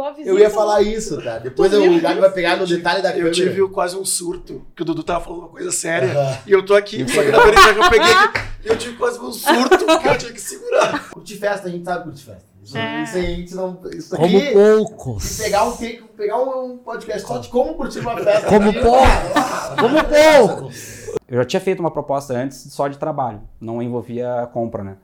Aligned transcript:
igual 0.00 0.08
a 0.08 0.12
visita. 0.12 0.30
Eu 0.30 0.38
ia 0.38 0.50
falar 0.50 0.82
isso, 0.82 1.22
tá? 1.22 1.38
Depois 1.38 1.72
o 1.72 2.00
Gabi 2.00 2.20
vai 2.20 2.30
pegar 2.32 2.56
no 2.56 2.66
detalhe 2.66 3.02
da 3.02 3.10
Eu 3.10 3.16
câmera. 3.16 3.34
tive 3.34 3.68
quase 3.68 3.96
um 3.96 4.04
surto, 4.04 4.66
que 4.74 4.82
o 4.82 4.84
Dudu 4.84 5.02
tava 5.02 5.24
falando 5.24 5.40
uma 5.40 5.48
coisa 5.48 5.70
séria. 5.70 6.10
Aham. 6.18 6.38
E 6.46 6.52
eu 6.52 6.64
tô 6.64 6.74
aqui, 6.74 7.06
só 7.08 7.22
que 7.22 7.30
na 7.30 7.38
verdade 7.40 7.78
eu 7.78 7.90
peguei 7.90 8.12
aqui, 8.12 8.40
eu 8.64 8.76
tive 8.78 8.96
quase 8.96 9.18
um 9.20 9.32
surto 9.32 9.78
que 9.78 10.08
eu 10.08 10.18
tinha 10.18 10.32
que 10.32 10.40
segurar. 10.40 11.10
Curtir 11.10 11.36
festa, 11.36 11.68
a 11.68 11.70
gente 11.70 11.84
sabe 11.84 12.04
curtir 12.04 12.24
festa. 12.24 12.50
Isso, 12.62 12.76
É. 12.76 13.02
isso 13.04 13.16
aí, 13.16 13.24
a 13.26 13.28
gente 13.36 13.54
não. 13.54 13.80
Isso 13.94 14.14
Como 14.16 14.36
aqui. 14.38 14.52
poucos. 14.52 15.22
Se 15.24 15.42
pegar 15.44 15.64
um, 15.64 15.72
pegar 16.16 16.38
um 16.38 16.76
podcast 16.78 17.26
só 17.26 17.38
de 17.38 17.48
como 17.48 17.74
curtir 17.74 18.00
uma 18.00 18.16
festa. 18.18 18.46
Como 18.48 18.68
aqui, 18.70 18.80
pouco. 18.80 18.98
ah, 19.34 19.76
Como 19.80 19.96
poucos. 20.04 21.00
Eu 21.26 21.38
já 21.38 21.44
tinha 21.44 21.60
feito 21.60 21.80
uma 21.80 21.90
proposta 21.90 22.34
antes 22.34 22.58
só 22.72 22.86
de 22.88 22.98
trabalho, 22.98 23.40
não 23.60 23.80
envolvia 23.80 24.48
compra, 24.52 24.84
né? 24.84 24.96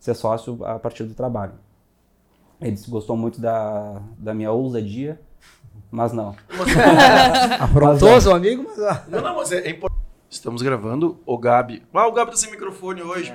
Ser 0.00 0.14
sócio 0.14 0.58
a 0.64 0.78
partir 0.78 1.04
do 1.04 1.14
trabalho. 1.14 1.52
Ele 2.62 2.72
disse 2.72 2.84
que 2.84 2.90
gostou 2.90 3.16
muito 3.16 3.40
da, 3.40 4.00
da 4.16 4.32
minha 4.32 4.52
ousadia, 4.52 5.20
mas 5.90 6.12
não. 6.12 6.34
Afrontou 7.60 8.20
seu 8.20 8.34
amigo, 8.34 8.64
mas... 8.68 8.78
ah, 8.78 9.04
Não, 9.08 9.20
não, 9.20 9.36
mas 9.36 9.50
é, 9.52 9.58
é 9.66 9.70
importante. 9.70 10.00
Estamos 10.30 10.62
gravando 10.62 11.20
o 11.26 11.36
Gabi. 11.36 11.82
Ah, 11.92 12.06
o 12.06 12.12
Gabi 12.12 12.30
tá 12.30 12.36
sem 12.36 12.50
microfone 12.50 13.02
hoje. 13.02 13.34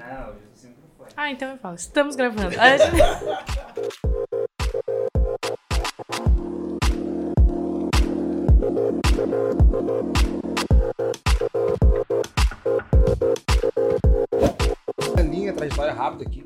Ah, 1.16 1.32
então 1.32 1.50
eu 1.50 1.58
falo. 1.58 1.76
Estamos 1.76 2.16
gravando. 2.16 2.52
Gente- 2.52 2.58
linha, 15.30 15.54
trajetória 15.54 15.94
rápida 15.94 16.24
aqui. 16.24 16.46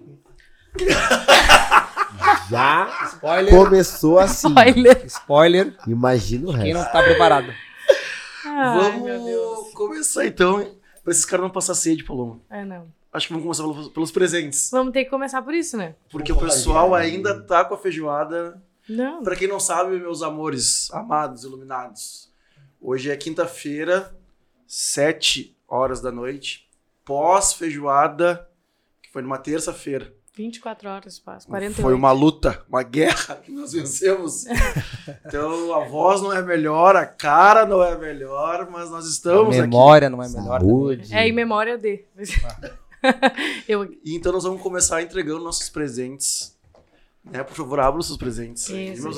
Já 2.49 3.05
Spoiler. 3.13 3.55
começou 3.55 4.19
assim. 4.19 4.47
Spoiler. 4.49 5.05
Spoiler. 5.05 5.75
Imagina 5.87 6.49
o 6.49 6.57
Quem 6.57 6.73
não 6.73 6.81
resto. 6.81 6.93
tá 6.93 7.03
preparado. 7.03 7.53
Ai. 8.45 8.99
Vamos 8.99 9.73
começar 9.73 10.25
então, 10.25 10.61
hein? 10.61 10.77
pra 11.03 11.11
esses 11.11 11.25
caras 11.25 11.43
não 11.43 11.49
passar 11.51 11.73
sede, 11.75 12.03
Paloma. 12.03 12.39
É, 12.49 12.63
não. 12.65 12.87
Acho 13.13 13.27
que 13.27 13.33
vamos 13.33 13.43
começar 13.45 13.63
pelos, 13.63 13.89
pelos 13.89 14.11
presentes. 14.11 14.69
Vamos 14.71 14.93
ter 14.93 15.03
que 15.03 15.09
começar 15.09 15.41
por 15.41 15.53
isso, 15.53 15.75
né? 15.77 15.95
Porque 16.09 16.31
o 16.31 16.37
pessoal 16.37 16.93
ainda 16.95 17.41
tá 17.41 17.65
com 17.65 17.73
a 17.73 17.77
feijoada. 17.77 18.61
Não. 18.87 19.23
Pra 19.23 19.35
quem 19.35 19.47
não 19.47 19.59
sabe, 19.59 19.97
meus 19.97 20.21
amores, 20.21 20.89
amados, 20.91 21.43
iluminados. 21.43 22.31
Hoje 22.79 23.11
é 23.11 23.17
quinta-feira, 23.17 24.15
7 24.65 25.55
horas 25.67 26.01
da 26.01 26.11
noite. 26.11 26.67
Pós-feijoada, 27.05 28.47
que 29.01 29.11
foi 29.11 29.21
numa 29.21 29.37
terça-feira. 29.37 30.13
24 30.33 30.89
horas, 30.89 31.19
passa. 31.19 31.47
48. 31.47 31.81
Foi 31.81 31.93
uma 31.93 32.11
luta, 32.13 32.63
uma 32.69 32.83
guerra 32.83 33.35
que 33.35 33.51
nós 33.51 33.73
vencemos. 33.73 34.45
então 35.25 35.73
a 35.73 35.85
voz 35.85 36.21
não 36.21 36.31
é 36.31 36.41
melhor, 36.41 36.95
a 36.95 37.05
cara 37.05 37.65
não 37.65 37.83
é 37.83 37.97
melhor, 37.97 38.69
mas 38.71 38.89
nós 38.89 39.05
estamos 39.05 39.49
aqui. 39.49 39.61
Memória 39.61 40.09
não 40.09 40.23
é 40.23 40.29
melhor. 40.29 40.61
Saúde. 40.61 41.13
É 41.13 41.27
em 41.27 41.33
memória 41.33 41.77
de. 41.77 42.05
eu 43.67 43.93
então 44.05 44.31
nós 44.31 44.43
vamos 44.43 44.61
começar 44.61 45.01
entregando 45.01 45.43
nossos 45.43 45.67
presentes. 45.67 46.57
Né? 47.23 47.43
Por 47.43 47.55
favor, 47.55 47.79
abra 47.79 47.99
os 47.99 48.07
seus 48.07 48.17
presentes. 48.17 48.67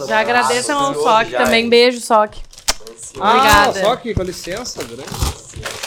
Já 0.07 0.19
agradeçam 0.19 0.79
ao 0.79 1.25
já, 1.25 1.45
também. 1.45 1.69
Beijo, 1.69 2.01
Soc. 2.01 2.35
Ah, 3.19 3.29
Obrigada. 3.29 3.81
só 3.81 3.95
que, 3.95 4.13
com 4.13 4.23
licença, 4.23 4.83
grande. 4.83 5.82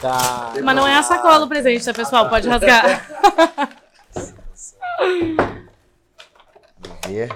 Tá. 0.00 0.54
Mas 0.62 0.76
não 0.76 0.86
é 0.86 0.96
a 0.96 1.02
sacola 1.02 1.44
o 1.44 1.48
presente, 1.48 1.84
tá, 1.84 1.92
pessoal? 1.92 2.28
Pode 2.28 2.48
rasgar. 2.48 3.06
Ver. 7.06 7.28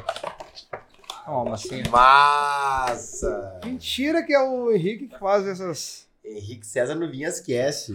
Ó, 1.26 1.44
mas 1.44 1.64
assim. 1.64 1.82
Massa! 1.88 3.60
Mentira 3.64 4.22
que 4.22 4.32
é 4.32 4.40
o 4.40 4.70
Henrique 4.70 5.08
que 5.08 5.18
faz 5.18 5.46
essas. 5.46 6.06
Henrique 6.24 6.66
César 6.66 6.94
no 6.94 7.10
Cast. 7.10 7.92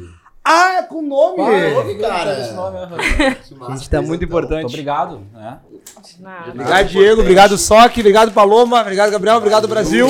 Ah, 0.49 0.77
é 0.77 0.83
com 0.83 1.01
nome! 1.01 1.37
nome, 1.73 1.95
cara? 1.95 2.39
Esse 2.39 2.53
nome. 2.53 2.77
Que 3.47 3.55
massa. 3.55 3.73
Gente, 3.73 3.89
tá 3.89 3.97
muito 3.97 4.07
Muito 4.09 4.23
importante. 4.25 4.65
obrigado, 4.65 5.21
né? 5.33 5.59
Nada. 6.19 6.49
Obrigado, 6.51 6.87
Diego. 6.87 7.21
Obrigado, 7.21 7.57
Soc. 7.57 7.97
Obrigado, 7.97 8.31
Paloma. 8.31 8.81
Obrigado, 8.81 9.11
Gabriel. 9.11 9.37
Obrigado, 9.37 9.67
Brasil. 9.67 10.07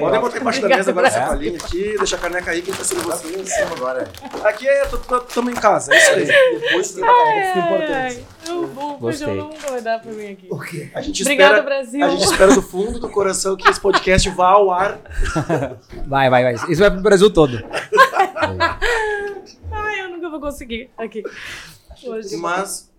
Podem 0.00 0.20
botar 0.20 0.38
embaixo 0.38 0.60
da 0.62 0.68
mesa 0.68 0.90
agora 0.90 1.06
essa 1.08 1.18
Obrigado. 1.18 1.38
palhinha 1.38 1.58
aqui, 1.62 1.98
deixa 1.98 2.16
a 2.16 2.18
caneca 2.18 2.50
aí 2.50 2.62
que 2.62 2.72
tá 2.72 2.82
sendo 2.82 3.02
vocês. 3.02 3.52
Agora. 3.76 4.08
Aqui 4.42 4.66
é, 4.68 4.82
estamos 4.84 5.52
em 5.52 5.56
casa, 5.56 5.94
é 5.94 5.98
isso 5.98 6.10
aí. 6.10 6.60
Depois 6.60 6.90
tem 6.92 7.04
uma 7.04 7.12
caneca 7.12 7.52
que 7.52 7.58
Ai, 7.58 7.66
importante. 7.66 8.26
ai. 8.48 8.56
O, 9.00 9.06
feijão 9.10 9.34
nunca 9.34 9.70
vai 9.70 9.80
dar 9.82 10.00
pra 10.00 10.12
mim 10.12 10.32
aqui. 10.32 10.48
O 10.50 10.58
quê? 10.58 10.90
A 10.94 11.00
gente 11.00 11.22
Obrigada, 11.22 11.58
espera, 11.58 11.76
Brasil. 11.76 12.04
A 12.04 12.08
gente 12.08 12.24
espera 12.24 12.54
do 12.54 12.62
fundo 12.62 12.98
do 12.98 13.08
coração 13.08 13.56
que 13.56 13.68
esse 13.68 13.80
podcast 13.80 14.28
vá 14.30 14.48
ao 14.48 14.70
ar. 14.70 14.98
Vai, 16.06 16.30
vai, 16.30 16.42
vai. 16.42 16.54
Isso 16.54 16.80
vai 16.80 16.90
pro 16.90 17.02
Brasil 17.02 17.30
todo. 17.30 17.62
Eu 20.26 20.30
nunca 20.30 20.30
vou 20.30 20.40
conseguir. 20.40 20.90
Aqui. 20.98 21.22
Hoje. 22.04 22.36
Mas, 22.36 22.90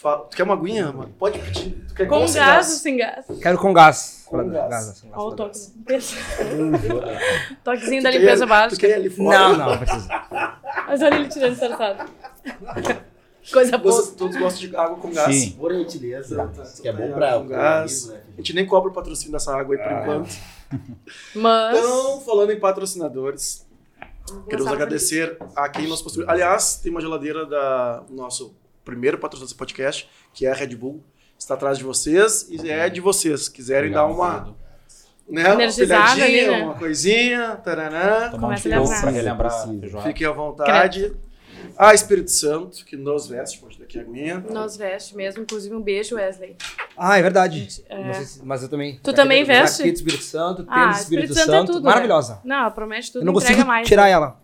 fa- 0.00 0.18
tu 0.18 0.36
quer 0.36 0.42
uma 0.42 0.52
aguinha? 0.54 0.92
mano? 0.92 1.12
Pode 1.18 1.38
pedir. 1.38 1.70
Tu 1.88 1.94
quer 1.94 2.06
Com 2.06 2.30
gás 2.30 2.70
ou 2.70 2.76
sem 2.76 2.96
gás? 2.98 3.24
Quero 3.40 3.58
com 3.58 3.72
gás. 3.72 4.24
Com 4.26 4.48
gás. 4.50 4.88
assim, 4.90 5.08
Olha 5.12 5.18
o 5.26 5.30
com 5.30 5.36
toque. 5.36 5.58
gás. 5.86 6.14
Toquezinho 7.64 8.00
Tu 8.00 8.04
da 8.04 8.10
quer- 8.12 8.18
limpeza 8.18 8.44
Tu 8.46 8.48
básica. 8.48 8.80
quer 8.86 8.88
ir 8.90 8.94
ali 8.94 9.10
fora? 9.10 9.38
Não, 9.38 9.56
não, 9.56 9.70
não 9.70 9.78
precisa. 9.78 10.22
Mas 10.86 11.02
olha 11.02 11.14
ele 11.14 11.28
tirando 11.28 11.56
sarçado. 11.56 12.10
Coisa 13.52 13.78
boa. 13.78 13.92
Vocês 13.94 14.14
todos 14.16 14.36
gostam 14.36 14.68
de 14.68 14.76
água 14.76 14.96
com 14.98 15.10
gás? 15.12 15.34
Sim. 15.34 15.50
Por 15.52 15.72
gentileza. 15.72 16.50
Isso 16.62 16.82
que 16.82 16.88
é 16.88 16.92
bom 16.92 17.04
Água 17.04 17.14
pra 17.16 17.32
com 17.38 17.46
gás. 17.48 18.08
né? 18.08 18.20
A 18.34 18.36
gente 18.38 18.52
nem 18.54 18.66
cobra 18.66 18.90
o 18.90 18.92
patrocínio 18.94 19.32
dessa 19.32 19.54
água 19.56 19.74
aí 19.76 19.82
por 19.82 19.92
enquanto. 19.92 20.34
Mas. 21.34 21.78
Então, 21.78 22.20
falando 22.20 22.50
em 22.52 22.58
patrocinadores, 22.60 23.63
queremos 24.48 24.72
agradecer 24.72 25.36
a 25.54 25.68
quem 25.68 25.86
nos 25.86 26.02
construiu. 26.02 26.28
Aliás, 26.30 26.76
tem 26.76 26.90
uma 26.90 27.00
geladeira 27.00 27.46
da 27.46 28.00
do 28.00 28.14
nosso 28.14 28.54
primeiro 28.84 29.18
patrocinador 29.18 29.48
desse 29.48 29.58
podcast, 29.58 30.08
que 30.32 30.46
é 30.46 30.50
a 30.50 30.54
Red 30.54 30.74
Bull. 30.76 31.02
Está 31.38 31.54
atrás 31.54 31.78
de 31.78 31.84
vocês 31.84 32.46
e 32.48 32.70
é 32.70 32.88
de 32.88 33.00
vocês. 33.00 33.48
Quiserem 33.48 33.90
dar 33.90 34.06
uma, 34.06 34.54
né, 35.28 35.44
uma 35.52 35.54
Energizada 35.54 36.14
pilhadinha, 36.14 36.24
ali, 36.24 36.46
né? 36.58 36.64
uma 36.64 36.74
coisinha, 36.74 37.56
taranã, 37.56 38.30
Tomar 38.30 38.36
um 38.36 38.40
Começa 38.40 38.60
a 38.60 38.62
tirão 38.62 38.82
lembrar. 38.82 39.00
pra 39.00 39.10
relembrar 39.10 40.02
fiquem 40.06 40.26
à 40.26 40.30
vontade. 40.32 41.16
A 41.78 41.94
Espírito 41.94 42.30
Santo, 42.30 42.84
que 42.84 42.96
nos 42.96 43.26
veste, 43.28 43.58
pode 43.58 43.78
daqui 43.78 43.98
a 43.98 44.02
aguinha. 44.02 44.44
Nós 44.50 44.76
veste 44.76 45.16
mesmo, 45.16 45.42
inclusive 45.42 45.74
um 45.74 45.80
beijo, 45.82 46.16
Wesley. 46.16 46.56
Ah, 46.96 47.18
é 47.18 47.22
verdade. 47.22 47.82
É. 47.88 48.04
Não 48.04 48.14
sei 48.14 48.42
mas 48.44 48.62
eu 48.62 48.68
também. 48.68 48.98
Tu 49.02 49.12
também 49.12 49.44
veste? 49.44 49.78
Jaqueta 49.78 49.96
Espírito 49.96 50.22
Santo, 50.24 50.64
tênis 50.64 50.70
Ah, 50.70 50.90
Espírito, 50.90 51.02
Espírito 51.30 51.34
Santo 51.34 51.50
é 51.54 51.58
Santo. 51.58 51.72
tudo, 51.72 51.84
Maravilhosa. 51.84 52.40
Não, 52.44 52.56
ela 52.56 52.70
promete 52.70 53.12
tudo, 53.12 53.22
Eu 53.22 53.26
não 53.26 53.32
entrega 53.32 53.52
consigo 53.54 53.68
mais. 53.68 53.88
tirar 53.88 54.08
ela. 54.08 54.42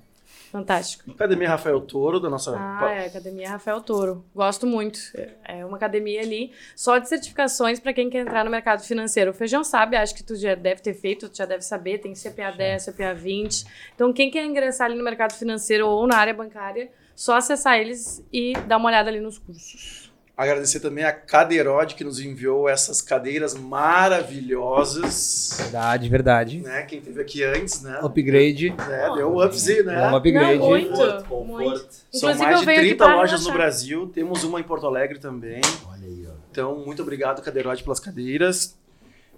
Fantástico. 0.51 1.09
Academia 1.13 1.49
Rafael 1.49 1.81
Toro, 1.81 2.19
da 2.19 2.29
nossa. 2.29 2.53
Ah, 2.59 2.91
é, 2.91 3.07
Academia 3.07 3.49
Rafael 3.51 3.81
Toro. 3.81 4.25
Gosto 4.35 4.67
muito. 4.67 4.99
É 5.47 5.65
uma 5.65 5.77
academia 5.77 6.21
ali 6.23 6.51
só 6.75 6.99
de 6.99 7.09
certificações 7.09 7.79
para 7.79 7.93
quem 7.93 8.11
quer 8.11 8.19
entrar 8.23 8.45
no 8.45 8.51
mercado 8.51 8.83
financeiro. 8.83 9.31
O 9.31 9.35
Feijão 9.35 9.63
sabe, 9.63 9.97
acho 9.97 10.13
que 10.13 10.25
tu 10.25 10.35
já 10.35 10.57
deve 10.57 10.83
ter 10.83 10.95
feito, 10.95 11.29
tu 11.29 11.37
já 11.37 11.45
deve 11.47 11.63
saber, 11.63 11.99
tem 11.99 12.15
CPA 12.15 12.51
10, 12.51 12.85
CPA 12.87 13.15
20. 13.15 13.65
Então, 13.95 14.13
quem 14.13 14.29
quer 14.29 14.45
ingressar 14.45 14.87
ali 14.89 14.99
no 14.99 15.05
mercado 15.05 15.35
financeiro 15.35 15.87
ou 15.87 16.05
na 16.09 16.17
área 16.17 16.35
bancária, 16.35 16.91
só 17.21 17.37
acessar 17.37 17.79
eles 17.79 18.25
e 18.33 18.55
dar 18.67 18.79
uma 18.79 18.89
olhada 18.89 19.11
ali 19.11 19.21
nos 19.21 19.37
cursos. 19.37 20.11
Agradecer 20.35 20.81
também 20.81 21.05
a 21.05 21.13
Cadeirode, 21.13 21.95
que 21.95 22.03
nos 22.03 22.19
enviou 22.19 22.67
essas 22.67 23.03
cadeiras 23.03 23.53
maravilhosas. 23.53 25.59
Verdade, 25.61 26.09
verdade. 26.09 26.61
Né? 26.61 26.81
Quem 26.85 27.03
teve 27.03 27.21
aqui 27.21 27.45
antes, 27.45 27.83
né? 27.83 27.99
Upgrade. 28.01 28.75
É, 28.91 29.15
deu 29.17 29.35
um 29.35 29.45
upzinho, 29.45 29.85
né? 29.85 30.03
É 30.03 30.11
um 30.11 30.17
upgrade. 30.17 30.61
Não, 30.61 30.69
muito, 30.71 30.89
Conforto, 30.89 31.13
muito. 31.15 31.29
conforto. 31.29 31.95
São 32.11 32.31
Inclusive, 32.31 32.43
mais 32.43 32.61
de 32.61 32.65
venho 32.65 32.79
aqui 32.79 32.89
30 32.89 33.05
pra 33.05 33.17
lojas 33.17 33.47
no. 33.47 33.53
Brasil. 33.53 34.11
Temos 34.15 34.43
uma 34.43 34.59
em 34.59 34.65
Porto 34.65 34.87
Alegre 34.87 35.19
também. 35.19 35.61
Olha 35.91 36.07
aí, 36.07 36.27
ó. 36.27 36.33
Então, 36.51 36.83
muito 36.87 37.03
obrigado, 37.03 37.43
Cadeirode, 37.43 37.83
pelas 37.83 38.01
cadeiras. 38.01 38.79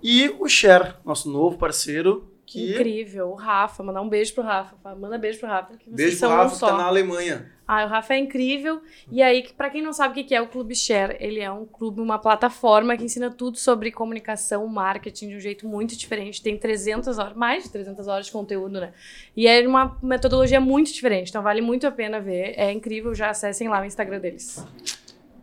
E 0.00 0.32
o 0.38 0.49
Cher, 0.49 0.99
nosso 1.05 1.29
novo 1.29 1.58
parceiro, 1.58 2.31
que... 2.46 2.75
Incrível. 2.75 3.31
O 3.31 3.34
Rafa, 3.34 3.82
mandar 3.82 4.02
um 4.02 4.08
beijo 4.08 4.32
pro 4.34 4.44
Rafa. 4.44 4.76
Manda 4.94 5.19
beijo 5.19 5.40
pro 5.40 5.49
Rafa. 5.49 5.76
Que 5.76 5.87
vocês 5.87 5.96
Beijo 5.96 6.19
pro 6.19 6.20
são 6.20 6.31
Rafa, 6.31 6.46
um 6.46 6.55
que 6.55 6.61
tá 6.61 6.76
na 6.76 6.84
Alemanha. 6.84 7.50
Ah, 7.72 7.86
o 7.86 7.88
Rafa 7.88 8.12
é 8.12 8.19
incrível. 8.19 8.82
E 9.10 9.22
aí, 9.22 9.48
pra 9.56 9.70
quem 9.70 9.80
não 9.80 9.94
sabe 9.94 10.12
o 10.12 10.14
que 10.14 10.24
que 10.24 10.34
é 10.34 10.42
o 10.42 10.46
Clube 10.46 10.74
Share, 10.74 11.16
ele 11.19 11.40
é 11.40 11.50
um 11.50 11.64
clube, 11.64 12.02
uma 12.02 12.19
plataforma 12.19 12.94
que 12.98 13.02
ensina 13.02 13.30
tudo 13.30 13.56
sobre 13.56 13.90
comunicação, 13.90 14.66
marketing 14.66 15.28
de 15.28 15.36
um 15.36 15.40
jeito 15.40 15.66
muito 15.66 15.96
diferente. 15.96 16.42
Tem 16.42 16.58
300 16.58 17.16
horas, 17.16 17.34
mais 17.34 17.64
de 17.64 17.70
300 17.70 18.06
horas 18.06 18.26
de 18.26 18.32
conteúdo, 18.32 18.78
né? 18.78 18.92
E 19.34 19.48
é 19.48 19.66
uma 19.66 19.96
metodologia 20.02 20.60
muito 20.60 20.92
diferente, 20.92 21.30
então 21.30 21.42
vale 21.42 21.62
muito 21.62 21.86
a 21.86 21.90
pena 21.90 22.20
ver. 22.20 22.52
É 22.58 22.70
incrível, 22.70 23.14
já 23.14 23.30
acessem 23.30 23.70
lá 23.70 23.80
o 23.80 23.86
Instagram 23.86 24.20
deles. 24.20 24.62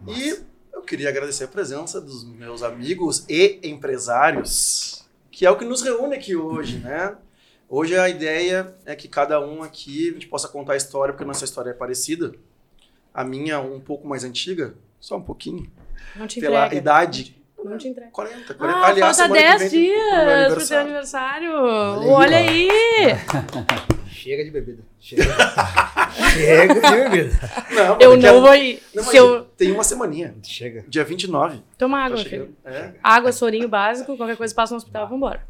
E 0.07 0.39
eu 0.71 0.83
queria 0.83 1.09
agradecer 1.09 1.45
a 1.45 1.47
presença 1.47 1.99
dos 1.99 2.23
meus 2.23 2.61
amigos 2.61 3.25
e 3.27 3.59
empresários, 3.63 5.03
que 5.31 5.47
é 5.47 5.49
o 5.49 5.57
que 5.57 5.65
nos 5.65 5.81
reúne 5.81 6.13
aqui 6.13 6.35
hoje, 6.35 6.77
né? 6.77 7.17
Hoje 7.69 7.95
a 7.97 8.09
ideia 8.09 8.73
é 8.83 8.95
que 8.95 9.07
cada 9.07 9.39
um 9.39 9.61
aqui 9.61 10.09
a 10.09 10.13
gente 10.13 10.27
possa 10.27 10.47
contar 10.47 10.73
a 10.73 10.77
história, 10.77 11.13
porque 11.13 11.23
a 11.23 11.27
nossa 11.27 11.45
história 11.45 11.69
é 11.69 11.73
parecida. 11.73 12.33
A 13.13 13.23
minha 13.23 13.59
um 13.59 13.79
pouco 13.79 14.07
mais 14.07 14.23
antiga, 14.23 14.73
só 14.99 15.17
um 15.17 15.21
pouquinho. 15.21 15.69
Não 16.15 16.25
te 16.25 16.39
pela 16.39 16.65
entrega. 16.65 16.75
idade. 16.75 17.35
Não 17.63 17.77
te 17.77 17.87
entrega. 17.87 18.09
40, 18.11 18.53
40. 18.55 18.77
Ah, 18.79 18.87
Aliás, 18.87 19.17
falta 19.17 19.33
semana 19.33 19.53
que 19.53 19.59
10 19.59 19.59
vem 19.59 19.69
tem 19.69 19.91
o 19.91 20.25
meu 20.25 20.25
dias 20.25 20.53
pro 20.55 20.67
teu 20.67 20.79
aniversário. 20.79 21.51
Olha 21.53 21.99
aí, 21.99 22.09
Olha 22.09 22.37
ó. 22.37 22.39
aí. 22.39 23.99
Chega 24.09 24.43
de 24.43 24.51
bebida. 24.51 24.83
Chega, 24.99 25.23
Chega 26.33 26.73
de 26.73 26.81
bebida. 26.81 27.39
Não, 27.71 27.97
Eu 27.99 28.17
não 28.17 28.41
vou 28.41 28.55
ir. 28.55 28.81
Não, 28.93 29.03
mas 29.03 29.11
Se 29.11 29.17
eu... 29.17 29.45
Tem 29.55 29.71
uma 29.71 29.83
semaninha. 29.83 30.35
Chega. 30.43 30.83
Dia 30.87 31.03
29. 31.05 31.61
Toma 31.77 31.99
água, 31.99 32.17
Tá 32.17 32.23
meu 32.23 32.29
filho. 32.29 32.55
É. 32.65 32.93
Água, 33.03 33.31
sorinho 33.31 33.69
básico, 33.69 34.17
qualquer 34.17 34.35
coisa 34.35 34.53
passa 34.53 34.73
no 34.73 34.77
hospital, 34.77 35.07
vambora. 35.07 35.41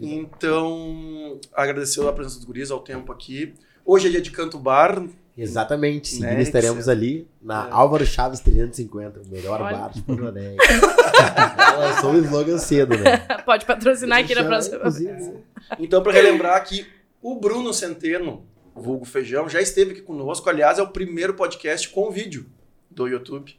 Então, 0.00 1.38
agradecer 1.52 2.06
a 2.06 2.12
presença 2.12 2.36
dos 2.36 2.44
guris 2.44 2.70
ao 2.70 2.80
tempo 2.80 3.12
aqui. 3.12 3.54
Hoje 3.84 4.08
é 4.08 4.10
dia 4.10 4.20
de 4.20 4.30
canto 4.30 4.58
bar. 4.58 5.04
Exatamente. 5.36 6.08
Seguindo 6.08 6.26
Né, 6.28 6.42
estaremos 6.42 6.88
ali 6.88 7.26
na 7.42 7.66
É. 7.66 7.72
Álvaro 7.72 8.06
Chaves 8.06 8.40
350, 8.40 9.20
o 9.20 9.28
melhor 9.28 9.60
Olha. 9.60 9.76
bar 9.76 9.92
de 9.92 10.00
Porto 10.02 10.24
Alegre. 10.28 10.56
Ela 10.64 11.76
lançou 11.88 12.12
o 12.12 12.16
slogan 12.18 12.58
cedo, 12.58 12.96
né? 12.96 13.18
Pode 13.44 13.64
patrocinar 13.66 14.20
aqui 14.20 14.34
na 14.34 14.44
próxima. 14.44 14.76
inclusive, 14.76 15.34
Então, 15.78 16.02
para 16.02 16.12
relembrar 16.12 16.64
que 16.64 16.86
o 17.20 17.34
Bruno 17.40 17.72
Centeno, 17.74 18.44
vulgo 18.76 19.04
Feijão, 19.04 19.48
já 19.48 19.60
esteve 19.60 19.90
aqui 19.92 20.02
conosco. 20.02 20.48
Aliás, 20.48 20.78
é 20.78 20.82
o 20.82 20.88
primeiro 20.88 21.34
podcast 21.34 21.88
com 21.88 22.10
vídeo 22.10 22.46
do 22.90 23.08
YouTube. 23.08 23.56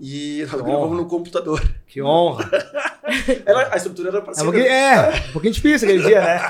E 0.00 0.40
nós 0.50 0.60
gravamos 0.62 0.96
no 0.96 1.06
computador. 1.06 1.62
Que 1.86 2.02
honra. 2.02 2.50
Era- 3.46 3.74
a 3.74 3.76
estrutura 3.76 4.08
era 4.08 4.22
para 4.22 4.32
É 4.36 4.40
um 4.40 4.44
pouquinho, 4.44 4.66
é, 4.66 5.10
um 5.28 5.32
pouquinho 5.32 5.52
difícil 5.52 5.88
aquele 5.88 6.04
dia, 6.04 6.20
né? 6.22 6.40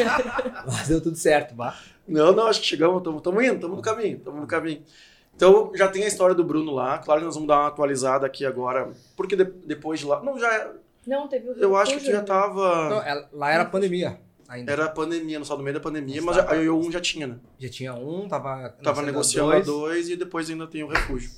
Mas 0.66 0.88
deu 0.88 1.00
tudo 1.00 1.16
certo, 1.16 1.54
bah. 1.54 1.76
Não, 2.06 2.32
não, 2.32 2.46
acho 2.46 2.60
que 2.60 2.66
chegamos, 2.66 2.98
estamos 2.98 3.42
indo, 3.44 3.54
estamos 3.54 3.76
no 3.76 3.82
caminho, 3.82 4.18
estamos 4.18 4.40
no 4.40 4.46
caminho. 4.46 4.82
Então, 5.34 5.72
já 5.74 5.88
tem 5.88 6.04
a 6.04 6.06
história 6.06 6.34
do 6.34 6.44
Bruno 6.44 6.72
lá. 6.72 6.98
Claro 6.98 7.20
que 7.20 7.26
nós 7.26 7.34
vamos 7.34 7.48
dar 7.48 7.58
uma 7.60 7.68
atualizada 7.68 8.26
aqui 8.26 8.44
agora, 8.44 8.90
porque 9.16 9.34
de- 9.34 9.44
depois 9.66 9.98
de 10.00 10.06
lá... 10.06 10.22
Não, 10.22 10.38
já... 10.38 10.70
Não, 11.06 11.26
teve 11.26 11.48
o 11.48 11.52
Eu 11.54 11.74
acho 11.76 11.96
que 11.96 12.04
tu 12.04 12.10
já 12.10 12.22
tava... 12.22 12.88
Não, 12.90 13.02
ela- 13.02 13.28
lá 13.32 13.50
era 13.50 13.64
pandemia 13.64 14.18
ainda. 14.48 14.70
Era 14.72 14.88
pandemia, 14.88 15.38
no 15.38 15.44
só 15.44 15.56
no 15.56 15.62
meio 15.62 15.74
da 15.74 15.80
pandemia, 15.80 16.16
Mas 16.22 16.36
mas 16.36 16.44
tava- 16.46 16.58
a 16.58 16.62
eu 16.62 16.78
um 16.78 16.92
já 16.92 17.00
tinha, 17.00 17.26
né? 17.26 17.36
Já 17.58 17.68
tinha 17.68 17.94
um, 17.94 18.28
tava, 18.28 18.68
Tava 18.82 19.02
negociando 19.02 19.50
dois. 19.50 19.62
a 19.62 19.70
dois 19.70 20.08
e 20.10 20.16
depois 20.16 20.48
ainda 20.50 20.66
tem 20.66 20.82
o 20.84 20.86
refúgio. 20.86 21.30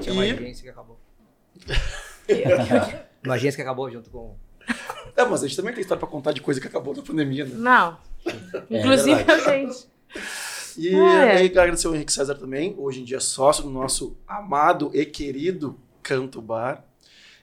Tinha 0.00 0.12
uma 0.12 0.24
E- 0.26 0.30
agência 0.32 0.62
que 0.62 0.68
acabou. 0.68 1.00
Uma 3.24 3.34
agência 3.34 3.56
que 3.56 3.62
acabou 3.62 3.90
junto 3.90 4.08
com. 4.10 4.36
É, 5.16 5.24
mas 5.24 5.42
a 5.42 5.46
gente 5.46 5.56
também 5.56 5.72
tem 5.72 5.80
história 5.80 5.98
pra 5.98 6.08
contar 6.08 6.32
de 6.32 6.40
coisa 6.40 6.60
que 6.60 6.66
acabou 6.66 6.94
na 6.94 7.02
pandemia, 7.02 7.44
né? 7.44 7.54
Não. 7.56 7.98
Inclusive, 8.70 9.22
verdade. 9.24 9.50
a 9.50 9.56
gente. 9.56 9.88
E 10.76 10.94
Ah, 10.94 11.24
é. 11.24 11.36
aí, 11.38 11.46
agradecer 11.46 11.86
ao 11.88 11.94
Henrique 11.94 12.12
César 12.12 12.34
também, 12.36 12.74
hoje 12.78 13.00
em 13.00 13.04
dia 13.04 13.18
sócio 13.18 13.64
do 13.64 13.70
nosso 13.70 14.16
amado 14.28 14.90
e 14.94 15.04
querido 15.04 15.76
Canto 16.02 16.40
Bar. 16.40 16.84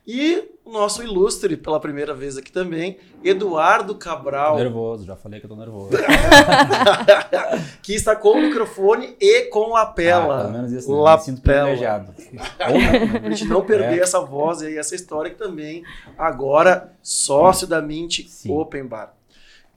E 0.08 0.52
o 0.64 0.72
nosso 0.72 1.02
ilustre, 1.02 1.58
pela 1.58 1.80
primeira 1.80 2.14
vez 2.14 2.38
aqui 2.38 2.52
também, 2.52 2.98
Eduardo 3.24 3.94
Tô 3.94 4.00
Cabral, 4.00 4.56
nervoso, 4.56 5.04
já 5.06 5.16
falei 5.16 5.40
que 5.40 5.46
eu 5.46 5.50
tô 5.50 5.56
nervoso. 5.56 5.90
que 7.82 7.94
está 7.94 8.16
com 8.16 8.30
o 8.34 8.42
microfone 8.42 9.16
e 9.20 9.44
com 9.50 9.76
Ah, 9.76 9.80
lapela. 9.80 10.42
pelo 10.42 10.54
menos 10.54 10.72
isso, 10.72 10.90
né? 10.92 11.12
Me 11.16 11.22
sinto 11.22 11.38
lapela. 11.38 11.64
privilegiado. 11.64 12.14
Né? 12.30 13.22
A 13.24 13.30
gente 13.30 13.46
não 13.46 13.62
perder 13.66 14.00
É. 14.00 14.02
essa 14.04 14.20
voz 14.22 14.62
e 14.62 14.78
essa 14.78 14.94
história 14.96 15.32
que 15.32 15.38
também 15.38 15.84
agora 16.18 16.94
sócio 17.02 17.66
da 17.68 17.82
Mint 17.82 18.28
Sim. 18.28 18.52
Open 18.52 18.86
Bar. 18.86 19.14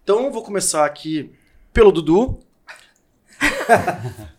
Então 0.05 0.31
vou 0.31 0.43
começar 0.43 0.85
aqui 0.85 1.33
pelo 1.73 1.91
Dudu. 1.93 2.39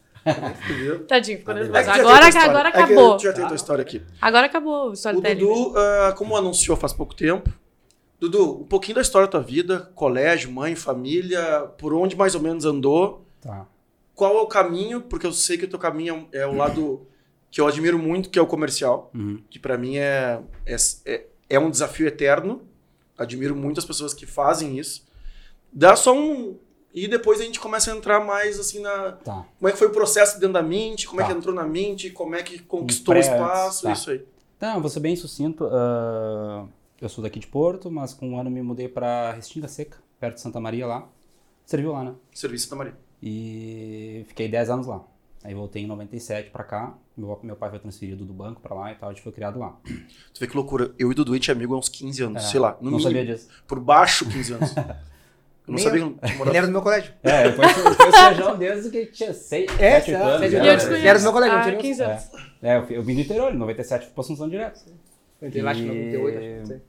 Entendeu? 0.65 1.05
Tadinho, 1.05 1.37
ficou 1.39 1.53
É 1.53 1.57
nervoso. 1.59 1.79
que 1.79 1.85
já 1.85 1.91
tem 1.93 2.01
Agora, 2.01 2.27
história. 2.29 2.49
agora 2.49 2.69
É 2.69 2.71
que 2.71 2.77
acabou. 2.79 3.19
já 3.19 3.33
tem 3.33 3.43
a 3.43 3.47
tua 3.47 3.55
história 3.55 3.81
aqui. 3.81 4.01
Agora 4.21 4.45
acabou 4.47 4.87
o 4.87 4.89
O 4.89 4.93
storytelling. 4.93 5.39
Dudu, 5.39 5.73
ah, 5.77 6.13
como 6.17 6.35
anunciou 6.37 6.75
faz 6.77 6.93
pouco 6.93 7.15
tempo, 7.15 7.49
Dudu, 8.19 8.61
um 8.61 8.65
pouquinho 8.65 8.95
da 8.95 9.01
história 9.01 9.27
da 9.27 9.31
tua 9.31 9.41
vida, 9.41 9.91
colégio, 9.95 10.51
mãe, 10.51 10.75
família, 10.75 11.61
por 11.77 11.93
onde 11.93 12.15
mais 12.17 12.35
ou 12.35 12.41
menos 12.41 12.65
andou, 12.65 13.25
Tá. 13.41 13.65
qual 14.13 14.37
é 14.37 14.41
o 14.41 14.45
caminho, 14.47 14.99
porque 15.01 15.25
eu 15.25 15.31
sei 15.31 15.57
que 15.57 15.63
o 15.65 15.69
teu 15.69 15.79
caminho 15.79 16.27
é 16.33 16.45
o 16.45 16.53
lado 16.53 17.07
que 17.49 17.61
eu 17.61 17.65
admiro 17.67 17.97
muito, 17.97 18.29
que 18.29 18.37
é 18.37 18.41
o 18.41 18.45
comercial, 18.45 19.09
Uhum. 19.15 19.41
que 19.49 19.57
pra 19.57 19.77
mim 19.77 19.97
é, 19.97 20.39
é, 20.65 20.75
é, 21.05 21.25
é 21.51 21.59
um 21.59 21.69
desafio 21.71 22.07
eterno, 22.07 22.61
admiro 23.17 23.55
muito 23.55 23.79
as 23.79 23.85
pessoas 23.85 24.13
que 24.13 24.25
fazem 24.25 24.77
isso. 24.77 25.07
Dá 25.71 25.95
só 25.95 26.13
um... 26.13 26.57
E 26.93 27.07
depois 27.07 27.39
a 27.39 27.43
gente 27.43 27.59
começa 27.59 27.93
a 27.93 27.95
entrar 27.95 28.19
mais 28.25 28.59
assim 28.59 28.79
na... 28.79 29.11
Tá. 29.11 29.45
Como 29.59 29.69
é 29.69 29.71
que 29.71 29.77
foi 29.77 29.87
o 29.87 29.91
processo 29.91 30.39
dentro 30.39 30.53
da 30.53 30.61
Mint, 30.63 31.05
como 31.05 31.21
é 31.21 31.23
Tá. 31.23 31.31
que 31.31 31.37
entrou 31.37 31.53
na 31.53 31.63
Mint, 31.63 32.11
como 32.13 32.35
é 32.35 32.41
que 32.43 32.59
conquistou 32.59 33.13
o 33.15 33.17
espaço, 33.17 33.83
tá. 33.83 33.91
isso 33.93 34.09
aí. 34.11 34.25
Então, 34.57 34.75
eu 34.75 34.81
vou 34.81 34.89
ser 34.89 34.99
bem 34.99 35.15
sucinto. 35.15 35.67
ah, 35.71 36.65
eu 36.99 37.07
sou 37.07 37.23
daqui 37.23 37.39
de 37.39 37.47
Porto, 37.47 37.89
mas 37.91 38.13
com 38.13 38.29
um 38.31 38.39
ano 38.39 38.49
me 38.49 38.61
mudei 38.61 38.87
pra 38.89 39.31
Restinga 39.31 39.67
Seca, 39.67 39.97
perto 40.19 40.35
de 40.35 40.41
Santa 40.41 40.59
Maria 40.59 40.85
lá. 40.87 41.07
Serviu 41.65 41.91
lá, 41.93 42.03
né? 42.03 42.13
Serviço 42.33 42.69
da 42.69 42.75
Maria. 42.75 42.97
E 43.21 44.25
fiquei 44.27 44.47
10 44.49 44.69
anos 44.71 44.87
lá. 44.87 45.03
Aí 45.43 45.53
voltei 45.53 45.83
em 45.83 45.87
97 45.87 46.49
pra 46.49 46.63
cá. 46.63 46.93
Meu, 47.15 47.39
meu 47.43 47.55
pai 47.55 47.69
foi 47.69 47.79
transferido 47.79 48.25
do 48.25 48.33
banco 48.33 48.59
pra 48.59 48.75
lá 48.75 48.91
e 48.91 48.95
tal. 48.95 49.09
A 49.09 49.13
gente 49.13 49.21
foi 49.21 49.31
criado 49.31 49.57
lá. 49.59 49.77
Tu 50.33 50.39
vê 50.39 50.47
que 50.47 50.55
loucura. 50.57 50.93
Eu 50.97 51.11
e 51.11 51.15
Dudu, 51.15 51.31
a 51.31 51.35
gente 51.35 51.49
é 51.49 51.53
amigo 51.53 51.73
há 51.75 51.77
uns 51.77 51.87
15 51.87 52.23
anos, 52.23 52.43
É, 52.43 52.47
sei 52.47 52.59
lá. 52.59 52.71
Não 52.81 52.91
mínimo. 52.91 52.99
sabia 53.01 53.25
disso. 53.25 53.47
Por 53.67 53.79
baixo, 53.79 54.25
15 54.27 54.53
anos. 54.53 54.73
Eu 55.69 55.71
não 55.73 55.77
sabia 55.79 56.01
eu. 56.01 56.11
que 56.13 56.33
morava- 56.33 56.51
lembra 56.51 56.67
do 56.67 56.71
meu 56.73 56.81
colégio. 56.81 57.13
É, 57.23 57.47
eu 57.47 57.53
conheço, 57.55 57.79
eu 57.79 57.83
conheço 57.95 58.07
o 58.09 58.11
Feijão 58.27 58.57
desde 58.57 58.89
que 58.89 59.05
tinha 59.07 59.33
6, 59.33 59.71
É, 59.79 60.01
7, 60.01 60.13
é, 60.13 60.17
8 60.17 60.27
anos. 60.27 60.51
E 60.51 60.55
eu 60.55 60.59
conheço. 60.61 60.93
Era 60.93 61.19
do 61.19 61.23
meu 61.23 61.31
colega, 61.31 61.53
eu 61.53 61.59
há 61.59 61.63
tinha 61.63 61.75
15 61.77 62.01
É. 62.01 62.05
anos. 62.05 62.23
É, 62.61 62.77
eu, 62.77 62.83
eu 62.89 63.03
vim 63.03 63.15
do 63.15 63.21
interior, 63.21 63.53
em 63.53 63.57
97 63.57 64.05
fui 64.05 64.13
pra 64.13 64.21
Assunção 64.21 64.49
direto. 64.49 64.81
Eu 65.41 65.47
entrei 65.47 65.63
lá 65.63 65.71
acho 65.71 65.81
que 65.81 65.85
em 65.87 65.89
98, 66.11 66.37
acho 66.37 66.47
que 66.47 66.59
não 66.59 66.65
sei. 66.65 66.81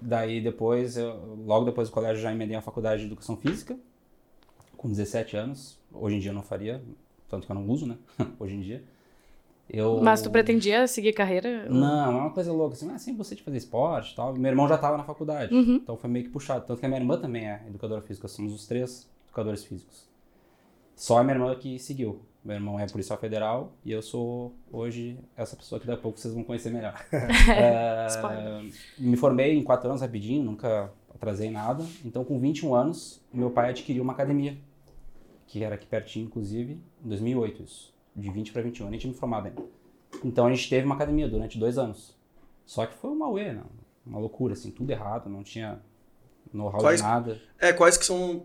Daí 0.00 0.40
depois, 0.40 0.96
eu- 0.96 1.38
logo 1.46 1.64
depois 1.64 1.88
do 1.88 1.92
colégio, 1.94 2.22
já 2.22 2.30
emendei 2.32 2.56
a 2.56 2.60
faculdade 2.62 3.00
de 3.00 3.06
Educação 3.06 3.36
Física, 3.36 3.76
com 4.76 4.88
17 4.88 5.36
anos. 5.36 5.78
Hoje 5.92 6.16
em 6.16 6.18
dia 6.20 6.30
eu 6.30 6.34
não 6.34 6.42
faria, 6.42 6.82
tanto 7.28 7.46
que 7.46 7.52
eu 7.52 7.54
não 7.54 7.66
uso, 7.66 7.86
né? 7.86 7.96
Hoje 8.38 8.54
em 8.54 8.60
dia. 8.60 8.82
Eu... 9.70 10.00
Mas 10.02 10.22
tu 10.22 10.30
pretendia 10.30 10.86
seguir 10.86 11.12
carreira? 11.12 11.66
Não, 11.68 12.12
é 12.12 12.20
uma 12.22 12.30
coisa 12.30 12.50
louca, 12.52 12.74
assim, 12.74 12.90
ah, 12.90 12.98
sempre 12.98 13.18
você 13.18 13.34
de 13.34 13.42
fazer 13.42 13.58
esporte 13.58 14.14
tal. 14.16 14.34
Meu 14.34 14.50
irmão 14.50 14.66
já 14.66 14.76
estava 14.76 14.96
na 14.96 15.04
faculdade, 15.04 15.52
Uhum. 15.54 15.76
então 15.76 15.96
foi 15.96 16.08
meio 16.08 16.24
que 16.24 16.30
puxado. 16.30 16.64
Tanto 16.66 16.80
que 16.80 16.86
a 16.86 16.88
minha 16.88 17.00
irmã 17.00 17.18
também 17.18 17.46
é 17.46 17.62
educadora 17.68 18.00
física, 18.00 18.26
somos 18.28 18.54
os 18.54 18.66
três 18.66 19.08
educadores 19.26 19.64
físicos. 19.64 20.08
Só 20.96 21.18
a 21.18 21.22
minha 21.22 21.34
irmã 21.36 21.54
que 21.54 21.78
seguiu. 21.78 22.22
Meu 22.44 22.54
irmão 22.56 22.80
é 22.80 22.86
policial 22.86 23.18
federal 23.18 23.72
e 23.84 23.92
eu 23.92 24.00
sou 24.00 24.54
hoje 24.72 25.18
essa 25.36 25.54
pessoa 25.54 25.78
que 25.78 25.86
daqui 25.86 25.98
a 25.98 26.02
pouco 26.02 26.18
vocês 26.18 26.32
vão 26.32 26.42
conhecer 26.44 26.70
melhor. 26.70 26.94
É, 27.54 28.62
me 28.98 29.16
formei 29.16 29.54
em 29.54 29.62
quatro 29.62 29.88
anos 29.88 30.00
rapidinho, 30.00 30.42
nunca 30.44 30.90
atrasei 31.14 31.50
nada. 31.50 31.84
Então, 32.04 32.24
com 32.24 32.38
21 32.38 32.74
anos, 32.74 33.20
meu 33.32 33.50
pai 33.50 33.70
adquiriu 33.70 34.02
uma 34.02 34.12
academia, 34.14 34.56
que 35.46 35.62
era 35.62 35.74
aqui 35.74 35.86
pertinho, 35.86 36.26
inclusive, 36.26 36.80
em 37.04 37.08
2008 37.08 37.62
isso. 37.62 37.92
De 38.18 38.30
20 38.30 38.52
para 38.52 38.62
21, 38.62 38.86
eu 38.86 38.90
nem 38.90 38.98
tinha 38.98 39.12
me 39.12 39.18
formado 39.18 39.46
ainda. 39.46 39.62
Então, 40.24 40.46
a 40.46 40.52
gente 40.52 40.68
teve 40.68 40.84
uma 40.84 40.94
academia 40.94 41.28
durante 41.28 41.58
dois 41.58 41.78
anos. 41.78 42.16
Só 42.66 42.84
que 42.84 42.94
foi 42.94 43.10
uma 43.10 43.28
uê, 43.30 43.52
né? 43.52 43.62
uma 44.08 44.18
loucura, 44.18 44.54
assim, 44.54 44.70
tudo 44.70 44.90
errado, 44.90 45.28
não 45.28 45.42
tinha 45.42 45.78
know-how 46.52 46.94
de 46.94 47.02
nada. 47.02 47.40
É, 47.58 47.72
quais 47.72 47.96
que 47.96 48.04
são. 48.04 48.42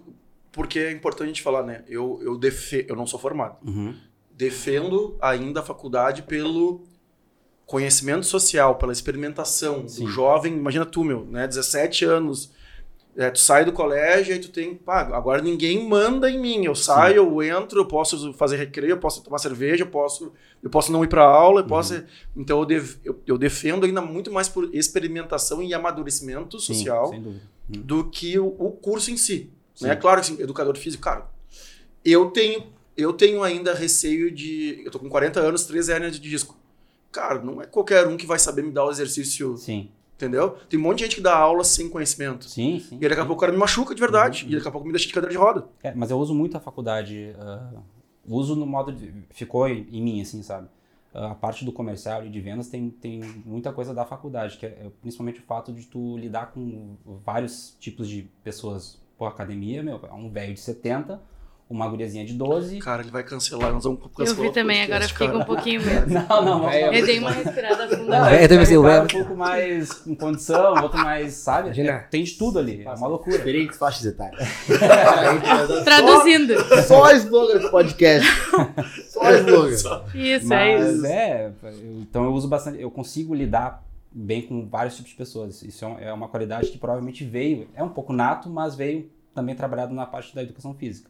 Porque 0.51 0.77
é 0.80 0.92
importante 0.92 1.24
a 1.24 1.27
gente 1.27 1.42
falar, 1.42 1.63
né? 1.63 1.84
Eu, 1.88 2.20
eu, 2.22 2.38
defe... 2.38 2.86
eu 2.88 2.96
não 2.96 3.08
sou 3.08 3.20
formado. 3.20 3.58
Uhum. 3.65 3.96
Defendo 4.32 5.18
ainda 5.22 5.62
a 5.62 5.63
faculdade 5.63 6.24
pelo 6.24 6.84
conhecimento 7.65 8.25
social, 8.25 8.75
pela 8.75 8.92
experimentação 8.92 9.88
Sim. 9.88 10.03
do 10.03 10.12
jovem. 10.12 10.53
Imagina 10.53 10.86
tu, 10.86 11.03
meu, 11.03 11.25
né? 11.25 11.48
17 11.48 12.06
anos. 12.06 12.51
É, 13.15 13.29
tu 13.29 13.39
sai 13.39 13.63
do 13.65 13.72
colégio 13.72 14.36
e 14.36 14.39
tu 14.39 14.50
tem. 14.50 14.75
Pá, 14.75 15.01
agora 15.01 15.41
ninguém 15.41 15.88
manda 15.88 16.29
em 16.29 16.39
mim. 16.39 16.65
Eu 16.65 16.75
saio, 16.75 17.17
eu 17.17 17.43
entro, 17.43 17.79
eu 17.82 17.86
posso 17.86 18.34
fazer 18.34 18.58
recreio, 18.58 18.91
eu 18.91 18.98
posso 19.00 19.24
tomar 19.24 19.38
cerveja, 19.38 19.84
eu 19.84 19.88
posso, 19.89 20.32
eu 20.62 20.70
posso 20.70 20.91
não 20.91 21.03
ir 21.03 21.08
pra 21.08 21.24
aula, 21.24 21.62
eu 21.62 21.65
posso. 21.67 21.93
Uhum. 21.96 22.03
Então 22.38 22.60
eu, 22.60 22.65
def- 22.65 22.98
eu, 23.03 23.20
eu 23.27 23.38
defendo 23.38 23.86
ainda 23.86 24.01
muito 24.01 24.32
mais 24.32 24.50
por 24.50 24.70
experimentação 24.74 25.62
e 25.62 25.74
amadurecimento 25.74 26.60
Sim, 26.60 26.74
social. 26.74 27.12
Uhum. 27.12 27.39
do 27.70 28.10
que 28.10 28.38
o, 28.39 28.48
o 28.48 28.72
curso 28.72 29.12
em 29.12 29.17
si. 29.17 29.51
Sim. 29.75 29.88
Né? 29.88 29.96
Claro 29.96 30.22
que 30.22 30.32
assim, 30.32 30.41
educador 30.41 30.75
físico, 30.77 31.03
cara, 31.03 31.27
eu 32.05 32.32
tenho, 32.32 32.63
eu 32.98 33.13
tenho 33.13 33.43
ainda 33.43 33.74
receio 33.74 34.29
de. 34.32 34.82
Eu 34.86 34.91
tô 34.91 35.00
com 35.00 35.10
40 35.10 35.39
anos, 35.39 35.65
3 35.65 35.89
hernias 35.89 36.20
de 36.20 36.29
disco. 36.29 36.58
Cara, 37.12 37.39
não 37.43 37.62
é 37.62 37.65
qualquer 37.67 38.08
um 38.08 38.17
que 38.17 38.25
vai 38.25 38.39
saber 38.39 38.63
me 38.63 38.72
dar 38.72 38.86
o 38.86 38.91
exercício, 38.91 39.55
Sim, 39.55 39.89
entendeu? 40.24 40.51
Tem 40.70 40.80
um 40.80 40.84
monte 40.84 41.00
de 41.00 41.03
gente 41.06 41.15
que 41.18 41.22
dá 41.22 41.36
aula 41.36 41.63
sem 41.63 41.89
conhecimento. 41.89 42.46
sim, 42.46 42.80
sim. 42.80 42.98
E 43.00 43.10
daqui 43.10 43.22
a 43.22 43.25
pouco 43.25 43.34
o 43.34 43.42
cara 43.42 43.51
me 43.51 43.58
machuca 43.58 43.94
de 43.94 44.00
verdade. 44.00 44.44
Uhum. 44.44 44.51
E 44.51 44.56
daqui 44.56 44.68
a 44.68 44.72
pouco 44.72 44.88
me 44.88 44.94
deixa 44.94 45.08
de 45.08 45.13
cadeira 45.13 45.32
de 45.32 45.38
roda. 45.38 45.68
É, 45.82 45.94
mas 45.94 46.12
eu 46.12 46.18
uso 46.18 46.34
muito 46.34 46.56
a 46.58 46.60
faculdade. 46.60 47.36
ah, 47.39 47.74
uso 48.27 48.56
no 48.56 48.65
modo 48.65 48.92
de. 48.92 49.13
Ficou 49.32 49.68
em, 49.68 49.88
em 49.92 50.01
mim, 50.01 50.22
assim, 50.22 50.42
sabe? 50.42 50.68
Ah, 51.13 51.32
a 51.32 51.36
parte 51.36 51.65
do 51.65 51.72
comercial 51.72 52.25
e 52.25 52.30
de 52.30 52.39
vendas 52.39 52.70
tem, 52.70 52.89
tem 52.89 53.22
muita 53.46 53.72
coisa 53.72 53.94
da 53.94 54.06
faculdade, 54.06 54.58
que 54.58 54.65
é, 54.65 54.70
é 54.70 54.92
principalmente 55.01 55.39
o 55.39 55.44
fato 55.44 55.74
de 55.74 55.86
tu 55.86 56.18
lidar 56.18 56.51
com 56.51 56.96
vários 57.25 57.75
tipos 57.80 58.08
de 58.08 58.24
pessoas. 58.44 59.01
Pô, 59.18 59.25
academia, 59.25 59.84
meu, 59.84 60.00
é 60.03 60.13
um 60.13 60.30
velho 60.30 60.53
de 60.53 60.60
70, 60.60 61.22
uma 61.74 61.88
guriazinha 61.88 62.24
de 62.24 62.34
12. 62.34 62.77
Cara, 62.80 63.01
ele 63.01 63.10
vai 63.12 63.24
cancelar, 63.24 63.74
nós 63.74 63.84
vamos 63.84 64.00
Eu 64.01 64.10
cancelar 64.10 64.42
vi 64.42 64.48
o 64.48 64.51
também, 64.51 64.77
podcast, 64.88 64.94
agora 64.94 65.08
fiquei 65.10 65.27
com 65.27 65.34
cara. 65.34 65.44
um 65.44 65.46
pouquinho 65.46 65.82
medo. 65.86 66.10
Não, 66.13 66.46
não, 66.46 66.60
vamos 66.60 66.74
É. 66.74 67.00
Eu 67.00 67.06
dei 67.06 67.20
uma 67.20 67.32
respirada 67.32 67.88
Não, 67.88 67.98
funda. 67.98 68.36
É, 68.36 68.44
eu 68.44 68.50
também 68.50 68.77
um 68.77 69.03
um 69.03 69.08
pouco 69.08 69.36
mais 69.36 69.94
com 69.94 70.15
condição, 70.15 70.82
outro 70.84 71.00
mais, 71.00 71.34
sabe? 71.34 71.80
É, 71.82 71.98
tem 72.10 72.24
de 72.24 72.34
tudo 72.34 72.60
ali, 72.60 72.84
é 72.86 72.89
uma 72.92 73.08
loucura. 73.08 73.38
Diferentes 73.38 73.77
faixas 73.77 74.06
etárias. 74.06 74.48
Traduzindo. 75.84 76.53
Só 76.88 77.12
slogan 77.12 77.58
desse 77.58 77.72
podcast. 77.72 78.30
Só 79.10 79.32
slogan. 79.34 80.03
Isso, 80.13 80.53
é 80.53 80.77
Mas 80.77 80.96
isso. 80.96 81.06
é, 81.06 81.51
eu- 81.63 81.72
então 82.01 82.24
eu 82.25 82.32
uso 82.34 82.48
bastante, 82.48 82.82
eu 82.82 82.92
consigo 82.92 83.34
lidar 83.34 83.84
bem 84.12 84.42
com 84.44 84.68
vários 84.68 84.96
tipos 84.96 85.12
de 85.12 85.18
pessoas. 85.18 85.62
Isso 85.63 85.84
é 86.00 86.06
é 86.10 86.13
uma 86.13 86.27
qualidade 86.27 86.70
que 86.70 86.77
provavelmente 86.77 87.24
veio, 87.24 87.68
é 87.75 87.84
um 87.84 87.89
pouco 87.89 88.13
nato, 88.13 88.50
mas 88.50 88.75
veio 88.75 89.10
também 89.34 89.56
trabalhado 89.56 89.94
na 89.94 90.06
parte 90.06 90.36
da 90.36 90.44
educação 90.44 90.74
física. 90.75 91.10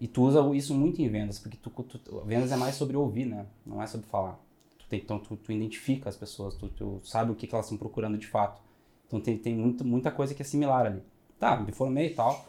E 0.00 0.06
tu 0.06 0.22
usa 0.24 0.40
isso 0.54 0.74
muito 0.74 1.00
em 1.00 1.08
vendas, 1.08 1.38
porque 1.38 1.56
tu, 1.56 1.70
tu- 1.70 2.22
vendas 2.26 2.52
é 2.52 2.56
mais 2.56 2.74
sobre 2.74 2.96
ouvir, 2.96 3.24
né? 3.24 3.46
Não 3.64 3.82
é 3.82 3.86
sobre 3.86 4.06
falar. 4.06 4.38
Tu 4.78 4.86
tem- 4.88 5.00
então 5.00 5.18
tu, 5.18 5.36
tu 5.36 5.50
identifica 5.52 6.08
as 6.08 6.16
pessoas, 6.16 6.54
tu, 6.54 7.00
sabe 7.04 7.32
o 7.32 7.34
que, 7.34 7.46
que 7.46 7.54
elas 7.54 7.66
estão 7.66 7.78
procurando 7.78 8.18
de 8.18 8.26
fato. 8.26 8.60
Então 9.06 9.20
tem, 9.20 9.38
tem 9.38 9.56
muito, 9.56 9.84
muita 9.84 10.10
coisa 10.10 10.34
que 10.34 10.42
é 10.42 10.44
similar 10.44 10.84
ali. 10.86 11.02
Tá, 11.38 11.56
me 11.58 11.72
formei 11.72 12.08
e 12.08 12.14
tal. 12.14 12.46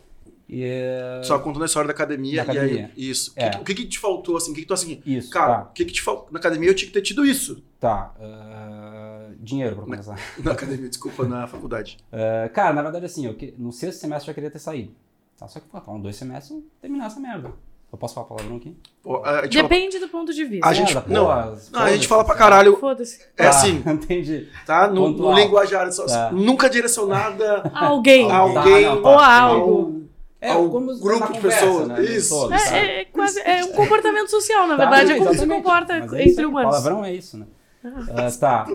E, 0.49 0.61
é, 0.63 1.21
Só 1.23 1.39
contando 1.39 1.63
a 1.63 1.65
história 1.65 1.87
da 1.87 1.93
academia, 1.93 2.43
Da 2.43 2.51
academia. 2.51 2.91
aí, 2.95 3.09
isso. 3.09 3.31
É. 3.35 3.47
O 3.47 3.51
que- 3.51 3.57
O 3.59 3.63
que, 3.65 3.75
que 3.75 3.85
te 3.87 3.99
faltou, 3.99 4.35
assim? 4.37 4.51
O 4.51 4.55
que, 4.55 4.61
que 4.61 4.67
tu 4.67 4.73
assim, 4.73 5.01
isso, 5.05 5.29
cara, 5.29 5.61
tá. 5.63 5.69
o 5.69 5.73
que, 5.73 5.85
que 5.85 5.93
te 5.93 6.01
faltou? 6.01 6.27
Na 6.31 6.39
academia 6.39 6.69
eu 6.69 6.75
tinha 6.75 6.87
que 6.87 6.93
ter 6.93 7.01
tido 7.01 7.25
isso. 7.25 7.63
Tá. 7.79 8.13
ah, 8.19 9.29
dinheiro 9.39 9.75
pra 9.75 9.85
começar. 9.85 10.17
Na 10.43 10.51
academia, 10.51 10.89
desculpa, 10.89 11.25
na 11.27 11.47
faculdade. 11.47 11.97
Uh, 12.11 12.49
cara, 12.53 12.73
na 12.73 12.81
verdade, 12.81 13.05
assim, 13.05 13.25
eu 13.25 13.35
no 13.57 13.71
sexto 13.71 13.99
semestre 13.99 14.25
eu 14.29 14.31
já 14.31 14.33
queria 14.33 14.51
ter 14.51 14.59
saído. 14.59 14.91
Tá? 15.39 15.47
Só 15.47 15.59
que, 15.59 15.67
pô, 15.67 15.79
tá, 15.79 15.91
dois 15.97 16.15
semestres 16.15 16.59
terminar 16.81 17.07
essa 17.07 17.19
merda. 17.19 17.51
Eu 17.91 17.97
posso 17.97 18.15
falar 18.15 18.27
palavrão 18.27 18.57
aqui? 18.57 18.75
Pô, 19.01 19.23
a, 19.23 19.43
gente 19.43 19.55
fala, 19.57 19.69
Depende 19.69 19.99
do 19.99 20.09
ponto 20.09 20.33
de 20.33 20.43
vista. 20.43 20.67
A 20.67 20.73
gente- 20.73 20.93
não, 20.93 21.01
porra, 21.25 21.57
não, 21.71 21.79
a 21.81 21.89
gente 21.93 22.05
fala 22.07 22.23
pra 22.25 22.33
sabe? 22.33 22.39
caralho. 22.43 22.75
Foda-se. 22.77 23.21
É 23.37 23.43
Tá, 23.43 23.49
assim, 23.49 23.81
Entendi. 23.87 24.49
tá? 24.65 24.87
No, 24.89 25.09
no 25.09 25.31
linguajar, 25.33 25.89
só, 25.93 26.05
Tá. 26.05 26.31
nunca 26.33 26.69
direcionada 26.69 27.63
Alguém. 27.73 28.29
a 28.29 28.37
alguém 28.37 28.83
Tá, 28.83 28.95
não, 28.95 29.01
tá. 29.01 29.09
Ou 29.09 29.17
a 29.19 29.41
algo. 29.41 29.97
É, 30.41 30.51
Ao 30.51 30.69
como 30.69 30.95
grupo 30.99 31.27
de 31.33 31.39
conversa, 31.39 31.65
pessoas, 31.65 31.87
né, 31.87 32.01
isso. 32.03 32.53
É, 32.53 33.01
é 33.01 33.05
quase, 33.05 33.39
é 33.39 33.63
um 33.65 33.71
comportamento 33.73 34.29
social, 34.29 34.67
na 34.67 34.75
Tá, 34.77 34.83
verdade. 34.85 35.11
É 35.13 35.17
como 35.17 35.33
se 35.33 35.47
comporta 35.47 35.99
Mas 35.99 36.13
é 36.13 36.23
entre 36.27 36.41
aí, 36.41 36.45
humanos. 36.45 36.69
Palavrão 36.71 37.05
é 37.05 37.13
isso, 37.13 37.37
né? 37.37 37.45
Ah, 37.83 38.29
tá. 38.39 38.67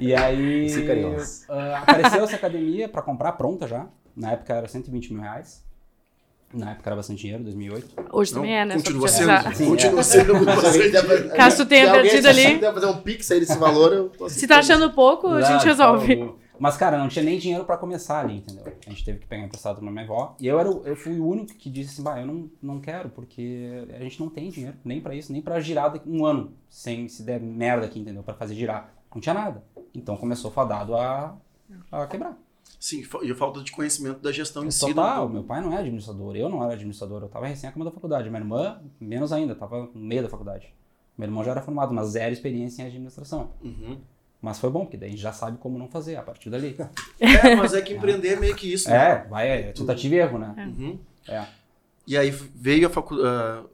E 0.00 0.14
aí, 0.14 0.66
ah, 1.48 1.78
apareceu 1.78 2.24
essa 2.24 2.36
academia 2.36 2.88
pra 2.88 3.02
comprar 3.02 3.32
pronta 3.32 3.66
já. 3.68 3.86
Na 4.18 4.32
época 4.32 4.52
era 4.52 4.66
120 4.68 5.12
mil 5.12 5.22
reais. 5.22 5.64
Na 6.52 6.70
época 6.72 6.88
era 6.88 6.96
bastante 6.96 7.20
dinheiro, 7.20 7.44
2008. 7.44 8.06
Hoje 8.10 8.32
também 8.32 8.56
é, 8.58 8.64
né? 8.64 8.74
Continua 8.74 9.06
sendo. 9.06 9.54
Sim, 9.54 9.68
continua 9.68 10.00
é. 10.00 10.02
sendo. 10.02 10.32
Caso 11.36 11.56
tu 11.58 11.66
tenha 11.68 11.86
Se 11.86 11.92
perdido 11.92 12.26
ali. 12.26 12.58
deve 12.58 12.72
fazer 12.72 12.86
um 12.86 13.02
pix 13.02 13.30
aí 13.30 13.40
desse 13.40 13.58
valor, 13.58 13.92
eu 13.92 14.08
tô 14.08 14.28
Se 14.28 14.46
tá 14.46 14.58
achando 14.58 14.90
pouco, 14.92 15.28
a 15.28 15.42
gente 15.42 15.58
Não, 15.58 15.64
resolve. 15.64 16.14
então, 16.14 16.36
Mas, 16.58 16.76
cara, 16.78 16.96
não 16.98 17.06
tinha 17.06 17.22
nem 17.24 17.38
dinheiro 17.38 17.64
pra 17.66 17.76
começar 17.76 18.20
ali, 18.20 18.38
entendeu? 18.38 18.64
A 18.86 18.90
gente 18.90 19.04
teve 19.04 19.18
que 19.18 19.26
pegar 19.26 19.44
emprestado 19.44 19.78
pra 19.80 19.90
minha 19.90 20.04
avó. 20.04 20.34
E 20.40 20.46
eu, 20.46 20.58
era, 20.58 20.68
eu 20.68 20.96
fui 20.96 21.20
o 21.20 21.26
único 21.28 21.54
que 21.54 21.68
disse 21.68 21.92
assim, 21.92 22.02
bah, 22.02 22.18
eu 22.18 22.26
não, 22.26 22.50
não 22.62 22.80
quero, 22.80 23.10
porque 23.10 23.86
a 23.94 24.02
gente 24.02 24.18
não 24.18 24.30
tem 24.30 24.48
dinheiro, 24.48 24.76
nem 24.82 25.02
pra 25.02 25.14
isso, 25.14 25.30
nem 25.30 25.42
pra 25.42 25.60
girar 25.60 25.94
um 26.06 26.24
ano, 26.24 26.54
sem 26.68 27.08
se 27.08 27.22
der 27.22 27.38
merda 27.40 27.84
aqui, 27.84 28.00
entendeu? 28.00 28.22
Pra 28.22 28.34
fazer 28.34 28.54
girar. 28.54 28.90
Não 29.14 29.20
tinha 29.20 29.34
nada. 29.34 29.62
Então 29.94 30.16
começou 30.16 30.50
fadado 30.50 30.96
a, 30.96 31.36
a 31.92 32.06
quebrar. 32.06 32.36
Sim, 32.78 33.02
e 33.22 33.30
a 33.30 33.34
falta 33.34 33.60
de 33.60 33.72
conhecimento 33.72 34.20
da 34.20 34.30
gestão 34.30 34.64
em 34.64 34.70
si. 34.70 34.80
Total, 34.80 35.28
meu 35.28 35.42
pai 35.42 35.60
não 35.60 35.72
é 35.72 35.78
administrador, 35.78 36.36
eu 36.36 36.48
não 36.48 36.62
era 36.62 36.74
administrador, 36.74 37.22
eu 37.22 37.28
tava 37.28 37.46
recém 37.46 37.68
acabando 37.68 37.90
da 37.90 37.94
faculdade. 37.94 38.28
Minha 38.30 38.40
irmã, 38.40 38.80
menos 39.00 39.32
ainda, 39.32 39.54
tava 39.54 39.90
no 39.92 40.00
meio 40.00 40.22
da 40.22 40.28
faculdade. 40.28 40.72
Meu 41.16 41.26
irmão 41.26 41.42
já 41.42 41.50
era 41.50 41.60
formado, 41.60 41.92
mas 41.92 42.08
zero 42.10 42.32
experiência 42.32 42.82
em 42.82 42.86
administração. 42.86 43.50
Uhum. 43.62 43.98
Mas 44.40 44.60
foi 44.60 44.70
bom, 44.70 44.82
porque 44.84 44.96
daí 44.96 45.08
a 45.08 45.10
gente 45.10 45.20
já 45.20 45.32
sabe 45.32 45.58
como 45.58 45.76
não 45.76 45.88
fazer 45.88 46.14
a 46.14 46.22
partir 46.22 46.48
dali. 46.50 46.76
É, 47.18 47.56
mas 47.56 47.74
é 47.74 47.82
que 47.82 47.94
empreender 47.94 48.34
é 48.34 48.36
meio 48.36 48.54
que 48.54 48.72
isso, 48.72 48.88
né? 48.88 48.96
É, 48.96 49.28
vai, 49.28 49.48
é 49.48 49.72
tentativa 49.72 50.14
e 50.14 50.18
erro, 50.18 50.38
né? 50.38 50.54
Uhum. 50.56 50.98
É. 51.26 51.44
E 52.06 52.16
aí 52.16 52.30
veio 52.30 52.86
a 52.86 52.90
faculdade. 52.90 53.66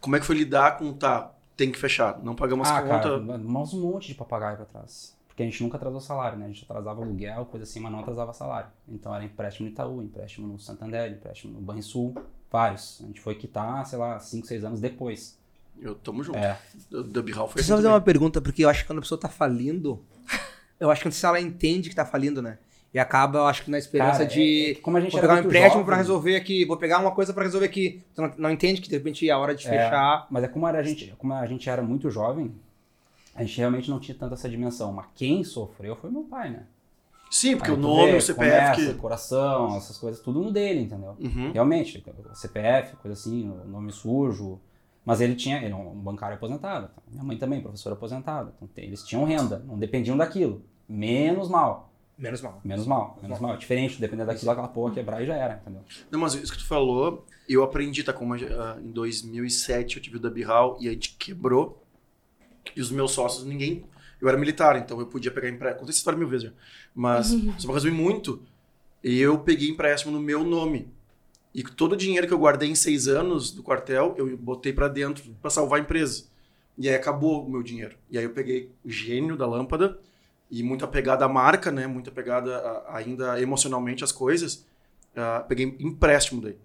como 0.00 0.14
é 0.14 0.20
que 0.20 0.26
foi 0.26 0.36
lidar 0.36 0.76
com, 0.76 0.92
tá, 0.92 1.32
tem 1.56 1.72
que 1.72 1.78
fechar, 1.78 2.22
não 2.22 2.34
pagamos 2.34 2.68
Ah, 2.68 2.82
conta. 2.82 2.98
cara, 2.98 3.18
mas 3.18 3.72
um 3.72 3.80
monte 3.80 4.08
de 4.08 4.14
papagaio 4.14 4.56
pra 4.56 4.66
trás. 4.66 5.16
Porque 5.32 5.42
a 5.42 5.46
gente 5.46 5.62
nunca 5.62 5.78
atrasou 5.78 5.98
salário, 5.98 6.36
né? 6.38 6.44
A 6.44 6.48
gente 6.48 6.62
atrasava 6.62 7.00
aluguel, 7.02 7.46
coisa 7.46 7.64
assim, 7.64 7.80
mas 7.80 7.90
não 7.90 8.00
atrasava 8.00 8.34
salário. 8.34 8.68
Então 8.86 9.14
era 9.14 9.24
empréstimo 9.24 9.66
no 9.66 9.72
Itaú, 9.72 10.02
empréstimo 10.02 10.46
no 10.46 10.58
Santander, 10.58 11.10
empréstimo 11.10 11.54
no 11.54 11.60
Banrisul, 11.60 12.14
vários. 12.50 13.00
A 13.02 13.06
gente 13.06 13.18
foi 13.18 13.34
quitar, 13.34 13.86
sei 13.86 13.98
lá, 13.98 14.18
5, 14.20 14.46
6 14.46 14.62
anos 14.62 14.78
depois. 14.78 15.38
Eu 15.80 15.94
tamo 15.94 16.22
junto. 16.22 16.36
É. 16.38 16.58
O 16.92 17.02
Dub 17.02 17.30
Hall 17.32 17.48
foi 17.48 17.54
Deixa 17.56 17.72
eu 17.72 17.76
assim 17.76 17.82
fazer 17.82 17.88
uma 17.88 18.00
pergunta, 18.02 18.42
porque 18.42 18.62
eu 18.62 18.68
acho 18.68 18.82
que 18.82 18.86
quando 18.86 18.98
a 18.98 19.02
pessoa 19.02 19.18
tá 19.18 19.28
falindo, 19.30 20.04
eu 20.78 20.90
acho 20.90 21.02
que 21.02 21.10
se 21.10 21.24
ela 21.24 21.40
entende 21.40 21.88
que 21.88 21.96
tá 21.96 22.04
falindo, 22.04 22.42
né? 22.42 22.58
E 22.92 22.98
acaba, 22.98 23.38
eu 23.38 23.46
acho 23.46 23.64
que 23.64 23.70
na 23.70 23.78
esperança 23.78 24.18
Cara, 24.18 24.26
de. 24.26 24.40
é- 24.66 24.70
é 24.72 24.74
que 24.74 24.80
como 24.82 24.98
a 24.98 25.00
gente 25.00 25.12
vou 25.12 25.20
pegar 25.22 25.36
um 25.36 25.38
empréstimo 25.38 25.82
pra 25.82 25.96
resolver 25.96 26.36
aqui, 26.36 26.66
vou 26.66 26.76
pegar 26.76 26.98
uma 26.98 27.12
coisa 27.12 27.32
pra 27.32 27.42
resolver 27.42 27.64
aqui. 27.64 28.02
Tu 28.14 28.20
não, 28.20 28.32
não 28.36 28.50
entende 28.50 28.82
que 28.82 28.88
de 28.90 28.94
repente 28.96 29.26
é 29.26 29.32
a 29.32 29.38
hora 29.38 29.54
de 29.54 29.66
É. 29.66 29.70
fechar. 29.70 30.26
Mas 30.30 30.44
é 30.44 30.48
como, 30.48 30.68
era 30.68 30.78
a 30.78 30.82
gente, 30.82 31.14
como 31.16 31.32
a 31.32 31.46
gente 31.46 31.70
era 31.70 31.80
muito 31.80 32.10
jovem, 32.10 32.54
a 33.34 33.42
gente 33.42 33.58
realmente 33.58 33.90
não 33.90 33.98
tinha 33.98 34.16
tanta 34.16 34.34
essa 34.34 34.48
dimensão. 34.48 34.92
Mas 34.92 35.06
quem 35.14 35.42
sofreu 35.44 35.96
foi 35.96 36.10
meu 36.10 36.24
pai, 36.24 36.50
né? 36.50 36.66
Sim, 37.30 37.56
porque 37.56 37.70
o 37.70 37.76
nome, 37.78 38.10
vê, 38.10 38.16
o 38.18 38.20
CPF 38.20 38.76
começa, 38.76 38.92
que. 38.92 39.00
coração, 39.00 39.76
essas 39.76 39.96
coisas, 39.96 40.20
tudo 40.20 40.42
no 40.42 40.52
dele, 40.52 40.82
entendeu? 40.82 41.16
Uhum. 41.18 41.50
Realmente, 41.52 42.04
o 42.30 42.34
CPF, 42.36 42.96
coisa 42.96 43.18
assim, 43.18 43.48
o 43.48 43.66
nome 43.66 43.90
sujo. 43.90 44.60
Mas 45.04 45.20
ele 45.20 45.34
tinha, 45.34 45.56
ele 45.56 45.72
é 45.72 45.76
um 45.76 45.94
bancário 45.94 46.36
aposentado. 46.36 46.88
tá? 46.88 47.02
Minha 47.10 47.24
mãe 47.24 47.36
também, 47.38 47.60
professora 47.60 47.94
aposentada. 47.94 48.54
Então, 48.60 48.84
eles 48.84 49.02
tinham 49.02 49.24
renda, 49.24 49.58
não 49.66 49.78
dependiam 49.78 50.16
daquilo. 50.16 50.62
Menos 50.86 51.48
mal, 51.48 51.92
Menos 52.18 52.40
mal. 52.42 52.60
menos 52.62 52.86
mal, 52.86 53.18
menos 53.20 53.40
mal. 53.40 53.56
Diferente, 53.56 53.98
depender 53.98 54.24
daquilo, 54.26 54.50
aquela 54.52 54.68
porra 54.68 54.92
quebrar 54.92 55.22
e 55.22 55.26
já 55.26 55.34
era, 55.34 55.54
entendeu? 55.54 55.82
Não, 56.10 56.20
mas 56.20 56.34
isso 56.34 56.52
que 56.52 56.58
tu 56.58 56.66
falou, 56.66 57.24
eu 57.48 57.64
aprendi, 57.64 58.04
tá? 58.04 58.12
Como 58.12 58.34
ah, 58.34 58.78
em 58.80 58.92
2007 58.92 59.96
eu 59.96 60.02
tive 60.02 60.18
o 60.18 60.20
Dub 60.20 60.40
Hall 60.44 60.76
e 60.80 60.88
a 60.88 60.92
gente 60.92 61.16
quebrou. 61.18 61.81
E 62.76 62.80
os 62.80 62.90
meus 62.90 63.12
sócios, 63.12 63.44
ninguém. 63.44 63.84
Eu 64.20 64.28
era 64.28 64.38
militar, 64.38 64.76
então 64.76 64.98
eu 65.00 65.06
podia 65.06 65.30
pegar 65.30 65.48
empréstimo. 65.48 65.80
Contei 65.80 65.90
essa 65.90 65.98
história 65.98 66.18
mil 66.18 66.28
vezes 66.28 66.46
já. 66.46 66.52
Mas, 66.94 67.28
só 67.58 67.66
pra 67.66 67.74
resumir 67.74 67.94
muito, 67.94 68.40
eu 69.02 69.38
peguei 69.38 69.68
empréstimo 69.68 70.12
no 70.12 70.20
meu 70.20 70.44
nome. 70.44 70.88
E 71.54 71.62
todo 71.62 71.92
o 71.92 71.96
dinheiro 71.96 72.26
que 72.26 72.32
eu 72.32 72.38
guardei 72.38 72.70
em 72.70 72.74
seis 72.74 73.08
anos 73.08 73.50
do 73.50 73.62
quartel, 73.62 74.14
eu 74.16 74.36
botei 74.36 74.72
pra 74.72 74.88
dentro 74.88 75.24
pra 75.42 75.50
salvar 75.50 75.80
a 75.80 75.82
empresa. 75.82 76.24
E 76.78 76.88
aí 76.88 76.94
acabou 76.94 77.44
o 77.44 77.50
meu 77.50 77.62
dinheiro. 77.62 77.96
E 78.10 78.16
aí 78.16 78.24
eu 78.24 78.30
peguei 78.30 78.70
o 78.84 78.88
gênio 78.90 79.36
da 79.36 79.46
lâmpada 79.46 79.98
e 80.50 80.62
muito 80.62 80.84
apegado 80.84 81.22
à 81.22 81.28
marca, 81.28 81.70
né? 81.70 81.86
Muito 81.86 82.08
apegado 82.08 82.50
a- 82.52 82.84
ainda 82.96 83.40
emocionalmente 83.40 84.02
às 84.04 84.12
coisas. 84.12 84.64
Ah, 85.14 85.44
peguei 85.46 85.76
empréstimo 85.80 86.40
daí. 86.40 86.56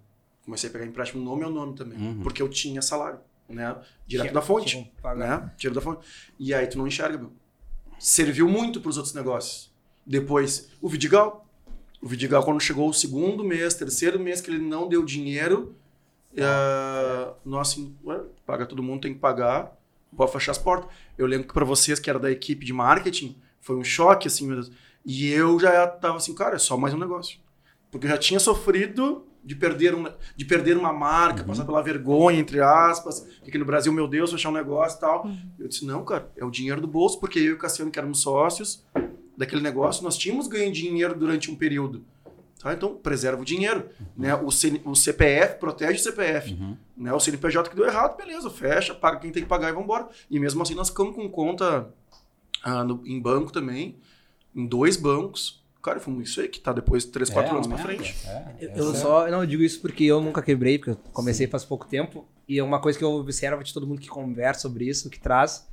Comecei 0.45 0.69
a 0.69 0.73
pegar 0.73 0.85
empréstimo 0.85 1.21
no 1.23 1.35
meu 1.35 1.49
nome 1.49 1.75
também. 1.75 1.97
Uhum. 1.99 2.21
Porque 2.21 2.41
eu 2.41 2.47
tinha 2.47 2.81
salário, 2.81 3.19
né? 3.49 3.75
Direto 4.05 4.33
da 4.33 4.41
fonte 4.41 4.91
né? 5.15 5.51
Tira 5.57 5.73
da 5.73 5.81
fonte. 5.81 6.05
E 6.39 6.53
aí 6.53 6.67
tu 6.67 6.77
não 6.77 6.87
enxerga, 6.87 7.17
meu. 7.17 7.31
Serviu 7.99 8.47
muito 8.47 8.79
para 8.79 8.89
os 8.89 8.97
outros 8.97 9.15
negócios. 9.15 9.73
Depois, 10.05 10.69
o 10.81 10.87
Vidigal. 10.87 11.45
O 12.01 12.07
Vidigal, 12.07 12.43
quando 12.43 12.61
chegou 12.61 12.87
o 12.89 12.93
segundo 12.93 13.43
mês, 13.43 13.73
terceiro 13.73 14.19
mês 14.19 14.39
que 14.39 14.51
ele 14.51 14.59
não 14.59 14.87
deu 14.87 15.03
dinheiro, 15.03 15.75
eh, 16.35 17.33
nós 17.43 17.71
assim, 17.71 17.95
ué, 18.05 18.21
paga 18.45 18.67
todo 18.67 18.83
mundo, 18.83 19.01
tem 19.01 19.13
que 19.15 19.19
pagar, 19.19 19.75
pode 20.15 20.31
fechar 20.31 20.51
as 20.51 20.59
portas. 20.59 20.91
Eu 21.17 21.25
lembro 21.25 21.47
que 21.47 21.53
para 21.53 21.65
vocês, 21.65 21.99
que 21.99 22.09
era 22.09 22.19
da 22.19 22.31
equipe 22.31 22.63
de 22.63 22.71
marketing, 22.71 23.35
foi 23.59 23.75
um 23.75 23.83
choque, 23.83 24.27
assim, 24.27 24.45
meu 24.45 24.55
Deus. 24.57 24.71
E 25.03 25.27
eu 25.29 25.59
já 25.59 25.87
tava 25.87 26.17
assim, 26.17 26.35
cara, 26.35 26.55
é 26.55 26.59
só 26.59 26.77
mais 26.77 26.93
um 26.93 26.99
negócio. 26.99 27.39
Porque 27.89 28.05
eu 28.05 28.11
já 28.11 28.17
tinha 28.17 28.39
sofrido 28.39 29.25
de 29.47 29.55
perder, 29.55 29.95
um, 29.95 30.05
de 30.35 30.43
perder 30.45 30.75
uma 30.77 30.91
marca, 30.91 31.41
passar 31.43 31.63
pela 31.65 31.81
vergonha, 31.81 32.37
entre 32.37 32.59
aspas, 32.61 33.21
que 33.41 33.49
aqui 33.49 33.57
no 33.57 33.63
Brasil, 33.65 33.93
meu 33.93 34.07
Deus, 34.07 34.29
fechar 34.31 34.49
um 34.49 34.53
negócio 34.53 34.97
e 34.97 34.99
tal. 34.99 35.27
Eu 35.57 35.67
disse, 35.69 35.85
não, 35.85 36.03
cara, 36.03 36.29
é 36.35 36.43
o 36.43 36.51
dinheiro 36.51 36.81
do 36.81 36.87
bolso, 36.87 37.17
porque 37.19 37.39
eu 37.39 37.43
e 37.45 37.53
o 37.53 37.57
Cassiano, 37.57 37.89
que 37.89 37.97
éramos 37.97 38.19
sócios 38.21 38.83
daquele 39.37 39.61
negócio, 39.61 40.03
nós 40.03 40.17
tínhamos 40.17 40.47
ganho 40.47 40.71
dinheiro 40.71 41.17
durante 41.17 41.49
um 41.49 41.55
período. 41.55 42.03
Tá? 42.61 42.73
Então, 42.73 42.95
preserva 42.95 43.41
o 43.41 43.45
dinheiro. 43.45 43.87
Né? 44.17 44.35
O, 44.35 44.51
CN 44.51 44.81
o 44.83 44.95
CPF 44.95 45.59
protege 45.59 45.99
o 45.99 46.03
CPF. 46.03 46.51
Uhum. 46.53 46.75
Né? 46.97 47.13
O 47.13 47.19
CNPJ 47.19 47.69
que 47.69 47.75
deu 47.75 47.85
errado, 47.85 48.17
beleza, 48.17 48.49
fecha, 48.49 48.93
paga 48.93 49.19
quem 49.19 49.31
tem 49.31 49.43
que 49.43 49.49
pagar 49.49 49.69
e 49.69 49.73
vambora. 49.73 50.09
E 50.29 50.39
mesmo 50.39 50.61
assim, 50.61 50.75
nós 50.75 50.89
ficamos 50.89 51.15
com 51.15 51.29
conta 51.29 51.87
ah, 52.63 52.83
no- 52.83 53.01
em 53.05 53.19
banco 53.21 53.51
também, 53.53 53.95
em 54.55 54.65
dois 54.65 54.97
bancos. 54.97 55.63
Cara, 55.87 55.99
foi 56.01 56.13
isso 56.21 56.41
aí 56.41 56.47
que 56.49 56.59
tá 56.59 56.73
depois 56.73 57.05
de 57.05 57.11
3, 57.11 57.29
4 57.29 57.49
É, 57.49 57.53
anos 57.55 57.67
pra 57.67 57.77
merda. 57.77 57.93
frente. 57.93 58.15
É, 58.27 58.71
Eu, 58.75 58.91
é- 58.91 58.95
só 58.95 59.27
não 59.29 59.41
eu 59.41 59.47
digo 59.47 59.63
isso 59.63 59.79
porque 59.81 60.03
eu 60.03 60.19
nunca 60.21 60.41
quebrei, 60.41 60.77
porque 60.77 60.91
eu 60.91 60.97
comecei 61.13 61.47
faz 61.47 61.63
pouco 61.63 61.87
tempo. 61.87 62.25
E 62.47 62.59
é 62.59 62.63
uma 62.63 62.79
coisa 62.81 62.97
que 62.97 63.03
eu 63.05 63.11
observo 63.11 63.63
de 63.63 63.73
todo 63.73 63.87
mundo 63.87 64.01
que 64.01 64.07
conversa 64.09 64.61
sobre 64.61 64.85
isso, 64.85 65.09
que 65.09 65.19
traz, 65.19 65.67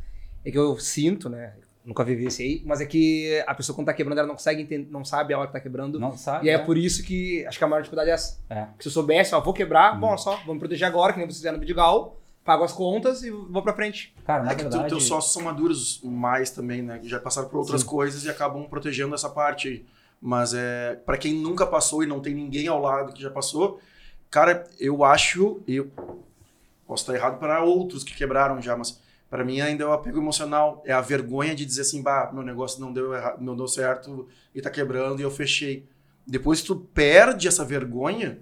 é 0.44 0.50
que 0.50 0.58
eu 0.58 0.78
sinto, 0.78 1.28
né? 1.28 1.54
Nunca 1.84 2.02
vivenciei, 2.02 2.62
mas 2.64 2.80
é 2.80 2.86
que 2.86 3.42
a 3.46 3.54
pessoa 3.54 3.74
quando 3.76 3.86
tá 3.88 3.92
quebrando, 3.92 4.18
ela 4.18 4.26
não 4.28 4.34
consegue 4.36 4.62
entender, 4.62 4.88
não 4.90 5.04
sabe 5.04 5.34
a 5.34 5.38
hora 5.38 5.48
que 5.48 5.52
tá 5.52 5.60
quebrando. 5.60 5.98
Não 6.00 6.16
sabe? 6.16 6.46
E 6.46 6.50
é 6.50 6.54
é. 6.54 6.58
por 6.58 6.78
isso 6.78 7.02
que 7.02 7.44
acho 7.46 7.58
que 7.58 7.64
a 7.64 7.66
maior 7.68 7.82
dificuldade 7.82 8.08
é 8.08 8.14
essa. 8.14 8.38
É. 8.48 8.66
Que 8.78 8.84
se 8.84 8.88
eu 8.88 8.92
soubesse, 8.92 9.34
ó, 9.34 9.40
vou 9.40 9.52
quebrar, 9.52 9.96
Hum. 9.96 10.00
bom, 10.00 10.16
só, 10.16 10.36
vamos 10.46 10.60
proteger 10.60 10.86
agora, 10.88 11.12
que 11.12 11.18
nem 11.18 11.26
vocês 11.26 11.36
fizeram 11.38 11.56
no 11.56 11.60
Vidigal, 11.60 12.18
pago 12.42 12.64
as 12.64 12.72
contas 12.72 13.22
e 13.22 13.30
vou 13.30 13.62
pra 13.62 13.72
frente. 13.74 14.14
Cara, 14.26 14.44
na 14.44 14.52
É 14.52 14.54
que 14.54 14.62
verdade... 14.62 14.88
teus 14.88 15.04
sócios 15.04 15.32
são 15.34 15.42
maduros 15.42 16.00
mais 16.02 16.50
também, 16.50 16.80
né? 16.82 16.98
Que 16.98 17.08
já 17.08 17.18
passaram 17.20 17.48
por 17.48 17.58
outras 17.58 17.82
Sim. 17.82 17.86
coisas 17.86 18.24
e 18.24 18.30
acabam 18.30 18.64
protegendo 18.68 19.14
essa 19.14 19.28
parte 19.28 19.68
aí. 19.68 19.84
Mas 20.24 20.54
é 20.54 20.94
para 21.04 21.18
quem 21.18 21.34
nunca 21.34 21.66
passou 21.66 22.02
e 22.02 22.06
não 22.06 22.18
tem 22.18 22.32
ninguém 22.32 22.66
ao 22.66 22.80
lado 22.80 23.12
que 23.12 23.20
já 23.20 23.28
passou, 23.28 23.78
cara, 24.30 24.66
eu 24.80 25.04
acho, 25.04 25.60
eu 25.68 25.90
posso 26.86 27.02
estar 27.02 27.14
errado 27.14 27.38
para 27.38 27.62
outros 27.62 28.02
que 28.02 28.14
quebraram 28.16 28.58
já, 28.62 28.74
mas 28.74 28.98
para 29.28 29.44
mim 29.44 29.60
ainda 29.60 29.84
é 29.84 29.86
o 29.86 29.92
apego 29.92 30.16
emocional, 30.16 30.82
é 30.86 30.94
a 30.94 31.00
vergonha 31.02 31.54
de 31.54 31.66
dizer 31.66 31.82
assim, 31.82 32.02
bah, 32.02 32.30
meu 32.32 32.42
negócio 32.42 32.80
não 32.80 32.90
deu 32.90 33.12
errado, 33.12 33.42
não 33.42 33.54
deu 33.54 33.68
certo 33.68 34.26
e 34.54 34.62
tá 34.62 34.70
quebrando 34.70 35.20
e 35.20 35.22
eu 35.22 35.30
fechei. 35.30 35.86
Depois 36.26 36.62
tu 36.62 36.74
perde 36.74 37.46
essa 37.46 37.62
vergonha, 37.62 38.38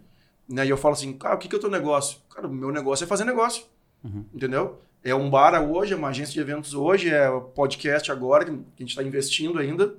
né? 0.48 0.64
E 0.64 0.68
eu 0.68 0.76
falo 0.76 0.94
assim, 0.94 1.12
cara, 1.14 1.34
o 1.34 1.38
que 1.38 1.48
que 1.48 1.56
é 1.56 1.58
o 1.58 1.60
teu 1.60 1.70
negócio? 1.70 2.20
Cara, 2.32 2.46
o 2.46 2.54
meu 2.54 2.70
negócio 2.70 3.02
é 3.02 3.08
fazer 3.08 3.24
negócio. 3.24 3.64
Uhum. 4.04 4.24
Entendeu? 4.32 4.78
É 5.02 5.12
um 5.16 5.28
bar 5.28 5.60
hoje, 5.68 5.94
é 5.94 5.96
uma 5.96 6.10
agência 6.10 6.32
de 6.32 6.38
eventos 6.38 6.74
hoje, 6.74 7.12
é 7.12 7.28
podcast 7.56 8.12
agora, 8.12 8.44
que 8.44 8.52
a 8.52 8.54
gente 8.78 8.90
está 8.90 9.02
investindo 9.02 9.58
ainda 9.58 9.96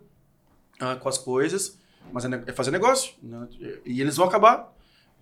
ah, 0.84 0.96
com 0.96 1.08
as 1.10 1.18
coisas, 1.18 1.78
mas 2.12 2.26
é, 2.26 2.28
ne- 2.28 2.44
é 2.48 2.52
fazer 2.52 2.72
negócio. 2.72 3.14
né? 3.22 3.48
E 3.86 4.02
eles 4.02 4.18
vão 4.18 4.28
acabar. 4.28 4.72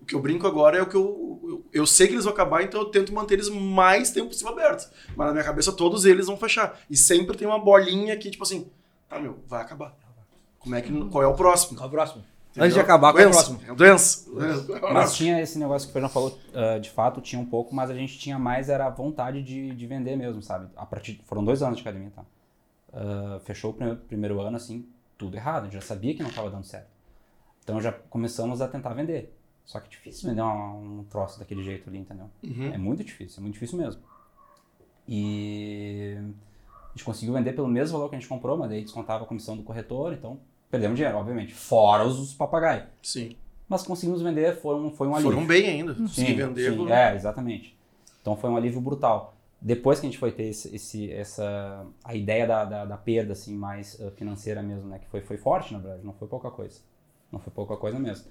O 0.00 0.04
que 0.04 0.14
eu 0.16 0.20
brinco 0.20 0.46
agora 0.48 0.76
é 0.78 0.82
o 0.82 0.86
que 0.88 0.96
eu, 0.96 1.40
eu. 1.44 1.64
Eu 1.72 1.86
sei 1.86 2.08
que 2.08 2.14
eles 2.14 2.24
vão 2.24 2.32
acabar, 2.32 2.62
então 2.62 2.80
eu 2.80 2.86
tento 2.86 3.12
manter 3.14 3.34
eles 3.34 3.48
mais 3.48 4.10
tempo 4.10 4.28
possível 4.28 4.52
abertos. 4.52 4.88
Mas 5.16 5.26
na 5.28 5.32
minha 5.32 5.44
cabeça 5.44 5.72
todos 5.72 6.04
eles 6.04 6.26
vão 6.26 6.36
fechar. 6.36 6.80
E 6.90 6.96
sempre 6.96 7.36
tem 7.36 7.46
uma 7.46 7.58
bolinha 7.58 8.16
que, 8.16 8.28
tipo 8.30 8.42
assim, 8.42 8.68
tá, 9.08 9.20
meu, 9.20 9.38
vai 9.46 9.62
acabar. 9.62 9.96
Como 10.58 10.74
é 10.74 10.82
que, 10.82 10.92
qual 11.08 11.22
é 11.22 11.26
o 11.26 11.34
próximo? 11.34 11.76
Qual 11.78 11.86
é 11.86 11.88
o 11.88 11.90
próximo? 11.92 12.24
Entendeu? 12.50 12.64
Antes 12.66 12.74
de 12.74 12.80
acabar, 12.80 13.12
qual 13.12 13.22
é 13.22 13.26
o 13.26 13.30
próximo? 13.30 13.60
É 13.66 13.74
doença. 13.74 14.30
doença. 14.30 14.80
Mas 14.92 15.14
tinha 15.14 15.40
esse 15.40 15.58
negócio 15.58 15.86
que 15.88 15.92
o 15.92 15.94
Pedro 15.94 16.08
falou, 16.08 16.38
ah, 16.52 16.78
de 16.78 16.90
fato, 16.90 17.20
tinha 17.20 17.40
um 17.40 17.46
pouco, 17.46 17.74
mas 17.74 17.88
a 17.88 17.94
gente 17.94 18.18
tinha 18.18 18.38
mais, 18.38 18.68
era 18.68 18.86
a 18.86 18.90
vontade 18.90 19.42
de, 19.42 19.70
de 19.74 19.86
vender 19.86 20.16
mesmo, 20.16 20.42
sabe? 20.42 20.68
A 20.76 20.84
partir, 20.84 21.20
foram 21.24 21.42
dois 21.44 21.62
anos 21.62 21.76
de 21.76 21.82
academia, 21.82 22.10
tá? 22.14 22.24
Ah, 22.92 23.40
fechou 23.44 23.70
o 23.70 23.74
primeiro, 23.74 24.00
primeiro 24.00 24.40
ano, 24.40 24.56
assim, 24.56 24.84
tudo 25.22 25.36
errado, 25.36 25.62
a 25.62 25.64
gente 25.66 25.74
já 25.74 25.80
sabia 25.80 26.14
que 26.14 26.22
não 26.22 26.30
estava 26.30 26.50
dando 26.50 26.64
certo. 26.64 26.88
Então 27.62 27.80
já 27.80 27.92
começamos 27.92 28.60
a 28.60 28.68
tentar 28.68 28.92
vender. 28.94 29.32
Só 29.64 29.78
que 29.78 29.86
é 29.86 29.90
difícil 29.90 30.28
vender 30.28 30.42
um, 30.42 31.00
um 31.00 31.04
troço 31.04 31.38
daquele 31.38 31.62
jeito 31.62 31.88
ali, 31.88 31.98
entendeu? 31.98 32.28
Uhum. 32.42 32.72
É 32.74 32.78
muito 32.78 33.04
difícil, 33.04 33.38
é 33.38 33.42
muito 33.42 33.54
difícil 33.54 33.78
mesmo. 33.78 34.02
E 35.08 36.16
a 36.18 36.88
gente 36.94 37.04
conseguiu 37.04 37.34
vender 37.34 37.52
pelo 37.52 37.68
mesmo 37.68 37.96
valor 37.96 38.08
que 38.08 38.16
a 38.16 38.18
gente 38.18 38.28
comprou, 38.28 38.56
mas 38.56 38.68
daí 38.70 38.82
descontava 38.82 39.24
a 39.24 39.26
comissão 39.26 39.56
do 39.56 39.62
corretor, 39.62 40.12
então 40.12 40.40
perdemos 40.70 40.96
dinheiro, 40.96 41.18
obviamente, 41.18 41.54
fora 41.54 42.04
os, 42.04 42.18
os 42.18 42.34
papagaios. 42.34 42.86
Sim. 43.02 43.36
Mas 43.68 43.82
conseguimos 43.84 44.20
vender, 44.20 44.56
foi 44.56 44.74
um, 44.74 44.90
foi 44.90 45.06
um 45.08 45.14
alívio. 45.14 45.32
Foram 45.32 45.46
bem 45.46 45.66
ainda. 45.66 45.94
Sim, 45.94 46.06
Se 46.08 46.34
vender, 46.34 46.70
sim, 46.72 46.76
foram- 46.76 46.94
é, 46.94 47.14
exatamente. 47.14 47.76
Então 48.20 48.36
foi 48.36 48.50
um 48.50 48.56
alívio 48.56 48.80
brutal. 48.80 49.34
Depois 49.64 50.00
que 50.00 50.06
a 50.06 50.08
gente 50.10 50.18
foi 50.18 50.32
ter 50.32 50.44
esse, 50.48 50.74
esse- 50.74 51.12
essa 51.12 51.86
a 52.02 52.14
ideia 52.16 52.46
da, 52.46 52.64
da, 52.64 52.84
da 52.84 52.96
perda 52.96 53.32
assim 53.32 53.54
mais 53.56 53.94
uh, 54.00 54.10
financeira 54.16 54.60
mesmo, 54.60 54.88
né, 54.88 54.98
que 54.98 55.06
foi 55.08 55.20
foi 55.20 55.36
forte 55.36 55.72
na 55.72 55.78
verdade, 55.78 56.04
não 56.04 56.12
foi 56.12 56.26
pouca 56.26 56.50
coisa, 56.50 56.80
não 57.30 57.38
foi 57.38 57.52
pouca 57.52 57.76
coisa 57.76 57.96
mesmo. 57.98 58.24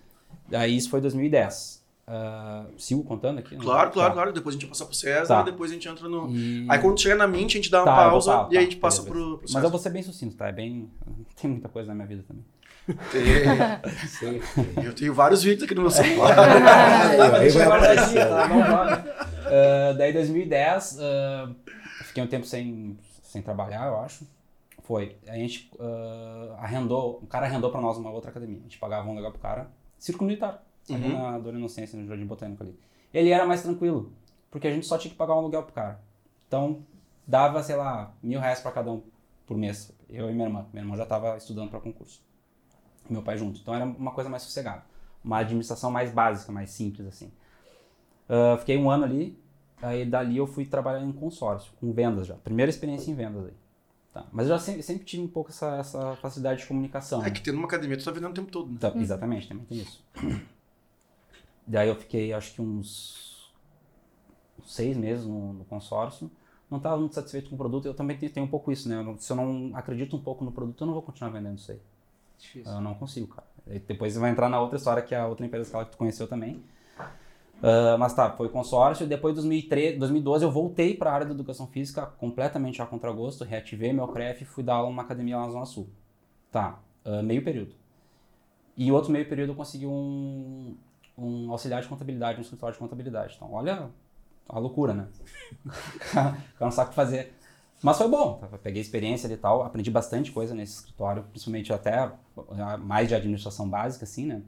Aí 0.52 0.76
isso 0.76 0.90
foi 0.90 1.00
2010. 1.00 1.80
Ah, 2.08 2.66
sigo 2.78 3.04
contando 3.06 3.40
aqui? 3.40 3.56
Claro, 3.56 3.92
claro, 3.92 4.10
Tá. 4.10 4.14
claro. 4.16 4.34
Depois 4.34 4.54
a 4.54 4.58
gente 4.58 4.64
vai 4.64 4.70
passar 4.72 4.86
pro 4.86 4.94
César, 4.96 5.36
Tá. 5.36 5.44
depois 5.44 5.72
a 5.72 5.74
gente 5.74 5.88
entra 5.88 6.10
no. 6.10 6.30
E- 6.36 6.66
Aí 6.70 6.80
quando 6.80 7.00
chegar 7.00 7.16
na 7.16 7.28
mente, 7.28 7.58
a 7.58 7.62
gente 7.62 7.72
dá 7.72 7.80
uma 7.80 7.86
Tá, 7.86 8.02
vou 8.10 8.12
pausa 8.12 8.32
e 8.32 8.36
aí 8.36 8.42
a 8.42 8.48
tá, 8.48 8.62
gente 8.72 8.76
passa 8.78 9.02
beleza. 9.04 9.20
pro, 9.20 9.30
pro 9.38 9.42
Mas 9.44 9.52
César. 9.52 9.66
eu 9.66 9.70
vou 9.72 9.80
ser 9.80 9.90
bem 9.92 10.04
sucinto, 10.04 10.36
tá? 10.36 10.48
É 10.50 10.52
bem 10.52 10.90
tem 11.42 11.50
muita 11.52 11.70
coisa 11.70 11.88
na 11.90 11.96
minha 11.96 12.08
vida 12.08 12.26
também. 12.28 12.44
Tem- 13.12 13.22
Eu 14.84 14.94
tenho 14.94 15.14
vários 15.14 15.44
vídeos 15.44 15.64
aqui 15.64 15.76
no 15.76 15.82
meu 15.84 15.92
celular. 15.92 16.36
Aí 17.40 17.50
vai 17.50 17.66
aparecer. 17.66 18.28
Tá, 18.28 19.04
Ah, 19.52 19.94
daí 19.94 20.14
2010, 20.14 21.00
ah, 21.02 21.54
fiquei 22.06 22.24
um 22.24 22.28
tempo 22.28 22.46
sem, 22.46 22.98
sem 23.24 23.42
trabalhar, 23.42 23.88
eu 23.88 24.00
acho. 24.00 24.26
Foi. 24.84 25.18
A 25.28 25.36
gente 25.36 25.70
ah, 25.80 26.58
arrendou, 26.60 27.20
o 27.22 27.28
cara 27.28 27.46
arrendou 27.46 27.72
pra 27.72 27.82
nós 27.82 27.98
uma 27.98 28.10
outra 28.12 28.32
academia. 28.32 28.60
A 28.60 28.64
gente 28.64 28.80
pagava 28.80 29.10
um 29.10 29.16
legal 29.16 29.32
pro 29.32 29.42
cara. 29.42 29.70
Circo 30.00 30.24
Militar, 30.24 30.64
ali 30.90 31.04
Uhum. 31.06 31.32
na 31.32 31.38
Dona 31.40 31.58
Inocência, 31.60 31.98
no 32.00 32.08
Jardim 32.08 32.26
Botânico 32.26 32.64
ali. 32.64 32.78
Ele 33.14 33.30
era 33.30 33.46
mais 33.46 33.62
tranquilo, 33.62 34.12
porque 34.50 34.68
a 34.68 34.74
gente 34.74 34.86
só 34.86 34.98
tinha 34.98 35.12
que 35.12 35.18
pagar 35.18 35.36
um 35.36 35.40
aluguel 35.40 35.64
pro 35.64 35.74
cara. 35.74 36.02
Então, 36.48 36.84
dava, 37.28 37.62
sei 37.62 37.76
lá, 37.76 38.14
mil 38.24 38.40
reais 38.40 38.60
pra 38.60 38.72
cada 38.72 38.92
um 38.92 39.04
por 39.46 39.56
mês. 39.58 39.94
Eu 40.10 40.30
e 40.30 40.34
minha 40.34 40.48
irmã. 40.48 40.66
Minha 40.74 40.84
irmã 40.84 40.96
já 40.98 41.06
tava 41.06 41.38
estudando 41.38 41.70
pra 41.70 41.80
concurso. 41.80 42.22
Meu 43.10 43.22
pai 43.22 43.38
junto. 43.38 43.60
Então 43.60 43.76
era 43.76 43.86
uma 43.86 44.12
coisa 44.12 44.30
mais 44.30 44.44
sossegada. 44.44 44.84
Uma 45.24 45.38
administração 45.40 45.92
mais 45.92 46.12
básica, 46.12 46.52
mais 46.52 46.72
simples, 46.72 47.06
assim. 47.08 47.32
Ah, 48.32 48.58
fiquei 48.58 48.78
um 48.78 48.90
ano 48.90 49.04
ali, 49.04 49.38
aí 49.82 50.06
dali 50.06 50.38
eu 50.38 50.48
fui 50.48 50.66
trabalhar 50.66 51.04
em 51.04 51.12
consórcio, 51.12 51.74
com 51.82 51.92
vendas 51.92 52.26
já. 52.26 52.36
Primeira 52.36 52.70
experiência 52.70 53.12
em 53.12 53.14
vendas 53.16 53.46
aí. 53.46 53.54
Tá. 54.14 54.26
Mas 54.32 54.48
eu 54.48 54.56
já 54.56 54.60
sempre, 54.60 54.82
sempre 54.84 55.04
tive 55.04 55.24
um 55.24 55.28
pouco 55.28 55.50
essa, 55.50 55.76
essa 55.76 56.16
facilidade 56.18 56.62
de 56.62 56.68
comunicação. 56.68 57.22
É 57.22 57.26
né? 57.26 57.32
que 57.32 57.42
tendo 57.42 57.58
uma 57.58 57.68
academia, 57.68 57.98
tu 57.98 58.06
tá 58.06 58.12
vendendo 58.12 58.32
o 58.32 58.34
tempo 58.34 58.50
todo, 58.50 58.72
né? 58.72 58.78
Tá, 58.80 58.94
Exatamente, 58.96 59.50
também 59.50 59.66
tem 59.66 59.80
isso. 59.80 60.04
Daí 61.68 61.90
eu 61.90 61.96
fiquei, 61.96 62.34
acho 62.34 62.54
que 62.54 62.62
uns 62.62 63.52
seis 64.66 64.96
meses 64.96 65.26
no, 65.26 65.54
no 65.54 65.66
consórcio. 65.66 66.32
Não 66.70 66.78
estava 66.78 66.98
muito 66.98 67.16
satisfeito 67.16 67.50
com 67.50 67.56
o 67.56 67.58
produto. 67.58 67.86
Eu 67.86 67.94
também 67.94 68.18
tenho, 68.18 68.32
tenho 68.32 68.46
um 68.46 68.50
pouco 68.50 68.72
isso, 68.72 68.88
né? 68.88 68.96
Eu 68.96 69.04
não- 69.04 69.18
se 69.18 69.32
eu 69.32 69.36
não 69.36 69.72
acredito 69.76 70.16
um 70.16 70.22
pouco 70.22 70.44
no 70.44 70.52
produto, 70.52 70.82
eu 70.82 70.88
não 70.88 70.94
vou 70.94 71.04
continuar 71.04 71.32
vendendo 71.32 71.58
isso 71.58 71.72
aí. 71.72 71.80
Difícil. 72.40 72.72
Eu 72.72 72.82
não 72.82 72.94
consigo, 72.94 73.28
cara. 73.28 73.48
Aí 73.68 73.80
depois 73.80 74.16
vai 74.16 74.32
entrar 74.32 74.50
na 74.50 74.60
outra 74.60 74.78
história, 74.78 75.04
que 75.04 75.14
é 75.14 75.20
a 75.20 75.28
outra 75.28 75.46
empresa 75.46 75.86
que 75.86 75.92
tu 75.92 75.98
conheceu 75.98 76.28
também. 76.28 76.64
Ah, 77.62 77.98
mas 77.98 78.14
tá, 78.14 78.32
foi 78.32 78.50
consórcio. 78.50 79.06
Depois, 79.06 79.34
em 79.34 79.36
2013, 79.36 79.98
2012, 79.98 80.46
eu 80.46 80.52
voltei 80.52 80.96
para 80.96 81.12
a 81.12 81.14
área 81.14 81.26
da 81.26 81.34
educação 81.34 81.68
física 81.68 82.06
completamente 82.06 82.82
a 82.82 82.86
contragosto. 82.86 83.44
Reativei 83.44 83.94
meu 83.94 84.08
CREF 84.08 84.42
e 84.42 84.46
fui 84.46 84.64
dar 84.64 84.76
aula 84.76 84.90
numa 84.90 85.04
academia 85.04 85.38
lá 85.38 85.46
na 85.46 85.52
Zona 85.52 85.66
Sul. 85.66 85.90
Tá, 86.52 86.80
ah, 87.06 87.22
meio 87.22 87.44
período. 87.44 87.76
E 88.76 88.92
outro 88.92 89.12
meio 89.12 89.28
período 89.28 89.52
eu 89.52 89.56
consegui 89.56 89.86
um, 89.86 90.76
um 91.18 91.52
auxiliar 91.52 91.82
de 91.82 91.88
contabilidade, 91.88 92.40
um 92.40 92.42
escritório 92.42 92.74
de 92.74 92.80
contabilidade. 92.80 93.36
Então, 93.36 93.54
olha 93.54 93.90
a 94.50 94.60
loucura, 94.60 94.94
né? 94.94 95.08
Eu 96.60 96.66
não 96.66 96.72
sabe 96.72 96.88
o 96.88 96.90
que 96.90 96.96
fazer. 96.96 97.34
Mas 97.82 97.98
foi 97.98 98.08
bom, 98.08 98.40
peguei 98.62 98.82
experiência 98.82 99.28
e 99.28 99.38
tal, 99.38 99.64
aprendi 99.64 99.90
bastante 99.90 100.32
coisa 100.32 100.54
nesse 100.54 100.76
escritório, 100.76 101.24
principalmente 101.24 101.74
até 101.74 102.12
mais 102.80 103.08
de 103.08 103.16
administração 103.16 103.68
básica, 103.68 104.04
assim, 104.04 104.28
né? 104.28 104.44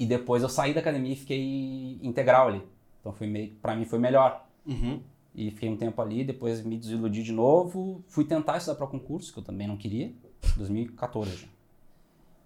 E 0.00 0.06
depois 0.06 0.42
eu 0.42 0.48
saí 0.48 0.72
da 0.72 0.80
academia 0.80 1.12
e 1.12 1.16
fiquei 1.16 2.00
integral 2.02 2.48
ali. 2.48 2.62
Então 2.98 3.12
foi 3.12 3.26
meio, 3.26 3.50
pra 3.60 3.76
mim 3.76 3.84
foi 3.84 3.98
melhor. 3.98 4.48
Uhum. 4.66 5.02
E 5.34 5.50
fiquei 5.50 5.68
um 5.68 5.76
tempo 5.76 6.00
ali, 6.00 6.24
depois 6.24 6.64
me 6.64 6.78
desiludi 6.78 7.22
de 7.22 7.32
novo, 7.32 8.02
fui 8.08 8.24
tentar 8.24 8.56
estudar 8.56 8.76
para 8.76 8.86
concurso, 8.86 9.30
que 9.30 9.38
eu 9.38 9.42
também 9.42 9.68
não 9.68 9.76
queria, 9.76 10.10
2014 10.56 11.36
já. 11.36 11.48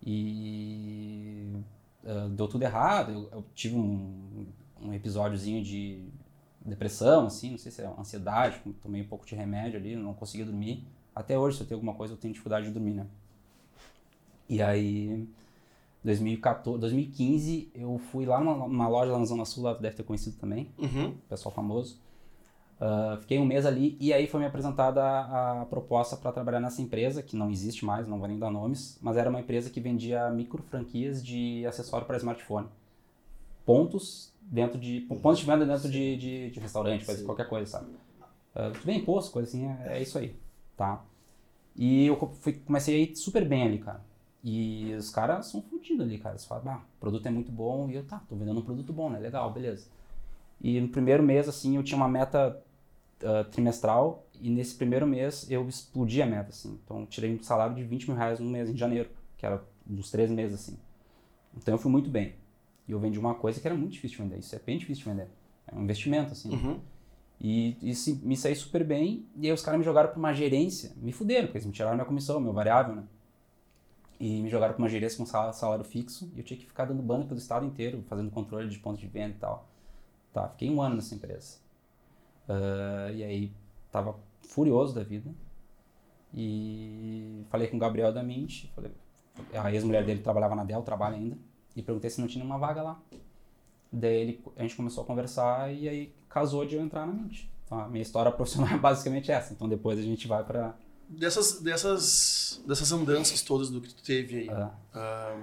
E 0.05 1.53
ah, 2.05 2.29
deu 2.29 2.49
tudo 2.49 2.65
errado, 2.65 3.13
eu, 3.13 3.29
eu 3.31 3.45
tive 3.55 3.77
um, 3.77 4.47
um 4.83 4.93
episódiozinho 4.93 5.63
de 5.63 6.05
depressão, 6.61 7.27
assim, 7.27 7.53
não 7.53 7.59
sei 7.59 7.71
se 7.71 7.83
é 7.83 7.87
ansiedade, 7.87 8.61
tomei 8.83 9.01
um 9.01 9.07
pouco 9.07 9.25
de 9.25 9.37
remédio 9.37 9.79
ali, 9.79 9.95
não 9.95 10.13
conseguia 10.13 10.45
dormir. 10.45 10.85
Até 11.15 11.39
hoje, 11.39 11.59
se 11.59 11.63
eu 11.63 11.69
tenho 11.69 11.79
alguma 11.79 11.95
coisa, 11.95 12.15
eu 12.15 12.19
tenho 12.19 12.35
dificuldade 12.35 12.67
de 12.67 12.73
dormir, 12.73 12.95
né? 12.95 13.07
E 14.49 14.61
aí, 14.61 15.27
2014, 16.05 16.79
2015, 16.81 17.71
eu 17.75 17.99
fui 17.99 18.27
lá 18.27 18.39
numa, 18.41 18.69
numa 18.69 18.89
loja 18.89 19.13
lá 19.13 19.19
na 19.19 19.25
Zona 19.25 19.45
Sul, 19.45 19.65
lá 19.65 19.75
tu 19.75 19.83
deve 19.83 19.97
ter 19.97 20.03
conhecido 20.03 20.37
também, 20.37 20.69
Uhum. 20.79 21.15
pessoal 21.29 21.55
famoso. 21.55 21.99
Ah, 22.81 23.17
fiquei 23.21 23.39
um 23.39 23.45
mês 23.47 23.65
ali 23.65 23.97
e 24.01 24.13
aí 24.13 24.27
foi 24.27 24.41
me 24.41 24.47
apresentada 24.47 25.03
a, 25.03 25.63
a 25.63 25.67
proposta 25.67 26.17
para 26.17 26.33
trabalhar 26.33 26.61
nessa 26.61 26.83
empresa, 26.83 27.23
que 27.23 27.37
não 27.37 27.51
existe 27.51 27.85
mais, 27.85 28.07
não 28.07 28.19
vou 28.19 28.29
nem 28.29 28.39
dar 28.39 28.51
nomes, 28.51 28.99
mas 29.01 29.17
era 29.17 29.31
uma 29.31 29.41
empresa 29.41 29.71
que 29.71 29.81
vendia 29.81 30.29
micro 30.31 30.63
franquias 30.63 31.25
de 31.25 31.65
acessório 31.67 32.07
para 32.07 32.17
smartphone. 32.19 32.67
Pontos 33.65 34.33
dentro 34.43 34.79
de. 34.79 35.01
pontos 35.23 35.39
de 35.39 35.47
venda 35.47 35.65
dentro 35.65 35.89
de, 35.91 36.17
de, 36.17 36.51
de 36.51 36.61
restaurante, 36.61 37.07
coisa, 37.07 37.25
qualquer 37.25 37.49
coisa, 37.49 37.71
sabe? 37.71 37.87
Uh, 38.55 38.85
bem 38.85 38.99
imposto, 38.99 39.33
coisa 39.33 39.49
assim, 39.49 39.67
é, 39.67 39.99
é 39.99 40.03
isso 40.03 40.19
aí, 40.19 40.37
tá? 40.77 41.03
E 41.75 42.07
eu 42.07 42.17
fui, 42.41 42.53
comecei 42.53 42.95
a 42.95 42.99
ir 42.99 43.17
super 43.17 43.45
bem 43.49 43.63
ali, 43.63 43.79
cara. 43.79 44.05
E 44.45 44.93
os 44.95 45.09
caras 45.09 45.47
são 45.47 45.63
fodidos 45.63 46.05
ali, 46.05 46.19
cara. 46.19 46.35
Eles 46.35 46.45
falam, 46.45 46.75
ah, 46.75 46.83
o 46.97 47.01
produto 47.01 47.27
é 47.27 47.31
muito 47.31 47.51
bom. 47.51 47.89
E 47.89 47.95
eu, 47.95 48.05
tá, 48.05 48.23
tô 48.29 48.37
vendendo 48.37 48.59
um 48.61 48.63
produto 48.63 48.93
bom, 48.93 49.09
né? 49.09 49.19
Legal, 49.19 49.51
beleza. 49.53 49.87
E 50.61 50.81
no 50.81 50.89
primeiro 50.89 51.23
mês, 51.23 51.49
assim, 51.49 51.77
eu 51.77 51.83
tinha 51.83 51.97
uma 51.97 52.09
meta 52.09 52.63
ah, 53.23 53.45
trimestral. 53.51 54.27
E 54.41 54.51
nesse 54.51 54.75
primeiro 54.75 55.07
mês 55.07 55.51
eu 55.51 55.67
explodi 55.67 56.21
a 56.21 56.27
meta, 56.27 56.51
assim. 56.51 56.79
Então 56.85 57.01
eu 57.01 57.07
tirei 57.07 57.35
um 57.35 57.43
salário 57.43 57.75
de 57.75 57.83
20 57.83 58.07
mil 58.09 58.17
reais 58.17 58.39
no 58.39 58.51
mês, 58.51 58.69
em 58.69 58.77
janeiro, 58.77 59.09
que 59.39 59.47
era 59.47 59.63
dos 59.87 60.11
três 60.11 60.31
meses, 60.31 60.61
assim. 60.61 60.77
Então 61.57 61.75
eu 61.75 61.79
fui 61.79 61.91
muito 61.91 62.11
bem. 62.11 62.35
E 62.87 62.93
eu 62.93 62.99
vendi 63.01 63.19
uma 63.19 63.35
coisa 63.35 63.59
que 63.59 63.67
era 63.67 63.75
muito 63.75 63.93
difícil 63.93 64.19
de 64.19 64.23
vender. 64.25 64.39
Isso 64.41 64.55
é 64.55 64.59
bem 64.59 64.77
difícil 64.77 65.05
de 65.05 65.11
vender. 65.11 65.29
É 65.67 65.75
um 65.75 65.83
investimento, 65.83 66.33
assim. 66.33 66.51
Uhum. 66.51 66.79
E, 67.41 67.77
e 67.81 67.95
se- 67.95 68.21
me 68.23 68.37
saí 68.37 68.55
super 68.55 68.85
bem, 68.85 69.27
e 69.37 69.47
aí 69.47 69.53
os 69.53 69.63
caras 69.63 69.79
me 69.79 69.85
jogaram 69.85 70.11
pra 70.11 70.19
uma 70.19 70.33
gerência, 70.35 70.93
me 70.97 71.13
fuderam, 71.13 71.47
porque 71.47 71.59
eles 71.59 71.67
me 71.67 71.73
tiraram 71.73 71.97
minha 71.97 72.05
comissão, 72.07 72.39
meu 72.41 72.53
variável, 72.53 72.95
né? 72.95 73.05
E 74.21 74.41
me 74.43 74.49
jogaram 74.49 74.75
pra 74.75 74.83
uma 74.83 74.89
gerência 74.89 75.19
com 75.19 75.27
sal- 75.27 75.53
salário 75.53 75.85
fixo, 75.85 76.31
e 76.35 76.39
eu 76.39 76.45
tinha 76.45 76.59
que 76.59 76.67
ficar 76.67 76.85
dando 76.85 77.03
banda 77.03 77.27
pelo 77.27 77.39
estado 77.39 77.67
inteiro, 77.67 78.03
fazendo 78.09 78.31
controle 78.31 78.69
de 78.69 78.79
pontos 78.79 79.01
de 79.01 79.07
venda 79.09 79.35
e 79.35 79.39
tal. 79.39 79.67
Tá, 80.33 80.49
fiquei 80.49 80.71
um 80.71 80.81
ano 80.81 80.97
nessa 80.97 81.15
empresa. 81.15 81.59
Ah, 82.49 83.11
e 83.13 83.23
aí, 83.25 83.53
tava 83.91 84.17
furioso 84.43 84.95
da 84.95 85.03
vida. 85.03 85.31
E 86.33 87.45
falei 87.49 87.69
com 87.69 87.77
o 87.77 87.81
Gabriel 87.81 88.13
da 88.13 88.23
Mint, 88.23 88.67
falei, 88.75 88.91
a 89.55 89.73
ex-mulher 89.73 90.05
dele 90.05 90.21
trabalhava 90.21 90.55
na 90.55 90.65
Dell, 90.65 90.83
trabalha 90.83 91.17
ainda, 91.17 91.37
e 91.77 91.83
perguntei 91.83 92.11
se 92.11 92.21
não 92.21 92.27
tinha 92.29 92.45
uma 92.45 92.59
vaga 92.59 92.83
lá. 92.83 93.01
Daí 93.93 94.17
ele, 94.17 94.45
a 94.57 94.63
gente 94.63 94.75
começou 94.75 95.05
a 95.05 95.07
conversar 95.07 95.73
e 95.73 95.89
aí 95.89 96.13
casou 96.29 96.67
de 96.67 96.75
eu 96.75 96.83
entrar 96.83 97.07
na 97.07 97.13
Mint. 97.13 97.45
Então, 97.65 97.79
a 97.79 97.89
minha 97.89 98.03
história 98.03 98.31
profissional 98.33 98.75
é 98.75 98.79
basicamente 98.79 99.31
essa. 99.31 99.53
Então 99.53 99.69
depois 99.69 99.99
a 99.99 100.03
gente 100.03 100.27
vai 100.27 100.43
pra. 100.43 100.75
Dessas, 101.09 101.61
dessas, 101.61 102.63
dessas 102.67 102.91
andanças 102.93 103.43
todas 103.43 103.71
do 103.71 103.81
que 103.81 103.95
tu 103.95 104.03
teve 104.03 104.39
aí, 104.39 104.51
ah, 104.51 104.75
ah, 104.95 105.37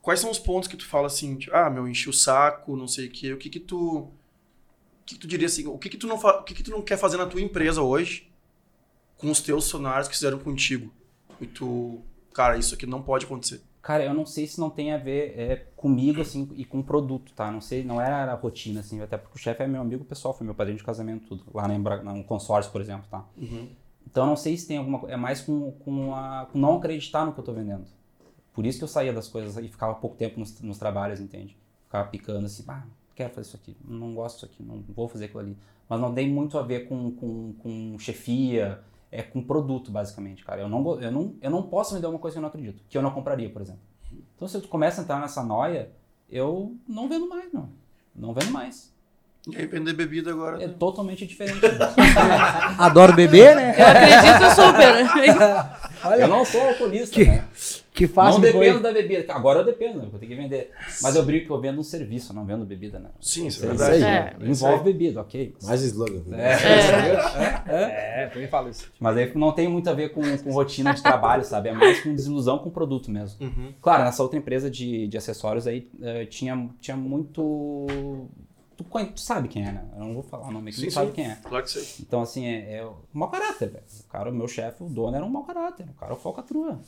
quais 0.00 0.18
são 0.18 0.30
os 0.30 0.38
pontos 0.38 0.68
que 0.68 0.76
tu 0.76 0.86
fala 0.86 1.06
assim, 1.06 1.36
tipo, 1.36 1.54
ah, 1.54 1.70
meu, 1.70 1.86
enchi 1.86 2.08
o 2.08 2.12
saco, 2.12 2.76
não 2.76 2.88
sei 2.88 3.06
o 3.06 3.10
quê, 3.10 3.32
o 3.32 3.38
que 3.38 3.50
que 3.50 3.60
tu... 3.60 3.98
O 3.98 5.04
que, 5.04 5.14
que 5.14 5.20
tu 5.20 5.26
diria 5.26 5.46
assim, 5.46 5.66
o 5.66 5.76
que 5.78 5.88
que 5.88 5.96
tu, 5.96 6.06
não 6.06 6.16
o 6.16 6.42
que 6.44 6.54
que 6.54 6.62
tu 6.62 6.70
não 6.70 6.80
quer 6.80 6.96
fazer 6.96 7.16
na 7.16 7.26
tua 7.26 7.40
empresa 7.40 7.82
hoje 7.82 8.30
com 9.18 9.30
os 9.30 9.40
teus 9.40 9.64
funcionários 9.64 10.06
que 10.06 10.14
fizeram 10.14 10.38
contigo? 10.38 10.92
E 11.40 11.46
tu, 11.46 12.00
cara, 12.32 12.56
isso 12.56 12.74
aqui 12.74 12.86
não 12.86 13.02
pode 13.02 13.26
acontecer. 13.26 13.60
Cara, 13.82 14.04
eu 14.04 14.14
não 14.14 14.24
sei 14.24 14.46
se 14.46 14.60
não 14.60 14.70
tem 14.70 14.92
a 14.92 14.96
ver 14.96 15.34
é, 15.36 15.56
comigo, 15.74 16.20
assim, 16.20 16.48
e 16.54 16.64
com 16.64 16.78
o 16.78 16.84
produto, 16.84 17.32
tá? 17.34 17.50
Não 17.50 17.60
sei, 17.60 17.82
não 17.82 18.00
era 18.00 18.30
a 18.30 18.34
rotina, 18.36 18.78
assim, 18.78 19.00
até 19.00 19.18
porque 19.18 19.36
o 19.36 19.40
chefe 19.40 19.64
é 19.64 19.66
meu 19.66 19.80
amigo 19.80 20.04
pessoal, 20.04 20.32
foi 20.32 20.44
meu 20.44 20.54
padrinho 20.54 20.78
de 20.78 20.84
casamento, 20.84 21.26
tudo. 21.26 21.44
Lá 21.52 21.66
na 21.66 21.74
Embra, 21.74 22.00
no 22.00 22.22
consórcio, 22.22 22.70
por 22.70 22.80
exemplo, 22.80 23.06
tá? 23.10 23.24
Então, 24.12 24.24
eu 24.24 24.28
não 24.28 24.36
sei 24.36 24.58
se 24.58 24.68
tem 24.68 24.76
alguma 24.76 24.98
coisa, 24.98 25.14
é 25.14 25.16
mais 25.16 25.40
com, 25.40 25.72
com, 25.72 26.14
a, 26.14 26.46
com 26.52 26.58
não 26.58 26.76
acreditar 26.76 27.24
no 27.24 27.32
que 27.32 27.40
eu 27.40 27.44
tô 27.44 27.54
vendendo. 27.54 27.86
Por 28.52 28.66
isso 28.66 28.76
que 28.76 28.84
eu 28.84 28.88
saía 28.88 29.10
das 29.10 29.26
coisas 29.26 29.56
e 29.56 29.68
ficava 29.68 29.94
pouco 29.94 30.16
tempo 30.16 30.38
nos, 30.38 30.60
nos 30.60 30.76
trabalhos, 30.76 31.18
entende? 31.18 31.56
Ficava 31.86 32.06
picando 32.10 32.44
assim, 32.44 32.62
ah, 32.68 32.84
quero 33.14 33.32
fazer 33.32 33.48
isso 33.48 33.56
aqui, 33.56 33.74
não 33.82 34.14
gosto 34.14 34.34
disso 34.34 34.46
aqui, 34.46 34.62
não 34.62 34.84
vou 34.94 35.08
fazer 35.08 35.24
aquilo 35.24 35.40
ali. 35.40 35.56
Mas 35.88 35.98
não 35.98 36.12
tem 36.12 36.28
muito 36.30 36.58
a 36.58 36.62
ver 36.62 36.86
com, 36.88 37.10
com, 37.12 37.54
com 37.54 37.98
chefia, 37.98 38.82
é 39.10 39.22
com 39.22 39.42
produto, 39.42 39.90
basicamente, 39.90 40.44
cara. 40.44 40.60
Eu 40.60 40.68
não, 40.68 41.00
eu, 41.00 41.10
não, 41.10 41.34
eu 41.40 41.50
não 41.50 41.62
posso 41.62 41.94
vender 41.94 42.06
uma 42.06 42.18
coisa 42.18 42.34
que 42.34 42.38
eu 42.38 42.42
não 42.42 42.48
acredito, 42.50 42.84
que 42.90 42.98
eu 42.98 43.02
não 43.02 43.12
compraria, 43.12 43.48
por 43.48 43.62
exemplo. 43.62 43.80
Então, 44.36 44.46
se 44.46 44.58
eu 44.58 44.62
começo 44.68 45.00
a 45.00 45.04
entrar 45.04 45.20
nessa 45.20 45.42
noia, 45.42 45.90
eu 46.28 46.76
não 46.86 47.08
vendo 47.08 47.26
mais, 47.26 47.50
não. 47.50 47.70
Não 48.14 48.34
vendo 48.34 48.50
mais. 48.50 48.91
E 49.50 49.56
aí 49.56 49.66
vender 49.66 49.92
bebida 49.94 50.30
agora. 50.30 50.62
É 50.62 50.68
né? 50.68 50.74
totalmente 50.78 51.26
diferente. 51.26 51.58
Adoro 52.78 53.12
beber, 53.12 53.56
né? 53.56 53.74
Eu 53.76 53.86
acredito 53.86 54.54
super. 54.54 56.14
eu 56.20 56.28
não 56.28 56.44
sou 56.44 56.60
alcoolista, 56.60 57.14
Que- 57.14 57.24
né? 57.24 57.44
Que 57.94 58.06
fácil 58.08 58.40
não 58.40 58.46
que 58.46 58.52
foi. 58.52 58.66
dependo 58.66 58.82
da 58.82 58.90
bebida. 58.90 59.34
Agora 59.34 59.58
eu 59.58 59.64
dependo, 59.66 60.00
eu 60.00 60.18
tenho 60.18 60.32
que 60.32 60.34
vender. 60.34 60.70
Mas 61.02 61.14
eu 61.14 61.22
brinco 61.24 61.44
que 61.46 61.52
eu 61.52 61.60
vendo 61.60 61.78
um 61.78 61.82
serviço, 61.82 62.32
não 62.32 62.46
vendo 62.46 62.64
bebida, 62.64 62.98
né? 62.98 63.10
Sim, 63.20 63.48
isso 63.48 63.66
é 63.66 63.68
Isso 63.68 63.76
verdade. 63.84 64.02
É. 64.02 64.34
Envolve 64.48 64.84
bebida, 64.84 65.20
ok. 65.20 65.54
Mais 65.62 65.82
slogan. 65.82 66.22
É. 66.34 66.52
É, 67.68 68.24
eu 68.24 68.30
também 68.30 68.48
falo 68.48 68.70
isso. 68.70 68.90
Mas 68.98 69.16
aí 69.18 69.30
não 69.34 69.52
tem 69.52 69.68
muito 69.68 69.90
a 69.90 69.92
ver 69.92 70.08
com, 70.10 70.22
com 70.38 70.52
rotina 70.52 70.94
de 70.94 71.02
trabalho, 71.02 71.44
sabe? 71.44 71.68
É 71.68 71.72
mais 71.72 72.00
com 72.00 72.14
desilusão 72.14 72.58
com 72.58 72.70
o 72.70 72.72
produto 72.72 73.10
mesmo. 73.10 73.44
Uhum. 73.44 73.74
Claro, 73.82 74.04
nessa 74.04 74.22
outra 74.22 74.38
empresa 74.38 74.70
de, 74.70 75.06
de 75.06 75.18
acessórios 75.18 75.66
aí 75.66 75.86
eh, 76.00 76.24
tinha, 76.24 76.70
tinha 76.80 76.96
muito. 76.96 77.86
Tu, 78.82 79.06
tu 79.12 79.20
sabe 79.20 79.48
quem 79.48 79.66
é, 79.66 79.72
né? 79.72 79.84
Eu 79.94 80.00
não 80.00 80.14
vou 80.14 80.22
falar 80.22 80.48
o 80.48 80.50
nome 80.50 80.70
aqui, 80.70 80.80
Sim, 80.80 80.86
tu 80.86 80.92
sabe 80.92 81.08
sim. 81.08 81.12
quem 81.14 81.30
é. 81.30 81.36
Claro 81.36 81.64
que 81.64 81.70
sei. 81.70 81.86
Então, 82.00 82.22
assim, 82.22 82.46
é, 82.46 82.76
é 82.76 82.86
um 82.86 82.94
mau 83.12 83.30
caráter, 83.30 83.70
velho. 83.70 83.84
O 84.00 84.10
cara, 84.10 84.30
o 84.30 84.34
meu 84.34 84.48
chefe, 84.48 84.82
o 84.82 84.88
dono, 84.88 85.16
era 85.16 85.24
um 85.24 85.28
mau 85.30 85.44
caráter. 85.44 85.86
O 85.88 85.94
cara 85.94 86.12
é 86.12 86.16
falcatrua. 86.16 86.80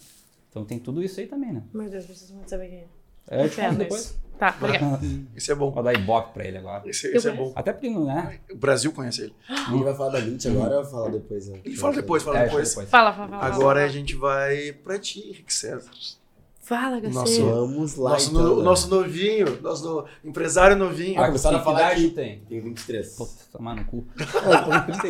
Então 0.50 0.64
tem 0.64 0.78
tudo 0.78 1.02
isso 1.02 1.18
aí 1.20 1.26
também, 1.26 1.52
né? 1.52 1.62
Meu 1.72 1.88
Deus, 1.90 2.04
vocês 2.06 2.30
vão 2.30 2.46
saber 2.46 2.68
quem 2.68 2.78
é. 2.78 2.86
É, 3.30 3.44
eu 3.44 3.50
te 3.50 3.56
conto 3.56 3.76
depois. 3.76 4.18
Tá, 4.38 4.54
obrigada. 4.60 5.00
Esse 5.34 5.50
é 5.50 5.54
bom. 5.54 5.70
Vou 5.70 5.82
dar 5.82 5.94
ibope 5.94 6.34
pra 6.34 6.44
ele 6.44 6.58
agora. 6.58 6.88
Esse, 6.88 7.06
esse 7.08 7.28
é 7.28 7.32
bom. 7.32 7.52
Até 7.54 7.72
porque, 7.72 7.88
não 7.88 8.10
é? 8.10 8.38
O 8.50 8.56
Brasil 8.56 8.92
conhece 8.92 9.22
ele. 9.22 9.34
Ele 9.72 9.82
vai 9.84 9.94
falar 9.94 10.10
da 10.10 10.20
Mint 10.20 10.44
agora 10.46 10.78
ou 10.78 10.84
falar 10.84 11.10
depois? 11.10 11.48
Né? 11.48 11.60
Ele 11.64 11.76
fala 11.76 11.94
depois, 11.94 12.22
fala 12.22 12.40
É, 12.40 12.44
depois. 12.46 12.74
Fala, 12.74 12.86
fala, 12.88 13.12
fala. 13.14 13.36
Agora 13.44 13.78
fala. 13.80 13.80
a 13.80 13.88
gente 13.88 14.14
vai 14.14 14.72
pra 14.72 14.98
ti, 14.98 15.20
Henrique 15.20 15.54
César. 15.54 15.90
Fala, 16.64 16.98
Nosso- 17.00 17.14
Garcia. 17.18 17.44
Vamos 17.44 17.96
lá, 17.96 18.10
Nosso, 18.12 18.30
então. 18.30 18.42
no- 18.42 18.56
né? 18.56 18.62
nosso 18.62 18.88
novinho, 18.88 19.60
nosso 19.60 19.84
no- 19.84 20.04
empresário 20.24 20.74
novinho. 20.76 21.20
Ah, 21.20 21.26
começaram 21.26 21.56
a 21.56 21.58
que 21.58 21.64
falar 21.64 21.94
que- 21.94 22.10
tem? 22.10 22.40
Tem 22.48 22.60
23. 22.60 23.14
Pô, 23.16 23.28
tomar 23.52 23.76
no 23.76 23.84
cu. 23.84 24.06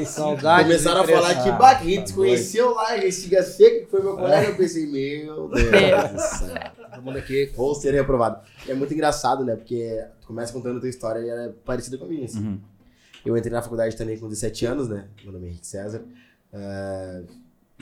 Saudade. 0.07 0.65
Começaram 0.65 1.03
a 1.03 1.07
falar 1.07 1.35
que, 1.81 2.07
se 2.07 2.13
conheceu 2.13 2.75
lá 2.75 2.89
Restiga 2.97 3.43
Seca, 3.43 3.85
que 3.85 3.91
foi 3.91 4.03
meu 4.03 4.17
colega, 4.17 4.49
eu 4.51 4.57
pensei, 4.57 4.87
meu 4.87 5.49
Deus 5.49 5.73
É. 5.73 6.09
do 6.09 6.19
céu. 6.21 6.55
Todo 6.93 7.03
mundo 7.03 7.19
aqui. 7.19 7.53
Vou 7.57 7.75
ser 7.75 7.93
reprovado. 7.95 8.41
É 8.69 8.75
muito 8.75 8.93
engraçado, 8.93 9.45
né? 9.45 9.55
Porque 9.57 10.05
tu 10.21 10.27
começa 10.27 10.53
contando 10.53 10.79
a 10.79 10.81
tua 10.81 10.89
história 10.89 11.21
e 11.21 11.29
ela 11.29 11.45
é 11.45 11.49
parecida 11.65 11.97
com 11.99 12.05
a 12.05 12.09
minha, 12.09 12.25
assim. 12.25 12.41
Uhum. 12.41 12.61
Eu 13.25 13.37
entrei 13.37 13.53
na 13.53 13.63
faculdade 13.63 13.97
também 13.97 14.19
com 14.19 14.29
17 14.29 14.67
anos, 14.67 14.89
né? 14.89 15.07
Meu 15.23 15.33
nome 15.33 15.47
é 15.47 15.49
Henrique 15.51 15.67
César. 15.67 16.03
Ah, 16.53 17.23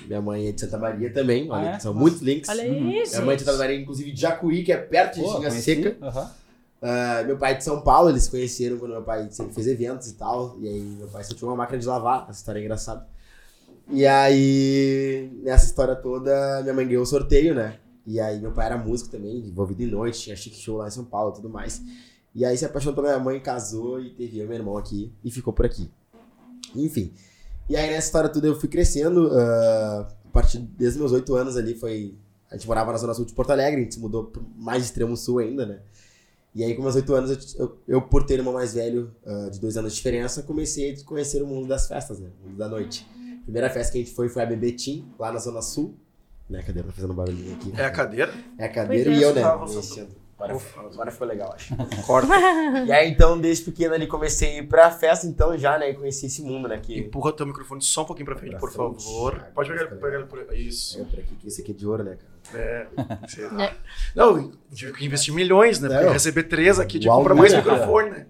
minha 0.06 0.20
mãe 0.20 0.48
é 0.48 0.52
de 0.52 0.60
Santa 0.60 0.78
Maria 0.78 1.12
também, 1.12 1.50
olha, 1.50 1.72
Ah, 1.72 1.74
é? 1.76 1.78
são 1.80 1.92
muitos 1.94 2.20
links. 2.22 2.48
Olha 2.48 2.64
Uhum. 2.64 2.88
aí, 2.88 3.02
Minha 3.08 3.20
mãe 3.22 3.34
é 3.34 3.36
de 3.36 3.44
Santa 3.44 3.58
Maria, 3.58 3.76
inclusive 3.80 4.12
de 4.12 4.20
Jacuí, 4.20 4.64
que 4.64 4.72
é 4.72 4.76
perto 4.76 5.16
de 5.16 5.22
conheci. 5.22 5.62
Seca. 5.62 5.96
Aham. 6.06 6.30
Ah, 6.84 7.22
meu 7.24 7.38
pai 7.38 7.52
é 7.52 7.54
de 7.54 7.62
São 7.64 7.80
Paulo, 7.82 8.08
eles 8.10 8.24
se 8.24 8.30
conheceram 8.30 8.76
quando 8.78 8.90
meu 8.92 9.02
pai 9.02 9.28
sempre 9.30 9.54
fez 9.54 9.66
eventos 9.68 10.08
e 10.08 10.14
tal. 10.14 10.56
E 10.60 10.66
aí 10.68 10.80
meu 10.80 11.06
pai 11.08 11.22
só 11.22 11.34
tinha 11.34 11.48
uma 11.48 11.56
máquina 11.56 11.78
de 11.78 11.86
lavar, 11.86 12.22
essa 12.28 12.40
história 12.40 12.58
é 12.58 12.62
engraçada. 12.62 13.06
E 13.90 14.04
aí, 14.06 15.30
nessa 15.42 15.66
história 15.66 15.94
toda, 15.94 16.60
minha 16.62 16.74
mãe 16.74 16.86
ganhou 16.86 17.02
o 17.02 17.06
sorteio, 17.06 17.54
né? 17.54 17.76
E 18.06 18.18
aí 18.18 18.40
meu 18.40 18.50
pai 18.52 18.66
era 18.66 18.76
músico 18.78 19.10
também, 19.10 19.36
envolvido 19.38 19.82
em 19.82 19.86
noite, 19.86 20.20
tinha 20.20 20.34
chique 20.34 20.56
show 20.56 20.78
lá 20.78 20.88
em 20.88 20.90
São 20.90 21.04
Paulo 21.04 21.32
e 21.32 21.34
tudo 21.36 21.48
mais. 21.48 21.80
E 22.34 22.44
aí 22.44 22.56
se 22.56 22.64
apaixonou 22.64 22.94
pela 22.96 23.08
minha 23.08 23.20
mãe, 23.24 23.38
casou 23.40 24.00
e 24.00 24.10
teve 24.10 24.38
eu 24.38 24.44
e 24.44 24.48
meu 24.48 24.56
irmão 24.56 24.76
aqui 24.76 25.12
e 25.22 25.30
ficou 25.30 25.52
por 25.52 25.66
aqui. 25.66 25.88
Enfim. 26.74 27.12
E 27.68 27.76
aí 27.76 27.90
nessa 27.90 28.06
história 28.06 28.28
toda 28.28 28.46
eu 28.46 28.58
fui 28.58 28.68
crescendo, 28.68 29.30
ah, 29.32 30.08
a 30.24 30.28
partir 30.30 30.58
desde 30.58 30.98
meus 30.98 31.12
oito 31.12 31.34
anos 31.34 31.56
ali 31.56 31.74
foi. 31.74 32.16
A 32.50 32.56
gente 32.56 32.66
morava 32.66 32.92
na 32.92 32.98
Zona 32.98 33.14
Sul 33.14 33.24
de 33.24 33.32
Porto 33.32 33.50
Alegre, 33.50 33.80
a 33.80 33.84
gente 33.84 33.94
se 33.94 34.00
mudou 34.00 34.24
pro 34.24 34.44
mais 34.56 34.84
extremo 34.84 35.16
sul 35.16 35.38
ainda, 35.38 35.64
né? 35.64 35.80
E 36.54 36.62
aí, 36.62 36.74
com 36.74 36.82
meus 36.82 36.94
oito 36.94 37.14
anos, 37.14 37.54
eu, 37.54 37.64
eu, 37.64 37.78
eu, 37.88 38.02
por 38.02 38.24
ter 38.24 38.34
um 38.34 38.38
irmão 38.38 38.52
mais 38.52 38.74
velho, 38.74 39.10
ah, 39.24 39.48
de 39.50 39.58
dois 39.58 39.76
anos 39.76 39.92
de 39.92 39.96
diferença, 39.96 40.42
comecei 40.42 40.92
a 40.92 41.04
conhecer 41.04 41.42
o 41.42 41.46
mundo 41.46 41.66
das 41.66 41.88
festas, 41.88 42.18
né? 42.20 42.28
O 42.42 42.48
mundo 42.48 42.58
da 42.58 42.68
noite. 42.68 43.06
A 43.40 43.44
primeira 43.44 43.70
festa 43.70 43.92
que 43.92 43.98
a 43.98 44.00
gente 44.02 44.14
foi 44.14 44.28
foi 44.28 44.42
a 44.42 44.46
Bebetim, 44.46 45.10
lá 45.18 45.32
na 45.32 45.38
Zona 45.38 45.62
Sul. 45.62 45.96
Né, 46.48 46.58
a 46.58 46.62
cadeira 46.62 46.88
tá 46.88 46.94
fazendo 46.94 47.14
barulhinho 47.14 47.54
aqui. 47.54 47.72
É 47.74 47.84
a 47.84 47.90
cadeira? 47.90 48.34
É 48.58 48.66
a 48.66 48.68
cadeira 48.68 49.10
Pois 49.10 49.20
e 49.20 49.24
é. 49.24 49.26
eu, 49.26 49.34
né? 49.34 49.42
Mexendo. 49.74 50.21
Agora, 50.44 50.60
agora 50.92 51.10
ficou 51.10 51.26
legal, 51.26 51.52
acho. 51.54 51.74
Corta. 52.06 52.32
E 52.86 52.92
aí, 52.92 53.10
então, 53.10 53.38
desde 53.40 53.64
pequeno 53.64 53.94
ali, 53.94 54.06
comecei 54.06 54.56
a 54.56 54.58
ir 54.62 54.66
pra 54.66 54.90
festa, 54.90 55.26
então, 55.26 55.56
já, 55.56 55.78
né? 55.78 55.90
E 55.90 55.94
conheci 55.94 56.26
esse 56.26 56.42
mundo, 56.42 56.68
né? 56.68 56.78
Que... 56.82 56.98
Empurra 56.98 57.32
teu 57.32 57.46
microfone 57.46 57.80
só 57.82 58.02
um 58.02 58.04
pouquinho 58.04 58.26
pra 58.26 58.36
frente, 58.36 58.50
Pra 58.52 58.60
por 58.60 58.70
frente. 58.70 59.04
favor. 59.04 59.36
Ah, 59.40 59.50
Pode 59.54 59.70
pegar, 59.70 59.86
pegar 59.86 60.14
ele 60.16 60.26
por 60.26 60.38
aí. 60.50 60.66
Isso. 60.68 61.00
É, 61.00 61.04
por 61.04 61.18
aqui, 61.18 61.34
que 61.36 61.46
esse 61.48 61.62
aqui 61.62 61.70
é 61.70 61.74
de 61.74 61.86
ouro, 61.86 62.02
né, 62.02 62.16
cara? 62.16 62.32
É. 62.62 62.86
É. 63.64 63.74
Não, 64.16 64.52
tive 64.72 64.92
que 64.92 65.04
investir 65.06 65.32
milhões, 65.32 65.78
né? 65.80 65.88
Pra 65.88 66.12
receber 66.12 66.44
três 66.44 66.78
aqui 66.80 66.98
de 66.98 67.08
Uau, 67.08 67.18
comprar 67.18 67.34
mais 67.34 67.54
microfone, 67.54 68.10
né? 68.10 68.26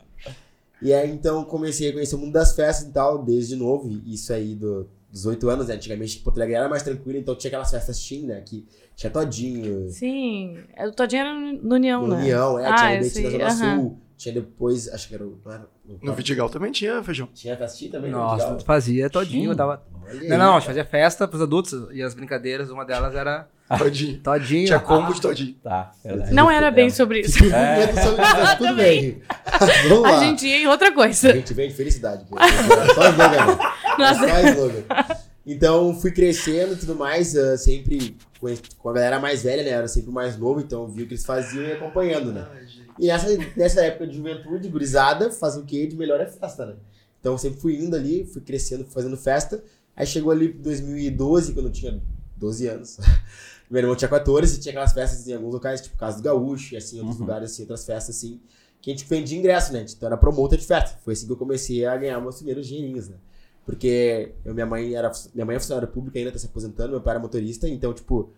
E 0.81 0.93
aí, 0.93 1.11
então, 1.11 1.45
comecei 1.45 1.91
a 1.91 1.93
conhecer 1.93 2.15
o 2.17 2.19
mundo 2.19 2.33
das 2.33 2.55
festas 2.55 2.89
e 2.89 2.93
tal, 2.93 3.23
desde 3.25 3.55
novo. 3.57 3.89
Isso 4.05 4.33
aí 4.33 4.55
do, 4.55 4.89
dos 5.11 5.25
oito 5.27 5.49
anos, 5.49 5.69
né? 5.69 5.75
Antigamente, 5.75 6.19
Porto 6.19 6.39
Alegre 6.39 6.57
era 6.57 6.69
mais 6.69 6.83
tranquilo, 6.83 7.19
então 7.19 7.37
tinha 7.37 7.49
aquelas 7.49 7.71
festas 7.71 7.99
teen, 8.07 8.23
né? 8.27 8.41
Que 8.45 8.67
tinha 8.97 9.11
todinho, 9.11 9.89
Sim, 9.91 10.59
é, 10.77 10.87
o 10.87 10.93
Todinho 10.93 11.21
era 11.21 11.35
no 11.35 11.75
União, 11.75 12.07
né? 12.07 12.17
União, 12.17 12.59
é, 12.59 12.67
Ah, 12.67 12.75
tinha 12.77 13.01
o 13.01 13.03
Betim 13.03 13.23
na 13.39 13.51
sei, 13.51 13.51
Zona. 13.51 13.75
Sul. 13.77 13.99
Tinha 14.17 14.35
depois, 14.37 14.89
acho 14.89 15.09
que 15.09 15.15
era 15.17 15.25
o... 15.25 15.37
Não 15.45 15.53
era, 15.53 15.67
No 16.01 16.13
Vidigal 16.15 16.49
também 16.49 16.71
tinha 16.71 17.03
feijão. 17.03 17.29
Tinha 17.35 17.57
festinha 17.57 17.91
também, 17.91 18.11
no 18.13 18.19
Nossa, 18.19 18.55
tu 18.55 18.65
fazia 18.65 19.11
todinho. 19.11 19.51
Sim. 19.51 19.57
Dava... 19.57 19.83
Olha 20.09 20.29
Não, 20.29 20.39
não, 20.39 20.45
a 20.57 20.61
gente 20.61 20.61
cara. 20.61 20.61
fazia 20.61 20.85
festa 20.85 21.27
pros 21.27 21.43
adultos 21.43 21.89
e 21.93 22.01
as 22.03 22.15
brincadeiras, 22.15 22.71
uma 22.71 22.85
delas 22.85 23.17
era 23.17 23.49
Todinho. 23.79 24.21
todinho. 24.23 24.67
Tinha 24.67 24.79
combo 24.79 25.13
de 25.13 25.21
todinho. 25.21 25.55
Tá, 25.63 25.91
verdade. 26.05 26.33
Não 26.35 26.49
era 26.49 26.71
bem 26.71 26.87
É. 26.87 26.91
sobre 26.91 27.21
isso. 27.21 27.39
Isso, 27.43 28.17
mas 28.17 28.59
tudo 28.59 28.75
bem. 28.77 29.23
Vamos 29.89 30.03
lá. 30.03 30.19
A 30.21 30.25
gente 30.25 30.47
ia 30.47 30.57
em 30.59 30.67
outra 30.69 30.89
A 30.89 30.93
coisa. 30.93 31.33
gente 31.33 31.53
vem 31.55 31.69
de 31.69 31.75
felicidade. 31.75 32.25
Só 32.29 33.09
slogan. 33.09 33.47
né? 33.47 33.59
Nossa. 33.99 34.29
Só 34.29 34.49
slogan. 34.51 34.83
Então, 35.45 35.95
fui 35.95 36.13
crescendo 36.13 36.75
e 36.75 36.77
tudo 36.77 36.95
mais, 36.95 37.35
ah, 37.37 37.57
sempre 37.57 38.17
com 38.43 38.77
com 38.79 38.89
a 38.89 38.93
galera 38.93 39.21
mais 39.21 39.43
velha, 39.45 39.63
né? 39.63 39.71
Eu 39.71 39.75
era 39.79 39.89
sempre 39.89 40.11
o 40.11 40.13
mais 40.13 40.37
novo, 40.37 40.61
então 40.61 40.83
eu 40.83 40.89
vi 40.89 41.03
o 41.05 41.07
que 41.07 41.15
eles 41.15 41.25
faziam 41.25 41.63
e 41.65 41.73
acompanhando, 41.73 42.33
né? 42.33 42.45
E 42.99 43.07
nessa, 43.07 43.27
nessa 43.57 43.81
época 43.85 44.07
de 44.09 44.17
juventude, 44.17 44.69
gurizada, 44.69 45.31
faz 45.31 45.57
o 45.57 45.63
quê? 45.65 45.87
De 45.87 45.97
melhor 45.97 46.21
é 46.21 46.27
festa, 46.27 46.67
né? 46.67 46.75
Então, 47.21 47.33
eu 47.35 47.39
sempre 47.39 47.61
fui 47.61 47.77
indo 47.77 47.95
ali, 47.95 48.27
fui 48.27 48.43
crescendo, 48.43 48.85
fui 48.85 48.93
fazendo 48.93 49.17
festa. 49.17 49.63
Aí 49.95 50.05
chegou 50.05 50.33
ali 50.33 50.49
2012, 50.49 51.53
quando 51.53 51.67
eu 51.67 51.73
tinha 51.73 52.03
12 52.37 52.67
anos. 52.67 52.99
Meu 53.71 53.81
irmão 53.81 53.95
tinha 53.97 54.09
14 54.09 54.57
e 54.57 54.61
tinha 54.61 54.73
aquelas 54.73 54.93
festas 54.93 55.27
em 55.29 55.33
alguns 55.35 55.55
locais, 55.55 55.81
tipo 55.81 55.97
Casa 55.97 56.17
do 56.19 56.23
Gaúcho, 56.25 56.75
e 56.75 56.77
assim, 56.77 56.99
outros 56.99 57.17
Uhum. 57.17 57.23
lugares, 57.23 57.53
assim, 57.53 57.63
outras 57.63 57.85
festas, 57.87 58.17
assim. 58.17 58.41
que 58.83 58.91
a 58.91 58.93
gente 58.95 59.07
vendia 59.09 59.39
ingresso, 59.39 59.73
né? 59.73 59.87
Então 59.89 60.09
era 60.09 60.17
promotor 60.17 60.59
de 60.59 60.67
festa. 60.67 60.99
Foi 61.05 61.13
assim 61.15 61.25
que 61.27 61.33
eu 61.33 61.37
comecei 61.37 61.87
a 61.87 61.97
ganhar 61.97 62.21
meus 62.21 62.35
primeiros 62.37 62.67
dinheirinhos, 62.67 63.09
né? 63.09 63.17
Porque 63.65 64.33
eu, 64.45 64.55
minha 64.55 64.67
mãe 64.67 64.95
era 64.95 65.11
minha 65.35 65.45
mãe 65.47 65.57
é 65.57 65.59
funcionária 65.61 65.87
pública 65.89 66.19
ainda, 66.19 66.33
tá 66.33 66.39
se 66.39 66.47
aposentando, 66.47 66.91
meu 66.91 67.01
pai 67.01 67.13
era 67.15 67.21
motorista, 67.21 67.69
então, 67.69 67.93
tipo, 67.95 68.31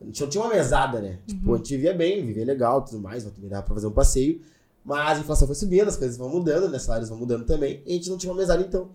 a 0.00 0.04
gente 0.04 0.20
não 0.22 0.28
tinha 0.28 0.42
uma 0.42 0.54
mesada, 0.54 1.00
né? 1.00 1.18
Tipo, 1.26 1.54
a 1.54 1.56
gente 1.58 1.76
vivia 1.76 1.92
bem, 1.94 2.24
vivia 2.24 2.44
legal 2.44 2.82
tudo 2.82 2.98
mais, 2.98 3.22
também 3.24 3.50
dava 3.50 3.62
pra 3.62 3.74
fazer 3.74 3.86
um 3.86 3.92
passeio. 3.92 4.40
Mas 4.82 5.18
a 5.18 5.20
inflação 5.20 5.46
foi 5.46 5.54
subindo, 5.54 5.88
as 5.88 5.96
coisas 5.98 6.16
vão 6.16 6.30
mudando, 6.30 6.70
né? 6.70 6.78
Salários 6.78 7.10
vão 7.10 7.18
mudando 7.18 7.44
também. 7.44 7.82
E 7.84 7.90
a 7.90 7.94
gente 7.96 8.08
não 8.08 8.16
tinha 8.16 8.32
uma 8.32 8.38
mesada, 8.38 8.62
então. 8.62 8.88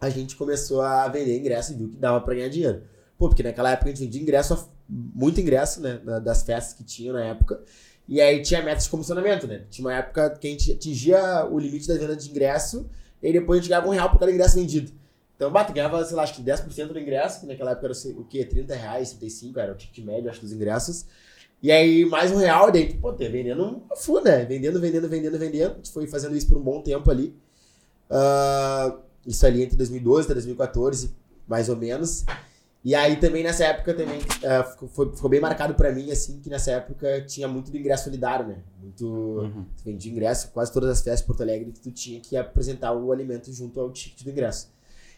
A 0.00 0.08
gente 0.10 0.34
começou 0.34 0.80
a 0.82 1.06
vender 1.06 1.38
ingresso 1.38 1.72
e 1.72 1.76
viu 1.76 1.88
que 1.88 1.96
dava 1.96 2.20
pra 2.20 2.34
ganhar 2.34 2.48
dinheiro. 2.48 2.82
Pô, 3.16 3.28
porque 3.28 3.42
naquela 3.44 3.70
época 3.70 3.88
a 3.90 3.92
gente 3.94 4.04
vendia 4.04 4.20
ingresso, 4.20 4.68
muito 4.88 5.40
ingresso, 5.40 5.80
né? 5.80 5.98
da- 6.04 6.18
Das 6.18 6.42
festas 6.42 6.74
que 6.74 6.82
tinha 6.82 7.12
na 7.12 7.22
época. 7.24 7.60
E 8.08 8.20
aí 8.20 8.42
tinha 8.42 8.60
metas 8.60 8.82
de 8.84 8.90
comissionamento, 8.90 9.46
né? 9.46 9.62
Tinha 9.70 9.86
uma 9.86 9.94
época 9.94 10.30
que 10.30 10.48
a 10.48 10.50
gente 10.50 10.72
atingia 10.72 11.46
o 11.48 11.56
limite 11.56 11.86
da 11.86 11.94
venda 11.94 12.16
de 12.16 12.28
ingresso 12.28 12.90
e 13.22 13.26
aí 13.28 13.32
depois 13.32 13.58
a 13.58 13.62
gente 13.62 13.68
ganhava 13.68 13.88
um 13.88 13.92
real 13.92 14.10
por 14.10 14.18
cada 14.18 14.32
ingresso 14.32 14.56
vendido. 14.56 14.92
Então, 15.36 15.50
bato, 15.50 15.72
ganhava, 15.72 16.04
sei 16.04 16.16
lá, 16.16 16.22
acho 16.22 16.34
que 16.34 16.42
10% 16.42 16.88
do 16.88 16.98
ingresso, 16.98 17.40
que 17.40 17.46
naquela 17.46 17.72
época 17.72 17.88
era 17.88 18.20
o 18.20 18.24
quê? 18.24 18.44
30 18.44 18.74
reais, 18.74 19.10
35, 19.10 19.58
era 19.58 19.72
o 19.72 19.76
ticket 19.76 20.04
médio, 20.04 20.30
acho, 20.30 20.40
dos 20.40 20.52
ingressos. 20.52 21.06
E 21.62 21.70
aí, 21.70 22.04
mais 22.04 22.30
um 22.32 22.36
real, 22.36 22.68
e 22.68 22.72
daí, 22.72 22.94
pô, 22.94 23.12
vendendo 23.12 23.64
um 23.64 23.96
fu, 23.96 24.20
né? 24.20 24.44
Vendendo, 24.44 24.80
vendendo, 24.80 25.08
vendendo, 25.08 25.38
vendendo. 25.38 25.76
A 25.80 25.92
foi 25.92 26.06
fazendo 26.06 26.36
isso 26.36 26.48
por 26.48 26.58
um 26.58 26.62
bom 26.62 26.82
tempo 26.82 27.10
ali. 27.10 27.34
Ah, 28.10 28.98
isso 29.26 29.46
ali 29.46 29.62
entre 29.62 29.76
2012 29.76 30.26
até 30.26 30.34
2014, 30.34 31.14
mais 31.46 31.68
ou 31.68 31.76
menos. 31.76 32.24
E 32.84 32.94
aí 32.96 33.16
também 33.16 33.44
nessa 33.44 33.64
época 33.64 33.94
também 33.94 34.18
ah, 34.44 34.64
ficou, 34.64 34.88
foi- 34.88 35.14
ficou 35.14 35.30
bem 35.30 35.40
marcado 35.40 35.74
pra 35.74 35.92
mim, 35.92 36.10
assim, 36.10 36.40
que 36.40 36.50
nessa 36.50 36.72
época 36.72 37.20
tinha 37.22 37.46
muito 37.46 37.70
do 37.70 37.76
ingresso 37.76 38.04
solidário, 38.04 38.46
né? 38.48 38.58
Muito. 38.80 39.06
Uhum. 39.06 39.64
Tu 39.76 39.84
vendia 39.84 40.10
ingresso, 40.10 40.50
quase 40.50 40.72
todas 40.72 40.90
as 40.90 40.98
festas 41.00 41.20
de 41.20 41.26
Porto 41.26 41.42
Alegre, 41.42 41.70
que 41.70 41.78
tu 41.80 41.92
tinha 41.92 42.20
que 42.20 42.36
apresentar 42.36 42.92
o 42.92 43.12
alimento 43.12 43.52
junto 43.52 43.80
ao 43.80 43.90
ticket 43.92 44.24
do 44.24 44.30
ingresso. 44.30 44.72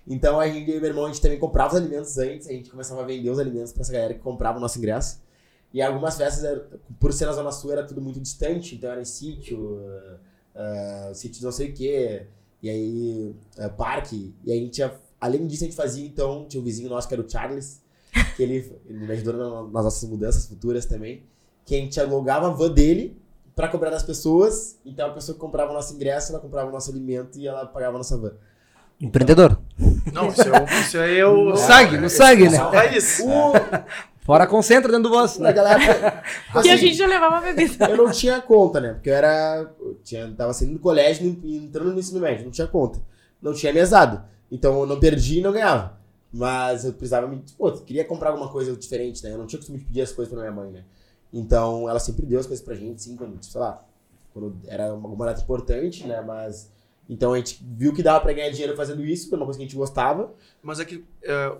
Então 0.06 0.38
a 0.38 0.46
gente, 0.46 0.70
eu 0.70 0.76
e 0.76 0.80
meu 0.80 0.90
irmão, 0.90 1.04
a 1.06 1.08
gente 1.08 1.22
também 1.22 1.38
comprava 1.38 1.74
os 1.74 1.80
alimentos 1.80 2.18
antes, 2.18 2.46
a 2.46 2.52
gente 2.52 2.68
começava 2.68 3.00
a 3.00 3.04
vender 3.06 3.30
os 3.30 3.38
alimentos 3.38 3.72
pra 3.72 3.80
essa 3.80 3.92
galera 3.92 4.12
que 4.12 4.20
comprava 4.20 4.58
o 4.58 4.60
nosso 4.60 4.76
ingresso. 4.78 5.22
E 5.72 5.80
algumas 5.80 6.18
festas, 6.18 6.60
por 7.00 7.12
ser 7.14 7.24
na 7.24 7.32
Zona 7.32 7.50
Sul, 7.50 7.72
era 7.72 7.82
tudo 7.84 8.00
muito 8.02 8.20
distante, 8.20 8.74
então 8.74 8.90
era 8.90 9.00
em 9.00 9.06
sítio, 9.06 9.80
ah, 10.54 11.08
ah, 11.08 11.14
sítio 11.14 11.38
de 11.38 11.44
não 11.44 11.50
sei 11.52 11.70
o 11.70 11.72
quê, 11.72 12.26
e 12.62 12.68
aí 12.68 13.34
ah, 13.58 13.70
parque. 13.70 14.34
E 14.44 14.52
aí 14.52 14.58
a 14.58 14.62
gente, 14.62 14.78
ia- 14.78 14.94
além 15.26 15.46
disso, 15.46 15.64
a 15.64 15.66
gente 15.66 15.76
fazia, 15.76 16.06
então, 16.06 16.46
tinha 16.48 16.60
um 16.60 16.64
vizinho 16.64 16.88
nosso 16.88 17.06
que 17.08 17.14
era 17.14 17.22
o 17.22 17.28
Charles, 17.28 17.82
que 18.36 18.42
ele, 18.42 18.72
ele 18.86 19.06
me 19.06 19.12
ajudou 19.12 19.34
na- 19.34 19.62
nas 19.70 19.84
nossas 19.84 20.08
mudanças 20.08 20.46
futuras 20.46 20.84
também, 20.86 21.22
que 21.64 21.74
a 21.74 21.78
gente 21.78 21.98
alugava 22.00 22.46
a 22.48 22.50
van 22.50 22.70
dele 22.70 23.16
pra 23.56 23.68
cobrar 23.68 23.90
das 23.90 24.02
pessoas, 24.02 24.76
então 24.84 25.06
a 25.08 25.10
pessoa 25.10 25.34
que 25.34 25.40
comprava 25.40 25.70
o 25.70 25.74
nosso 25.74 25.94
ingresso, 25.94 26.32
ela 26.32 26.40
comprava 26.40 26.68
o 26.68 26.72
nosso 26.72 26.90
alimento 26.90 27.38
e 27.38 27.46
ela 27.46 27.64
pagava 27.66 27.96
a 27.96 27.98
nossa 27.98 28.16
van. 28.18 28.32
Empreendedor. 29.00 29.58
Não, 30.12 30.28
isso 30.28 30.42
é, 30.42 30.50
o- 30.62 30.80
isso 30.80 30.96
é 30.98 31.10
eu. 31.12 31.36
No 31.46 31.56
sangue, 31.56 31.96
no 31.98 32.08
sangue, 32.08 32.44
né? 32.48 32.56
Isso 32.56 32.60
é 32.60 32.66
o 32.66 32.70
raiz. 32.70 33.20
Fora 34.20 34.46
concentra 34.46 34.90
dentro 34.90 35.10
do 35.10 35.10
bolso, 35.10 35.40
né? 35.42 35.48
Naquela 35.48 35.72
época, 35.72 36.22
E 36.64 36.70
a 36.70 36.74
assim, 36.74 36.76
gente 36.86 36.96
já 36.96 37.06
levava 37.06 37.40
bebida. 37.40 37.90
eu 37.90 37.96
não 37.96 38.10
tinha 38.10 38.40
conta, 38.40 38.80
né? 38.80 38.92
Porque 38.94 39.10
eu 39.10 39.14
era. 39.14 39.70
Eu 39.80 39.98
tinha, 40.02 40.32
tava 40.34 40.52
saindo 40.54 40.74
do 40.74 40.78
colégio 40.78 41.26
e 41.44 41.56
entrando 41.58 41.92
no 41.92 41.98
ensino 41.98 42.20
médio, 42.20 42.44
não 42.44 42.50
tinha 42.52 42.66
conta. 42.66 43.00
Não 43.42 43.52
tinha 43.52 43.72
mesado. 43.72 44.22
Então 44.54 44.80
eu 44.80 44.86
não 44.86 45.00
perdi 45.00 45.38
e 45.38 45.42
não 45.42 45.52
ganhava. 45.52 45.98
Mas 46.32 46.84
eu 46.84 46.92
precisava 46.92 47.26
me. 47.26 47.42
Pô, 47.58 47.70
queria 47.72 48.04
comprar 48.04 48.30
alguma 48.30 48.48
coisa 48.50 48.74
diferente, 48.76 49.22
né? 49.24 49.32
Eu 49.32 49.38
não 49.38 49.46
tinha 49.46 49.58
costume 49.58 49.78
de 49.78 49.84
pedir 49.84 50.02
as 50.02 50.12
coisas 50.12 50.32
pra 50.32 50.40
minha 50.42 50.52
mãe, 50.52 50.70
né? 50.70 50.84
Então 51.32 51.88
ela 51.88 51.98
sempre 51.98 52.24
deu 52.26 52.38
as 52.40 52.46
coisas 52.46 52.64
pra 52.64 52.74
gente, 52.74 53.02
sim, 53.02 53.16
quando, 53.16 53.42
sei 53.44 53.60
lá, 53.60 53.84
quando 54.32 54.56
era 54.66 54.90
alguma 54.90 55.26
data 55.26 55.40
importante, 55.42 56.06
né? 56.06 56.20
Mas. 56.20 56.72
Então 57.08 57.32
a 57.34 57.36
gente 57.36 57.62
viu 57.76 57.92
que 57.92 58.02
dava 58.02 58.20
pra 58.20 58.32
ganhar 58.32 58.50
dinheiro 58.50 58.76
fazendo 58.76 59.04
isso, 59.04 59.28
que 59.28 59.34
era 59.34 59.40
uma 59.40 59.46
coisa 59.46 59.58
que 59.58 59.64
a 59.64 59.66
gente 59.68 59.76
gostava. 59.76 60.32
Mas 60.62 60.80
é 60.80 60.84
que 60.84 61.04
é, 61.22 61.52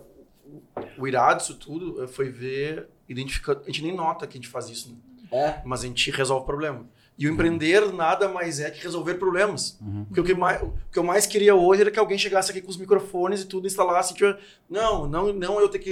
o- 0.97 1.07
irado 1.07 1.39
disso 1.39 1.55
tudo 1.55 2.03
é, 2.03 2.07
foi 2.07 2.29
ver, 2.29 2.87
identificando. 3.07 3.61
A 3.61 3.65
gente 3.67 3.81
nem 3.83 3.95
nota 3.95 4.25
que 4.27 4.37
a 4.37 4.41
gente 4.41 4.49
faz 4.49 4.69
isso, 4.69 4.89
né? 4.89 4.95
É. 5.31 5.61
mas 5.65 5.81
a 5.81 5.87
gente 5.87 6.11
resolve 6.11 6.43
o 6.43 6.45
problema. 6.45 6.85
E 7.17 7.27
o 7.27 7.31
empreender 7.31 7.93
nada 7.93 8.27
mais 8.27 8.59
é 8.59 8.69
que 8.69 8.83
resolver 8.83 9.15
problemas. 9.15 9.77
Uhum. 9.81 10.05
Porque 10.05 10.19
o 10.19 10.23
que, 10.23 10.33
mais, 10.33 10.61
o 10.61 10.73
que 10.91 10.99
eu 10.99 11.03
mais 11.03 11.25
queria 11.25 11.55
hoje 11.55 11.81
era 11.81 11.91
que 11.91 11.99
alguém 11.99 12.17
chegasse 12.17 12.51
aqui 12.51 12.61
com 12.61 12.69
os 12.69 12.77
microfones 12.77 13.41
e 13.41 13.45
tudo 13.45 13.67
instalasse. 13.67 14.13
Tipo, 14.13 14.37
não, 14.69 15.07
não, 15.07 15.31
não 15.31 15.59
eu 15.59 15.69
ter 15.69 15.79
que. 15.79 15.89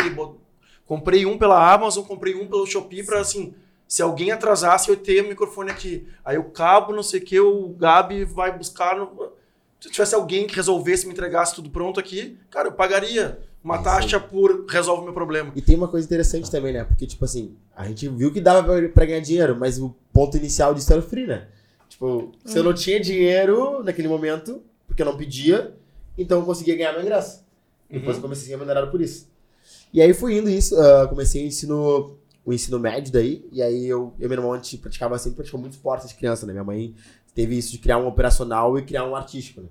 Comprei 0.86 1.26
um 1.26 1.38
pela 1.38 1.74
Amazon, 1.74 2.04
comprei 2.04 2.36
um 2.36 2.48
pelo 2.48 2.66
Shopee 2.66 3.04
para 3.04 3.22
assim. 3.22 3.54
Se 3.88 4.02
alguém 4.02 4.32
atrasasse, 4.32 4.90
eu 4.90 4.98
ter 4.98 5.24
o 5.24 5.30
microfone 5.30 5.72
aqui. 5.72 6.08
Aí 6.26 6.38
o 6.38 6.46
cabo, 6.46 6.94
não 6.94 7.04
sei 7.04 7.22
o 7.22 7.24
que, 7.24 7.40
o 7.40 7.70
Gabi 7.70 8.26
vai 8.26 8.58
buscar. 8.58 8.98
No... 8.98 9.32
Se 9.80 9.90
tivesse 9.90 10.16
alguém 10.16 10.46
que 10.46 10.56
resolvesse, 10.56 11.06
me 11.06 11.14
entregasse 11.14 11.56
tudo 11.56 11.70
pronto 11.70 12.00
aqui, 12.00 12.38
cara, 12.50 12.68
eu 12.68 12.74
pagaria 12.74 13.40
uma 13.64 13.78
taxa 13.82 14.20
por 14.20 14.66
resolve 14.68 15.02
o 15.02 15.06
meu 15.06 15.14
problema. 15.14 15.52
E 15.56 15.62
tem 15.62 15.76
uma 15.76 15.88
coisa 15.88 16.06
interessante 16.06 16.52
também, 16.52 16.74
né? 16.74 16.84
Porque, 16.84 17.08
tipo 17.08 17.24
assim, 17.24 17.56
a 17.76 17.88
gente 17.88 18.08
viu 18.10 18.32
que 18.32 18.42
dava 18.42 18.64
pra, 18.64 18.90
pra 18.90 19.06
ganhar 19.06 19.22
dinheiro, 19.22 19.56
mas 19.58 19.80
o 19.80 19.96
ponto 20.12 20.36
inicial 20.36 20.74
disso 20.74 20.92
era 20.92 21.02
o 21.02 21.06
free, 21.06 21.26
né? 21.26 21.48
Tipo, 21.88 22.32
se 22.44 22.58
eu 22.58 22.64
não 22.64 22.74
tinha 22.74 23.00
dinheiro 23.00 23.84
naquele 23.84 24.08
momento, 24.08 24.62
porque 24.88 25.02
eu 25.02 25.06
não 25.06 25.16
pedia, 25.16 25.76
então 26.18 26.40
eu 26.40 26.46
conseguia 26.46 26.76
ganhar 26.76 26.92
meu 26.92 27.02
ingresso. 27.02 27.44
Depois 27.90 28.18
eu 28.18 28.22
comecei 28.22 28.44
a 28.44 28.48
ser 28.48 28.52
remunerado 28.54 28.90
por 28.90 29.00
isso. 29.00 29.30
E 29.94 30.02
aí 30.02 30.14
fui 30.14 30.38
indo 30.38 30.50
isso, 30.50 30.76
ah, 30.80 31.08
comecei 31.08 31.44
o 31.44 31.48
ensino, 31.48 32.18
o 32.44 32.52
ensino 32.52 32.80
médio 32.80 33.14
daí, 33.14 33.48
e 33.52 33.62
aí 33.62 33.88
eu, 33.88 34.14
eu 34.20 34.26
e 34.26 34.28
meu 34.28 34.38
irmão, 34.40 34.54
a 34.54 34.58
gente 34.58 34.78
praticava 34.78 35.18
sempre, 35.20 35.38
praticou 35.38 35.60
muito 35.60 35.74
esporte 35.74 36.08
de 36.08 36.16
criança, 36.16 36.46
né? 36.46 36.52
Minha 36.52 36.64
mãe 36.64 36.96
teve 37.34 37.58
isso 37.58 37.72
de 37.72 37.78
criar 37.78 38.00
um 38.00 38.08
operacional 38.08 38.78
e 38.78 38.82
criar 38.82 39.08
um 39.08 39.16
artístico, 39.16 39.62
né? 39.62 39.68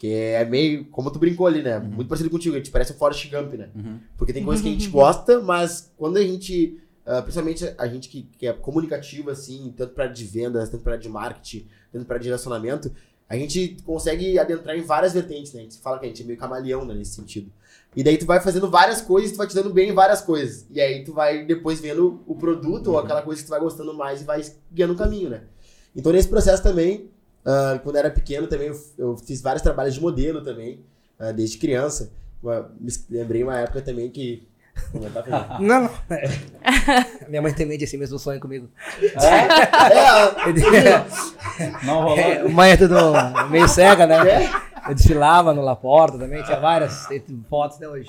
Que 0.00 0.14
é 0.14 0.46
meio, 0.46 0.86
como 0.86 1.10
tu 1.10 1.18
brincou 1.18 1.46
ali, 1.46 1.62
né? 1.62 1.78
Muito 1.78 2.08
parecido 2.08 2.30
contigo, 2.30 2.54
a 2.54 2.58
gente 2.58 2.70
parece 2.70 2.92
o 2.92 2.94
Forrest 2.94 3.30
Gump, 3.30 3.52
né? 3.52 3.68
Uhum. 3.76 4.00
Porque 4.16 4.32
tem 4.32 4.42
coisas 4.42 4.62
que 4.62 4.68
a 4.70 4.72
gente 4.72 4.88
gosta, 4.88 5.40
mas 5.40 5.92
quando 5.94 6.16
a 6.16 6.22
gente, 6.22 6.80
ah, 7.04 7.20
principalmente 7.20 7.74
a 7.76 7.86
gente 7.86 8.08
que, 8.08 8.22
que 8.38 8.46
é 8.46 8.52
comunicativo, 8.54 9.28
assim, 9.28 9.74
tanto 9.76 9.92
para 9.92 10.06
de 10.06 10.24
vendas, 10.24 10.70
tanto 10.70 10.82
para 10.82 10.96
de 10.96 11.06
marketing, 11.06 11.66
tanto 11.92 12.06
para 12.06 12.16
de 12.16 12.28
relacionamento, 12.28 12.90
a 13.28 13.36
gente 13.36 13.76
consegue 13.84 14.38
adentrar 14.38 14.74
em 14.74 14.80
várias 14.80 15.12
vertentes, 15.12 15.52
né? 15.52 15.60
A 15.60 15.64
gente 15.64 15.76
fala 15.76 15.98
que 15.98 16.06
a 16.06 16.08
gente 16.08 16.22
é 16.22 16.24
meio 16.24 16.38
camaleão 16.38 16.82
né, 16.86 16.94
nesse 16.94 17.16
sentido. 17.16 17.52
E 17.94 18.02
daí 18.02 18.16
tu 18.16 18.24
vai 18.24 18.40
fazendo 18.40 18.70
várias 18.70 19.02
coisas, 19.02 19.32
tu 19.32 19.36
vai 19.36 19.46
te 19.46 19.54
dando 19.54 19.68
bem 19.68 19.90
em 19.90 19.94
várias 19.94 20.22
coisas. 20.22 20.64
E 20.70 20.80
aí 20.80 21.04
tu 21.04 21.12
vai 21.12 21.44
depois 21.44 21.78
vendo 21.78 22.22
o 22.26 22.34
produto 22.34 22.92
ou 22.92 22.98
aquela 22.98 23.20
coisa 23.20 23.42
que 23.42 23.46
tu 23.46 23.50
vai 23.50 23.60
gostando 23.60 23.92
mais 23.92 24.22
e 24.22 24.24
vai 24.24 24.42
guiando 24.72 24.94
o 24.94 24.96
caminho, 24.96 25.28
né? 25.28 25.42
Então 25.94 26.10
nesse 26.10 26.26
processo 26.26 26.62
também, 26.62 27.10
ah, 27.44 27.78
quando 27.82 27.96
eu 27.96 28.00
era 28.00 28.10
pequeno 28.10 28.46
também, 28.46 28.68
eu, 28.68 28.76
eu 28.98 29.16
fiz 29.16 29.40
vários 29.42 29.62
trabalhos 29.62 29.94
de 29.94 30.00
modelo 30.00 30.42
também, 30.42 30.80
ah, 31.18 31.32
desde 31.32 31.58
criança. 31.58 32.10
Uma- 32.42 32.70
me 32.80 32.90
lembrei 33.10 33.42
uma 33.42 33.58
época 33.58 33.82
também 33.82 34.10
que... 34.10 34.48
Pra 35.12 35.22
mim. 35.58 35.66
Não, 35.66 35.82
não. 35.82 35.90
Minha 37.28 37.42
mãe 37.42 37.52
também 37.52 37.76
disse 37.76 37.98
mesmo 37.98 38.18
sonho 38.18 38.40
comigo. 38.40 38.68
É, 39.02 39.46
Não 41.84 42.00
rolou. 42.02 42.18
É, 42.18 42.48
mãe 42.48 42.70
é 42.70 42.76
tudo 42.76 42.94
meio 43.50 43.68
cega, 43.68 44.06
né? 44.06 44.50
Eu 44.88 44.94
desfilava 44.94 45.52
no 45.52 45.60
Laporta 45.62 46.18
também, 46.18 46.42
tinha 46.44 46.58
várias 46.58 47.06
fotos 47.48 47.76
até 47.76 47.88
hoje. 47.88 48.08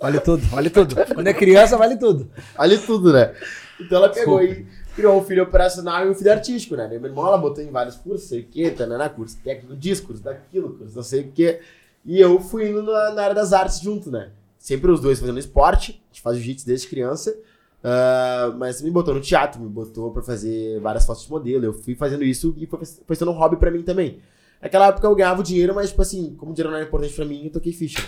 Vale 0.00 0.20
tudo, 0.20 0.46
vale 0.46 0.70
tudo. 0.70 0.94
Quando 1.12 1.26
é 1.26 1.34
criança, 1.34 1.76
vale 1.76 1.96
tudo. 1.96 2.30
ali 2.56 2.78
tudo, 2.78 3.12
né? 3.12 3.34
Então 3.80 3.98
ela 3.98 4.08
pegou 4.10 4.42
e 4.42 4.64
criou 4.94 5.18
um 5.18 5.24
filho 5.24 5.42
operacional 5.42 6.06
e 6.06 6.10
um 6.10 6.14
filho 6.14 6.32
artístico, 6.32 6.76
né? 6.76 6.86
Meu 6.88 7.04
irmão, 7.04 7.26
ela 7.26 7.38
botou 7.38 7.62
em 7.62 7.70
vários 7.70 7.96
cursos, 7.96 8.28
sei 8.28 8.40
o 8.40 8.44
que, 8.44 8.70
tanana, 8.70 9.08
curso 9.08 9.38
técnico 9.42 9.76
disso, 9.76 10.04
curso 10.04 10.22
daquilo, 10.22 10.74
curso 10.76 10.94
não 10.94 11.02
sei 11.02 11.22
o 11.22 11.32
que. 11.32 11.60
E 12.04 12.20
eu 12.20 12.40
fui 12.40 12.68
indo 12.70 12.82
na, 12.82 13.12
na 13.12 13.22
área 13.22 13.34
das 13.34 13.52
artes 13.52 13.80
junto, 13.80 14.10
né? 14.10 14.30
Sempre 14.58 14.90
os 14.90 15.00
dois 15.00 15.18
fazendo 15.18 15.38
esporte, 15.38 16.02
a 16.10 16.12
gente 16.12 16.22
faz 16.22 16.36
jiu-jitsu 16.36 16.66
desde 16.66 16.88
criança. 16.88 17.34
ah, 17.82 18.54
mas 18.58 18.82
me 18.82 18.90
botou 18.90 19.14
no 19.14 19.20
teatro, 19.20 19.60
me 19.60 19.68
botou 19.68 20.10
pra 20.12 20.22
fazer 20.22 20.80
várias 20.80 21.06
fotos 21.06 21.24
de 21.24 21.30
modelo. 21.30 21.64
Eu 21.64 21.72
fui 21.72 21.94
fazendo 21.94 22.24
isso 22.24 22.54
e 22.58 22.66
foi, 22.66 22.80
foi 23.06 23.16
sendo 23.16 23.30
um 23.30 23.34
hobby 23.34 23.56
pra 23.56 23.70
mim 23.70 23.82
também. 23.82 24.20
Naquela 24.60 24.88
época 24.88 25.06
eu 25.06 25.14
ganhava 25.14 25.42
dinheiro, 25.42 25.74
mas, 25.74 25.88
tipo 25.90 26.02
assim, 26.02 26.34
como 26.36 26.52
o 26.52 26.54
dinheiro 26.54 26.70
não 26.70 26.76
era 26.78 26.86
importante 26.86 27.14
pra 27.14 27.24
mim, 27.24 27.44
eu 27.46 27.50
toquei 27.52 27.72
ficha. 27.72 28.06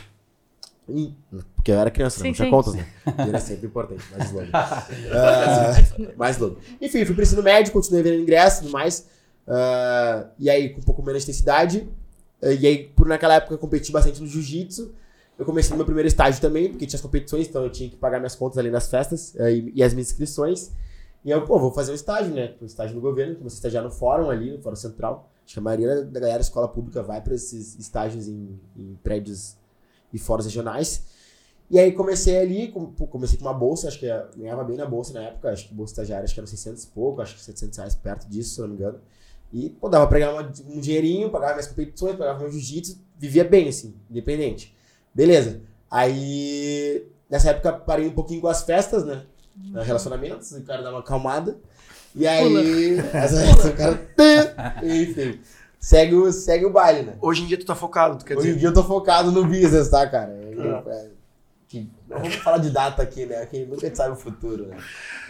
E- 0.88 1.14
porque 1.54 1.70
eu 1.70 1.76
era 1.76 1.90
criança, 1.90 2.18
né? 2.18 2.22
Sim, 2.24 2.28
não 2.28 2.34
tinha 2.34 2.46
sim. 2.46 2.50
contas, 2.50 2.74
né? 2.74 2.86
Dinheiro 3.16 3.36
é 3.36 3.40
sempre 3.40 3.66
importante, 3.66 4.04
mais 4.10 4.32
logo. 4.32 4.46
Ah, 4.52 4.86
mais 6.16 6.38
logo. 6.38 6.58
Enfim, 6.80 7.04
fui 7.04 7.14
pro 7.14 7.22
ensino 7.22 7.42
médio, 7.42 7.72
continuei 7.72 8.02
vendendo 8.02 8.22
ingresso 8.22 8.60
e 8.60 8.62
tudo 8.64 8.72
mais. 8.72 9.06
Ah, 9.46 10.26
e 10.38 10.50
aí, 10.50 10.70
com 10.70 10.80
um 10.80 10.84
pouco 10.84 11.02
menos 11.02 11.22
de 11.22 11.30
intensidade. 11.30 11.88
Ah, 12.42 12.52
E 12.52 12.66
aí, 12.66 12.88
por 12.88 13.06
naquela 13.06 13.34
época, 13.34 13.54
eu 13.54 13.58
competi 13.58 13.92
bastante 13.92 14.20
no 14.20 14.26
jiu-jitsu. 14.26 14.92
Eu 15.38 15.44
comecei 15.46 15.70
no 15.70 15.76
meu 15.76 15.86
primeiro 15.86 16.06
estágio 16.06 16.40
também, 16.40 16.68
porque 16.68 16.86
tinha 16.86 16.96
as 16.98 17.02
competições, 17.02 17.48
então 17.48 17.64
eu 17.64 17.70
tinha 17.70 17.88
que 17.88 17.96
pagar 17.96 18.18
minhas 18.18 18.34
contas 18.34 18.58
ali 18.58 18.70
nas 18.70 18.88
festas 18.88 19.34
e, 19.36 19.72
e 19.74 19.82
as 19.82 19.94
minhas 19.94 20.10
inscrições. 20.10 20.70
E 21.24 21.30
eu, 21.30 21.42
pô, 21.44 21.58
vou 21.58 21.72
fazer 21.72 21.92
um 21.92 21.94
estágio, 21.94 22.34
né? 22.34 22.54
Um 22.60 22.66
estágio 22.66 22.94
no 22.94 23.00
governo, 23.00 23.36
comecei 23.36 23.56
a 23.56 23.58
estagiar 23.58 23.82
no 23.84 23.90
fórum 23.90 24.28
ali, 24.28 24.50
no 24.52 24.60
Fórum 24.60 24.76
Central. 24.76 25.30
Acho 25.44 25.54
que 25.54 25.58
a 25.58 25.62
maioria 25.62 26.04
da 26.04 26.20
galera 26.20 26.38
da 26.38 26.42
escola 26.44 26.68
pública 26.68 27.02
vai 27.02 27.20
para 27.20 27.34
esses 27.34 27.78
estágios 27.78 28.28
em, 28.28 28.60
em 28.76 28.98
prédios 29.02 29.56
e 30.12 30.18
fóruns 30.18 30.46
regionais. 30.46 31.04
E 31.70 31.78
aí 31.78 31.90
comecei 31.92 32.36
ali, 32.36 32.70
comecei 33.10 33.38
com 33.38 33.44
uma 33.46 33.54
bolsa, 33.54 33.88
acho 33.88 33.98
que 33.98 34.06
ganhava 34.36 34.62
bem 34.62 34.76
na 34.76 34.84
bolsa 34.84 35.14
na 35.14 35.22
época, 35.22 35.50
acho 35.50 35.68
que 35.68 35.74
bolsa 35.74 35.92
estagiária, 35.92 36.24
acho 36.24 36.34
que 36.34 36.40
era 36.40 36.46
600 36.46 36.84
e 36.84 36.86
pouco, 36.88 37.22
acho 37.22 37.34
que 37.34 37.40
700 37.42 37.78
reais 37.78 37.94
perto 37.94 38.28
disso, 38.28 38.54
se 38.54 38.60
eu 38.60 38.66
não 38.66 38.74
me 38.74 38.80
engano. 38.80 38.98
E, 39.50 39.70
pô, 39.70 39.88
dava 39.88 40.06
pra 40.06 40.18
ganhar 40.18 40.32
uma- 40.32 40.52
um 40.68 40.80
dinheirinho, 40.80 41.30
pagava 41.30 41.52
minhas 41.54 41.66
competições, 41.68 42.16
pagava 42.16 42.40
meu 42.40 42.50
jiu-jitsu, 42.50 42.98
vivia 43.18 43.44
bem, 43.44 43.68
assim, 43.68 43.94
independente. 44.10 44.74
Beleza. 45.14 45.60
Aí, 45.90 47.06
nessa 47.30 47.50
época, 47.50 47.72
parei 47.72 48.06
um 48.06 48.12
pouquinho 48.12 48.40
com 48.40 48.48
as 48.48 48.62
festas, 48.62 49.04
né? 49.04 49.24
Relacionamentos, 49.84 50.52
o 50.52 50.62
cara 50.62 50.82
dava 50.82 50.96
uma 50.96 51.00
acalmada. 51.00 51.58
E 52.14 52.26
aí, 52.26 52.98
essa, 53.14 53.42
essa, 53.42 53.68
o 53.68 53.74
cara. 53.76 54.10
Enfim, 54.84 55.38
segue 55.82 56.14
o, 56.14 56.32
segue 56.32 56.64
o 56.64 56.70
baile, 56.70 57.02
né? 57.02 57.14
Hoje 57.20 57.42
em 57.42 57.46
dia 57.46 57.58
tu 57.58 57.66
tá 57.66 57.74
focado, 57.74 58.16
tu 58.16 58.24
quer 58.24 58.36
Hoje 58.38 58.44
em 58.46 58.50
dizer. 58.50 58.60
dia 58.60 58.68
eu 58.68 58.72
tô 58.74 58.84
focado 58.84 59.32
no 59.32 59.44
business, 59.44 59.88
tá, 59.88 60.06
cara? 60.08 60.30
Eu- 60.32 60.76
é, 60.90 61.08
que- 61.68 61.90
não 62.08 62.18
vamos 62.18 62.34
falar 62.36 62.58
de 62.58 62.70
data 62.70 63.02
aqui, 63.02 63.26
né? 63.26 63.44
Quem 63.46 63.66
nunca 63.66 63.92
sabe 63.94 64.12
o 64.12 64.16
futuro, 64.16 64.66
né? 64.66 64.76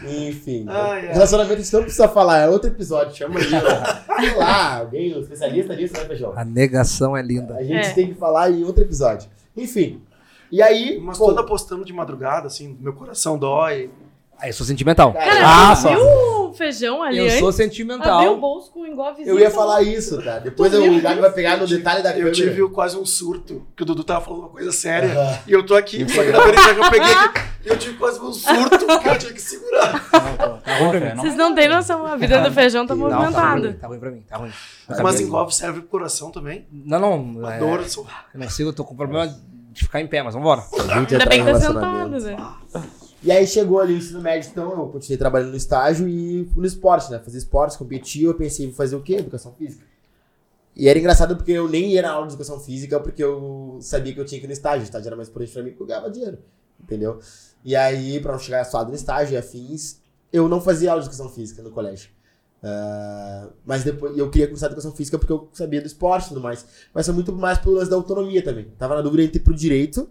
Enfim. 0.05 0.67
Ai, 0.69 1.07
ai. 1.09 1.12
Relacionamento 1.15 1.55
a 1.55 1.62
gente 1.62 1.73
não 1.73 1.83
precisa 1.83 2.07
falar, 2.09 2.38
é 2.41 2.49
outro 2.49 2.69
episódio, 2.69 3.17
chama 3.17 3.38
aí, 3.41 3.47
ó. 3.55 4.21
Sei 4.21 4.35
lá, 4.37 4.79
alguém, 4.81 5.17
um 5.17 5.21
especialista 5.21 5.75
nisso, 5.75 5.95
né, 5.95 6.05
Feijão? 6.05 6.33
A 6.37 6.45
negação 6.45 7.17
é 7.17 7.23
linda. 7.23 7.55
A 7.57 7.62
gente 7.62 7.87
É. 7.87 7.93
tem 7.95 8.09
que 8.09 8.15
falar 8.15 8.51
em 8.51 8.62
outro 8.65 8.83
episódio. 8.85 9.31
Enfim. 9.57 10.03
E 10.51 10.61
aí. 10.61 11.01
Mas 11.03 11.17
pô, 11.17 11.27
toda 11.29 11.41
apostando 11.41 11.85
de 11.85 11.93
madrugada, 11.95 12.47
assim, 12.49 12.77
meu 12.79 12.93
coração 12.93 13.38
dói. 13.38 13.91
Ah, 14.38 14.49
eu 14.49 14.53
sou 14.53 14.67
sentimental. 14.67 15.12
Cara, 15.15 15.71
ah, 15.71 15.77
só. 15.77 15.88
Feijão 16.53 17.03
ali 17.03 17.19
Eu 17.19 17.25
antes? 17.25 17.38
sou 17.38 17.49
Abriu 17.49 17.49
o 17.49 17.53
sentimental. 17.53 18.37
bolso 18.38 18.71
com 18.71 18.87
engove 18.87 19.23
eu 19.27 19.38
ia 19.38 19.51
falar 19.51 19.83
isso, 19.83 20.21
tá? 20.23 20.38
Depois 20.38 20.73
eu- 20.73 20.83
o 20.93 21.01
Gabi 21.01 21.21
vai 21.21 21.33
pegar 21.33 21.57
no 21.57 21.67
detalhe 21.67 22.03
da 22.03 22.11
Eu 22.11 22.15
câmera. 22.17 22.35
tive 22.35 22.69
quase 22.71 22.97
um 22.97 23.05
surto, 23.07 23.67
que 23.77 23.83
o 23.83 23.87
Dudu 23.87 24.05
tava 24.05 24.25
falando 24.25 24.41
uma 24.41 24.49
coisa 24.51 24.73
séria. 24.73 25.09
Aham. 25.12 25.38
E 25.47 25.53
eu 25.53 25.65
tô 25.65 25.75
aqui, 25.75 26.07
só 26.09 26.23
que 26.23 26.31
na 26.31 26.41
verdade 26.41 26.79
eu 26.79 26.91
peguei 26.91 27.15
aqui. 27.15 27.41
Eu 27.65 27.79
tive 27.79 27.97
quase 27.97 28.19
um 28.21 28.33
surto, 28.33 28.87
porque 28.87 29.09
eu 29.09 29.19
tinha 29.19 29.33
que 29.33 29.41
segurar. 29.41 30.09
Tá 30.11 30.79
ruim 30.79 30.91
pra 31.01 31.15
mim. 31.15 31.21
Vocês 31.21 31.37
não 31.37 31.55
têm 31.55 31.69
noção, 31.69 32.05
a 32.07 32.17
vida 32.17 32.41
do 32.41 32.51
feijão 32.53 32.87
tá 32.87 32.95
Não, 32.95 33.09
tá 33.09 33.17
movimentada. 33.17 33.79
tá 33.81 33.87
ruim 33.87 33.99
pra 34.01 34.11
mim, 34.11 34.23
tá 34.29 34.37
ruim. 34.37 34.51
Mas 35.03 35.21
engolve 35.21 35.55
serve 35.55 35.81
pro 35.81 35.88
coração 35.88 36.31
também. 36.31 36.67
Não, 36.73 36.99
não. 37.01 37.23
Uma 37.23 37.55
é, 37.55 37.59
dor. 37.59 37.81
assim. 37.81 37.88
só- 37.91 38.01
eu 38.03 38.41
não 38.41 38.47
consigo, 38.47 38.69
eu 38.71 38.73
tô 38.73 38.85
com 38.85 38.97
problema 38.97 39.33
de 39.73 39.85
ficar 39.85 40.01
em 40.01 40.07
pé, 40.07 40.23
mas 40.23 40.35
vambora. 40.35 40.62
A 40.91 40.95
Ainda 40.99 41.15
entrar 41.15 41.29
bem 41.29 41.41
em 41.41 41.45
que 41.45 41.53
tá 41.53 41.61
sentado, 41.61 42.11
né? 42.21 42.37
E 43.23 43.31
aí 43.31 43.47
chegou 43.47 43.81
ali 43.81 43.95
o 43.95 43.99
ensino 43.99 44.21
médio, 44.21 44.51
então 44.51 44.71
eu 44.73 44.89
continuei 44.89 45.17
trabalhando 45.17 45.51
no 45.51 45.57
estágio 45.57 46.09
e 46.09 46.51
no 46.57 46.67
esporte, 46.67 47.11
né? 47.11 47.21
Fazia 47.21 47.39
esportes, 47.39 47.77
competia, 47.77 48.27
eu 48.27 48.35
pensei, 48.35 48.67
vou 48.67 48.75
fazer 48.75 48.97
o 48.97 49.01
quê? 49.01 49.15
Educação 49.15 49.53
física. 49.55 49.85
E 50.75 50.89
era 50.89 50.99
engraçado 50.99 51.37
porque 51.37 51.53
eu 51.53 51.69
nem 51.69 51.93
ia 51.93 52.03
na 52.03 52.11
aula 52.11 52.27
de 52.27 52.33
educação 52.33 52.59
física 52.59 52.99
porque 52.99 53.23
eu 53.23 53.79
sabia 53.81 54.13
que 54.13 54.21
eu 54.21 54.25
tinha 54.25 54.41
que 54.41 54.47
ir 54.47 54.49
no 54.49 54.53
estágio. 54.53 54.81
O 54.81 54.85
estágio 54.85 55.07
era 55.07 55.17
mais 55.17 55.29
importante 55.29 55.53
pra 55.53 55.63
mim 55.63 55.71
porque 55.71 55.83
eu 55.83 55.87
ganhava 55.87 56.11
dinheiro, 56.11 56.39
entendeu? 56.83 57.21
E 57.65 57.77
aí, 57.77 58.19
pra 58.21 58.33
não 58.33 58.39
chegar 58.41 58.65
suado 58.65 58.91
no 58.91 58.97
estágio 58.97 59.35
e 59.35 59.37
afins, 59.37 60.01
eu 60.33 60.49
não 60.49 60.61
fazia 60.61 60.91
aula 60.91 61.01
de 61.01 61.09
educação 61.09 61.29
física 61.29 61.63
no 61.63 61.71
colégio. 61.71 62.11
Ah, 62.63 63.51
mas 63.65 63.85
depois, 63.85 64.17
eu 64.17 64.31
queria 64.31 64.49
cursar 64.49 64.69
educação 64.69 64.93
física 64.93 65.19
porque 65.19 65.33
eu 65.33 65.49
sabia 65.53 65.81
do 65.81 65.87
esporte 65.87 66.27
e 66.27 66.29
tudo 66.29 66.41
mais. 66.41 66.67
Mas 66.93 67.07
foi 67.07 67.15
muito 67.15 67.33
mais 67.33 67.59
pelo 67.59 67.77
lance 67.77 67.91
da 67.91 67.97
autonomia 67.97 68.43
também. 68.43 68.65
Tava 68.79 68.97
na 68.97 69.01
dúvida 69.01 69.23
entre 69.23 69.39
ir 69.39 69.43
pro 69.43 69.55
direito 69.55 70.11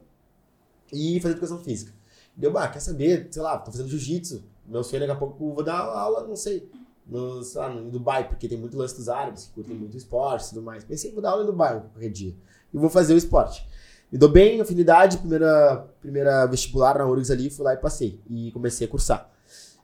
e 0.94 1.20
fazer 1.20 1.34
educação 1.34 1.60
física. 1.60 1.92
Deu, 2.36 2.52
bah, 2.52 2.68
quer 2.68 2.80
saber? 2.80 3.28
Sei 3.32 3.42
lá, 3.42 3.58
tô 3.58 3.72
fazendo 3.72 3.90
jiu-jitsu. 3.90 4.44
Meu 4.66 4.84
sonho 4.84 5.02
daqui 5.02 5.12
a 5.12 5.16
pouco 5.16 5.54
vou 5.54 5.64
dar 5.64 5.80
aula, 5.80 6.28
não 6.28 6.36
sei, 6.36 6.70
no, 7.06 7.44
sei 7.44 7.60
lá, 7.60 7.70
no 7.70 7.92
Dubai, 7.92 8.28
porque 8.28 8.48
tem 8.48 8.58
muito 8.58 8.78
lance 8.78 8.96
dos 8.96 9.10
árabes, 9.10 9.46
que 9.46 9.54
curtem 9.54 9.76
muito 9.76 9.98
esporte 9.98 10.46
e 10.46 10.50
tudo 10.50 10.62
mais. 10.62 10.84
Pensei, 10.84 11.12
vou 11.12 11.22
dar 11.22 11.32
aula 11.32 11.44
em 11.44 11.48
Dubai 11.48 11.82
qualquer 11.94 12.10
dia. 12.10 12.34
E 12.74 12.78
vou 12.78 12.90
fazer 12.90 13.14
o 13.14 13.18
esporte. 13.18 13.68
Me 14.12 14.18
dou 14.18 14.30
bem, 14.30 14.60
afinidade, 14.62 15.18
primeira, 15.18 15.88
primeira 16.00 16.46
vestibular 16.46 16.98
na 16.98 17.06
URGS 17.06 17.32
ali, 17.32 17.50
fui 17.50 17.66
lá 17.66 17.74
e 17.74 17.78
passei. 17.78 18.20
E 18.30 18.52
comecei 18.52 18.88
a 18.88 18.90
cursar. 18.90 19.30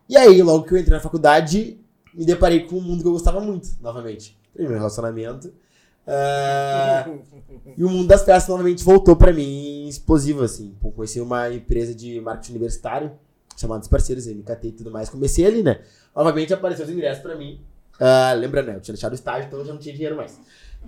E 0.08 0.16
aí, 0.16 0.42
logo 0.42 0.66
que 0.66 0.74
eu 0.74 0.78
entrei 0.78 0.96
na 0.96 1.04
faculdade, 1.04 1.80
me 2.14 2.26
deparei 2.26 2.66
com 2.66 2.78
um 2.78 2.82
mundo 2.82 3.02
que 3.02 3.08
eu 3.08 3.14
gostava 3.14 3.40
muito, 3.40 3.70
novamente. 3.82 4.38
Primeiro 4.54 4.78
relacionamento. 4.78 5.52
Ah, 6.08 7.06
e 7.76 7.84
o 7.84 7.90
mundo 7.90 8.08
das 8.08 8.24
festas 8.24 8.48
novamente 8.48 8.84
voltou 8.84 9.16
pra 9.16 9.34
mim 9.34 9.88
explosivo, 9.88 10.44
assim. 10.44 10.74
Pô, 10.82 10.92
conheci 10.92 11.20
uma 11.20 11.54
empresa 11.54 11.94
de 11.94 12.22
marketing 12.22 12.52
universitário, 12.54 13.12
chamada 13.58 13.82
Os 13.82 13.88
Parceiros, 13.88 14.26
MKT 14.26 14.68
e 14.68 14.72
tudo 14.72 14.90
mais. 14.92 15.10
Comecei 15.10 15.46
ali, 15.46 15.62
né? 15.62 15.82
Novamente 16.16 16.54
apareceu 16.54 16.86
os 16.86 16.92
ingressos 16.92 17.22
pra 17.22 17.36
mim. 17.36 17.60
Ah, 18.00 18.34
lembrando, 18.34 18.68
né? 18.68 18.76
Eu 18.76 18.82
tinha 18.82 18.94
deixado 18.94 19.12
o 19.12 19.16
estágio, 19.16 19.48
então 19.48 19.60
eu 19.60 19.66
já 19.66 19.74
não 19.74 19.80
tinha 19.80 19.94
dinheiro 19.94 20.16
mais. 20.16 20.40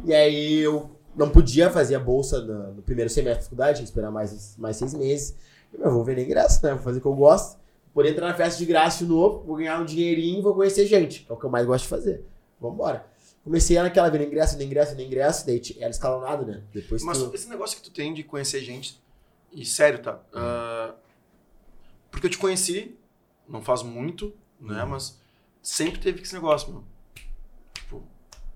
E 0.06 0.14
aí 0.14 0.60
eu 0.60 0.90
não 1.16 1.30
podia 1.30 1.70
fazer 1.70 1.96
a 1.96 2.00
bolsa 2.00 2.40
no, 2.42 2.74
no 2.76 2.82
primeiro 2.82 3.10
semestre 3.10 3.40
da 3.40 3.44
faculdade, 3.44 3.74
tinha 3.78 3.84
que 3.84 3.90
esperar 3.90 4.12
mais, 4.12 4.56
mais 4.58 4.78
seis 4.78 4.94
meses. 4.94 5.36
Eu 5.74 5.80
"Meu, 5.82 5.92
vou 5.92 6.04
vender 6.04 6.24
ingresso, 6.24 6.66
né? 6.66 6.74
Vou 6.74 6.82
fazer 6.84 7.00
o 7.00 7.02
que 7.02 7.08
eu 7.08 7.16
gosto. 7.16 7.60
Poder 7.94 8.12
entrar 8.12 8.28
na 8.28 8.34
festa 8.36 8.58
de 8.58 8.66
graça 8.66 9.04
de 9.04 9.10
novo, 9.10 9.44
vou 9.46 9.58
ganhar 9.58 9.82
um 9.82 9.86
dinheirinho 9.86 10.40
e 10.40 10.42
vou 10.42 10.54
conhecer 10.54 10.86
gente. 10.86 11.26
É 11.30 11.34
o 11.34 11.36
que 11.36 11.46
eu 11.46 11.50
mais 11.50 11.66
gosto 11.66 11.84
de 11.84 11.90
fazer. 11.90 12.24
Vambora. 12.62 13.06
Comecei 13.44 13.78
naquela 13.80 14.10
vendo 14.10 14.26
ingresso, 14.26 14.58
vendo 14.58 14.68
ingresso, 14.68 14.92
vendo 14.96 15.06
ingresso, 15.08 15.46
daí 15.46 15.62
era 15.80 15.90
escalonado, 15.90 16.46
né? 16.46 16.64
Depois 16.74 17.04
Mas 17.04 17.18
tu... 17.18 17.34
esse 17.34 17.50
negócio 17.50 17.78
que 17.78 17.84
tu 17.84 17.92
tem 17.92 18.14
de 18.14 18.24
conhecer 18.24 18.62
gente, 18.62 19.02
e 19.52 19.66
sério, 19.66 20.02
tá? 20.02 20.22
Ah, 20.34 20.94
porque 22.12 22.28
eu 22.28 22.32
te 22.32 22.38
conheci, 22.38 22.96
não 23.48 23.62
faz 23.62 23.82
muito, 23.82 24.34
né? 24.60 24.84
Mas 24.86 25.20
sempre 25.62 26.00
teve 26.00 26.22
esse 26.22 26.34
negócio, 26.34 26.70
meu. 26.72 26.84
Tipo, 27.74 28.04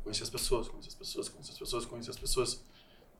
conhecer 0.04 0.24
as 0.24 0.30
pessoas, 0.30 0.68
conhecer 0.68 0.90
as 0.90 0.96
pessoas, 0.96 1.30
conhecer 1.30 1.52
as 1.54 1.60
pessoas, 1.60 1.86
conhecer 1.86 2.10
as 2.12 2.18
pessoas. 2.18 2.64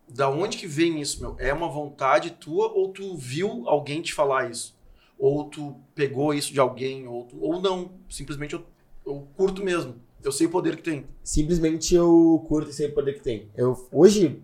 Da 0.08 0.30
onde 0.30 0.58
que 0.58 0.68
vem 0.68 1.00
isso, 1.02 1.22
meu? 1.22 1.36
É 1.40 1.54
uma 1.54 1.70
vontade 1.70 2.32
tua 2.32 2.68
ou 2.74 2.90
tu 2.92 3.16
viu 3.16 3.68
alguém 3.70 4.02
te 4.02 4.14
falar 4.14 4.52
isso? 4.52 4.76
Ou 5.18 5.46
tu 5.46 5.80
pegou 5.96 6.34
isso 6.34 6.52
de 6.52 6.60
alguém, 6.60 7.08
ou, 7.08 7.24
tu- 7.26 7.42
ou 7.42 7.62
não. 7.62 7.94
Simplesmente 8.10 8.54
eu, 8.54 8.66
eu 9.06 9.28
curto 9.38 9.64
mesmo. 9.64 9.96
Eu 10.24 10.32
sei 10.32 10.48
o 10.48 10.50
poder 10.50 10.76
que 10.78 10.84
tem. 10.84 11.06
simplesmente 11.24 11.94
eu 11.96 12.44
curto 12.48 12.70
e 12.70 12.74
sei 12.74 12.88
o 12.88 12.94
poder 12.94 13.14
que 13.14 13.22
tem. 13.22 13.48
Eu, 13.56 13.88
hoje, 13.92 14.42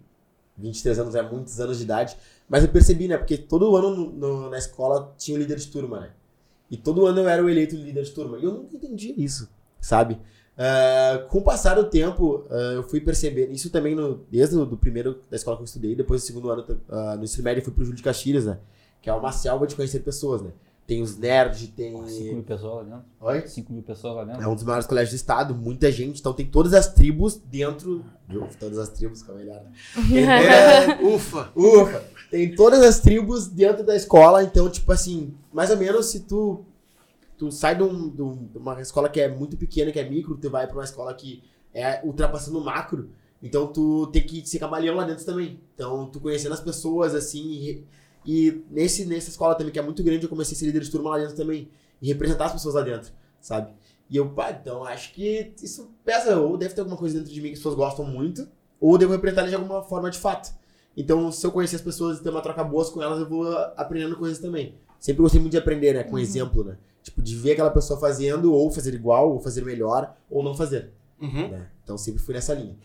23 0.58 1.00
anos 1.00 1.16
é 1.16 1.22
muitos 1.22 1.60
anos 1.60 1.78
de 1.78 1.84
idade, 1.84 2.18
mas 2.50 2.64
eu 2.64 2.70
percebi, 2.70 3.08
né? 3.08 3.18
Porque 3.18 3.38
todo 3.38 3.76
ano 3.76 3.90
no- 3.96 4.12
no- 4.12 4.50
na 4.50 4.58
escola 4.58 5.14
tinha 5.18 5.38
o 5.38 5.40
líder 5.42 5.58
de 5.58 5.68
turma, 5.68 6.02
né? 6.02 6.10
E 6.70 6.78
todo 6.78 7.06
ano 7.06 7.20
eu 7.22 7.30
era 7.30 7.44
o 7.44 7.50
eleito 7.50 7.76
líder 7.76 8.04
de 8.04 8.12
turma. 8.12 8.38
E 8.38 8.44
eu 8.44 8.52
nunca 8.54 8.76
entendi 8.76 9.14
isso, 9.18 9.50
sabe? 9.80 10.20
Ah, 10.58 11.26
com 11.30 11.38
o 11.40 11.42
passar 11.44 11.76
do 11.76 11.86
tempo, 11.90 12.44
ah, 12.50 12.74
eu 12.76 12.84
fui 12.84 13.00
percebendo, 13.00 13.52
isso 13.54 13.70
também 13.70 13.96
no, 13.96 14.26
desde 14.30 14.56
o 14.58 14.66
do 14.66 14.76
primeiro 14.78 15.20
da 15.30 15.38
escola 15.38 15.56
que 15.56 15.62
eu 15.64 15.66
estudei, 15.66 15.96
depois 15.96 16.22
do 16.22 16.26
segundo 16.26 16.50
ano 16.50 16.66
ah, 16.90 17.16
no 17.16 17.24
ensino 17.24 17.44
médio 17.46 17.62
eu 17.62 17.66
fui 17.66 17.74
pro 17.74 17.84
Júlio 17.86 17.96
de 17.98 18.04
Caxias, 18.04 18.46
né? 18.46 18.60
Que 19.02 19.10
é 19.10 19.14
uma 19.14 19.32
selva 19.32 19.66
de 19.66 19.76
conhecer 19.76 20.02
pessoas, 20.02 20.42
né? 20.42 20.52
Tem 20.90 21.04
os 21.04 21.16
nerds, 21.16 21.68
tem... 21.68 21.92
5 22.08 22.34
mil 22.34 22.44
pessoas 22.44 22.74
lá 22.78 22.84
dentro. 22.96 23.06
Oi? 23.22 23.48
5 23.48 23.74
mil 23.74 23.84
pessoas 23.84 24.16
lá 24.16 24.24
dentro. 24.26 24.42
É 24.42 24.48
um 24.48 24.56
dos 24.56 24.64
maiores 24.64 24.88
colégios 24.88 25.12
do 25.12 25.16
estado, 25.18 25.54
muita 25.54 25.92
gente, 25.92 26.20
então 26.20 26.34
tem 26.34 26.48
todas 26.48 26.74
as 26.74 26.92
tribos 26.92 27.36
dentro. 27.38 28.04
Todas 28.60 28.80
as 28.80 28.90
tribos, 28.90 29.22
que 29.22 29.30
é 29.30 29.34
melhor, 29.36 29.62
né? 29.64 29.72
É, 31.00 31.06
ufa! 31.06 31.52
Ufa! 31.56 32.04
Tem 32.32 32.56
todas 32.56 32.82
as 32.82 33.00
tribos 33.00 33.48
dentro 33.48 33.86
da 33.86 33.96
escola, 33.96 34.44
então, 34.44 34.68
tipo 34.68 34.92
assim, 34.92 35.36
mais 35.54 35.70
ou 35.70 35.78
menos 35.78 36.08
se 36.08 36.22
tu, 36.22 36.66
tu 37.38 37.52
sai 37.52 37.76
de, 37.76 37.84
um- 37.84 38.10
de 38.10 38.22
um- 38.24 38.48
de 38.48 38.58
uma 38.58 38.82
escola 38.82 39.08
que 39.10 39.22
é 39.22 39.30
muito 39.30 39.56
pequena, 39.58 39.92
que 39.92 40.00
é 40.00 40.10
micro, 40.10 40.36
tu 40.38 40.50
vai 40.50 40.66
pra 40.66 40.76
uma 40.76 40.84
escola 40.84 41.14
que 41.14 41.44
é 41.72 42.02
ultrapassando 42.04 42.58
o 42.58 42.66
macro, 42.66 43.10
então 43.44 43.68
tu 43.68 44.08
tem 44.08 44.24
que 44.24 44.44
ser 44.44 44.58
camaleão 44.58 44.96
lá 44.96 45.06
dentro 45.06 45.24
também. 45.24 45.60
Então, 45.76 46.08
tu 46.08 46.20
conhecendo 46.20 46.54
as 46.56 46.60
pessoas, 46.62 47.14
assim, 47.14 47.44
e, 47.52 47.84
e 48.26 48.64
nesse, 48.70 49.06
nessa 49.06 49.30
escola 49.30 49.56
também, 49.56 49.72
que 49.72 49.80
é 49.80 49.82
muito 49.82 50.04
grande, 50.04 50.24
eu 50.24 50.30
comecei 50.30 50.56
a 50.56 50.60
ser 50.60 50.66
líder 50.66 50.82
de 50.82 50.92
turma 50.92 51.12
lá 51.12 51.18
dentro 51.18 51.36
também, 51.36 51.70
e 52.02 52.08
representar 52.08 52.46
as 52.46 52.54
pessoas 52.54 52.76
lá 52.76 52.82
dentro, 52.82 53.12
sabe? 53.42 53.74
E 54.10 54.18
eu, 54.18 54.30
pá, 54.30 54.52
então 54.52 54.84
acho 54.84 55.14
que 55.14 55.54
isso 55.62 55.92
pesa, 56.04 56.40
ou 56.40 56.58
deve 56.58 56.74
ter 56.74 56.82
alguma 56.82 56.98
coisa 56.98 57.20
dentro 57.20 57.34
de 57.34 57.42
mim 57.42 57.50
que 57.50 57.54
as 57.54 57.60
pessoas 57.60 57.76
gostam 57.76 58.06
muito, 58.06 58.48
ou 58.80 58.98
devo 58.98 59.12
representar 59.12 59.48
de 59.48 59.56
alguma 59.56 59.84
forma 59.84 60.10
de 60.10 60.18
fato. 60.18 60.52
Então, 60.98 61.32
se 61.32 61.46
eu 61.46 61.52
conhecer 61.52 61.78
as 61.78 61.82
pessoas 61.82 62.20
e 62.20 62.24
ter 62.24 62.30
uma 62.30 62.42
troca 62.42 62.64
boa 62.64 62.90
com 62.92 63.02
elas, 63.02 63.20
eu 63.20 63.30
vou 63.30 63.48
aprendendo 63.78 64.18
coisas 64.18 64.40
também. 64.40 64.76
Sempre 65.00 65.22
gostei 65.22 65.40
muito 65.40 65.52
de 65.52 65.58
aprender, 65.58 65.94
né? 65.94 66.04
Com 66.04 66.20
exemplo, 66.20 66.64
né? 66.64 66.78
Tipo, 67.02 67.22
de 67.22 67.36
ver 67.36 67.54
aquela 67.54 67.70
pessoa 67.70 68.00
fazendo, 68.00 68.54
ou 68.54 68.70
fazer 68.70 68.94
igual, 68.94 69.32
ou 69.32 69.40
fazer 69.40 69.64
melhor, 69.64 70.14
ou 70.30 70.44
não 70.44 70.54
fazer. 70.54 70.92
Uhum. 71.22 71.50
Né? 71.50 71.70
Então, 71.84 71.98
sempre 71.98 72.22
fui 72.22 72.34
nessa 72.34 72.54
linha. 72.54 72.76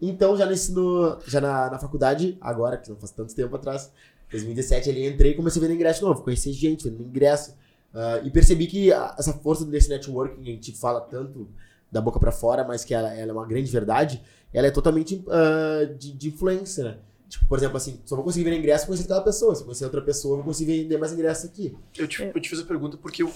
Então, 0.00 0.36
já 0.36 0.44
no, 0.72 1.20
já 1.24 1.40
na, 1.40 1.70
na 1.70 1.78
faculdade, 1.78 2.36
agora, 2.40 2.76
que 2.76 2.90
não 2.90 2.96
faz 2.96 3.12
tanto 3.12 3.32
tempo 3.32 3.54
atrás, 3.54 3.92
2017, 4.32 4.90
ali 4.90 5.06
entrei 5.06 5.32
e 5.32 5.34
comecei 5.34 5.60
a 5.60 5.62
vender 5.62 5.74
ingresso 5.74 6.00
de 6.00 6.06
novo. 6.06 6.22
Conheci 6.22 6.52
gente, 6.52 6.84
vendendo 6.88 7.04
ingresso. 7.08 7.54
ah, 7.94 8.20
e 8.24 8.30
percebi 8.30 8.66
que 8.66 8.90
a- 8.92 9.14
essa 9.18 9.32
força 9.34 9.64
desse 9.66 9.88
networking, 9.90 10.40
a 10.42 10.44
gente 10.54 10.72
fala 10.72 11.00
tanto 11.02 11.46
da 11.90 12.00
boca 12.00 12.18
pra 12.18 12.32
fora, 12.32 12.64
mas 12.64 12.84
que 12.84 12.94
ela, 12.94 13.12
ela 13.14 13.30
é 13.30 13.34
uma 13.34 13.46
grande 13.46 13.70
verdade, 13.70 14.22
ela 14.52 14.66
é 14.66 14.70
totalmente 14.70 15.22
ah, 15.28 15.84
de, 15.98 16.12
de 16.12 16.28
influência, 16.28 16.84
né? 16.84 16.98
Tipo, 17.28 17.46
por 17.46 17.56
exemplo, 17.58 17.76
assim, 17.76 18.00
só 18.04 18.14
vou 18.14 18.24
conseguir 18.24 18.44
vender 18.44 18.58
ingresso 18.58 18.82
se 18.82 18.86
conhecer 18.86 19.04
aquela 19.04 19.22
pessoa. 19.22 19.54
Se 19.54 19.60
eu 19.62 19.64
conhecer 19.66 19.84
outra 19.84 20.02
pessoa, 20.02 20.32
eu 20.32 20.36
vou 20.36 20.46
conseguir 20.46 20.82
vender 20.82 20.98
mais 20.98 21.12
ingressos 21.12 21.46
aqui. 21.50 21.74
Eu 21.98 22.06
te, 22.08 22.22
eu 22.22 22.40
te 22.40 22.48
fiz 22.48 22.60
a 22.60 22.64
pergunta 22.64 22.96
porque 22.98 23.22
eu, 23.22 23.32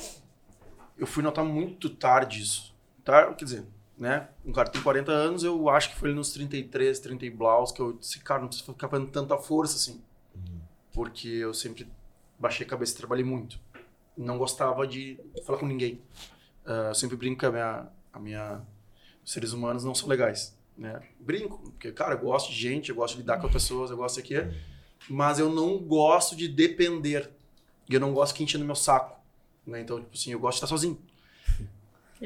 eu 0.98 1.06
fui 1.06 1.22
notar 1.22 1.44
muito 1.44 1.88
tarde 1.90 2.40
isso. 2.42 2.74
Tá? 3.04 3.32
Quer 3.34 3.44
dizer, 3.44 3.64
né? 3.98 4.28
Um 4.44 4.52
cara 4.52 4.68
que 4.68 4.74
tem 4.74 4.82
40 4.82 5.10
anos, 5.12 5.42
eu 5.44 5.68
acho 5.70 5.90
que 5.90 5.96
foi 5.96 6.12
nos 6.12 6.30
33, 6.32 6.98
30 6.98 7.24
e 7.26 7.30
blaus, 7.30 7.72
que 7.72 7.80
eu 7.80 7.92
disse, 7.94 8.18
cara, 8.20 8.40
não 8.40 8.48
precisa 8.48 8.70
ficar 8.72 8.88
fazendo 8.88 9.08
tanta 9.10 9.36
força 9.38 9.76
assim. 9.76 10.00
Porque 10.96 11.28
eu 11.28 11.52
sempre 11.52 11.86
baixei 12.38 12.64
a 12.64 12.68
cabeça 12.70 12.94
e 12.94 12.96
trabalhei 12.96 13.22
muito. 13.22 13.60
Não 14.16 14.38
gostava 14.38 14.86
de 14.86 15.20
falar 15.44 15.58
com 15.58 15.66
ninguém. 15.66 16.00
Ah, 16.64 16.88
eu 16.88 16.94
sempre 16.94 17.18
brinco 17.18 17.40
que 17.40 17.44
a 17.44 17.52
minha, 17.52 17.86
a 18.14 18.18
minha 18.18 18.62
Os 19.22 19.30
seres 19.30 19.52
humanos 19.52 19.84
não 19.84 19.94
são 19.94 20.08
legais, 20.08 20.56
né? 20.74 21.02
Brinco, 21.20 21.58
porque, 21.58 21.92
cara, 21.92 22.14
eu 22.14 22.20
gosto 22.20 22.50
de 22.50 22.56
gente, 22.56 22.88
eu 22.88 22.96
gosto 22.96 23.16
de 23.16 23.20
lidar 23.20 23.38
com 23.38 23.48
pessoas, 23.50 23.90
eu 23.90 23.96
gosto 23.98 24.18
aqui, 24.18 24.36
mas 25.06 25.38
eu 25.38 25.50
não 25.50 25.78
gosto 25.78 26.34
de 26.34 26.48
depender. 26.48 27.30
E 27.90 27.92
eu 27.92 28.00
não 28.00 28.14
gosto 28.14 28.34
que 28.34 28.42
enche 28.42 28.56
no 28.56 28.64
meu 28.64 28.74
saco, 28.74 29.20
né? 29.66 29.82
Então, 29.82 30.00
tipo 30.00 30.14
assim, 30.14 30.32
eu 30.32 30.40
gosto 30.40 30.54
de 30.54 30.64
estar 30.64 30.66
sozinho. 30.66 30.98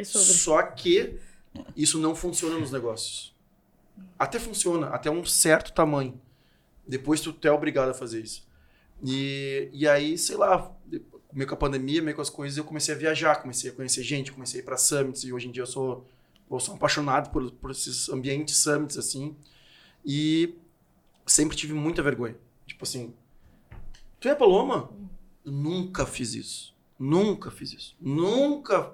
Só 0.04 0.62
que 0.62 1.18
isso 1.76 1.98
não 1.98 2.14
funciona 2.14 2.56
nos 2.56 2.70
negócios. 2.70 3.34
Até 4.16 4.38
funciona, 4.38 4.86
até 4.90 5.10
um 5.10 5.24
certo 5.24 5.72
tamanho. 5.72 6.20
Depois 6.86 7.20
tu 7.20 7.36
é 7.42 7.50
obrigado 7.50 7.88
a 7.88 7.94
fazer 7.94 8.20
isso. 8.22 8.48
E, 9.02 9.68
e 9.72 9.88
aí, 9.88 10.18
sei 10.18 10.36
lá, 10.36 10.70
meio 11.32 11.48
com 11.48 11.54
a 11.54 11.58
pandemia, 11.58 12.02
meio 12.02 12.14
com 12.14 12.22
as 12.22 12.30
coisas, 12.30 12.58
eu 12.58 12.64
comecei 12.64 12.94
a 12.94 12.98
viajar, 12.98 13.36
comecei 13.36 13.70
a 13.70 13.72
conhecer 13.72 14.02
gente, 14.02 14.32
comecei 14.32 14.60
a 14.60 14.62
ir 14.62 14.66
para 14.66 14.76
summits, 14.76 15.24
e 15.24 15.32
hoje 15.32 15.48
em 15.48 15.50
dia 15.50 15.62
eu 15.62 15.66
sou, 15.66 16.06
eu 16.50 16.60
sou 16.60 16.74
apaixonado 16.74 17.30
por, 17.30 17.50
por 17.52 17.70
esses 17.70 18.08
ambientes 18.08 18.56
summits, 18.56 18.98
assim. 18.98 19.36
E 20.04 20.54
sempre 21.26 21.56
tive 21.56 21.72
muita 21.74 22.02
vergonha. 22.02 22.36
Tipo 22.66 22.84
assim, 22.84 23.14
tu 24.18 24.28
é 24.28 24.34
Paloma? 24.34 24.90
Eu 25.44 25.52
nunca 25.52 26.04
fiz 26.06 26.34
isso. 26.34 26.74
Nunca 26.98 27.50
fiz 27.50 27.72
isso. 27.72 27.96
Nunca 28.00 28.92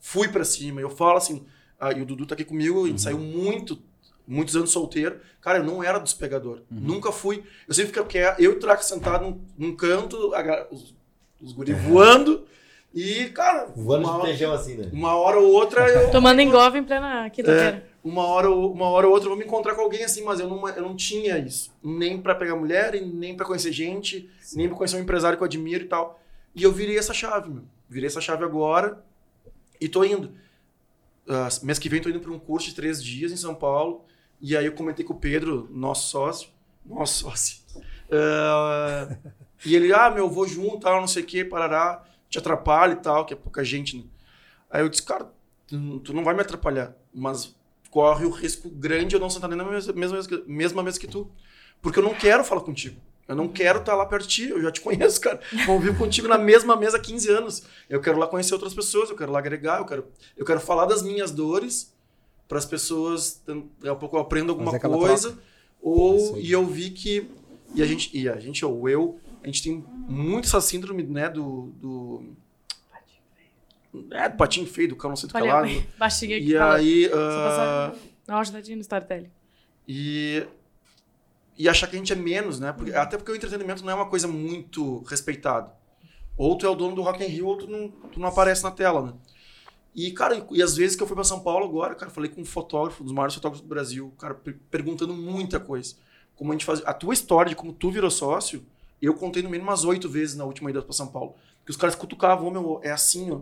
fui 0.00 0.28
para 0.28 0.44
cima. 0.44 0.80
Eu 0.80 0.90
falo 0.90 1.18
assim, 1.18 1.44
ah, 1.78 1.92
e 1.92 2.00
o 2.00 2.06
Dudu 2.06 2.26
tá 2.26 2.34
aqui 2.34 2.44
comigo, 2.44 2.84
a 2.84 2.88
gente 2.88 3.02
saiu 3.02 3.18
muito, 3.18 3.82
muitos 4.26 4.56
anos 4.56 4.70
solteiro. 4.70 5.20
Cara, 5.40 5.58
eu 5.58 5.64
não 5.64 5.82
era 5.82 5.98
dos 5.98 6.14
pegador. 6.14 6.60
Nunca 6.70 7.10
fui. 7.12 7.42
Eu 7.66 7.74
sempre 7.74 7.92
fiquei, 7.92 8.22
eu 8.22 8.34
e 8.38 8.48
o 8.48 8.58
Traco 8.60 8.84
sentado 8.84 9.24
num, 9.24 9.40
num 9.58 9.76
canto, 9.76 10.34
a 10.34 10.66
os, 10.70 10.94
os 11.40 11.52
guri 11.52 11.72
voando. 11.72 12.44
E, 12.94 13.30
cara, 13.30 13.72
Voando 13.74 14.06
uma, 14.06 14.20
de 14.20 14.26
feijão 14.26 14.52
assim, 14.52 14.76
né? 14.76 14.90
uma 14.92 15.14
hora 15.16 15.38
ou 15.38 15.50
outra 15.52 15.88
eu. 15.88 16.10
Tomando 16.10 16.40
engove 16.42 16.78
em 16.78 16.84
plena 16.84 17.28
quinta-feira. 17.30 17.90
Uma 18.04 18.26
hora, 18.26 18.50
ou- 18.50 18.70
uma 18.72 18.86
hora 18.88 19.06
ou 19.06 19.12
outra 19.14 19.26
eu 19.26 19.30
vou 19.30 19.38
me 19.38 19.44
encontrar 19.46 19.74
com 19.74 19.80
alguém 19.80 20.04
assim, 20.04 20.22
mas 20.22 20.40
eu 20.40 20.46
não, 20.48 20.68
eu 20.68 20.82
não 20.82 20.94
tinha 20.94 21.38
isso. 21.38 21.72
Nem 21.82 22.20
pra 22.20 22.34
pegar 22.34 22.54
mulher, 22.56 22.94
e 22.94 23.00
nem 23.00 23.34
pra 23.34 23.46
conhecer 23.46 23.72
gente, 23.72 24.28
nem 24.54 24.68
pra 24.68 24.76
conhecer 24.76 24.96
um 24.96 25.00
empresário 25.00 25.38
que 25.38 25.42
eu 25.42 25.46
admiro 25.46 25.84
e 25.84 25.88
tal. 25.88 26.20
E 26.54 26.62
eu 26.62 26.70
virei 26.72 26.98
essa 26.98 27.14
chave, 27.14 27.48
meu. 27.48 27.62
Virei 27.88 28.08
essa 28.08 28.20
chave 28.20 28.44
agora 28.44 29.02
e 29.80 29.88
tô 29.88 30.04
indo. 30.04 30.32
Ah, 31.28 31.48
mês 31.62 31.78
que 31.78 31.88
vem 31.88 32.00
tô 32.02 32.08
indo 32.10 32.20
pra 32.20 32.30
um 32.32 32.38
curso 32.38 32.68
de 32.68 32.74
três 32.74 33.02
dias 33.02 33.32
em 33.32 33.36
São 33.36 33.54
Paulo. 33.54 34.04
E 34.42 34.56
aí 34.56 34.66
eu 34.66 34.72
comentei 34.72 35.04
com 35.04 35.12
o 35.12 35.18
Pedro, 35.18 35.68
nosso 35.70 36.10
sócio. 36.10 36.48
Nosso 36.84 37.20
sócio. 37.20 37.62
Ah, 38.14 39.16
e 39.64 39.74
ele, 39.74 39.90
ah, 39.90 40.10
meu, 40.10 40.28
vou 40.28 40.46
junto, 40.46 40.80
tal, 40.80 41.00
não 41.00 41.08
sei 41.08 41.22
o 41.22 41.26
que, 41.26 41.42
parará, 41.42 42.04
te 42.28 42.36
atrapalha 42.36 42.92
e 42.92 42.96
tal, 42.96 43.24
que 43.24 43.32
é 43.32 43.36
pouca 43.36 43.64
gente, 43.64 43.96
né? 43.96 44.04
Aí 44.68 44.82
eu 44.82 44.88
disse, 44.90 45.02
cara, 45.02 45.32
tu, 45.66 46.12
não 46.12 46.22
vai 46.22 46.34
me 46.34 46.42
atrapalhar, 46.42 46.94
mas 47.14 47.56
corre 47.90 48.26
o 48.26 48.30
risco 48.30 48.68
grande 48.68 49.06
de 49.06 49.16
eu 49.16 49.20
não 49.20 49.30
sentar 49.30 49.48
nem 49.48 49.56
na 49.56 49.64
mesma, 49.64 49.94
mesma, 49.94 50.18
mesma 50.46 50.82
mesa 50.82 51.00
que 51.00 51.06
tu. 51.06 51.30
Porque 51.80 52.00
eu 52.00 52.02
não 52.02 52.12
quero 52.12 52.44
falar 52.44 52.60
contigo. 52.60 53.00
Eu 53.26 53.34
não 53.34 53.48
quero 53.48 53.78
estar 53.78 53.94
lá 53.94 54.04
perto 54.04 54.26
de 54.26 54.28
ti, 54.28 54.48
eu 54.50 54.60
já 54.60 54.70
te 54.70 54.82
conheço, 54.82 55.18
cara. 55.18 55.40
Convivo 55.64 55.96
contigo 55.96 56.28
na 56.28 56.36
mesma 56.36 56.76
mesa 56.76 56.98
há 56.98 57.00
15 57.00 57.30
anos. 57.30 57.62
Eu 57.88 58.02
quero 58.02 58.18
lá 58.18 58.26
conhecer 58.26 58.52
outras 58.52 58.74
pessoas, 58.74 59.08
eu 59.08 59.16
quero 59.16 59.32
lá 59.32 59.38
agregar, 59.38 59.78
eu 59.78 59.86
quero, 59.86 60.06
eu 60.36 60.44
quero 60.44 60.60
falar 60.60 60.84
das 60.84 61.02
minhas 61.02 61.30
dores 61.30 61.94
para 62.52 62.58
as 62.58 62.66
pessoas, 62.66 63.42
daqui 63.46 63.88
a 63.88 63.94
pouco 63.94 64.14
eu 64.14 64.20
aprendo 64.20 64.50
alguma 64.52 64.72
Fazer 64.72 64.86
coisa. 64.86 65.38
Ou, 65.80 66.38
e 66.38 66.52
eu 66.52 66.66
vi 66.66 66.90
que, 66.90 67.30
e 67.74 67.82
a 67.82 67.86
gente, 67.86 68.14
e 68.14 68.28
a 68.28 68.38
gente, 68.38 68.62
ou 68.62 68.86
eu, 68.90 69.18
a 69.42 69.46
gente 69.46 69.62
tem 69.62 69.82
muito 70.06 70.44
essa 70.44 70.60
síndrome, 70.60 71.02
né, 71.02 71.30
do... 71.30 71.72
do 71.80 72.22
é, 74.10 74.28
do 74.28 74.36
patinho 74.36 74.66
feio, 74.66 74.90
do 74.90 74.96
cão 74.96 75.10
não 75.10 75.16
sei 75.16 75.30
do 75.30 75.34
Olha, 75.34 75.46
calado. 75.46 75.82
baixinho 75.98 76.36
aqui. 76.36 76.52
E 76.52 76.58
fala. 76.58 76.74
aí... 76.76 77.08
Só 77.08 77.16
passar 77.16 77.94
uma 78.28 78.40
ajudadinha 78.40 78.76
no 78.76 78.82
storytelling. 78.82 79.30
e, 79.88 80.46
e 81.56 81.68
achar 81.70 81.86
que 81.86 81.96
a 81.96 81.98
gente 81.98 82.12
é 82.12 82.16
menos, 82.16 82.60
né? 82.60 82.70
Porque- 82.72 82.92
até 82.92 83.16
porque 83.16 83.32
o 83.32 83.36
entretenimento 83.36 83.82
não 83.82 83.92
é 83.92 83.94
uma 83.94 84.10
coisa 84.10 84.28
muito 84.28 84.98
respeitada. 85.04 85.72
Ou 86.36 86.56
tu 86.56 86.66
é 86.66 86.68
o 86.68 86.74
dono 86.74 86.94
do 86.94 87.00
Rock 87.02 87.24
in 87.24 87.28
Rio, 87.28 87.46
ou 87.46 87.56
tu 87.56 87.66
não, 87.66 87.88
tu 87.88 88.20
não 88.20 88.28
aparece 88.28 88.62
na 88.62 88.70
tela, 88.70 89.00
né? 89.06 89.12
E, 89.94 90.10
cara, 90.12 90.46
e, 90.50 90.62
às 90.62 90.76
vezes 90.76 90.96
que 90.96 91.02
eu 91.02 91.06
fui 91.06 91.14
pra 91.14 91.24
São 91.24 91.40
Paulo 91.40 91.66
agora, 91.66 91.94
cara, 91.94 92.10
falei 92.10 92.30
com 92.30 92.40
um 92.40 92.44
fotógrafo, 92.44 93.02
um 93.02 93.04
dos 93.04 93.14
maiores 93.14 93.34
fotógrafos 93.34 93.62
do 93.62 93.68
Brasil, 93.68 94.12
cara, 94.18 94.34
per- 94.34 94.56
perguntando 94.70 95.12
muita 95.14 95.60
coisa. 95.60 95.96
Como 96.34 96.50
a 96.50 96.54
gente 96.54 96.64
faz... 96.64 96.82
A 96.86 96.94
tua 96.94 97.12
história 97.12 97.50
de 97.50 97.56
como 97.56 97.72
tu 97.72 97.90
virou 97.90 98.10
sócio, 98.10 98.64
eu 99.00 99.12
contei 99.14 99.42
no 99.42 99.50
mínimo 99.50 99.68
umas 99.68 99.84
oito 99.84 100.08
vezes 100.08 100.34
na 100.34 100.44
última 100.44 100.70
ida 100.70 100.80
pra 100.80 100.92
São 100.92 101.08
Paulo. 101.08 101.34
Que 101.64 101.70
os 101.70 101.76
caras 101.76 101.94
cutucavam, 101.94 102.48
ô 102.48 102.50
meu, 102.50 102.80
é 102.82 102.90
assim, 102.90 103.30
ó. 103.30 103.40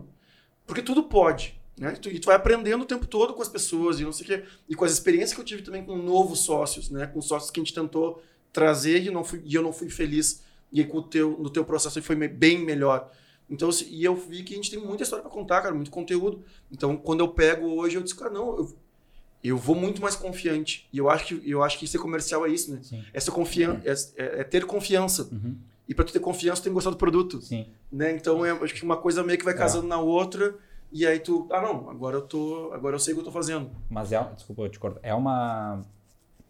Porque 0.67 0.81
tudo 0.81 1.03
pode, 1.03 1.59
né? 1.77 1.93
E 1.95 1.99
tu, 1.99 2.09
e 2.09 2.19
tu 2.19 2.25
vai 2.25 2.35
aprendendo 2.35 2.81
o 2.81 2.85
tempo 2.85 3.07
todo 3.07 3.33
com 3.33 3.41
as 3.41 3.49
pessoas 3.49 3.99
e 3.99 4.03
não 4.03 4.11
sei 4.11 4.25
o 4.25 4.27
quê. 4.27 4.45
E 4.67 4.75
com 4.75 4.83
as 4.83 4.91
experiências 4.91 5.33
que 5.33 5.39
eu 5.39 5.45
tive 5.45 5.61
também 5.61 5.83
com 5.83 5.95
novos 5.97 6.39
sócios, 6.39 6.89
né? 6.89 7.07
Com 7.07 7.21
sócios 7.21 7.49
que 7.49 7.59
a 7.59 7.63
gente 7.63 7.73
tentou 7.73 8.21
trazer 8.51 9.03
e, 9.03 9.09
não 9.09 9.23
fui, 9.23 9.41
e 9.45 9.55
eu 9.55 9.63
não 9.63 9.71
fui 9.71 9.89
feliz. 9.89 10.43
E 10.71 10.81
aí 10.81 10.85
com 10.85 10.97
o 10.97 11.01
teu, 11.01 11.37
no 11.39 11.49
teu 11.49 11.63
processo 11.63 12.01
foi 12.01 12.15
bem 12.15 12.59
melhor. 12.59 13.09
Então, 13.51 13.67
assim, 13.69 13.85
e 13.89 14.03
eu 14.03 14.15
vi 14.15 14.41
que 14.43 14.53
a 14.53 14.55
gente 14.55 14.71
tem 14.71 14.79
muita 14.79 15.03
história 15.03 15.21
para 15.21 15.31
contar, 15.31 15.61
cara, 15.61 15.75
muito 15.75 15.91
conteúdo. 15.91 16.41
Então, 16.71 16.95
quando 16.95 17.19
eu 17.19 17.27
pego 17.27 17.67
hoje, 17.67 17.97
eu 17.97 18.01
disse, 18.01 18.15
cara, 18.15 18.31
não, 18.31 18.55
eu, 18.57 18.73
eu 19.43 19.57
vou 19.57 19.75
muito 19.75 20.01
mais 20.01 20.15
confiante. 20.15 20.87
E 20.93 20.97
eu 20.97 21.09
acho 21.09 21.25
que, 21.25 21.49
eu 21.49 21.61
acho 21.61 21.77
que 21.77 21.85
ser 21.85 21.99
comercial 21.99 22.45
é 22.45 22.49
isso, 22.49 22.71
né? 22.73 22.79
Sim. 22.81 23.03
Essa 23.13 23.29
confian 23.31 23.81
é, 23.83 23.91
é- 23.91 24.39
é 24.39 24.43
ter 24.45 24.65
confiança. 24.65 25.27
Uhum. 25.31 25.55
E 25.87 25.93
para 25.93 26.05
tu 26.05 26.13
ter 26.13 26.19
confiança, 26.21 26.61
tu 26.61 26.63
tem 26.63 26.71
que 26.71 26.75
gostar 26.75 26.91
do 26.91 26.95
produto 26.95 27.41
Sim. 27.41 27.67
né? 27.91 28.13
Então 28.15 28.45
é, 28.45 28.51
acho 28.51 28.73
que 28.73 28.83
uma 28.83 28.95
coisa 28.95 29.21
meio 29.23 29.37
que 29.37 29.43
vai 29.43 29.53
É. 29.53 29.57
casando 29.57 29.85
na 29.87 29.99
outra 29.99 30.55
e 30.89 31.05
aí 31.05 31.19
tu, 31.19 31.47
ah 31.51 31.59
não, 31.61 31.89
agora 31.89 32.15
eu 32.15 32.21
tô, 32.21 32.71
agora 32.71 32.95
eu 32.95 32.99
sei 32.99 33.13
o 33.13 33.17
que 33.17 33.21
eu 33.21 33.25
tô 33.25 33.31
fazendo. 33.31 33.69
Mas 33.89 34.13
é, 34.13 34.23
desculpa, 34.33 34.61
eu 34.61 34.69
te 34.69 34.79
corto. 34.79 34.99
É 35.03 35.13
uma. 35.13 35.81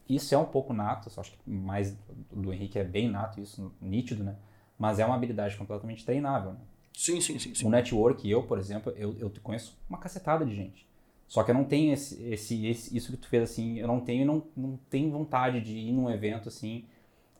Isso 0.08 0.36
é 0.36 0.38
um 0.38 0.45
pouco 0.45 0.74
nato, 0.74 1.10
só 1.10 1.22
acho 1.22 1.32
que 1.32 1.38
mais 1.49 1.95
do 2.32 2.54
Henrique 2.54 2.78
é 2.78 2.84
bem 2.84 3.10
nato, 3.10 3.39
isso, 3.39 3.72
nítido, 3.82 4.24
né? 4.24 4.36
Mas 4.78 4.99
é 4.99 5.06
uma 5.06 5.16
habilidade 5.16 5.56
completamente 5.58 6.06
treinável. 6.06 6.52
Né? 6.52 6.58
Sim, 6.94 7.20
sim, 7.22 7.39
sim, 7.39 7.54
sim. 7.56 7.66
O 7.66 7.70
network, 7.70 8.30
eu, 8.30 8.44
por 8.44 8.60
exemplo, 8.60 8.94
eu, 8.96 9.16
eu 9.20 9.32
conheço 9.42 9.78
uma 9.89 9.98
cacetada 9.98 10.46
de 10.46 10.54
gente. 10.56 10.88
Só 11.28 11.44
que 11.44 11.52
eu 11.52 11.56
não 11.56 11.64
tenho 11.64 11.94
esse, 11.94 12.22
esse, 12.24 12.66
esse- 12.68 12.96
isso 12.96 13.12
que 13.12 13.18
tu 13.18 13.28
fez 13.28 13.44
assim, 13.44 13.80
eu 13.80 13.88
não 13.88 14.00
tenho, 14.02 14.26
não, 14.26 14.44
não 14.56 14.78
tenho 14.89 15.10
vontade 15.12 15.62
de 15.62 15.76
ir 15.78 15.92
num 15.94 16.10
evento 16.10 16.50
assim 16.50 16.84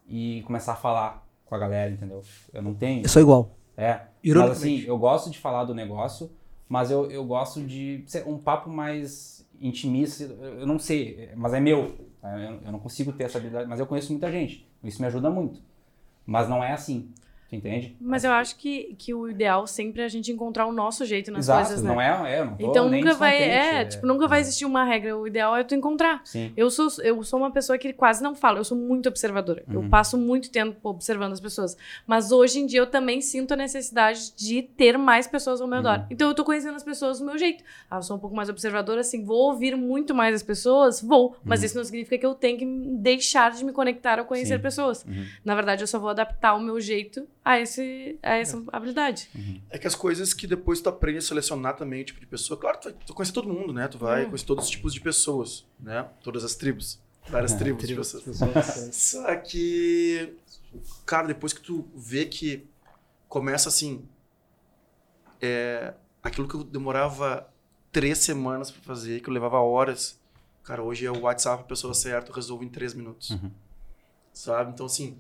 e 0.08 0.42
começar 0.46 0.74
a 0.74 0.76
falar 0.78 1.28
com 1.46 1.54
a 1.56 1.58
galera, 1.58 1.92
entendeu? 1.92 2.24
Eu 2.54 2.62
não 2.62 2.74
tenho. 2.74 3.04
Eu 3.04 3.10
sou 3.10 3.22
igual. 3.22 3.52
É. 3.76 4.02
Mas 4.42 4.52
assim, 4.52 4.80
eu 4.88 4.98
gosto 4.98 5.30
de 5.30 5.38
falar 5.40 5.66
do 5.66 5.74
negócio, 5.76 6.32
mas 6.70 6.90
eu, 6.90 7.12
eu 7.12 7.24
gosto 7.26 7.62
de 7.62 8.04
ser 8.08 8.26
um 8.28 8.38
papo 8.38 8.70
mais 8.70 9.46
intimista. 9.60 10.24
Eu 10.24 10.66
não 10.66 10.80
sei, 10.80 11.30
mas 11.36 11.54
é 11.54 11.60
meu. 11.60 11.96
né? 12.24 12.48
Eu, 12.62 12.68
eu 12.68 12.72
não 12.72 12.80
consigo 12.80 13.12
ter 13.12 13.26
essa 13.26 13.38
habilidade, 13.38 13.68
mas 13.68 13.80
eu 13.80 13.86
conheço 13.86 14.12
muita 14.14 14.32
gente. 14.32 14.66
Isso 14.84 15.02
me 15.02 15.08
ajuda 15.08 15.30
muito. 15.30 15.62
Mas 16.26 16.48
não 16.48 16.64
é 16.64 16.72
assim. 16.72 17.10
Tu 17.52 17.58
entende? 17.58 17.98
Mas 18.00 18.24
eu 18.24 18.32
acho 18.32 18.56
que, 18.56 18.96
que 18.98 19.14
o 19.14 19.28
ideal 19.28 19.68
sempre 19.68 20.02
é 20.02 20.06
a 20.06 20.08
gente 20.08 20.32
encontrar 20.32 20.66
o 20.68 20.72
nosso 20.72 21.06
jeito 21.06 21.30
nas 21.32 21.44
Exato, 21.46 21.66
coisas, 21.68 21.84
né? 21.84 21.90
não 21.90 22.00
é, 22.00 22.36
é, 22.36 22.40
eu 22.40 22.46
não 22.46 22.56
tô 22.56 22.70
Então 22.70 22.90
nunca 22.90 23.14
vai, 23.14 23.38
descontente, 23.40 23.76
é, 23.76 23.86
tipo, 23.86 24.08
nunca 24.08 24.26
vai 24.30 24.40
existir 24.40 24.64
uma 24.64 24.86
regra. 24.86 25.18
O 25.18 25.28
ideal 25.28 25.58
é 25.58 25.62
tu 25.66 25.76
encontrar. 25.76 26.22
Sim. 26.24 26.54
Eu 26.56 26.72
sou, 26.72 26.88
eu 27.04 27.22
sou 27.24 27.38
uma 27.38 27.52
pessoa 27.52 27.78
que 27.78 27.92
quase 27.92 28.24
não 28.24 28.34
fala, 28.34 28.58
eu 28.60 28.64
sou 28.64 28.78
muito 28.78 29.10
observadora. 29.10 29.66
Eu 29.70 29.82
Uhum. 29.82 29.90
passo 29.90 30.18
muito 30.18 30.50
tempo 30.50 30.78
observando 30.90 31.34
as 31.34 31.42
pessoas. 31.42 31.76
Mas 32.08 32.32
hoje 32.32 32.58
em 32.60 32.66
dia 32.66 32.80
eu 32.80 32.88
também 32.88 33.20
sinto 33.20 33.52
a 33.54 33.58
necessidade 33.58 34.34
de 34.34 34.62
ter 34.62 34.98
mais 34.98 35.28
pessoas 35.28 35.60
ao 35.60 35.68
meu 35.68 35.80
redor. 35.80 36.00
Uhum. 36.00 36.06
Então 36.10 36.30
eu 36.30 36.34
tô 36.34 36.46
conhecendo 36.46 36.76
as 36.78 36.84
pessoas 36.84 37.20
do 37.20 37.26
meu 37.26 37.38
jeito. 37.38 37.62
Ah, 37.90 37.98
eu 37.98 38.02
sou 38.02 38.16
um 38.16 38.20
pouco 38.20 38.34
mais 38.34 38.48
observadora, 38.48 39.02
assim, 39.02 39.26
vou 39.26 39.50
ouvir 39.52 39.76
muito 39.76 40.16
mais 40.16 40.34
as 40.34 40.42
pessoas? 40.42 41.02
Vou. 41.02 41.36
Mas 41.44 41.60
Uhum. 41.60 41.66
isso 41.66 41.76
não 41.78 41.84
significa 41.84 42.18
que 42.18 42.26
eu 42.26 42.34
tenho 42.34 42.58
que 42.58 42.66
deixar 42.66 43.52
de 43.52 43.66
me 43.66 43.74
conectar 43.74 44.20
ou 44.20 44.26
conhecer 44.26 44.56
Sim. 44.56 44.62
pessoas. 44.62 45.04
Uhum. 45.04 45.26
Na 45.44 45.54
verdade, 45.54 45.84
eu 45.84 45.88
só 45.88 46.00
vou 46.00 46.10
adaptar 46.10 46.54
o 46.54 46.62
meu 46.62 46.80
jeito 46.80 47.28
a, 47.44 47.60
esse, 47.60 48.18
a 48.22 48.36
essa 48.36 48.64
habilidade. 48.72 49.30
É 49.70 49.78
que 49.80 49.88
as 49.88 49.96
coisas 49.96 50.34
que 50.34 50.46
depois 50.48 50.80
tu 50.82 50.90
aprende 50.90 51.18
a 51.18 51.22
selecionar 51.22 51.76
também 51.76 52.02
o 52.02 52.06
tipo 52.06 52.20
de 52.20 52.26
pessoa, 52.28 52.60
claro, 52.60 52.80
tu 52.80 52.94
tu 53.06 53.14
conhece 53.14 53.34
todo 53.34 53.48
mundo, 53.50 53.74
né? 53.74 53.88
Tu 53.88 53.98
vai 53.98 54.24
Hum. 54.24 54.26
conhecer 54.30 54.46
todos 54.46 54.66
os 54.66 54.70
tipos 54.70 54.94
de 54.94 55.02
pessoas, 55.02 55.66
né? 55.80 56.08
Todas 56.24 56.44
as 56.44 56.56
tribos, 56.56 57.00
várias 57.28 57.54
É, 57.54 57.58
tribos 57.60 57.88
de 57.88 57.96
pessoas. 57.96 58.24
Só 58.96 59.36
que, 59.38 60.34
cara, 61.06 61.28
depois 61.28 61.52
que 61.54 61.62
tu 61.62 61.88
vê 61.96 62.26
que 62.26 62.68
começa 63.28 63.70
assim, 63.70 64.06
é, 65.42 65.94
aquilo 66.22 66.48
que 66.48 66.56
eu 66.56 66.64
demorava 66.64 67.48
três 67.92 68.20
semanas 68.20 68.72
pra 68.72 68.82
fazer, 68.82 69.22
que 69.22 69.30
eu 69.30 69.34
levava 69.34 69.60
horas, 69.60 70.20
cara, 70.64 70.84
hoje 70.84 71.06
é 71.06 71.12
o 71.12 71.22
WhatsApp, 71.22 71.64
a 71.64 71.66
pessoa 71.66 71.94
certa, 71.94 72.30
eu 72.32 72.36
resolvo 72.36 72.64
em 72.64 72.70
três 72.70 72.94
minutos. 72.94 73.32
Uhum. 73.32 73.52
Sabe? 74.34 74.72
Então, 74.72 74.86
assim, 74.86 75.18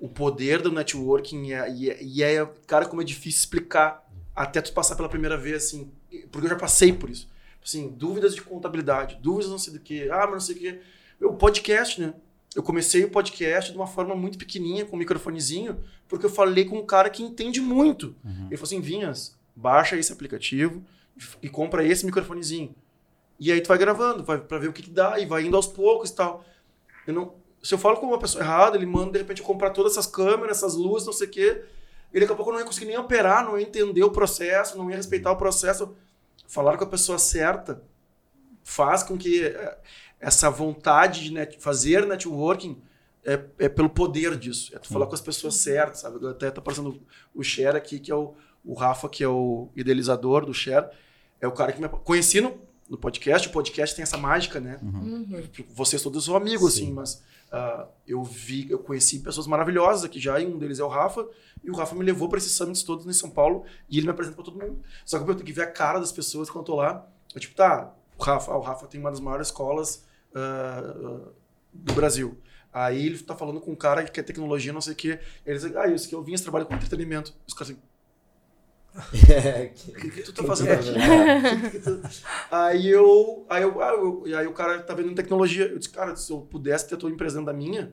o 0.00 0.08
poder 0.08 0.62
do 0.62 0.72
networking 0.72 1.52
é, 1.52 1.70
e, 1.70 1.90
é, 1.90 2.02
e 2.02 2.22
é, 2.22 2.46
cara, 2.66 2.86
como 2.86 3.02
é 3.02 3.04
difícil 3.04 3.40
explicar 3.40 4.08
até 4.34 4.60
tu 4.62 4.72
passar 4.72 4.96
pela 4.96 5.08
primeira 5.08 5.36
vez, 5.36 5.64
assim, 5.64 5.92
porque 6.32 6.46
eu 6.46 6.50
já 6.50 6.56
passei 6.56 6.92
por 6.92 7.10
isso. 7.10 7.28
Assim, 7.62 7.88
dúvidas 7.88 8.34
de 8.34 8.40
contabilidade, 8.40 9.18
dúvidas 9.20 9.50
não 9.50 9.58
sei 9.58 9.74
do 9.74 9.80
que, 9.80 10.10
ah, 10.10 10.22
mas 10.22 10.30
não 10.30 10.40
sei 10.40 10.54
o 10.56 10.58
que. 10.58 10.80
O 11.26 11.34
podcast, 11.34 12.00
né? 12.00 12.14
Eu 12.56 12.62
comecei 12.62 13.04
o 13.04 13.10
podcast 13.10 13.70
de 13.70 13.76
uma 13.76 13.86
forma 13.86 14.14
muito 14.16 14.38
pequenininha, 14.38 14.86
com 14.86 14.96
um 14.96 14.98
microfonezinho, 14.98 15.78
porque 16.08 16.24
eu 16.26 16.30
falei 16.30 16.64
com 16.64 16.78
um 16.78 16.86
cara 16.86 17.10
que 17.10 17.22
entende 17.22 17.60
muito. 17.60 18.16
Uhum. 18.24 18.46
Ele 18.46 18.56
falou 18.56 18.64
assim, 18.64 18.80
Vinhas, 18.80 19.38
baixa 19.54 19.96
esse 19.96 20.12
aplicativo 20.12 20.82
e 21.42 21.48
compra 21.48 21.84
esse 21.84 22.04
microfonezinho. 22.06 22.74
E 23.38 23.52
aí 23.52 23.60
tu 23.60 23.68
vai 23.68 23.78
gravando, 23.78 24.24
vai 24.24 24.38
pra 24.38 24.58
ver 24.58 24.68
o 24.68 24.72
que, 24.72 24.82
que 24.82 24.90
dá, 24.90 25.20
e 25.20 25.26
vai 25.26 25.44
indo 25.44 25.56
aos 25.56 25.66
poucos 25.66 26.10
e 26.10 26.14
tal. 26.14 26.44
Eu 27.06 27.14
não, 27.14 27.34
se 27.62 27.74
eu 27.74 27.78
falo 27.78 27.96
com 27.98 28.06
uma 28.06 28.18
pessoa 28.18 28.42
errada, 28.42 28.76
ele 28.76 28.86
manda 28.86 29.12
de 29.12 29.18
repente 29.18 29.40
eu 29.40 29.46
comprar 29.46 29.70
todas 29.70 29.92
essas 29.92 30.06
câmeras, 30.06 30.58
essas 30.58 30.74
luzes, 30.74 31.06
não 31.06 31.12
sei 31.12 31.26
o 31.26 31.30
quê. 31.30 31.62
E 32.12 32.18
daqui 32.18 32.32
a 32.32 32.34
pouco 32.34 32.50
eu 32.50 32.54
não 32.54 32.60
ia 32.60 32.66
conseguir 32.66 32.86
nem 32.86 32.98
operar, 32.98 33.44
não 33.44 33.58
ia 33.58 33.66
entender 33.66 34.02
o 34.02 34.10
processo, 34.10 34.76
não 34.76 34.90
ia 34.90 34.96
respeitar 34.96 35.30
o 35.30 35.36
processo. 35.36 35.94
Falar 36.48 36.76
com 36.76 36.84
a 36.84 36.86
pessoa 36.86 37.18
certa 37.18 37.82
faz 38.64 39.02
com 39.02 39.16
que 39.16 39.44
eh, 39.44 39.78
essa 40.18 40.50
vontade 40.50 41.24
de 41.24 41.32
net, 41.32 41.58
fazer 41.60 42.06
networking 42.06 42.80
é, 43.24 43.40
é, 43.58 43.68
pelo 43.68 43.90
poder 43.90 44.36
disso. 44.36 44.74
É 44.74 44.78
tu 44.78 44.88
falar 44.88 45.06
com 45.06 45.14
as 45.14 45.20
pessoas 45.20 45.54
certas, 45.54 46.00
sabe? 46.00 46.26
Até 46.26 46.50
tá 46.50 46.60
passando 46.60 47.00
o 47.34 47.42
Share 47.42 47.76
aqui, 47.76 47.98
que 47.98 48.10
é 48.10 48.14
o, 48.14 48.34
o 48.64 48.74
Rafa, 48.74 49.08
que 49.08 49.22
é 49.22 49.28
o 49.28 49.68
idealizador 49.76 50.44
do 50.44 50.54
Share. 50.54 50.86
É 51.40 51.46
o 51.46 51.52
cara 51.52 51.72
que 51.72 51.80
me 51.80 51.88
conheci 51.88 52.40
no, 52.40 52.58
no 52.88 52.98
podcast. 52.98 53.48
O 53.48 53.52
podcast 53.52 53.94
tem 53.94 54.02
essa 54.02 54.16
mágica, 54.16 54.60
né? 54.60 54.78
Uhum. 54.82 55.42
Vocês 55.70 56.02
todos 56.02 56.24
são 56.24 56.34
amigos, 56.34 56.74
Sim. 56.74 56.84
assim, 56.84 56.92
mas 56.92 57.22
ah, 57.52 57.88
eu 58.06 58.22
vi, 58.22 58.70
eu 58.70 58.78
conheci 58.78 59.18
pessoas 59.20 59.46
maravilhosas 59.46 60.04
aqui 60.04 60.20
já, 60.20 60.38
e 60.38 60.46
um 60.46 60.58
deles 60.58 60.78
é 60.78 60.84
o 60.84 60.88
Rafa, 60.88 61.26
e 61.62 61.70
o 61.70 61.74
Rafa 61.74 61.94
me 61.94 62.04
levou 62.04 62.28
para 62.28 62.38
esses 62.38 62.52
summits 62.52 62.82
todos 62.82 63.06
em 63.06 63.12
São 63.12 63.30
Paulo, 63.30 63.64
e 63.88 63.98
ele 63.98 64.06
me 64.06 64.12
apresenta 64.12 64.36
para 64.36 64.44
todo 64.44 64.58
mundo. 64.58 64.82
Só 65.04 65.18
que 65.18 65.28
eu 65.28 65.34
tenho 65.34 65.46
que 65.46 65.52
ver 65.52 65.62
a 65.62 65.70
cara 65.70 65.98
das 65.98 66.12
pessoas 66.12 66.48
quando 66.48 66.62
eu 66.62 66.66
tô 66.66 66.76
lá. 66.76 67.06
Eu, 67.34 67.40
tipo, 67.40 67.54
tá, 67.54 67.92
o 68.16 68.22
Rafa, 68.22 68.52
ah, 68.52 68.56
o 68.56 68.60
Rafa 68.60 68.86
tem 68.86 69.00
uma 69.00 69.10
das 69.10 69.20
maiores 69.20 69.48
escolas 69.48 70.04
ah, 70.34 71.30
do 71.72 71.94
Brasil. 71.94 72.38
Aí 72.72 73.06
ele 73.06 73.18
tá 73.18 73.34
falando 73.34 73.60
com 73.60 73.72
um 73.72 73.76
cara 73.76 74.04
que 74.04 74.12
quer 74.12 74.22
tecnologia, 74.22 74.72
não 74.72 74.80
sei 74.80 74.92
o 74.92 74.96
quê. 74.96 75.18
Ele 75.44 75.58
diz, 75.58 75.76
ah, 75.76 75.88
isso 75.88 76.08
que 76.08 76.14
eu 76.14 76.22
vim, 76.22 76.34
esse 76.34 76.44
trabalho 76.44 76.66
com 76.66 76.74
entretenimento. 76.74 77.34
Os 77.46 77.52
caras 77.52 77.70
assim, 77.70 77.80
o 78.94 79.94
que, 79.94 80.10
que 80.10 80.22
tu 80.22 80.32
tá 80.32 80.42
fazendo 80.44 80.72
aqui? 80.72 80.90
Que 81.70 81.78
tu- 81.78 82.00
aí 82.50 82.88
eu, 82.88 83.44
aí 83.48 83.62
eu, 83.62 83.80
ah, 83.82 83.92
eu- 83.92 84.24
aí 84.38 84.46
o 84.46 84.52
cara 84.52 84.80
tá 84.82 84.94
vendo 84.94 85.14
tecnologia. 85.14 85.66
Eu 85.66 85.78
disse, 85.78 85.90
cara, 85.90 86.16
se 86.16 86.32
eu 86.32 86.40
pudesse 86.40 86.88
ter 86.88 86.94
a 86.96 86.98
tua 86.98 87.10
empresa 87.10 87.40
da 87.42 87.52
minha, 87.52 87.92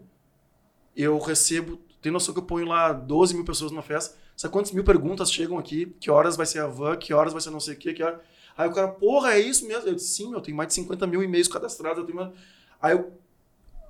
eu 0.96 1.18
recebo. 1.20 1.80
Tem 2.02 2.12
noção 2.12 2.34
que 2.34 2.40
eu 2.40 2.44
ponho 2.44 2.68
lá 2.68 2.94
12 2.94 3.34
mil 3.36 3.46
pessoas 3.46 3.72
numa 3.72 3.82
festa? 3.84 4.16
Sabe 4.36 4.52
quantas 4.52 4.72
mil 4.72 4.84
perguntas 4.84 5.32
chegam 5.32 5.58
aqui? 5.58 5.96
Que 6.00 6.10
horas 6.12 6.36
vai 6.36 6.46
ser 6.46 6.60
a 6.60 6.68
van? 6.68 6.96
Que 6.96 7.14
horas 7.14 7.34
vai 7.34 7.42
ser 7.42 7.50
não 7.50 7.60
sei 7.60 7.74
o 7.74 7.78
quê? 7.78 7.94
Que 7.94 8.04
hora... 8.04 8.22
Aí 8.56 8.68
o 8.68 8.72
cara, 8.74 8.88
porra, 8.88 9.34
é 9.34 9.40
isso 9.40 9.68
mesmo? 9.68 9.88
Eu 9.88 9.96
disse, 9.96 10.10
sim, 10.16 10.34
eu 10.34 10.42
tenho 10.42 10.56
mais 10.58 10.68
de 10.70 10.74
50 10.76 11.06
mil 11.08 11.22
e-mails 11.24 11.48
cadastrados. 11.48 12.00
Eu 12.00 12.06
tenho 12.06 12.18
uma... 12.20 12.34
Aí 12.82 12.94
eu. 12.96 13.12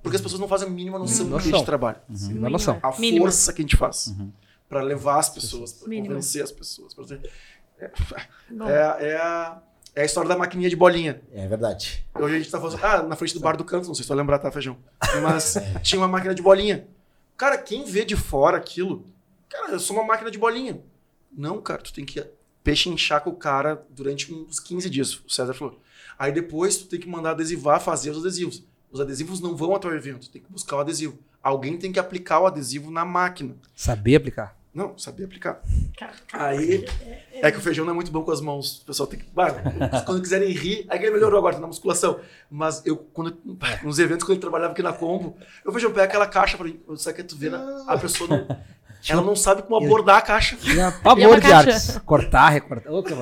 Porque 0.02 0.16
as 0.16 0.22
pessoas 0.22 0.40
não 0.40 0.48
fazem 0.48 0.68
a 0.68 0.70
mínima 0.70 0.98
noção 0.98 1.26
do 1.28 1.38
que 1.38 1.48
a 1.48 1.52
gente 1.52 1.64
trabalha. 1.66 2.00
Dá 2.08 2.48
noção. 2.50 2.78
A 2.82 2.98
Mínima. 2.98 3.24
força 3.26 3.52
que 3.52 3.60
a 3.60 3.64
gente 3.64 3.76
faz 3.76 4.14
pra 4.68 4.82
levar 4.82 5.18
as 5.18 5.28
pessoas, 5.28 5.72
pra 5.72 5.88
Mínima. 5.88 6.08
convencer 6.08 6.42
as 6.42 6.52
pessoas. 6.52 6.94
Pra 6.94 7.04
ter... 7.04 7.30
Bom. 8.50 8.68
É, 8.68 9.10
é, 9.10 9.16
a, 9.16 9.62
é 9.94 10.02
a 10.02 10.04
história 10.04 10.28
da 10.28 10.36
maquininha 10.36 10.68
de 10.68 10.76
bolinha. 10.76 11.22
É 11.32 11.46
verdade. 11.46 12.04
Hoje 12.14 12.34
a 12.34 12.38
gente 12.38 12.50
tá 12.50 12.60
falando, 12.60 12.78
ah, 12.82 13.02
na 13.02 13.16
frente 13.16 13.34
do 13.34 13.40
bar 13.40 13.56
do 13.56 13.64
canto, 13.64 13.86
não 13.86 13.94
sei 13.94 14.02
se 14.02 14.08
tu 14.08 14.14
vai 14.14 14.18
lembrar, 14.18 14.38
tá, 14.38 14.50
feijão? 14.50 14.76
Mas 15.22 15.56
tinha 15.82 16.00
uma 16.00 16.08
máquina 16.08 16.34
de 16.34 16.42
bolinha. 16.42 16.86
Cara, 17.36 17.56
quem 17.56 17.84
vê 17.84 18.04
de 18.04 18.16
fora 18.16 18.56
aquilo, 18.56 19.06
cara, 19.48 19.72
eu 19.72 19.80
sou 19.80 19.96
uma 19.96 20.04
máquina 20.04 20.30
de 20.30 20.38
bolinha. 20.38 20.80
Não, 21.32 21.60
cara, 21.60 21.80
tu 21.80 21.92
tem 21.92 22.04
que 22.04 22.24
pechinchar 22.64 23.22
com 23.22 23.30
o 23.30 23.36
cara 23.36 23.86
durante 23.90 24.32
uns 24.32 24.58
15 24.58 24.90
dias, 24.90 25.14
o 25.14 25.30
César 25.30 25.54
falou. 25.54 25.80
Aí 26.18 26.32
depois 26.32 26.76
tu 26.76 26.86
tem 26.86 26.98
que 26.98 27.08
mandar 27.08 27.30
adesivar, 27.30 27.80
fazer 27.80 28.10
os 28.10 28.18
adesivos. 28.18 28.64
Os 28.90 29.00
adesivos 29.00 29.40
não 29.40 29.54
vão 29.56 29.74
até 29.74 29.86
o 29.86 29.94
evento, 29.94 30.26
tu 30.26 30.30
tem 30.30 30.42
que 30.42 30.50
buscar 30.50 30.76
o 30.76 30.80
adesivo. 30.80 31.18
Alguém 31.42 31.78
tem 31.78 31.92
que 31.92 32.00
aplicar 32.00 32.40
o 32.40 32.46
adesivo 32.46 32.90
na 32.90 33.04
máquina. 33.04 33.54
Saber 33.74 34.16
aplicar. 34.16 34.57
Não, 34.72 34.96
sabia 34.98 35.26
aplicar. 35.26 35.60
Aí 36.32 36.84
é 37.32 37.50
que 37.50 37.58
o 37.58 37.60
feijão 37.60 37.84
não 37.84 37.92
é 37.92 37.94
muito 37.94 38.12
bom 38.12 38.22
com 38.22 38.30
as 38.30 38.40
mãos. 38.40 38.82
O 38.82 38.84
pessoal 38.84 39.06
tem 39.06 39.18
que. 39.18 39.26
Bah, 39.32 39.50
quando 40.04 40.20
quiserem 40.20 40.52
rir, 40.52 40.86
aí 40.88 40.98
que 40.98 41.06
ele 41.06 41.14
melhorou 41.14 41.38
agora, 41.38 41.54
tá 41.54 41.60
na 41.60 41.66
musculação. 41.66 42.20
Mas 42.50 42.84
eu, 42.84 42.96
quando, 42.96 43.36
nos 43.82 43.98
eventos, 43.98 44.24
quando 44.24 44.32
ele 44.32 44.40
trabalhava 44.40 44.72
aqui 44.72 44.82
na 44.82 44.92
Combo, 44.92 45.36
eu 45.64 45.72
vejo, 45.72 45.90
pega 45.90 46.04
aquela 46.04 46.26
caixa 46.26 46.56
pra 46.56 46.66
mim. 46.66 46.78
Sabe 46.96 47.16
que 47.16 47.24
tu 47.24 47.36
vê, 47.36 47.50
né? 47.50 47.58
a 47.86 47.96
pessoa 47.96 48.28
não. 48.28 48.46
Ela 49.08 49.22
não 49.22 49.36
sabe 49.36 49.62
como 49.62 49.76
abordar 49.76 50.16
a 50.16 50.22
caixa. 50.22 50.56
Tinha 50.56 50.86
é 50.86 50.90
pavor 51.02 51.40
de 51.40 51.52
artes. 51.52 51.98
Cortar, 52.04 52.48
recortar. 52.48 52.92
Ô, 52.92 53.02
que. 53.02 53.14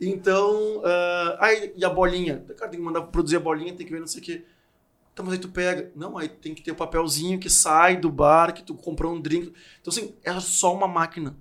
Então, 0.00 0.82
ah, 0.84 1.36
aí, 1.40 1.72
e 1.76 1.84
a 1.84 1.88
bolinha? 1.88 2.44
Cara, 2.56 2.70
tem 2.70 2.78
que 2.78 2.84
mandar 2.84 3.02
produzir 3.02 3.36
a 3.36 3.40
bolinha, 3.40 3.74
tem 3.74 3.86
que 3.86 3.92
ver 3.92 4.00
não 4.00 4.06
sei 4.06 4.20
o 4.20 4.24
quê. 4.24 4.44
Então, 5.18 5.26
mas 5.26 5.34
aí 5.34 5.40
tu 5.40 5.48
pega. 5.48 5.90
Não, 5.96 6.16
aí 6.16 6.28
tem 6.28 6.54
que 6.54 6.62
ter 6.62 6.70
o 6.70 6.76
papelzinho 6.76 7.40
que 7.40 7.50
sai 7.50 7.96
do 7.96 8.08
bar, 8.08 8.54
que 8.54 8.62
tu 8.62 8.72
comprou 8.72 9.12
um 9.12 9.20
drink. 9.20 9.52
Então, 9.80 9.92
assim, 9.92 10.14
é 10.22 10.38
só 10.38 10.72
uma 10.72 10.86
máquina. 10.86 11.34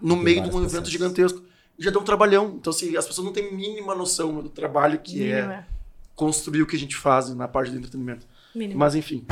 No 0.00 0.14
Tem 0.14 0.22
meio 0.22 0.42
de 0.42 0.42
um 0.42 0.58
evento 0.58 0.68
processos. 0.68 0.90
gigantesco. 0.90 1.42
E 1.76 1.82
já 1.82 1.90
dá 1.90 1.98
um 1.98 2.04
trabalhão. 2.04 2.54
Então, 2.56 2.70
assim, 2.70 2.96
as 2.96 3.04
pessoas 3.04 3.24
não 3.24 3.32
têm 3.32 3.52
mínima 3.52 3.96
noção 3.96 4.40
do 4.40 4.48
trabalho 4.48 5.00
que 5.00 5.28
é 5.28 5.42
mínima. 5.42 5.66
construir 6.14 6.62
o 6.62 6.66
que 6.68 6.76
a 6.76 6.78
gente 6.78 6.94
faz 6.94 7.34
na 7.34 7.48
parte 7.48 7.72
do 7.72 7.78
entretenimento. 7.78 8.28
Mínima. 8.54 8.78
Mas, 8.78 8.94
enfim. 8.94 9.26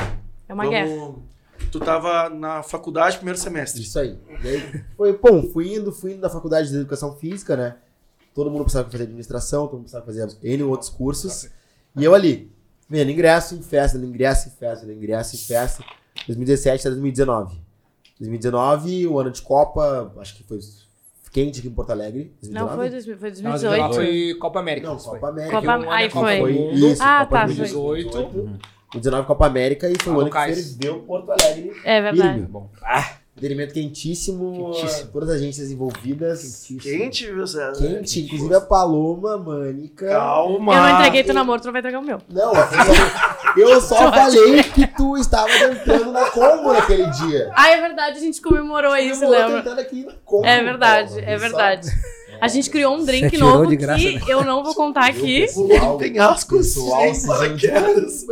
É 0.49 0.53
uma 0.53 0.67
guerra. 0.67 0.93
vamos... 0.93 1.21
Tu 1.71 1.79
tava 1.79 2.29
na 2.29 2.61
faculdade, 2.63 3.15
primeiro 3.15 3.39
semestre. 3.39 3.81
Isso 3.81 3.97
aí. 3.97 4.19
Daí 4.43 4.83
foi, 4.97 5.17
bom, 5.17 5.41
fui 5.53 5.73
indo, 5.73 5.93
fui 5.93 6.11
indo 6.11 6.19
na 6.19 6.29
faculdade 6.29 6.69
de 6.69 6.75
educação 6.75 7.15
física, 7.15 7.55
né? 7.55 7.77
Todo 8.33 8.51
mundo 8.51 8.63
precisava 8.63 8.91
fazer 8.91 9.03
administração, 9.03 9.67
todo 9.67 9.77
mundo 9.77 9.83
precisava 9.83 10.05
fazer 10.05 10.37
N 10.43 10.63
outros 10.63 10.89
cursos. 10.89 11.47
E 11.95 12.03
eu 12.03 12.13
ali, 12.13 12.53
vendo 12.89 13.11
ingresso 13.11 13.55
em 13.55 13.61
festa, 13.61 13.97
ingresso 13.97 14.49
em 14.49 14.51
festa, 14.51 14.91
ingresso 14.91 15.35
em 15.35 15.39
festa. 15.39 15.83
2017 16.27 16.81
até 16.81 16.89
2019. 16.95 17.59
2019, 18.19 19.07
o 19.07 19.19
ano 19.19 19.31
de 19.31 19.41
Copa, 19.41 20.13
acho 20.19 20.35
que 20.37 20.43
foi 20.43 20.59
quente 21.31 21.59
aqui 21.59 21.67
em 21.67 21.71
Porto 21.71 21.89
Alegre. 21.91 22.33
Não, 22.43 22.67
2019? 22.67 22.75
foi, 22.77 22.89
dois 22.89 23.05
foi 23.19 23.43
Não, 23.43 23.51
mas 23.51 23.63
lá 23.63 23.69
2018. 23.69 23.95
foi 23.95 24.39
Copa 24.39 24.59
América. 24.59 24.87
Não. 24.87 24.97
Copa 24.97 25.27
América. 25.29 25.55
Copa- 25.59 25.67
um 25.67 25.81
ano 25.81 25.91
aí 25.91 26.05
é 26.05 26.09
Copa 26.09 26.25
foi. 26.27 26.39
Foi 26.39 26.53
isso, 26.73 27.03
Ah, 27.03 27.19
Copa 27.25 27.37
tá, 27.39 27.47
foi. 27.47 27.55
2018. 27.55 28.59
O 28.93 28.97
19 28.99 29.27
Copa 29.27 29.45
América 29.47 29.89
e 29.89 29.95
foi 30.01 30.13
o 30.13 30.15
Ah, 30.15 30.19
ano 30.19 30.25
no 30.25 30.29
que 30.29 30.31
cais. 30.33 30.69
ferveu 30.77 30.99
Porto 31.01 31.29
Alegre. 31.31 31.73
É 31.83 32.01
verdade. 32.01 32.41
Bom. 32.43 32.69
Entretenimento 33.37 33.73
quentíssimo, 33.73 34.71
Quentíssimo. 34.71 35.09
todas 35.11 35.29
as 35.29 35.35
agências 35.35 35.69
envolvidas. 35.69 36.65
Quente, 36.81 37.25
viu, 37.25 37.45
César? 37.45 37.73
Quente, 37.85 38.21
inclusive 38.21 38.55
a 38.55 38.61
Paloma, 38.61 39.37
Mânica. 39.37 40.07
Calma. 40.07 40.73
Eu 40.73 40.79
não 40.81 40.99
entreguei 40.99 41.23
teu 41.25 41.33
namoro, 41.33 41.59
tu 41.61 41.65
não 41.65 41.73
vai 41.73 41.81
entregar 41.81 41.99
o 41.99 42.01
meu. 42.01 42.21
Não, 42.29 42.53
eu 42.55 42.61
só, 42.65 43.57
eu 43.57 43.81
só 43.81 44.11
falei 44.13 44.63
que 44.63 44.87
tu 44.87 45.17
estava 45.17 45.49
entrando 45.65 46.13
na 46.13 46.29
combo 46.29 46.71
naquele 46.71 47.07
dia. 47.07 47.51
Ah, 47.53 47.71
é 47.71 47.81
verdade, 47.81 48.17
a 48.19 48.21
gente 48.21 48.41
comemorou 48.41 48.95
isso, 48.95 49.25
Eu 49.25 49.27
vou 49.27 49.37
lembra? 49.37 49.57
tentando 49.61 49.81
aqui 49.81 50.05
na 50.05 50.13
combo, 50.23 50.45
É 50.45 50.63
verdade, 50.63 51.19
é 51.19 51.37
verdade. 51.37 51.89
A 52.39 52.47
gente 52.47 52.69
criou 52.69 52.95
um 52.95 53.03
drink 53.03 53.37
novo 53.37 53.67
graça, 53.75 53.99
que 54.01 54.15
né? 54.15 54.21
eu 54.29 54.45
não 54.45 54.63
vou 54.63 54.73
contar 54.73 55.09
aqui. 55.09 55.41
Pessoal, 55.41 55.97
penhascos, 55.97 56.67
pessoal, 56.73 57.13
se 57.13 57.27
paraquedas. 57.27 58.25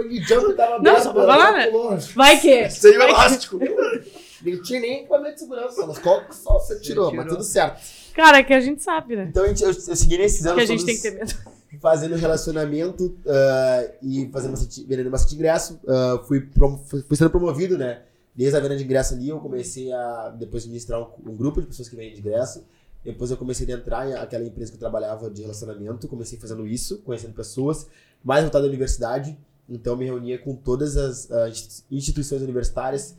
Tava 0.55 0.79
Não, 0.79 1.01
só 1.01 1.11
pra 1.11 1.23
ela 1.23 1.33
falar, 1.33 1.51
né? 1.51 1.71
Vai 2.15 2.39
que. 2.39 2.69
Sem 2.69 2.93
elástico. 2.93 3.59
Não 4.45 4.61
tinha 4.61 4.79
nem 4.79 4.99
equipamento 4.99 5.33
de 5.35 5.39
segurança, 5.39 5.85
mas 5.87 5.97
qual 5.99 6.25
que 6.25 6.35
só 6.35 6.59
você 6.59 6.79
tirou, 6.79 7.09
tirou. 7.09 7.23
mas 7.23 7.33
tudo 7.33 7.43
certo. 7.43 7.81
Cara, 8.13 8.43
que 8.43 8.53
a 8.53 8.59
gente 8.59 8.83
sabe, 8.83 9.15
né? 9.15 9.27
Então 9.29 9.45
gente, 9.47 9.63
eu, 9.63 9.69
eu 9.69 9.95
segui 9.95 10.17
nesses 10.17 10.45
anos 10.45 10.57
Que 10.57 10.61
a 10.63 10.65
gente 10.65 10.85
tem 10.85 10.95
que 10.95 11.01
ter 11.01 11.11
medo. 11.11 11.33
fazendo 11.81 12.15
relacionamento 12.15 13.17
ah, 13.27 13.85
e 14.01 14.29
fazendo 14.31 14.51
bastante, 14.51 14.83
vendendo 14.83 15.09
bastante 15.09 15.35
ingresso. 15.35 15.79
Ah, 15.87 16.21
fui, 16.27 16.41
prom- 16.41 16.77
fui 16.77 17.15
sendo 17.17 17.29
promovido, 17.29 17.77
né? 17.77 18.01
Desde 18.35 18.57
a 18.57 18.59
venda 18.59 18.75
de 18.75 18.83
ingresso 18.83 19.13
ali, 19.13 19.29
eu 19.29 19.39
comecei 19.39 19.91
a 19.91 20.29
depois 20.29 20.63
administrar 20.63 20.99
um, 21.01 21.07
um 21.31 21.35
grupo 21.35 21.61
de 21.61 21.67
pessoas 21.67 21.87
que 21.87 21.95
vendem 21.95 22.13
de 22.13 22.19
ingresso. 22.19 22.63
Depois 23.03 23.29
eu 23.31 23.37
comecei 23.37 23.67
a 23.71 23.77
entrar 23.77 24.09
em 24.09 24.13
aquela 24.13 24.43
empresa 24.45 24.71
que 24.71 24.75
eu 24.75 24.79
trabalhava 24.79 25.29
de 25.29 25.41
relacionamento. 25.41 26.07
Comecei 26.07 26.39
fazendo 26.39 26.65
isso, 26.65 26.99
conhecendo 26.99 27.33
pessoas, 27.33 27.87
mais 28.23 28.41
voltado 28.43 28.65
à 28.65 28.67
universidade. 28.67 29.37
Então 29.69 29.93
eu 29.93 29.97
me 29.97 30.05
reunia 30.05 30.37
com 30.39 30.55
todas 30.55 30.95
as 30.97 31.29
ah, 31.31 31.49
insti- 31.49 31.83
instituições 31.91 32.41
universitárias. 32.41 33.15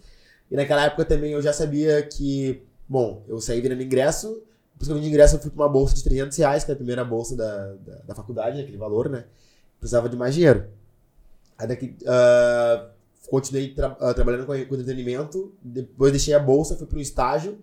E 0.55 0.57
naquela 0.57 0.85
época 0.85 1.05
também 1.05 1.33
eu 1.33 1.43
já 1.43 1.53
sabia 1.53 2.01
que, 2.01 2.63
bom, 2.89 3.25
eu 3.27 3.41
saí 3.41 3.61
vendendo 3.61 3.83
ingresso. 3.83 4.41
Depois 4.73 4.87
que 4.87 4.93
eu 4.93 4.95
vendi 4.95 5.09
ingresso, 5.09 5.35
eu 5.35 5.41
fui 5.41 5.51
para 5.51 5.65
uma 5.65 5.69
bolsa 5.69 5.97
de 5.97 6.05
300 6.05 6.39
reais, 6.39 6.63
que 6.63 6.71
é 6.71 6.75
a 6.75 6.77
primeira 6.77 7.05
bolsa 7.05 7.35
da, 7.35 7.73
da, 7.73 7.95
da 8.07 8.15
faculdade, 8.15 8.61
aquele 8.61 8.77
valor, 8.77 9.09
né? 9.09 9.25
Precisava 9.81 10.09
de 10.09 10.17
mais 10.17 10.33
dinheiro. 10.33 10.67
Aí 11.59 11.67
daqui, 11.67 11.97
ah, 12.07 12.87
continuei 13.29 13.75
tra- 13.75 13.97
ah, 13.99 14.15
trabalhando 14.15 14.47
com, 14.47 14.53
com 14.53 14.75
entretenimento. 14.77 15.53
Depois 15.61 16.13
deixei 16.13 16.35
a 16.35 16.39
bolsa, 16.39 16.77
fui 16.77 16.87
para 16.87 16.99
o 16.99 17.01
estágio. 17.01 17.59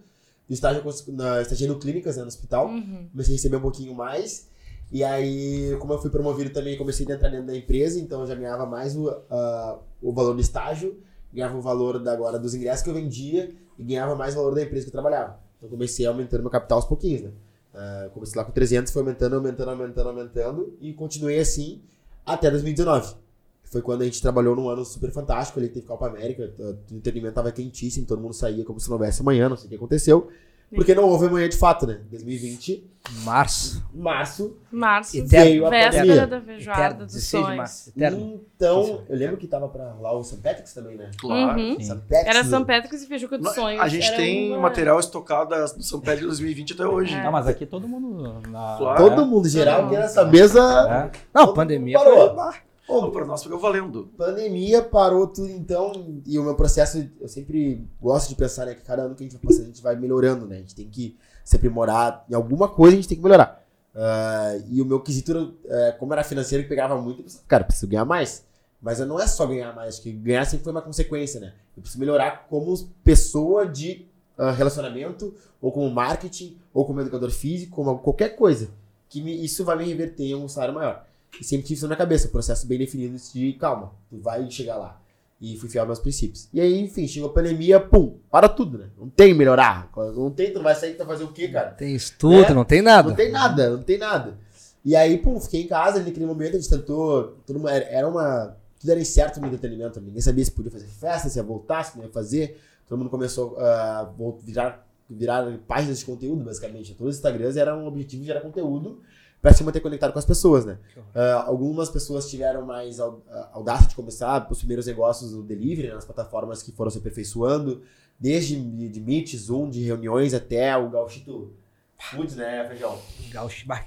Do 0.49 0.53
estágio, 0.53 0.83
na, 1.13 1.41
estagiei 1.41 1.69
no 1.69 1.79
Clínicas, 1.79 2.17
né, 2.17 2.23
no 2.23 2.27
hospital. 2.27 2.67
Uhum. 2.67 3.07
Comecei 3.09 3.33
a 3.33 3.37
receber 3.37 3.55
um 3.55 3.61
pouquinho 3.61 3.95
mais. 3.95 4.49
E 4.91 5.01
aí, 5.01 5.77
como 5.79 5.93
eu 5.93 6.01
fui 6.01 6.09
promovido 6.09 6.49
também, 6.49 6.77
comecei 6.77 7.07
a 7.09 7.13
entrar 7.13 7.29
dentro 7.29 7.47
da 7.47 7.55
empresa. 7.55 7.97
Então, 8.01 8.19
eu 8.19 8.27
já 8.27 8.35
ganhava 8.35 8.65
mais 8.65 8.97
o, 8.97 9.09
ah, 9.29 9.79
o 10.01 10.11
valor 10.11 10.33
do 10.33 10.41
estágio. 10.41 11.01
Ganhava 11.33 11.57
o 11.57 11.61
valor 11.61 11.99
da, 11.99 12.13
agora 12.13 12.37
dos 12.37 12.53
ingressos 12.53 12.83
que 12.83 12.89
eu 12.89 12.93
vendia. 12.93 13.53
E 13.77 13.83
ganhava 13.83 14.15
mais 14.15 14.35
valor 14.35 14.53
da 14.53 14.61
empresa 14.61 14.85
que 14.85 14.89
eu 14.89 14.93
trabalhava. 14.93 15.39
Então, 15.57 15.69
comecei 15.69 16.05
aumentando 16.05 16.41
meu 16.41 16.51
capital 16.51 16.77
aos 16.77 16.85
pouquinhos, 16.85 17.21
né? 17.21 17.31
Ah, 17.73 18.09
comecei 18.13 18.37
lá 18.37 18.43
com 18.43 18.51
300, 18.51 18.91
foi 18.91 19.01
aumentando, 19.01 19.35
aumentando, 19.35 19.69
aumentando, 19.69 20.09
aumentando. 20.09 20.77
E 20.79 20.93
continuei 20.93 21.39
assim 21.39 21.81
até 22.25 22.49
2019. 22.49 23.15
Foi 23.63 23.81
quando 23.81 24.01
a 24.01 24.05
gente 24.05 24.21
trabalhou 24.21 24.55
num 24.55 24.69
ano 24.69 24.83
super 24.83 25.11
fantástico. 25.11 25.59
Ali 25.59 25.69
teve 25.69 25.85
Copa 25.85 26.07
América, 26.07 26.53
o 26.59 26.93
entretenimento 26.93 27.35
tava 27.35 27.51
quentíssimo, 27.51 28.05
todo 28.05 28.21
mundo 28.21 28.33
saía 28.33 28.65
como 28.65 28.79
se 28.79 28.89
não 28.89 28.97
houvesse 28.97 29.21
amanhã, 29.21 29.47
não 29.47 29.55
sei 29.55 29.67
o 29.67 29.69
que 29.69 29.75
aconteceu. 29.75 30.29
Porque 30.73 30.95
não 30.95 31.03
houve 31.03 31.25
amanhã 31.27 31.49
de 31.49 31.57
fato, 31.57 31.85
né? 31.85 31.99
2020, 32.09 32.89
Março. 33.23 33.83
março. 33.93 34.55
Março, 34.71 35.17
Eterno. 35.17 35.45
Veio 35.45 35.65
a 35.65 35.69
véspera 35.69 36.01
pandemia. 36.03 36.27
da 36.27 36.41
feijoada 36.41 36.79
Eterno, 36.81 36.97
dos 37.05 37.13
16 37.13 37.23
de 37.41 37.45
sonhos. 37.45 37.57
março. 37.57 37.89
Eterno. 37.89 38.41
Então, 38.55 39.01
eu 39.09 39.15
lembro 39.17 39.37
que 39.37 39.47
tava 39.47 39.67
pra 39.67 39.91
rolar 39.91 40.13
o 40.13 40.23
St. 40.23 40.37
Patrick's 40.37 40.73
também, 40.73 40.95
né? 40.97 41.11
Claro. 41.19 41.59
Uhum. 41.59 41.75
Sim. 41.77 41.83
St. 41.83 41.95
Patrick's, 41.95 42.27
Era 42.27 42.43
São 42.45 42.63
Patrick's 42.63 43.03
e 43.03 43.07
Feijuca 43.07 43.37
dos 43.37 43.53
Sonhos. 43.53 43.81
A 43.81 43.87
gente 43.87 44.07
Era 44.07 44.15
tem 44.17 44.51
uma- 44.51 44.59
material 44.61 44.99
estocado 44.99 45.49
das- 45.49 45.73
do 45.73 45.83
São 45.83 45.99
de 45.99 46.15
2020 46.21 46.73
até 46.73 46.85
hoje. 46.85 47.13
É. 47.15 47.23
Não, 47.23 47.31
mas 47.31 47.47
aqui 47.47 47.65
todo 47.65 47.87
mundo. 47.87 48.41
Na, 48.47 48.75
Claro. 48.77 49.03
Todo 49.09 49.25
mundo 49.25 49.49
geral 49.49 49.89
que 49.89 49.95
nessa 49.97 50.23
mesa. 50.25 51.11
É. 51.13 51.19
Não, 51.33 51.53
pandemia 51.53 51.97
parou. 51.97 52.35
foi- 52.35 52.53
Pô, 52.91 53.09
pra 53.11 53.25
nós 53.25 53.41
ficou 53.41 53.57
valendo. 53.57 54.09
Pandemia 54.17 54.81
parou 54.83 55.25
tudo 55.27 55.49
então, 55.49 56.21
e 56.25 56.37
o 56.37 56.43
meu 56.43 56.55
processo, 56.55 57.07
eu 57.21 57.27
sempre 57.29 57.87
gosto 58.01 58.27
de 58.29 58.35
pensar, 58.35 58.65
né, 58.65 58.73
que 58.75 58.81
cada 58.83 59.03
ano 59.03 59.15
que 59.15 59.23
a 59.23 59.25
gente 59.25 59.33
vai 59.37 59.41
passando, 59.45 59.63
a 59.63 59.67
gente 59.67 59.81
vai 59.81 59.95
melhorando, 59.95 60.45
né? 60.45 60.57
A 60.57 60.59
gente 60.59 60.75
tem 60.75 60.89
que 60.89 61.17
se 61.45 61.55
aprimorar, 61.55 62.25
em 62.29 62.33
alguma 62.35 62.67
coisa 62.67 62.93
a 62.93 62.95
gente 62.97 63.07
tem 63.07 63.17
que 63.17 63.23
melhorar. 63.23 63.63
Ah, 63.95 64.57
e 64.69 64.81
o 64.81 64.85
meu 64.85 64.99
quesito, 64.99 65.53
eh, 65.65 65.95
como 65.99 66.11
era 66.13 66.23
financeiro 66.23 66.63
que 66.63 66.69
pegava 66.69 66.99
muito, 67.01 67.19
eu 67.19 67.23
pensava, 67.23 67.43
cara, 67.47 67.63
preciso 67.63 67.87
ganhar 67.87 68.05
mais. 68.05 68.45
Mas 68.81 68.99
não 68.99 69.19
é 69.19 69.27
só 69.27 69.45
ganhar 69.45 69.73
mais, 69.75 69.95
acho 69.95 70.01
que 70.03 70.11
ganhar 70.11 70.43
sempre 70.45 70.63
foi 70.63 70.71
uma 70.73 70.81
consequência, 70.81 71.39
né? 71.39 71.53
Eu 71.77 71.81
preciso 71.81 71.99
melhorar 71.99 72.47
como 72.49 72.75
pessoa 73.03 73.65
de 73.65 74.05
ah, 74.37 74.51
relacionamento, 74.51 75.33
ou 75.61 75.71
como 75.71 75.89
marketing, 75.91 76.57
ou 76.73 76.85
como 76.85 76.99
educador 77.01 77.29
físico, 77.31 77.75
como 77.75 77.99
qualquer 77.99 78.35
coisa. 78.35 78.69
Que 79.07 79.21
me- 79.21 79.43
isso 79.45 79.63
vai 79.63 79.77
me 79.77 79.85
reverter 79.85 80.23
em 80.23 80.35
um 80.35 80.47
salário 80.47 80.73
maior. 80.73 81.05
E 81.39 81.43
sempre 81.43 81.63
tive 81.67 81.75
isso 81.75 81.83
na 81.83 81.89
minha 81.89 81.97
cabeça, 81.97 82.27
processo 82.27 82.67
bem 82.67 82.77
definido 82.77 83.17
de 83.33 83.53
calma, 83.53 83.93
tu 84.09 84.17
vai 84.19 84.49
chegar 84.51 84.77
lá. 84.77 85.01
E 85.39 85.57
fui 85.57 85.67
fiel 85.69 85.81
aos 85.83 85.87
meus 85.87 85.99
princípios. 85.99 86.47
E 86.53 86.61
aí, 86.61 86.79
enfim, 86.79 87.07
chegou 87.07 87.29
a 87.29 87.33
pandemia, 87.33 87.79
pum, 87.79 88.17
para 88.29 88.47
tudo, 88.47 88.77
né? 88.77 88.89
Não 88.95 89.09
tem 89.09 89.33
melhorar. 89.33 89.89
Não 89.97 90.29
tem, 90.29 90.51
tu 90.51 90.55
não 90.57 90.63
vai 90.63 90.75
sair, 90.75 90.95
vai 90.95 91.07
fazer 91.07 91.23
o 91.23 91.31
quê, 91.31 91.47
cara? 91.47 91.71
Tem 91.71 91.95
estudo, 91.95 92.43
É. 92.51 92.53
não 92.53 92.63
tem 92.63 92.81
nada. 92.81 93.09
Não 93.09 93.15
tem 93.15 93.31
nada, 93.31 93.69
não 93.71 93.81
tem 93.81 93.97
nada. 93.97 94.37
E 94.85 94.95
aí, 94.95 95.17
pum, 95.17 95.39
fiquei 95.39 95.61
em 95.63 95.67
casa 95.67 95.99
naquele 95.99 96.25
momento, 96.27 96.57
a 96.57 96.59
gente 96.59 96.69
tentou. 96.69 97.37
Mundo, 97.49 97.67
era- 97.67 98.07
uma. 98.07 98.55
Tudo 98.79 98.91
era 98.91 98.99
incerto 98.99 99.39
no 99.39 99.47
entretenimento, 99.47 99.99
ninguém 100.01 100.21
sabia 100.21 100.43
se 100.45 100.51
podia 100.51 100.71
fazer 100.71 100.87
festa, 100.87 101.29
se 101.29 101.37
ia 101.39 101.43
voltar, 101.43 101.83
se 101.85 101.97
não 101.97 102.03
ia 102.05 102.11
fazer. 102.11 102.59
Todo 102.87 102.97
mundo 102.99 103.09
começou 103.09 103.59
a 103.59 104.11
vol- 104.17 104.39
virar, 104.43 104.87
virar 105.09 105.57
páginas 105.67 105.99
de 105.99 106.05
conteúdo, 106.05 106.43
basicamente. 106.43 106.93
Todos 106.95 107.13
os 107.13 107.17
Instagrams 107.17 107.57
eram 107.57 107.83
um 107.83 107.87
objetivo 107.87 108.21
de 108.21 108.27
gerar 108.27 108.41
conteúdo 108.41 109.01
para 109.41 109.53
se 109.53 109.63
manter 109.63 109.79
conectado 109.79 110.13
com 110.13 110.19
as 110.19 110.25
pessoas, 110.25 110.65
né? 110.65 110.77
Ah, 111.15 111.43
algumas 111.47 111.89
pessoas 111.89 112.29
tiveram 112.29 112.65
mais 112.65 112.99
ah, 112.99 113.11
audácia 113.53 113.87
de 113.87 113.95
começar 113.95 114.47
os 114.51 114.57
primeiros 114.59 114.85
negócios 114.85 115.31
do 115.31 115.41
delivery, 115.41 115.87
né, 115.89 115.95
nas 115.95 116.05
plataformas 116.05 116.61
que 116.61 116.71
foram 116.71 116.91
se 116.91 116.99
aperfeiçoando, 116.99 117.81
desde 118.19 118.55
de, 118.59 119.01
Meet, 119.01 119.35
Zoom, 119.35 119.69
de 119.69 119.81
reuniões 119.83 120.33
até 120.33 120.77
o 120.77 120.89
Gauchito 120.89 121.51
Foods, 121.99 122.35
né, 122.35 122.65
Feijão? 122.67 122.97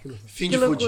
Loucura. 0.08 0.28
Fim 0.28 0.48
de 0.50 0.56
food. 0.58 0.84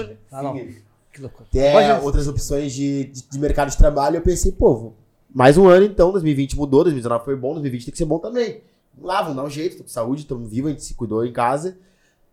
Sim. 0.67 0.81
que 1.13 1.21
loucura. 1.21 1.45
Até 1.49 1.71
Pode- 1.93 2.05
outras 2.05 2.27
opções 2.27 2.73
de, 2.73 3.05
de, 3.05 3.21
de 3.29 3.39
mercado 3.39 3.69
de 3.69 3.77
trabalho, 3.77 4.17
eu 4.17 4.21
pensei, 4.21 4.51
pô, 4.51 4.75
vou- 4.75 4.95
mais 5.33 5.57
um 5.57 5.67
ano 5.67 5.85
então, 5.85 6.11
2020 6.11 6.55
mudou, 6.57 6.83
2019 6.83 7.23
foi 7.25 7.35
bom, 7.35 7.53
2020 7.53 7.85
tem 7.85 7.91
que 7.91 7.97
ser 7.97 8.05
bom 8.05 8.19
também. 8.19 8.61
Vamos 8.93 9.07
lá, 9.07 9.21
vamos 9.21 9.37
dar 9.37 9.43
um 9.43 9.49
jeito, 9.49 9.77
tô 9.77 9.83
com 9.83 9.89
saúde, 9.89 10.21
estamos 10.23 10.49
vivos, 10.49 10.69
a 10.69 10.73
gente 10.73 10.83
se 10.83 10.93
cuidou 10.93 11.25
em 11.25 11.31
casa. 11.31 11.77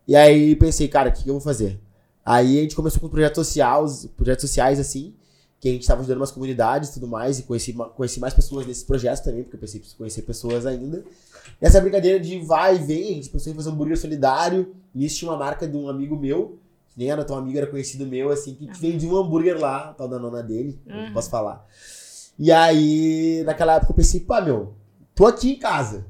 E 0.07 0.15
aí 0.15 0.55
pensei, 0.55 0.87
cara, 0.87 1.09
o 1.09 1.13
que, 1.13 1.23
que 1.23 1.29
eu 1.29 1.33
vou 1.35 1.41
fazer? 1.41 1.79
Aí 2.25 2.57
a 2.57 2.61
gente 2.63 2.75
começou 2.75 2.99
com 2.99 3.07
projetos 3.07 3.45
sociais, 3.47 4.07
projetos 4.17 4.41
sociais 4.49 4.79
assim, 4.79 5.13
que 5.59 5.69
a 5.69 5.71
gente 5.71 5.81
estava 5.81 5.99
ajudando 6.01 6.17
umas 6.17 6.31
comunidades 6.31 6.89
e 6.89 6.93
tudo 6.93 7.07
mais, 7.07 7.37
e 7.39 7.43
conheci, 7.43 7.71
conheci 7.95 8.19
mais 8.19 8.33
pessoas 8.33 8.65
nesses 8.65 8.83
projetos 8.83 9.19
também, 9.21 9.43
porque 9.43 9.55
eu 9.55 9.59
pensei 9.59 9.79
que 9.79 9.93
conhecer 9.95 10.23
pessoas 10.23 10.65
ainda. 10.65 11.03
E 11.61 11.65
essa 11.65 11.79
brincadeira 11.79 12.19
de 12.19 12.39
vai 12.39 12.75
e 12.77 12.79
vem, 12.79 13.03
a 13.11 13.13
gente 13.13 13.29
pensou 13.29 13.53
em 13.53 13.55
fazer 13.55 13.69
um 13.69 13.73
hambúrguer 13.73 13.97
solidário, 13.97 14.75
nisso 14.93 15.17
tinha 15.19 15.29
uma 15.31 15.37
marca 15.37 15.67
de 15.67 15.77
um 15.77 15.87
amigo 15.87 16.15
meu, 16.17 16.57
que 16.89 16.97
nem 16.99 17.11
era 17.11 17.23
tão 17.23 17.37
amigo, 17.37 17.57
era 17.57 17.67
conhecido 17.67 18.05
meu, 18.07 18.31
assim, 18.31 18.55
que 18.55 18.67
vendia 18.79 19.07
um 19.07 19.15
hambúrguer 19.17 19.59
lá, 19.59 19.93
tal 19.93 20.07
da 20.07 20.17
nona 20.17 20.41
dele, 20.41 20.79
não 20.85 20.95
Uhum. 21.05 21.13
posso 21.13 21.29
falar. 21.29 21.65
E 22.37 22.51
aí, 22.51 23.43
naquela 23.45 23.75
época 23.75 23.91
eu 23.91 23.95
pensei, 23.95 24.19
pá, 24.19 24.41
meu, 24.41 24.73
tô 25.13 25.25
aqui 25.25 25.51
em 25.51 25.59
casa. 25.59 26.05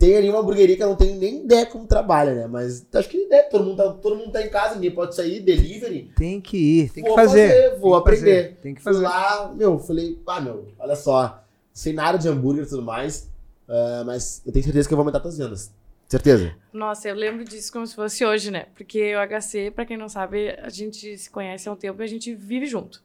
Tem 0.00 0.16
ali 0.16 0.30
uma 0.30 0.38
hamburgueria 0.40 0.76
que 0.76 0.82
eu 0.82 0.88
não 0.88 0.96
tenho 0.96 1.14
nem 1.16 1.44
ideia 1.44 1.66
como 1.66 1.86
trabalha, 1.86 2.34
né? 2.34 2.46
Mas 2.46 2.86
acho 2.94 3.06
que 3.06 3.26
né, 3.26 3.42
todo, 3.42 3.64
mundo 3.64 3.76
tá, 3.76 3.92
todo 3.92 4.16
mundo 4.16 4.32
tá 4.32 4.40
em 4.42 4.48
casa, 4.48 4.76
ninguém 4.76 4.90
pode 4.92 5.14
sair, 5.14 5.40
delivery. 5.40 6.10
Tem 6.16 6.40
que 6.40 6.56
ir, 6.56 6.90
tem 6.90 7.04
que 7.04 7.08
Vou 7.10 7.18
fazer. 7.18 7.76
vou 7.78 7.92
Tem 7.92 8.14
que 8.14 8.18
aprender. 8.18 8.42
fazer, 8.44 8.56
Tem 8.62 8.74
que 8.74 8.82
Fui 8.82 8.92
fazer. 8.94 9.04
lá, 9.04 9.52
meu, 9.54 9.78
falei, 9.78 10.14
pá, 10.24 10.40
meu, 10.40 10.68
olha 10.78 10.96
só, 10.96 11.44
sem 11.74 11.92
nada 11.92 12.16
de 12.16 12.28
hambúrguer 12.28 12.64
e 12.64 12.68
tudo 12.68 12.80
mais, 12.82 13.28
ah, 13.68 14.02
mas 14.06 14.40
eu 14.46 14.50
tenho 14.52 14.64
certeza 14.64 14.88
que 14.88 14.94
eu 14.94 14.96
vou 14.96 15.02
aumentar 15.02 15.20
tuas 15.20 15.36
vendas. 15.36 15.70
Certeza. 16.08 16.54
Nossa, 16.72 17.06
eu 17.08 17.14
lembro 17.14 17.44
disso 17.44 17.70
como 17.70 17.86
se 17.86 17.94
fosse 17.94 18.24
hoje, 18.24 18.50
né? 18.50 18.66
Porque 18.74 19.14
o 19.14 19.18
HC, 19.20 19.70
pra 19.70 19.84
quem 19.84 19.98
não 19.98 20.08
sabe, 20.08 20.48
a 20.62 20.70
gente 20.70 21.16
se 21.18 21.28
conhece 21.30 21.68
há 21.68 21.72
um 21.72 21.76
tempo 21.76 22.00
e 22.00 22.04
a 22.04 22.08
gente 22.08 22.34
vive 22.34 22.64
junto. 22.66 23.02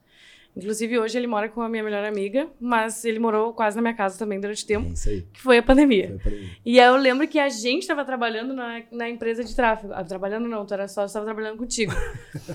Inclusive, 0.57 0.97
hoje 0.99 1.17
ele 1.17 1.27
mora 1.27 1.49
com 1.49 1.61
a 1.61 1.67
minha 1.67 1.83
melhor 1.83 2.05
amiga, 2.05 2.47
mas 2.61 3.03
ele 3.03 3.19
morou 3.19 3.51
quase 3.53 3.75
na 3.75 3.81
minha 3.81 3.93
casa 3.93 4.17
também 4.17 4.39
durante 4.39 4.65
tempo, 4.65 4.87
É 4.89 4.93
isso 4.93 5.09
aí. 5.09 5.21
que 5.33 5.41
foi 5.41 5.57
a 5.57 5.63
pandemia. 5.63 6.07
Foi 6.07 6.17
pra 6.17 6.31
mim. 6.31 6.49
E 6.65 6.79
aí 6.79 6.87
eu 6.87 6.95
lembro 6.95 7.27
que 7.27 7.37
a 7.37 7.49
gente 7.49 7.81
estava 7.81 8.05
trabalhando 8.05 8.53
na, 8.53 8.81
na 8.91 9.09
empresa 9.09 9.43
de 9.43 9.53
tráfego. 9.53 9.91
Ah, 9.93 10.03
trabalhando 10.03 10.47
não, 10.47 10.65
tu 10.65 10.73
era 10.73 10.87
só, 10.87 11.03
estava 11.05 11.25
trabalhando 11.25 11.57
contigo. 11.57 11.91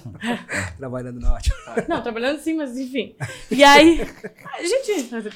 Trabalhando 0.78 1.20
na 1.20 1.34
ótima. 1.34 1.56
Não, 1.88 2.02
trabalhando 2.02 2.38
sim, 2.38 2.54
mas 2.54 2.76
enfim. 2.78 3.14
E 3.50 3.62
aí. 3.62 4.00
A 4.58 4.62
gente. 4.64 5.30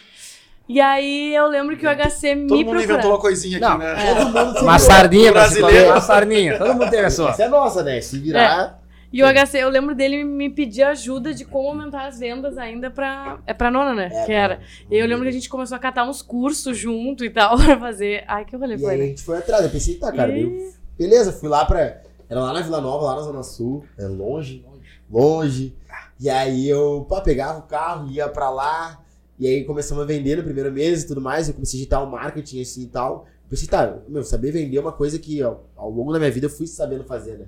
E 0.67 0.81
aí 0.81 1.35
eu 1.35 1.47
lembro 1.49 1.77
que 1.77 1.87
o 1.87 1.91
HC 1.91 2.35
me 2.35 2.47
Todo 2.49 2.57
mundo 2.59 2.77
inventou 2.77 2.87
procurava. 2.87 3.09
uma 3.09 3.19
coisinha 3.21 3.59
aqui, 3.59 3.67
Não, 3.67 3.77
né? 3.79 3.95
Todo 4.15 4.25
mundo 4.47 4.61
Uma 4.63 4.79
sardinha 4.79 5.31
pra 5.33 5.49
se 5.49 5.59
Brasileiro. 5.61 5.91
uma 5.91 6.01
sardinha. 6.01 6.59
Todo 6.59 6.73
mundo 6.75 6.91
tem 6.91 7.01
a 7.01 7.11
sua. 7.11 7.31
Essa 7.31 7.43
é 7.45 7.49
nossa, 7.49 7.83
né? 7.83 8.01
Se 8.01 8.19
virar. 8.19 8.81
E 9.15 9.23
o 9.23 9.27
HC, 9.27 9.59
eu 9.59 9.69
lembro 9.69 9.95
dele 9.95 10.25
me 10.25 10.51
pedir 10.51 10.83
ajuda 10.83 11.33
de 11.33 11.45
como 11.45 11.69
aumentar 11.69 12.07
as 12.09 12.19
vendas 12.19 12.59
ainda 12.59 12.91
pra. 12.91 13.39
É 13.47 13.55
pra 13.55 13.71
nona, 13.71 13.95
né? 13.95 14.11
É, 14.13 14.25
que 14.27 14.33
era. 14.33 14.61
E 14.91 14.95
aí 14.97 15.01
eu 15.01 15.07
lembro 15.07 15.23
que 15.23 15.29
a 15.29 15.33
gente 15.33 15.49
começou 15.49 15.77
a 15.77 15.79
catar 15.79 16.05
uns 16.09 16.21
cursos 16.21 16.77
junto 16.77 17.25
e 17.25 17.31
tal 17.31 17.57
pra 17.63 17.79
fazer. 17.79 18.25
Ai, 18.27 18.45
que 18.45 18.57
rolê 18.57 18.75
E 18.75 18.79
foi, 18.79 18.91
aí 18.95 18.97
a 19.01 19.03
né? 19.05 19.09
gente 19.11 19.23
foi 19.23 19.39
atrás. 19.39 19.65
Eu 19.65 19.71
pensei, 19.71 19.95
tá, 19.95 20.11
cara, 20.11 20.37
E- 20.37 20.43
eu- 20.43 20.73
beleza, 20.99 21.33
fui 21.33 21.49
lá 21.49 21.65
pra. 21.65 22.03
Era 22.29 22.41
lá 22.41 22.53
na 22.53 22.61
Vila 22.63 22.81
Nova, 22.81 23.05
lá 23.07 23.15
na 23.17 23.23
Zona 23.23 23.43
Sul. 23.45 23.85
É 23.97 24.05
longe, 24.07 24.65
longe. 25.11 25.77
E 26.19 26.29
aí 26.29 26.69
eu 26.69 27.07
pá, 27.09 27.21
pegava 27.21 27.61
o 27.61 27.63
carro, 27.63 28.11
ia 28.11 28.29
pra 28.29 28.51
lá. 28.51 29.01
E 29.39 29.47
aí 29.47 29.65
começamos 29.65 30.03
a 30.03 30.07
vender 30.07 30.37
no 30.39 30.43
primeiro 30.43 30.73
mês 30.73 31.03
e 31.03 31.07
tudo 31.07 31.21
mais. 31.21 31.47
Eu 31.49 31.55
comecei 31.55 31.79
a 31.79 31.81
digitar 31.81 32.03
o 32.03 32.11
marketing 32.11 32.61
assim 32.63 32.83
e 32.83 32.87
tal. 32.87 33.27
Eu 33.45 33.51
pensei, 33.51 33.69
tá, 33.69 33.97
meu, 34.09 34.25
saber 34.25 34.51
vender 34.53 34.77
é 34.77 34.81
uma 34.81 34.91
coisa 34.93 35.19
que 35.19 35.43
ó, 35.43 35.57
ao 35.77 35.91
longo 35.91 36.13
da 36.13 36.19
minha 36.19 36.31
vida 36.31 36.47
eu 36.47 36.51
fui 36.51 36.67
sabendo 36.67 37.05
fazer, 37.05 37.39
né? 37.39 37.47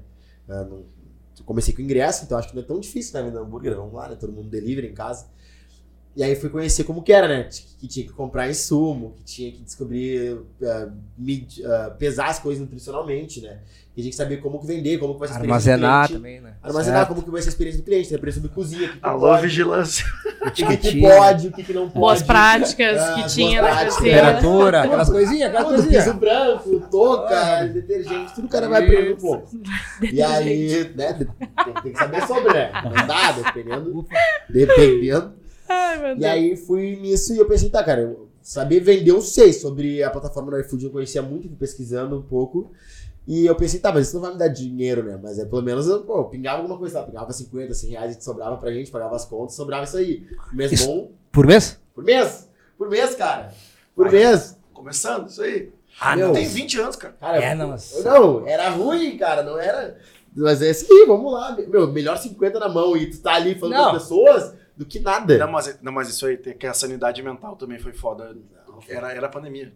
Ah, 0.48 0.62
não- 0.64 0.84
comecei 1.46 1.72
com 1.72 1.80
ingresso, 1.80 2.24
então 2.24 2.36
acho 2.36 2.48
que 2.48 2.56
não 2.56 2.62
é 2.62 2.66
tão 2.66 2.78
difícil, 2.78 3.14
né? 3.14 3.22
Vender 3.22 3.38
hambúrguer, 3.38 3.74
vamos 3.74 3.94
lá, 3.94 4.08
né? 4.08 4.16
Todo 4.16 4.32
mundo 4.32 4.50
delivery 4.50 4.88
em 4.88 4.94
casa. 4.94 5.26
E 6.16 6.22
aí 6.24 6.34
fui 6.34 6.48
conhecer 6.48 6.84
como 6.84 7.02
que 7.02 7.12
era, 7.12 7.28
né? 7.28 7.46
Que 7.78 7.86
tinha 7.86 8.06
que 8.06 8.12
comprar 8.12 8.48
insumo, 8.48 9.12
que 9.18 9.22
tinha 9.24 9.52
que 9.52 9.62
descobrir, 9.62 10.40
ah, 10.64 10.88
mid- 11.18 11.62
ah, 11.64 11.90
pesar 11.98 12.28
as 12.28 12.38
coisas 12.38 12.60
nutricionalmente, 12.62 13.42
né? 13.42 13.58
Que 13.94 14.00
tinha 14.02 14.10
que 14.10 14.16
saber 14.16 14.38
como 14.38 14.58
que 14.58 14.66
vender, 14.66 14.98
como 14.98 15.12
que 15.14 15.20
vai 15.20 15.28
ser 15.28 15.34
a 15.34 15.36
experiência 15.36 15.72
Armazenar 15.74 16.02
do 16.02 16.06
cliente. 16.08 16.22
também, 16.22 16.40
né? 16.40 16.54
Armazenar, 16.62 16.98
Certo. 17.00 17.08
como 17.10 17.22
que 17.22 17.30
vai 17.30 17.42
ser 17.42 17.48
a 17.48 17.52
experiência 17.52 17.82
do 17.82 17.84
cliente, 17.84 18.12
né? 18.12 18.18
Preço 18.18 18.40
de 18.40 18.48
cozinha, 18.48 18.88
o 18.88 18.92
que, 18.92 18.98
Alô, 19.02 19.20
pode, 19.20 19.42
vigilância. 19.42 20.04
o 20.46 20.50
que, 20.50 20.76
que 20.78 21.00
pode, 21.02 21.48
o 21.48 21.52
que, 21.52 21.62
que 21.62 21.72
não 21.74 21.82
pode. 21.88 21.98
Boas 22.00 22.22
práticas 22.22 22.98
Ah, 22.98 23.12
que 23.14 23.20
boas 23.20 23.34
tinha 23.34 23.60
na. 23.62 23.84
Temperatura, 23.86 24.82
aquelas 24.84 25.10
coisinhas, 25.10 25.48
aquelas 25.50 25.66
Tudo, 25.66 25.88
piso 25.88 25.90
coisinhas. 25.92 26.16
branco, 26.18 26.88
touca, 26.90 27.64
detergente, 27.66 28.34
tudo 28.34 28.46
o 28.46 28.48
cara 28.50 28.68
vai 28.70 28.84
aprendendo 28.84 29.14
um 29.14 29.20
pouco. 29.20 29.50
E 30.10 30.22
aí, 30.22 30.92
né, 30.94 31.12
tem, 31.12 31.26
tem 31.82 31.92
que 31.92 31.98
saber 31.98 32.26
sobre, 32.26 32.52
né? 32.54 32.70
Não 32.84 33.06
dá, 33.06 33.32
dependendo. 33.32 34.06
Dependendo. 34.48 35.32
Ai, 35.68 35.96
meu 35.98 36.08
Deus. 36.16 36.20
E 36.20 36.26
aí 36.26 36.56
fui 36.56 36.96
nisso 36.96 37.34
e 37.34 37.38
eu 37.38 37.46
pensei, 37.46 37.68
tá, 37.70 37.82
cara, 37.82 38.00
eu 38.02 38.28
saber 38.42 38.80
vender 38.80 39.10
eu 39.10 39.20
sei. 39.20 39.52
Sobre 39.52 40.02
a 40.02 40.10
plataforma 40.10 40.50
do 40.50 40.60
iFood 40.60 40.84
eu 40.84 40.90
conhecia 40.90 41.22
muito, 41.22 41.48
fui 41.48 41.56
pesquisando 41.56 42.16
um 42.18 42.22
pouco. 42.22 42.70
E 43.26 43.44
eu 43.44 43.56
pensei, 43.56 43.80
tá, 43.80 43.92
mas 43.92 44.06
isso 44.06 44.14
não 44.16 44.22
vai 44.22 44.32
me 44.32 44.38
dar 44.38 44.46
dinheiro, 44.48 45.02
né? 45.02 45.18
Mas 45.20 45.38
é 45.38 45.44
pelo 45.44 45.60
menos, 45.62 45.88
eu, 45.88 46.04
pô, 46.04 46.24
pingava 46.26 46.58
alguma 46.58 46.78
coisa 46.78 47.00
lá, 47.00 47.06
pingava 47.06 47.32
50, 47.32 47.74
100 47.74 47.90
reais, 47.90 48.16
sobrava 48.22 48.56
pra 48.56 48.70
gente, 48.72 48.90
pagava 48.90 49.16
as 49.16 49.24
contas, 49.24 49.56
sobrava 49.56 49.82
isso 49.84 49.96
aí. 49.96 50.24
Mês 50.52 50.70
Isso- 50.70 50.86
bom, 50.86 51.10
Por 51.32 51.44
mês? 51.44 51.76
por 51.92 52.04
mês, 52.04 52.48
por 52.78 52.88
mês, 52.88 53.14
cara. 53.16 53.52
Por 53.96 54.06
Ai. 54.06 54.12
mês. 54.12 54.56
Começando, 54.72 55.28
isso 55.28 55.42
aí. 55.42 55.72
Ah, 55.98 56.14
Meu, 56.14 56.28
Eu 56.28 56.32
tenho 56.34 56.50
20 56.50 56.78
anos, 56.78 56.94
cara. 56.94 57.14
Cara, 57.18 57.42
É, 57.42 57.54
não, 57.54 57.68
mas- 57.70 58.00
não, 58.04 58.46
era 58.46 58.68
ruim, 58.68 59.16
cara, 59.16 59.42
não 59.42 59.58
era. 59.58 59.96
Mas 60.36 60.60
é 60.62 60.70
assim, 60.70 61.06
vamos 61.06 61.32
lá. 61.32 61.56
Meu, 61.66 61.90
melhor 61.90 62.18
50 62.18 62.60
na 62.60 62.68
mão 62.68 62.96
e 62.96 63.10
tu 63.10 63.18
tá 63.20 63.34
ali 63.34 63.54
falando 63.54 63.74
Não. 63.74 63.90
com 63.90 63.96
as 63.96 64.02
pessoas 64.02 64.54
do 64.76 64.84
que 64.84 65.00
nada. 65.00 65.38
Não 65.38 65.50
mas, 65.50 65.78
não, 65.82 65.92
mas 65.92 66.08
isso 66.08 66.26
aí, 66.26 66.36
que 66.36 66.66
a 66.66 66.74
sanidade 66.74 67.22
mental 67.22 67.56
também 67.56 67.78
foi 67.78 67.92
foda. 67.92 68.36
Era, 68.88 69.10
era 69.12 69.26
a 69.26 69.30
pandemia. 69.30 69.72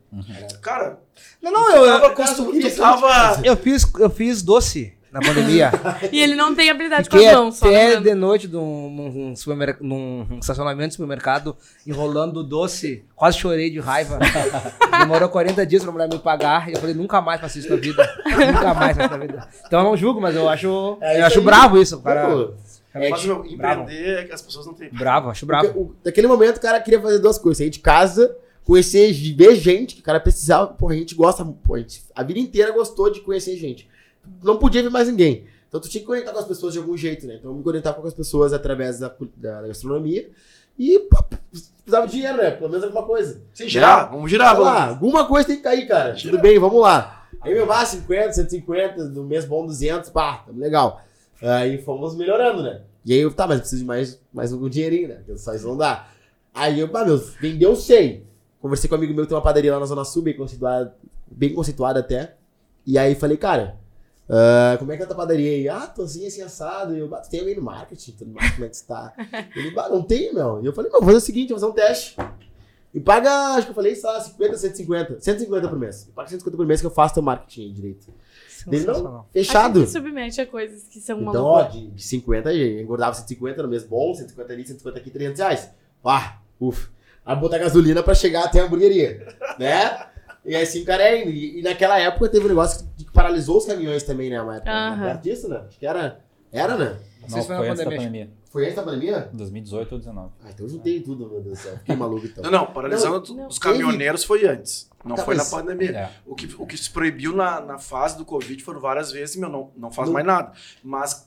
Cara, 0.61 0.98
Não, 1.42 1.51
não, 1.51 1.70
eu, 1.74 1.84
eu- 1.86 1.98
eu 2.05 2.76
tava, 2.76 3.40
eu, 3.42 3.57
fiz, 3.57 3.90
eu 3.98 4.11
fiz 4.11 4.42
doce. 4.42 4.92
na 5.11 5.20
pandemia. 5.20 5.70
E 6.12 6.20
ele 6.20 6.34
não 6.36 6.55
tem 6.55 6.70
habilidade 6.70 7.09
com 7.11 7.16
as 7.16 7.32
mãos, 7.32 7.57
só 7.57 7.66
até 7.66 7.98
de 7.98 8.14
noite 8.14 8.46
num, 8.46 8.90
num, 8.90 9.34
num 9.80 10.38
estacionamento 10.38 10.88
de 10.88 10.94
supermercado, 10.94 11.57
enrolando 11.86 12.44
doce. 12.44 13.05
Quase 13.16 13.38
chorei 13.38 13.70
de 13.70 13.80
raiva. 13.80 14.18
Demorou 15.01 15.28
40 15.28 15.66
dias 15.66 15.82
pra 15.82 15.90
mulher 15.92 16.09
me 16.09 16.18
pagar. 16.18 16.68
E 16.68 16.72
eu 16.74 16.78
falei, 16.78 16.94
nunca 16.94 17.20
mais 17.20 17.40
faço 17.40 17.59
isso 17.59 17.70
na 17.70 17.76
vida. 17.76 18.09
nunca 18.24 18.74
mais 18.74 18.96
faço 18.96 19.09
isso 19.09 19.18
na 19.18 19.26
vida. 19.26 19.48
Então 19.66 19.80
eu 19.80 19.84
não 19.84 19.96
julgo, 19.96 20.20
mas 20.20 20.36
eu 20.36 20.48
acho, 20.48 20.98
É 21.01 21.20
eu 21.22 21.26
acho 21.26 21.38
aí. 21.38 21.44
bravo 21.44 21.78
isso. 21.78 22.01
Cara, 22.03 22.28
Pô, 22.28 22.53
realmente 22.91 23.12
Mas, 23.12 23.24
meu, 23.24 23.57
bravo. 23.57 23.82
empreender 23.82 24.18
é 24.18 24.24
que 24.24 24.32
as 24.32 24.43
pessoas 24.43 24.66
não 24.66 24.74
têm. 24.74 24.91
Bravo, 24.95 25.30
acho 25.30 25.47
bravo. 25.47 25.66
Porque 25.68 25.78
o- 25.80 25.97
naquele 26.05 26.26
momento 26.26 26.57
o 26.57 26.61
cara 26.61 26.80
queria 26.80 27.01
fazer 27.01 27.18
duas 27.18 27.38
coisas: 27.38 27.59
sair 27.59 27.70
de 27.70 27.78
casa, 27.78 28.36
conhecer, 28.64 29.12
ver 29.34 29.55
gente, 29.57 29.95
que 29.95 30.01
o 30.01 30.05
cara 30.05 30.20
precisava. 30.20 30.68
Pô, 30.68 30.88
a 30.88 30.95
gente 30.95 31.14
gosta, 31.14 31.45
pô, 31.45 31.74
a, 31.74 31.78
gente, 31.78 32.03
a 32.14 32.22
vida 32.22 32.38
inteira 32.38 32.72
gostou 32.72 33.11
de 33.11 33.20
conhecer 33.20 33.57
gente. 33.57 33.88
Não 34.43 34.59
podia 34.59 34.82
ver 34.82 34.91
mais 34.91 35.09
ninguém. 35.09 35.47
Então 35.68 35.80
tu 35.80 35.88
tinha 35.88 36.01
que 36.01 36.07
conectar 36.07 36.32
com 36.32 36.38
as 36.38 36.45
pessoas 36.47 36.72
de 36.72 36.78
algum 36.80 36.97
jeito, 36.97 37.26
né? 37.26 37.36
Então 37.38 37.51
eu 37.53 37.57
me 37.57 37.62
conectava 37.62 38.01
com 38.01 38.07
as 38.09 38.12
pessoas 38.14 38.53
através 38.53 38.99
da, 38.99 39.14
da 39.36 39.62
gastronomia. 39.68 40.28
E 40.78 40.99
pô, 41.01 41.22
precisava 41.51 42.07
de 42.07 42.12
dinheiro, 42.14 42.38
né? 42.38 42.51
Pelo 42.51 42.68
menos 42.70 42.84
alguma 42.84 43.05
coisa. 43.05 43.41
Sem 43.55 43.68
girar, 43.68 44.11
vamos 44.11 44.30
girar, 44.30 44.55
Sei 44.57 44.64
lá, 44.64 44.74
vamos. 44.80 44.95
alguma 44.95 45.26
coisa 45.28 45.47
tem 45.47 45.57
que 45.59 45.62
cair, 45.62 45.86
cara. 45.86 46.14
Tudo 46.14 46.38
bem, 46.41 46.59
vamos 46.59 46.80
lá. 46.82 47.28
Aí 47.41 47.55
meu 47.55 47.66
vá, 47.66 47.84
50, 47.84 48.32
150, 48.32 49.05
no 49.05 49.24
mês 49.24 49.45
bom 49.45 49.64
200, 49.64 50.11
pá, 50.11 50.43
tamo 50.47 50.59
legal. 50.59 51.03
Aí 51.43 51.78
fomos 51.82 52.14
melhorando, 52.14 52.62
né? 52.62 52.82
E 53.05 53.12
aí 53.12 53.20
eu, 53.20 53.32
tá, 53.32 53.47
mas 53.47 53.57
eu 53.57 53.61
preciso 53.61 53.82
de 53.82 53.86
mais, 53.86 54.20
mais 54.32 54.53
um 54.53 54.68
dinheirinho, 54.68 55.09
né? 55.09 55.14
Porque 55.16 55.38
só 55.38 55.55
isso 55.55 55.66
não 55.66 55.76
dá. 55.76 56.09
Aí 56.55 56.80
eu, 56.80 56.88
pá, 56.88 57.05
meu, 57.05 57.16
vendeu 57.41 57.74
100. 57.74 58.24
Conversei 58.61 58.88
com 58.88 58.95
um 58.95 58.99
amigo 58.99 59.14
meu 59.14 59.24
que 59.24 59.28
tem 59.28 59.36
uma 59.36 59.43
padaria 59.43 59.72
lá 59.72 59.80
na 59.80 59.86
Zona 59.86 60.05
Sul, 60.05 60.22
bem 60.22 60.36
conceituada, 60.36 60.95
bem 61.26 61.55
conceituada 61.55 62.01
até. 62.01 62.36
E 62.86 62.99
aí 62.99 63.14
falei, 63.14 63.38
cara, 63.38 63.80
ah, 64.32 64.76
como 64.78 64.93
é 64.93 64.97
que 64.97 65.03
é 65.03 65.05
a 65.05 65.09
tua 65.09 65.16
padaria 65.16 65.51
aí? 65.51 65.68
Ah, 65.68 65.88
tô 65.88 66.03
assim, 66.03 66.24
assim, 66.24 66.41
assado. 66.41 66.95
E 66.95 67.01
eu, 67.01 67.09
bah, 67.09 67.20
tu 67.20 67.28
tem 67.28 67.41
alguém 67.41 67.57
no 67.57 67.62
marketing? 67.62 68.12
Tudo 68.12 68.32
mais, 68.32 68.53
como 68.53 68.64
é 68.64 68.68
que 68.68 68.76
você 68.76 68.86
tá? 68.86 69.12
Ele, 69.57 69.72
bah, 69.72 69.88
não 69.88 70.03
tem, 70.03 70.32
meu. 70.32 70.62
E 70.62 70.66
eu 70.66 70.72
falei, 70.72 70.88
meu, 70.88 71.01
vou 71.01 71.07
fazer 71.09 71.18
o 71.18 71.20
seguinte, 71.20 71.49
vou 71.49 71.59
fazer 71.59 71.72
um 71.72 71.74
teste. 71.74 72.16
E 72.95 73.01
paga, 73.01 73.55
acho 73.55 73.66
que 73.66 73.70
eu 73.70 73.74
falei, 73.74 73.95
sei 73.97 74.09
lá, 74.09 74.20
50, 74.20 74.57
150. 74.57 75.20
150 75.20 75.68
por 75.68 75.78
mês. 75.78 76.07
E 76.09 76.12
paga 76.12 76.28
150 76.28 76.57
por 76.57 76.66
mês 76.66 76.80
que 76.80 76.86
eu 76.86 76.91
faço 76.93 77.14
teu 77.14 77.22
marketing 77.24 77.62
aí 77.62 77.72
direito. 77.72 78.07
Não, 78.67 78.79
Sensacional. 78.79 79.29
A 79.35 79.39
gente 79.39 79.47
fechado. 79.47 79.87
se 79.87 79.93
submete 79.93 80.41
a 80.41 80.47
coisas 80.47 80.83
que 80.85 81.01
são 81.01 81.19
uma 81.19 81.31
Então, 81.31 81.45
ó, 81.45 81.63
de, 81.63 81.89
de 81.89 82.03
50, 82.03 82.53
eu 82.53 82.81
engordava 82.83 83.15
150 83.15 83.63
no 83.63 83.69
mês 83.69 83.85
bom, 83.85 84.15
150 84.15 84.53
ali, 84.53 84.67
150 84.67 84.99
aqui, 84.99 85.11
300 85.11 85.39
reais. 85.41 85.71
Ah, 86.05 86.39
ufa. 86.61 86.89
Aí 87.25 87.37
botar 87.37 87.59
gasolina 87.59 88.03
pra 88.03 88.15
chegar 88.15 88.45
até 88.45 88.61
a 88.61 88.65
hamburgueria, 88.65 89.27
né? 89.59 90.07
E 90.45 90.57
assim, 90.57 90.85
cara, 90.85 91.03
é 91.03 91.23
indo. 91.23 91.31
E, 91.31 91.59
e 91.59 91.63
naquela 91.63 91.99
época 91.99 92.29
teve 92.29 92.47
um 92.47 92.49
negócio 92.49 92.87
que, 92.97 93.05
que 93.05 93.13
paralisou 93.13 93.59
os 93.59 93.67
caminhões 93.67 94.03
também, 94.03 94.31
né? 94.31 94.41
Uma 94.41 94.57
época. 94.57 94.71
Aham. 94.73 95.05
Era 95.05 95.19
disso, 95.19 95.49
né? 95.49 95.63
Acho 95.69 95.79
que 95.79 95.87
era. 95.87 96.21
Era, 96.51 96.77
né? 96.77 96.87
Não 96.87 97.23
Não, 97.23 97.29
sei 97.29 97.41
se 97.43 97.47
foi 97.47 97.57
foi 97.57 97.69
antes 97.69 97.79
da 97.79 97.85
pandemia. 97.85 98.07
pandemia. 98.07 98.31
Foi 98.51 98.65
antes 98.65 98.75
da 98.77 98.83
pandemia? 98.83 99.31
2018 99.35 99.93
ou 99.93 99.99
2019. 99.99 100.33
Ah, 100.43 100.49
então 100.53 100.67
eu 100.67 100.71
juntei 100.71 101.01
tudo, 101.01 101.29
meu 101.29 101.41
Deus 101.41 101.59
do 101.59 101.63
céu. 101.63 101.77
Fiquei 101.79 101.95
maluco 101.95 102.27
então. 102.27 102.43
Não, 102.43 102.51
não, 102.51 102.67
paralisando 102.67 103.35
Não, 103.35 103.47
os 103.47 103.59
caminhoneiros 103.59 104.25
foi 104.25 104.47
antes. 104.49 104.89
Não 105.05 105.16
Tá, 105.16 105.24
foi 105.24 105.34
mas- 105.36 105.51
na 105.51 105.59
pandemia. 105.59 105.90
É. 105.96 106.11
O 106.26 106.34
que, 106.34 106.55
o 106.59 106.66
que 106.66 106.76
se 106.76 106.90
proibiu 106.90 107.34
na, 107.34 107.61
na 107.61 107.78
fase 107.78 108.18
do 108.18 108.24
Covid 108.24 108.62
foram 108.62 108.80
várias 108.80 109.11
vezes, 109.11 109.36
meu, 109.36 109.48
não, 109.48 109.70
não 109.76 109.90
faz 109.90 110.09
Não. 110.09 110.12
mais 110.14 110.26
nada. 110.26 110.53
Mas 110.84 111.26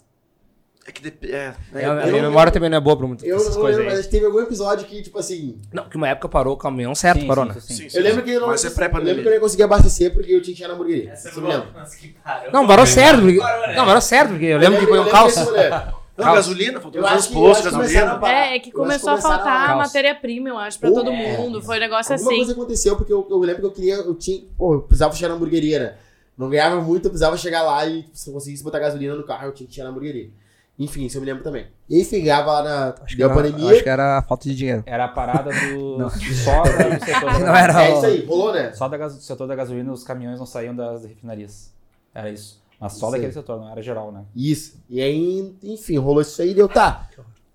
é 0.86 0.92
que 0.92 1.02
dep- 1.02 1.24
é, 1.24 1.56
É, 1.74 1.82
é, 1.82 1.86
a 1.86 2.06
eu- 2.06 2.12
minha 2.12 2.22
memória 2.24 2.52
também 2.52 2.70
não 2.70 2.78
é 2.78 2.82
boa 2.82 2.96
pra 2.96 3.08
muitas 3.08 3.26
Eu 3.28 3.38
coisas 3.38 3.56
lembro, 3.78 3.82
aí. 3.92 3.98
mas 3.98 4.06
teve 4.08 4.26
algum 4.26 4.42
episódio 4.42 4.86
que, 4.86 5.02
tipo 5.02 5.18
assim. 5.18 5.60
Não, 5.72 5.90
que 5.90 5.96
uma 5.98 6.08
época 6.10 6.30
parou 6.30 6.54
o 6.54 6.58
caminhão 6.58 6.94
certo, 6.94 7.22
Sim, 7.22 7.28
parou, 7.28 7.46
sim, 7.46 7.50
né? 7.52 7.60
sim, 7.62 7.74
sim. 7.74 7.90
Sim, 7.90 7.98
Eu 7.98 8.04
lembro 8.04 8.22
que 8.24 8.30
eu 8.32 8.42
não. 8.42 8.48
Mas 8.50 8.64
é 8.64 8.68
eu 8.68 8.70
lembro 8.70 8.76
que 8.82 8.84
eu 8.86 8.90
pré-pandemia. 8.92 9.24
não 9.24 9.32
ia 9.32 9.40
conseguir 9.40 9.64
abastecer 9.64 10.14
porque 10.14 10.32
eu 10.34 10.42
tinha 10.42 10.56
que 10.56 10.64
ir 10.64 10.68
na 10.68 10.74
hamburgueria. 10.76 11.12
Essa 11.14 11.30
é 11.30 11.32
eu 11.32 11.42
me 11.42 11.48
lembro. 11.48 11.72
boa, 11.72 11.74
mas 11.82 11.96
que 11.96 12.10
parou. 12.24 12.52
Não, 12.52 12.68
parou 12.68 12.86
certo. 12.86 13.22
Porque... 13.22 13.38
Parou, 13.40 13.68
né? 13.68 13.76
Não, 13.76 13.86
parou 13.86 14.02
certo, 14.02 14.30
porque 14.32 14.46
eu 14.46 14.58
lembro 14.60 14.80
que 14.80 14.86
foi 14.86 15.00
um 15.00 15.08
eu 15.08 15.12
rolê. 15.12 15.70
Não, 16.16 16.26
Caos. 16.26 16.36
gasolina, 16.36 16.80
faltou 16.80 17.02
os 17.02 17.28
postos, 17.28 17.72
gasolina. 17.72 18.20
a. 18.22 18.32
É, 18.32 18.56
é 18.56 18.60
que 18.60 18.72
começou 18.72 19.10
a 19.12 19.18
faltar 19.18 19.68
Caos. 19.68 19.78
matéria-prima, 19.88 20.50
eu 20.50 20.58
acho, 20.58 20.80
pra 20.80 20.90
Pô, 20.90 20.96
todo 20.96 21.10
é. 21.10 21.38
mundo. 21.38 21.62
Foi 21.62 21.78
um 21.78 21.80
negócio 21.80 22.14
Alguma 22.14 22.30
assim. 22.30 22.38
coisa 22.38 22.52
aconteceu 22.54 22.96
porque 22.96 23.12
eu, 23.12 23.28
eu 23.30 23.40
lembro 23.40 23.62
que 23.62 23.68
eu 23.68 23.72
queria, 23.72 23.96
eu 23.96 24.14
tinha, 24.14 24.44
pô, 24.58 24.76
eu 24.76 24.82
precisava 24.82 25.14
chegar 25.16 25.30
na 25.30 25.36
hamburgueria, 25.36 25.80
né? 25.80 25.96
Não 26.38 26.50
ganhava 26.50 26.80
muito, 26.82 27.06
eu 27.06 27.10
precisava 27.12 27.36
chegar 27.38 27.64
lá 27.64 27.86
e 27.86 28.06
se 28.14 28.30
eu 28.30 28.34
conseguisse 28.34 28.64
botar 28.64 28.80
gasolina 28.80 29.16
no 29.16 29.24
carro, 29.24 29.48
eu 29.48 29.52
tinha 29.54 29.68
que 29.68 29.74
chegar 29.74 29.86
na 29.86 29.92
hamburgueria. 29.92 30.30
Enfim, 30.78 31.06
isso 31.06 31.18
eu 31.18 31.22
me 31.22 31.28
lembro 31.28 31.44
também. 31.44 31.68
E 31.88 31.98
aí, 31.98 32.04
chegava 32.06 32.52
lá 32.52 32.64
na. 32.64 32.96
Acho 33.04 33.16
deu 33.16 33.28
a 33.30 33.32
era, 33.32 33.42
pandemia. 33.44 33.72
acho 33.74 33.84
que 33.84 33.90
era 33.90 34.22
falta 34.24 34.50
de 34.50 34.56
dinheiro. 34.56 34.84
Era 34.88 35.06
a 35.06 35.08
parada 35.08 35.52
do. 35.52 36.10
Só 36.44 36.64
do 36.64 36.70
setor 37.06 37.32
da 37.34 37.40
Não 37.40 37.56
era- 37.56 37.84
É 37.84 37.94
isso 37.96 38.06
aí, 38.08 38.26
rolou, 38.26 38.52
né? 38.54 38.72
Só 38.74 38.88
da 38.88 38.98
do 39.08 39.14
setor 39.14 39.48
da 39.48 39.54
gasolina, 39.56 39.92
os 39.92 40.04
caminhões 40.04 40.40
não 40.40 40.48
saíam 40.48 40.76
das 40.76 41.06
refinarias. 41.06 41.72
Era 42.14 42.32
isso. 42.32 42.63
Mas 42.84 42.94
só 42.94 43.10
daquele 43.10 43.32
setor, 43.32 43.60
não 43.60 43.70
era 43.70 43.82
geral, 43.82 44.12
né? 44.12 44.26
Isso. 44.36 44.78
E 44.90 45.02
aí, 45.02 45.56
enfim, 45.64 45.98
rolou 45.98 46.22
isso 46.22 46.42
aí, 46.42 46.54
deu 46.54 46.68
tá. 46.68 47.10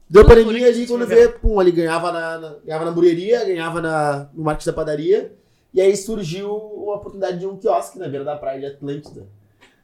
Deu 0.08 0.24
pandemia 0.26 0.58
que 0.58 0.64
ali, 0.64 0.86
quando 0.86 1.06
vê, 1.06 1.28
pum, 1.28 1.60
ali 1.60 1.70
ganhava 1.70 2.10
na, 2.10 2.38
na- 2.38 2.56
ganhava 2.64 2.84
na 2.86 2.90
hamburgueria, 2.90 3.44
ganhava 3.44 3.82
na, 3.82 4.28
no 4.32 4.42
marketing 4.42 4.70
da 4.70 4.72
padaria. 4.72 5.34
E 5.74 5.82
aí 5.82 5.94
surgiu 5.96 6.50
a 6.50 6.96
oportunidade 6.96 7.38
de 7.38 7.46
um 7.46 7.58
quiosque 7.58 7.98
na 7.98 8.08
beira 8.08 8.24
da 8.24 8.36
praia 8.36 8.58
de 8.58 8.66
Atlântida. 8.66 9.26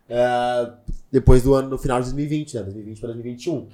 É, 0.08 0.70
depois 1.12 1.42
do 1.42 1.52
ano, 1.52 1.68
no 1.68 1.76
final 1.78 1.98
de 1.98 2.04
2020, 2.06 2.54
né? 2.54 2.62
2020 2.62 3.00
para 3.00 3.08
2021. 3.08 3.68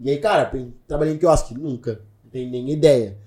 E 0.00 0.10
aí, 0.10 0.18
cara, 0.18 0.50
trabalhei 0.88 1.14
em 1.14 1.18
quiosque? 1.18 1.52
Nunca. 1.52 2.00
Não 2.24 2.30
tenho 2.30 2.50
nem 2.50 2.70
ideia. 2.70 3.18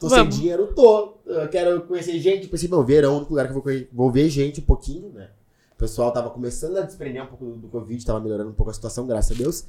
Tô 0.00 0.08
Vamos. 0.08 0.34
sem 0.34 0.42
dinheiro? 0.42 0.72
Tô. 0.74 1.18
Eu 1.26 1.48
quero 1.48 1.82
conhecer 1.82 2.18
gente. 2.18 2.48
Pensei, 2.48 2.68
não, 2.68 2.82
verão 2.82 3.10
é 3.10 3.12
o 3.12 3.16
único 3.18 3.30
lugar 3.32 3.46
que 3.46 3.52
eu 3.56 3.62
vou, 3.62 3.72
vou 3.92 4.10
ver 4.10 4.30
gente 4.30 4.60
um 4.60 4.64
pouquinho, 4.64 5.10
né? 5.10 5.28
Pessoal 5.82 6.12
tava 6.12 6.30
começando 6.30 6.76
a 6.76 6.82
desprender 6.82 7.20
um 7.20 7.26
pouco 7.26 7.44
do, 7.44 7.56
do 7.56 7.68
Covid, 7.68 8.06
tava 8.06 8.20
melhorando 8.20 8.50
um 8.50 8.54
pouco 8.54 8.70
a 8.70 8.72
situação, 8.72 9.04
graças 9.04 9.36
a 9.36 9.42
Deus. 9.42 9.64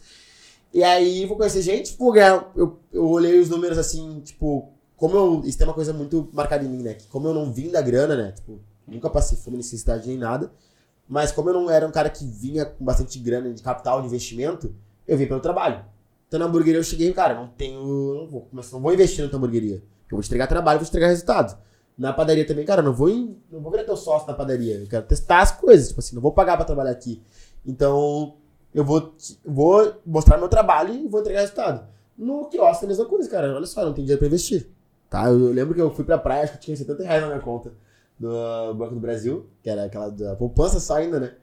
E 0.71 0.83
aí, 0.83 1.25
vou 1.25 1.35
conhecer 1.35 1.63
gente, 1.63 1.97
vou 1.97 2.11
ganhar. 2.11 2.51
Eu, 2.55 2.79
eu 2.91 3.09
olhei 3.09 3.39
os 3.39 3.49
números 3.49 3.79
assim, 3.79 4.19
tipo, 4.19 4.71
como 4.95 5.15
eu. 5.15 5.41
Isso 5.43 5.57
tem 5.57 5.65
uma 5.65 5.73
coisa 5.73 5.91
muito 5.91 6.29
marcada 6.31 6.63
em 6.63 6.67
mim, 6.67 6.83
né? 6.83 6.93
Que 6.93 7.07
como 7.07 7.27
eu 7.27 7.33
não 7.33 7.51
vim 7.51 7.71
da 7.71 7.81
grana, 7.81 8.15
né? 8.15 8.31
Tipo, 8.31 8.59
nunca 8.87 9.09
passei 9.09 9.35
fome, 9.39 9.57
necessidade 9.57 10.07
nem 10.07 10.15
nada. 10.15 10.51
Mas 11.09 11.31
como 11.31 11.49
eu 11.49 11.53
não 11.55 11.67
era 11.67 11.87
um 11.87 11.91
cara 11.91 12.11
que 12.11 12.23
vinha 12.23 12.63
com 12.63 12.85
bastante 12.85 13.17
grana 13.17 13.51
de 13.51 13.63
capital, 13.63 13.99
de 13.99 14.05
investimento, 14.05 14.71
eu 15.07 15.17
vim 15.17 15.25
pelo 15.25 15.39
trabalho. 15.39 15.83
Então 16.27 16.39
na 16.39 16.45
hamburgueria 16.45 16.79
eu 16.79 16.83
cheguei, 16.83 17.11
cara, 17.11 17.33
não 17.33 17.47
tenho. 17.47 17.81
Não 17.81 18.27
vou, 18.27 18.47
não 18.53 18.81
vou 18.81 18.93
investir 18.93 19.23
na 19.23 19.31
tua 19.31 19.39
hamburgueria. 19.39 19.77
Eu 19.77 20.17
vou 20.17 20.21
te 20.21 20.27
entregar 20.27 20.45
trabalho, 20.45 20.77
vou 20.77 20.85
te 20.85 20.89
entregar 20.89 21.07
resultado. 21.07 21.57
Na 21.97 22.11
padaria 22.11 22.45
também, 22.45 22.65
cara, 22.65 22.81
não 22.81 22.91
vou, 22.93 23.09
em- 23.09 23.37
não 23.51 23.59
vou 23.61 23.71
virar 23.71 23.83
teu 23.83 23.95
sócio 23.95 24.27
na 24.27 24.33
padaria. 24.33 24.75
Eu 24.79 24.87
quero 24.87 25.05
testar 25.05 25.41
as 25.41 25.51
coisas, 25.51 25.89
tipo 25.89 25.99
assim, 25.99 26.15
não 26.15 26.21
vou 26.21 26.31
pagar 26.31 26.55
pra 26.57 26.65
trabalhar 26.65 26.91
aqui. 26.91 27.21
Então, 27.65 28.35
eu 28.73 28.83
vou, 28.83 29.13
vou 29.45 29.93
mostrar 30.05 30.37
meu 30.37 30.49
trabalho 30.49 30.93
e 30.93 31.07
vou 31.07 31.21
entregar 31.21 31.41
resultado. 31.41 31.87
No 32.17 32.45
quiosque 32.45 32.83
é 32.83 32.87
a 32.87 32.89
mesma 32.89 33.05
coisa, 33.05 33.29
cara. 33.29 33.55
Olha 33.55 33.65
só, 33.65 33.83
não 33.85 33.93
tem 33.93 34.03
dinheiro 34.03 34.19
pra 34.19 34.27
investir. 34.27 34.67
Tá? 35.09 35.27
Eu, 35.29 35.39
eu 35.47 35.53
lembro 35.53 35.73
que 35.75 35.81
eu 35.81 35.91
fui 35.91 36.03
pra 36.03 36.17
praia, 36.17 36.43
acho 36.43 36.53
que 36.53 36.59
tinha 36.59 36.75
70 36.77 37.03
reais 37.03 37.21
na 37.21 37.27
minha 37.27 37.39
conta 37.39 37.71
do 38.19 38.73
Banco 38.75 38.93
do 38.95 38.99
Brasil, 38.99 39.45
que 39.61 39.69
era 39.69 39.85
aquela 39.85 40.09
da 40.09 40.35
poupança 40.35 40.79
só 40.79 40.95
ainda, 40.95 41.19
né? 41.19 41.33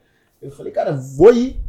Eu 0.41 0.51
falei, 0.51 0.71
cara, 0.71 0.91
vou 0.93 1.33
ir. 1.33 1.59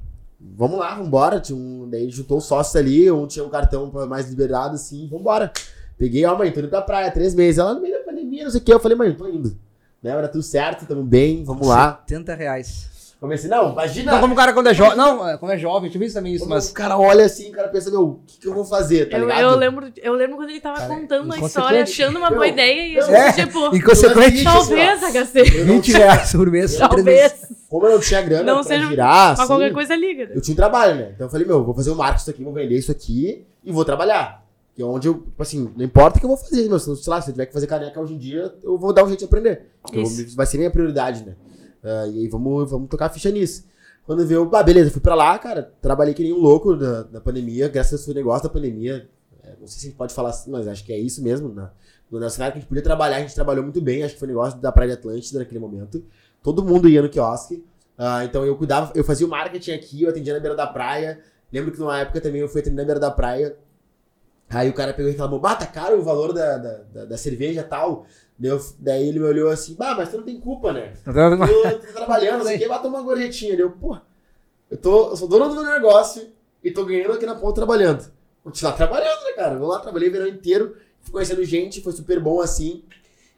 Vamos 0.41 0.79
lá, 0.79 0.97
vambora. 0.97 1.39
Tinha 1.41 1.57
um, 1.57 1.89
daí 1.89 2.11
juntou 2.11 2.39
os 2.39 2.45
sócios 2.45 2.75
ali, 2.75 3.11
um 3.11 3.27
tinha 3.29 3.45
um 3.45 3.49
cartão 3.51 3.91
mais 4.09 4.29
liberado, 4.29 4.75
assim, 4.75 5.07
vambora. 5.09 5.53
Peguei, 5.97 6.25
ó, 6.25 6.37
mãe, 6.37 6.51
tô 6.51 6.59
indo 6.61 6.69
pra 6.69 6.83
praia, 6.83 7.11
três 7.13 7.35
meses. 7.35 7.59
Ela 7.59 7.75
no 7.75 7.81
meio 7.81 8.02
pandemia, 8.33 8.45
não 8.45 8.51
sei 8.51 8.61
o 8.61 8.65
que. 8.65 8.73
Eu 8.73 8.81
falei, 8.81 8.97
mãe, 8.97 9.13
tô 9.13 9.29
indo. 9.29 9.57
Né? 10.03 10.11
Era 10.11 10.29
tudo 10.29 10.43
certo, 10.43 10.87
tamo 10.87 11.03
bem, 11.03 11.45
vamos 11.45 11.67
lá. 11.67 12.03
70 12.09 12.35
reais. 12.35 12.93
Comecei, 13.21 13.49
não, 13.49 13.71
imagina. 13.71 14.11
Não, 14.11 14.21
como 14.21 14.33
o 14.35 14.37
cara 14.37 14.53
quando 14.53 14.67
é 14.67 14.75
jovem. 14.75 14.97
Não, 14.97 15.29
é, 15.29 15.39
quando 15.39 15.53
é 15.53 15.59
jovem, 15.59 15.87
eu 15.87 15.93
tive 15.93 16.07
isso 16.07 16.15
também 16.17 16.33
isso, 16.35 16.43
Como 16.43 16.57
mas. 16.57 16.71
o 16.71 16.75
cara 16.75 16.99
olha 16.99 17.25
assim, 17.25 17.51
o 17.51 17.53
cara 17.53 17.69
pensa, 17.69 17.89
meu, 17.89 18.03
o 18.03 18.21
que, 18.27 18.37
que 18.41 18.49
eu 18.49 18.53
vou 18.53 18.65
fazer, 18.65 19.09
tá 19.09 19.17
Eu, 19.17 19.21
ligado? 19.29 19.41
eu, 19.43 19.57
lembro, 19.57 19.93
eu 20.03 20.15
lembro 20.15 20.37
quando 20.37 20.51
ele 20.51 20.59
tava 20.61 20.79
Cara, 20.79 20.89
contando 20.93 21.33
a 21.33 21.39
história, 21.39 21.83
achando 21.85 22.19
uma 22.19 22.31
boa 22.31 22.49
ideia 22.49 22.89
e 22.89 22.99
a 22.99 23.01
não. 23.01 23.07
gente, 23.07 23.41
É, 23.41 23.45
tipo, 23.47 23.77
Inconsequente. 23.77 24.43
talvez, 24.43 25.01
HC. 25.05 25.57
Eu 25.57 25.67
não 25.67 25.75
20 25.77 25.93
reais 25.93 26.33
por 26.33 26.51
mês. 26.51 26.75
Talvez. 26.77 27.35
Como 27.69 27.87
eu 27.87 27.93
não 27.93 28.01
tinha 28.01 28.21
grana 28.23 28.43
Não 28.43 28.55
pra 28.57 28.65
seja 28.65 28.87
girar, 28.89 29.35
Pra 29.37 29.45
assim, 29.45 29.47
qualquer 29.53 29.73
coisa 29.73 29.95
liga. 29.95 30.29
eu 30.35 30.41
tinha 30.43 30.53
um 30.53 30.57
trabalho, 30.57 30.97
né? 30.97 31.13
Então 31.15 31.29
eu 31.29 31.31
falei, 31.31 31.47
meu, 31.47 31.63
vou 31.65 31.75
fazer 31.77 31.91
o 31.93 31.95
marketing 31.95 32.19
disso 32.19 32.31
aqui, 32.31 32.43
vou 32.43 32.53
vender 32.53 32.77
isso 32.77 32.91
aqui 32.91 33.47
e 33.63 33.71
vou 33.71 33.85
trabalhar. 33.85 34.42
Que 34.75 34.83
é 34.83 34.85
onde 34.87 35.07
eu, 35.09 35.15
tipo 35.15 35.43
assim, 35.43 35.71
não 35.77 35.85
importa 35.85 36.17
o 36.17 36.21
que 36.21 36.25
eu 36.25 36.29
vou 36.29 36.37
fazer, 36.37 36.69
meu. 36.69 36.79
Se, 36.79 36.97
sei 36.97 37.11
lá, 37.11 37.21
se 37.21 37.29
eu 37.31 37.35
tiver 37.35 37.47
que 37.47 37.53
fazer 37.53 37.67
caneca 37.67 38.01
hoje 38.01 38.15
em 38.15 38.19
dia, 38.19 38.55
eu 38.63 38.79
vou 38.79 38.93
dar 38.93 39.05
um 39.05 39.09
jeito 39.09 39.19
de 39.21 39.25
aprender. 39.27 39.67
Vou- 40.03 40.37
vai 40.37 40.47
ser 40.47 40.57
minha 40.59 40.71
prioridade, 40.71 41.25
né? 41.25 41.37
Ah, 41.85 42.07
e 42.07 42.21
aí 42.21 42.29
vamos, 42.29 42.71
vamos 42.71 42.89
tocar 42.89 43.07
a 43.07 43.11
ficha 43.11 43.31
nisso. 43.31 43.65
Quando 44.07 44.27
veio, 44.27 44.49
ah, 44.55 44.63
beleza, 44.63 44.91
fui 44.91 45.01
pra 45.01 45.15
lá, 45.15 45.39
cara, 45.39 45.73
trabalhei 45.81 46.15
que 46.15 46.23
nem 46.23 46.33
um 46.33 46.39
louco 46.39 46.75
na, 46.75 47.05
na 47.05 47.21
pandemia, 47.21 47.69
graças 47.69 48.09
ao 48.09 48.15
negócio 48.15 48.45
da 48.45 48.49
pandemia. 48.49 49.09
É, 49.45 49.51
não 49.61 49.67
sei 49.67 49.79
se 49.81 49.87
a 49.87 49.89
gente 49.91 49.97
pode 49.99 50.15
falar 50.15 50.31
assim, 50.31 50.51
mas 50.51 50.67
acho 50.67 50.85
que 50.85 50.93
é 50.93 50.99
isso 50.99 51.23
mesmo. 51.23 51.53
Na, 51.53 51.71
no 52.11 52.31
cenário 52.31 52.53
que 52.53 52.59
a 52.59 52.61
gente 52.61 52.69
podia 52.69 52.83
trabalhar, 52.83 53.17
a 53.17 53.21
gente 53.21 53.35
trabalhou 53.35 53.63
muito 53.63 53.81
bem, 53.81 54.03
acho 54.03 54.15
que 54.15 54.19
foi 54.21 54.29
negócio 54.29 54.59
da 54.61 54.73
Praia 54.73 54.89
de 54.93 54.95
Atlântida 54.99 55.39
naquele 55.39 55.59
momento. 55.61 56.03
Todo 56.43 56.63
mundo 56.65 56.89
ia 56.89 57.01
no 57.03 57.09
quiosque. 57.09 57.65
Ah, 57.99 58.25
então 58.25 58.45
eu 58.45 58.57
cuidava, 58.57 58.91
eu 58.95 59.05
fazia 59.05 59.27
o 59.27 59.31
marketing 59.31 59.73
aqui, 59.73 60.03
eu 60.03 60.11
atendia 60.11 60.33
na 60.35 60.41
beira 60.41 60.57
da 60.57 60.67
praia. 60.67 61.21
Lembro 61.53 61.71
que 61.73 61.79
numa 61.79 61.99
época 61.99 62.21
também 62.21 62.41
eu 62.41 62.49
fui 62.49 62.61
atender 62.61 62.77
na 62.83 62.85
beira 62.85 62.99
da 63.01 63.11
praia. 63.11 63.55
Aí 64.53 64.69
o 64.69 64.73
cara 64.75 64.93
pegou 64.93 65.09
e 65.09 65.13
reclamou, 65.13 65.41
bah, 65.41 65.55
tá 65.57 65.67
caro 65.67 65.99
o 65.99 66.03
valor 66.03 66.33
da, 66.33 66.59
da, 66.59 66.75
da, 66.93 67.05
da 67.07 67.17
cerveja 67.17 67.61
e 67.61 67.65
tal. 67.65 68.07
Daí, 68.39 68.51
eu- 68.51 68.61
daí 68.79 69.09
ele 69.09 69.19
me 69.19 69.27
olhou 69.27 69.51
assim, 69.51 69.75
bah, 69.75 69.95
mas 69.97 70.11
tu 70.11 70.17
não 70.19 70.25
tem 70.25 70.39
culpa, 70.41 70.73
né? 70.73 70.93
Tu, 71.47 71.79
tu 71.79 71.87
tá 71.87 71.93
trabalhando, 71.93 72.45
vai 72.45 72.83
tomar 72.83 72.99
uma 72.99 73.03
gorjetinha. 73.03 73.53
Daí 73.53 73.61
Eu, 73.61 73.71
pô, 73.71 73.97
Eu, 74.71 74.77
tô, 74.77 75.11
eu 75.11 75.17
sou 75.17 75.29
dono 75.29 75.49
do 75.49 75.55
meu 75.55 75.65
negócio 75.73 76.29
e 76.63 76.71
tô 76.71 76.85
ganhando 76.85 77.13
aqui 77.13 77.25
na 77.27 77.35
ponta 77.35 77.55
trabalhando. 77.55 78.05
Continuar 78.45 78.73
trabalhando, 78.73 79.23
né, 79.25 79.33
cara? 79.37 79.57
Vou 79.59 79.69
lá, 79.69 79.79
trabalhei 79.79 80.09
o 80.09 80.13
verão 80.13 80.27
inteiro, 80.27 80.77
fui 81.01 81.13
conhecendo 81.13 81.45
gente, 81.45 81.81
foi 81.81 81.93
super 81.93 82.19
bom 82.21 82.41
assim. 82.41 82.83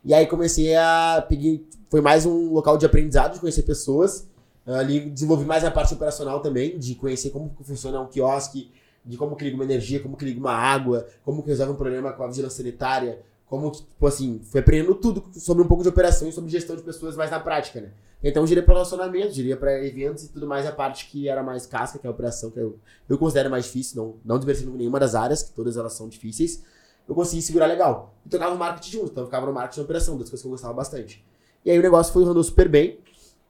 E 0.05 0.13
aí 0.15 0.27
comecei 0.27 0.75
a. 0.77 1.25
Peguei, 1.29 1.67
foi 1.91 2.01
mais 2.01 2.25
um 2.27 2.53
local 2.53 2.77
de 2.79 2.87
aprendizado, 2.87 3.35
de 3.35 3.41
conhecer 3.41 3.63
pessoas. 3.63 4.27
Ali 4.67 5.01
desenvolvi 5.11 5.45
mais 5.45 5.63
a 5.65 5.71
parte 5.71 5.93
operacional 5.93 6.41
também, 6.41 6.79
de 6.79 6.95
conhecer 6.95 7.29
como 7.31 7.55
funciona 7.63 8.01
um 8.01 8.07
quiosque, 8.07 8.71
de 9.05 9.17
como 9.17 9.37
que 9.37 9.45
liga 9.45 9.57
uma 9.57 9.65
energia, 9.65 10.01
como 10.01 10.17
que 10.17 10.25
liga 10.25 10.41
uma 10.41 10.53
água, 10.53 11.07
como 11.25 11.43
que 11.43 11.49
resolve 11.49 11.73
um 11.73 11.77
problema 11.77 12.13
com 12.13 12.23
a 12.23 12.29
vigilância 12.29 12.59
sanitária, 12.59 13.21
como 13.47 13.71
que, 13.71 13.79
tipo 13.79 14.07
assim, 14.07 14.41
foi 14.43 14.61
aprendendo 14.61 14.95
tudo 14.95 15.25
sobre 15.33 15.63
um 15.63 15.67
pouco 15.67 15.83
de 15.83 15.89
operação 15.89 16.29
e 16.29 16.33
sobre 16.33 16.51
gestão 16.51 16.75
de 16.75 16.83
pessoas 16.83 17.17
mais 17.17 17.31
na 17.31 17.39
prática, 17.39 17.81
né? 17.81 17.91
Então, 18.23 18.47
girei 18.47 18.63
para 18.63 18.73
relacionamento, 18.73 19.35
girei 19.35 19.55
para 19.55 19.85
eventos 19.85 20.25
e 20.25 20.29
tudo 20.29 20.47
mais, 20.47 20.67
a 20.67 20.73
parte 20.73 21.07
que 21.11 21.29
era 21.29 21.43
mais 21.43 21.67
casca, 21.67 21.99
que 21.99 22.07
é 22.07 22.09
a 22.09 22.11
operação, 22.11 22.51
que 22.51 22.59
eu, 22.59 22.79
eu 23.07 23.19
considero 23.19 23.51
mais 23.51 23.67
difícil, 23.67 24.03
não, 24.03 24.15
não 24.25 24.39
desmerecendo 24.39 24.73
nenhuma 24.73 24.99
das 24.99 25.15
áreas, 25.15 25.43
que 25.43 25.53
todas 25.53 25.77
elas 25.77 25.93
são 25.93 26.09
difíceis, 26.09 26.65
eu 27.07 27.15
consegui 27.15 27.43
segurar 27.43 27.67
legal. 27.67 28.15
E 28.25 28.31
tocava 28.31 28.53
no 28.53 28.59
marketing 28.59 28.91
junto, 28.93 29.11
então 29.11 29.25
eu 29.25 29.27
ficava 29.27 29.45
no 29.45 29.53
marketing 29.53 29.81
e 29.81 29.85
operação, 29.85 30.17
das 30.17 30.31
coisas 30.31 30.41
que 30.41 30.47
eu 30.47 30.53
gostava 30.53 30.73
bastante. 30.73 31.23
E 31.63 31.71
aí 31.71 31.79
o 31.79 31.83
negócio 31.83 32.15
foi 32.15 32.23
andando 32.23 32.43
super 32.43 32.67
bem. 32.67 32.99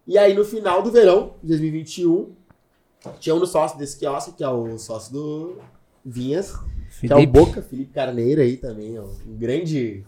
E 0.07 0.19
aí 0.19 0.35
no 0.35 0.45
final 0.45 0.83
do 0.83 0.91
verão, 0.91 1.35
de 1.41 1.51
2021, 1.51 2.33
tinha 3.21 3.35
um 3.35 3.39
dos 3.39 3.51
sócios 3.51 3.79
desse 3.79 3.99
quiosque, 3.99 4.33
que 4.33 4.45
é 4.45 4.49
o 4.49 4.79
sócio 4.79 5.13
do 5.13 5.59
Vinhas, 6.05 6.55
que 7.01 7.13
é 7.13 7.17
o 7.17 7.27
Boca, 7.27 7.63
Felipe 7.63 7.93
Carneiro 7.93 8.41
aí 8.41 8.57
também, 8.57 8.99
ó, 8.99 9.03
um 9.03 9.37
grande 9.37 10.05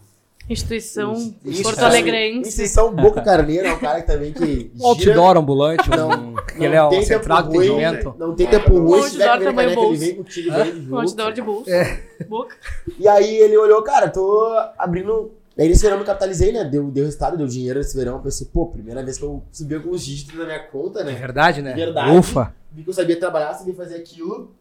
Instituição 0.49 1.13
Isso, 1.43 1.63
Porto. 1.63 1.79
Alegrense. 1.79 2.47
Instituição 2.47 2.95
Boca 2.95 3.21
Carneiro 3.21 3.67
é 3.67 3.73
um 3.73 3.79
cara 3.79 3.99
que 4.01 4.07
também 4.07 4.31
que 4.31 4.71
Um 4.79 4.87
outdoor 4.87 5.37
ambulante, 5.37 5.89
um, 5.89 6.35
que 6.35 6.63
ele 6.63 6.73
é 6.73 6.79
não 6.79 6.87
o 6.87 6.89
tem 6.89 7.03
central 7.03 7.43
de 7.43 7.57
atendimento. 7.57 8.15
Não 8.17 8.33
tem 8.33 8.47
tempo 8.47 8.79
ruim, 8.79 8.99
Um 8.99 9.03
se 9.03 9.11
tiver 9.11 9.39
ver 9.39 9.45
tamanho 9.45 9.55
caneca, 9.55 9.71
ele 9.71 9.75
bolso. 9.75 9.99
vem 9.99 10.15
contigo, 10.15 10.51
vem 10.51 10.89
Um 10.89 10.97
outdoor 10.97 11.33
de 11.33 11.41
bolso. 11.41 11.69
É. 11.69 12.03
Boca. 12.29 12.55
E 12.97 13.07
aí 13.09 13.35
ele 13.35 13.57
olhou, 13.57 13.83
cara, 13.83 14.09
tô 14.09 14.55
abrindo. 14.77 15.31
Aí 15.57 15.67
nesse 15.67 15.81
verão 15.81 15.95
eu 15.95 16.01
me 16.01 16.05
capitalizei, 16.05 16.51
né? 16.51 16.63
Deu, 16.63 16.91
deu 16.91 17.05
resultado, 17.05 17.35
deu 17.37 17.47
dinheiro 17.47 17.79
nesse 17.79 17.95
verão. 17.97 18.13
Eu 18.17 18.19
pensei, 18.21 18.47
pô, 18.51 18.67
primeira 18.67 19.03
vez 19.03 19.17
que 19.17 19.23
eu 19.23 19.43
subi 19.51 19.73
alguns 19.75 20.05
dígitos 20.05 20.37
na 20.37 20.45
minha 20.45 20.59
conta, 20.67 20.99
É 21.01 21.03
né? 21.03 21.13
verdade, 21.15 21.61
né? 21.61 21.73
Verdade. 21.73 22.15
Ufa. 22.15 22.53
Vi 22.71 22.83
que 22.83 22.89
eu 22.89 22.93
sabia 22.93 23.19
trabalhar, 23.19 23.53
sabia 23.55 23.73
fazer 23.73 23.95
aquilo. 23.95 24.51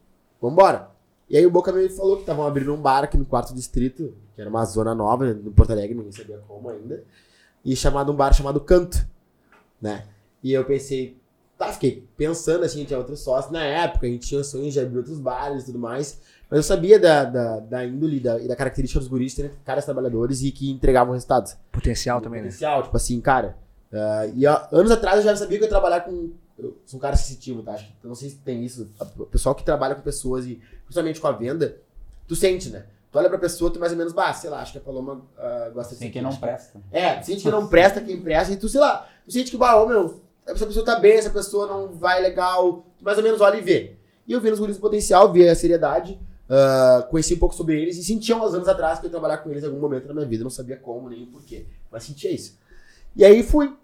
Vambora. 0.41 0.91
E 1.29 1.37
aí 1.37 1.45
o 1.45 1.51
Boca 1.51 1.73
me 1.73 1.89
falou 1.91 2.15
que 2.17 2.23
estavam 2.23 2.47
abrindo 2.47 2.73
um 2.73 2.81
bar 2.81 3.05
aqui 3.05 3.19
no 3.19 3.25
quarto 3.27 3.53
distrito, 3.53 4.15
que 4.35 4.41
era 4.41 4.49
uma 4.49 4.65
zona 4.65 4.95
nova 4.95 5.35
no 5.35 5.51
Porto 5.51 5.73
Alegre, 5.73 5.95
ninguém 5.95 6.13
sabia 6.13 6.39
como 6.47 6.69
ainda. 6.71 7.03
E 7.65 7.75
chamado 7.75 8.13
um 8.13 8.15
bar 8.17 8.33
chamado 8.33 8.61
Canto, 8.61 9.07
né? 9.83 10.05
E 10.43 10.53
eu 10.53 10.65
pensei, 10.65 11.19
tá, 11.59 11.73
fiquei 11.73 12.07
pensando 12.17 12.65
assim, 12.65 12.85
tinha 12.85 12.99
outros 12.99 13.21
sócios 13.21 13.53
na 13.53 13.63
época, 13.65 14.07
a 14.07 14.11
gente 14.11 14.27
tinha 14.27 14.43
sonhos 14.45 14.73
de 14.73 14.81
abrir 14.81 14.99
outros 14.99 15.19
bares 15.19 15.63
e 15.63 15.67
tudo 15.67 15.79
mais. 15.79 16.21
Mas 16.49 16.59
eu 16.59 16.63
sabia 16.63 16.99
da, 16.99 17.25
da, 17.25 17.59
da 17.59 17.85
índole 17.85 18.21
da, 18.21 18.39
e 18.39 18.47
da 18.47 18.55
característica 18.55 19.01
dos 19.01 19.09
guris 19.09 19.35
serem 19.35 19.51
caras 19.65 19.85
trabalhadores 19.85 20.43
e 20.43 20.53
que 20.53 20.71
entregavam 20.71 21.13
resultados. 21.13 21.57
Potencial 21.73 22.21
também, 22.21 22.41
né? 22.41 22.49
Potencial, 22.49 22.83
tipo 22.85 22.97
assim, 22.97 23.21
cara. 23.21 23.57
ah, 23.93 24.27
e 24.35 24.47
ó, 24.47 24.67
anos 24.71 24.93
atrás 24.93 25.19
eu 25.19 25.25
já 25.25 25.37
sabia 25.37 25.59
que 25.59 25.65
eu 25.65 25.67
ia 25.67 25.71
trabalhar 25.71 26.03
com. 26.03 26.31
Eu 26.57 26.79
sou 26.87 26.99
um 26.99 27.01
cara 27.01 27.17
sensitivo, 27.17 27.63
tá? 27.63 27.73
Acho 27.73 27.87
que, 27.87 27.93
eu 28.03 28.09
não 28.09 28.15
sei 28.15 28.31
se 28.31 28.37
tem 28.37 28.65
isso. 28.65 28.89
O 29.19 29.27
pessoal 29.27 29.55
que 29.55 29.65
trabalha 29.65 29.95
com 29.95 30.03
pessoas 30.03 30.47
e 30.47 30.61
principalmente 30.85 31.21
com 31.21 31.27
a 31.27 31.33
venda, 31.33 31.77
tu 32.29 32.37
sente, 32.37 32.71
né? 32.71 32.87
Tu 33.11 33.19
olha 33.19 33.29
pra 33.29 33.39
pessoa, 33.39 33.71
tu 33.71 33.81
mais 33.81 33.93
ou 33.93 33.99
menos, 33.99 34.13
bah, 34.13 34.33
sei 34.33 34.49
lá, 34.49 34.61
acho 34.61 34.73
que 34.73 34.79
a 34.79 34.81
Paloma 34.81 35.23
ah, 35.37 35.71
gosta 35.75 35.95
de 35.95 36.01
Tem 36.01 36.11
quem 36.11 36.23
não 36.23 36.35
presta. 36.35 36.81
É, 36.93 37.17
tu 37.17 37.27
sente 37.27 37.43
que 37.43 37.51
não 37.51 37.67
presta 37.67 38.01
quem 38.01 38.21
presta, 38.21 38.55
e 38.55 38.57
tu, 38.57 38.69
sei 38.69 38.81
lá, 38.81 39.09
tu 39.25 39.33
sente 39.33 39.51
que, 39.51 39.57
bah, 39.57 39.77
ô 39.77 39.87
meu, 39.87 40.23
essa 40.47 40.67
pessoa 40.67 40.85
tá 40.85 40.99
bem, 40.99 41.13
essa 41.13 41.31
pessoa 41.31 41.67
não 41.67 41.89
vai 41.93 42.23
legal, 42.23 42.87
mais 43.01 43.19
ou 43.19 43.25
menos 43.25 43.41
olha 43.41 43.57
e 43.57 43.61
vê. 43.61 43.97
E 44.27 44.33
eu 44.33 44.41
vi 44.41 44.51
nos 44.51 44.59
guris 44.59 44.77
do 44.77 44.81
potencial, 44.81 45.33
vi 45.33 45.49
a 45.49 45.55
seriedade, 45.55 46.19
ah, 46.49 47.07
conheci 47.11 47.35
um 47.35 47.39
pouco 47.39 47.55
sobre 47.55 47.81
eles 47.81 47.97
e 47.97 48.05
sentia 48.05 48.37
uns 48.37 48.55
anos 48.55 48.69
atrás 48.69 48.99
que 48.99 49.07
eu 49.07 49.09
ia 49.09 49.13
trabalhar 49.13 49.39
com 49.39 49.51
eles 49.51 49.63
em 49.63 49.67
algum 49.67 49.81
momento 49.81 50.07
na 50.07 50.15
minha 50.15 50.27
vida, 50.27 50.45
não 50.45 50.51
sabia 50.51 50.77
como 50.77 51.09
nem 51.09 51.27
porquê, 51.27 51.67
mas 51.91 52.05
sentia 52.05 52.31
isso. 52.31 52.59
E 53.15 53.25
aí 53.25 53.43
fui, 53.43 53.75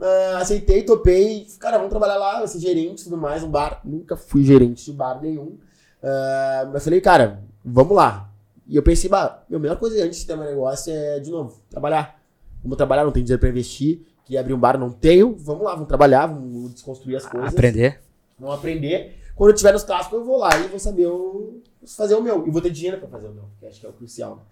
ah, 0.00 0.38
aceitei, 0.38 0.82
topei, 0.82 1.46
cara, 1.58 1.76
vamos 1.78 1.90
trabalhar 1.90 2.16
lá, 2.16 2.46
ser 2.46 2.58
gerente 2.60 3.00
e 3.00 3.04
tudo 3.04 3.16
mais, 3.16 3.42
um 3.42 3.50
bar, 3.50 3.80
nunca 3.84 4.16
fui 4.16 4.44
gerente 4.44 4.84
de 4.84 4.92
bar 4.92 5.20
nenhum, 5.20 5.58
Ah, 6.02 6.68
mas 6.72 6.84
falei, 6.84 7.00
cara, 7.00 7.42
vamos 7.64 7.94
lá. 7.94 8.30
E 8.66 8.76
eu 8.76 8.82
pensei, 8.82 9.10
bah, 9.10 9.42
a 9.52 9.58
melhor 9.58 9.76
coisa 9.76 10.02
antes 10.04 10.20
de 10.20 10.26
ter 10.26 10.36
meu 10.36 10.46
negócio 10.46 10.92
é, 10.92 11.18
de 11.18 11.30
novo, 11.30 11.60
trabalhar. 11.68 12.20
Vamos 12.62 12.76
trabalhar, 12.76 13.04
não 13.04 13.10
tenho 13.10 13.24
dinheiro 13.24 13.40
pra 13.40 13.48
investir. 13.48 14.06
Queria 14.30 14.42
abrir 14.42 14.54
um 14.54 14.60
bar, 14.60 14.78
não 14.78 14.92
tenho. 14.92 15.34
Vamos 15.40 15.64
lá, 15.64 15.72
vamos 15.72 15.88
trabalhar, 15.88 16.26
vamos 16.26 16.74
desconstruir 16.74 17.16
as 17.16 17.26
coisas. 17.26 17.48
Aprender. 17.52 18.00
Vamos 18.38 18.54
aprender. 18.54 19.16
Quando 19.34 19.50
eu 19.50 19.56
tiver 19.56 19.72
nos 19.72 19.82
cascos, 19.82 20.20
eu 20.20 20.24
vou 20.24 20.38
lá 20.38 20.56
e 20.56 20.68
vou 20.68 20.78
saber 20.78 21.08
o, 21.08 21.60
fazer 21.84 22.14
o 22.14 22.22
meu. 22.22 22.46
E 22.46 22.50
vou 22.52 22.62
ter 22.62 22.70
dinheiro 22.70 22.98
pra 22.98 23.08
fazer 23.08 23.26
o 23.26 23.32
meu, 23.34 23.46
que 23.58 23.66
acho 23.66 23.80
que 23.80 23.86
é 23.86 23.88
o 23.88 23.92
crucial. 23.92 24.36
né? 24.36 24.42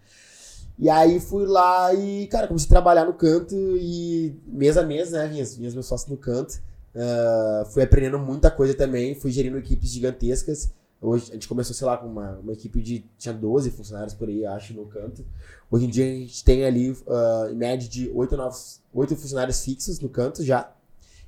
E 0.81 0.91
aí 0.91 1.21
fui 1.21 1.47
lá 1.47 1.95
e, 1.95 2.27
cara, 2.27 2.49
comecei 2.49 2.67
a 2.67 2.71
trabalhar 2.71 3.05
no 3.05 3.13
canto 3.13 3.55
e 3.55 4.35
mês 4.49 4.77
a 4.77 4.83
mês, 4.83 5.13
né, 5.13 5.29
vinhas, 5.29 5.57
vinhas 5.57 5.75
meus 5.75 5.87
sócios 5.87 6.11
no 6.11 6.17
canto. 6.17 6.61
Ah, 6.97 7.65
fui 7.71 7.81
aprendendo 7.81 8.19
muita 8.19 8.51
coisa 8.51 8.75
também, 8.75 9.15
fui 9.15 9.31
gerindo 9.31 9.59
equipes 9.59 9.91
gigantescas. 9.91 10.73
Hoje 11.01 11.31
a 11.31 11.35
gente 11.35 11.47
começou, 11.47 11.75
sei 11.75 11.87
lá, 11.87 11.97
com 11.97 12.07
uma, 12.07 12.39
uma 12.39 12.53
equipe 12.53 12.83
de. 12.83 13.05
tinha 13.17 13.33
12 13.33 13.71
funcionários 13.71 14.15
por 14.15 14.29
aí, 14.29 14.45
acho, 14.45 14.75
no 14.75 14.87
canto. 14.87 15.25
Hoje 15.71 15.87
em 15.87 15.91
dia 15.91 16.05
a 16.05 16.09
gente 16.09 16.45
tem 16.45 16.65
ali, 16.65 16.97
ah, 17.09 17.49
em 17.51 17.55
média, 17.55 17.89
de 17.89 18.11
8, 18.13 18.37
9, 18.37 18.57
8 18.93 19.17
funcionários 19.17 19.65
fixos 19.65 20.01
no 20.01 20.09
canto 20.09 20.43
já. 20.43 20.73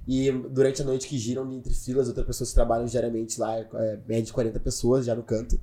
E 0.08 0.30
durante 0.32 0.82
a 0.82 0.84
noite 0.84 1.06
que 1.06 1.16
giram 1.16 1.52
entre 1.52 1.72
filas, 1.72 2.08
outras 2.08 2.26
pessoas 2.26 2.48
que 2.48 2.54
trabalham 2.54 2.86
diariamente 2.86 3.38
lá, 3.38 3.58
é, 3.58 3.98
média 4.08 4.24
de 4.24 4.32
40 4.32 4.58
pessoas 4.58 5.06
já 5.06 5.14
no 5.14 5.22
canto. 5.22 5.60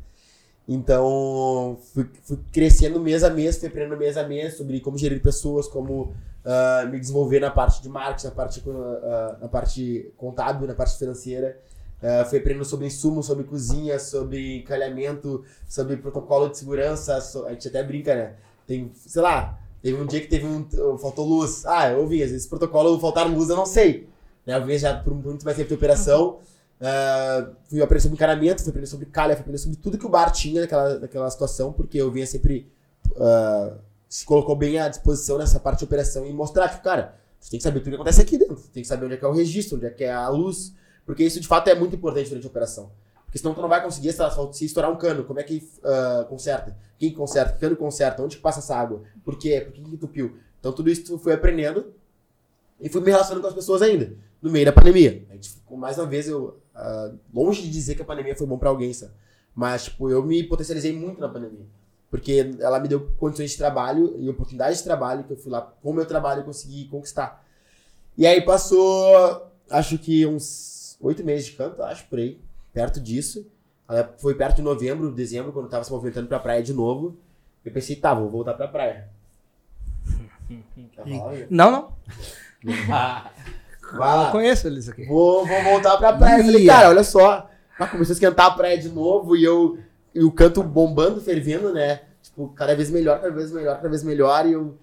Então, 0.68 1.78
fui, 1.94 2.10
fui 2.24 2.38
crescendo 2.52 3.00
mês 3.00 3.24
a 3.24 3.30
mês, 3.30 3.58
fui 3.58 3.68
aprendendo 3.68 3.98
mês 3.98 4.18
a 4.18 4.28
mês 4.28 4.56
sobre 4.56 4.80
como 4.80 4.98
gerir 4.98 5.22
pessoas, 5.22 5.68
como 5.68 6.14
ah, 6.46 6.86
me 6.90 6.98
desenvolver 7.00 7.42
na 7.42 7.52
parte 7.52 7.82
de 7.82 7.90
marketing, 7.90 8.28
na 8.28 8.32
parte, 8.32 8.64
ah, 8.70 9.38
na 9.42 9.48
parte 9.50 10.14
contábil, 10.16 10.66
na 10.66 10.76
parte 10.76 10.98
financeira. 10.98 11.60
Ah, 12.02 12.26
fui 12.26 12.38
aprendendo 12.40 12.66
sobre 12.66 12.86
insumos, 12.88 13.26
sobre 13.26 13.44
cozinha, 13.44 13.98
sobre 14.00 14.58
encalhamento, 14.60 15.44
sobre 15.68 15.98
protocolo 15.98 16.50
de 16.50 16.58
segurança. 16.58 17.20
so- 17.22 17.46
a 17.46 17.52
gente 17.54 17.68
até 17.68 17.84
brinca, 17.84 18.16
né? 18.16 18.36
Tem, 18.68 18.92
sei 18.96 19.22
lá, 19.22 19.60
teve 19.82 20.00
um 20.02 20.06
dia 20.06 20.22
que 20.22 20.28
teve 20.28 20.46
um. 20.46 20.68
faltou 20.98 21.26
luz. 21.26 21.66
Ah, 21.66 21.90
eu 21.92 22.00
ouvi, 22.00 22.22
às 22.24 22.32
vezes 22.32 22.48
protocolo 22.48 23.00
faltar 23.00 23.28
luz, 23.30 23.50
eu 23.50 23.56
não 23.56 23.66
sei. 23.66 24.08
Né? 24.46 24.56
Eu 24.58 24.66
vi 24.66 24.78
já 24.78 24.96
por 25.00 25.14
muito 25.14 25.44
mais 25.46 25.58
tempo 25.58 25.70
de 25.70 25.76
operação. 25.76 26.40
Ah, 26.80 27.50
fui 27.70 27.82
aprender 27.82 28.02
sobre 28.02 28.16
encanamento, 28.16 28.62
fui 28.62 28.70
aprender 28.70 28.88
sobre 28.88 29.06
calha, 29.08 29.34
fui 29.34 29.42
aprender 29.42 29.58
sobre 29.58 29.78
tudo 29.78 29.98
que 29.98 30.06
o 30.06 30.10
bar 30.10 30.30
tinha 30.32 30.62
naquela, 30.62 31.00
naquela 31.00 31.30
situação, 31.32 31.74
porque 31.74 31.98
eu 31.98 32.12
vinha 32.12 32.28
sempre. 32.28 32.72
ah, 33.20 33.78
se 34.10 34.26
colocou 34.26 34.56
bem 34.56 34.80
à 34.80 34.88
disposição 34.88 35.38
nessa 35.38 35.60
parte 35.60 35.80
de 35.80 35.86
operação 35.86 36.26
e 36.26 36.32
mostrar, 36.32 36.70
tipo, 36.70 36.82
cara, 36.82 37.16
você 37.40 37.50
tem 37.52 37.58
que 37.60 37.64
saber 37.64 37.80
tudo 37.82 37.90
que 37.90 37.96
acontece 37.96 38.22
aqui 38.22 38.38
dentro, 38.38 38.56
tem 38.72 38.82
que 38.82 38.88
saber 38.88 39.06
onde 39.06 39.16
é 39.16 39.18
que 39.18 39.26
é 39.26 39.28
o 39.28 39.34
registro, 39.34 39.76
onde 39.76 39.86
é 39.86 39.90
que 39.90 40.04
é 40.06 40.14
a 40.14 40.30
luz, 40.30 40.74
porque 41.08 41.24
isso 41.24 41.40
de 41.40 41.48
fato 41.48 41.70
é 41.70 41.74
muito 41.74 41.96
importante 41.96 42.28
durante 42.28 42.46
a 42.46 42.50
operação. 42.50 42.92
Porque 43.26 43.40
senão 43.40 43.56
tu 43.56 43.62
não 43.62 43.70
vai 43.70 43.82
conseguir 43.82 44.14
se 44.52 44.66
estourar 44.66 44.92
um 44.92 44.98
cano, 44.98 45.24
como 45.24 45.40
é 45.40 45.44
que 45.44 45.68
ah, 45.84 46.26
conserta? 46.30 46.78
Quem 47.00 47.14
conserta? 47.14 47.54
Que 47.54 47.60
cano 47.60 47.78
conserta? 47.78 48.22
Onde 48.22 48.36
que 48.36 48.42
passa 48.42 48.60
essa 48.60 48.76
água? 48.76 49.02
Por 49.24 49.38
quê? 49.38 49.62
Por 49.62 49.72
que, 49.72 49.82
entupiu? 49.82 50.38
Então 50.60 50.74
tudo 50.74 50.90
isso 50.90 51.06
tu 51.06 51.18
foi 51.18 51.34
aprendendo 51.34 51.94
e 52.80 52.90
fui 52.90 53.02
me 53.02 53.10
relacionando 53.10 53.42
com 53.42 53.48
as 53.48 53.54
pessoas 53.54 53.82
ainda, 53.82 54.14
no 54.42 54.52
meio 54.52 54.66
da 54.66 54.74
pandemia. 54.74 55.26
A 55.30 55.34
gente 55.34 55.50
ficou, 55.50 55.78
mais 55.78 55.98
uma 55.98 56.06
vez, 56.06 56.28
eu, 56.28 56.60
ah, 56.76 57.12
longe 57.34 57.62
de 57.62 57.70
dizer 57.70 57.96
que 57.96 58.02
a 58.02 58.06
pandemia 58.06 58.36
foi 58.36 58.46
bom 58.46 58.58
pra 58.58 58.70
alguém, 58.70 58.92
sabe? 58.92 59.14
Mas, 59.56 59.86
tipo, 59.86 60.10
eu 60.10 60.22
me 60.24 60.44
potencializei 60.44 60.94
muito 60.94 61.22
na 61.22 61.30
pandemia. 61.30 61.66
Porque 62.12 62.52
ela 62.60 62.80
me 62.80 62.88
deu 62.88 63.12
condições 63.18 63.52
de 63.52 63.58
trabalho 63.58 64.14
e 64.20 64.30
oportunidades 64.30 64.80
de 64.80 64.84
trabalho 64.84 65.24
que 65.24 65.34
eu 65.34 65.38
fui 65.38 65.52
lá 65.52 65.62
com 65.62 65.90
o 65.90 65.94
meu 65.94 66.06
trabalho 66.06 66.42
e 66.42 66.44
consegui 66.44 66.86
conquistar. 66.86 67.44
E 68.18 68.28
aí 68.28 68.42
passou, 68.42 69.52
acho 69.70 69.98
que 69.98 70.26
uns 70.26 70.77
oito 71.00 71.24
meses 71.24 71.46
de 71.48 71.54
canto, 71.54 71.82
acho, 71.84 72.08
por 72.08 72.20
aí, 72.20 72.40
perto 72.74 73.00
disso. 73.00 73.46
Foi 74.18 74.36
perto 74.36 74.58
de 74.58 74.62
novembro, 74.62 75.12
dezembro, 75.12 75.52
quando 75.52 75.66
eu 75.66 75.72
tava 75.72 75.84
se 75.84 75.92
movimentando 75.92 76.28
pra 76.28 76.40
praia 76.40 76.62
de 76.62 76.74
novo. 76.74 77.18
Eu 77.64 77.72
pensei, 77.72 77.96
tá, 77.96 78.14
vou 78.14 78.30
voltar 78.30 78.54
pra 78.54 78.68
praia. 78.68 79.10
Não, 81.50 81.72
não. 81.72 81.94
Lá. 82.88 83.32
Eu 84.26 84.32
conheço 84.32 84.68
eles 84.68 84.90
aqui. 84.90 85.06
Vou, 85.06 85.46
vou 85.46 85.64
voltar 85.64 85.98
pra 85.98 86.14
praia. 86.14 86.40
Eu 86.40 86.46
falei, 86.46 86.66
cara, 86.66 86.90
olha 86.90 87.04
só. 87.04 87.50
Ah, 87.80 87.88
começou 87.88 88.14
a 88.14 88.16
esquentar 88.16 88.48
a 88.48 88.52
praia 88.52 88.78
de 88.78 88.90
novo 88.90 89.36
e 89.36 89.44
eu. 89.44 89.78
E 90.14 90.24
o 90.24 90.32
canto 90.32 90.64
bombando, 90.64 91.22
fervendo, 91.22 91.72
né? 91.72 92.02
Tipo, 92.22 92.50
cada 92.50 92.76
vez 92.76 92.90
melhor, 92.90 93.22
cada 93.22 93.34
vez 93.34 93.52
melhor, 93.52 93.76
cada 93.76 93.90
vez 93.90 94.04
melhor. 94.04 94.46
E 94.46 94.52
eu, 94.52 94.78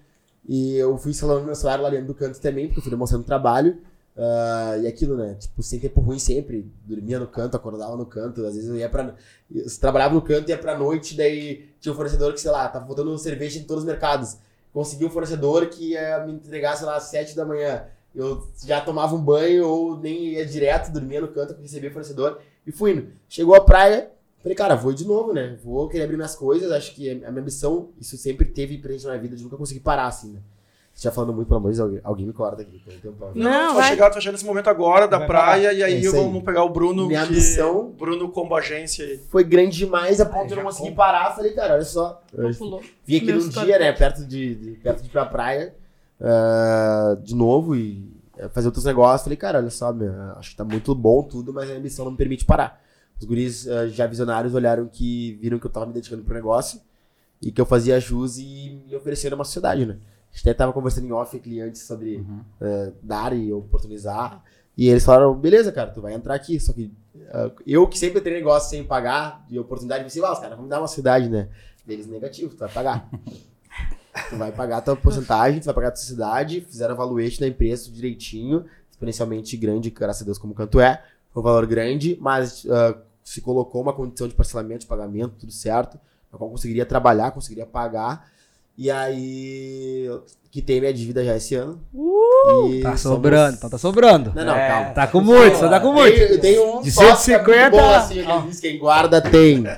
e 0.47 0.75
eu 0.75 0.97
fui 0.97 1.11
instalando 1.11 1.45
meu 1.45 1.55
celular 1.55 1.81
lá 1.81 1.89
dentro 1.89 2.07
do 2.07 2.15
canto 2.15 2.39
também, 2.39 2.67
porque 2.67 2.79
eu 2.79 2.83
fui 2.83 2.91
demonstrando 2.91 3.25
trabalho. 3.25 3.81
Ah, 4.17 4.77
e 4.81 4.87
aquilo, 4.87 5.17
né? 5.17 5.35
Tipo, 5.35 5.61
sem 5.61 5.79
tempo 5.79 5.99
ruim 5.99 6.19
sempre. 6.19 6.71
Dormia 6.85 7.19
no 7.19 7.27
canto, 7.27 7.57
acordava 7.57 7.95
no 7.97 8.05
canto. 8.05 8.45
Às 8.45 8.55
vezes 8.55 8.69
eu 8.69 8.77
ia 8.77 8.89
pra. 8.89 9.15
Eu 9.53 9.65
trabalhava 9.79 10.15
no 10.15 10.21
canto, 10.21 10.49
ia 10.49 10.57
pra 10.57 10.77
noite, 10.77 11.17
daí 11.17 11.69
tinha 11.79 11.91
um 11.91 11.95
fornecedor 11.95 12.33
que, 12.33 12.39
sei 12.39 12.51
lá, 12.51 12.67
tava 12.69 12.85
faltando 12.85 13.17
cerveja 13.17 13.59
em 13.59 13.63
todos 13.63 13.83
os 13.83 13.87
mercados. 13.87 14.37
Consegui 14.73 15.05
um 15.05 15.09
fornecedor 15.09 15.67
que 15.67 15.91
ia 15.91 16.25
me 16.25 16.33
entregar, 16.33 16.75
sei 16.77 16.85
lá, 16.85 16.95
às 16.95 17.03
sete 17.03 17.35
da 17.35 17.45
manhã. 17.45 17.85
Eu 18.13 18.47
já 18.65 18.79
tomava 18.79 19.15
um 19.15 19.21
banho 19.21 19.67
ou 19.67 19.99
nem 19.99 20.33
ia 20.33 20.45
direto, 20.45 20.91
dormia 20.91 21.19
no 21.19 21.27
canto, 21.27 21.55
recebia 21.61 21.89
o 21.89 21.93
fornecedor. 21.93 22.39
E 22.65 22.71
fui 22.71 22.91
indo. 22.91 23.09
Chegou 23.27 23.53
a 23.55 23.61
praia, 23.61 24.09
falei, 24.41 24.55
cara, 24.55 24.75
vou 24.75 24.93
de 24.93 25.05
novo, 25.05 25.33
né? 25.33 25.57
Vou 25.61 25.87
querer 25.89 26.05
abrir 26.05 26.15
minhas 26.15 26.35
coisas. 26.35 26.71
Acho 26.71 26.95
que 26.95 27.09
a 27.23 27.31
minha 27.31 27.43
missão, 27.43 27.89
isso 27.99 28.17
sempre 28.17 28.45
teve 28.45 28.77
presente 28.77 29.05
na 29.05 29.11
minha 29.11 29.21
vida, 29.21 29.35
de 29.35 29.43
nunca 29.43 29.57
conseguir 29.57 29.81
parar, 29.81 30.07
assim, 30.07 30.31
né? 30.31 30.39
Você 30.95 31.09
já 31.09 31.11
falando 31.11 31.33
muito, 31.33 31.49
pelo 31.49 31.57
amor 31.59 31.71
de 31.73 31.77
Deus, 31.77 31.85
alguém, 31.89 32.01
alguém 32.05 32.25
me 32.25 32.31
corta 32.31 32.61
aqui. 32.61 32.81
Tem 32.85 32.95
um 32.95 33.01
tempão. 33.01 33.31
Não, 33.35 33.51
tu 33.67 33.73
vai 33.73 33.81
vai. 33.81 33.89
chegar, 33.89 34.09
tu 34.09 34.13
vai 34.13 34.21
chegar 34.21 34.31
nesse 34.31 34.45
momento 34.45 34.69
agora 34.69 35.09
da 35.09 35.17
Vai 35.17 35.27
praia 35.27 35.73
e 35.73 35.83
aí 35.83 36.05
É 36.05 36.09
vamos 36.09 36.41
pegar 36.41 36.63
o 36.63 36.69
Bruno. 36.69 37.05
Minha 37.05 37.27
que- 37.27 37.33
missão- 37.33 37.91
Bruno 37.97 38.29
Combo 38.31 38.55
Agência 38.55 39.03
aí. 39.05 39.17
Foi 39.29 39.43
grande 39.43 39.75
demais 39.77 40.21
a 40.21 40.25
ponto 40.25 40.47
de 40.47 40.53
eu 40.53 40.57
não 40.57 40.63
conseguir 40.63 40.91
parar. 40.95 41.35
Falei, 41.35 41.51
cara, 41.51 41.73
olha 41.73 41.83
só. 41.83 42.21
eu 42.33 42.49
Pulou. 42.55 42.81
Vim 43.05 43.17
aqui 43.17 43.25
Meu 43.25 43.39
num 43.39 43.49
dia, 43.49 43.77
né, 43.77 43.91
perto 43.91 44.25
de, 44.25 44.55
de- 44.55 44.71
perto 44.77 45.01
de 45.01 45.07
ir 45.07 45.11
pra 45.11 45.25
praia, 45.25 45.75
ah, 46.21 47.17
de 47.21 47.35
novo, 47.35 47.75
e 47.75 48.09
eh, 48.37 48.47
fazer 48.49 48.67
outros 48.67 48.85
negócios. 48.85 49.23
Falei, 49.23 49.37
cara, 49.37 49.59
olha 49.59 49.69
só, 49.69 49.91
meu, 49.91 50.13
acho 50.37 50.51
que 50.51 50.55
tá 50.57 50.63
muito 50.63 50.93
bom 50.95 51.23
tudo, 51.23 51.53
mas 51.53 51.65
a 51.65 51.67
minha 51.67 51.79
missão 51.79 52.05
não 52.05 52.11
me 52.13 52.17
permite 52.17 52.45
parar. 52.45 52.81
Os 53.19 53.25
guris 53.25 53.67
ah, 53.67 53.87
já 53.87 54.07
visionários 54.07 54.53
olharam 54.55 54.87
que, 54.87 55.37
viram 55.41 55.59
que 55.59 55.65
eu 55.65 55.71
tava 55.71 55.85
me 55.85 55.93
dedicando 55.93 56.23
pro 56.23 56.33
negócio, 56.33 56.79
e 57.41 57.51
que 57.51 57.59
eu 57.59 57.65
fazia 57.65 57.99
jus 57.99 58.37
e 58.37 58.81
me 58.87 58.95
ofereceram 58.95 59.35
uma 59.35 59.43
sociedade, 59.43 59.85
né. 59.85 59.97
A 60.35 60.37
gente 60.37 60.49
até 60.49 60.53
tava 60.53 60.73
conversando 60.73 61.07
em 61.07 61.13
off 61.13 61.37
aqui 61.37 61.61
antes 61.61 61.83
sobre 61.83 62.25
eh, 62.59 62.91
dar 63.01 63.33
e 63.33 63.53
oportunizar, 63.53 64.43
e 64.77 64.89
eles 64.89 65.05
falaram, 65.05 65.33
beleza, 65.33 65.71
cara, 65.71 65.89
tu 65.89 66.01
vai 66.01 66.13
entrar 66.13 66.35
aqui, 66.35 66.59
só 66.59 66.73
que 66.73 66.91
ah, 67.29 67.49
eu 67.65 67.87
que 67.87 67.97
sempre 67.97 68.19
tenho 68.19 68.35
negócio 68.35 68.69
sem 68.69 68.83
pagar, 68.83 69.45
de 69.47 69.57
oportunidade, 69.57 70.03
pensei, 70.03 70.21
ah, 70.21 70.33
os 70.33 70.39
caras 70.39 70.55
vão 70.55 70.65
me 70.65 70.69
dar 70.69 70.79
uma 70.79 70.87
sociedade, 70.87 71.29
né. 71.29 71.47
Deles 71.85 72.07
negativo, 72.07 72.53
tu 72.53 72.59
vai 72.59 72.69
pagar. 72.69 73.09
Tu 74.29 74.37
vai 74.37 74.49
pagar 74.49 74.77
a 74.77 74.81
tua 74.81 74.95
porcentagem, 74.95 75.59
tu 75.59 75.65
vai 75.65 75.73
pagar 75.73 75.89
a 75.89 75.91
tua 75.91 75.99
sociedade, 75.99 76.61
fizeram 76.61 76.95
valuation 76.95 77.41
da 77.41 77.49
empresa 77.49 77.91
direitinho, 77.91 78.65
exponencialmente 78.89 79.57
grande, 79.57 79.89
graças 79.89 80.21
a 80.21 80.25
Deus, 80.25 80.37
como 80.37 80.53
canto 80.53 80.79
é. 80.79 81.03
Foi 81.31 81.41
um 81.41 81.43
valor 81.43 81.65
grande, 81.65 82.17
mas 82.21 82.65
ah, 82.69 82.97
se 83.21 83.41
colocou 83.41 83.81
uma 83.81 83.91
condição 83.91 84.25
de 84.25 84.33
parcelamento, 84.33 84.79
de 84.81 84.87
pagamento, 84.87 85.35
tudo 85.37 85.51
certo, 85.51 85.99
na 86.31 86.37
qual 86.37 86.49
conseguiria 86.49 86.85
trabalhar, 86.85 87.31
conseguiria 87.31 87.65
pagar. 87.65 88.31
E 88.77 88.91
aí, 88.91 90.09
quitei 90.51 90.79
minha 90.81 90.93
dívida 90.93 91.23
já 91.23 91.35
esse 91.37 91.55
ano. 91.55 91.81
E 92.69 92.81
Tá 92.81 92.89
somos- 92.89 93.01
sobrando, 93.01 93.55
então 93.57 93.69
tá 93.69 93.77
sobrando. 93.77 94.33
Não, 94.35 94.45
não, 94.45 94.55
É, 94.55 94.67
calma. 94.67 94.89
Tá 94.91 95.07
com 95.07 95.21
muito, 95.21 95.57
só 95.57 95.69
tá 95.69 95.79
com 95.79 95.93
muito. 95.93 96.17
Eu 96.17 96.39
tenho 96.41 96.77
um 96.77 96.81
De 96.81 96.91
sócio 96.91 97.25
que 97.43 97.51
é 97.51 97.69
muito 97.69 97.75
150, 97.75 97.77
bom, 97.81 97.89
assim, 97.93 98.19
ele 98.19 98.41
diz 98.49 98.59
quem 98.59 98.77
guarda 98.77 99.21
tem. 99.21 99.63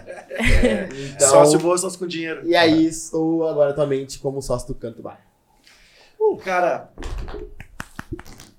Então, 1.16 1.30
Sócio 1.30 1.60
bom, 1.60 1.76
sócio 1.78 1.98
com 1.98 2.06
dinheiro. 2.08 2.42
e 2.48 2.56
aí, 2.56 2.86
estou 2.86 3.48
agora 3.48 3.72
atualmente 3.72 4.20
como 4.20 4.40
sócio 4.42 4.68
do 4.68 4.76
Canto 4.76 5.02
Bar. 5.02 5.20
Cara, 6.44 6.92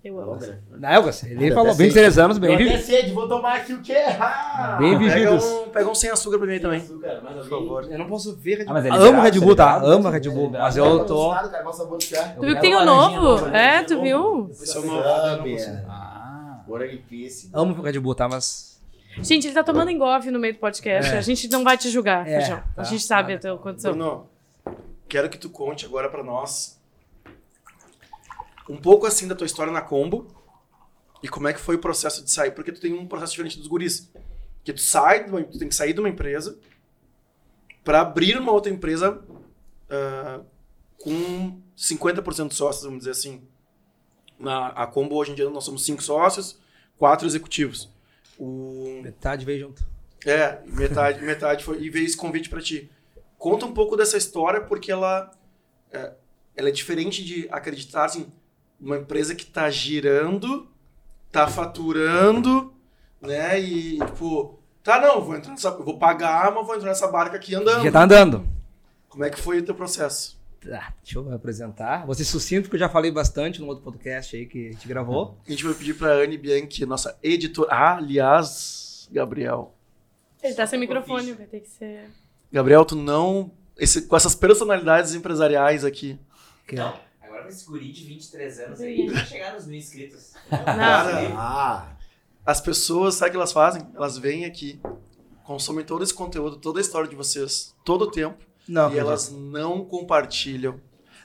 Eu 0.09 0.20
amo. 0.20 0.38
Não, 0.70 0.92
eu 0.92 1.02
gostei. 1.02 1.32
Ele 1.32 1.48
Eu 1.50 1.54
falou 1.54 1.70
até 1.70 1.78
23 1.78 2.18
anos, 2.18 2.38
bem 2.38 2.56
vivido. 2.56 2.82
sede, 2.82 3.12
vou 3.12 3.28
tomar 3.28 3.56
aqui 3.56 3.72
o 3.74 3.80
quê? 3.82 3.96
Ah! 4.20 4.76
Bem 4.80 4.98
pega 4.98 5.11
vividos. 5.14 5.44
um, 5.44 5.68
pega 5.70 5.90
um 5.90 5.94
sem 5.94 6.11
açúcar 6.11 6.38
pra 6.38 6.46
mim 6.46 6.59
também. 6.59 6.80
Açúcar, 6.80 7.20
mais 7.22 7.36
Por 7.36 7.48
favor. 7.48 7.84
Eu 7.90 7.98
não 7.98 8.06
posso 8.06 8.36
ver 8.36 8.59
Red 8.59 8.64
Ah, 8.68 8.72
mas 8.72 8.84
é 8.86 8.88
Amo 8.90 9.20
Red 9.20 9.40
Bull, 9.40 9.56
tá? 9.56 9.76
Amo 9.76 10.09
Red 10.09 10.28
Bull. 10.30 10.50
Mas 10.50 10.76
eu 10.76 11.04
tô. 11.04 11.34
Que 11.98 12.16
é? 12.16 12.22
Tu 12.28 12.40
viu 12.40 12.54
que 12.54 12.61
tem 12.61 12.74
o 12.74 12.84
novo? 12.84 13.46
É, 13.48 13.82
tu 13.82 14.00
viu? 14.00 14.50
Esse 14.50 14.76
é 14.76 14.80
o 14.80 14.86
novo. 14.86 15.02
Ah. 15.88 16.61
Amo 17.52 17.82
Red 17.82 17.98
Bull, 17.98 18.14
tá? 18.14 18.28
Mas. 18.28 18.78
Gente, 19.20 19.46
ele 19.48 19.54
tá 19.54 19.64
tomando 19.64 19.90
engolfe 19.90 20.30
no 20.30 20.38
meio 20.38 20.54
do 20.54 20.61
podcast. 20.61 21.12
É. 21.12 21.18
A 21.18 21.20
gente 21.20 21.48
não 21.48 21.64
vai 21.64 21.76
te 21.76 21.88
julgar, 21.90 22.26
É, 22.28 22.38
Feijão. 22.40 22.59
tá. 22.76 22.82
A 22.82 22.84
gente 22.84 23.02
sabe 23.02 23.32
a 23.34 23.38
tua 23.38 23.59
condição. 23.59 23.92
Bruno, 23.92 24.26
quero 25.09 25.28
que 25.28 25.36
tu 25.38 25.50
conte 25.50 25.84
agora 25.84 26.09
pra 26.09 26.22
nós 26.22 26.78
um 28.68 28.76
pouco 28.76 29.06
assim 29.06 29.26
da 29.26 29.34
tua 29.34 29.46
história 29.46 29.72
na 29.72 29.80
Combo 29.80 30.26
e 31.22 31.28
como 31.28 31.48
é 31.48 31.52
que 31.52 31.60
foi 31.60 31.76
o 31.76 31.78
processo 31.78 32.24
de 32.24 32.30
sair, 32.30 32.52
porque 32.52 32.72
tu 32.72 32.80
tem 32.80 32.92
um 32.92 33.06
processo 33.06 33.32
diferente 33.32 33.58
dos 33.58 33.66
guris. 33.66 34.12
Que 34.64 34.72
tu 34.72 34.80
sai, 34.80 35.24
tu 35.24 35.58
tem 35.58 35.68
que 35.68 35.74
sair 35.74 35.92
de 35.92 36.00
uma 36.00 36.08
empresa 36.08 36.58
pra 37.82 38.02
abrir 38.02 38.38
uma 38.38 38.52
outra 38.52 38.70
empresa 38.70 39.24
ah, 39.88 40.40
com 41.02 41.60
50% 41.76 42.48
de 42.48 42.54
sócios, 42.54 42.84
vamos 42.84 42.98
dizer 42.98 43.12
assim. 43.12 43.42
Na 44.38 44.68
a 44.68 44.86
Combo 44.86 45.16
hoje 45.16 45.32
em 45.32 45.34
dia 45.34 45.48
nós 45.50 45.64
somos 45.64 45.84
cinco 45.84 46.02
sócios, 46.02 46.60
quatro 46.96 47.26
executivos. 47.26 47.90
O, 48.38 49.00
Metade 49.02 49.44
veio 49.44 49.60
junto. 49.60 49.84
é, 50.24 50.60
metade, 50.66 51.24
metade 51.24 51.64
foi. 51.64 51.80
E 51.80 51.90
veio 51.90 52.06
esse 52.06 52.16
convite 52.16 52.48
pra 52.48 52.60
ti. 52.60 52.90
Conta 53.36 53.66
um 53.66 53.72
pouco 53.72 53.96
dessa 53.96 54.16
história, 54.16 54.60
porque 54.60 54.92
ela 54.92 55.30
é, 55.90 56.12
ela 56.56 56.68
é 56.68 56.72
diferente 56.72 57.24
de 57.24 57.48
acreditar 57.50 58.04
assim, 58.04 58.30
uma 58.81 58.97
empresa 58.99 59.35
que 59.35 59.45
tá 59.47 59.68
girando, 59.70 60.68
tá 61.33 61.47
faturando, 61.49 62.72
né? 63.20 63.61
E 63.61 63.99
tipo, 63.99 64.59
tá, 64.83 65.01
não, 65.01 65.20
vou 65.22 65.37
entrar 65.37 65.51
nessa, 65.53 65.70
vou 65.70 65.99
pagar, 65.99 66.53
mas 66.55 66.66
vou 66.66 66.76
entrar 66.76 66.89
nessa 66.89 67.09
barca 67.09 67.37
aqui 67.37 67.55
andando. 67.55 67.83
Já 67.85 67.93
tá 67.93 68.03
andando. 68.05 68.47
Como 69.09 69.24
é 69.24 69.31
que 69.31 69.41
foi 69.41 69.59
o 69.59 69.64
teu 69.64 69.74
processo? 69.74 70.39
Tá, 70.61 70.93
deixa 71.03 71.18
eu 71.18 71.24
me 71.24 71.35
apresentar. 71.35 72.05
Vou 72.05 72.14
ser 72.14 72.24
sucinto, 72.24 72.62
porque 72.64 72.76
eu 72.76 72.81
já 72.81 72.89
falei 72.89 73.11
bastante 73.11 73.61
no 73.61 73.66
outro 73.68 73.83
podcast 73.85 74.37
aí 74.37 74.45
que 74.45 74.68
a 74.68 74.72
gente 74.72 74.89
gravou. 74.89 75.39
A 75.47 75.51
gente 75.51 75.64
vai 75.64 75.72
pedir 75.74 75.95
pra 75.95 76.12
Anne 76.14 76.37
Bianchi, 76.37 76.85
nossa 76.85 77.16
editora. 77.22 77.68
Ah, 77.72 77.97
aliás, 77.97 79.09
Gabriel. 79.11 79.72
Ele 80.43 80.55
tá 80.55 80.66
sem 80.66 80.79
microfone, 80.79 81.33
vai 81.33 81.47
ter 81.47 81.61
que 81.61 81.68
ser. 81.68 82.11
Gabriel, 82.53 82.85
tu 82.85 82.97
não. 82.97 83.51
esse- 83.79 84.03
com 84.03 84.16
essas 84.16 84.35
personalidades 84.35 85.14
empresariais 85.14 85.85
aqui. 85.85 86.18
Que, 86.66 86.79
ó, 86.81 86.93
Com 87.49 87.53
esse 87.53 87.64
guri 87.64 87.90
de 87.90 88.05
23 88.05 88.59
anos 88.61 88.80
aí, 88.82 89.09
vai 89.09 89.24
chegar 89.24 89.55
nos 89.55 89.66
mil 89.66 89.78
inscritos. 89.78 90.34
Cara, 90.51 91.32
Ah, 91.34 91.96
As 92.44 92.61
pessoas, 92.61 93.14
sabe 93.14 93.28
o 93.28 93.32
que 93.32 93.36
elas 93.38 93.53
fazem? 93.53 93.80
Elas 93.94 94.18
vêm 94.18 94.44
aqui, 94.44 94.78
consomem 95.44 95.82
todo 95.82 96.05
esse 96.05 96.12
conteúdo, 96.12 96.57
toda 96.59 96.78
a 96.78 96.82
história 96.82 97.09
de 97.09 97.16
vocês, 97.16 97.74
todo 97.86 98.03
o 98.03 98.11
tempo, 98.11 98.36
Não, 98.68 98.92
e 98.92 98.99
elas 98.99 99.30
não 99.32 99.82
compartilham, 99.82 100.78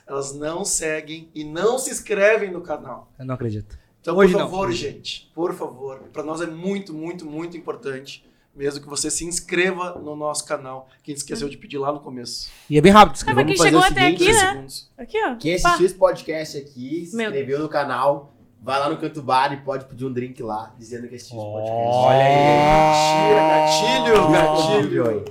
elas 0.06 0.34
não 0.34 0.64
seguem 0.64 1.28
e 1.34 1.44
não 1.44 1.78
se 1.78 1.90
inscrevem 1.90 2.50
no 2.50 2.62
canal. 2.62 3.12
eu 3.18 3.26
não 3.26 3.34
acredito. 3.34 3.78
Então, 4.00 4.16
Hoje 4.16 4.32
por 4.32 4.38
não. 4.38 4.48
favor, 4.50 4.72
gente, 4.72 5.30
por 5.34 5.52
favor, 5.54 6.04
para 6.10 6.22
nós 6.22 6.40
é 6.40 6.46
muito, 6.46 6.94
muito, 6.94 7.26
muito 7.26 7.54
importante 7.54 8.24
mesmo 8.54 8.80
que 8.80 8.88
você 8.88 9.10
se 9.10 9.24
inscreva 9.24 9.98
no 9.98 10.14
nosso 10.14 10.44
canal, 10.44 10.88
que 11.02 11.10
a 11.10 11.14
gente 11.14 11.22
esqueceu 11.22 11.48
de 11.48 11.56
pedir 11.56 11.78
lá 11.78 11.92
no 11.92 12.00
começo. 12.00 12.50
E 12.70 12.78
é 12.78 12.80
bem 12.80 12.92
rápido. 12.92 13.18
Ah, 13.22 13.24
mas 13.26 13.34
vamos 13.34 13.48
quem 13.50 13.56
fazer 13.56 13.68
chegou 13.70 13.82
o 13.82 13.84
até 13.84 14.06
aqui, 14.06 14.32
né? 14.32 14.32
segundos. 14.32 14.90
Aqui, 14.96 15.18
ó. 15.24 15.36
quem 15.36 15.60
Pá. 15.60 15.68
assistiu 15.68 15.86
esse 15.86 15.94
podcast 15.96 16.58
aqui, 16.58 17.06
se 17.06 17.16
Meu 17.16 17.26
inscreveu 17.26 17.58
no 17.58 17.68
canal, 17.68 18.34
vai 18.62 18.78
lá 18.78 18.88
no 18.88 18.96
Canto 18.96 19.22
Bar 19.22 19.52
e 19.52 19.56
pode 19.58 19.84
pedir 19.86 20.04
um 20.04 20.12
drink 20.12 20.42
lá, 20.42 20.74
dizendo 20.78 21.08
que 21.08 21.16
assistiu 21.16 21.38
esse 21.38 21.52
podcast. 21.52 21.96
Olha 21.96 22.24
aí. 22.24 23.34
Gatilho, 23.50 24.30
gatilho. 24.30 25.10
aí. 25.10 25.24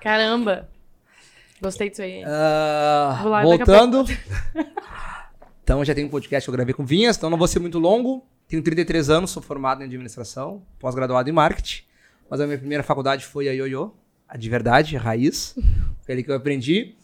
Caramba. 0.00 0.68
Gostei 1.60 1.90
disso 1.90 2.02
aí. 2.02 2.22
Ah, 2.24 3.18
Vou 3.20 3.32
lá 3.32 3.42
voltando. 3.42 4.04
então, 5.64 5.84
já 5.84 5.94
tem 5.94 6.04
um 6.04 6.08
podcast 6.08 6.46
que 6.46 6.50
eu 6.50 6.54
gravei 6.54 6.72
com 6.72 6.84
Vinhas, 6.84 7.16
então 7.16 7.28
não 7.28 7.38
vou 7.38 7.48
ser 7.48 7.58
muito 7.58 7.78
longo. 7.78 8.24
Tenho 8.46 8.62
33 8.62 9.10
anos, 9.10 9.30
sou 9.30 9.42
formado 9.42 9.82
em 9.82 9.84
administração, 9.84 10.62
pós-graduado 10.78 11.28
em 11.28 11.32
marketing. 11.32 11.87
Mas 12.30 12.40
a 12.40 12.46
minha 12.46 12.58
primeira 12.58 12.82
faculdade 12.82 13.24
foi 13.24 13.48
a 13.48 13.52
Ioiô, 13.52 13.92
a 14.28 14.36
de 14.36 14.48
verdade, 14.50 14.96
a 14.96 15.00
raiz. 15.00 15.54
Foi 16.04 16.14
ali 16.14 16.22
que 16.24 16.30
eu 16.30 16.34
aprendi. 16.36 16.94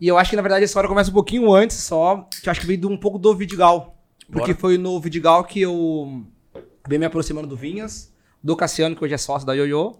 E 0.00 0.06
eu 0.06 0.16
acho 0.16 0.30
que, 0.30 0.36
na 0.36 0.42
verdade, 0.42 0.62
a 0.62 0.64
história 0.64 0.88
começa 0.88 1.10
um 1.10 1.14
pouquinho 1.14 1.52
antes, 1.52 1.76
só 1.78 2.28
que 2.40 2.48
eu 2.48 2.50
acho 2.52 2.60
que 2.60 2.66
veio 2.68 2.78
de 2.80 2.86
um 2.86 2.96
pouco 2.96 3.18
do 3.18 3.34
Vidigal. 3.34 3.96
Porque 4.30 4.52
Bora. 4.52 4.60
foi 4.60 4.78
no 4.78 5.00
Vidigal 5.00 5.42
que 5.44 5.60
eu 5.60 6.24
venho 6.88 7.00
me 7.00 7.06
aproximando 7.06 7.48
do 7.48 7.56
Vinhas, 7.56 8.14
do 8.42 8.54
Cassiano, 8.56 8.94
que 8.94 9.02
hoje 9.04 9.14
é 9.14 9.18
sócio 9.18 9.44
da 9.46 9.54
Ioiô. 9.54 9.96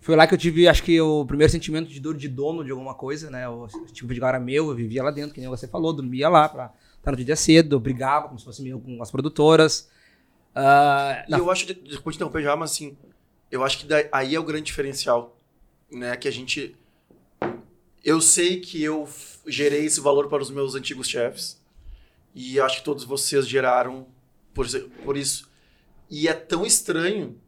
Foi 0.00 0.14
lá 0.14 0.26
que 0.26 0.34
eu 0.34 0.38
tive, 0.38 0.68
acho 0.68 0.82
que, 0.82 1.00
o 1.00 1.24
primeiro 1.24 1.50
sentimento 1.50 1.88
de 1.88 1.98
dor 2.00 2.14
de 2.14 2.28
dono 2.28 2.62
de 2.62 2.70
alguma 2.70 2.92
coisa, 2.94 3.30
né? 3.30 3.48
O 3.48 3.66
tipo, 3.92 4.04
o 4.04 4.08
Vidigal 4.08 4.28
era 4.28 4.38
meu, 4.40 4.68
eu 4.68 4.74
vivia 4.74 5.02
lá 5.02 5.10
dentro, 5.10 5.32
que 5.34 5.40
nem 5.40 5.48
você 5.48 5.66
falou, 5.66 5.94
dormia 5.94 6.28
lá 6.28 6.46
pra 6.46 6.70
estar 6.98 7.10
no 7.12 7.16
dia 7.16 7.36
cedo, 7.36 7.80
brigava 7.80 8.26
como 8.28 8.38
se 8.38 8.44
fosse 8.44 8.62
meu 8.62 8.78
com 8.78 9.02
as 9.02 9.10
produtoras. 9.10 9.88
E 10.54 11.30
na- 11.30 11.38
eu 11.38 11.50
acho, 11.50 11.66
desculpa 11.66 12.10
te 12.10 12.16
interromper 12.16 12.42
já, 12.42 12.54
mas 12.54 12.72
assim, 12.72 12.94
eu 13.54 13.62
acho 13.64 13.78
que 13.78 13.86
daí- 13.86 14.08
aí 14.10 14.34
é 14.34 14.40
o 14.40 14.42
grande 14.42 14.64
diferencial, 14.64 15.38
né? 15.90 16.16
Que 16.16 16.26
a 16.28 16.30
gente. 16.32 16.76
Eu 18.04 18.20
sei 18.20 18.60
que 18.60 18.82
eu 18.82 19.08
gerei 19.46 19.84
esse 19.86 20.00
valor 20.00 20.28
para 20.28 20.42
os 20.42 20.50
meus 20.50 20.74
antigos 20.74 21.08
chefes, 21.08 21.60
e 22.34 22.60
acho 22.60 22.78
que 22.78 22.84
todos 22.84 23.04
vocês 23.04 23.46
geraram 23.48 24.06
por, 24.52 24.66
por 25.04 25.16
isso. 25.16 25.48
E 26.10 26.28
é 26.28 26.32
tão 26.34 26.66
estranho 26.66 27.38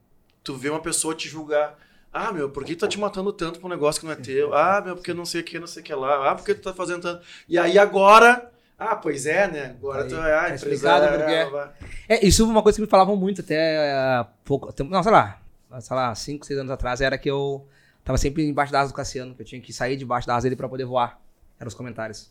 tu 0.43 0.55
ver 0.57 0.71
uma 0.71 0.81
pessoa 0.81 1.15
te 1.15 1.29
julgar. 1.29 1.77
Ah, 2.13 2.33
meu, 2.33 2.49
por 2.49 2.65
que 2.65 2.75
tu 2.75 2.81
tá 2.81 2.89
te 2.89 2.99
matando 2.99 3.31
tanto 3.33 3.59
pra 3.59 3.67
um 3.67 3.71
negócio 3.71 4.01
que 4.01 4.07
não 4.07 4.13
é 4.13 4.17
teu? 4.17 4.55
Ah, 4.55 4.81
meu, 4.83 4.95
porque 4.97 5.13
não 5.13 5.27
sei 5.27 5.43
o 5.43 5.45
que, 5.45 5.59
não 5.59 5.67
sei 5.67 5.83
o 5.83 5.85
que 5.85 5.95
lá. 5.95 6.31
Ah, 6.31 6.35
porque 6.35 6.55
tu 6.55 6.63
tá 6.63 6.73
fazendo 6.73 7.03
tanto. 7.03 7.23
E 7.49 7.59
aí 7.59 7.79
agora. 7.79 8.51
Ah, 8.79 8.95
pois 8.97 9.27
é, 9.27 9.49
né? 9.51 9.65
Agora 9.79 10.05
Aí, 10.05 10.09
tu 10.09 10.15
é. 10.17 10.35
Ah, 10.35 10.49
tá 10.49 10.55
explicado 10.55 11.05
empresário, 11.07 11.51
por 11.51 11.51
quê. 11.53 11.83
ah, 11.83 11.89
É, 12.09 12.27
isso 12.27 12.43
é 12.43 12.47
uma 12.47 12.63
coisa 12.63 12.77
que 12.77 12.83
me 12.83 12.89
falavam 12.89 13.17
muito 13.17 13.41
até 13.43 13.93
ah, 13.93 14.27
pouco. 14.45 14.73
Não, 14.85 15.03
sei 15.03 15.13
lá, 15.13 15.41
sei 15.81 15.97
lá, 15.97 16.15
5, 16.15 16.47
6 16.47 16.61
anos 16.61 16.73
atrás, 16.73 17.01
era 17.01 17.17
que 17.19 17.31
eu 17.31 17.67
tava 18.05 18.19
sempre 18.19 18.47
embaixo 18.47 18.73
da 18.73 18.81
asa 18.81 18.93
do 18.93 18.97
Cassiano, 18.97 19.35
que 19.35 19.43
eu 19.43 19.47
tinha 19.47 19.61
que 19.61 19.73
sair 19.73 19.97
debaixo 19.97 20.27
da 20.27 20.37
asa 20.37 20.45
dele 20.45 20.57
pra 20.57 20.69
poder 20.69 20.85
voar. 20.85 21.21
Eram 21.59 21.69
os 21.69 21.75
comentários. 21.75 22.31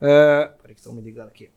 Ah, 0.00 0.52
peraí 0.60 0.74
que 0.74 0.80
estão 0.80 0.92
me 0.92 1.00
ligando 1.00 1.28
aqui. 1.28 1.50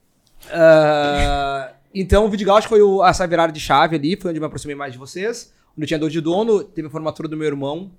Ah, 0.51 1.73
então 1.93 2.25
o 2.25 2.29
Vidigal 2.29 2.57
acho 2.57 2.67
que 2.67 2.73
foi 2.73 2.81
o, 2.81 3.05
essa 3.05 3.27
virada 3.27 3.51
de 3.51 3.59
chave 3.59 3.95
ali, 3.95 4.15
foi 4.15 4.29
onde 4.31 4.39
eu 4.39 4.41
me 4.41 4.47
aproximei 4.47 4.75
mais 4.75 4.93
de 4.93 4.99
vocês. 4.99 5.53
Quando 5.75 5.83
eu 5.83 5.87
tinha 5.87 5.99
dor 5.99 6.09
de 6.09 6.21
dono, 6.21 6.63
teve 6.63 6.87
a 6.87 6.91
formatura 6.91 7.27
do 7.27 7.37
meu 7.37 7.47
irmão. 7.47 7.91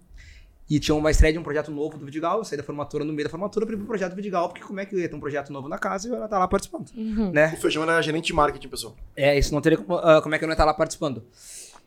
E 0.68 0.78
tinha 0.78 0.94
uma 0.94 1.10
estreia 1.10 1.32
de 1.32 1.38
um 1.38 1.42
projeto 1.42 1.72
novo 1.72 1.98
do 1.98 2.04
Vidigal. 2.04 2.38
Eu 2.38 2.44
saí 2.44 2.56
da 2.56 2.62
formatura 2.62 3.04
no 3.04 3.12
meio 3.12 3.24
da 3.24 3.30
formatura 3.30 3.66
para 3.66 3.74
ir 3.74 3.78
pro 3.78 3.88
projeto 3.88 4.12
do 4.12 4.16
Vidigal, 4.16 4.48
porque 4.48 4.62
como 4.62 4.78
é 4.78 4.86
que 4.86 4.94
eu 4.94 5.00
ia 5.00 5.08
ter 5.08 5.16
um 5.16 5.20
projeto 5.20 5.52
novo 5.52 5.68
na 5.68 5.76
casa 5.76 6.06
e 6.06 6.12
eu 6.12 6.16
ia 6.16 6.24
estar 6.24 6.38
lá 6.38 6.46
participando, 6.46 6.92
né? 6.94 7.54
O 7.54 7.60
Feijão 7.60 7.82
era 7.82 8.00
gerente 8.00 8.26
de 8.26 8.32
marketing, 8.32 8.68
pessoal. 8.68 8.94
É, 9.16 9.36
isso 9.36 9.52
não 9.52 9.60
teria 9.60 9.78
como, 9.78 9.98
ah, 9.98 10.22
como 10.22 10.32
é 10.32 10.38
que 10.38 10.44
eu 10.44 10.46
não 10.46 10.52
ia 10.52 10.54
estar 10.54 10.64
lá 10.64 10.72
participando. 10.72 11.24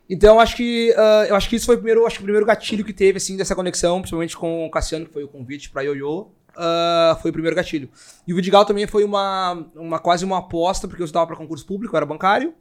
Então, 0.09 0.39
acho 0.39 0.55
que 0.55 0.93
ah, 0.97 1.25
eu 1.29 1.35
acho 1.35 1.49
que 1.49 1.55
isso 1.55 1.65
foi 1.65 1.75
o 1.75 1.77
primeiro, 1.77 2.05
acho 2.05 2.17
que 2.17 2.21
o 2.21 2.25
primeiro 2.25 2.45
gatilho 2.45 2.83
que 2.83 2.93
teve 2.93 3.17
assim 3.17 3.37
dessa 3.37 3.55
conexão, 3.55 3.99
principalmente 4.01 4.35
com 4.37 4.65
o 4.65 4.71
Cassiano, 4.71 5.05
que 5.05 5.13
foi 5.13 5.23
o 5.23 5.27
convite 5.27 5.69
para 5.69 5.81
Yoyo. 5.83 6.31
ah, 6.55 7.17
foi 7.21 7.29
o 7.31 7.33
primeiro 7.33 7.55
gatilho. 7.55 7.89
E 8.27 8.33
o 8.33 8.35
Vidigal 8.35 8.65
também 8.65 8.85
foi 8.87 9.03
uma, 9.03 9.65
uma 9.75 9.99
quase 9.99 10.23
uma 10.25 10.39
aposta, 10.39 10.87
porque 10.87 11.01
eu 11.01 11.05
estudava 11.05 11.27
para 11.27 11.35
concurso 11.35 11.65
público, 11.65 11.95
eu 11.95 11.97
era 11.97 12.05
bancário. 12.05 12.53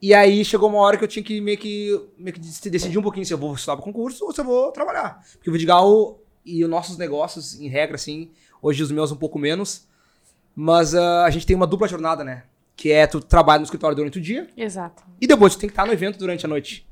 E 0.00 0.12
aí 0.14 0.44
chegou 0.44 0.68
uma 0.68 0.78
hora 0.80 0.96
que 0.96 1.04
eu 1.04 1.08
tinha 1.08 1.22
que 1.22 1.40
meio 1.40 1.56
que, 1.58 1.88
meio 2.18 2.34
que 2.34 2.40
dec- 2.40 2.70
decidir 2.70 2.98
um 2.98 3.02
pouquinho 3.02 3.24
se 3.24 3.32
eu 3.32 3.38
vou 3.38 3.54
estudar 3.54 3.76
para 3.76 3.84
concurso 3.84 4.24
ou 4.24 4.32
se 4.32 4.40
eu 4.40 4.44
vou 4.44 4.72
trabalhar. 4.72 5.22
Porque 5.34 5.48
o 5.48 5.52
Vidigal 5.52 6.18
e 6.44 6.64
os 6.64 6.70
nossos 6.70 6.96
negócios, 6.98 7.60
em 7.60 7.68
regra, 7.68 7.94
assim, 7.94 8.30
hoje 8.60 8.82
os 8.82 8.90
meus 8.90 9.12
um 9.12 9.16
pouco 9.16 9.38
menos, 9.38 9.86
mas 10.56 10.94
ah, 10.94 11.24
a 11.24 11.30
gente 11.30 11.46
tem 11.46 11.54
uma 11.54 11.66
dupla 11.68 11.86
jornada, 11.86 12.24
né? 12.24 12.44
Que 12.76 12.90
é 12.92 13.06
tu 13.06 13.20
trabalha 13.20 13.58
no 13.58 13.64
escritório 13.64 13.94
durante 13.96 14.18
o 14.18 14.20
dia 14.20 14.48
Exato. 14.56 15.02
e 15.20 15.26
depois 15.26 15.54
tu 15.54 15.60
tem 15.60 15.68
que 15.68 15.72
estar 15.72 15.86
no 15.86 15.92
evento 15.92 16.18
durante 16.18 16.44
a 16.46 16.48
noite. 16.48 16.86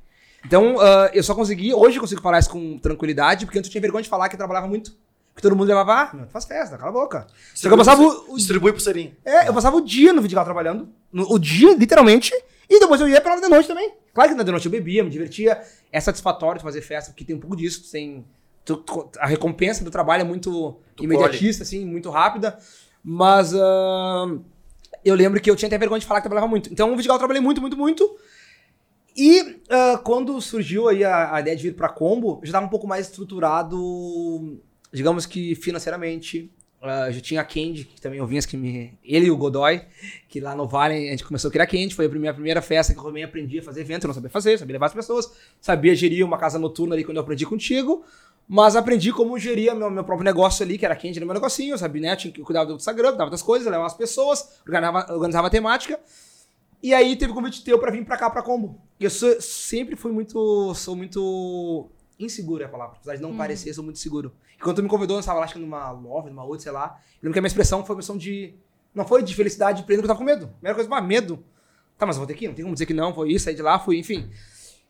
Então, 0.45 0.79
ah, 0.81 1.11
eu 1.13 1.23
só 1.23 1.35
consegui, 1.35 1.73
hoje 1.75 1.97
eu 1.97 2.01
consigo 2.01 2.21
falar 2.21 2.39
isso 2.39 2.51
com 2.51 2.79
tranquilidade, 2.79 3.45
porque 3.47 3.59
antes 3.59 3.69
eu 3.69 3.73
tinha 3.73 3.81
vergonha 3.83 4.03
de 4.03 4.09
falar 4.09 4.29
que 4.29 4.35
eu 4.35 4.39
trabalhava 4.39 4.67
muito. 4.69 4.93
Porque 5.33 5.43
todo 5.43 5.57
mundo 5.57 5.69
levava, 5.69 5.93
ah, 5.95 6.27
faz 6.31 6.45
festa, 6.45 6.77
cala 6.77 6.91
a 6.91 6.93
boca. 6.93 7.27
Só 7.55 7.69
que 7.69 7.73
eu 7.75 7.79
passava 7.79 8.03
o, 8.03 8.33
o- 8.33 8.37
Distribui 8.37 8.73
pro 8.73 8.81
Serinho. 8.81 9.15
é, 9.25 9.49
eu 9.49 9.55
passava 9.55 9.77
o 9.77 9.81
dia 9.81 10.13
no 10.13 10.21
Vidigal 10.21 10.45
trabalhando, 10.45 10.89
no- 11.13 11.33
o 11.33 11.39
dia, 11.39 11.75
literalmente, 11.75 12.33
e 12.69 12.79
depois 12.81 13.01
eu 13.01 13.09
ia 13.09 13.21
pra 13.21 13.35
lá 13.37 13.41
de 13.41 13.49
noite 13.49 13.67
também. 13.69 13.93
Claro 14.13 14.31
que 14.31 14.37
na 14.37 14.43
de 14.43 14.51
noite 14.51 14.67
eu 14.67 14.73
bebia, 14.73 15.05
me 15.05 15.11
divertia. 15.11 15.61
É 15.93 16.01
satisfatório 16.01 16.59
de 16.59 16.65
fazer 16.65 16.83
festa, 16.83 17.11
porque 17.13 17.25
tem 17.25 17.35
um 17.37 17.41
pouco 17.41 17.57
disso, 17.57 17.85
tu 17.85 17.91
tem... 17.91 18.25
tu- 18.65 18.77
tu- 18.79 19.09
a 19.19 19.27
recompensa 19.27 19.85
do 19.85 19.91
trabalho 19.91 20.23
é 20.23 20.25
muito 20.25 20.79
Tu 20.97 21.05
imediatista, 21.05 21.63
assim, 21.63 21.85
muito 21.87 22.11
rápida. 22.11 22.59
Mas 23.03 23.55
ah, 23.55 24.27
eu 25.05 25.15
lembro 25.15 25.41
que 25.41 25.51
eu 25.51 25.57
tinha 25.57 25.69
até 25.69 25.79
vergonha 25.79 26.01
de 26.01 26.07
falar 26.07 26.21
que 26.21 26.29
trabalhava 26.29 26.49
muito. 26.49 26.73
Então, 26.73 26.93
o 26.93 26.97
Vidigal 26.97 27.17
eu 27.17 27.19
trabalhei 27.19 27.43
muito, 27.43 27.61
muito, 27.61 27.77
muito. 27.77 28.19
E 29.17 29.61
ah, 29.69 30.01
quando 30.03 30.41
surgiu 30.41 30.89
aí 30.89 31.05
a, 31.05 31.35
a 31.35 31.41
ideia 31.41 31.57
de 31.57 31.63
vir 31.63 31.75
pra 31.75 31.89
Combo, 31.89 32.39
eu 32.41 32.47
já 32.47 32.51
estava 32.51 32.67
um 32.67 32.71
pouco 32.71 32.87
mais 32.87 33.07
estruturado, 33.07 34.61
digamos 34.93 35.27
que 35.27 35.55
financeiramente. 35.55 36.51
Ah, 36.83 37.11
já 37.11 37.21
tinha 37.21 37.43
a 37.43 37.45
Candy, 37.45 37.85
que 37.85 38.01
também 38.01 38.21
ouvinhas 38.23 38.47
que 38.47 38.57
me. 38.57 38.99
Ele 39.05 39.27
e 39.27 39.31
o 39.31 39.37
Godoy, 39.37 39.83
que 40.27 40.41
lá 40.41 40.57
no 40.57 40.67
Vale 40.67 40.95
a 40.95 41.11
gente 41.11 41.25
começou 41.25 41.51
a 41.51 41.53
criar 41.53 41.67
Candy. 41.67 41.95
Foi 41.95 42.07
a 42.07 42.09
minha 42.09 42.33
primeira 42.33 42.63
festa 42.63 42.95
que 42.95 42.99
eu 42.99 43.05
também 43.05 43.23
aprendi 43.23 43.59
a 43.59 43.63
fazer 43.63 43.83
evento, 43.83 44.05
eu 44.05 44.09
não 44.09 44.15
sabia 44.15 44.31
fazer, 44.31 44.59
sabia 44.59 44.73
levar 44.75 44.87
as 44.87 44.95
pessoas, 44.95 45.31
sabia 45.61 45.95
gerir 45.95 46.25
uma 46.25 46.39
casa 46.39 46.59
noturna 46.59 46.95
ali 46.95 47.05
quando 47.05 47.19
eu 47.19 47.23
aprendi 47.23 47.45
contigo. 47.45 48.03
Mas 48.53 48.75
aprendi 48.75 49.13
como 49.13 49.39
gerir 49.39 49.73
meu, 49.77 49.89
meu 49.89 50.03
próprio 50.03 50.25
negócio 50.25 50.65
ali, 50.65 50.77
que 50.77 50.85
era 50.85 50.97
Candy 50.97 51.21
no 51.21 51.27
meu 51.27 51.35
negocinho, 51.37 51.79
sabe, 51.79 52.01
né? 52.01 52.17
Tinha 52.17 52.33
que 52.33 52.43
cuidar 52.43 52.65
do 52.65 52.75
Instagram, 52.75 53.11
cuidava 53.11 53.31
das 53.31 53.43
coisas, 53.43 53.65
levava 53.71 53.87
as 53.87 53.95
pessoas, 53.95 54.59
organizava, 54.67 55.13
organizava 55.15 55.47
a 55.47 55.51
temática. 55.51 56.01
E 56.83 56.93
aí 56.93 57.15
teve 57.15 57.31
o 57.31 57.35
convite 57.37 57.63
teu 57.63 57.79
pra 57.79 57.93
vir 57.93 58.05
pra 58.05 58.17
cá, 58.17 58.29
pra 58.29 58.43
Combo. 58.43 58.77
E 58.99 59.05
eu 59.05 59.11
sou- 59.11 59.41
sempre 59.41 59.95
fui 59.95 60.11
muito. 60.11 60.75
Sou 60.75 60.97
muito. 60.97 61.89
Inseguro 62.19 62.65
é 62.65 62.67
a 62.67 62.69
palavra. 62.69 62.97
Apesar 62.97 63.15
de 63.15 63.23
não 63.23 63.37
parecer, 63.37 63.73
sou 63.73 63.85
muito 63.85 64.01
seguro. 64.01 64.33
E 64.59 64.61
quando 64.61 64.77
tu 64.77 64.83
me 64.83 64.89
convidou, 64.89 65.17
eu 65.17 65.21
estava 65.21 65.39
lá, 65.39 65.45
acho 65.45 65.55
que 65.55 65.61
numa 65.61 65.93
Love, 65.93 66.31
numa 66.31 66.43
outra, 66.43 66.61
sei 66.61 66.73
lá. 66.73 66.99
Eu 67.23 67.27
lembro 67.27 67.35
que 67.35 67.39
a 67.39 67.43
minha 67.43 67.49
expressão 67.49 67.85
foi 67.87 67.95
uma 67.95 68.01
expressão 68.01 68.19
de. 68.19 68.53
Não 68.93 69.07
foi 69.07 69.23
de 69.23 69.33
felicidade 69.33 69.85
plena, 69.85 70.03
porque 70.03 70.11
eu 70.11 70.17
tava 70.17 70.19
com 70.19 70.25
medo. 70.25 70.49
Primeira 70.49 70.75
coisa, 70.75 70.93
ah, 70.93 71.01
medo. 71.01 71.39
Tá, 71.97 72.05
mas 72.05 72.17
eu 72.17 72.21
vou 72.21 72.27
ter 72.27 72.35
que 72.35 72.47
ir, 72.47 72.49
não 72.49 72.55
tem 72.55 72.65
como 72.65 72.75
dizer 72.75 72.87
que 72.87 72.95
não, 72.95 73.15
foi 73.15 73.31
isso, 73.31 73.45
saí 73.45 73.55
de 73.55 73.63
lá, 73.63 73.79
fui, 73.79 73.97
enfim. 73.99 74.29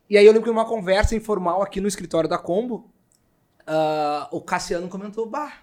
E 0.09 0.17
aí 0.17 0.25
eu 0.25 0.33
lembro 0.33 0.45
que 0.45 0.51
numa 0.51 0.65
conversa 0.65 1.15
informal 1.15 1.61
aqui 1.61 1.79
no 1.81 1.89
escritório 1.89 2.29
da 2.31 2.39
Combo, 2.39 2.89
ah, 3.73 4.29
o 4.33 4.41
Cassiano 4.41 4.89
comentou, 4.89 5.27
bah, 5.27 5.63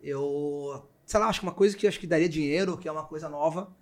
eu. 0.00 0.88
Sei 1.04 1.18
lá, 1.18 1.26
acho 1.26 1.40
que 1.40 1.46
uma 1.46 1.52
coisa 1.52 1.76
que 1.76 1.84
acho 1.84 1.98
que 1.98 2.06
daria 2.06 2.28
dinheiro, 2.28 2.78
que 2.78 2.86
é 2.86 2.92
uma 2.92 3.02
coisa 3.02 3.28
nova, 3.28 3.74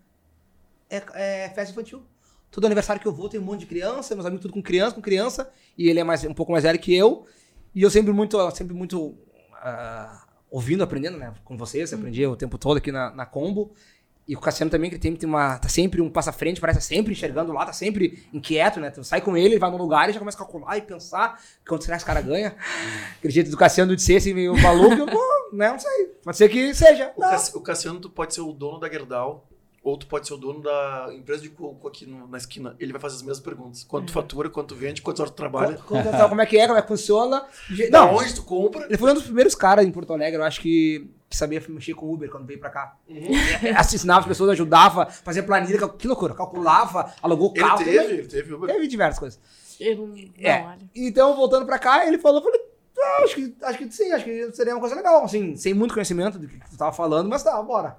é, 0.88 1.04
é 1.44 1.50
festa 1.50 1.72
infantil. 1.72 2.02
Todo 2.50 2.64
aniversário 2.64 3.02
que 3.02 3.06
eu 3.06 3.12
vou 3.12 3.28
tem 3.28 3.38
um 3.38 3.42
monte 3.42 3.60
de 3.60 3.66
criança, 3.66 4.14
meus 4.14 4.24
amigos 4.24 4.40
tudo 4.40 4.54
com 4.54 4.62
criança, 4.62 4.94
com 4.94 5.02
criança, 5.02 5.52
e 5.76 5.86
ele 5.86 6.00
é 6.00 6.04
mais, 6.04 6.24
um 6.24 6.32
pouco 6.32 6.50
mais 6.50 6.64
velho 6.64 6.78
que 6.78 6.96
eu. 6.96 7.26
E 7.74 7.82
eu 7.82 7.90
sempre 7.90 8.10
muito, 8.10 8.38
sempre 8.52 8.72
muito 8.72 9.18
ah, 9.56 10.26
ouvindo, 10.50 10.82
aprendendo, 10.82 11.18
né? 11.18 11.34
Com 11.44 11.58
vocês, 11.58 11.92
aprendi 11.92 12.26
o 12.26 12.36
tempo 12.36 12.56
todo 12.56 12.78
aqui 12.78 12.90
na, 12.90 13.10
na 13.10 13.26
Combo. 13.26 13.74
E 14.29 14.37
o 14.37 14.41
Cassiano 14.41 14.70
também, 14.70 14.91
que 14.91 14.99
tem, 14.99 15.16
tem 15.16 15.26
uma. 15.26 15.57
tá 15.59 15.68
sempre 15.70 16.03
um 16.03 16.11
passo 16.11 16.29
à 16.29 16.33
frente, 16.35 16.61
parece 16.61 16.79
tá 16.81 16.85
sempre 16.85 17.12
enxergando 17.12 17.51
lá, 17.51 17.64
tá 17.64 17.72
sempre 17.72 18.22
inquieto, 18.31 18.79
né? 18.79 18.91
Tu 18.91 19.03
sai 19.03 19.22
com 19.22 19.35
ele, 19.35 19.55
ele 19.55 19.59
vai 19.59 19.70
num 19.70 19.79
lugar 19.79 20.11
e 20.11 20.12
já 20.12 20.18
começa 20.18 20.37
a 20.37 20.41
calcular 20.41 20.76
e 20.76 20.83
pensar 20.83 21.41
quanto 21.66 21.85
será 21.85 21.97
que 21.97 22.01
esse 22.03 22.07
cara 22.07 22.20
ganha. 22.20 22.55
Aquele 23.18 23.33
jeito 23.33 23.51
do 23.51 23.57
Cassiano 23.57 23.97
de 23.97 24.03
ser 24.03 24.16
assim, 24.16 24.35
meio 24.35 24.55
maluco, 24.61 24.95
eu 24.95 25.07
né? 25.57 25.70
Não 25.70 25.79
sei. 25.79 26.07
Pode 26.22 26.37
ser 26.37 26.49
que 26.51 26.74
seja. 26.74 27.11
O. 27.16 27.20
Cassi- 27.22 27.57
o 27.57 27.61
Cassiano, 27.62 27.99
tu 28.01 28.11
pode 28.11 28.35
ser 28.35 28.43
o 28.43 28.53
dono 28.53 28.79
da 28.79 28.87
Gerdau, 28.91 29.49
ou 29.83 29.97
tu 29.97 30.07
pode 30.07 30.26
ser 30.26 30.35
o 30.35 30.37
dono 30.37 30.61
da 30.61 31.09
empresa 31.14 31.41
de 31.41 31.49
coco 31.49 31.89
aqui 31.89 32.05
no- 32.05 32.29
na 32.29 32.37
esquina. 32.37 32.76
Ele 32.79 32.93
vai 32.93 33.01
fazer 33.01 33.14
as 33.16 33.22
mesmas 33.22 33.41
perguntas. 33.41 33.83
Quanto 33.83 34.09
tu 34.09 34.12
fatura, 34.12 34.51
quanto 34.51 34.74
vende, 34.74 35.01
quantas 35.01 35.20
horas 35.20 35.31
tu 35.33 35.37
trabalha. 35.37 35.79
Como, 35.79 36.03
como- 36.05 36.29
como 36.29 36.41
é 36.43 36.45
que 36.45 36.59
é, 36.59 36.66
como 36.66 36.79
é 36.79 36.83
que 36.83 36.89
funciona. 36.89 37.47
Da 37.91 38.01
Não, 38.01 38.16
onde 38.16 38.35
tu 38.35 38.43
compra. 38.43 38.85
Ele 38.85 38.99
foi 38.99 39.11
um 39.11 39.14
dos 39.14 39.22
primeiros 39.24 39.55
caras 39.55 39.87
em 39.87 39.91
Porto 39.91 40.12
Alegre, 40.12 40.39
eu 40.39 40.45
acho 40.45 40.61
que, 40.61 41.09
que 41.29 41.37
sabia 41.37 41.62
mexer 41.68 41.95
com 41.95 42.12
Uber 42.12 42.31
quando 42.31 42.47
veio 42.47 42.59
pra 42.59 42.70
cá. 42.70 42.97
É, 43.09 43.70
Assassinava 43.72 44.20
as 44.20 44.26
pessoas, 44.26 44.51
ajudava, 44.51 45.07
fazia 45.07 45.43
planilha, 45.43 45.89
que 45.89 46.07
loucura, 46.07 46.35
calculava, 46.35 47.12
alugou 47.22 47.53
Ele 47.55 47.64
carro. 47.64 47.79
teve, 47.79 47.99
também. 47.99 48.18
ele 48.18 48.29
teve 48.29 48.55
Uber. 48.55 48.70
Teve 48.70 48.87
diversas 48.87 49.18
coisas. 49.18 49.41
Eu 49.79 50.14
É. 50.39 50.76
Então, 50.95 51.37
voltando 51.37 51.66
pra 51.66 51.79
cá, 51.79 52.07
ele 52.07 52.18
falou, 52.18 52.41
eu 52.41 52.45
falei, 52.45 52.61
ah, 52.99 53.22
acho 53.24 53.35
que, 53.35 53.55
acho 53.62 53.79
que 53.79 53.91
sim, 53.93 54.11
acho 54.12 54.24
que 54.24 54.53
seria 54.53 54.74
uma 54.74 54.81
coisa 54.81 54.95
legal, 54.95 55.24
assim, 55.24 55.55
sem 55.55 55.74
muito 55.74 55.95
conhecimento 55.95 56.39
do 56.39 56.49
que 56.49 56.59
tu 56.70 56.76
tava 56.76 56.93
falando, 56.93 57.29
mas 57.29 57.43
tá, 57.43 57.61
bora. 57.62 57.97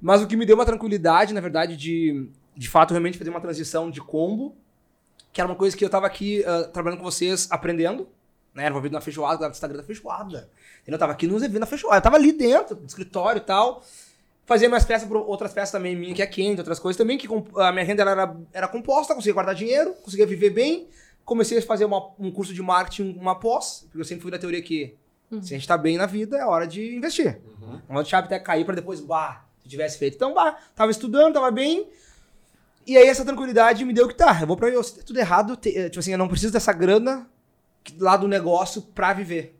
Mas 0.00 0.22
o 0.22 0.26
que 0.26 0.36
me 0.36 0.44
deu 0.44 0.56
uma 0.56 0.66
tranquilidade, 0.66 1.32
na 1.32 1.40
verdade, 1.40 1.76
de, 1.76 2.28
de 2.56 2.68
fato, 2.68 2.90
realmente 2.90 3.16
fazer 3.18 3.30
uma 3.30 3.40
transição 3.40 3.90
de 3.90 4.00
combo, 4.00 4.54
que 5.32 5.40
era 5.40 5.48
uma 5.48 5.56
coisa 5.56 5.76
que 5.76 5.84
eu 5.84 5.90
tava 5.90 6.06
aqui 6.06 6.44
ah, 6.44 6.64
trabalhando 6.72 6.98
com 6.98 7.04
vocês, 7.04 7.48
aprendendo, 7.50 8.08
né, 8.58 8.68
envolvido 8.68 8.92
na 8.94 9.00
feijoada, 9.00 9.36
cuidava 9.36 9.52
do 9.52 9.54
Instagram 9.54 9.76
da 9.78 9.84
feijoada. 9.84 10.50
Entendeu? 10.82 10.94
Eu 10.94 10.98
tava 10.98 11.12
aqui 11.12 11.26
nos 11.26 11.42
eventos 11.42 11.60
da 11.60 11.66
feijoada, 11.66 11.96
eu 11.98 12.02
tava 12.02 12.16
ali 12.16 12.32
dentro, 12.32 12.76
no 12.76 12.86
escritório 12.86 13.38
e 13.38 13.44
tal, 13.44 13.82
fazia 14.44 14.68
minhas 14.68 14.84
peças, 14.84 15.08
outras 15.10 15.52
peças 15.52 15.70
também 15.70 15.94
minha, 15.96 16.14
que 16.14 16.22
é 16.22 16.26
quente, 16.26 16.58
outras 16.58 16.78
coisas 16.78 16.96
também, 16.96 17.16
que 17.18 17.26
a 17.56 17.72
minha 17.72 17.84
renda 17.84 18.02
ela 18.02 18.10
era, 18.10 18.36
era 18.52 18.68
composta, 18.68 19.14
conseguia 19.14 19.34
guardar 19.34 19.54
dinheiro, 19.54 19.94
conseguia 20.02 20.26
viver 20.26 20.50
bem, 20.50 20.88
comecei 21.24 21.58
a 21.58 21.62
fazer 21.62 21.84
uma- 21.84 22.10
um 22.18 22.30
curso 22.30 22.54
de 22.54 22.62
marketing, 22.62 23.16
uma 23.20 23.34
pós, 23.38 23.80
porque 23.86 24.00
eu 24.00 24.04
sempre 24.04 24.22
fui 24.22 24.30
da 24.30 24.38
teoria 24.38 24.62
que 24.62 24.94
se 25.42 25.54
a 25.54 25.58
gente 25.58 25.68
tá 25.68 25.76
bem 25.76 25.98
na 25.98 26.06
vida, 26.06 26.38
é 26.38 26.44
hora 26.46 26.66
de 26.66 26.96
investir. 26.96 27.38
Não 27.60 27.82
vou 27.94 28.02
deixar 28.02 28.20
até 28.20 28.38
cair 28.38 28.64
pra 28.64 28.74
depois, 28.74 28.98
bah, 29.00 29.44
se 29.62 29.68
tivesse 29.68 29.98
feito. 29.98 30.14
Então, 30.14 30.32
bah, 30.32 30.56
tava 30.74 30.90
estudando, 30.90 31.34
tava 31.34 31.50
bem. 31.50 31.86
E 32.86 32.96
aí 32.96 33.06
essa 33.06 33.22
tranquilidade 33.26 33.84
me 33.84 33.92
deu 33.92 34.08
que 34.08 34.14
tá, 34.14 34.38
eu 34.40 34.46
vou 34.46 34.56
pra 34.56 34.70
eu, 34.70 34.82
se 34.82 35.04
tudo 35.04 35.18
errado, 35.20 35.54
te- 35.54 35.76
eh, 35.76 35.90
tipo 35.90 36.00
assim, 36.00 36.12
eu 36.12 36.16
não 36.16 36.26
preciso 36.28 36.50
dessa 36.54 36.72
grana 36.72 37.28
lá 37.98 38.16
do 38.16 38.28
negócio 38.28 38.82
pra 38.82 39.12
viver. 39.12 39.54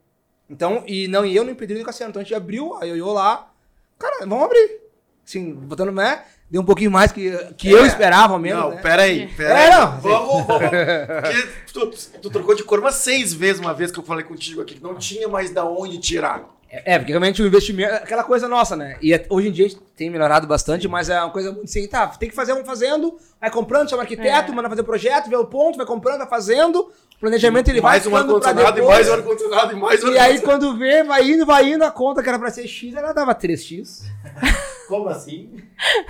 Então, 0.50 0.82
e 0.86 1.06
não, 1.08 1.24
e 1.26 1.36
eu 1.36 1.44
não 1.44 1.52
impedi 1.52 1.74
o 1.74 1.84
Cassiano. 1.84 2.10
Então 2.10 2.20
a 2.20 2.24
gente 2.24 2.34
abriu, 2.34 2.74
a 2.74 2.84
Ioiô 2.84 3.12
lá, 3.12 3.50
cara, 3.98 4.26
vamos 4.26 4.44
abrir. 4.44 4.80
Assim, 5.26 5.52
botando, 5.52 5.92
né? 5.92 6.22
Deu 6.50 6.62
um 6.62 6.64
pouquinho 6.64 6.90
mais 6.90 7.12
que, 7.12 7.30
que 7.58 7.70
eu 7.70 7.84
esperava, 7.84 8.32
ao 8.32 8.38
menos. 8.38 8.62
Não, 8.62 8.70
né? 8.70 8.80
peraí, 8.80 9.28
peraí. 9.36 9.66
É, 9.66 9.70
não. 9.70 10.00
Vamos, 10.00 10.46
vamos. 10.46 10.70
Porque 10.70 11.48
tu, 11.74 11.90
tu 12.22 12.30
trocou 12.30 12.54
de 12.54 12.64
cor 12.64 12.78
umas 12.78 12.94
seis 12.94 13.34
vezes 13.34 13.60
uma 13.60 13.74
vez 13.74 13.90
que 13.90 13.98
eu 13.98 14.04
falei 14.04 14.24
contigo 14.24 14.62
aqui, 14.62 14.76
que 14.76 14.82
não 14.82 14.94
tinha 14.94 15.28
mais 15.28 15.50
da 15.50 15.66
onde 15.66 15.98
tirar. 15.98 16.48
É, 16.70 16.94
é, 16.94 16.98
porque 16.98 17.12
realmente 17.12 17.42
o 17.42 17.46
investimento 17.46 17.92
é 17.92 17.96
aquela 17.96 18.24
coisa 18.24 18.48
nossa, 18.48 18.74
né? 18.76 18.96
E 19.02 19.12
é- 19.12 19.26
hoje 19.28 19.48
em 19.48 19.52
dia 19.52 19.66
a 19.66 19.68
gente 19.68 19.80
tem 19.96 20.08
melhorado 20.10 20.46
bastante, 20.46 20.86
mas 20.88 21.08
é 21.10 21.18
uma 21.20 21.30
coisa 21.30 21.50
muito 21.52 21.64
assim, 21.64 21.86
tá, 21.86 22.06
tem 22.08 22.28
que 22.28 22.34
fazer, 22.34 22.52
vamos 22.52 22.66
fazendo, 22.66 23.18
vai 23.40 23.50
comprando, 23.50 23.88
chama 23.88 24.02
arquiteto, 24.02 24.52
É. 24.52 24.54
manda 24.54 24.68
fazer 24.68 24.82
o 24.82 24.84
projeto, 24.84 25.28
vê 25.30 25.36
o 25.36 25.46
ponto, 25.46 25.76
vai 25.76 25.86
comprando, 25.86 26.18
vai 26.18 26.28
fazendo, 26.28 26.90
o 27.18 27.20
planejamento 27.20 27.68
ele 27.68 27.80
mais 27.80 28.04
vai 28.04 28.12
um 28.12 28.16
ar-condicionado, 28.16 28.78
e 28.78 28.82
mais 28.82 29.08
um 29.08 29.12
ar-condicionado, 29.12 29.72
e 29.72 29.76
mais 29.76 30.04
um 30.04 30.08
E 30.12 30.18
aí 30.18 30.40
quando 30.40 30.78
vê, 30.78 31.02
vai 31.02 31.28
indo, 31.28 31.44
vai 31.44 31.72
indo, 31.72 31.82
a 31.82 31.90
conta 31.90 32.22
que 32.22 32.28
era 32.28 32.38
pra 32.38 32.48
ser 32.48 32.68
X, 32.68 32.94
ela 32.94 33.12
dava 33.12 33.34
3X. 33.34 34.04
Como 34.86 35.08
assim? 35.08 35.50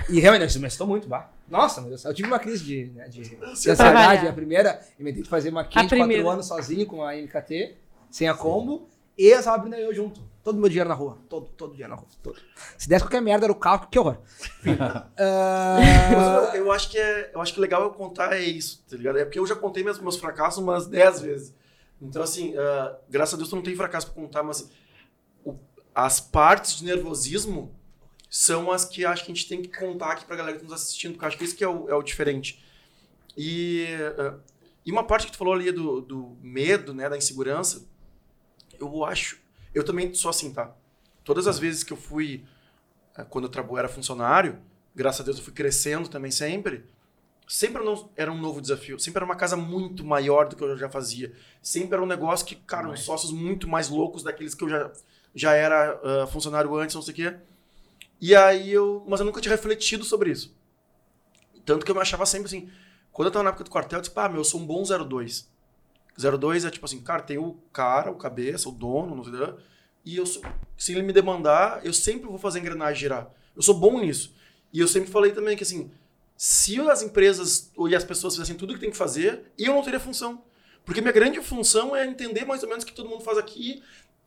E 0.07 0.19
realmente, 0.19 0.47
isso 0.47 0.59
me 0.59 0.67
assustou 0.67 0.85
muito, 0.85 1.07
bah. 1.07 1.31
Nossa, 1.49 1.81
meu 1.81 1.89
Deus, 1.89 2.05
eu 2.05 2.13
tive 2.13 2.27
uma 2.27 2.37
crise 2.37 2.63
de, 2.63 2.91
né, 2.95 3.07
de, 3.07 3.21
de 3.23 3.43
ansiedade, 3.43 4.27
a 4.27 4.33
primeira, 4.33 4.79
inventei 4.99 5.23
de 5.23 5.29
fazer 5.29 5.49
uma 5.49 5.63
quatro 5.63 5.89
primeira. 5.89 6.29
anos 6.29 6.45
sozinho 6.45 6.85
com 6.85 7.03
a 7.03 7.15
MKT, 7.15 7.75
sem 8.11 8.29
a 8.29 8.35
combo, 8.35 8.87
e 9.17 9.29
eu 9.29 9.43
tava 9.43 9.55
abrindo 9.57 9.77
eu 9.77 9.91
junto. 9.91 10.21
Todo 10.43 10.57
meu 10.57 10.69
dinheiro 10.69 10.89
na 10.89 10.95
rua. 10.95 11.17
Todo, 11.29 11.47
todo 11.57 11.71
dinheiro 11.71 11.91
na 11.93 11.99
rua. 11.99 12.07
Todo. 12.23 12.39
Se 12.77 12.87
desse 12.87 13.03
qualquer 13.03 13.21
merda, 13.21 13.45
era 13.45 13.51
o 13.51 13.55
carro, 13.55 13.87
que 13.89 13.99
horror. 13.99 14.17
Ah, 15.17 16.51
eu, 16.55 16.63
eu 16.65 16.71
acho 16.71 16.89
que 16.89 16.97
é, 16.97 17.31
eu 17.33 17.41
acho 17.41 17.53
que 17.53 17.59
legal 17.59 17.83
eu 17.83 17.91
contar 17.91 18.33
é 18.33 18.41
isso, 18.41 18.83
tá 18.89 18.95
ligado? 18.95 19.17
É 19.17 19.25
porque 19.25 19.39
eu 19.39 19.45
já 19.45 19.55
contei 19.55 19.83
meus, 19.83 19.99
meus 19.99 20.17
fracassos 20.17 20.63
umas 20.63 20.87
10 20.87 21.21
vezes. 21.21 21.53
Então, 22.01 22.23
assim, 22.23 22.55
ah, 22.57 22.97
graças 23.09 23.33
a 23.33 23.37
Deus 23.37 23.49
tu 23.49 23.55
não 23.55 23.63
tem 23.63 23.75
fracasso 23.75 24.07
pra 24.07 24.15
contar, 24.15 24.41
mas 24.43 24.69
o- 25.43 25.55
as 25.93 26.19
partes 26.19 26.77
de 26.77 26.85
nervosismo 26.85 27.75
são 28.29 28.71
as 28.71 28.85
que 28.85 29.05
acho 29.05 29.25
que 29.25 29.31
a 29.31 29.35
gente 29.35 29.47
tem 29.49 29.61
que 29.61 29.77
contar 29.77 30.11
aqui 30.11 30.23
pra 30.25 30.35
galera 30.35 30.55
que 30.57 30.63
tá 30.63 30.69
nos 30.69 30.81
assistindo, 30.81 31.13
porque 31.13 31.25
eu 31.25 31.27
acho 31.27 31.37
que 31.37 31.43
isso 31.43 31.55
que 31.55 31.63
é 31.63 31.67
o, 31.67 31.89
é 31.89 31.95
o 31.95 32.01
diferente. 32.01 32.63
E, 33.37 33.85
ah, 34.17 34.35
E 34.85 34.91
uma 34.91 35.03
parte 35.03 35.25
que 35.25 35.31
tu 35.33 35.37
falou 35.37 35.53
ali 35.53 35.71
do, 35.71 35.99
do 36.01 36.37
medo, 36.41 36.93
né, 36.93 37.09
da 37.09 37.17
insegurança, 37.17 37.85
eu 38.79 39.03
acho, 39.03 39.37
eu 39.73 39.83
também 39.83 40.13
sou 40.13 40.29
assim, 40.29 40.53
tá? 40.53 40.73
Todas 41.23 41.47
as 41.47 41.59
vezes 41.59 41.83
que 41.83 41.93
eu 41.93 41.97
fui, 41.97 42.43
eh, 43.17 43.23
quando 43.29 43.49
eu 43.53 43.77
era 43.77 43.87
funcionário, 43.87 44.59
graças 44.95 45.21
a 45.21 45.23
Deus 45.23 45.37
eu 45.37 45.43
fui 45.43 45.53
crescendo 45.53 46.09
também 46.09 46.31
sempre, 46.31 46.85
sempre 47.47 47.81
era 47.81 47.91
um- 47.91 48.09
era 48.15 48.31
um 48.31 48.37
novo 48.37 48.61
desafio, 48.61 48.99
sempre 48.99 49.19
era 49.19 49.25
uma 49.25 49.35
casa 49.35 49.55
muito 49.57 50.03
maior 50.05 50.47
do 50.47 50.55
que 50.55 50.63
eu 50.63 50.77
já 50.77 50.89
fazia, 50.89 51.33
sempre 51.61 51.93
era 51.95 52.03
um 52.03 52.07
negócio 52.07 52.45
que, 52.45 52.55
cara, 52.55 52.87
uns 52.89 53.01
sócios 53.01 53.31
muito 53.31 53.67
mais 53.67 53.89
loucos 53.89 54.23
daqueles 54.23 54.53
que 54.55 54.63
eu 54.63 54.69
já, 54.69 54.91
já 55.35 55.53
era 55.53 55.99
ah, 56.23 56.27
funcionário 56.27 56.75
antes, 56.75 56.95
não 56.95 57.01
sei 57.01 57.13
o 57.13 57.15
quê. 57.15 57.35
E 58.21 58.35
aí 58.35 58.71
eu, 58.71 59.03
mas 59.07 59.19
eu 59.19 59.25
nunca 59.25 59.41
tinha 59.41 59.53
refletido 59.55 60.03
sobre 60.03 60.31
isso. 60.31 60.53
Tanto 61.65 61.85
que 61.85 61.91
eu 61.91 61.95
me 61.95 62.01
achava 62.01 62.25
sempre 62.25 62.47
assim, 62.47 62.69
quando 63.11 63.27
eu 63.27 63.31
tava 63.31 63.43
na 63.43 63.49
época 63.49 63.63
do 63.63 63.69
quartel, 63.69 63.97
eu 63.99 64.01
disse, 64.01 64.13
pá, 64.13 64.27
meu, 64.27 64.39
eu 64.39 64.43
sou 64.43 64.59
um 64.59 64.65
bom 64.65 64.83
02. 64.83 65.47
02 66.19 66.65
é 66.65 66.69
tipo 66.69 66.85
assim, 66.85 67.01
cara, 67.01 67.21
tem 67.21 67.37
o 67.37 67.53
cara, 67.71 68.11
o 68.11 68.15
cabeça, 68.15 68.69
o 68.69 68.71
dono, 68.71 69.15
não 69.15 69.23
sei 69.23 69.33
o 69.33 69.53
que, 69.55 69.61
e 70.05 70.17
eu 70.17 70.25
se 70.25 70.91
ele 70.91 71.01
me 71.01 71.13
demandar, 71.13 71.85
eu 71.85 71.93
sempre 71.93 72.27
vou 72.27 72.37
fazer 72.37 72.59
a 72.59 72.61
engrenagem 72.61 72.99
girar. 72.99 73.29
Eu 73.55 73.61
sou 73.61 73.75
bom 73.75 73.99
nisso. 73.99 74.33
E 74.71 74.79
eu 74.79 74.87
sempre 74.87 75.09
falei 75.09 75.31
também 75.31 75.57
que 75.57 75.63
assim, 75.63 75.91
se 76.37 76.79
as 76.79 77.01
empresas 77.01 77.71
ou 77.75 77.93
as 77.93 78.03
pessoas 78.03 78.33
fizessem 78.33 78.55
tudo 78.55 78.73
que 78.73 78.79
tem 78.79 78.91
que 78.91 78.97
fazer, 78.97 79.51
eu 79.57 79.73
não 79.73 79.83
teria 79.83 79.99
função. 79.99 80.41
Porque 80.85 81.01
minha 81.01 81.13
grande 81.13 81.41
função 81.41 81.95
é 81.95 82.05
entender 82.05 82.45
mais 82.45 82.63
ou 82.63 82.69
menos 82.69 82.83
o 82.83 82.87
que 82.87 82.93
todo 82.93 83.09
mundo 83.09 83.23
faz 83.23 83.37
aqui, 83.37 83.83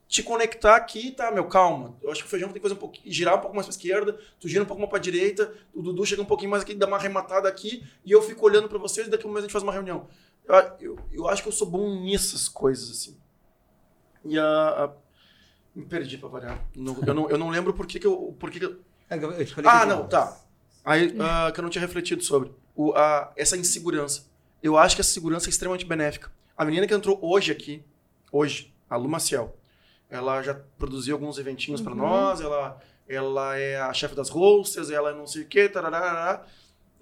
te 0.07 0.23
conectar 0.23 0.77
aqui, 0.77 1.11
tá, 1.11 1.31
meu, 1.31 1.47
calma. 1.47 1.97
Eu 2.03 2.13
acho 2.13 2.21
que 2.21 2.27
o 2.27 2.31
feijão 2.31 2.51
tem 2.51 2.61
que 2.61 2.69
fazer 2.69 2.79
um 2.79 2.93
girar 3.07 3.37
um 3.37 3.41
pouco 3.41 3.57
mais 3.57 3.67
pra 3.67 3.75
esquerda, 3.75 4.19
tu 4.39 4.47
gira 4.47 4.63
um 4.63 4.67
pouco 4.67 4.81
mais 4.81 4.91
pra 4.91 4.99
direita, 4.99 5.53
o 5.73 5.81
Dudu 5.81 6.05
chega 6.05 6.21
um 6.21 6.27
pouquinho 6.27 6.51
mais 6.51 6.63
aqui, 6.63 6.75
dá 6.75 6.87
uma 6.87 6.99
arrematada 6.99 7.49
aqui, 7.49 7.83
e 8.05 8.13
eu 8.13 8.21
fico 8.21 8.45
olhando 8.45 8.69
pra 8.69 8.79
vocês 8.79 9.07
e 9.07 9.11
daqui 9.11 9.25
a 9.25 9.29
um 9.29 9.33
mês 9.33 9.45
a 9.45 9.47
gente 9.47 9.53
faz 9.53 9.63
uma 9.63 9.73
reunião. 9.73 10.07
Eu, 10.47 10.55
eu, 10.81 10.99
eu 11.13 11.29
acho 11.29 11.43
que 11.43 11.49
eu 11.49 11.53
sou 11.53 11.67
bom 11.69 12.05
nessas 12.05 12.49
coisas, 12.49 12.91
assim. 12.91 13.17
E 14.25 14.39
a. 14.39 14.45
a- 14.45 14.91
me 15.75 15.87
perdi 15.87 16.19
pra 16.19 16.29
variar. 16.29 16.59
Não- 16.77 16.99
eu, 17.07 17.15
não, 17.15 17.31
eu 17.31 17.39
não 17.39 17.49
lembro 17.49 17.73
por 17.73 17.87
que, 17.87 17.99
que 17.99 18.07
eu. 18.07 18.37
Por 18.39 18.51
que 18.51 18.59
que 18.59 18.67
eu 18.67 18.79
É, 19.09 19.17
eu 19.17 19.47
te 19.47 19.55
falei 19.55 19.71
ah, 19.71 19.87
não, 19.87 20.07
tá. 20.07 20.37
Aí, 20.85 21.17
ah, 21.19 21.51
que 21.53 21.59
eu 21.61 21.63
não 21.63 21.71
tinha 21.71 21.81
refletido 21.81 22.23
sobre. 22.23 22.53
O, 22.77 22.93
a, 22.93 23.33
essa 23.37 23.57
insegurança. 23.57 24.27
Eu 24.63 24.77
acho 24.77 24.95
que 24.95 25.01
essa 25.01 25.11
segurança 25.11 25.49
é 25.49 25.51
extremamente 25.51 25.87
benéfica. 25.87 26.31
A 26.57 26.65
menina 26.65 26.87
que 26.87 26.95
entrou 26.95 27.19
hoje 27.23 27.51
aqui, 27.51 27.83
hoje, 28.31 28.73
a 28.89 28.97
Lu 28.97 29.09
Maciel, 29.09 29.57
ela 30.11 30.43
já 30.43 30.55
produziu 30.79 31.15
alguns 31.17 31.39
eventinhos 31.39 31.81
pra 31.81 31.95
nós, 31.95 32.41
ela, 32.41 32.79
ela 33.09 33.57
é 33.57 33.81
a 33.81 33.93
chefe 33.93 34.15
das 34.15 34.29
hosters, 34.29 34.91
ela 34.91 35.11
é 35.11 35.15
não 35.15 35.27
sei 35.27 35.43
o 35.43 35.47
quê, 35.47 35.69
tarará. 35.69 36.45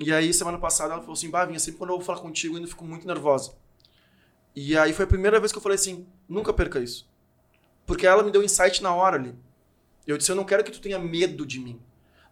E 0.00 0.12
aí, 0.12 0.32
semana 0.32 0.58
passada, 0.58 0.94
ela 0.94 1.02
falou 1.02 1.12
assim, 1.12 1.30
bah, 1.30 1.44
Vinha, 1.44 1.58
sempre 1.58 1.78
quando 1.78 1.90
eu 1.90 1.96
vou 1.96 2.04
falar 2.04 2.20
contigo, 2.20 2.54
eu 2.54 2.56
ainda 2.56 2.68
fico 2.68 2.84
muito 2.84 3.06
nervosa. 3.06 3.54
E 4.56 4.76
aí 4.76 4.92
foi 4.92 5.04
a 5.04 5.08
primeira 5.08 5.38
vez 5.38 5.52
que 5.52 5.58
eu 5.58 5.62
falei 5.62 5.76
assim, 5.76 6.06
nunca 6.28 6.52
perca 6.52 6.80
isso. 6.80 7.08
Porque 7.86 8.06
ela 8.06 8.22
me 8.22 8.30
deu 8.30 8.42
insight 8.42 8.82
na 8.82 8.94
hora 8.94 9.16
ali. 9.16 9.34
Eu 10.06 10.16
disse, 10.16 10.32
eu 10.32 10.36
não 10.36 10.44
quero 10.44 10.64
que 10.64 10.72
tu 10.72 10.80
tenha 10.80 10.98
medo 10.98 11.46
de 11.46 11.60
mim 11.60 11.80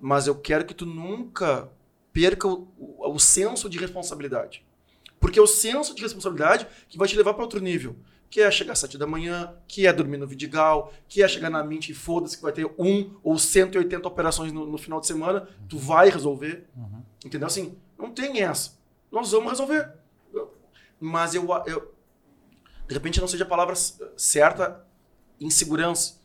mas 0.01 0.27
eu 0.27 0.35
quero 0.35 0.65
que 0.65 0.75
tu 0.75 0.87
nunca 0.87 1.71
perca 2.13 2.47
o, 2.47 2.69
o, 2.79 3.15
o 3.15 3.19
senso 3.19 3.69
de 3.69 3.79
responsabilidade. 3.79 4.65
Porque 5.21 5.39
é 5.39 5.43
o 5.43 5.47
senso 5.47 5.95
de 5.95 6.03
responsabilidade 6.03 6.67
que 6.89 6.97
vai 6.97 7.09
te 7.09 7.17
levar 7.17 7.35
para 7.35 7.43
outro 7.43 7.61
nível. 7.61 7.97
Que 8.31 8.43
é 8.43 8.51
chegar 8.51 8.75
às 8.75 8.79
sete 8.79 8.99
da 8.99 9.07
manhã, 9.07 9.55
que 9.67 9.87
é 9.87 9.93
dormir 9.93 10.19
no 10.19 10.27
Vidigal, 10.27 10.93
que 11.09 11.23
é 11.23 11.29
chegar 11.29 11.49
na 11.49 11.65
Mint 11.65 11.89
e 11.89 11.95
foda-se 11.95 12.37
que 12.37 12.43
vai 12.43 12.53
ter 12.53 12.67
um 12.79 13.17
ou 13.23 13.39
180 13.39 14.07
operações 14.07 14.53
no, 14.53 14.67
no 14.67 14.77
final 14.77 15.01
de 15.01 15.07
semana, 15.07 15.49
tu 15.69 15.79
vai 15.79 16.11
resolver. 16.11 16.67
Entendeu? 17.25 17.47
Assim, 17.47 17.77
não 17.99 18.11
tem 18.11 18.43
essa. 18.43 18.73
Nós 19.11 19.31
vamos 19.33 19.51
resolver. 19.51 19.91
Mas 21.01 21.35
eu, 21.35 21.47
eu. 21.67 21.95
De 22.87 22.95
repente 22.95 23.21
não 23.21 23.29
seja 23.29 23.45
a 23.45 23.49
palavra 23.49 23.75
certa, 24.17 24.85
insegurança. 25.41 26.19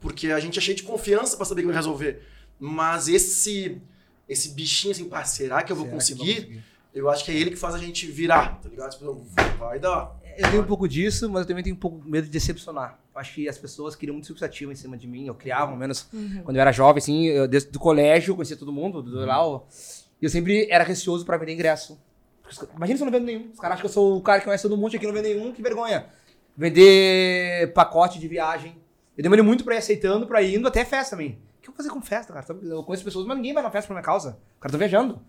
Porque 0.00 0.28
a 0.28 0.40
gente 0.40 0.58
é 0.58 0.62
cheio 0.62 0.76
de 0.76 0.82
confiança 0.82 1.36
para 1.36 1.46
saber 1.46 1.62
que 1.62 1.66
vai 1.66 1.76
resolver. 1.76 2.26
Mas 2.58 3.08
esse 3.08 3.80
esse 4.28 4.50
bichinho 4.50 4.92
assim, 4.92 5.10
será 5.24 5.24
que 5.24 5.26
eu 5.26 5.26
vou 5.26 5.26
Será 5.44 5.62
que 5.62 5.72
eu 5.72 5.76
vou 5.76 5.86
conseguir? 5.90 6.34
conseguir? 6.34 6.64
Eu 6.94 7.08
acho 7.08 7.24
que 7.24 7.30
é 7.30 7.34
ele 7.34 7.50
que 7.50 7.56
faz 7.56 7.74
a 7.74 7.78
gente 7.78 8.06
virar, 8.06 8.60
tá 8.60 8.68
ligado? 8.68 8.92
Tipo, 8.92 9.14
vai 9.58 9.78
dar. 9.78 10.16
Eu 10.42 10.50
tenho 10.50 10.62
um 10.62 10.66
pouco 10.66 10.88
disso, 10.88 11.28
mas 11.28 11.42
eu 11.42 11.48
também 11.48 11.62
tenho 11.62 11.76
um 11.76 11.78
pouco 11.78 12.00
medo 12.08 12.24
de 12.24 12.30
decepcionar. 12.30 12.98
Eu 13.14 13.20
Acho 13.20 13.34
que 13.34 13.48
as 13.48 13.58
pessoas 13.58 13.94
queriam 13.94 14.14
muito 14.14 14.24
expectativa 14.24 14.72
em 14.72 14.74
cima 14.74 14.96
de 14.96 15.06
mim. 15.06 15.26
Eu 15.26 15.34
criava, 15.34 15.66
pelo 15.66 15.78
menos, 15.78 16.08
quando 16.44 16.56
eu 16.56 16.60
era 16.62 16.72
jovem, 16.72 16.98
assim, 16.98 17.26
eu, 17.26 17.46
desde 17.46 17.76
o 17.76 17.78
colégio, 17.80 18.34
conhecia 18.34 18.56
todo 18.56 18.72
mundo, 18.72 19.02
do 19.02 19.26
lá. 19.26 19.46
ó. 19.46 19.62
E 20.20 20.24
eu 20.24 20.30
sempre 20.30 20.66
era 20.70 20.82
receoso 20.82 21.26
pra 21.26 21.36
vender 21.36 21.52
ingresso. 21.52 22.00
Imagina 22.74 22.96
se 22.96 23.02
eu 23.02 23.06
não 23.06 23.12
vendo 23.12 23.26
nenhum. 23.26 23.50
Os 23.52 23.60
caras 23.60 23.74
acham 23.74 23.80
que 23.82 23.86
eu 23.86 23.92
sou 23.92 24.16
o 24.16 24.22
cara 24.22 24.38
que 24.38 24.46
conhece 24.46 24.62
todo 24.62 24.76
mundo, 24.76 24.96
aqui 24.96 25.06
não 25.06 25.12
vendo 25.12 25.24
nenhum, 25.24 25.52
que 25.52 25.60
vergonha. 25.62 26.06
Vender 26.56 27.72
pacote 27.74 28.18
de 28.18 28.26
viagem. 28.26 28.76
Eu 29.16 29.22
demorei 29.22 29.44
muito 29.44 29.64
pra 29.64 29.74
ir 29.74 29.78
aceitando, 29.78 30.26
pra 30.26 30.42
ir 30.42 30.56
indo 30.56 30.66
até 30.66 30.84
festa 30.84 31.10
também. 31.16 31.38
O 31.58 31.62
que 31.62 31.68
eu 31.68 31.72
vou 31.72 31.76
fazer 31.76 31.90
com 31.90 32.00
festa, 32.00 32.32
cara? 32.32 32.46
Eu 32.62 32.82
conheço 32.82 33.04
pessoas, 33.04 33.26
mas 33.26 33.36
ninguém 33.36 33.52
vai 33.52 33.62
na 33.62 33.70
festa 33.70 33.86
por 33.88 33.92
minha 33.94 34.02
causa. 34.02 34.38
O 34.56 34.60
cara 34.60 34.72
tá 34.72 34.78
viajando. 34.78 35.20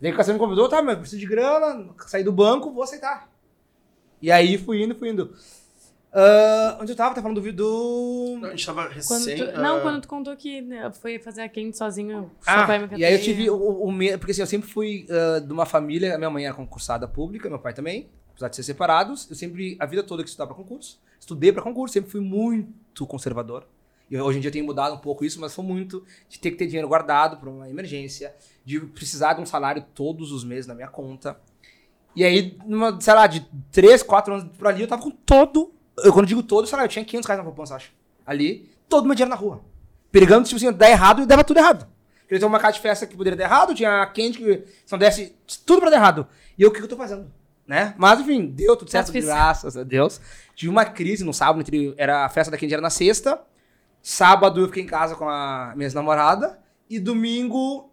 Daí 0.00 0.10
que 0.10 0.14
o 0.14 0.16
Cassiano 0.16 0.38
me 0.38 0.44
convidou, 0.44 0.68
tá, 0.68 0.82
mas 0.82 0.94
eu 0.94 1.00
preciso 1.00 1.20
de 1.20 1.26
grana, 1.26 1.88
sair 2.06 2.22
do 2.24 2.32
banco, 2.32 2.72
vou 2.72 2.82
aceitar. 2.82 3.28
E 4.20 4.30
aí 4.30 4.58
fui 4.58 4.82
indo, 4.82 4.94
fui 4.94 5.10
indo. 5.10 5.34
Ah, 6.12 6.78
onde 6.80 6.92
eu 6.92 6.96
tava? 6.96 7.14
Tá 7.14 7.20
falando 7.20 7.36
do 7.36 7.42
vídeo 7.42 7.58
do. 7.58 8.40
A 8.44 8.50
gente 8.50 8.64
tava 8.64 8.84
Quando 8.84 8.94
recém. 8.94 9.36
tu- 9.36 9.60
não, 9.60 9.76
ah, 9.76 9.80
quando 9.80 10.00
tu 10.02 10.08
contou 10.08 10.34
que 10.36 10.62
né, 10.62 10.90
foi 10.90 11.18
fazer 11.18 11.42
a 11.42 11.48
quente 11.48 11.76
sozinho. 11.76 12.30
Ah, 12.46 12.66
e 12.96 13.04
aí 13.04 13.12
eu 13.14 13.20
tive 13.20 13.50
o, 13.50 13.90
medo, 13.92 14.18
porque 14.18 14.32
assim, 14.32 14.40
eu 14.40 14.46
sempre 14.46 14.68
fui 14.68 15.06
ah, 15.10 15.38
de 15.40 15.52
uma 15.52 15.66
família, 15.66 16.16
minha 16.16 16.30
mãe 16.30 16.46
era 16.46 16.54
concursada 16.54 17.06
pública, 17.06 17.48
meu 17.48 17.58
pai 17.58 17.74
também, 17.74 18.08
apesar 18.30 18.48
de 18.48 18.56
ser 18.56 18.62
separados, 18.62 19.28
eu 19.28 19.36
sempre, 19.36 19.76
a 19.78 19.84
vida 19.84 20.02
toda 20.02 20.22
que 20.22 20.28
estudava 20.30 20.54
pra 20.54 20.62
concurso, 20.62 20.98
estudei 21.20 21.52
pra 21.52 21.62
concurso, 21.62 21.92
sempre 21.92 22.10
fui 22.10 22.20
muito 22.20 23.06
conservador. 23.06 23.66
E 24.10 24.18
hoje 24.18 24.38
em 24.38 24.40
dia 24.40 24.48
eu 24.48 24.52
tenho 24.52 24.64
mudado 24.64 24.94
um 24.94 24.98
pouco 24.98 25.22
isso, 25.22 25.38
mas 25.38 25.54
foi 25.54 25.62
muito 25.64 26.02
de 26.30 26.38
ter 26.38 26.50
que 26.50 26.56
ter 26.56 26.66
dinheiro 26.66 26.88
guardado 26.88 27.36
pra 27.36 27.50
uma 27.50 27.68
emergência, 27.68 28.34
de 28.64 28.80
precisar 28.80 29.34
de 29.34 29.42
um 29.42 29.46
salário 29.46 29.84
todos 29.94 30.32
os 30.32 30.42
meses 30.42 30.66
na 30.66 30.74
minha 30.74 30.88
conta. 30.88 31.38
E 32.18 32.24
aí, 32.24 32.58
numa, 32.66 33.00
sei 33.00 33.14
lá, 33.14 33.28
de 33.28 33.46
3, 33.70 34.02
4 34.02 34.34
anos 34.34 34.50
por 34.58 34.66
ali, 34.66 34.82
eu 34.82 34.88
tava 34.88 35.00
com 35.00 35.08
todo. 35.08 35.72
Eu, 35.98 36.12
quando 36.12 36.26
digo 36.26 36.42
todo, 36.42 36.66
sei 36.66 36.76
lá, 36.76 36.82
eu 36.82 36.88
tinha 36.88 37.04
500 37.04 37.28
reais 37.28 37.38
na 37.38 37.44
poupança, 37.44 37.76
acho. 37.76 37.92
Ali, 38.26 38.68
todo 38.88 39.04
o 39.04 39.06
meu 39.06 39.14
dinheiro 39.14 39.30
na 39.30 39.36
rua. 39.36 39.60
Perigando, 40.10 40.42
tipo 40.48 40.56
assim, 40.56 40.72
dar 40.72 40.90
errado 40.90 41.22
e 41.22 41.26
dava 41.26 41.44
tudo 41.44 41.58
errado. 41.58 41.86
Ele 42.28 42.40
tem 42.40 42.48
uma 42.48 42.58
casa 42.58 42.72
de 42.72 42.80
festa 42.80 43.06
que 43.06 43.16
poderia 43.16 43.36
dar 43.36 43.44
errado, 43.44 43.72
tinha 43.72 44.04
quente 44.06 44.38
que 44.38 44.64
se 44.84 44.90
não 44.90 44.98
desse 44.98 45.36
tudo 45.64 45.80
pra 45.80 45.90
dar 45.90 45.96
errado. 45.96 46.26
E 46.58 46.62
eu, 46.62 46.70
o 46.70 46.72
que, 46.72 46.78
que 46.78 46.86
eu 46.86 46.88
tô 46.88 46.96
fazendo? 46.96 47.30
Né? 47.64 47.94
Mas 47.96 48.18
enfim, 48.18 48.46
deu 48.46 48.74
tudo 48.74 48.90
certo, 48.90 49.12
graças 49.12 49.76
a 49.76 49.84
Deus. 49.84 50.20
Tive 50.56 50.72
uma 50.72 50.84
crise 50.84 51.22
no 51.22 51.32
sábado, 51.32 51.60
entre, 51.60 51.94
era 51.96 52.24
a 52.24 52.28
festa 52.28 52.50
da 52.50 52.58
Candy 52.58 52.72
era 52.72 52.82
na 52.82 52.90
sexta. 52.90 53.40
Sábado 54.02 54.60
eu 54.60 54.66
fiquei 54.66 54.82
em 54.82 54.86
casa 54.86 55.14
com 55.14 55.28
a 55.28 55.72
minha 55.76 55.88
namorada. 55.90 56.58
E 56.90 56.98
domingo 56.98 57.92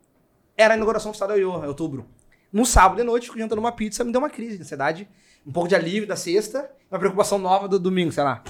era 0.57 0.73
a 0.73 0.77
inauguração 0.77 1.11
do 1.11 1.13
Estado 1.13 1.29
da 1.29 1.35
Iowa, 1.35 1.63
em 1.63 1.67
outubro. 1.67 2.07
No 2.55 2.65
sábado 2.65 2.95
de 2.97 3.03
noite, 3.03 3.25
fico 3.25 3.37
jantando 3.37 3.59
uma 3.59 3.73
pizza, 3.73 4.01
me 4.05 4.13
deu 4.13 4.21
uma 4.21 4.29
crise 4.29 4.55
de 4.55 4.63
ansiedade. 4.63 5.09
Um 5.45 5.51
pouco 5.51 5.67
de 5.67 5.75
alívio 5.75 6.07
da 6.07 6.15
sexta, 6.15 6.71
uma 6.89 6.97
preocupação 6.97 7.37
nova 7.37 7.67
do 7.67 7.77
domingo, 7.77 8.13
sei 8.13 8.23
lá. 8.23 8.41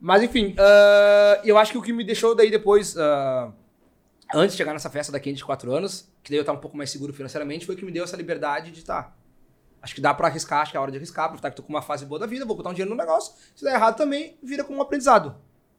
Mas 0.00 0.22
enfim, 0.22 0.54
ah, 0.56 1.40
eu 1.44 1.58
acho 1.58 1.72
que 1.72 1.78
o 1.78 1.82
que 1.82 1.92
me 1.92 2.04
deixou 2.04 2.32
daí 2.32 2.48
depois, 2.48 2.96
ah, 2.96 3.52
antes 4.32 4.52
de 4.52 4.56
chegar 4.58 4.72
nessa 4.72 4.88
festa 4.88 5.10
daqui 5.10 5.32
de 5.32 5.44
4 5.44 5.72
anos, 5.74 6.08
que 6.22 6.30
daí 6.30 6.38
eu 6.38 6.44
tava 6.44 6.58
um 6.58 6.60
pouco 6.60 6.76
mais 6.76 6.90
seguro 6.90 7.12
financeiramente, 7.12 7.66
foi 7.66 7.74
o 7.74 7.78
que 7.78 7.84
me 7.84 7.90
deu 7.90 8.04
essa 8.04 8.16
liberdade 8.16 8.70
de 8.70 8.84
tá. 8.84 9.12
Acho 9.82 9.96
que 9.96 10.00
dá 10.00 10.14
pra 10.14 10.28
arriscar, 10.28 10.60
acho 10.62 10.70
que 10.70 10.76
é 10.76 10.78
a 10.78 10.82
hora 10.82 10.92
de 10.92 10.98
arriscar, 10.98 11.24
aproveitar 11.24 11.50
que 11.50 11.56
tô 11.56 11.64
com 11.64 11.70
uma 11.72 11.82
fase 11.82 12.06
boa 12.06 12.20
da 12.20 12.26
vida, 12.26 12.44
vou 12.46 12.56
botar 12.56 12.70
um 12.70 12.72
dinheiro 12.72 12.90
no 12.90 12.96
negócio. 12.96 13.34
Se 13.56 13.64
der 13.64 13.74
errado 13.74 13.96
também, 13.96 14.38
vira 14.40 14.62
como 14.62 14.78
um 14.78 14.82
aprendizado. 14.82 15.34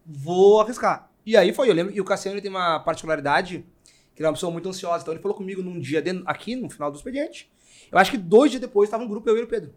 Vou 0.06 0.60
arriscar. 0.60 1.10
E 1.26 1.38
aí 1.38 1.54
foi, 1.54 1.70
eu 1.70 1.74
lembro, 1.74 1.94
e 1.96 2.02
o 2.02 2.04
Cassiano 2.04 2.42
tem 2.42 2.52
uma 2.52 2.82
particularidade, 2.82 3.66
que 4.14 4.22
ele 4.22 4.26
é 4.26 4.30
uma 4.30 4.34
pessoa 4.34 4.52
muito 4.52 4.68
ansiosa, 4.68 5.04
então 5.04 5.14
ele 5.14 5.22
falou 5.22 5.38
comigo 5.38 5.62
num 5.64 5.80
dia, 5.80 6.02
de- 6.02 6.22
aqui 6.26 6.56
no 6.58 6.70
final 6.70 6.92
do 6.92 6.98
expediente. 6.98 7.50
Eu 7.92 8.00
acho 8.00 8.12
que 8.12 8.18
dois 8.18 8.52
dias 8.52 8.62
depois 8.62 8.90
tava 8.90 9.04
um 9.04 9.08
grupo, 9.08 9.30
eu 9.30 9.38
e 9.38 9.44
o 9.44 9.48
Pedro. 9.48 9.74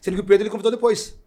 Sendo 0.00 0.14
que 0.14 0.20
o 0.20 0.26
Pedro 0.26 0.42
ele 0.42 0.50
convidou 0.50 0.70
depois. 0.70 1.18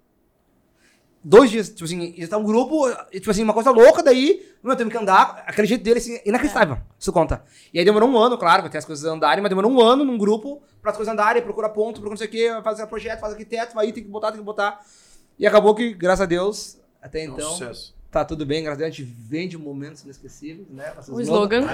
Dois 1.23 1.49
dias, 1.49 1.69
tipo 1.69 1.83
assim, 1.83 2.13
e 2.15 2.27
tá 2.27 2.37
um 2.37 2.43
grupo, 2.43 2.87
tipo 3.11 3.29
assim, 3.31 3.43
uma 3.43 3.53
coisa 3.53 3.71
louca, 3.71 4.03
daí, 4.03 4.47
meu, 4.63 4.75
temos 4.75 4.93
que 4.93 4.99
andar, 4.99 5.43
aquele 5.47 5.67
jeito 5.67 5.83
dele, 5.83 5.97
assim, 5.97 6.21
inacreditável, 6.23 6.77
isso 6.97 7.11
conta. 7.11 7.43
E 7.73 7.79
aí 7.79 7.83
demorou 7.83 8.07
um 8.07 8.17
ano, 8.17 8.37
claro, 8.37 8.65
até 8.65 8.77
as 8.77 8.85
coisas 8.85 9.03
andarem, 9.03 9.41
mas 9.41 9.49
demorou 9.49 9.69
um 9.69 9.81
ano 9.81 10.05
num 10.05 10.17
grupo 10.17 10.61
pra 10.81 10.91
as 10.91 10.95
coisas 10.95 11.11
andarem, 11.11 11.41
procura 11.41 11.67
ponto, 11.69 11.95
procura 11.95 12.11
não 12.11 12.17
sei 12.17 12.27
o 12.27 12.29
quê, 12.29 12.61
fazer 12.63 12.85
projeto, 12.87 13.19
faz 13.19 13.33
arquiteto, 13.33 13.73
vai, 13.73 13.91
tem 13.91 14.03
que 14.03 14.09
botar, 14.09 14.31
tem 14.31 14.39
que 14.39 14.45
botar. 14.45 14.79
E 15.37 15.45
acabou 15.45 15.75
que, 15.75 15.93
graças 15.93 16.21
a 16.21 16.25
Deus, 16.25 16.77
até 17.01 17.25
é 17.25 17.29
um 17.29 17.33
então, 17.33 17.49
sucesso. 17.49 17.96
Tá 18.11 18.23
tudo 18.25 18.45
bem, 18.45 18.63
graças 18.63 18.81
a 18.81 18.85
Deus, 18.85 18.93
a 18.93 18.97
gente 18.97 19.11
vende 19.11 19.57
momentos 19.57 20.03
inesquecíveis, 20.03 20.67
né? 20.69 20.93
Nossas 20.95 21.13
O 21.13 21.21
slogan. 21.21 21.65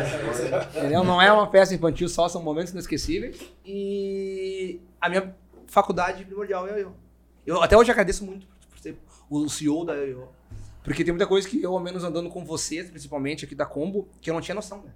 Entendeu? 0.76 1.04
Não 1.04 1.22
é 1.22 1.32
uma 1.32 1.50
festa 1.50 1.74
infantil, 1.74 2.10
só 2.10 2.28
são 2.28 2.42
momentos 2.42 2.72
inesquecíveis. 2.72 3.40
E 3.66 4.80
a 5.00 5.10
minha 5.10 5.36
faculdade 5.68 6.26
primordial 6.26 6.68
é 6.68 6.74
a 6.74 6.80
eu. 6.80 6.94
Eu 7.46 7.62
até 7.62 7.78
hoje 7.78 7.92
agradeço 7.92 8.26
muito 8.26 8.48
por 8.70 8.80
ser 8.80 8.98
o 9.30 9.50
CEO 9.50 9.86
da 9.86 9.94
eu. 9.96 10.30
Porque 10.84 11.04
tem 11.04 11.14
muita 11.14 11.28
coisa 11.28 11.48
que 11.48 11.62
eu, 11.62 11.74
ao 11.74 11.80
menos 11.80 12.04
andando 12.04 12.30
com 12.30 12.44
vocês, 12.44 12.90
principalmente 12.90 13.46
aqui 13.46 13.56
da 13.56 13.66
Combo, 13.66 14.08
que 14.20 14.30
eu 14.30 14.34
não 14.34 14.42
tinha 14.42 14.56
noção, 14.56 14.80
né? 14.80 14.92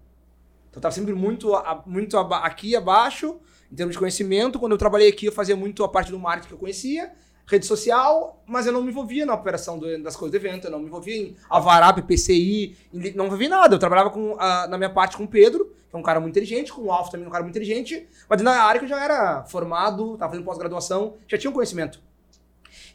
Então 0.70 0.80
eu 0.80 0.82
tava 0.82 0.94
sempre 0.94 1.14
muito, 1.14 1.54
muito 1.86 2.18
aqui 2.18 2.76
abaixo, 2.76 3.40
em 3.72 3.76
termos 3.76 3.96
de 3.96 4.00
conhecimento. 4.00 4.60
Quando 4.60 4.74
eu 4.74 4.78
trabalhei 4.78 5.10
aqui, 5.10 5.28
eu 5.28 5.32
fazia 5.32 5.56
muito 5.56 5.84
a 5.84 5.90
parte 5.90 6.12
do 6.12 6.20
marketing 6.20 6.50
que 6.50 6.54
eu 6.54 6.60
conhecia. 6.60 7.14
Rede 7.48 7.66
social, 7.66 8.44
mas 8.46 8.66
eu 8.68 8.74
não 8.74 8.82
me 8.84 8.90
envolvia 8.92 9.26
na 9.26 9.34
operação 9.34 9.80
do- 9.80 10.04
das 10.04 10.16
coisas 10.16 10.32
do 10.40 10.46
evento, 10.46 10.66
eu 10.66 10.72
não 10.72 10.80
me 10.80 10.86
envolvia 10.88 11.16
em 11.16 11.36
Alvará, 11.50 11.94
PPCI, 11.94 12.76
em 12.94 12.98
não 13.14 13.24
me 13.24 13.28
envolvia 13.28 13.48
em 13.48 13.50
nada. 13.50 13.74
Eu 13.76 13.80
trabalhava 13.80 14.10
com, 14.10 14.36
ah, 14.38 14.68
na 14.68 14.78
minha 14.78 14.90
parte 14.90 15.16
com 15.16 15.24
o 15.24 15.28
Pedro, 15.28 15.74
que 15.90 15.96
é 15.96 15.98
um 15.98 16.04
cara 16.04 16.20
muito 16.20 16.34
inteligente, 16.34 16.74
com 16.74 16.82
o 16.84 16.92
Alfa 16.92 17.12
também, 17.12 17.26
um 17.26 17.32
cara 17.32 17.44
muito 17.44 17.56
inteligente, 17.58 18.06
mas 18.30 18.42
na 18.42 18.52
área 18.64 18.80
que 18.80 18.86
eu 18.86 18.90
já 18.90 19.02
era 19.02 19.44
formado, 19.46 20.18
tava 20.18 20.32
fazendo 20.32 20.46
pós-graduação, 20.46 21.16
já 21.28 21.38
tinha 21.38 21.50
um 21.50 21.54
conhecimento. 21.54 22.02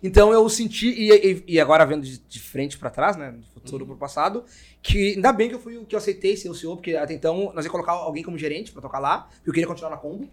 Então 0.02 0.32
eu 0.32 0.46
senti, 0.48 0.88
e, 0.88 1.44
e- 1.46 1.60
agora 1.60 1.86
vendo 1.86 2.02
de, 2.02 2.18
de 2.18 2.40
frente 2.40 2.76
pra 2.76 2.90
trás, 2.90 3.16
né, 3.16 3.30
do 3.30 3.42
futuro 3.54 3.86
pro 3.86 3.96
passado, 3.96 4.44
que 4.82 5.14
ainda 5.14 5.32
bem 5.32 5.48
que 5.48 5.54
eu 5.54 5.60
fui 5.60 5.78
o 5.78 5.86
que 5.86 5.94
eu 5.94 5.98
aceitei 5.98 6.36
ser 6.36 6.48
o 6.50 6.54
CEO, 6.54 6.76
porque 6.76 6.96
até 6.96 7.14
então 7.14 7.52
nós 7.54 7.64
ia 7.64 7.70
colocar 7.70 7.92
alguém 7.92 8.22
como 8.22 8.36
gerente 8.36 8.72
pra 8.72 8.82
tocar 8.82 8.98
lá, 8.98 9.28
porque 9.36 9.48
eu 9.50 9.54
queria 9.54 9.66
continuar 9.66 9.90
na 9.90 9.96
Combo. 9.96 10.28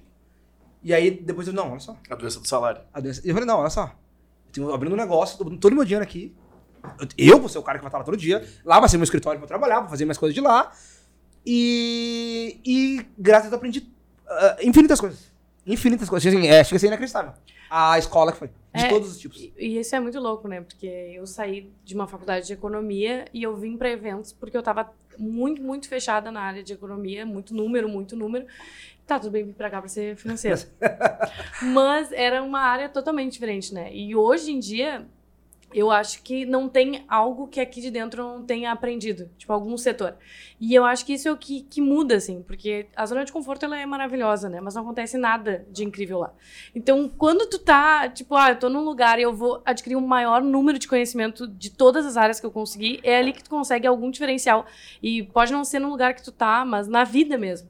E 0.84 0.94
aí 0.94 1.12
depois 1.12 1.48
eu, 1.48 1.54
não, 1.54 1.72
olha 1.72 1.80
só, 1.80 1.96
A 2.10 2.16
doença 2.16 2.40
do 2.40 2.48
salário. 2.48 2.82
a 2.94 3.00
doença. 3.00 3.22
E 3.24 3.30
eu 3.30 3.34
falei, 3.34 3.46
não, 3.48 3.60
olha 3.60 3.70
só. 3.70 3.94
Eu 4.49 4.51
tenho 4.51 4.73
abrindo 4.73 4.93
um 4.93 4.97
negócio, 4.97 5.38
tô 5.38 5.43
botando 5.43 5.59
todo 5.59 5.76
meu 5.76 5.85
dinheiro 5.85 6.03
aqui. 6.03 6.35
Eu, 7.17 7.39
vou 7.39 7.49
ser 7.49 7.59
o 7.59 7.63
cara 7.63 7.77
que 7.77 7.84
vai 7.84 7.89
estar 7.89 7.99
lá 7.99 8.03
todo 8.03 8.17
dia. 8.17 8.45
Lá 8.65 8.80
vai 8.80 8.89
ser 8.89 8.97
meu 8.97 9.03
escritório 9.03 9.39
eu 9.39 9.47
trabalhar, 9.47 9.81
vou 9.81 9.89
fazer 9.89 10.05
minhas 10.05 10.17
coisas 10.17 10.34
de 10.34 10.41
lá. 10.41 10.71
E. 11.45 12.59
E 12.65 13.05
graças 13.17 13.47
a 13.47 13.49
Deus 13.49 13.53
eu 13.53 13.57
aprendi 13.57 13.89
ah, 14.27 14.57
infinitas 14.61 14.99
coisas. 14.99 15.31
Infinitas 15.65 16.09
coisas. 16.09 16.34
Assim, 16.34 16.47
é, 16.47 16.63
chega 16.63 16.76
a 16.77 16.80
ser 16.80 16.88
inacreditável. 16.88 17.34
A 17.69 17.99
escola 17.99 18.31
que 18.31 18.39
foi. 18.39 18.47
De 18.47 18.85
É, 18.85 18.88
todos 18.88 19.11
os 19.11 19.17
tipos. 19.19 19.39
E, 19.39 19.53
e 19.57 19.80
isso 19.80 19.95
é 19.95 19.99
muito 19.99 20.19
louco, 20.19 20.47
né? 20.47 20.61
Porque 20.61 20.88
eu 20.88 21.26
saí 21.26 21.71
de 21.84 21.95
uma 21.95 22.07
faculdade 22.07 22.47
de 22.47 22.53
economia 22.53 23.26
e 23.34 23.43
eu 23.43 23.55
vim 23.55 23.77
para 23.77 23.89
eventos 23.89 24.31
porque 24.31 24.55
eu 24.55 24.63
tava 24.63 24.91
muito, 25.17 25.61
muito 25.61 25.88
fechada 25.88 26.31
na 26.31 26.41
área 26.41 26.63
de 26.63 26.73
economia, 26.73 27.26
muito 27.26 27.53
número, 27.53 27.89
muito 27.89 28.15
número. 28.15 28.45
Tá, 29.10 29.19
tudo 29.19 29.31
bem 29.31 29.44
vir 29.44 29.56
pra 29.56 29.72
cá 29.72 29.80
pra 29.80 29.90
ser 29.90 30.15
financeiro. 30.15 30.61
Mas 31.73 32.11
era 32.11 32.44
uma 32.44 32.60
área 32.60 32.88
totalmente 32.88 33.31
diferente, 33.31 33.73
né? 33.73 33.90
E 33.91 34.15
hoje 34.15 34.52
em 34.52 34.60
dia, 34.60 35.03
eu 35.73 35.90
acho 35.90 36.22
que 36.22 36.45
não 36.45 36.69
tem 36.69 37.06
algo 37.07 37.48
que 37.48 37.60
aqui 37.60 37.81
de 37.81 37.90
dentro 37.90 38.22
não 38.22 38.45
tenha 38.45 38.72
aprendido, 38.72 39.27
tipo, 39.36 39.52
algum 39.52 39.76
setor. 39.80 40.15
E 40.60 40.76
eu 40.76 40.86
acho 40.86 41.03
que 41.07 41.14
isso 41.14 41.27
é 41.27 41.31
o 41.31 41.38
que, 41.38 41.61
que 41.64 41.81
muda, 41.81 42.18
assim, 42.18 42.44
porque 42.44 42.86
a 42.95 43.03
zona 43.07 43.26
de 43.26 43.31
conforto 43.31 43.65
ela 43.65 43.80
é 43.80 43.84
maravilhosa, 43.84 44.48
né? 44.48 44.61
Mas 44.61 44.76
não 44.76 44.84
acontece 44.84 45.18
nada 45.18 45.65
de 45.72 45.84
incrível 45.84 46.19
lá. 46.19 46.34
Então, 46.76 47.10
quando 47.10 47.49
tu 47.49 47.57
tá, 47.57 48.07
tipo, 48.10 48.36
ah, 48.36 48.52
eu 48.52 48.60
tô 48.60 48.69
num 48.69 48.84
lugar 48.84 49.18
e 49.18 49.23
eu 49.23 49.34
vou 49.34 49.60
adquirir 49.65 49.95
um 49.95 50.06
maior 50.06 50.44
número 50.44 50.77
de 50.77 50.88
conhecimento 50.88 51.48
de 51.48 51.72
todas 51.72 52.06
as 52.06 52.15
áreas 52.15 52.40
que 52.40 52.45
eu 52.45 52.52
consegui, 52.52 52.99
é 53.02 53.18
ali 53.18 53.34
que 53.34 53.44
tu 53.44 53.49
consegue 53.49 53.88
algum 53.88 54.11
diferencial. 54.11 54.68
E 55.02 55.23
pode 55.23 55.52
não 55.52 55.65
ser 55.65 55.80
no 55.80 55.90
lugar 55.90 56.14
que 56.14 56.22
tu 56.22 56.31
tá, 56.31 56.64
mas 56.64 56.88
na 56.88 57.03
vida 57.03 57.40
mesmo. 57.40 57.68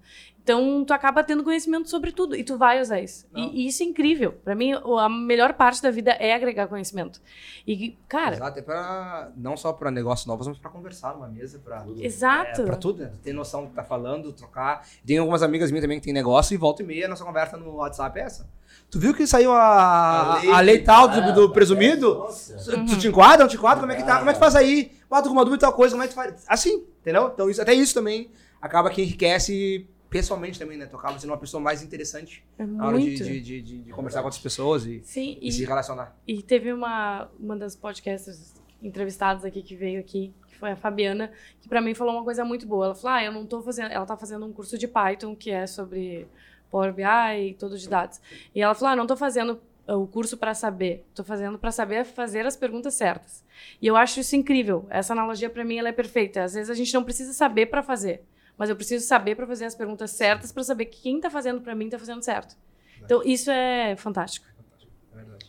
Então, 0.50 0.84
tu 0.84 0.94
acaba 0.94 1.24
tendo 1.24 1.44
conhecimento 1.44 1.88
sobre 1.88 2.12
tudo 2.12 2.36
e 2.36 2.44
tu 2.44 2.58
vai 2.58 2.82
usar 2.82 3.00
isso. 3.00 3.28
E, 3.36 3.42
e 3.62 3.68
isso 3.68 3.84
é 3.84 3.86
incrível. 3.86 4.32
Pra 4.44 4.56
mim, 4.56 4.74
a 4.74 5.08
melhor 5.08 5.54
parte 5.54 5.80
da 5.80 5.92
vida 5.92 6.10
é 6.14 6.34
agregar 6.34 6.66
conhecimento. 6.68 7.22
E, 7.68 7.96
cara, 8.08 8.36
Exato, 8.36 8.58
é 8.58 8.62
pra, 8.64 9.32
não 9.38 9.56
só 9.56 9.72
pra 9.72 9.92
negócios 9.92 10.26
novos, 10.26 10.48
mas 10.48 10.58
pra 10.58 10.72
conversar 10.72 11.14
numa 11.14 11.28
mesa, 11.28 11.60
pra, 11.60 11.86
exato. 12.00 12.64
é, 12.64 12.66
pra 12.66 12.76
tudo, 12.76 13.04
né? 13.04 13.12
Ter 13.22 13.32
noção 13.32 13.66
do 13.66 13.70
que 13.70 13.76
tá 13.76 13.84
falando, 13.84 14.34
trocar. 14.34 14.88
Tem 15.06 15.20
algumas 15.20 15.44
amigas 15.44 15.70
minhas 15.70 15.84
também 15.84 16.00
que 16.00 16.06
tem 16.06 16.14
negócio 16.14 16.56
e 16.56 16.58
volta 16.58 16.82
e 16.82 16.86
meia, 16.86 17.06
a 17.06 17.10
nossa 17.10 17.24
conversa 17.24 17.56
no 17.56 17.76
WhatsApp 17.76 18.20
é 18.20 18.24
essa. 18.24 18.50
Tu 18.90 19.00
viu 19.00 19.14
que 19.14 19.28
saiu 19.28 19.52
a, 19.52 20.42
a 20.52 20.62
lei, 20.62 20.80
tal 20.82 21.08
do, 21.10 21.32
do 21.32 21.50
presumido? 21.52 22.16
Nossa. 22.16 22.58
Tu 22.88 22.98
te 22.98 23.08
enquadra, 23.08 23.44
não 23.44 23.48
te 23.48 23.56
enquadra? 23.56 23.82
Como 23.82 23.92
é 23.92 23.96
que 23.96 24.04
tá? 24.04 24.18
Como 24.18 24.32
é 24.32 24.34
que 24.34 24.40
faz 24.40 24.56
aí? 24.56 24.94
Ah, 25.12 25.22
tô 25.22 25.30
com 25.30 25.36
uma 25.36 25.46
dúvida 25.46 25.62
e 25.62 25.68
tal 25.68 25.74
coisa, 25.74 25.94
como 25.94 26.04
é 26.04 26.08
que 26.08 26.14
tu 26.14 26.16
faz? 26.16 26.44
Assim, 26.48 26.88
entendeu? 27.02 27.30
Então 27.32 27.48
isso, 27.52 27.62
até 27.62 27.72
isso 27.72 27.94
também 27.94 28.32
acaba 28.60 28.90
que 28.90 29.04
enriquece 29.04 29.88
pessoalmente 30.10 30.58
também, 30.58 30.78
né? 30.78 30.86
Tu 30.86 30.96
acaba 30.96 31.18
sendo 31.20 31.30
uma 31.32 31.38
pessoa 31.38 31.62
mais 31.62 31.82
interessante 31.84 32.44
É 32.58 32.66
na 32.66 32.88
hora 32.88 33.00
de, 33.00 33.16
de, 33.16 33.42
de, 33.42 33.62
de- 33.62 33.78
de 33.80 33.92
conversar 33.92 34.20
com 34.22 34.26
outras 34.26 34.42
pessoas 34.42 34.86
e, 34.86 35.02
Sim, 35.04 35.38
e 35.42 35.50
e, 35.50 35.52
se 35.52 35.66
relacionar. 35.66 36.16
E 36.28 36.42
teve 36.42 36.74
uma, 36.74 37.30
uma 37.40 37.56
das 37.56 37.76
podcasters 37.76 38.56
entrevistadas 38.82 39.44
aqui 39.46 39.62
que 39.62 39.76
veio 39.76 40.00
aqui, 40.00 40.34
que 40.48 40.56
foi 40.56 40.72
a 40.72 40.76
Fabiana, 40.76 41.32
que 41.62 41.68
pra 41.70 41.82
mim 41.82 41.94
falou 41.94 42.14
uma 42.16 42.24
coisa 42.24 42.44
muito 42.46 42.66
boa. 42.66 42.86
Ela 42.86 42.96
falou: 42.96 43.18
"Ah, 43.18 43.24
eu 43.24 43.32
não 43.32 43.46
tô 43.46 43.62
fazendo, 43.62 43.92
ela 43.92 44.06
tá 44.06 44.16
fazendo 44.18 44.46
um 44.46 44.54
curso 44.54 44.78
de 44.78 44.88
Python 44.88 45.36
que 45.36 45.52
é 45.52 45.68
sobre 45.68 46.28
Power 46.72 46.94
BI 46.94 47.04
e 47.50 47.54
todo 47.56 47.78
de 47.78 47.88
dados". 47.88 48.20
E 48.56 48.62
ela 48.62 48.74
falou: 48.74 48.94
"Ah, 48.94 48.96
não 48.96 49.06
tô 49.06 49.16
fazendo 49.18 49.60
uh, 49.88 49.94
o 49.96 50.08
curso 50.08 50.38
para 50.38 50.54
saber, 50.54 51.06
tô 51.14 51.24
fazendo 51.24 51.58
para 51.60 51.72
saber 51.72 52.06
fazer 52.06 52.46
as 52.46 52.56
perguntas 52.56 52.94
certas". 52.94 53.44
E 53.82 53.86
eu 53.88 53.96
acho 53.98 54.20
isso 54.22 54.36
incrível. 54.36 54.88
Essa 54.90 55.14
analogia 55.14 55.50
pra 55.50 55.66
mim 55.66 55.78
ela 55.78 55.90
é 55.90 55.94
perfeita. 55.94 56.44
Às 56.44 56.54
vezes 56.54 56.70
a 56.70 56.74
gente 56.74 56.94
não 56.94 57.04
precisa 57.04 57.34
saber 57.34 57.66
para 57.66 57.84
fazer, 57.84 58.24
mas 58.60 58.70
eu 58.70 58.76
preciso 58.76 59.08
saber 59.08 59.36
para 59.36 59.48
fazer 59.48 59.64
as 59.64 59.74
perguntas 59.74 60.12
certas 60.12 60.52
para 60.52 60.64
saber 60.64 60.86
que 60.88 61.02
quem 61.02 61.22
tá 61.22 61.30
fazendo 61.30 61.62
pra 61.62 61.74
mim 61.74 61.88
tá 61.88 61.98
fazendo 61.98 62.22
certo. 62.22 62.58
Então 63.02 63.24
isso 63.24 63.50
é 63.50 63.96
fantástico. 63.96 64.46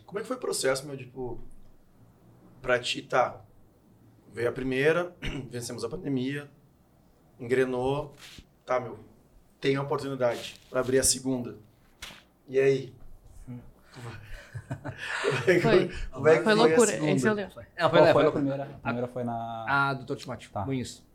Como 0.06 0.20
é 0.20 0.22
que 0.22 0.28
foi 0.28 0.36
o 0.36 0.40
processo, 0.40 0.86
meu, 0.86 0.96
tipo, 0.96 1.40
pra 2.62 2.78
ti, 2.78 3.02
tá, 3.02 3.40
veio 4.32 4.48
a 4.48 4.52
primeira, 4.52 5.12
vencemos 5.50 5.82
a 5.82 5.88
pandemia, 5.88 6.48
engrenou, 7.38 8.14
tá, 8.64 8.78
meu, 8.78 9.00
tem 9.60 9.74
a 9.74 9.82
oportunidade 9.82 10.54
pra 10.70 10.78
abrir 10.78 11.00
a 11.00 11.02
segunda. 11.02 11.58
E 12.48 12.60
aí? 12.60 12.94
Como 13.92 15.50
é 15.50 15.54
que 15.54 15.60
Foi. 15.60 15.90
como 16.12 16.28
é 16.28 16.38
que 16.38 16.44
Foi 16.44 16.52
a 16.52 16.54
loucura. 16.54 17.10
Esse 17.10 17.26
eu 17.26 17.34
lembro. 17.34 17.54
Não, 17.76 17.90
foi, 17.90 17.90
Qual 17.90 17.90
foi, 17.90 18.00
foi 18.00 18.08
a 18.08 18.12
foi, 18.12 18.32
primeira? 18.32 18.62
A 18.62 18.82
primeira 18.82 19.08
foi 19.08 19.24
na... 19.24 19.66
a 19.68 19.94
do 19.94 20.04
Dr. 20.04 20.16
Timóteo. 20.16 20.50
Tá. 20.52 20.64
Foi 20.64 20.76
isso. 20.76 21.09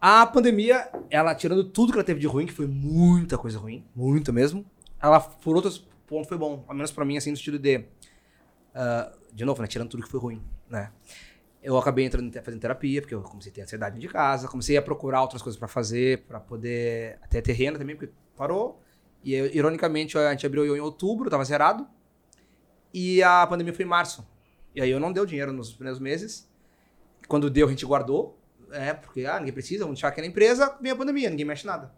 A 0.00 0.24
pandemia, 0.26 0.88
ela 1.10 1.34
tirando 1.34 1.64
tudo 1.64 1.92
que 1.92 1.98
ela 1.98 2.04
teve 2.04 2.20
de 2.20 2.26
ruim, 2.26 2.46
que 2.46 2.52
foi 2.52 2.66
muita 2.66 3.36
coisa 3.36 3.58
ruim, 3.58 3.84
muito 3.94 4.32
mesmo, 4.32 4.64
ela, 5.00 5.20
por 5.20 5.56
outros 5.56 5.86
pontos, 6.06 6.28
foi 6.28 6.38
bom. 6.38 6.64
Ao 6.68 6.74
menos 6.74 6.90
pra 6.92 7.04
mim, 7.04 7.16
assim, 7.16 7.30
no 7.30 7.36
sentido 7.36 7.58
de. 7.58 7.84
ah, 8.74 9.12
de 9.32 9.44
novo, 9.44 9.60
né? 9.60 9.68
Tirando 9.68 9.88
tudo 9.88 10.02
que 10.02 10.08
foi 10.08 10.20
ruim, 10.20 10.42
né? 10.68 10.90
Eu 11.62 11.76
acabei 11.76 12.04
entrando 12.04 12.32
fazendo 12.42 12.60
terapia, 12.60 13.00
porque 13.00 13.14
eu 13.14 13.22
comecei 13.22 13.50
a 13.50 13.54
ter 13.54 13.62
ansiedade 13.62 13.98
de 13.98 14.08
casa, 14.08 14.48
comecei 14.48 14.76
a 14.76 14.82
procurar 14.82 15.22
outras 15.22 15.42
coisas 15.42 15.58
pra 15.58 15.68
fazer, 15.68 16.24
pra 16.26 16.40
poder 16.40 17.18
até 17.22 17.40
ter 17.40 17.52
renda 17.52 17.78
também, 17.78 17.96
porque 17.96 18.12
parou. 18.36 18.80
E 19.24 19.34
ironicamente, 19.34 20.16
a 20.16 20.30
gente 20.30 20.46
abriu 20.46 20.76
em 20.76 20.80
outubro, 20.80 21.28
tava 21.28 21.44
zerado. 21.44 21.86
E 22.94 23.22
a 23.22 23.46
pandemia 23.46 23.74
foi 23.74 23.84
em 23.84 23.88
março. 23.88 24.26
E 24.74 24.80
aí 24.80 24.90
eu 24.90 25.00
não 25.00 25.12
deu 25.12 25.26
dinheiro 25.26 25.52
nos 25.52 25.72
primeiros 25.72 26.00
meses. 26.00 26.48
Quando 27.26 27.50
deu, 27.50 27.66
a 27.66 27.70
gente 27.70 27.84
guardou. 27.84 28.37
É, 28.72 28.92
porque 28.94 29.24
ah, 29.24 29.38
ninguém 29.38 29.52
precisa, 29.52 29.84
vamos 29.84 29.98
deixar 29.98 30.08
aqui 30.08 30.20
na 30.20 30.26
empresa, 30.26 30.76
vem 30.80 30.92
a 30.92 30.96
pandemia, 30.96 31.30
ninguém 31.30 31.46
mexe 31.46 31.66
nada. 31.66 31.92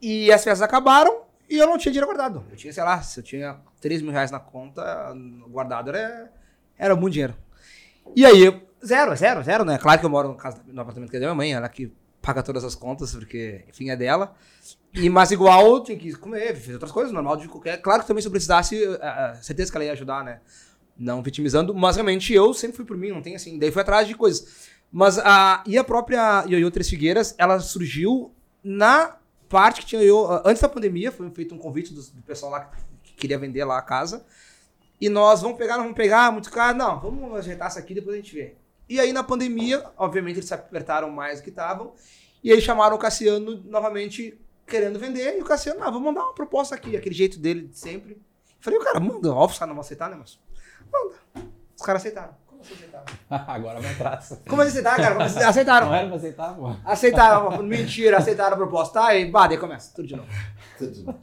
E 0.00 0.30
as 0.32 0.42
festas 0.44 0.62
acabaram 0.62 1.22
e 1.48 1.56
eu 1.56 1.66
não 1.66 1.78
tinha 1.78 1.92
dinheiro 1.92 2.06
guardado. 2.06 2.44
Eu 2.50 2.56
tinha, 2.56 2.72
sei 2.72 2.82
lá, 2.82 3.00
se 3.02 3.20
eu 3.20 3.24
tinha 3.24 3.60
3 3.80 4.02
mil 4.02 4.12
reais 4.12 4.30
na 4.30 4.40
conta, 4.40 5.14
guardado 5.48 5.90
era, 5.90 6.32
era 6.76 6.96
muito 6.96 7.12
dinheiro. 7.14 7.36
E 8.14 8.24
aí, 8.24 8.62
zero, 8.84 9.14
zero, 9.16 9.42
zero, 9.42 9.64
né? 9.64 9.78
Claro 9.78 10.00
que 10.00 10.06
eu 10.06 10.10
moro 10.10 10.28
no, 10.28 10.34
casa, 10.34 10.60
no 10.66 10.80
apartamento 10.80 11.10
que 11.10 11.16
é 11.16 11.20
da 11.20 11.26
minha 11.26 11.34
mãe, 11.34 11.52
ela 11.52 11.68
que 11.68 11.92
paga 12.20 12.42
todas 12.42 12.64
as 12.64 12.74
contas, 12.74 13.14
porque, 13.14 13.64
enfim, 13.68 13.90
é 13.90 13.96
dela. 13.96 14.34
E, 14.92 15.08
mas 15.08 15.30
igual, 15.30 15.66
eu 15.66 15.82
tinha 15.82 15.96
que 15.96 16.12
comer, 16.14 16.56
fazer 16.56 16.74
outras 16.74 16.90
coisas, 16.90 17.12
normal 17.12 17.36
de 17.36 17.48
qualquer. 17.48 17.80
Claro 17.80 18.02
que 18.02 18.08
também 18.08 18.20
se 18.20 18.28
eu 18.28 18.32
precisasse, 18.32 18.82
ah, 19.00 19.30
ah, 19.30 19.34
certeza 19.36 19.70
que 19.70 19.76
ela 19.76 19.84
ia 19.84 19.92
ajudar, 19.92 20.24
né? 20.24 20.40
Não 20.98 21.22
vitimizando, 21.22 21.74
mas 21.74 21.96
realmente 21.96 22.32
eu 22.32 22.54
sempre 22.54 22.78
fui 22.78 22.84
por 22.84 22.96
mim, 22.96 23.10
não 23.10 23.22
tem 23.22 23.36
assim. 23.36 23.58
Daí 23.58 23.70
fui 23.70 23.82
atrás 23.82 24.08
de 24.08 24.14
coisas. 24.14 24.68
Mas 24.90 25.18
a. 25.18 25.62
E 25.66 25.76
a 25.76 25.84
própria 25.84 26.44
Ioiô 26.46 26.70
Três 26.70 26.88
Figueiras, 26.88 27.34
ela 27.38 27.58
surgiu 27.60 28.34
na 28.62 29.16
parte 29.48 29.80
que 29.80 29.86
tinha 29.86 30.02
eu. 30.02 30.26
Antes 30.44 30.62
da 30.62 30.68
pandemia, 30.68 31.12
foi 31.12 31.28
feito 31.30 31.54
um 31.54 31.58
convite 31.58 31.92
do, 31.92 32.02
do 32.02 32.22
pessoal 32.22 32.52
lá 32.52 32.70
que 33.02 33.14
queria 33.14 33.38
vender 33.38 33.64
lá 33.64 33.78
a 33.78 33.82
casa. 33.82 34.24
E 35.00 35.08
nós 35.08 35.42
vamos 35.42 35.58
pegar, 35.58 35.76
não 35.76 35.84
vamos 35.84 35.96
pegar, 35.96 36.32
muito 36.32 36.50
caro. 36.50 36.76
Não, 36.76 36.98
vamos 36.98 37.38
ajeitar 37.38 37.68
isso 37.68 37.78
aqui, 37.78 37.94
depois 37.94 38.14
a 38.14 38.16
gente 38.16 38.34
vê. 38.34 38.54
E 38.88 39.00
aí 39.00 39.12
na 39.12 39.22
pandemia, 39.22 39.84
obviamente, 39.96 40.36
eles 40.36 40.46
se 40.48 40.54
apertaram 40.54 41.10
mais 41.10 41.40
do 41.40 41.44
que 41.44 41.50
estavam. 41.50 41.92
E 42.42 42.52
aí 42.52 42.60
chamaram 42.60 42.96
o 42.96 42.98
Cassiano 42.98 43.62
novamente 43.64 44.40
querendo 44.66 44.98
vender. 44.98 45.36
E 45.38 45.42
o 45.42 45.44
Cassiano, 45.44 45.82
ah, 45.82 45.90
vamos 45.90 46.02
mandar 46.02 46.22
uma 46.22 46.34
proposta 46.34 46.74
aqui, 46.74 46.96
aquele 46.96 47.14
jeito 47.14 47.38
dele 47.38 47.62
de 47.62 47.78
sempre. 47.78 48.20
Falei, 48.60 48.78
o 48.78 48.82
cara, 48.82 48.98
manda, 49.00 49.32
óbvio, 49.32 49.58
caras 49.58 49.68
não 49.68 49.74
vão 49.74 49.80
aceitar, 49.80 50.08
né, 50.08 50.16
mas. 50.18 50.38
Manda. 50.90 51.16
Os 51.76 51.82
caras 51.84 52.02
aceitaram. 52.02 52.34
Agora 53.30 53.80
vai 53.80 53.92
atrás. 53.92 54.40
Como 54.48 54.62
assim 54.62 54.70
aceitaram, 54.70 55.02
cara? 55.02 55.14
Como? 55.14 55.44
Aceitaram. 55.48 55.86
Não 55.88 55.94
era 55.94 56.06
pra 56.06 56.16
aceitar, 56.16 56.54
pô. 56.54 56.76
Aceitaram, 56.84 57.62
mentira, 57.62 58.16
aceitaram 58.18 58.54
a 58.54 58.56
proposta. 58.56 59.00
Tá, 59.00 59.14
e 59.14 59.26
bah, 59.30 59.46
daí 59.46 59.58
começa, 59.58 59.92
tudo 59.94 60.06
de 60.08 60.16
novo. 60.16 60.28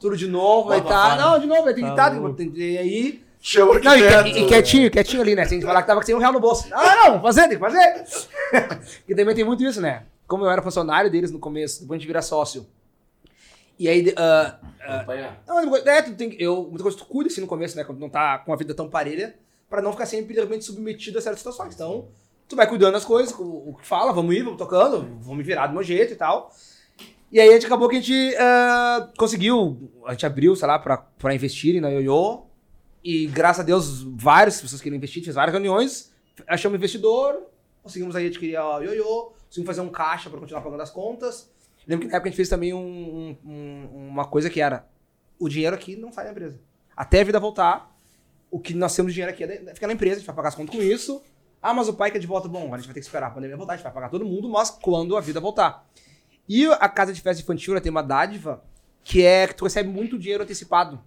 Tudo 0.00 0.16
de 0.16 0.26
novo, 0.28 0.72
aí 0.72 0.82
tá. 0.82 1.16
Não, 1.16 1.38
de 1.38 1.46
novo, 1.46 1.68
aí 1.68 1.74
tem 1.74 1.84
que 1.84 1.90
Tá 1.94 2.10
tá, 2.10 2.16
louco. 2.16 2.34
tem- 2.36 2.52
E 2.54 2.78
aí. 2.78 3.24
Chama 3.40 3.72
o 3.72 3.78
Não, 3.78 3.94
e, 3.94 4.00
e- 4.42 4.46
quietinho, 4.46 4.90
quietinho 4.90 5.20
ali, 5.20 5.34
né? 5.34 5.44
Sem 5.44 5.60
falar 5.60 5.82
que 5.82 5.88
tava 5.88 6.02
sem 6.02 6.14
um 6.14 6.18
real 6.18 6.32
no 6.32 6.40
bolso. 6.40 6.66
Ah, 6.72 7.10
não, 7.10 7.20
fazer, 7.20 7.42
tem 7.42 7.50
que 7.50 7.58
fazer. 7.58 8.04
e 9.06 9.14
também 9.14 9.34
tem 9.34 9.44
muito 9.44 9.62
isso, 9.62 9.82
né? 9.82 10.04
Como 10.26 10.44
eu 10.46 10.50
era 10.50 10.62
funcionário 10.62 11.10
deles 11.10 11.30
no 11.30 11.38
começo, 11.38 11.82
depois 11.82 11.98
a 11.98 12.00
gente 12.00 12.06
vira 12.06 12.22
sócio. 12.22 12.66
E 13.78 13.86
aí. 13.86 14.14
ah, 14.16 14.56
ah, 14.80 14.94
Acompanhar. 14.96 15.42
não, 15.46 15.76
é, 15.76 16.02
tu 16.02 16.14
tem, 16.14 16.30
que- 16.30 16.42
eu, 16.42 16.62
muita 16.68 16.82
coisa 16.82 16.96
tu 16.96 17.04
cuida 17.04 17.28
assim 17.30 17.42
no 17.42 17.46
começo, 17.46 17.76
né? 17.76 17.84
Quando 17.84 17.98
não 17.98 18.08
tá 18.08 18.38
com 18.38 18.50
a 18.52 18.56
vida 18.56 18.72
tão 18.74 18.88
parelha, 18.88 19.34
pra 19.74 19.82
não 19.82 19.90
ficar 19.92 20.06
sempre 20.06 20.34
realmente 20.34 20.64
submetido 20.64 21.18
a 21.18 21.20
certas 21.20 21.40
situações. 21.40 21.74
Então, 21.74 22.08
tu 22.48 22.54
vai 22.54 22.68
cuidando 22.68 22.92
das 22.92 23.04
coisas, 23.04 23.34
o, 23.36 23.74
que 23.80 23.86
fala, 23.86 24.12
vamos 24.12 24.34
ir, 24.34 24.42
vamos 24.42 24.58
tocando, 24.58 25.00
vamos 25.20 25.36
me 25.38 25.42
virar 25.42 25.66
do 25.66 25.74
meu 25.74 25.82
jeito 25.82 26.12
e 26.12 26.16
tal. 26.16 26.52
E 27.32 27.40
aí 27.40 27.48
a 27.48 27.52
gente 27.54 27.66
acabou 27.66 27.88
que 27.88 27.96
a 27.96 28.00
gente 28.00 28.36
ah, 28.36 29.10
conseguiu, 29.18 29.90
a 30.06 30.12
gente 30.12 30.24
abriu, 30.24 30.54
sei 30.54 30.68
lá, 30.68 30.78
pra, 30.78 30.98
pra 30.98 31.34
investirem 31.34 31.80
na 31.80 31.88
Yoyo. 31.88 32.44
E 33.02 33.26
graças 33.26 33.60
a 33.60 33.64
Deus, 33.64 34.02
várias 34.02 34.60
pessoas 34.60 34.80
queriam 34.80 34.96
investir, 34.96 35.24
fiz 35.24 35.34
várias 35.34 35.52
reuniões, 35.52 36.12
achamos 36.46 36.76
investidor, 36.76 37.42
conseguimos 37.82 38.14
aí 38.14 38.28
adquirir 38.28 38.56
a 38.56 38.78
Yoyo, 38.78 39.32
conseguimos 39.48 39.66
fazer 39.66 39.80
um 39.80 39.90
caixa 39.90 40.30
para 40.30 40.38
continuar 40.38 40.62
pagando 40.62 40.82
as 40.82 40.90
contas. 40.90 41.52
Lembro 41.86 42.06
que 42.06 42.10
na 42.12 42.16
época 42.16 42.28
a 42.28 42.30
gente 42.30 42.36
fez 42.36 42.48
também 42.48 42.72
um- 42.72 43.36
um- 43.44 44.08
uma 44.08 44.24
coisa 44.24 44.48
que 44.48 44.60
era: 44.60 44.86
o 45.38 45.48
dinheiro 45.48 45.74
aqui 45.74 45.96
não 45.96 46.12
sai 46.12 46.24
da 46.26 46.30
empresa. 46.30 46.58
Até 46.96 47.20
a 47.20 47.24
vida 47.24 47.40
voltar, 47.40 47.93
o 48.54 48.60
que 48.60 48.72
nós 48.72 48.94
temos 48.94 49.12
de 49.12 49.16
dinheiro 49.16 49.32
aqui 49.32 49.42
é 49.44 49.46
de- 49.46 49.74
fica 49.74 49.86
na 49.86 49.92
empresa, 49.92 50.16
a 50.16 50.18
gente 50.18 50.26
vai 50.26 50.36
pagar 50.36 50.48
as 50.50 50.54
contas 50.54 50.74
com 50.74 50.80
isso. 50.82 51.20
Ah, 51.60 51.74
mas 51.74 51.88
o 51.88 51.94
pai 51.94 52.10
quer 52.10 52.18
de 52.18 52.26
volta. 52.26 52.46
Bom, 52.48 52.72
a 52.72 52.76
gente 52.76 52.86
vai 52.86 52.94
ter 52.94 53.00
que 53.00 53.06
esperar 53.06 53.26
a 53.26 53.30
pandemia 53.30 53.56
voltar, 53.56 53.72
a 53.72 53.76
gente 53.76 53.84
vai 53.84 53.92
pagar 53.92 54.08
todo 54.10 54.24
mundo, 54.24 54.48
mas 54.48 54.70
quando 54.70 55.16
a 55.16 55.20
vida 55.20 55.40
voltar. 55.40 55.84
E 56.48 56.66
a 56.66 56.88
casa 56.88 57.12
de 57.12 57.20
festa 57.20 57.42
infantil 57.42 57.72
ela 57.72 57.80
tem 57.80 57.90
uma 57.90 58.02
dádiva 58.02 58.62
que 59.02 59.24
é 59.24 59.46
que 59.48 59.54
tu 59.54 59.64
recebe 59.64 59.88
muito 59.88 60.18
dinheiro 60.18 60.42
antecipado. 60.44 61.00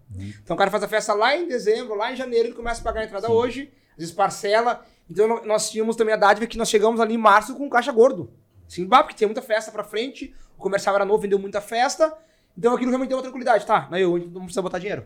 Então 0.44 0.56
o 0.56 0.58
cara 0.58 0.70
faz 0.70 0.84
a 0.84 0.88
festa 0.88 1.14
lá 1.14 1.36
em 1.38 1.48
dezembro, 1.48 1.96
lá 1.96 2.12
em 2.12 2.16
janeiro, 2.16 2.48
ele 2.50 2.56
começa 2.56 2.82
a 2.82 2.84
pagar 2.84 3.02
a 3.02 3.06
entrada 3.06 3.32
hoje, 3.32 3.72
às 3.92 3.98
vezes 3.98 4.14
parcela. 4.14 4.84
Então 5.10 5.42
nós 5.46 5.70
tínhamos 5.72 5.96
também 5.96 6.14
a 6.14 6.18
dádiva 6.18 6.46
que 6.48 6.58
nós 6.58 6.70
chegamos 6.70 7.00
ali 7.00 7.14
em 7.14 7.18
março 7.18 7.56
com 7.56 7.70
caixa 7.70 7.92
gordo. 7.92 8.30
Sim, 8.68 8.88
porque 8.88 9.14
tinha 9.14 9.28
muita 9.28 9.42
festa 9.42 9.72
pra 9.72 9.84
frente, 9.84 10.36
o 10.58 10.62
comercial 10.62 10.96
era 10.96 11.06
novo, 11.06 11.22
vendeu 11.22 11.40
muita 11.40 11.62
festa. 11.62 12.14
Então 12.58 12.74
aquilo 12.74 12.90
realmente 12.90 13.10
deu 13.10 13.18
uma 13.18 13.24
tranquilidade. 13.24 13.66
Tá, 13.66 13.88
na 13.90 14.00
eu 14.00 14.18
não 14.32 14.42
precisa 14.42 14.62
botar 14.62 14.80
dinheiro. 14.80 15.06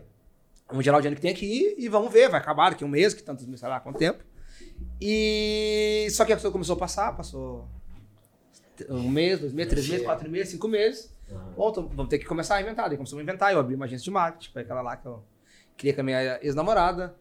Vamos 0.72 0.84
gerar 0.86 0.96
o 0.96 1.00
dinheiro 1.02 1.16
que 1.16 1.22
tem 1.22 1.30
aqui 1.30 1.74
e 1.78 1.86
vamos 1.86 2.10
ver, 2.10 2.30
vai 2.30 2.40
acabar 2.40 2.70
daqui 2.70 2.82
um 2.82 2.88
mês, 2.88 3.12
que 3.12 3.22
tantos 3.22 3.44
meses, 3.44 3.60
sei 3.60 3.68
lá 3.68 3.78
quanto 3.78 3.98
tempo. 3.98 4.24
E 4.98 6.08
só 6.10 6.24
que 6.24 6.32
a 6.32 6.36
pessoa 6.36 6.50
começou 6.50 6.76
a 6.76 6.78
passar, 6.78 7.14
passou 7.14 7.68
um 8.88 9.08
mês, 9.08 9.38
dois 9.38 9.52
meses, 9.52 9.70
três 9.70 9.88
meses, 9.88 10.04
quatro 10.04 10.30
meses, 10.30 10.48
cinco 10.48 10.66
meses. 10.68 11.14
Bom, 11.54 11.68
então 11.70 11.88
vamos 11.88 12.08
ter 12.08 12.18
que 12.18 12.24
começar 12.24 12.56
a 12.56 12.62
inventar. 12.62 12.88
Daí 12.88 12.96
começamos 12.96 13.20
a 13.20 13.22
inventar, 13.22 13.52
eu 13.52 13.60
abri 13.60 13.74
uma 13.74 13.84
agência 13.84 14.04
de 14.04 14.10
marketing, 14.10 14.50
foi 14.50 14.62
aquela 14.62 14.80
lá 14.80 14.96
que 14.96 15.06
eu 15.06 15.22
queria 15.76 15.94
com 15.94 16.00
a 16.00 16.04
minha 16.04 16.38
ex-namorada. 16.42 17.14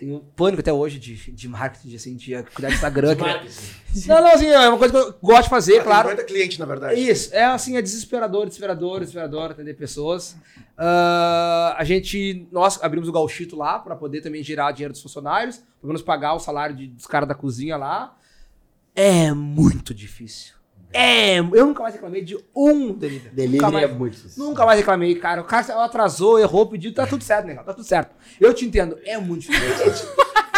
Tenho 0.00 0.20
pânico 0.34 0.60
até 0.60 0.72
hoje 0.72 0.98
de, 0.98 1.30
de 1.30 1.46
marketing, 1.46 1.88
de, 1.90 1.96
assim, 1.96 2.16
de 2.16 2.32
cuidar 2.54 2.68
do 2.68 2.74
Instagram. 2.74 3.14
De. 3.14 3.20
Não, 4.08 4.22
não, 4.22 4.28
assim, 4.32 4.46
é 4.46 4.68
uma 4.68 4.78
coisa 4.78 4.94
que 4.94 4.98
eu 4.98 5.14
gosto 5.20 5.42
de 5.42 5.50
fazer, 5.50 5.82
claro. 5.82 6.08
50 6.08 6.26
clientes, 6.26 6.56
na 6.58 6.64
verdade. 6.64 6.98
Isso, 6.98 7.34
é 7.34 7.44
assim, 7.44 7.76
é 7.76 7.82
desesperador, 7.82 8.46
desesperador, 8.46 9.00
desesperador 9.00 9.50
atender 9.50 9.74
pessoas. 9.74 10.36
Ah, 10.78 11.74
a 11.76 11.84
gente, 11.84 12.46
nós 12.50 12.82
abrimos 12.82 13.08
o 13.08 13.12
gauchito 13.12 13.56
lá 13.56 13.78
para 13.78 13.94
poder 13.94 14.22
também 14.22 14.42
girar 14.42 14.72
dinheiro 14.72 14.92
dos 14.94 15.02
funcionários, 15.02 15.56
pelo 15.80 15.88
menos 15.88 16.00
pagar 16.02 16.32
o 16.34 16.38
salário 16.38 16.74
de- 16.74 16.86
dos 16.86 17.06
caras 17.06 17.28
da 17.28 17.34
cozinha 17.34 17.76
lá. 17.76 18.16
É 18.94 19.32
muito 19.34 19.92
difícil. 19.92 20.54
É, 20.92 21.38
eu 21.38 21.66
nunca 21.66 21.82
mais 21.82 21.94
reclamei 21.94 22.22
de 22.22 22.36
um 22.54 22.92
delivery. 22.92 23.24
Nunca 23.24 23.34
Delivery 23.34 23.72
mais, 23.72 23.90
é 23.90 23.92
muito 23.92 24.16
difícil. 24.16 24.44
nunca 24.44 24.66
mais 24.66 24.78
reclamei, 24.78 25.14
cara. 25.14 25.40
O 25.40 25.44
cara 25.44 25.84
atrasou, 25.84 26.38
errou 26.38 26.62
o 26.62 26.66
pedido, 26.66 26.94
tá 26.94 27.06
tudo 27.06 27.22
certo, 27.22 27.46
negão, 27.46 27.62
tá 27.64 27.72
tudo 27.72 27.86
certo. 27.86 28.14
Eu 28.40 28.52
te 28.52 28.64
entendo, 28.66 28.98
é 29.04 29.16
muito 29.18 29.42
difícil. 29.42 30.08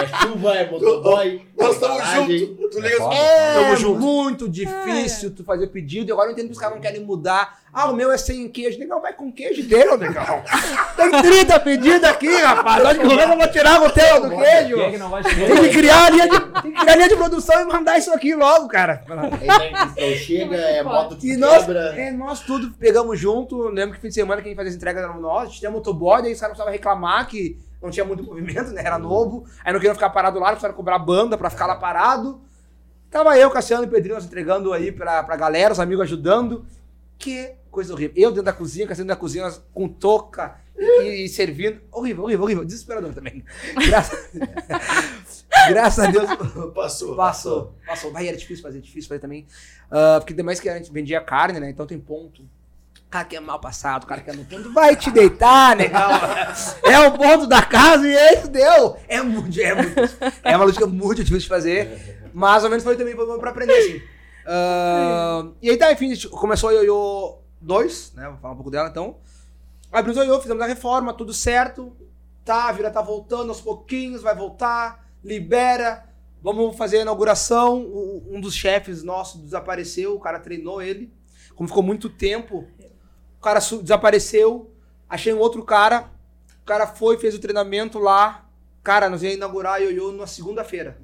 É 0.03 0.07
chuva, 0.23 0.55
é 0.55 0.69
motoboy. 0.71 1.47
Nós 1.57 1.75
estamos 1.75 1.97
embalagem. 1.97 2.39
juntos. 2.39 2.71
Tu 2.73 2.81
liga. 2.81 3.05
É 3.15 3.77
junto. 3.77 4.01
muito 4.01 4.49
difícil 4.49 5.31
tu 5.33 5.45
fazer 5.45 5.69
pedido. 5.69 6.09
E 6.09 6.13
agora 6.13 6.29
eu 6.29 6.33
entendo 6.33 6.47
que 6.47 6.53
os 6.53 6.59
caras 6.59 6.75
não 6.75 6.83
querem 6.83 7.05
mudar. 7.05 7.61
Ah, 7.74 7.90
o 7.90 7.94
meu 7.94 8.12
é 8.12 8.19
sem 8.19 8.47
queijo. 8.51 8.78
Negão, 8.78 9.01
vai 9.01 9.15
com 9.15 9.32
queijo 9.32 9.62
dele, 9.66 9.97
negão. 9.97 10.43
Tem 10.94 11.11
30 11.11 11.59
pedidos 11.61 12.05
aqui, 12.05 12.28
rapaz. 12.28 12.99
Que 12.99 13.03
eu 13.03 13.09
vou 13.39 13.49
tirar 13.49 13.82
o 13.82 13.90
teu 13.90 14.20
do 14.20 14.28
queijo. 14.36 14.78
É 14.78 14.90
que 14.90 15.47
Tem 15.47 15.62
que 15.62 15.69
criar 15.70 16.05
a 16.05 16.11
linha 16.11 16.28
de, 16.28 16.40
tem 16.62 16.73
que 16.73 16.78
criar 16.81 16.93
a 16.93 16.97
linha 16.97 17.09
de 17.09 17.16
produção 17.16 17.62
e 17.62 17.65
mandar 17.65 17.97
isso 17.97 18.12
aqui 18.12 18.35
logo, 18.35 18.69
cara. 18.69 19.03
Aí 19.09 19.70
então 19.97 20.16
chega, 20.19 20.57
é 20.57 20.82
moto 20.82 21.16
que 21.16 21.32
E 21.32 21.36
nós, 21.39 21.65
quebra. 21.65 21.99
é, 21.99 22.11
nós 22.12 22.40
tudo 22.40 22.73
pegamos 22.78 23.19
junto. 23.19 23.62
Lembro 23.69 23.94
que 23.94 24.03
fim 24.03 24.09
de 24.09 24.15
semana 24.15 24.43
quem 24.43 24.55
fazia 24.55 24.69
as 24.69 24.77
entregas 24.77 25.03
era 25.03 25.15
nós. 25.15 25.53
Tinha 25.59 25.70
motoboy, 25.70 26.20
daí 26.20 26.35
os 26.35 26.40
caras 26.40 26.53
precisavam 26.53 26.73
reclamar 26.73 27.27
que 27.27 27.59
não 27.82 27.90
tinha 27.90 28.05
muito 28.05 28.23
movimento, 28.23 28.70
né? 28.73 28.82
Era 28.85 28.99
novo. 28.99 29.47
Aí 29.65 29.73
não 29.73 29.81
queriam 29.81 29.94
ficar 29.94 30.11
parado 30.11 30.39
lá, 30.39 30.49
precisaram 30.49 30.74
cobrar 30.74 30.99
banda 30.99 31.39
pra 31.39 31.49
ficar 31.49 31.65
lá 31.66 31.77
parado. 31.77 32.39
Tava 33.11 33.39
eu, 33.39 33.51
Cassiano 33.51 33.85
e 33.85 33.86
Pedrinho, 33.86 34.16
nós 34.16 34.27
entregando 34.27 34.74
aí 34.74 34.93
pra, 34.93 35.23
pra 35.23 35.36
galera, 35.36 35.73
os 35.73 35.81
amigos 35.81 36.03
ajudando. 36.05 36.66
Que 37.19 37.53
coisa 37.73 37.93
horrível. 37.93 38.15
Eu 38.15 38.31
dentro 38.31 38.44
da 38.44 38.53
cozinha, 38.53 38.86
Cassiano 38.86 39.09
dentro 39.09 39.19
da 39.19 39.20
cozinha, 39.20 39.44
nós 39.44 39.65
com 39.73 39.89
touca 39.89 40.61
e, 40.77 41.24
e 41.24 41.28
servindo. 41.28 41.81
Horrível, 41.90 42.24
horrível, 42.24 42.44
horrível. 42.44 42.65
Desesperador 42.65 43.12
também. 43.12 43.43
Graças, 43.89 44.31
Graças 45.69 46.05
a 46.05 46.11
Deus 46.11 46.28
Passou. 46.74 47.16
Passou, 47.16 47.74
passou. 47.86 48.12
Vai, 48.12 48.28
era 48.28 48.36
difícil 48.36 48.62
fazer, 48.62 48.81
difícil 48.81 49.09
fazer 49.09 49.20
também. 49.20 49.47
Ah, 49.90 50.19
porque 50.20 50.35
demais 50.35 50.61
que 50.61 50.69
a 50.69 50.77
gente 50.77 50.93
vendia 50.93 51.20
carne, 51.20 51.59
né? 51.59 51.70
Então 51.70 51.86
tem 51.86 51.99
ponto. 51.99 52.43
O 52.43 53.11
cara 53.12 53.24
que 53.24 53.36
é 53.36 53.40
mal 53.40 53.61
passado, 53.61 54.05
o 54.05 54.07
cara 54.07 54.20
que 54.23 54.31
é 54.31 54.32
no 54.32 54.44
ponto, 54.44 54.73
vai 54.73 54.97
te 54.97 55.11
deitar, 55.11 55.77
negão. 55.77 56.11
É 56.82 56.99
o 57.01 57.12
ponto 57.12 57.47
da 57.47 57.62
casa 57.62 58.07
e 58.07 58.15
é 58.15 58.39
isso 58.39 58.49
deu. 58.49 58.97
É 59.07 59.20
muito, 59.20 59.61
é 59.61 59.74
muito. 59.74 60.01
É 60.43 60.57
uma 60.57 60.65
lógica 60.65 60.86
muito 60.86 61.19
difícil 61.19 61.40
de 61.40 61.49
fazer. 61.49 62.31
Mas 62.32 62.65
ao 62.65 62.70
menos 62.70 62.85
foi 62.85 62.97
também 62.97 63.15
pra 63.15 63.51
aprender, 63.51 63.74
assim. 63.74 64.03
Ah, 64.47 65.47
e 65.61 65.70
aí 65.70 65.77
tá, 65.77 65.93
enfim, 65.93 66.15
começou 66.31 66.70
a 66.70 66.73
Yoyo 66.73 67.41
2, 67.62 68.12
né? 68.14 68.28
Vou 68.28 68.39
falar 68.39 68.52
um 68.52 68.56
pouco 68.56 68.70
dela 68.70 68.89
então. 68.89 69.16
Abrimos 69.90 70.16
o 70.18 70.22
Yoyo, 70.24 70.40
fizemos 70.40 70.62
a 70.62 70.66
reforma, 70.66 71.12
tudo 71.12 71.32
certo. 71.34 71.94
Tá, 72.44 72.68
a 72.68 72.72
vira 72.72 72.90
tá 72.90 73.01
voltando 73.02 73.51
aos 73.51 73.60
pouquinhos, 73.60 74.22
vai 74.22 74.34
voltar, 74.34 75.06
libera. 75.22 76.09
Vamos 76.43 76.76
fazer 76.76 76.98
a 76.98 77.02
inauguração. 77.02 77.82
O- 77.82 78.26
Um 78.30 78.40
dos 78.40 78.55
chefes 78.55 79.02
nossos 79.02 79.40
desapareceu, 79.40 80.16
o 80.16 80.20
cara 80.20 80.40
treinou 80.40 80.82
ele. 80.82 81.12
Como 81.55 81.68
ficou 81.68 81.82
muito 81.82 82.09
tempo, 82.09 82.66
o 83.39 83.40
cara 83.43 83.60
desapareceu. 83.60 84.70
Achei 85.09 85.32
um 85.32 85.39
outro 85.39 85.62
cara. 85.64 86.10
O 86.62 86.64
cara 86.64 86.86
foi, 86.86 87.18
fez 87.18 87.34
o 87.34 87.39
treinamento 87.40 87.98
lá. 87.98 88.48
Cara, 88.82 89.09
nós 89.09 89.22
ia 89.22 89.34
inaugurar 89.34 89.74
a 89.74 89.76
Yoyo 89.78 90.10
na 90.12 90.26
segunda-feira. 90.26 90.98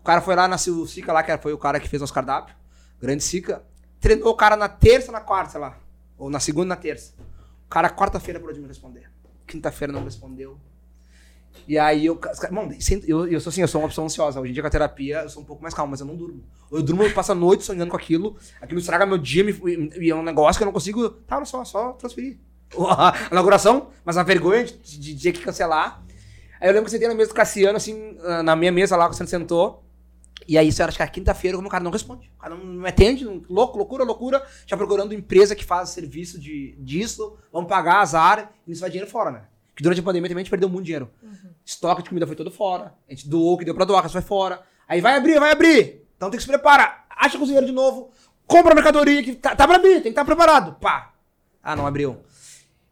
O 0.00 0.04
cara 0.04 0.20
foi 0.20 0.34
lá 0.34 0.48
na 0.48 0.56
o 0.56 0.86
Sica 0.86 1.12
lá, 1.12 1.22
que 1.22 1.36
foi 1.38 1.52
o 1.52 1.58
cara 1.58 1.78
que 1.78 1.88
fez 1.88 2.00
nosso 2.00 2.12
cardápio. 2.14 2.56
Grande 3.00 3.22
Sica. 3.22 3.62
Treinou 4.02 4.28
o 4.28 4.34
cara 4.36 4.56
na 4.56 4.68
terça, 4.68 5.10
na 5.10 5.20
quarta, 5.20 5.52
sei 5.52 5.60
lá. 5.60 5.78
Ou 6.18 6.28
na 6.28 6.38
segunda 6.40 6.66
na 6.66 6.76
terça. 6.76 7.14
O 7.66 7.70
cara, 7.70 7.88
quarta-feira, 7.88 8.38
parou 8.38 8.52
de 8.54 8.60
me 8.60 8.66
responder. 8.68 9.10
Quinta-feira 9.46 9.92
não 9.92 10.04
respondeu. 10.04 10.58
E 11.68 11.78
aí 11.78 12.04
eu. 12.06 12.18
sem- 12.80 13.02
eu, 13.06 13.26
eu 13.26 13.40
sou 13.40 13.50
assim, 13.50 13.60
eu 13.60 13.68
sou 13.68 13.80
uma 13.80 13.88
pessoa 13.88 14.04
ansiosa. 14.04 14.40
Hoje 14.40 14.50
em 14.50 14.54
dia 14.54 14.62
com 14.62 14.66
a 14.66 14.70
terapia 14.70 15.20
eu 15.22 15.28
sou 15.28 15.42
um 15.42 15.44
pouco 15.44 15.62
mais 15.62 15.72
calmo, 15.74 15.92
mas 15.92 16.00
eu 16.00 16.06
não 16.06 16.16
durmo. 16.16 16.42
Eu 16.70 16.82
durmo, 16.82 17.02
eu 17.04 17.12
passo 17.14 17.32
a 17.32 17.34
noite 17.34 17.62
sonhando 17.64 17.90
com 17.90 17.96
aquilo. 17.96 18.36
Aquilo 18.60 18.80
estraga 18.80 19.06
meu 19.06 19.18
dia 19.18 19.44
e 20.00 20.10
é 20.10 20.14
um 20.14 20.22
negócio 20.22 20.58
que 20.58 20.64
eu 20.64 20.66
não 20.66 20.72
consigo. 20.72 21.08
Tá, 21.10 21.36
olha 21.36 21.44
só, 21.44 21.64
só 21.64 21.92
transferir. 21.92 22.38
A 22.76 23.28
inauguração, 23.30 23.90
mas 24.04 24.16
a 24.16 24.22
vergonha 24.22 24.64
de, 24.64 24.72
de, 24.98 25.14
de 25.14 25.22
ter 25.22 25.32
que 25.32 25.44
cancelar. 25.44 26.02
Aí 26.58 26.68
eu 26.68 26.72
lembro 26.72 26.84
que 26.84 26.88
eu 26.88 26.92
sentei 26.92 27.06
na 27.08 27.14
mesa 27.14 27.28
do 27.30 27.34
Cassiano, 27.34 27.76
assim, 27.76 28.16
na 28.44 28.56
minha 28.56 28.72
mesa 28.72 28.96
lá, 28.96 29.04
o 29.06 29.08
Cassiano 29.08 29.28
sentou. 29.28 29.84
E 30.48 30.58
aí, 30.58 30.68
isso 30.68 30.82
era 30.82 30.88
acho 30.90 30.96
que 30.98 31.02
era 31.02 31.10
quinta-feira, 31.10 31.56
como 31.56 31.68
o 31.68 31.70
cara 31.70 31.82
não 31.84 31.90
responde. 31.90 32.30
O 32.36 32.40
cara 32.40 32.54
não 32.54 32.64
me 32.64 32.88
atende, 32.88 33.24
não- 33.24 33.42
louco, 33.48 33.76
loucura, 33.78 34.04
loucura. 34.04 34.44
Já 34.66 34.76
procurando 34.76 35.14
empresa 35.14 35.54
que 35.54 35.64
faz 35.64 35.90
serviço 35.90 36.38
de, 36.38 36.74
disso, 36.78 37.36
vamos 37.52 37.68
pagar 37.68 38.00
azar, 38.00 38.52
e 38.66 38.72
isso 38.72 38.80
vai 38.80 38.90
dinheiro 38.90 39.10
fora, 39.10 39.30
né? 39.30 39.44
Que 39.74 39.82
durante 39.82 40.00
a 40.00 40.02
pandemia 40.02 40.28
também 40.28 40.42
a 40.42 40.44
gente 40.44 40.50
perdeu 40.50 40.68
muito 40.68 40.84
dinheiro. 40.84 41.10
Estoque 41.64 42.02
de 42.02 42.08
comida 42.08 42.26
foi 42.26 42.36
todo 42.36 42.50
fora. 42.50 42.94
A 43.08 43.12
gente 43.14 43.28
doou 43.28 43.54
o 43.54 43.58
que 43.58 43.64
deu 43.64 43.74
pra 43.74 43.84
doar, 43.84 44.02
que 44.04 44.08
foi 44.10 44.20
fora. 44.20 44.62
Aí 44.86 45.00
vai 45.00 45.16
abrir, 45.16 45.38
vai 45.40 45.50
abrir. 45.52 46.04
Então 46.16 46.28
tem 46.30 46.36
que 46.38 46.42
se 46.44 46.48
preparar. 46.48 47.06
Acha 47.08 47.38
cozinheiro 47.38 47.66
de 47.66 47.72
novo. 47.72 48.10
Compra 48.46 48.72
a 48.72 48.74
mercadoria 48.74 49.22
que 49.22 49.34
tá, 49.34 49.56
tá 49.56 49.66
pra 49.66 49.76
abrir, 49.76 49.94
tem 49.94 50.02
que 50.02 50.08
estar 50.10 50.24
preparado. 50.24 50.74
Pá. 50.80 51.14
Ah, 51.62 51.74
não 51.76 51.86
abriu. 51.86 52.18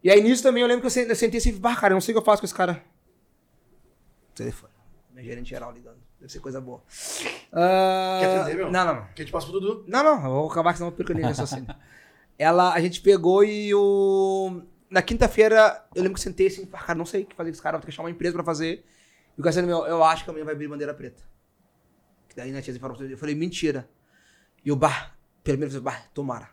E 0.03 0.09
aí 0.09 0.21
nisso 0.23 0.41
também 0.41 0.61
eu 0.63 0.67
lembro 0.67 0.81
que 0.81 0.87
eu 0.87 0.91
sen- 0.91 1.03
eu 1.07 1.15
sentei 1.15 1.37
assim, 1.37 1.53
bah, 1.59 1.75
cara, 1.75 1.91
eu 1.91 1.95
não 1.95 2.01
sei 2.01 2.13
o 2.13 2.15
que 2.15 2.19
eu 2.21 2.25
faço 2.25 2.41
com 2.41 2.45
esse 2.45 2.55
cara. 2.55 2.83
Telefone. 4.33 4.73
Meu 5.13 5.23
gerente 5.23 5.49
geral 5.49 5.71
ligando. 5.71 6.00
Deve 6.21 6.31
ser 6.31 6.39
coisa 6.39 6.61
boa. 6.61 6.83
Ah, 7.51 8.19
Quer 8.21 8.37
atender, 8.37 8.55
meu? 8.57 8.71
Não, 8.71 8.85
não, 8.85 8.95
não. 8.95 9.05
Que 9.15 9.23
a 9.23 9.25
gente 9.25 9.31
passa 9.31 9.47
pro 9.47 9.59
Dudu. 9.59 9.85
Não, 9.87 10.03
não, 10.03 10.23
eu 10.23 10.31
vou 10.31 10.51
acabar, 10.51 10.75
senão 10.75 10.89
eu 10.89 10.91
perco 10.91 11.13
nem 11.13 11.23
raciocínio. 11.23 11.65
Ela, 12.37 12.73
a 12.73 12.79
gente 12.79 13.01
pegou 13.01 13.43
e 13.43 13.73
o. 13.73 14.61
Na 14.87 15.01
quinta-feira, 15.01 15.83
eu 15.95 16.03
lembro 16.03 16.15
que 16.15 16.19
eu 16.19 16.23
sentei 16.23 16.47
assim, 16.47 16.69
ah, 16.73 16.77
cara, 16.77 16.97
não 16.97 17.05
sei 17.05 17.23
o 17.23 17.25
que 17.25 17.35
fazer 17.35 17.49
com 17.49 17.53
esse 17.53 17.61
cara, 17.61 17.77
vou 17.77 17.81
ter 17.81 17.87
que 17.87 17.95
chamar 17.95 18.09
uma 18.09 18.13
empresa 18.13 18.35
pra 18.35 18.43
fazer. 18.43 18.85
E 19.35 19.41
o 19.41 19.43
Cassiano, 19.43 19.67
meu, 19.67 19.85
eu 19.85 20.03
acho 20.03 20.23
que 20.23 20.29
amanhã 20.29 20.45
vai 20.45 20.53
abrir 20.53 20.67
bandeira 20.67 20.93
preta. 20.93 21.23
Que 22.29 22.35
daí, 22.35 22.51
né, 22.51 22.61
tinha. 22.61 22.77
Eu 22.77 23.17
falei, 23.17 23.33
mentira. 23.33 23.89
E 24.63 24.71
o 24.71 24.75
bah, 24.75 25.13
primeiro 25.43 25.73
eu 25.73 25.81
falei, 25.81 25.97
bah, 25.97 26.05
tomara. 26.13 26.49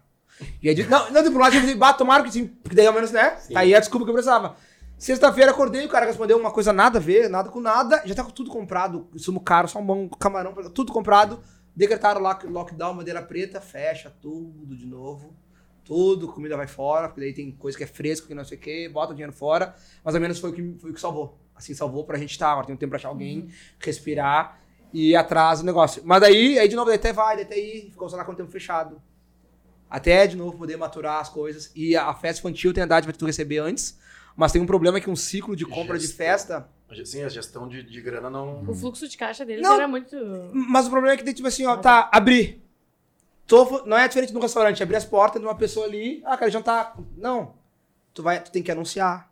E 0.62 0.68
aí, 0.68 0.74
disse, 0.74 0.88
não, 0.88 1.10
não, 1.10 1.22
pro 1.24 1.40
lado, 1.40 1.56
eu 1.56 1.60
falei, 1.60 1.74
bah, 1.74 1.92
tomara 1.92 2.22
que 2.22 2.32
sim, 2.32 2.46
porque 2.46 2.74
daí 2.74 2.86
ao 2.86 2.92
menos, 2.94 3.10
né? 3.10 3.30
Tá 3.52 3.60
aí 3.60 3.74
a 3.74 3.80
desculpa 3.80 4.06
que 4.06 4.10
eu 4.10 4.14
precisava. 4.14 4.56
Sexta-feira 4.98 5.52
acordei, 5.52 5.86
o 5.86 5.88
cara 5.88 6.06
respondeu 6.06 6.36
uma 6.36 6.50
coisa 6.50 6.72
nada 6.72 6.98
a 6.98 7.00
ver, 7.00 7.30
nada 7.30 7.48
com 7.50 7.60
nada, 7.60 8.02
já 8.04 8.16
tá 8.16 8.24
com 8.24 8.30
tudo 8.30 8.50
comprado, 8.50 9.08
sumo 9.16 9.40
caro, 9.40 9.68
salmão, 9.68 10.08
camarão, 10.08 10.52
tudo 10.74 10.92
comprado. 10.92 11.40
Decretaram 11.74 12.20
lock, 12.20 12.44
lockdown, 12.44 12.96
bandeira 12.96 13.22
preta, 13.22 13.60
fecha 13.60 14.12
tudo 14.20 14.76
de 14.76 14.84
novo. 14.84 15.32
Tudo, 15.84 16.26
comida 16.26 16.56
vai 16.56 16.66
fora, 16.66 17.06
porque 17.06 17.20
daí 17.20 17.32
tem 17.32 17.52
coisa 17.52 17.78
que 17.78 17.84
é 17.84 17.86
fresca, 17.86 18.26
que 18.26 18.34
não 18.34 18.44
sei 18.44 18.58
o 18.58 18.60
quê, 18.60 18.90
bota 18.92 19.12
o 19.12 19.14
dinheiro 19.14 19.32
fora. 19.32 19.76
Mais 20.04 20.16
ou 20.16 20.20
menos 20.20 20.40
foi 20.40 20.50
o 20.50 20.52
que, 20.52 20.76
foi 20.80 20.90
o 20.90 20.94
que 20.94 21.00
salvou. 21.00 21.38
Assim, 21.54 21.72
salvou 21.74 22.04
pra 22.04 22.18
gente 22.18 22.32
estar, 22.32 22.50
agora 22.50 22.66
tem 22.66 22.74
um 22.74 22.78
tempo 22.78 22.90
pra 22.90 22.96
achar 22.96 23.08
alguém, 23.08 23.48
respirar 23.78 24.60
e 24.92 25.10
ir 25.10 25.16
atrás 25.16 25.60
do 25.60 25.64
negócio. 25.64 26.02
Mas 26.04 26.20
daí, 26.20 26.58
aí 26.58 26.66
de 26.66 26.74
novo, 26.74 26.88
daí 26.88 26.96
até 26.96 27.12
vai, 27.12 27.36
daí 27.36 27.44
até 27.44 27.56
ir, 27.56 27.90
ficou 27.92 28.08
sei 28.08 28.18
lá 28.18 28.24
quanto 28.24 28.38
tempo 28.38 28.50
fechado. 28.50 29.00
Até 29.88 30.26
de 30.26 30.36
novo 30.36 30.58
poder 30.58 30.76
maturar 30.76 31.20
as 31.20 31.28
coisas. 31.28 31.70
E 31.76 31.96
a, 31.96 32.06
a 32.08 32.14
festa 32.14 32.40
infantil 32.40 32.74
tem 32.74 32.82
a 32.82 32.86
idade 32.86 33.06
pra 33.06 33.16
tu 33.16 33.24
receber 33.24 33.58
antes, 33.58 33.96
Mas 34.38 34.52
tem 34.52 34.62
um 34.62 34.66
problema 34.66 35.00
que 35.00 35.10
um 35.10 35.16
ciclo 35.16 35.56
de 35.56 35.66
compra 35.66 35.98
de 35.98 36.06
Gestão. 36.06 36.24
festa. 36.24 36.68
Sim, 37.04 37.24
a 37.24 37.28
gestão 37.28 37.68
de, 37.68 37.82
de 37.82 38.00
grana 38.00 38.30
não. 38.30 38.62
O 38.62 38.72
fluxo 38.72 39.08
de 39.08 39.16
caixa 39.16 39.44
deles 39.44 39.62
Não. 39.64 39.74
era 39.74 39.88
muito. 39.88 40.16
Mas 40.52 40.86
o 40.86 40.90
problema 40.90 41.14
é 41.14 41.16
que 41.16 41.24
tem 41.24 41.34
tipo 41.34 41.48
assim, 41.48 41.66
ó, 41.66 41.76
tá, 41.76 42.08
abri. 42.12 42.62
Tô, 43.48 43.84
não 43.84 43.98
é 43.98 44.06
diferente 44.06 44.30
de 44.30 44.38
um 44.38 44.40
restaurante, 44.40 44.80
abrir 44.80 44.94
as 44.94 45.04
portas 45.04 45.40
de 45.42 45.46
uma 45.46 45.56
pessoa 45.56 45.86
ali, 45.86 46.22
ah, 46.24 46.38
quero 46.38 46.52
jantar. 46.52 46.96
Não. 47.16 47.56
Tu 48.14 48.22
vai, 48.22 48.40
tu 48.40 48.52
tem 48.52 48.62
que 48.62 48.70
anunciar 48.70 49.28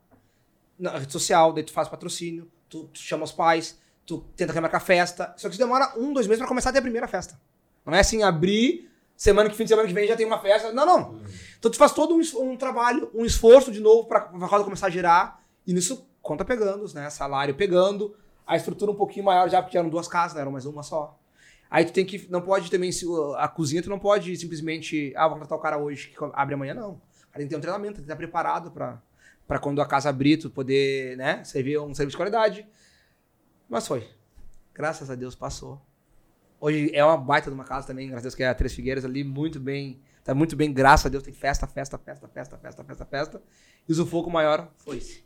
na 0.76 0.98
rede 0.98 1.12
social, 1.12 1.52
daí 1.52 1.62
tu 1.62 1.72
faz 1.72 1.88
patrocínio, 1.88 2.50
tu, 2.68 2.88
tu 2.88 2.98
chama 2.98 3.22
os 3.22 3.30
pais, 3.32 3.78
tu 4.04 4.18
tenta 4.36 4.52
remarcar 4.52 4.82
festa. 4.82 5.32
Só 5.36 5.48
que 5.48 5.54
isso 5.54 5.62
demora 5.62 5.92
um, 5.96 6.12
dois 6.12 6.26
meses 6.26 6.40
pra 6.40 6.48
começar 6.48 6.70
a 6.70 6.72
ter 6.72 6.80
a 6.80 6.82
primeira 6.82 7.06
festa. 7.06 7.40
Não 7.86 7.94
é 7.94 8.00
assim, 8.00 8.24
abrir, 8.24 8.90
semana 9.16 9.48
que 9.48 9.56
fim 9.56 9.64
de 9.64 9.70
semana 9.70 9.88
que 9.88 9.94
vem 9.94 10.06
já 10.06 10.16
tem 10.16 10.26
uma 10.26 10.38
festa. 10.38 10.72
Não, 10.72 10.84
não. 10.84 11.20
Então 11.58 11.70
tu 11.70 11.76
faz 11.76 11.92
todo 11.92 12.14
um, 12.14 12.20
um 12.42 12.56
trabalho, 12.56 13.10
um 13.14 13.24
esforço 13.24 13.72
de 13.72 13.80
novo 13.80 14.06
pra 14.06 14.30
a 14.32 14.46
roda 14.46 14.64
começar 14.64 14.86
a 14.86 14.90
girar. 14.90 15.40
E 15.66 15.72
nisso, 15.72 16.06
conta 16.22 16.44
pegando, 16.44 16.92
né? 16.94 17.08
Salário 17.10 17.54
pegando, 17.54 18.14
a 18.46 18.56
estrutura 18.56 18.90
um 18.90 18.94
pouquinho 18.94 19.24
maior 19.24 19.48
já, 19.48 19.62
porque 19.62 19.76
eram 19.76 19.88
duas 19.88 20.06
casas, 20.06 20.34
não 20.34 20.42
eram 20.42 20.52
mais 20.52 20.66
uma 20.66 20.82
só. 20.82 21.18
Aí 21.70 21.84
tu 21.84 21.92
tem 21.92 22.04
que. 22.04 22.30
Não 22.30 22.40
pode 22.40 22.70
também. 22.70 22.90
A 23.38 23.48
cozinha, 23.48 23.82
tu 23.82 23.90
não 23.90 23.98
pode 23.98 24.36
simplesmente. 24.36 25.12
Ah, 25.16 25.26
vou 25.26 25.36
contratar 25.36 25.58
o 25.58 25.60
cara 25.60 25.78
hoje 25.78 26.08
que 26.08 26.16
abre 26.34 26.54
amanhã, 26.54 26.74
não. 26.74 27.00
Cara 27.30 27.38
tem 27.38 27.46
que 27.46 27.50
ter 27.50 27.56
um 27.56 27.60
treinamento, 27.60 27.94
tem 27.94 28.02
que 28.02 28.06
estar 28.06 28.16
preparado 28.16 28.70
pra, 28.70 29.02
pra 29.46 29.58
quando 29.58 29.80
a 29.80 29.86
casa 29.86 30.08
abrir, 30.08 30.36
tu 30.36 30.48
poder, 30.48 31.16
né? 31.16 31.42
Servir 31.44 31.78
um 31.78 31.94
serviço 31.94 32.12
de 32.12 32.16
qualidade. 32.16 32.66
Mas 33.68 33.86
foi. 33.86 34.08
Graças 34.72 35.10
a 35.10 35.14
Deus 35.14 35.34
passou. 35.34 35.80
Hoje 36.60 36.90
é 36.94 37.04
uma 37.04 37.16
baita 37.16 37.50
de 37.50 37.54
uma 37.54 37.64
casa 37.64 37.86
também, 37.86 38.08
graças 38.08 38.24
a 38.24 38.28
Deus, 38.28 38.34
que 38.34 38.42
é 38.42 38.48
a 38.48 38.54
Três 38.54 38.74
Figueiras 38.74 39.04
ali, 39.04 39.22
muito 39.22 39.60
bem. 39.60 40.00
Tá 40.24 40.34
muito 40.34 40.56
bem, 40.56 40.72
graças 40.72 41.06
a 41.06 41.08
Deus. 41.08 41.22
Tem 41.22 41.32
festa, 41.32 41.66
festa, 41.66 41.98
festa, 41.98 42.28
festa, 42.28 42.58
festa, 42.58 42.84
festa, 42.84 43.04
festa. 43.04 43.42
E 43.88 43.92
o 43.92 43.94
sufoco 43.94 44.30
maior 44.30 44.70
foi 44.78 44.96
esse. 44.96 45.24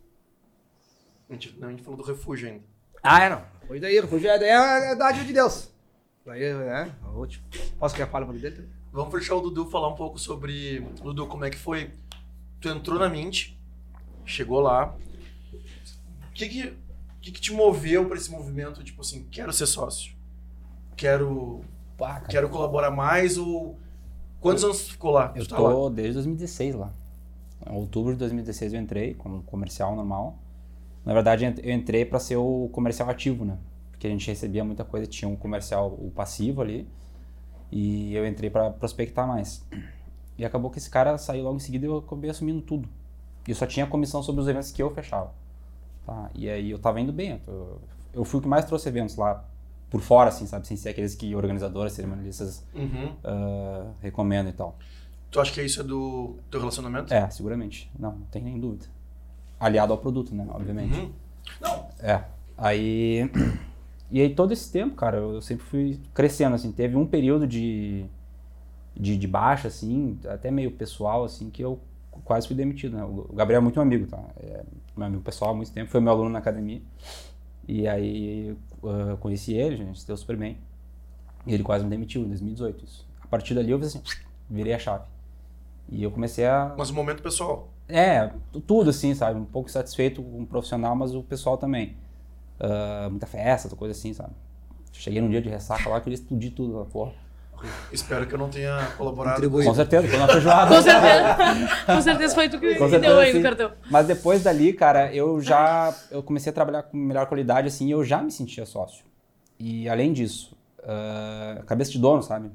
A 1.28 1.32
gente, 1.32 1.58
não, 1.58 1.68
a 1.68 1.70
gente 1.70 1.82
falou 1.82 1.96
do 1.96 2.02
refúgio 2.02 2.48
ainda. 2.48 2.64
Ah, 3.02 3.22
é 3.22 3.30
não. 3.30 3.44
Foi 3.66 3.80
daí, 3.80 4.02
foi 4.02 4.20
daí 4.20 4.42
é 4.42 4.56
a 4.90 4.94
dádiva 4.94 5.24
de 5.24 5.32
Deus. 5.32 5.70
Daí, 6.26 6.52
né? 6.52 6.94
o 7.04 7.18
último. 7.18 7.44
Posso 7.78 7.94
que 7.94 8.02
a 8.02 8.06
para 8.06 8.26
dentro? 8.26 8.68
Vamos 8.92 9.12
deixar 9.12 9.36
o 9.36 9.40
Dudu 9.40 9.70
falar 9.70 9.88
um 9.88 9.94
pouco 9.94 10.18
sobre. 10.18 10.80
Dudu, 11.02 11.26
como 11.28 11.44
é 11.44 11.50
que 11.50 11.56
foi? 11.56 11.92
Tu 12.60 12.68
entrou 12.68 12.98
na 12.98 13.08
Mint, 13.08 13.54
chegou 14.26 14.60
lá. 14.60 14.94
O 15.52 16.32
que 16.34 16.48
que, 16.48 16.76
que, 17.22 17.32
que 17.32 17.40
te 17.40 17.52
moveu 17.52 18.06
para 18.06 18.16
esse 18.16 18.30
movimento? 18.30 18.82
Tipo 18.84 19.00
assim, 19.00 19.24
quero 19.30 19.52
ser 19.52 19.66
sócio. 19.66 20.19
Quero, 21.00 21.62
Pá, 21.96 22.20
quero 22.20 22.50
colaborar 22.50 22.90
mais 22.90 23.38
ou. 23.38 23.74
Quantos 24.38 24.62
anos 24.62 24.84
tu 24.84 24.92
ficou 24.92 25.12
lá? 25.12 25.32
eu 25.34 25.46
Tu 25.46 25.48
tá 25.48 25.94
desde 25.94 26.12
2016 26.12 26.74
lá. 26.74 26.92
Em 27.66 27.74
outubro 27.74 28.12
de 28.12 28.18
2016 28.18 28.74
eu 28.74 28.80
entrei 28.80 29.14
como 29.14 29.42
comercial 29.44 29.96
normal. 29.96 30.36
Na 31.02 31.14
verdade, 31.14 31.46
eu 31.62 31.72
entrei 31.72 32.04
para 32.04 32.18
ser 32.18 32.36
o 32.36 32.68
comercial 32.70 33.08
ativo, 33.08 33.46
né? 33.46 33.56
Porque 33.90 34.06
a 34.06 34.10
gente 34.10 34.28
recebia 34.28 34.62
muita 34.62 34.84
coisa, 34.84 35.06
tinha 35.06 35.26
um 35.26 35.36
comercial, 35.36 35.88
o 35.88 36.10
passivo 36.14 36.60
ali. 36.60 36.86
E 37.72 38.14
eu 38.14 38.26
entrei 38.26 38.50
para 38.50 38.68
prospectar 38.70 39.26
mais. 39.26 39.66
E 40.36 40.44
acabou 40.44 40.70
que 40.70 40.76
esse 40.76 40.90
cara 40.90 41.16
saiu 41.16 41.44
logo 41.44 41.56
em 41.56 41.60
seguida 41.60 41.86
e 41.86 41.88
eu 41.88 41.96
acabei 41.96 42.28
assumindo 42.28 42.60
tudo. 42.60 42.86
E 43.48 43.52
eu 43.52 43.56
só 43.56 43.64
tinha 43.64 43.86
comissão 43.86 44.22
sobre 44.22 44.42
os 44.42 44.48
eventos 44.48 44.70
que 44.70 44.82
eu 44.82 44.90
fechava. 44.90 45.32
Tá? 46.04 46.28
E 46.34 46.46
aí 46.50 46.70
eu 46.70 46.78
tava 46.78 47.00
indo 47.00 47.10
bem. 47.10 47.40
Eu, 47.46 47.80
eu 48.12 48.22
fui 48.22 48.38
o 48.38 48.42
que 48.42 48.48
mais 48.48 48.66
trouxe 48.66 48.86
eventos 48.86 49.16
lá 49.16 49.48
por 49.90 50.00
fora, 50.00 50.28
assim, 50.28 50.46
sabe? 50.46 50.66
Sem 50.66 50.76
ser 50.76 50.90
aqueles 50.90 51.14
que 51.14 51.34
organizadoras, 51.34 51.92
cerimonialistas 51.92 52.64
Uhum. 52.74 53.12
ah, 53.24 53.86
recomendam 54.00 54.50
e 54.50 54.54
tal. 54.54 54.78
Tu 55.30 55.40
acha 55.40 55.52
que 55.52 55.62
isso 55.62 55.80
é 55.80 55.84
do 55.84 56.36
teu 56.50 56.60
relacionamento? 56.60 57.12
É, 57.12 57.28
seguramente. 57.30 57.90
Não, 57.98 58.12
não 58.12 58.26
tem 58.30 58.42
nem 58.42 58.58
dúvida. 58.58 58.86
Aliado 59.58 59.92
ao 59.92 59.98
produto, 59.98 60.34
né? 60.34 60.46
Obviamente. 60.50 60.98
Uhum. 60.98 61.10
Não. 61.60 61.86
É. 62.00 62.24
Aí. 62.56 63.30
E 64.12 64.20
aí 64.20 64.34
todo 64.34 64.50
esse 64.52 64.72
tempo, 64.72 64.96
cara, 64.96 65.18
eu 65.18 65.40
sempre 65.40 65.64
fui 65.66 66.00
crescendo, 66.12 66.56
assim. 66.56 66.72
Teve 66.72 66.96
um 66.96 67.06
período 67.06 67.46
de, 67.46 68.04
de, 68.92 69.16
de 69.16 69.28
baixa, 69.28 69.68
assim, 69.68 70.18
até 70.28 70.50
meio 70.50 70.72
pessoal, 70.72 71.22
assim, 71.22 71.48
que 71.48 71.62
eu 71.62 71.78
quase 72.24 72.48
fui 72.48 72.56
demitido, 72.56 72.96
né? 72.96 73.04
O 73.04 73.32
Gabriel 73.32 73.60
é 73.60 73.62
muito 73.62 73.76
meu 73.76 73.84
amigo, 73.84 74.08
tá? 74.08 74.18
É 74.38 74.64
meu 74.96 75.06
amigo 75.06 75.22
pessoal 75.22 75.52
há 75.52 75.54
muito 75.54 75.70
tempo, 75.70 75.88
foi 75.92 76.00
meu 76.00 76.10
aluno 76.12 76.28
na 76.28 76.40
academia. 76.40 76.82
E 77.68 77.86
aí 77.86 78.56
eu 78.82 79.16
conheci 79.18 79.54
ele, 79.54 79.76
gente 79.76 80.06
deu 80.06 80.16
super 80.16 80.36
bem. 80.36 80.58
E 81.46 81.54
ele 81.54 81.62
quase 81.62 81.84
me 81.84 81.90
demitiu 81.90 82.22
em 82.22 82.28
2018. 82.28 82.84
Isso. 82.84 83.08
A 83.22 83.26
partir 83.26 83.54
dali 83.54 83.70
eu 83.70 83.78
fiz 83.78 83.88
assim, 83.88 84.02
virei 84.50 84.72
a 84.74 84.78
chave. 84.78 85.04
E 85.88 86.02
eu 86.02 86.10
comecei 86.10 86.46
a 86.46 86.74
Mas 86.76 86.90
o 86.90 86.94
momento 86.94 87.22
pessoal. 87.22 87.68
é, 87.88 88.32
tu- 88.52 88.60
tudo 88.60 88.90
assim, 88.90 89.14
sabe? 89.14 89.38
Um 89.38 89.44
pouco 89.44 89.70
satisfeito 89.70 90.22
com 90.22 90.42
o 90.42 90.46
profissional, 90.46 90.94
mas 90.94 91.14
o 91.14 91.22
pessoal 91.22 91.56
também. 91.56 91.96
Ah, 92.58 93.08
muita 93.10 93.26
festa, 93.26 93.74
coisa 93.74 93.92
assim, 93.92 94.12
sabe? 94.12 94.32
Cheguei 94.92 95.20
num 95.20 95.30
dia 95.30 95.40
de 95.40 95.48
ressaca 95.48 95.88
lá, 95.88 96.00
queria 96.00 96.14
explodir 96.14 96.52
tudo 96.52 96.78
lá, 96.78 96.84
porra. 96.84 97.12
Espero 97.92 98.26
que 98.26 98.34
eu 98.34 98.38
não 98.38 98.48
tenha 98.48 98.92
colaborado. 98.96 99.34
Contribuí. 99.34 99.64
Com 99.64 99.74
certeza, 99.74 100.08
foi 100.08 100.18
uma 100.18 100.28
feijoada. 100.28 100.76
Com 100.76 100.82
certeza. 100.82 101.86
Com 101.86 102.02
certeza 102.02 102.34
foi 102.34 102.48
tu 102.48 102.58
que 102.58 102.74
Com 102.74 102.84
que 102.84 102.90
certeza, 102.90 103.12
deu 103.14 103.18
aí 103.18 103.32
no 103.32 103.42
cartão. 103.42 103.72
Mas 103.90 104.06
depois 104.06 104.42
dali, 104.42 104.72
cara, 104.72 105.14
eu 105.14 105.40
já 105.40 105.94
eu 106.10 106.22
comecei 106.22 106.50
a 106.50 106.52
trabalhar 106.52 106.82
com 106.84 106.96
melhor 106.96 107.26
qualidade, 107.26 107.68
assim, 107.68 107.88
e 107.88 107.90
eu 107.90 108.04
já 108.04 108.22
me 108.22 108.30
sentia 108.30 108.64
sócio. 108.66 109.04
E 109.58 109.88
além 109.88 110.12
disso, 110.12 110.56
ah, 110.84 111.62
cabeça 111.66 111.90
de 111.90 111.98
dono, 111.98 112.22
sabe? 112.22 112.50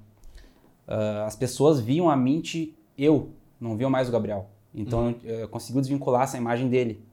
Ah, 0.87 1.25
as 1.25 1.35
pessoas 1.35 1.79
viam 1.79 2.09
a 2.09 2.15
Mint 2.15 2.73
eu, 2.97 3.31
não 3.59 3.75
viam 3.75 3.89
mais 3.89 4.09
o 4.09 4.11
Gabriel. 4.11 4.49
Então 4.73 5.15
eu, 5.23 5.39
eu 5.39 5.47
consegui 5.47 5.79
desvincular 5.79 6.23
essa 6.23 6.37
imagem 6.37 6.67
dele, 6.69 7.05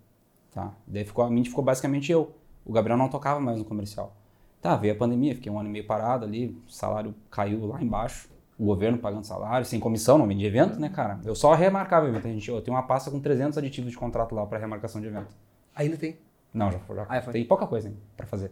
tá? 0.53 0.73
Daí 0.87 1.05
ficou, 1.05 1.25
a 1.25 1.31
Mint 1.31 1.49
ficou 1.49 1.63
basicamente 1.63 2.11
eu. 2.11 2.35
O 2.65 2.73
Gabriel 2.73 2.97
não 2.97 3.09
tocava 3.09 3.41
mais 3.41 3.59
no 3.59 3.65
comercial. 3.65 4.17
Tá, 4.63 4.77
veio 4.77 4.95
a 4.95 4.97
pandemia, 4.97 5.35
fiquei 5.35 5.51
um 5.53 5.59
ano 5.59 5.69
e 5.69 5.73
meio 5.73 5.87
parado 5.87 6.25
ali, 6.25 6.57
o 6.67 6.71
salário 6.71 7.15
caiu 7.31 7.67
lá 7.67 7.83
embaixo. 7.83 8.31
O 8.59 8.65
governo 8.65 8.97
pagando 8.97 9.25
salário, 9.25 9.67
sem 9.67 9.81
comissão, 9.81 10.17
não 10.17 10.27
vendia 10.27 10.47
evento, 10.47 10.79
né, 10.79 10.89
cara? 10.89 11.19
Eu 11.25 11.35
só 11.35 11.53
remarcava 11.53 12.07
evento. 12.09 12.29
A 12.29 12.31
gente, 12.31 12.49
eu 12.49 12.61
tenho 12.63 12.77
uma 12.77 12.85
pasta 12.85 13.11
com 13.11 13.19
300 13.19 13.59
aditivos 13.59 13.91
de 13.91 13.97
contrato 13.99 14.35
lá 14.37 14.47
para 14.47 14.57
remarcação 14.59 15.01
de 15.01 15.09
evento. 15.09 15.35
Ainda 15.75 15.97
tem. 15.97 16.17
Não, 16.55 16.71
já, 16.71 16.79
já 16.79 17.07
Ah, 17.09 17.21
foi. 17.21 17.33
tem 17.33 17.45
pouca 17.45 17.67
coisa 17.67 17.89
ainda 17.89 17.99
pra 18.17 18.25
fazer. 18.27 18.47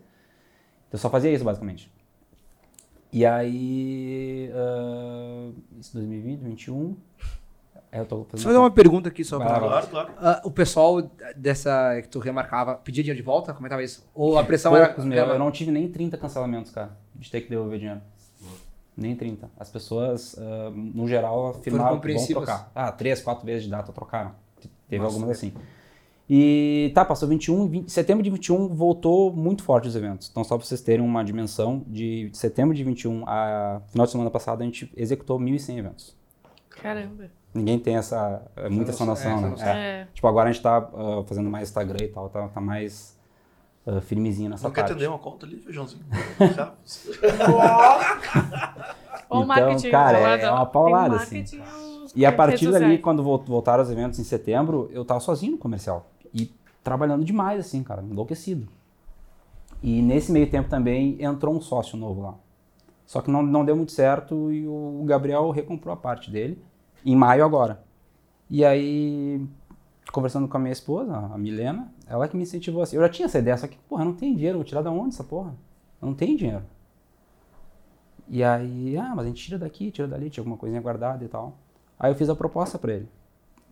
Então 0.89 0.95
eu 0.95 0.99
só 0.99 1.09
fazia 1.09 1.31
isso, 1.33 1.45
basicamente. 1.45 1.93
E 3.13 3.25
aí, 3.25 4.51
ah, 4.53 5.51
isso 5.79 5.93
2020, 5.95 6.41
2021, 6.41 6.87
aí 6.89 6.97
eu 7.99 8.07
tô 8.07 8.17
Deixa 8.17 8.25
eu 8.25 8.31
fazendo... 8.31 8.45
fazer 8.45 8.59
uma 8.59 8.71
pergunta 8.71 9.09
aqui 9.09 9.25
só 9.25 9.39
lá, 9.39 9.59
Claro, 9.59 9.87
claro. 9.89 10.11
Ah, 10.19 10.41
o 10.45 10.51
pessoal 10.51 11.03
dessa 11.35 12.01
que 12.03 12.09
tu 12.09 12.21
remarcava 12.21 12.77
pedia 12.77 13.03
dinheiro 13.03 13.17
de 13.17 13.25
volta? 13.25 13.53
Como 13.53 13.67
é 13.67 13.69
que 13.69 13.71
tava 13.71 13.83
isso? 13.83 14.09
Ou 14.15 14.39
a 14.39 14.45
pressão 14.45 14.77
era. 14.77 14.87
Poucos, 14.87 15.05
meu, 15.05 15.27
eu 15.27 15.39
não 15.39 15.51
tive 15.51 15.73
nem 15.73 15.89
30 15.89 16.17
cancelamentos, 16.17 16.71
cara, 16.71 16.97
de 17.15 17.31
ter 17.31 17.41
que 17.41 17.51
devolver 17.51 17.79
dinheiro. 17.79 18.01
Nem 18.97 19.17
30. 19.17 19.51
As 19.59 19.71
pessoas, 19.71 20.37
ah, 20.39 20.71
no 20.73 21.09
geral, 21.09 21.49
afirmavam 21.51 21.99
que 21.99 22.13
vão 22.13 22.27
trocar. 22.27 22.71
Ah, 22.75 22.93
três, 22.93 23.21
quatro 23.21 23.45
vezes 23.45 23.65
de 23.65 23.71
data 23.71 23.93
trocaram. 23.93 24.35
Teve 24.89 25.05
algumas 25.05 25.31
assim. 25.31 25.53
E 26.33 26.93
tá, 26.95 27.05
passou 27.05 27.29
21, 27.29 27.67
20, 27.67 27.91
setembro 27.91 28.23
de 28.23 28.31
21 28.31 28.69
voltou 28.69 29.33
muito 29.33 29.65
forte 29.65 29.89
os 29.89 29.97
eventos. 29.97 30.29
Então, 30.31 30.45
só 30.45 30.57
pra 30.57 30.65
vocês 30.65 30.81
terem 30.81 31.05
uma 31.05 31.25
dimensão, 31.25 31.83
de 31.89 32.31
setembro 32.33 32.73
de 32.73 32.85
21 32.85 33.25
a 33.27 33.83
final 33.89 34.07
de 34.07 34.13
semana 34.13 34.31
passada, 34.31 34.63
a 34.63 34.65
gente 34.65 34.93
executou 34.97 35.41
1.100 35.41 35.79
eventos. 35.79 36.17
Caramba. 36.69 37.40
Ninguém 37.53 37.79
tem 37.79 37.97
essa, 37.97 38.43
é, 38.57 38.69
muita 38.69 38.91
essa 38.93 39.05
noção, 39.05 39.31
noção, 39.33 39.47
é, 39.47 39.49
né? 39.49 39.55
essa 39.55 39.65
noção. 39.67 39.69
É. 39.69 40.01
É. 40.03 40.09
Tipo, 40.15 40.29
agora 40.29 40.49
a 40.49 40.53
gente 40.53 40.63
tá 40.63 40.77
ah, 40.79 41.23
fazendo 41.27 41.51
mais 41.51 41.69
Instagram 41.69 42.05
e 42.05 42.09
tal, 42.09 42.29
tá, 42.29 42.47
tá 42.49 42.61
mais 42.61 43.19
ah, 43.87 44.01
firmezinho 44.01 44.51
nessa 44.51 44.69
Não 44.69 44.73
quer 44.75 44.83
parte. 44.83 44.93
atender 44.93 45.09
uma 45.09 45.19
conta 45.19 45.47
ali, 45.47 45.57
feijãozinho? 45.57 46.05
Então, 49.31 49.47
marketing. 49.47 49.91
cara, 49.91 50.19
é- 50.19 50.43
é 50.43 50.51
uma 50.51 50.67
paulada, 50.67 51.17
os- 51.17 52.15
E 52.15 52.27
a 52.27 52.33
partir 52.33 52.71
dali, 52.71 52.99
quando 52.99 53.23
vol- 53.23 53.39
voltaram 53.47 53.83
os 53.83 53.91
eventos 53.91 54.19
em 54.19 54.25
setembro, 54.25 54.89
eu 54.93 55.05
tava 55.05 55.21
sozinho 55.21 55.53
no 55.53 55.59
comercial. 55.59 56.11
E 56.35 56.53
trabalhando 56.83 57.25
demais, 57.25 57.61
assim, 57.61 57.83
cara, 57.83 58.03
enlouquecido. 58.03 58.69
E 59.83 60.03
nesse 60.03 60.31
meio 60.33 60.49
tempo 60.51 60.69
também 60.69 61.17
entrou 61.23 61.55
um 61.55 61.61
sócio 61.61 61.97
novo 61.97 62.23
lá. 62.23 62.35
Só 63.07 63.21
que 63.21 63.31
não, 63.31 63.43
não 63.43 63.65
deu 63.65 63.75
muito 63.75 63.93
certo 63.93 64.53
e 64.53 64.67
o 64.67 65.03
Gabriel 65.05 65.51
recomprou 65.51 65.93
a 65.93 65.97
parte 65.97 66.31
dele, 66.31 66.63
em 67.05 67.17
maio 67.17 67.45
agora. 67.45 67.83
E 68.49 68.65
aí, 68.65 69.47
conversando 70.13 70.49
com 70.49 70.57
a 70.57 70.61
minha 70.61 70.73
esposa, 70.73 71.17
a 71.17 71.39
Milena, 71.39 71.93
ela 72.07 72.27
que 72.29 72.37
me 72.37 72.43
incentivou 72.43 72.83
assim. 72.83 72.97
Eu 72.97 73.03
já 73.03 73.09
tinha 73.09 73.27
essa 73.27 73.39
ideia, 73.39 73.57
só 73.57 73.67
que, 73.67 73.77
porra, 73.89 74.05
não 74.05 74.13
tem 74.15 74.35
dinheiro, 74.35 74.59
vou 74.59 74.65
tirar 74.65 74.83
da 74.83 74.91
onde 74.91 75.15
essa 75.15 75.25
porra? 75.25 75.55
Não 76.01 76.15
tem 76.15 76.37
dinheiro. 76.37 76.63
E 78.29 78.45
aí, 78.45 78.97
ah, 78.97 79.13
mas 79.15 79.27
a 79.27 79.29
gente 79.29 79.45
tira 79.45 79.59
daqui, 79.59 79.91
tira 79.91 80.07
dali, 80.07 80.31
tinha 80.31 80.43
alguma 80.43 80.57
coisinha 80.57 80.81
guardada 80.81 81.25
e 81.25 81.29
tal. 81.29 81.55
Aí 81.99 82.11
eu 82.11 82.15
fiz 82.15 82.29
a 82.31 82.35
proposta 82.35 82.79
pra 82.79 82.93
ele, 82.95 83.09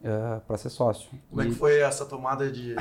eh, 0.02 0.40
pra 0.46 0.56
ser 0.56 0.68
sócio. 0.68 1.08
Como 1.30 1.40
é 1.40 1.46
E 1.46 1.48
que 1.48 1.54
foi 1.54 1.80
essa 1.80 2.04
tomada 2.04 2.50
de. 2.50 2.74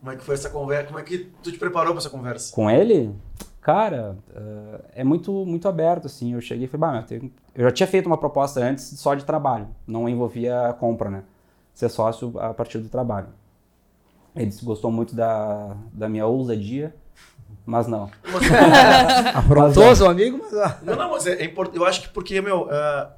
Como 0.00 0.12
é 0.12 0.16
que 0.16 0.24
foi 0.24 0.34
essa 0.34 0.48
conversa? 0.50 0.86
Como 0.86 0.98
é 0.98 1.02
que 1.02 1.30
tu 1.42 1.52
te 1.52 1.58
preparou 1.58 1.92
pra 1.92 1.98
essa 2.00 2.10
conversa? 2.10 2.54
Com 2.54 2.70
ele, 2.70 3.14
cara, 3.62 4.18
eh, 4.34 4.80
é 4.96 5.04
muito, 5.04 5.32
muito 5.46 5.66
aberto, 5.68 6.06
assim. 6.06 6.34
Eu 6.34 6.40
cheguei 6.40 6.64
e 6.66 6.68
falei, 6.68 6.80
bah, 6.80 6.92
meu, 6.92 7.02
tem- 7.04 7.32
eu 7.54 7.64
já 7.64 7.70
tinha 7.72 7.86
feito 7.86 8.06
uma 8.06 8.18
proposta 8.18 8.60
antes 8.60 8.84
só 8.98 9.14
de 9.14 9.24
trabalho, 9.24 9.68
não 9.86 10.08
envolvia 10.08 10.76
compra, 10.78 11.08
né? 11.08 11.22
Ser 11.72 11.88
sócio 11.88 12.38
a 12.38 12.52
partir 12.52 12.78
do 12.78 12.88
trabalho. 12.88 13.28
Ele 14.36 14.50
gostou 14.62 14.90
muito 14.90 15.14
da, 15.14 15.76
da 15.92 16.08
minha 16.08 16.26
ousadia, 16.26 16.94
mas 17.64 17.86
não. 17.86 18.10
Afrontoso, 19.34 20.06
amigo, 20.06 20.38
mas. 20.42 20.82
Não, 20.82 20.96
não, 20.96 21.10
mas 21.10 21.26
é, 21.26 21.34
é 21.42 21.44
importante. 21.44 21.76
Eu 21.76 21.84
acho 21.86 22.02
que 22.02 22.08
porque, 22.08 22.40
meu, 22.40 22.68
ah, 22.70 23.14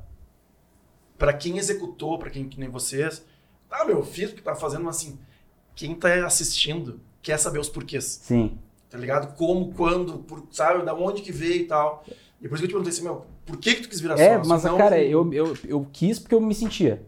pra 1.17 1.33
quem 1.33 1.57
executou, 1.59 2.19
pra 2.19 2.31
quem 2.31 2.49
que 2.49 2.59
nem 2.61 2.69
vocês, 2.69 3.25
tá, 3.69 3.85
meu, 3.85 3.99
eu 3.99 4.05
fiz 4.05 4.31
o 4.31 4.35
que 4.35 4.43
tá 4.43 4.55
fazendo, 4.55 4.85
mas 4.85 4.97
assim, 4.97 5.19
quem 5.75 5.95
tá 5.95 6.27
assistindo 6.27 7.01
quer 7.23 7.39
saber 7.39 7.59
os 7.59 7.69
porquês, 7.69 8.05
Sim. 8.05 8.59
Tá 8.95 9.01
ligado? 9.01 9.35
Como, 9.35 9.75
quando, 9.75 10.19
por, 10.19 10.45
sabe, 10.53 10.85
da 10.85 10.95
onde 10.95 11.21
que 11.21 11.33
veio 11.33 11.63
e 11.63 11.65
tal. 11.65 12.05
E 12.41 12.49
por 12.49 12.55
isso 12.55 12.59
que 12.59 12.67
eu 12.67 12.69
te 12.69 12.73
perguntei 12.73 12.93
assim, 12.93 13.03
meu, 13.03 13.27
por 13.45 13.57
que 13.57 13.75
que 13.75 13.83
tu 13.83 13.89
quis 13.89 14.01
virar 14.01 14.15
É, 14.17 14.37
sócio? 14.37 14.49
mas, 14.49 14.63
Não- 14.63 14.79
cara, 14.79 15.03
eu, 15.03 15.33
eu, 15.33 15.57
eu 15.67 15.87
quis 15.93 16.21
porque 16.21 16.33
eu 16.33 16.41
me 16.41 16.55
sentia. 16.55 17.05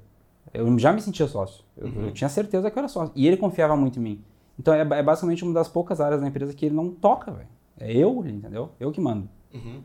Eu 0.52 0.76
já 0.80 0.92
me 0.92 1.00
sentia 1.00 1.28
sócio. 1.28 1.62
Eu, 1.76 1.86
eu 2.06 2.10
tinha 2.12 2.28
certeza 2.28 2.68
que 2.72 2.76
eu 2.76 2.80
era 2.80 2.88
sócio. 2.88 3.12
E 3.14 3.24
ele 3.24 3.36
confiava 3.36 3.76
muito 3.76 4.00
em 4.00 4.02
mim. 4.02 4.24
Então 4.58 4.74
é, 4.74 4.80
é 4.80 5.02
basicamente 5.02 5.44
uma 5.44 5.54
das 5.54 5.68
poucas 5.68 6.00
áreas 6.00 6.20
da 6.20 6.26
empresa 6.26 6.52
que 6.52 6.66
ele 6.66 6.74
não 6.74 6.90
toca, 6.90 7.30
velho. 7.30 7.46
É 7.78 7.92
eu, 7.92 8.24
entendeu? 8.26 8.70
Eu 8.80 8.90
que 8.90 9.00
mando. 9.00 9.28
Uhum. 9.54 9.80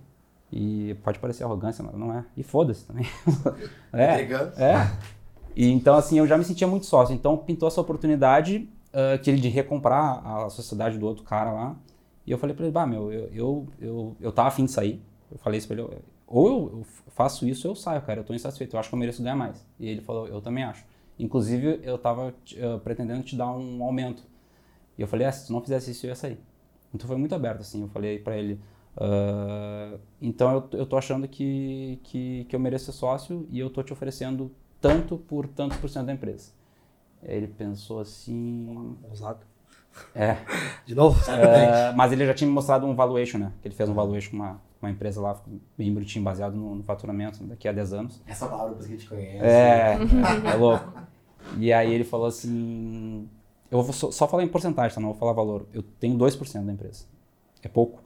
E 0.51 0.95
pode 1.03 1.19
parecer 1.19 1.43
arrogância, 1.43 1.83
mas 1.83 1.93
não 1.95 2.11
é. 2.17 2.25
E 2.35 2.41
foda-se 2.41 2.83
também. 2.85 3.05
é. 3.93 4.21
É. 4.57 4.91
E 5.55 5.69
então, 5.69 5.93
assim, 5.95 6.17
eu 6.17 6.25
já 6.25 6.35
me 6.35 6.43
sentia 6.43 6.65
muito 6.65 6.87
sócio. 6.87 7.13
Então, 7.13 7.37
pintou 7.37 7.67
essa 7.67 7.79
oportunidade 7.79 8.67
ah, 8.93 9.17
que 9.17 9.29
ele 9.29 9.39
de 9.39 9.47
recomprar 9.49 10.25
a 10.25 10.49
sociedade 10.49 10.97
do 10.97 11.05
outro 11.05 11.23
cara 11.23 11.51
lá. 11.51 11.75
E 12.31 12.33
eu 12.33 12.37
falei 12.37 12.55
pra 12.55 12.63
ele, 12.63 12.71
bah, 12.71 12.87
meu, 12.87 13.11
eu, 13.11 13.29
eu, 13.33 13.67
eu, 13.77 14.15
eu 14.21 14.31
tava 14.31 14.47
afim 14.47 14.63
de 14.63 14.71
sair. 14.71 15.03
Eu 15.29 15.37
falei 15.37 15.57
isso 15.57 15.67
pra 15.67 15.75
ele, 15.75 16.01
ou 16.25 16.47
eu, 16.47 16.83
faço 17.07 17.45
isso 17.45 17.67
ou 17.67 17.73
eu 17.73 17.75
saio, 17.75 18.01
cara. 18.03 18.21
Eu 18.21 18.23
tô 18.23 18.33
insatisfeito, 18.33 18.73
eu 18.73 18.79
acho 18.79 18.87
que 18.87 18.95
eu 18.95 18.99
mereço 18.99 19.21
ganhar 19.21 19.35
mais. 19.35 19.67
E 19.77 19.85
ele 19.89 19.99
falou, 19.99 20.29
eu 20.29 20.39
também 20.39 20.63
acho. 20.63 20.85
Inclusive, 21.19 21.81
eu 21.83 21.97
tava 21.97 22.33
ah, 22.57 22.79
pretendendo 22.81 23.21
te 23.21 23.35
dar 23.35 23.51
um 23.51 23.83
aumento. 23.83 24.23
E 24.97 25.01
eu 25.01 25.09
falei, 25.09 25.27
ah, 25.27 25.31
se 25.33 25.47
tu 25.47 25.51
não 25.51 25.59
fizesse 25.59 25.91
isso, 25.91 26.05
eu 26.05 26.11
ia 26.11 26.15
sair. 26.15 26.39
Então 26.95 27.05
foi 27.05 27.17
muito 27.17 27.35
aberto, 27.35 27.59
assim. 27.59 27.81
Eu 27.81 27.89
falei 27.89 28.17
pra 28.17 28.37
ele, 28.37 28.61
ah, 28.95 29.97
então 30.21 30.53
eu, 30.53 30.79
eu 30.79 30.85
tô 30.85 30.95
achando 30.95 31.27
que, 31.27 31.99
que, 32.01 32.45
que 32.45 32.55
eu 32.55 32.61
mereço 32.61 32.85
ser 32.85 32.93
sócio 32.93 33.45
e 33.51 33.59
eu 33.59 33.69
tô 33.69 33.83
te 33.83 33.91
oferecendo 33.91 34.49
tanto 34.79 35.17
por 35.17 35.49
tantos 35.49 35.77
por 35.79 35.89
cento 35.89 36.05
da 36.05 36.13
empresa. 36.13 36.53
Aí 37.21 37.35
ele 37.35 37.47
pensou 37.47 37.99
assim. 37.99 38.95
Ousado. 39.09 39.50
É. 40.15 40.38
De 40.85 40.95
novo? 40.95 41.19
é, 41.31 41.91
mas 41.93 42.11
ele 42.11 42.26
já 42.26 42.34
tinha 42.34 42.47
me 42.47 42.53
mostrado 42.53 42.85
um 42.85 42.95
valuation, 42.95 43.38
né? 43.38 43.51
Que 43.61 43.68
ele 43.68 43.76
fez 43.76 43.89
um 43.89 43.93
valuation 43.93 44.31
com 44.31 44.38
uma, 44.38 44.61
uma 44.81 44.89
empresa 44.91 45.22
lá, 45.22 45.39
bem 45.77 45.93
bonitinho, 45.93 46.23
baseado 46.23 46.55
no, 46.55 46.76
no 46.76 46.84
faturamento 46.84 47.43
daqui 47.43 47.68
a 47.68 47.72
10 47.72 47.93
anos. 47.93 48.22
Essa 48.27 48.47
palavra 48.47 48.76
que 48.76 48.84
a 48.84 48.88
gente 48.88 49.07
conhece. 49.07 49.38
É, 49.43 49.97
é, 50.47 50.51
é 50.51 50.55
louco. 50.55 50.91
E 51.57 51.72
aí 51.73 51.93
ele 51.93 52.03
falou 52.03 52.27
assim. 52.27 53.27
Eu 53.69 53.81
vou 53.81 53.93
só, 53.93 54.11
só 54.11 54.27
falar 54.27 54.43
em 54.43 54.47
porcentagem, 54.47 54.93
tá? 54.93 54.99
Não 55.01 55.09
vou 55.09 55.18
falar 55.18 55.34
valor. 55.34 55.65
Eu 55.73 55.81
tenho 55.81 56.18
2% 56.18 56.65
da 56.65 56.73
empresa. 56.73 57.05
É 57.63 57.68
pouco. 57.69 58.01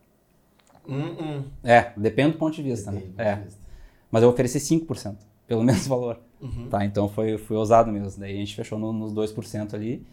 Hum, 0.87 1.15
hum. 1.19 1.43
É, 1.63 1.91
depende 1.97 2.33
do 2.33 2.37
ponto 2.37 2.55
de 2.55 2.61
vista, 2.61 2.91
né? 2.91 3.01
É. 3.17 3.39
Mas 4.11 4.21
eu 4.21 4.29
ofereci 4.29 4.59
5%, 4.59 5.15
pelo 5.47 5.63
mesmo 5.65 5.89
valor. 5.89 6.19
Tá, 6.69 6.85
então 6.85 7.09
foi, 7.09 7.39
foi 7.39 7.57
ousado 7.57 7.91
mesmo. 7.91 8.19
Daí 8.19 8.33
a 8.35 8.37
gente 8.37 8.55
fechou 8.55 8.77
no- 8.77 8.93
nos 8.93 9.11
2% 9.13 9.73
ali 9.73 10.05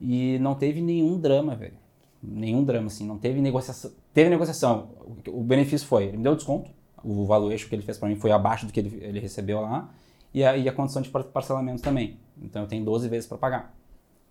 e 0.00 0.38
não 0.40 0.54
teve 0.54 0.80
nenhum 0.80 1.18
drama, 1.18 1.54
velho. 1.56 1.74
Nenhum 2.22 2.64
drama, 2.64 2.86
assim. 2.88 3.06
Não 3.06 3.18
teve 3.18 3.40
negociação. 3.40 3.92
Teve 4.12 4.28
negociação. 4.30 4.90
O, 5.28 5.42
benefício 5.42 5.86
foi, 5.86 6.04
ele 6.04 6.16
me 6.16 6.22
deu 6.22 6.34
desconto. 6.34 6.70
O 7.04 7.24
valuation 7.26 7.68
que 7.68 7.74
ele 7.74 7.82
fez 7.82 7.96
pra 7.98 8.08
mim 8.08 8.16
foi 8.16 8.30
abaixo 8.32 8.66
do 8.66 8.72
que 8.72 8.80
ele, 8.80 8.98
ele 9.02 9.20
recebeu 9.20 9.60
lá. 9.60 9.88
E 10.34 10.44
a, 10.44 10.56
e 10.56 10.68
a 10.68 10.72
condição 10.72 11.00
de 11.00 11.08
par- 11.10 11.24
parcelamento 11.24 11.80
também. 11.82 12.18
Então 12.42 12.62
eu 12.62 12.68
tenho 12.68 12.84
12 12.84 13.08
vezes 13.08 13.26
para 13.28 13.38
pagar. 13.38 13.74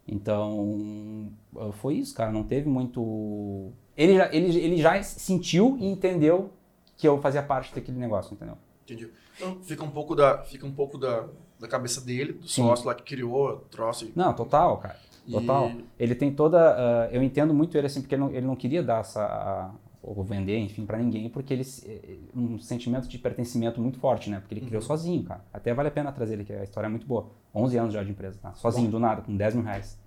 Então, 0.07 1.29
foi 1.73 1.95
isso, 1.95 2.15
cara. 2.15 2.31
Não 2.31 2.43
teve 2.43 2.69
muito. 2.69 3.71
Ele 3.95 4.15
já, 4.15 4.33
ele, 4.33 4.57
ele 4.57 4.77
já 4.77 5.01
sentiu 5.03 5.77
e 5.79 5.85
entendeu 5.85 6.51
que 6.95 7.07
eu 7.07 7.19
fazia 7.21 7.43
parte 7.43 7.73
daquele 7.75 7.97
negócio, 7.99 8.33
entendeu? 8.33 8.57
Entendi. 8.85 9.09
Então 9.35 9.57
fica 9.63 9.83
um 9.83 9.91
pouco 9.91 10.15
da, 10.15 10.43
fica 10.43 10.65
um 10.65 10.71
pouco 10.71 10.97
da, 10.97 11.27
da 11.59 11.67
cabeça 11.67 12.01
dele, 12.01 12.33
do 12.33 12.47
Sim. 12.47 12.63
sócio 12.63 12.85
lá 12.85 12.95
que 12.95 13.03
criou, 13.03 13.49
o 13.49 13.57
troço. 13.69 14.05
e- 14.05 14.13
Não, 14.15 14.33
total, 14.33 14.77
cara. 14.77 14.97
Total. 15.31 15.69
E- 15.69 15.85
Ele 15.99 16.15
tem 16.15 16.31
toda. 16.33 16.57
ah, 17.05 17.09
eu 17.11 17.21
entendo 17.23 17.53
muito 17.53 17.77
ele 17.77 17.87
assim, 17.87 18.01
porque 18.01 18.15
ele 18.15 18.21
não, 18.23 18.29
ele 18.31 18.45
não 18.45 18.55
queria 18.55 18.81
dar 18.83 19.01
essa. 19.01 19.23
ah, 19.25 19.71
ou 20.01 20.23
vender, 20.23 20.57
enfim, 20.59 20.85
pra 20.85 20.97
ninguém, 20.97 21.29
porque 21.29 21.53
ele. 21.53 21.63
se- 21.65 21.85
eh, 21.89 22.17
um 22.35 22.57
sentimento 22.59 23.07
de 23.09 23.17
pertencimento 23.17 23.81
muito 23.81 23.99
forte, 23.99 24.29
né? 24.29 24.39
Porque 24.39 24.53
ele 24.53 24.61
criou 24.65 24.81
sozinho, 24.81 25.23
cara. 25.23 25.43
Até 25.51 25.73
vale 25.73 25.89
a 25.89 25.91
pena 25.91 26.11
trazer 26.13 26.33
ele, 26.35 26.45
que 26.45 26.53
a 26.53 26.63
história 26.63 26.87
é 26.87 26.89
muito 26.89 27.05
boa. 27.05 27.27
11 27.53 27.77
anos 27.77 27.93
já 27.93 28.03
de 28.03 28.11
empresa, 28.11 28.39
tá? 28.41 28.53
Sozinho, 28.53 28.89
do 28.89 28.99
nada, 28.99 29.21
com 29.21 29.35
10 29.35 29.53
mil 29.55 29.63
reais. 29.65 29.99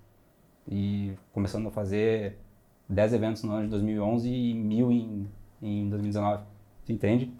E 0.67 1.13
começando 1.33 1.67
a 1.67 1.71
fazer 1.71 2.37
10 2.89 3.13
eventos 3.13 3.43
no 3.43 3.51
ano 3.51 3.63
de 3.65 3.69
2011 3.69 4.29
e 4.29 4.53
mil 4.53 4.91
em, 4.91 5.27
em 5.61 5.89
2019. 5.89 6.43
Tu 6.85 6.91
entende? 6.93 7.31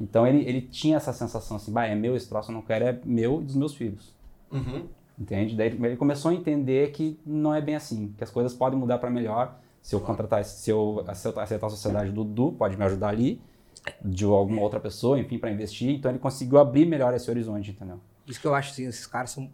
Então 0.00 0.26
ele, 0.26 0.38
ele 0.48 0.60
tinha 0.62 0.96
essa 0.96 1.12
sensação 1.12 1.56
assim, 1.56 1.72
bah, 1.72 1.86
é 1.86 1.94
meu 1.94 2.16
esse 2.16 2.28
troço, 2.28 2.50
eu 2.50 2.54
não 2.54 2.62
quero, 2.62 2.84
é 2.84 2.98
meu 3.04 3.40
e 3.40 3.44
dos 3.44 3.56
meus 3.56 3.74
filhos. 3.74 4.14
Uhum. 4.50 4.86
Entende? 5.18 5.54
Daí 5.54 5.68
ele 5.68 5.96
começou 5.96 6.30
a 6.30 6.34
entender 6.34 6.90
que 6.90 7.18
não 7.24 7.54
é 7.54 7.60
bem 7.60 7.76
assim, 7.76 8.12
que 8.18 8.24
as 8.24 8.30
coisas 8.30 8.52
podem 8.52 8.78
mudar 8.78 8.98
para 8.98 9.10
melhor. 9.10 9.58
Se 9.80 9.94
eu 9.94 10.00
contratar, 10.00 10.44
se 10.44 10.70
eu 10.70 11.04
aceitar 11.06 11.66
a 11.66 11.70
sociedade 11.70 12.10
do 12.10 12.24
Du, 12.24 12.52
pode 12.52 12.76
me 12.76 12.84
ajudar 12.84 13.08
ali, 13.10 13.40
de 14.04 14.24
alguma 14.24 14.62
outra 14.62 14.80
pessoa, 14.80 15.18
enfim, 15.18 15.38
para 15.38 15.50
investir. 15.52 15.90
Então 15.90 16.10
ele 16.10 16.18
conseguiu 16.18 16.58
abrir 16.58 16.86
melhor 16.86 17.12
esse 17.14 17.30
horizonte, 17.30 17.70
entendeu? 17.70 18.00
Isso 18.26 18.40
que 18.40 18.46
eu 18.46 18.54
acho, 18.54 18.70
assim, 18.72 18.86
esses 18.86 19.06
caras 19.06 19.30
são. 19.30 19.48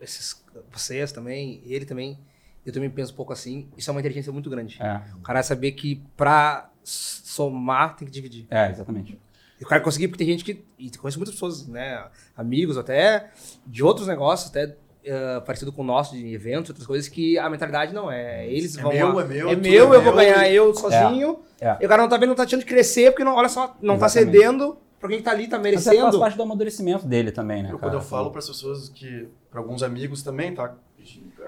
Esses, 0.00 0.42
vocês 0.72 1.12
também, 1.12 1.60
ele 1.64 1.84
também, 1.84 2.18
eu 2.64 2.72
também 2.72 2.90
penso 2.90 3.12
um 3.12 3.16
pouco 3.16 3.32
assim. 3.32 3.68
Isso 3.76 3.88
é 3.88 3.92
uma 3.92 4.00
inteligência 4.00 4.32
muito 4.32 4.48
grande. 4.50 4.82
É, 4.82 5.00
O 5.16 5.20
cara 5.20 5.42
saber 5.42 5.72
que 5.72 6.02
pra 6.16 6.70
s- 6.82 7.20
somar 7.24 7.94
tem 7.96 8.06
que 8.06 8.12
dividir. 8.12 8.46
é 8.50 8.70
exatamente. 8.70 9.18
E 9.60 9.64
o 9.64 9.68
cara 9.68 9.80
conseguir, 9.82 10.08
porque 10.08 10.24
tem 10.24 10.32
gente 10.36 10.44
que. 10.44 10.64
E 10.78 10.90
conheço 10.96 11.18
muitas 11.18 11.34
pessoas, 11.34 11.66
né? 11.68 12.06
Amigos 12.36 12.76
até, 12.78 13.30
de 13.66 13.84
outros 13.84 14.06
negócios, 14.08 14.50
até 14.50 14.76
eh, 15.04 15.40
parecido 15.40 15.72
com 15.72 15.82
o 15.82 15.84
nosso, 15.84 16.14
de 16.14 16.34
eventos, 16.34 16.70
outras 16.70 16.86
coisas, 16.86 17.08
que 17.08 17.38
a 17.38 17.48
mentalidade 17.50 17.92
não 17.94 18.10
é. 18.10 18.46
Eles 18.48 18.76
É 18.78 18.82
vão. 18.82 18.92
meu, 18.92 19.12
lá, 19.14 19.22
é 19.22 19.26
meu, 19.26 19.48
É 19.50 19.56
meu, 19.56 19.94
é 19.94 19.96
eu 19.96 20.02
vou 20.02 20.14
meu. 20.14 20.14
ganhar 20.14 20.50
eu 20.50 20.74
sozinho. 20.74 21.40
É. 21.60 21.76
E 21.80 21.86
o 21.86 21.88
cara 21.88 22.02
não 22.02 22.08
tá 22.08 22.16
vendo, 22.16 22.28
não 22.30 22.36
tá 22.36 22.44
achando 22.44 22.60
de 22.60 22.66
crescer, 22.66 23.10
porque 23.10 23.24
não, 23.24 23.34
olha 23.34 23.48
só, 23.48 23.76
não 23.80 23.98
tá 23.98 24.06
Exatamente. 24.06 24.32
cedendo 24.36 24.76
pra 25.00 25.08
quem 25.08 25.22
tá 25.22 25.30
ali, 25.32 25.48
tá 25.48 25.58
Mas 25.58 25.66
é, 25.66 25.72
faz 25.74 25.86
merecendo. 25.86 26.18
parte 26.18 26.36
do 26.36 26.42
amadurecimento 26.42 27.06
dele 27.06 27.30
também, 27.30 27.62
né, 27.62 27.68
Eu, 27.70 27.78
cara? 27.78 27.90
quando 27.92 28.02
eu 28.02 28.06
falo 28.08 28.30
para 28.30 28.38
as 28.38 28.46
pessoas 28.48 28.88
que, 28.88 29.28
para 29.50 29.60
alguns 29.60 29.82
amigos 29.82 30.22
também, 30.22 30.54
tá? 30.54 30.74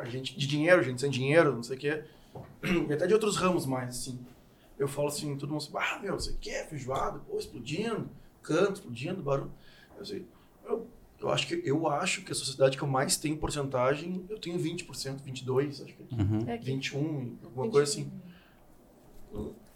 A 0.00 0.04
gente 0.04 0.38
de 0.38 0.46
dinheiro, 0.46 0.82
gente 0.82 1.00
sem 1.00 1.10
dinheiro, 1.10 1.54
não 1.54 1.62
sei 1.62 1.76
o 1.76 1.80
quê. 1.80 2.02
E 2.88 2.92
até 2.92 3.06
de 3.06 3.14
outros 3.14 3.36
ramos 3.36 3.64
mais, 3.64 3.88
assim. 3.90 4.18
Eu 4.78 4.86
falo 4.86 5.08
assim, 5.08 5.34
todo 5.38 5.48
mundo 5.50 5.62
assim, 5.62 5.72
ah, 5.74 5.98
meu, 6.02 6.12
você 6.20 6.34
quer 6.38 6.68
feijoada? 6.68 7.18
Pô, 7.26 7.38
explodindo, 7.38 8.10
canto, 8.42 8.74
explodindo, 8.74 9.22
barulho. 9.22 9.50
Eu 9.98 10.04
sei. 10.04 10.26
Eu, 10.68 10.86
eu 11.20 11.30
acho 11.30 11.46
que 11.46 11.62
eu 11.64 11.86
acho 11.88 12.22
que 12.22 12.32
a 12.32 12.34
sociedade 12.34 12.76
que 12.76 12.82
eu 12.82 12.88
mais 12.88 13.16
tenho 13.16 13.36
porcentagem, 13.36 14.24
eu 14.28 14.38
tenho 14.38 14.58
20%, 14.58 15.22
22, 15.24 15.82
acho 15.82 15.94
que 15.94 16.02
Uhum. 16.14 16.44
É 16.46 16.56
que- 16.58 16.64
21, 16.64 17.36
alguma 17.44 17.68
coisa 17.70 17.90
assim. 17.90 18.10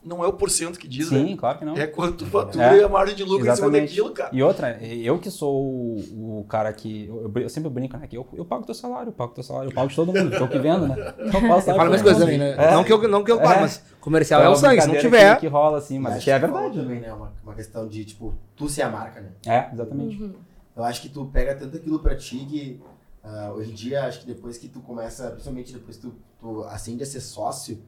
Não 0.03 0.25
é 0.25 0.27
o 0.27 0.33
porcento 0.33 0.79
que 0.79 0.89
diz, 0.89 1.09
Sim, 1.09 1.33
né? 1.33 1.37
claro 1.39 1.59
que 1.59 1.65
não. 1.67 1.77
É 1.77 1.87
quanto 1.87 2.25
fatura 2.25 2.75
É, 2.75 2.79
e 2.79 2.83
a 2.83 2.89
margem 2.89 3.15
de 3.15 3.23
lucro 3.23 3.41
em 3.41 3.41
cima 3.43 3.53
exatamente. 3.53 3.89
daquilo, 3.91 4.11
cara. 4.13 4.31
E 4.33 4.43
outra, 4.43 4.83
eu 4.83 5.19
que 5.19 5.31
sou 5.31 5.63
o, 5.63 6.41
o 6.41 6.45
cara 6.49 6.73
que. 6.73 7.05
Eu, 7.07 7.31
eu 7.37 7.49
sempre 7.51 7.69
brinco, 7.69 7.99
né? 7.99 8.07
Que 8.07 8.17
eu, 8.17 8.27
eu 8.33 8.43
pago 8.47 8.65
teu 8.65 8.75
salário, 8.75 9.11
eu 9.11 9.13
pago 9.13 9.35
teu 9.35 9.45
salário, 9.45 9.69
eu 9.69 9.75
pago 9.75 9.89
de 9.89 9.97
todo 9.97 10.11
mundo, 10.11 10.39
tô 10.39 10.45
aqui 10.45 10.59
vendo, 10.59 10.89
né? 10.89 10.95
Então, 11.19 11.43
Eu 11.43 11.49
posso 11.49 11.69
Eu 11.71 11.75
falo 11.77 11.91
mais 11.91 12.01
coisas 12.01 12.19
também, 12.19 12.39
né? 12.39 12.53
É. 12.57 12.71
Não 12.73 12.83
que 12.83 12.91
eu, 12.91 13.09
não 13.09 13.23
que 13.23 13.31
eu 13.31 13.39
É. 13.43 13.45
falo, 13.45 13.61
mas 13.61 13.85
comercial 14.01 14.41
é, 14.41 14.45
Então, 14.45 14.53
o 14.55 14.57
sangue. 14.57 14.81
Se 14.81 14.89
não 14.89 14.97
tiver. 14.99 15.35
Que, 15.35 15.41
que 15.41 15.47
rola 15.49 15.77
assim, 15.77 15.99
mas 15.99 16.15
Acho 16.15 16.25
que 16.25 16.31
é 16.31 16.39
verdade. 16.39 16.79
também, 16.79 17.01
né? 17.01 17.13
Uma, 17.13 17.35
uma 17.45 17.55
questão 17.55 17.87
de, 17.87 18.03
tipo, 18.03 18.33
tu 18.57 18.71
ser 18.71 18.83
a 18.83 18.89
marca, 18.89 19.21
né? 19.21 19.33
É, 19.45 19.69
exatamente. 19.71 20.33
Eu 20.81 20.85
acho 20.85 21.03
que 21.03 21.11
tu 21.11 21.27
pega 21.27 21.55
tanto 21.55 21.77
aquilo 21.77 21.99
pra 22.01 22.17
ti 22.17 22.39
que 22.47 22.81
ah, 23.23 23.53
hoje 23.55 23.71
em 23.71 23.75
dia, 23.75 24.05
acho 24.07 24.21
que 24.21 24.27
depois 24.27 24.57
que 24.57 24.67
tu 24.67 24.81
começa, 24.81 25.29
principalmente 25.31 25.75
depois 25.75 25.97
que 25.97 26.03
tu, 26.07 26.15
tu 26.41 26.65
acende 26.65 27.03
a 27.03 27.07
ser 27.07 27.21
sócio, 27.21 27.83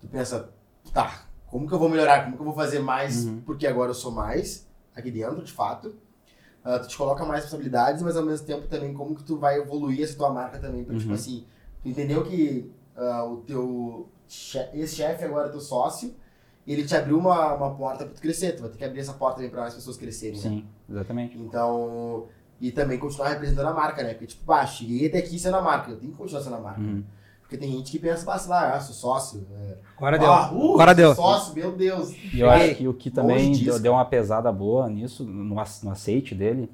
tu 0.00 0.08
pensa, 0.08 0.48
tá, 0.94 1.24
como 1.46 1.68
que 1.68 1.74
eu 1.74 1.78
vou 1.78 1.90
melhorar? 1.90 2.24
Como 2.24 2.36
que 2.36 2.40
eu 2.40 2.46
vou 2.46 2.54
fazer 2.54 2.78
mais? 2.78 3.26
Uhum. 3.26 3.42
Porque 3.42 3.66
agora 3.66 3.90
eu 3.90 3.94
sou 3.94 4.10
mais 4.10 4.66
aqui 4.96 5.10
dentro, 5.10 5.44
de 5.44 5.52
fato. 5.52 5.94
Ah, 6.64 6.78
tu 6.78 6.88
te 6.88 6.96
coloca 6.96 7.22
mais 7.26 7.42
responsabilidades, 7.42 8.02
mas 8.02 8.16
ao 8.16 8.24
mesmo 8.24 8.46
tempo 8.46 8.66
também 8.66 8.94
como 8.94 9.14
que 9.14 9.24
tu 9.24 9.36
vai 9.38 9.58
evoluir 9.58 10.02
essa 10.02 10.16
tua 10.16 10.30
marca 10.30 10.58
também. 10.58 10.84
Pra, 10.84 10.96
tipo 10.96 11.10
Uhum. 11.10 11.14
assim, 11.14 11.44
tu 11.82 11.88
entendeu 11.90 12.24
que 12.24 12.72
ah, 12.96 13.24
o 13.26 13.36
teu 13.42 14.08
che- 14.26 14.70
ex-chefe 14.72 15.22
agora 15.22 15.48
é 15.48 15.50
teu 15.50 15.60
sócio, 15.60 16.14
ele 16.66 16.84
te 16.84 16.94
abriu 16.96 17.18
uma, 17.18 17.54
uma 17.54 17.74
porta 17.74 18.04
pra 18.06 18.14
tu 18.14 18.20
crescer. 18.22 18.52
Tu 18.56 18.62
vai 18.62 18.70
ter 18.70 18.78
que 18.78 18.84
abrir 18.84 19.00
essa 19.00 19.12
porta 19.12 19.36
também 19.36 19.50
pra 19.50 19.60
mais 19.62 19.74
pessoas 19.74 19.96
crescerem, 19.98 20.36
né? 20.36 20.42
Sim, 20.48 20.66
exatamente. 20.88 21.38
Então, 21.38 22.26
e 22.60 22.70
também 22.72 22.98
continuar 22.98 23.28
representando 23.28 23.68
a 23.68 23.74
marca, 23.74 24.02
né? 24.02 24.10
Porque, 24.10 24.26
tipo, 24.26 24.44
pá, 24.44 24.66
cheguei 24.66 25.06
até 25.06 25.18
aqui 25.18 25.38
sendo 25.38 25.56
a 25.56 25.62
marca, 25.62 25.90
eu 25.90 25.96
tenho 25.96 26.12
que 26.12 26.18
continuar 26.18 26.42
sendo 26.42 26.56
a 26.56 26.60
marca. 26.60 26.80
Uhum. 26.80 27.04
Porque 27.40 27.56
tem 27.56 27.70
gente 27.72 27.90
que 27.90 27.98
pensa, 27.98 28.26
pá, 28.26 28.38
sei 28.38 28.50
lá, 28.50 28.74
ah, 28.74 28.80
sou 28.80 28.94
sócio. 28.94 29.46
É, 29.58 29.76
Agora 29.96 30.18
deu. 30.18 30.30
ah, 30.30 30.52
uh, 30.52 30.72
Agora 30.74 30.90
sou 30.90 30.96
deu. 30.96 31.14
Sócio, 31.14 31.54
meu 31.54 31.72
Deus. 31.72 32.14
E 32.34 32.40
eu 32.40 32.50
acho 32.50 32.74
que 32.74 32.86
o 32.86 32.92
que 32.92 33.10
também 33.10 33.52
disso, 33.52 33.64
deu, 33.64 33.80
deu 33.80 33.92
uma 33.92 34.04
pesada 34.04 34.52
boa 34.52 34.88
nisso, 34.90 35.24
no, 35.24 35.54
no 35.54 35.90
aceite 35.90 36.34
dele, 36.34 36.70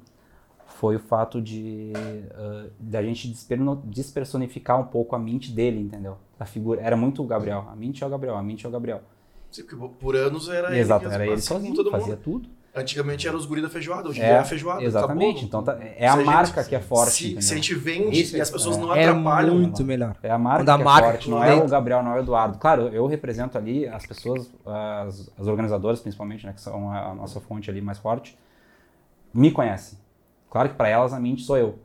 foi 0.67 0.97
o 0.97 0.99
fato 0.99 1.41
de 1.41 1.93
uh, 1.95 2.69
da 2.77 3.01
gente 3.01 3.29
desperno- 3.29 3.81
despersonificar 3.85 4.77
um 4.79 4.85
pouco 4.85 5.15
a 5.15 5.19
mente 5.19 5.49
dele, 5.51 5.79
entendeu? 5.79 6.17
A 6.37 6.45
figura 6.45 6.81
era 6.81 6.97
muito 6.97 7.23
o 7.23 7.25
Gabriel. 7.25 7.65
A 7.71 7.75
mente 7.75 8.03
é 8.03 8.07
o 8.07 8.09
Gabriel, 8.09 8.35
a 8.35 8.43
mente 8.43 8.65
é 8.65 8.69
o 8.69 8.71
Gabriel. 8.71 9.01
Sim, 9.49 9.63
porque 9.63 9.87
por 9.97 10.15
anos 10.17 10.49
era 10.49 10.69
ele. 10.71 10.79
Exato, 10.79 11.07
que 11.07 11.13
era 11.13 11.25
ele 11.25 11.39
sozinho, 11.39 11.73
todo 11.73 11.89
mundo. 11.89 12.01
fazia 12.01 12.17
tudo. 12.17 12.49
Antigamente 12.75 13.25
era 13.27 13.37
os 13.37 13.45
guri 13.45 13.61
da 13.61 13.69
feijoada, 13.69 14.09
hoje 14.09 14.21
É, 14.21 14.31
é 14.31 14.37
a 14.37 14.43
feijoada. 14.43 14.83
Exatamente. 14.83 15.45
acabou. 15.45 15.47
Então 15.47 15.63
tá- 15.63 15.77
é 15.81 16.07
a 16.07 16.11
Se 16.11 16.17
gente- 16.17 16.25
marca 16.25 16.63
que 16.65 16.75
é 16.75 16.79
forte. 16.81 17.11
Se, 17.13 17.23
entendeu? 17.25 17.41
se 17.41 17.53
a 17.53 17.55
gente 17.55 17.75
vende 17.75 18.21
Isso 18.21 18.35
e 18.35 18.41
as 18.41 18.49
pessoas 18.51 18.77
não 18.77 18.93
É 18.93 19.05
atrapalham. 19.07 19.55
muito 19.55 19.83
melhor. 19.83 20.15
É 20.21 20.29
a 20.29 20.37
marca 20.37 20.59
Quando 20.59 20.69
a 20.71 20.77
que 20.77 20.83
marca 20.83 21.07
é 21.07 21.11
forte, 21.11 21.29
não 21.29 21.37
é 21.41 21.47
conecta. 21.47 21.65
o 21.65 21.69
Gabriel, 21.69 22.03
não 22.03 22.11
é 22.11 22.15
o 22.15 22.19
Eduardo. 22.19 22.57
Claro, 22.57 22.89
eu 22.89 23.05
represento 23.07 23.57
ali 23.57 23.87
as 23.87 24.05
pessoas, 24.05 24.51
as, 24.65 25.31
as 25.39 25.47
organizadoras 25.47 26.01
principalmente, 26.01 26.45
né, 26.45 26.51
que 26.51 26.59
são 26.59 26.91
a, 26.91 27.11
a 27.11 27.15
nossa 27.15 27.39
fonte 27.39 27.69
ali 27.69 27.79
mais 27.79 27.97
forte, 27.97 28.37
me 29.33 29.51
conhecem. 29.51 29.97
Claro 30.49 30.69
que 30.69 30.75
para 30.75 30.89
elas 30.89 31.13
a 31.13 31.19
mente 31.19 31.43
sou 31.43 31.57
eu, 31.57 31.79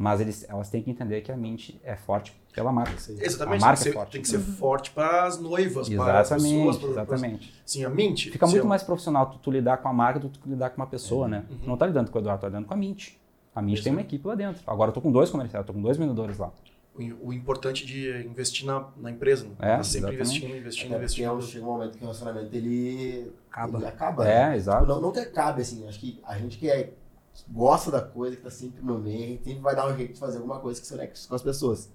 mas 0.00 0.18
eles, 0.18 0.46
elas 0.48 0.70
têm 0.70 0.82
que 0.82 0.90
entender 0.90 1.20
que 1.20 1.30
a 1.30 1.36
mente 1.36 1.78
é 1.84 1.94
forte 1.94 2.34
pela 2.54 2.72
marca. 2.72 2.94
Exatamente, 2.94 3.62
A 3.62 3.66
marca 3.66 3.82
tem, 3.84 3.84
que 3.84 3.88
é 3.88 3.92
ser, 3.92 3.92
forte. 3.92 4.12
tem 4.12 4.22
que 4.22 4.28
ser 4.28 4.38
forte 4.38 4.90
para 4.92 5.26
as 5.26 5.38
noivas, 5.38 5.90
para 5.90 6.20
as 6.20 6.26
Exatamente, 6.30 6.56
pessoas. 6.56 6.78
Para, 6.78 6.88
exatamente. 6.88 7.62
Sim, 7.66 7.84
a 7.84 7.90
mente. 7.90 8.30
Fica 8.30 8.46
muito 8.46 8.60
eu- 8.60 8.66
mais 8.66 8.82
profissional 8.82 9.26
tu, 9.26 9.36
tu 9.36 9.50
lidar 9.50 9.76
com 9.76 9.88
a 9.88 9.92
marca 9.92 10.18
do 10.18 10.30
que 10.30 10.38
tu 10.38 10.48
lidar 10.48 10.70
com 10.70 10.80
uma 10.80 10.86
pessoa, 10.86 11.28
né? 11.28 11.44
Uhum. 11.50 11.58
Tu 11.58 11.68
não 11.68 11.76
tá 11.76 11.84
lidando 11.86 12.10
com 12.10 12.16
o 12.16 12.20
Eduardo, 12.22 12.40
tá 12.40 12.46
lidando 12.46 12.66
com 12.66 12.72
a 12.72 12.76
mente. 12.78 13.20
A 13.54 13.60
mente 13.60 13.82
tem 13.82 13.92
uma 13.92 14.00
equipe 14.00 14.26
lá 14.26 14.34
dentro. 14.34 14.62
Agora 14.66 14.88
eu 14.88 14.94
tô 14.94 15.02
com 15.02 15.12
dois 15.12 15.28
comerciais, 15.28 15.66
tô 15.66 15.74
com 15.74 15.82
dois 15.82 15.98
vendedores 15.98 16.38
lá. 16.38 16.50
O, 17.22 17.30
importante 17.32 17.84
de 17.84 18.26
investir 18.26 18.64
na, 18.66 18.88
na 18.96 19.10
empresa. 19.10 19.44
Né? 19.44 19.54
É, 19.60 19.76
tá 19.76 19.82
sempre 19.82 19.98
exatamente. 20.14 20.14
investindo, 20.14 20.56
investindo, 20.56 20.86
Até 20.86 20.94
é 20.94 20.98
investindo. 20.98 21.42
chega 21.42 21.64
um 21.64 21.68
momento 21.68 21.92
que 21.92 21.98
o 21.98 22.00
relacionamento 22.00 22.56
ele 22.56 23.32
Acaba. 23.50 23.78
Ele 23.78 23.86
acaba 23.86 24.24
né? 24.24 24.52
É, 24.52 24.56
exato. 24.56 24.86
Não, 24.86 25.00
não 25.00 25.12
que 25.12 25.18
acabe, 25.18 25.60
assim, 25.60 25.86
acho 25.86 26.00
que 26.00 26.20
a 26.24 26.38
gente 26.38 26.56
que, 26.56 26.70
é, 26.70 26.94
gosta 27.48 27.90
da 27.90 28.00
coisa, 28.00 28.36
que 28.36 28.42
tá 28.42 28.50
sempre 28.50 28.82
no 28.84 28.98
meio, 28.98 29.38
sempre 29.42 29.60
vai 29.60 29.74
dar 29.74 29.86
um 29.92 29.96
jeito 29.96 30.14
de 30.14 30.18
fazer 30.20 30.36
alguma 30.38 30.58
coisa 30.60 30.80
que 30.80 30.86
se 30.86 30.92
conecte 30.92 31.26
com 31.28 31.34
as 31.34 31.42
pessoas. 31.42 31.90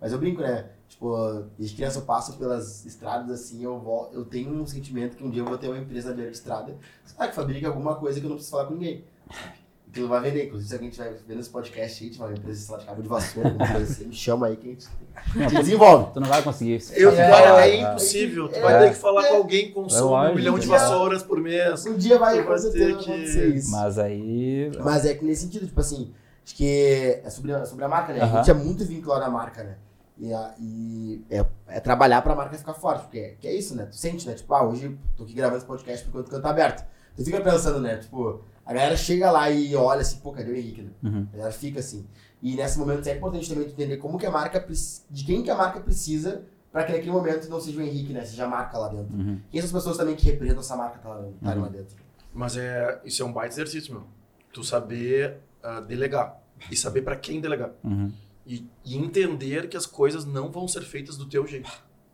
Mas 0.00 0.12
eu 0.12 0.18
brinco, 0.18 0.40
né? 0.42 0.70
Tipo, 0.88 1.44
desde 1.56 1.76
criança 1.76 1.98
eu 2.00 2.04
passo 2.04 2.36
pelas 2.36 2.84
estradas 2.84 3.30
assim, 3.30 3.62
eu, 3.64 3.78
vol- 3.78 4.10
eu 4.12 4.24
tenho 4.24 4.52
um 4.52 4.66
sentimento 4.66 5.16
que 5.16 5.24
um 5.24 5.30
dia 5.30 5.42
eu 5.42 5.46
vou 5.46 5.56
ter 5.56 5.68
uma 5.68 5.78
empresa 5.78 6.12
de 6.14 6.22
estrada 6.28 6.76
sabe, 7.04 7.28
que 7.30 7.34
fabrica 7.36 7.68
alguma 7.68 7.94
coisa 7.96 8.18
que 8.20 8.26
eu 8.26 8.28
não 8.30 8.36
preciso 8.36 8.56
falar 8.56 8.68
com 8.68 8.74
ninguém. 8.74 9.04
sabe? 9.30 9.61
Que 9.92 10.00
não 10.00 10.08
vai 10.08 10.20
vender. 10.22 10.46
Inclusive, 10.46 10.68
se 10.68 10.74
alguém 10.74 10.88
estiver 10.88 11.14
vendo 11.28 11.40
esse 11.40 11.50
podcast 11.50 12.02
aí, 12.04 12.10
tiver 12.10 12.24
uma 12.24 12.32
empresa, 12.32 12.60
sei 12.60 12.74
lá, 12.74 12.80
de 12.80 12.86
cabo 12.86 13.02
de 13.02 13.08
vassoura, 13.08 13.48
alguma 13.50 13.68
coisa 13.72 13.92
assim, 13.92 14.04
me 14.06 14.14
chama 14.14 14.46
aí 14.46 14.56
que 14.56 14.66
a 14.66 14.70
gente, 14.70 14.88
a 15.14 15.38
gente 15.48 15.54
desenvolve. 15.62 16.14
Tu 16.14 16.20
não 16.20 16.28
vai 16.28 16.42
conseguir. 16.42 16.82
Eu, 16.94 17.10
É, 17.10 17.16
cara, 17.16 17.66
é, 17.66 17.70
é, 17.70 17.80
impossível. 17.82 18.48
Tu 18.48 18.56
é, 18.56 18.60
vai 18.60 18.78
ter 18.84 18.88
que 18.94 18.96
falar 19.00 19.26
é. 19.26 19.28
com 19.28 19.36
alguém 19.36 19.66
que 19.66 19.72
consome 19.72 20.02
um 20.02 20.08
lógico. 20.10 20.36
milhão 20.36 20.58
de 20.58 20.66
É. 20.66 20.68
vassouras 20.70 21.22
por 21.22 21.38
mês. 21.40 21.84
Um 21.86 21.96
dia 21.96 22.18
vai, 22.18 22.38
Tu 22.38 22.42
com 22.44 22.48
vai 22.48 22.60
ter 22.60 22.72
que- 22.72 22.92
acontecer 23.10 23.48
isso. 23.54 23.70
Mas 23.70 23.98
aí. 23.98 24.70
Mas 24.82 25.04
é 25.04 25.14
que 25.14 25.24
nesse 25.24 25.42
sentido, 25.42 25.66
tipo 25.66 25.80
assim, 25.80 26.12
acho 26.44 26.54
que 26.54 27.20
é 27.24 27.28
sobre, 27.30 27.52
a- 27.52 27.66
sobre 27.66 27.84
a 27.84 27.88
marca, 27.88 28.12
né? 28.14 28.20
A 28.20 28.24
Aham. 28.24 28.36
gente 28.38 28.50
é 28.50 28.54
muito 28.54 28.84
vinculado 28.86 29.24
à 29.24 29.30
marca, 29.30 29.62
né? 29.62 29.76
E, 30.18 30.32
a- 30.32 30.54
e 30.58 31.22
é, 31.30 31.44
é 31.68 31.80
trabalhar 31.80 32.22
pra 32.22 32.34
marca 32.34 32.56
ficar 32.56 32.74
forte, 32.74 33.02
porque 33.02 33.18
é, 33.18 33.34
que 33.38 33.46
é 33.48 33.54
isso, 33.54 33.74
né? 33.74 33.86
Tu 33.86 33.96
sente, 33.96 34.26
né? 34.26 34.34
Tipo, 34.34 34.54
ah, 34.54 34.62
hoje 34.66 34.96
tô 35.16 35.24
aqui 35.24 35.34
gravando 35.34 35.58
esse 35.58 35.66
podcast 35.66 36.04
por 36.04 36.10
enquanto 36.10 36.28
o 36.28 36.30
canto 36.30 36.42
tá 36.42 36.50
aberto. 36.50 36.84
Tu 37.16 37.24
fica 37.24 37.40
pensando, 37.42 37.80
né? 37.80 37.96
Tipo, 37.96 38.40
a 38.64 38.72
galera 38.72 38.96
chega 38.96 39.30
lá 39.30 39.50
e 39.50 39.74
olha 39.74 40.00
assim, 40.02 40.18
pô, 40.18 40.32
cadê 40.32 40.50
o 40.50 40.56
Henrique? 40.56 40.82
Né? 40.82 40.90
Uhum. 41.02 41.26
A 41.32 41.36
galera 41.36 41.52
fica 41.52 41.80
assim. 41.80 42.06
E 42.42 42.54
nesse 42.56 42.78
momento 42.78 43.06
é 43.06 43.16
importante 43.16 43.48
também 43.48 43.64
tu 43.64 43.72
entender 43.72 43.96
como 43.98 44.18
que 44.18 44.26
a 44.26 44.30
marca, 44.30 44.64
de 45.10 45.24
quem 45.24 45.42
que 45.42 45.50
a 45.50 45.54
marca 45.56 45.80
precisa 45.80 46.42
pra 46.72 46.84
que 46.84 46.92
naquele 46.92 47.12
momento 47.12 47.48
não 47.48 47.60
seja 47.60 47.78
o 47.78 47.82
Henrique, 47.82 48.12
né? 48.12 48.24
Seja 48.24 48.44
a 48.46 48.48
marca 48.48 48.78
lá 48.78 48.88
dentro. 48.88 49.14
Uhum. 49.14 49.40
Quem 49.50 49.60
são 49.60 49.66
as 49.68 49.72
pessoas 49.72 49.96
também 49.96 50.16
que 50.16 50.24
representam 50.24 50.60
essa 50.60 50.76
marca 50.76 50.98
tá 50.98 51.08
lá, 51.08 51.28
tá 51.42 51.54
lá 51.54 51.68
dentro? 51.68 51.96
Mas 52.32 52.56
é, 52.56 53.00
isso 53.04 53.22
é 53.22 53.26
um 53.26 53.32
baita 53.32 53.54
exercício, 53.54 53.92
meu. 53.92 54.04
Tu 54.52 54.64
saber 54.64 55.36
ah, 55.62 55.80
delegar. 55.80 56.40
E 56.70 56.76
saber 56.76 57.02
pra 57.02 57.14
quem 57.16 57.40
delegar. 57.40 57.70
Uhum. 57.84 58.12
E, 58.46 58.66
e 58.84 58.96
entender 58.96 59.68
que 59.68 59.76
as 59.76 59.86
coisas 59.86 60.24
não 60.24 60.50
vão 60.50 60.66
ser 60.66 60.82
feitas 60.82 61.16
do 61.16 61.26
teu 61.26 61.46
jeito. 61.46 61.70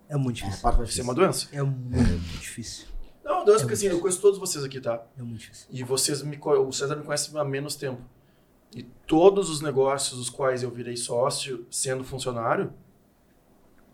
É 0.09 0.17
muito 0.17 0.41
É 0.41 0.43
a 0.43 0.47
difícil. 0.47 0.63
parte 0.63 0.79
mais 0.79 0.91
Isso 0.91 1.01
é 1.01 1.05
uma 1.05 1.15
doença. 1.15 1.49
É 1.53 1.63
muito 1.63 2.19
difícil. 2.41 2.88
Não, 3.29 3.45
doença 3.45 3.61
porque 3.61 3.75
assim, 3.75 3.87
eu 3.89 4.01
conheço 4.01 4.23
todos 4.23 4.39
vocês 4.39 4.65
aqui, 4.65 4.81
tá? 4.81 5.05
É 5.19 5.23
muito 5.23 5.41
difícil. 5.41 5.67
E 5.71 5.85
vocês 5.85 6.23
me 6.23 6.39
o 6.43 6.73
César 6.73 6.97
me 6.97 7.05
conhece 7.05 7.37
há 7.37 7.45
menos 7.45 7.77
tempo. 7.77 8.01
E 8.75 8.83
todos 9.07 9.51
os 9.51 9.61
negócios 9.61 10.19
dos 10.19 10.31
quais 10.31 10.63
eu 10.63 10.71
virei 10.71 10.97
sócio 10.97 11.67
sendo 11.71 12.03
funcionário, 12.05 12.73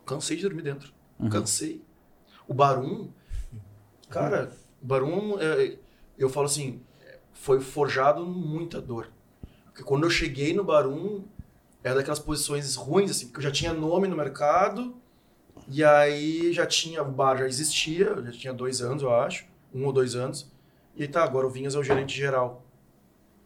cansei 0.05 0.37
de 0.37 0.43
dormir 0.43 0.61
dentro. 0.61 0.93
Uhum. 1.19 1.29
Cansei. 1.29 1.83
O 2.47 2.53
Barum, 2.53 3.09
cara, 4.09 4.53
o 4.81 4.85
Barum, 4.85 5.37
é, 5.37 5.79
eu 6.17 6.29
falo 6.29 6.45
assim, 6.45 6.81
foi 7.33 7.59
forjado 7.59 8.25
muita 8.25 8.79
dor. 8.79 9.11
Porque 9.65 9.83
quando 9.83 10.05
eu 10.05 10.09
cheguei 10.09 10.53
no 10.53 10.63
Barum, 10.63 11.25
era 11.83 11.95
daquelas 11.95 12.19
posições 12.19 12.75
ruins, 12.75 13.11
assim, 13.11 13.25
porque 13.25 13.39
eu 13.39 13.43
já 13.43 13.51
tinha 13.51 13.73
nome 13.73 14.07
no 14.07 14.15
mercado, 14.15 14.95
e 15.67 15.83
aí 15.83 16.51
já 16.53 16.65
tinha, 16.65 17.01
o 17.01 17.11
bar 17.11 17.37
já 17.37 17.47
existia, 17.47 18.15
já 18.23 18.31
tinha 18.31 18.53
dois 18.53 18.81
anos, 18.81 19.01
eu 19.03 19.13
acho, 19.13 19.45
um 19.73 19.85
ou 19.85 19.93
dois 19.93 20.15
anos. 20.15 20.51
E 20.95 21.01
aí 21.03 21.07
tá, 21.07 21.23
agora 21.23 21.45
o 21.45 21.49
Vinhas 21.49 21.75
é 21.75 21.79
o 21.79 21.83
gerente 21.83 22.15
geral. 22.15 22.63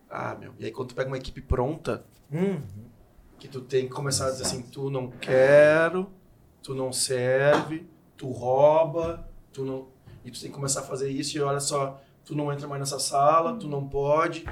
Ah, 0.10 0.36
meu. 0.40 0.54
E 0.60 0.66
aí 0.66 0.72
quando 0.72 0.90
tu 0.90 0.96
pega 0.96 1.10
uma 1.10 1.18
equipe 1.18 1.42
pronta, 1.42 2.04
que 3.40 3.48
tu 3.48 3.62
tem 3.62 3.86
que 3.88 3.94
começar 3.94 4.28
a 4.28 4.32
dizer 4.32 4.44
assim, 4.44 4.62
tu 4.64 4.90
não 4.90 5.08
quero, 5.10 6.10
tu 6.62 6.76
não 6.76 6.92
serve, 6.92 7.88
tu 8.18 8.30
rouba, 8.30 9.28
tu 9.54 9.64
não. 9.64 9.88
E 10.26 10.30
tu 10.32 10.40
tem 10.42 10.50
que 10.50 10.56
começar 10.56 10.82
a 10.82 10.84
fazer 10.84 11.10
isso 11.10 11.38
e 11.38 11.42
olha 11.42 11.60
só, 11.60 12.02
tu 12.26 12.36
não 12.36 12.52
entra 12.52 12.68
mais 12.68 12.80
nessa 12.82 13.00
sala, 13.00 13.56
tu 13.58 13.68
não 13.68 13.88
pode. 13.88 14.46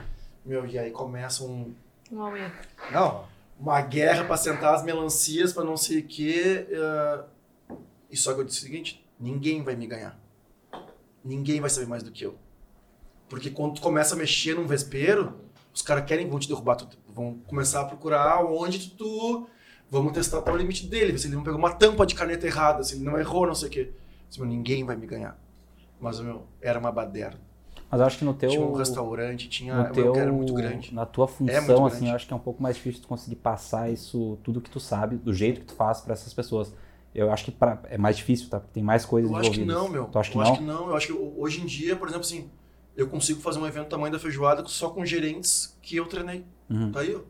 Meu, 0.45 0.65
e 0.65 0.79
aí 0.79 0.91
começa 0.91 1.43
um, 1.43 1.73
Um 2.11 2.21
auê. 2.21 2.49
não, 2.91 3.25
uma 3.59 3.81
guerra 3.81 4.23
pra 4.23 4.37
sentar 4.37 4.73
as 4.73 4.83
melancias 4.83 5.51
pra 5.51 5.63
não 5.63 5.75
sei 5.75 5.99
o 5.99 6.07
quê. 6.07 6.65
eh, 6.69 7.23
E 8.09 8.17
só 8.17 8.33
que 8.33 8.39
eu 8.39 8.43
disse 8.43 8.59
o 8.59 8.61
seguinte: 8.63 9.05
ninguém 9.19 9.63
vai 9.63 9.75
me 9.75 9.87
ganhar. 9.87 10.19
Ninguém 11.23 11.59
vai 11.59 11.69
saber 11.69 11.87
mais 11.87 12.03
do 12.03 12.11
que 12.11 12.25
eu. 12.25 12.35
Porque 13.27 13.49
quando 13.49 13.75
tu 13.75 13.81
começa 13.81 14.15
a 14.15 14.17
mexer 14.17 14.55
num 14.55 14.65
vespeiro, 14.65 15.35
os 15.73 15.81
caras 15.81 16.05
querem, 16.05 16.29
vão 16.29 16.39
te 16.39 16.47
derrubar, 16.47 16.75
tu- 16.75 16.87
vão 17.13 17.39
começar 17.47 17.81
a 17.81 17.85
procurar 17.85 18.43
onde 18.45 18.89
tu. 18.91 18.95
tu 18.95 19.47
vamos 19.89 20.13
testar 20.13 20.39
até 20.39 20.51
o 20.51 20.55
limite 20.57 20.85
dele, 20.87 21.11
ver 21.13 21.17
se 21.17 21.27
ele 21.27 21.35
não 21.35 21.43
pegou 21.43 21.59
uma 21.59 21.73
tampa 21.73 22.05
de 22.05 22.15
caneta 22.15 22.45
errada, 22.45 22.83
se 22.83 22.95
ele 22.95 23.03
não 23.03 23.17
errou, 23.17 23.45
não 23.47 23.55
sei 23.55 23.67
o 23.67 23.71
quê. 23.71 23.91
Disse, 24.27 24.39
meu, 24.39 24.47
ninguém 24.49 24.83
vai 24.85 24.95
me 24.95 25.05
ganhar. 25.07 25.37
Mas, 25.99 26.19
meu, 26.19 26.45
era 26.61 26.77
uma 26.79 26.91
baderna. 26.91 27.39
Mas 27.89 27.99
eu 28.01 28.05
acho 28.05 28.17
que 28.17 28.25
no 28.25 28.33
teu. 28.33 28.49
Tinha 28.49 28.61
um 28.61 28.73
restaurante, 28.73 29.47
tinha. 29.47 29.73
no 29.75 29.85
eu 29.87 29.91
teu, 29.93 30.15
era 30.15 30.31
muito 30.31 30.53
grande. 30.53 30.93
Na 30.93 31.05
tua 31.05 31.25
função, 31.27 31.53
muito 31.81 31.95
assim, 31.95 32.09
eu 32.09 32.15
acho 32.15 32.27
que 32.27 32.33
é 32.33 32.35
um 32.35 32.39
pouco 32.39 32.61
mais 32.61 32.75
difícil 32.75 33.01
tu 33.01 33.07
conseguir 33.07 33.37
passar 33.37 33.89
isso, 33.89 34.37
tudo 34.43 34.59
que 34.61 34.69
tu 34.69 34.79
sabe, 34.79 35.15
do 35.15 35.33
jeito 35.33 35.61
que 35.61 35.67
tu 35.67 35.73
faz 35.73 36.01
pra 36.01 36.13
essas 36.13 36.33
pessoas. 36.33 36.73
Eu 37.17 37.31
acho 37.31 37.45
que 37.45 37.51
pra- 37.51 37.81
é 37.89 37.97
mais 37.97 38.15
difícil, 38.15 38.47
tá? 38.49 38.59
Porque 38.59 38.73
tem 38.73 38.83
mais 38.83 39.03
coisas 39.03 39.29
Eu 39.31 39.35
acho 39.37 39.49
que 39.51 39.61
envolvidas. 39.61 39.81
não, 39.83 39.89
meu. 39.89 40.05
Tu 40.05 40.19
acha 40.19 40.31
que 40.31 40.37
eu 40.37 40.41
não? 40.43 40.49
acho 40.51 40.59
que 40.59 40.65
não. 40.65 40.87
Eu 40.89 40.95
acho 40.95 41.07
que 41.07 41.13
hoje 41.13 41.61
em 41.61 41.65
dia, 41.65 41.95
por 41.95 42.07
exemplo, 42.07 42.25
assim, 42.25 42.49
eu 42.95 43.07
consigo 43.07 43.41
fazer 43.41 43.59
um 43.59 43.65
evento 43.65 43.87
tamanho 43.87 44.11
da 44.13 44.19
feijoada 44.19 44.63
só 44.67 44.89
com 44.91 45.03
gerentes 45.05 45.75
que 45.81 45.95
eu 45.95 46.05
treinei. 46.05 46.45
Uhum. 46.69 46.91
Tá 46.91 46.99
aí, 46.99 47.15
ó. 47.15 47.21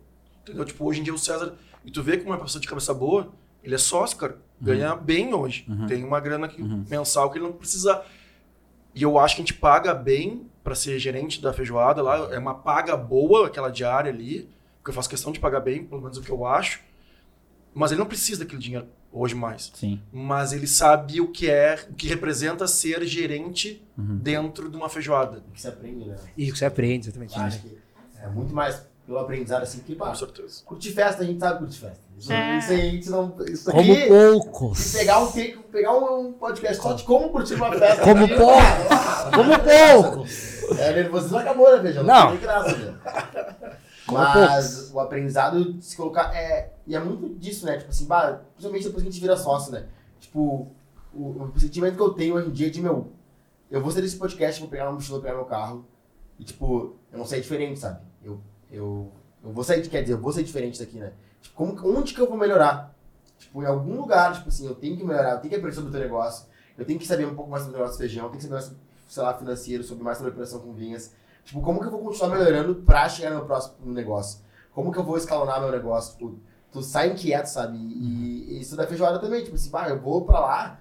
Entendeu? 0.42 0.66
Tipo, 0.66 0.86
hoje 0.86 1.00
em 1.00 1.04
dia 1.04 1.14
o 1.14 1.18
César. 1.18 1.56
E 1.86 1.90
tu 1.92 2.04
vê 2.04 2.18
como 2.18 2.34
é 2.34 2.36
uma 2.38 2.44
pessoa 2.44 2.62
de 2.62 2.68
cabeça 2.68 2.94
boa, 2.94 3.32
ele 3.64 3.76
é 3.76 3.78
sócio, 3.78 4.18
cara. 4.18 4.38
Ganha 4.60 4.94
bem 4.96 5.34
hoje. 5.34 5.66
Uhum. 5.70 5.86
Tem 5.88 6.04
uma 6.04 6.20
grana 6.20 6.48
que- 6.50 6.62
Uhum. 6.62 6.84
mensal 6.90 7.32
que 7.32 7.38
ele 7.38 7.46
não 7.46 7.54
precisa. 7.54 8.04
E 8.94 9.04
eu 9.04 9.18
acho 9.18 9.36
que 9.36 9.42
a 9.42 9.46
gente 9.46 9.54
paga 9.54 9.94
bem 9.94 10.48
pra 10.64 10.76
ser 10.76 11.00
gerente 11.00 11.42
da 11.42 11.54
feijoada 11.54 12.02
lá. 12.02 12.34
É 12.34 12.38
uma 12.40 12.56
paga 12.56 12.98
boa 12.98 13.48
aquela 13.48 13.70
diária 13.70 14.12
ali. 14.12 14.50
Porque 14.80 14.90
eu 14.90 14.94
faço 14.94 15.10
questão 15.10 15.32
de 15.32 15.40
pagar 15.40 15.60
bem, 15.62 15.86
pelo 15.86 16.02
menos 16.02 16.18
o 16.18 16.22
que 16.22 16.30
eu 16.32 16.46
acho. 16.46 16.82
Mas 17.74 17.92
ele 17.92 18.00
não 18.00 18.08
precisa 18.08 18.40
daquele 18.44 18.62
dinheiro 18.62 18.88
hoje 19.12 19.34
mais 19.36 19.72
Sim. 19.74 20.02
mas 20.12 20.52
ele 20.54 20.68
sabe 20.68 21.20
o 21.22 21.28
que 21.30 21.50
é, 21.50 21.80
o 21.90 21.94
que 21.94 22.08
representa 22.08 22.68
ser 22.68 23.04
gerente 23.06 23.84
Uhum. 23.98 24.18
dentro 24.18 24.70
de 24.70 24.78
uma 24.78 24.90
feijoada. 24.90 25.40
O 25.50 25.52
que 25.52 25.60
você 25.62 25.70
aprende, 25.70 26.06
né? 26.08 26.16
E 26.38 26.50
o 26.50 26.54
que 26.54 26.60
você 26.60 26.66
aprende, 26.66 27.08
exatamente. 27.08 27.36
Acho 27.40 27.60
que 27.62 27.78
é 28.22 28.28
muito 28.28 28.54
mais 28.54 28.86
pelo 29.08 29.18
aprendizado 29.20 29.64
assim 29.64 29.80
que, 29.80 29.96
pá, 29.96 30.10
Com 30.10 30.16
certeza. 30.16 30.62
curtir 30.66 30.92
festa, 30.92 31.24
a 31.24 31.26
gente 31.26 31.40
sabe 31.40 31.60
curtir 31.60 31.80
festa. 31.80 32.00
Isso, 32.16 32.32
É. 32.32 32.58
isso 32.60 32.72
aí 32.72 32.82
a 32.82 32.92
gente 32.92 33.10
não. 33.10 33.36
Isso 33.48 33.72
Como 33.72 33.92
aqui, 33.94 34.08
poucos. 34.08 34.78
se 34.80 34.98
pegar 35.00 35.20
um, 35.20 35.28
take- 35.28 35.58
pegar 35.72 35.94
um 35.98 36.34
podcast 36.34 36.84
só 36.84 36.94
de 36.94 37.04
como 37.06 37.30
curtir 37.30 37.54
uma 37.56 37.72
festa. 37.72 38.04
Como 38.06 38.26
aqui, 38.26 38.36
pouco. 38.36 38.60
ah, 38.92 39.32
Como 39.34 39.54
poucos. 39.60 40.78
É, 40.80 40.94
nervosismo 40.94 41.38
acabou, 41.38 41.72
né, 41.78 41.82
Veja? 41.82 42.04
Não. 42.04 42.32
tem 42.32 42.40
graça, 42.42 42.76
né? 42.78 42.98
Mas 44.12 44.92
o 44.94 45.00
aprendizado 45.00 45.74
de 45.74 45.84
se 45.86 45.96
colocar. 45.98 46.34
É, 46.36 46.72
e 46.88 46.96
é 46.96 47.00
muito 47.00 47.38
disso, 47.38 47.66
né? 47.66 47.78
Tipo 47.78 47.90
assim, 47.90 48.06
bah, 48.06 48.42
principalmente 48.54 48.86
depois 48.86 49.04
que 49.04 49.10
a 49.10 49.12
gente 49.12 49.22
vira 49.22 49.36
sócio, 49.36 49.74
né? 49.74 49.88
Tipo, 50.20 50.72
o, 51.14 51.52
o 51.54 51.60
sentimento 51.60 51.96
que 51.96 52.02
eu 52.02 52.14
tenho 52.14 52.36
hoje 52.36 52.48
em 52.48 52.52
dia 52.52 52.68
é 52.68 52.70
de, 52.70 52.82
meu, 52.82 53.12
eu 53.70 53.82
vou 53.82 53.92
sair 53.92 54.02
desse 54.02 54.16
podcast, 54.16 54.62
vou 54.62 54.70
pegar 54.70 54.86
uma 54.86 54.94
mochila, 54.94 55.20
pegar 55.20 55.36
meu 55.36 55.46
carro. 55.46 55.86
E, 56.40 56.44
tipo, 56.46 56.96
eu 57.12 57.18
não 57.18 57.26
sair 57.26 57.42
diferente, 57.42 57.80
sabe? 57.80 58.00
Eu, 58.24 58.40
eu, 58.72 59.12
eu 59.44 59.52
vou 59.52 59.64
sair, 59.64 59.86
quer 59.88 60.02
dizer, 60.02 60.14
eu 60.14 60.22
vou 60.22 60.32
sair 60.32 60.46
diferente 60.46 60.80
daqui, 60.80 60.98
né? 60.98 61.12
Tipo, 61.42 61.56
como, 61.56 61.98
onde 62.00 62.14
que 62.14 62.22
eu 62.22 62.28
vou 62.28 62.38
melhorar? 62.38 62.96
Tipo, 63.38 63.62
em 63.62 63.66
algum 63.66 63.98
lugar, 63.98 64.34
tipo 64.34 64.48
assim, 64.48 64.66
eu 64.66 64.76
tenho 64.76 64.96
que 64.96 65.04
melhorar, 65.04 65.34
eu 65.34 65.40
tenho 65.40 65.50
que 65.50 65.56
aprender 65.56 65.76
sobre 65.76 65.90
o 65.90 65.92
teu 65.92 66.02
negócio, 66.02 66.48
eu 66.78 66.86
tenho 66.86 66.98
que 66.98 67.06
saber 67.06 67.26
um 67.26 67.36
pouco 67.36 67.50
mais 67.52 67.64
sobre 67.64 67.76
o 67.76 67.80
negócio 67.80 67.98
do 67.98 68.00
feijão, 68.00 68.24
eu 68.26 68.30
tenho 68.30 68.38
que 68.38 68.48
saber 68.48 68.56
mais, 68.56 68.76
sei 69.08 69.24
lá, 69.24 69.34
financeiro, 69.34 69.84
sobre 69.84 70.04
mais 70.04 70.18
sobre 70.18 70.32
a 70.32 70.34
operação 70.34 70.60
com 70.60 70.74
vinhas. 70.74 71.14
Tipo, 71.44 71.62
como 71.62 71.80
que 71.80 71.88
eu 71.88 71.92
vou 71.92 72.02
continuar 72.02 72.38
melhorando 72.38 72.76
pra 72.76 73.08
chegar 73.10 73.32
no 73.32 73.46
próximo 73.46 73.92
negócio? 73.92 74.40
Como 74.74 74.92
que 74.92 75.00
eu 75.00 75.04
vou 75.04 75.18
escalonar 75.18 75.60
meu 75.60 75.72
negócio? 75.72 76.14
Tipo, 76.14 76.40
tu 76.72 76.81
sai 76.81 77.11
inquieto, 77.11 77.48
sabe? 77.48 77.77
E, 77.77 78.56
e 78.56 78.61
isso 78.61 78.76
da 78.76 78.88
feijoada 78.88 79.19
também, 79.19 79.44
tipo 79.44 79.56
assim, 79.56 79.69
pá, 79.69 79.89
eu 79.89 79.99
vou 79.99 80.26
pra 80.26 80.39
lá. 80.39 80.80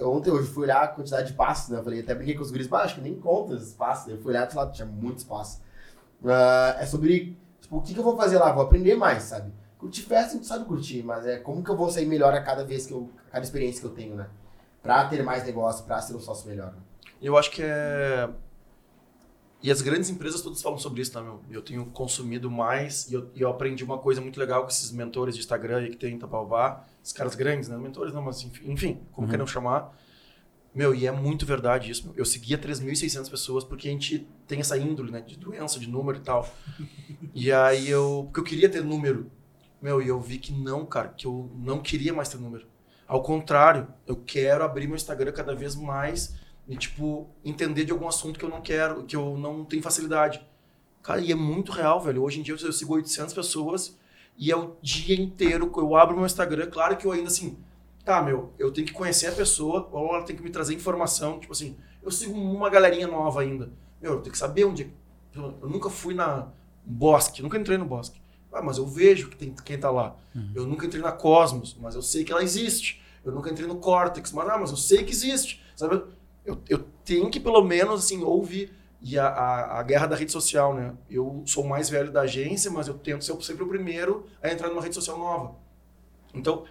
Ontem, 0.00 0.30
hoje, 0.30 0.48
fui 0.48 0.64
olhar 0.64 0.82
a 0.82 0.88
quantidade 0.88 1.28
de 1.28 1.34
passos, 1.34 1.70
né? 1.70 1.78
Eu 1.78 1.84
falei, 1.84 2.00
até 2.00 2.14
brinquei 2.14 2.36
com 2.36 2.42
os 2.42 2.50
guris, 2.50 2.68
pá, 2.68 2.82
acho 2.82 2.96
que 2.96 3.00
nem 3.00 3.18
conta 3.18 3.54
esses 3.54 3.74
passos. 3.74 4.08
Eu 4.08 4.18
fui 4.18 4.30
olhar, 4.30 4.48
sei 4.50 4.60
lá, 4.60 4.70
tinha 4.70 4.86
muitos 4.86 5.24
passos. 5.24 5.60
Ah, 6.24 6.76
é 6.78 6.86
sobre, 6.86 7.36
tipo, 7.60 7.76
o 7.76 7.82
que, 7.82 7.92
que 7.92 7.98
eu 7.98 8.04
vou 8.04 8.16
fazer 8.16 8.38
lá? 8.38 8.52
Vou 8.52 8.62
aprender 8.62 8.94
mais, 8.94 9.24
sabe? 9.24 9.52
Curtir 9.78 10.02
festa, 10.02 10.30
a 10.30 10.34
gente 10.34 10.46
sabe 10.46 10.64
curtir, 10.64 11.02
mas 11.02 11.26
é 11.26 11.38
como 11.38 11.62
que 11.62 11.70
eu 11.70 11.76
vou 11.76 11.90
sair 11.90 12.06
melhor 12.06 12.32
a 12.32 12.42
cada 12.42 12.64
vez 12.64 12.86
que 12.86 12.92
eu, 12.92 13.10
a 13.28 13.32
cada 13.32 13.44
experiência 13.44 13.80
que 13.80 13.86
eu 13.86 13.92
tenho, 13.92 14.16
né? 14.16 14.28
Pra 14.82 15.06
ter 15.06 15.22
mais 15.22 15.44
negócio, 15.44 15.84
pra 15.84 16.00
ser 16.00 16.14
um 16.14 16.20
sócio 16.20 16.48
melhor. 16.48 16.72
Né? 16.72 16.78
Eu 17.20 17.36
acho 17.36 17.50
que 17.50 17.62
é. 17.62 18.28
E 19.62 19.70
as 19.70 19.80
grandes 19.80 20.10
empresas 20.10 20.42
todas 20.42 20.60
falam 20.62 20.78
sobre 20.78 21.00
isso, 21.02 21.12
tá, 21.12 21.22
meu? 21.22 21.40
Eu 21.50 21.62
tenho 21.62 21.86
consumido 21.86 22.50
mais 22.50 23.10
e 23.10 23.14
eu, 23.14 23.30
eu 23.34 23.48
aprendi 23.48 23.82
uma 23.82 23.98
coisa 23.98 24.20
muito 24.20 24.38
legal 24.38 24.62
com 24.62 24.68
esses 24.68 24.92
mentores 24.92 25.34
de 25.34 25.40
Instagram 25.40 25.78
aí 25.78 25.90
que 25.90 25.96
tem 25.96 26.12
em 26.12 26.16
Itapaubá. 26.16 26.84
Os 27.02 27.12
caras 27.12 27.34
grandes, 27.34 27.68
né? 27.68 27.76
Mentores 27.76 28.12
não, 28.12 28.22
mas 28.22 28.42
enfim, 28.42 28.70
enfim 28.70 29.00
como 29.12 29.26
Uhum. 29.26 29.30
queiram 29.30 29.46
chamar. 29.46 29.96
Meu, 30.74 30.94
e 30.94 31.06
é 31.06 31.10
muito 31.10 31.46
verdade 31.46 31.90
isso. 31.90 32.04
meu. 32.06 32.14
Eu 32.16 32.24
seguia 32.26 32.58
3.600 32.58 33.30
pessoas 33.30 33.64
porque 33.64 33.88
a 33.88 33.90
gente 33.90 34.26
tem 34.46 34.60
essa 34.60 34.76
índole, 34.76 35.10
né? 35.10 35.22
De 35.22 35.36
doença, 35.36 35.80
de 35.80 35.88
número 35.88 36.18
e 36.18 36.20
tal. 36.20 36.46
E 37.34 37.50
aí 37.50 37.88
eu... 37.88 38.24
Porque 38.26 38.40
eu 38.40 38.44
queria 38.44 38.68
ter 38.68 38.84
número. 38.84 39.30
Meu, 39.80 40.02
e 40.02 40.08
eu 40.08 40.20
vi 40.20 40.38
que 40.38 40.52
não, 40.52 40.84
cara. 40.84 41.08
Que 41.08 41.26
eu 41.26 41.50
não 41.56 41.80
queria 41.80 42.12
mais 42.12 42.28
ter 42.28 42.36
número. 42.38 42.66
Ao 43.08 43.22
contrário, 43.22 43.88
eu 44.06 44.16
quero 44.16 44.62
abrir 44.64 44.86
meu 44.86 44.96
Instagram 44.96 45.32
cada 45.32 45.54
vez 45.54 45.74
mais 45.74 46.34
e, 46.68 46.76
tipo, 46.76 47.28
entender 47.44 47.84
de 47.84 47.92
algum 47.92 48.08
assunto 48.08 48.38
que 48.38 48.44
eu 48.44 48.48
não 48.48 48.60
quero, 48.60 49.04
que 49.04 49.14
eu 49.14 49.36
não 49.36 49.64
tenho 49.64 49.82
facilidade. 49.82 50.44
Cara, 51.02 51.20
e 51.20 51.30
é 51.30 51.34
muito 51.34 51.70
real, 51.70 52.00
velho. 52.00 52.22
Hoje 52.22 52.40
em 52.40 52.42
dia 52.42 52.54
eu 52.54 52.72
sigo 52.72 52.94
800 52.94 53.32
pessoas 53.32 53.96
e 54.36 54.50
é 54.50 54.56
o 54.56 54.76
dia 54.82 55.14
inteiro 55.14 55.70
que 55.70 55.78
eu 55.78 55.94
abro 55.94 56.16
meu 56.16 56.26
Instagram. 56.26 56.68
Claro 56.68 56.96
que 56.96 57.06
eu 57.06 57.12
ainda, 57.12 57.28
assim, 57.28 57.56
tá, 58.04 58.20
meu, 58.20 58.52
eu 58.58 58.72
tenho 58.72 58.86
que 58.86 58.92
conhecer 58.92 59.28
a 59.28 59.32
pessoa 59.32 59.88
ou 59.92 60.14
ela 60.14 60.24
tem 60.24 60.34
que 60.34 60.42
me 60.42 60.50
trazer 60.50 60.74
informação. 60.74 61.38
Tipo 61.38 61.52
assim, 61.52 61.76
eu 62.02 62.10
sigo 62.10 62.32
uma 62.32 62.68
galerinha 62.68 63.06
nova 63.06 63.40
ainda. 63.40 63.70
Meu, 64.02 64.14
eu 64.14 64.20
tenho 64.20 64.32
que 64.32 64.38
saber 64.38 64.64
onde... 64.64 64.92
Eu, 65.32 65.54
eu 65.62 65.68
nunca 65.68 65.88
fui 65.88 66.14
na 66.14 66.48
Bosque, 66.84 67.42
nunca 67.42 67.58
entrei 67.58 67.78
no 67.78 67.84
Bosque. 67.84 68.20
Ah, 68.52 68.62
mas 68.62 68.78
eu 68.78 68.86
vejo 68.86 69.28
que 69.28 69.36
tem 69.36 69.54
quem 69.64 69.78
tá 69.78 69.90
lá. 69.90 70.16
Eu 70.54 70.66
nunca 70.66 70.86
entrei 70.86 71.02
na 71.02 71.12
Cosmos, 71.12 71.76
mas 71.80 71.94
eu 71.94 72.02
sei 72.02 72.24
que 72.24 72.32
ela 72.32 72.42
existe. 72.42 73.02
Eu 73.24 73.32
nunca 73.32 73.50
entrei 73.50 73.66
no 73.66 73.76
Cortex, 73.76 74.32
mas, 74.32 74.48
ah, 74.48 74.56
mas 74.58 74.70
eu 74.70 74.76
sei 74.76 75.04
que 75.04 75.12
existe. 75.12 75.62
Sabe? 75.76 76.02
Eu, 76.46 76.58
eu 76.68 76.86
tenho 77.04 77.28
que, 77.30 77.40
pelo 77.40 77.62
menos, 77.62 78.04
assim, 78.04 78.22
ouvir. 78.22 78.72
E 79.02 79.18
a, 79.18 79.26
a, 79.26 79.80
a 79.80 79.82
guerra 79.82 80.06
da 80.06 80.16
rede 80.16 80.32
social, 80.32 80.74
né? 80.74 80.94
Eu 81.10 81.42
sou 81.44 81.64
o 81.64 81.68
mais 81.68 81.90
velho 81.90 82.10
da 82.10 82.22
agência, 82.22 82.70
mas 82.70 82.88
eu 82.88 82.94
tento 82.94 83.24
ser 83.24 83.40
sempre 83.42 83.62
o 83.62 83.68
primeiro 83.68 84.26
a 84.42 84.50
entrar 84.50 84.68
numa 84.68 84.80
rede 84.80 84.94
social 84.94 85.18
nova. 85.18 85.54
Então, 86.34 86.64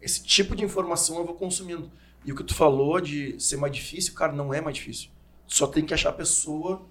esse 0.00 0.22
tipo 0.22 0.56
de 0.56 0.64
informação 0.64 1.18
eu 1.18 1.24
vou 1.24 1.34
consumindo. 1.34 1.90
E 2.24 2.32
o 2.32 2.36
que 2.36 2.44
tu 2.44 2.54
falou 2.54 3.00
de 3.00 3.40
ser 3.40 3.56
mais 3.56 3.72
difícil, 3.72 4.14
cara, 4.14 4.32
não 4.32 4.52
é 4.52 4.60
mais 4.60 4.76
difícil. 4.76 5.10
Só 5.46 5.66
tem 5.66 5.84
que 5.84 5.94
achar 5.94 6.10
a 6.10 6.12
pessoa 6.12 6.82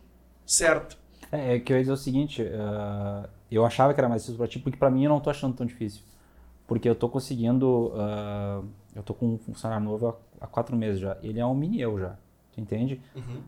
certa. 0.45 0.95
É, 1.31 1.55
é 1.55 1.59
que 1.59 1.71
eu 1.71 1.77
ia 1.77 1.83
dizer 1.83 1.93
o 1.93 1.97
seguinte, 1.97 2.41
ah, 2.53 3.29
eu 3.51 3.65
achava 3.65 3.93
que 3.93 3.99
era 3.99 4.09
mais 4.09 4.21
difícil 4.23 4.37
pra 4.37 4.47
ti, 4.47 4.59
porque 4.59 4.77
pra 4.77 4.89
mim 4.89 5.03
eu 5.03 5.09
não 5.09 5.19
tô 5.19 5.29
achando 5.29 5.55
tão 5.55 5.65
difícil. 5.65 6.01
Porque 6.65 6.87
eu 6.89 6.95
tô 6.95 7.07
conseguindo, 7.07 7.91
ah, 7.95 8.61
eu 8.95 9.03
tô 9.03 9.13
com 9.13 9.33
um 9.33 9.37
funcionário 9.37 9.85
novo 9.85 10.07
há, 10.07 10.45
há 10.45 10.47
quatro 10.47 10.75
meses 10.75 10.99
já. 10.99 11.17
Ele 11.21 11.39
é 11.39 11.45
um 11.45 11.55
mini 11.55 11.81
eu 11.81 11.99
já, 11.99 12.17
tu 12.57 12.61
entende? 12.61 12.99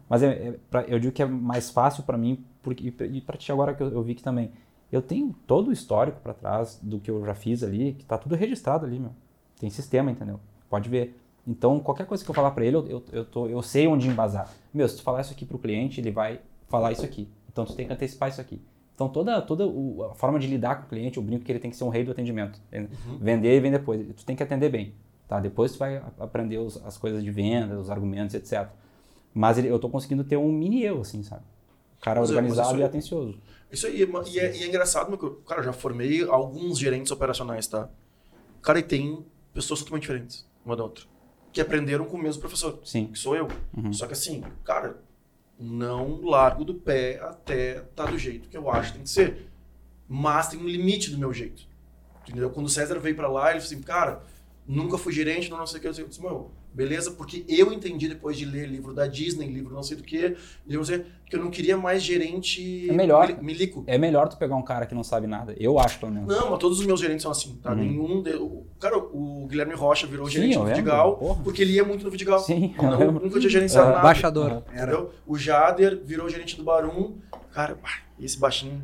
Mas 0.08 0.24
é, 0.24 0.28
é 0.30 0.56
pra- 0.70 0.84
eu 0.84 1.00
digo 1.00 1.12
que 1.14 1.22
é 1.22 1.26
mais 1.26 1.70
fácil 1.70 2.04
pra 2.04 2.18
mim, 2.18 2.44
porque, 2.62 2.88
e 2.88 3.22
pra 3.22 3.36
ti 3.38 3.52
agora 3.52 3.74
que 3.74 3.82
eu, 3.84 3.90
eu 3.92 4.04
vi 4.04 4.14
que 4.16 4.24
também, 4.24 4.52
eu 4.92 5.02
tenho 5.02 5.36
todo 5.48 5.70
o 5.70 5.72
histórico 5.72 6.20
pra 6.22 6.34
trás 6.34 6.80
do 6.82 7.00
que 7.00 7.10
eu 7.12 7.26
já 7.26 7.34
fiz 7.36 7.64
ali, 7.64 7.94
que 7.94 8.06
tá 8.06 8.18
tudo 8.18 8.36
registrado 8.36 8.86
ali, 8.86 9.00
meu. 9.00 9.12
Tem 9.60 9.70
sistema, 9.70 10.10
entendeu? 10.12 10.40
Pode 10.70 10.88
ver. 10.90 11.20
Então, 11.48 11.80
qualquer 11.80 12.06
coisa 12.06 12.24
que 12.24 12.30
eu 12.30 12.36
falar 12.36 12.52
pra 12.52 12.66
ele, 12.66 12.76
eu, 12.76 12.88
eu, 12.88 13.04
eu, 13.12 13.26
tô, 13.26 13.48
eu 13.48 13.62
sei 13.62 13.88
onde 13.88 14.08
embasar. 14.08 14.50
Meu, 14.74 14.88
se 14.88 14.98
tu 14.98 15.04
falar 15.04 15.22
isso 15.22 15.34
aqui 15.34 15.46
pro 15.46 15.58
cliente, 15.58 16.00
ele 16.00 16.12
vai 16.12 16.40
falar 16.68 16.92
isso 16.92 17.04
aqui. 17.06 17.28
Então, 17.52 17.66
tu 17.66 17.74
tem 17.76 17.88
que 17.88 17.94
antecipar 17.94 18.30
isso 18.30 18.40
aqui. 18.40 18.62
Então, 18.94 19.08
toda, 19.10 19.42
toda 19.42 19.64
a 20.12 20.14
forma 20.16 20.38
de 20.38 20.46
lidar 20.48 20.76
com 20.76 20.86
o 20.86 20.90
cliente, 20.90 21.18
eu 21.18 21.24
brinco 21.24 21.44
que 21.46 21.52
ele 21.52 21.60
tem 21.60 21.72
que 21.72 21.78
ser 21.78 21.84
um 21.86 21.90
rei 21.90 22.04
do 22.04 22.12
atendimento. 22.12 22.60
entende? 22.68 22.90
Vender 23.20 23.56
e 23.56 23.60
vem 23.60 23.72
depois. 23.72 24.06
Tu 24.16 24.26
tem 24.26 24.36
que 24.36 24.44
atender 24.44 24.70
bem. 24.70 24.94
Tá? 25.28 25.40
Depois 25.40 25.72
tu 25.74 25.80
vai 25.80 26.02
aprender 26.20 26.58
os- 26.58 26.84
as 26.86 26.98
coisas 26.98 27.24
de 27.24 27.32
venda, 27.32 27.80
os 27.80 27.90
argumentos, 27.90 28.36
etc. 28.36 28.68
Mas 29.34 29.58
ele- 29.58 29.68
eu 29.68 29.80
tô 29.80 29.90
conseguindo 29.90 30.24
ter 30.24 30.38
um 30.38 30.52
mini 30.52 30.84
eu, 30.84 31.02
assim, 31.02 31.22
sabe? 31.24 31.44
O 31.98 32.02
cara 32.02 32.20
Mas 32.20 32.30
é- 32.32 32.34
organizado 32.36 32.78
e 32.80 32.84
atencioso. 32.84 33.38
Isso 33.72 33.86
aí, 33.86 34.02
e 34.02 34.40
é, 34.40 34.58
e 34.58 34.64
é 34.64 34.68
engraçado, 34.68 35.10
meu, 35.10 35.18
cara, 35.48 35.62
eu 35.62 35.66
já 35.66 35.74
formei 35.74 36.24
alguns 36.28 36.80
gerentes 36.80 37.12
operacionais, 37.12 37.68
tá? 37.68 37.88
Cara, 38.62 38.80
e 38.80 38.84
tem 38.84 39.24
pessoas 39.54 39.80
totalmente 39.82 40.02
diferentes, 40.02 40.48
uma 40.66 40.76
da 40.76 40.84
outra, 40.84 41.06
que 41.54 41.62
aprenderam 41.62 42.06
com 42.06 42.18
o 42.18 42.22
mesmo 42.22 42.42
professor, 42.42 42.80
Sim. 42.84 43.08
que 43.08 43.20
sou 43.20 43.36
eu. 43.36 43.48
Uhum. 43.78 43.94
Só 43.94 44.08
que 44.08 44.14
assim, 44.14 44.44
cara, 44.64 45.00
não 45.60 46.22
largo 46.24 46.64
do 46.64 46.74
pé 46.74 47.20
até 47.22 47.82
tá 47.96 48.06
do 48.06 48.18
jeito 48.18 48.50
que 48.50 48.58
eu 48.58 48.70
acho 48.72 48.90
que 48.92 48.98
tem 48.98 49.04
que 49.04 49.10
ser. 49.10 49.48
Mas 50.08 50.48
tem 50.48 50.60
um 50.60 50.68
limite 50.68 51.12
do 51.12 51.18
meu 51.20 51.32
jeito. 51.34 51.68
Entendeu? 52.28 52.50
Quando 52.50 52.66
o 52.66 52.70
César 52.70 52.98
veio 53.00 53.16
pra 53.16 53.28
lá, 53.28 53.52
ele 53.52 53.60
falou 53.60 53.74
assim, 53.74 53.82
cara, 53.84 54.24
nunca 54.68 54.98
fui 54.98 55.14
gerente, 55.14 55.50
não, 55.50 55.58
não 55.58 55.68
sei 55.68 55.78
o 55.78 55.82
que. 55.82 55.88
Eu 55.88 55.92
disse, 56.08 56.22
meu, 56.22 56.50
beleza, 56.74 57.12
porque 57.12 57.44
eu 57.48 57.74
entendi 57.74 58.08
depois 58.08 58.38
de 58.38 58.46
ler 58.46 58.68
livro 58.68 58.94
da 58.94 59.08
Disney, 59.08 59.48
livro 59.48 59.74
não 59.74 59.84
sei 59.84 59.98
do 59.98 60.04
que, 60.04 60.18
livro 60.66 60.78
não 60.78 60.84
sei, 60.84 61.06
que 61.30 61.36
eu 61.36 61.44
não 61.44 61.50
queria 61.52 61.76
mais 61.76 62.02
gerente 62.04 62.90
É 62.90 62.94
melhor. 62.94 63.28
mili- 63.28 63.42
milico. 63.44 63.84
É 63.88 63.98
melhor 63.98 64.30
tu 64.30 64.38
pegar 64.38 64.56
um 64.56 64.62
cara 64.62 64.86
que 64.86 64.94
não 64.96 65.04
sabe 65.04 65.28
nada. 65.28 65.54
Eu 65.60 65.78
acho, 65.80 66.00
pelo 66.00 66.12
menos. 66.12 66.28
Não, 66.28 66.50
mas 66.52 66.60
todos 66.60 66.80
os 66.80 66.86
meus 66.86 67.00
gerentes 67.00 67.24
são 67.24 67.32
assim, 67.32 67.56
tá? 67.62 67.72
Uhum. 67.72 67.78
Nenhum. 67.78 68.22
De... 68.24 68.32
Cara, 68.80 68.98
o 68.98 69.48
Guilherme 69.50 69.74
Rocha 69.74 70.08
virou 70.08 70.26
Sim, 70.28 70.32
gerente 70.34 70.54
eu 70.56 70.60
do 70.62 70.66
lembro, 70.66 70.76
Vidigal 70.78 71.18
porra. 71.18 71.44
porque 71.44 71.62
ele 71.62 71.74
ia 71.74 71.84
muito 71.84 72.04
no 72.06 72.12
Vidigal. 72.12 72.40
Sim, 72.40 72.74
eu 72.78 72.84
Não, 72.84 73.00
lembro. 73.00 73.24
nunca 73.26 73.40
tinha 73.40 73.50
gerenciado 73.50 73.88
Ah, 73.88 73.92
nada. 73.92 74.00
Embaixador. 74.02 74.52
Aham. 74.52 74.64
Era. 74.74 74.92
Entendeu? 74.94 75.12
O 75.28 75.38
Jader 75.38 76.00
virou 76.04 76.30
gerente 76.30 76.56
do 76.56 76.64
Barum. 76.64 77.18
Cara, 77.52 77.78
esse 78.20 78.38
baixinho 78.40 78.82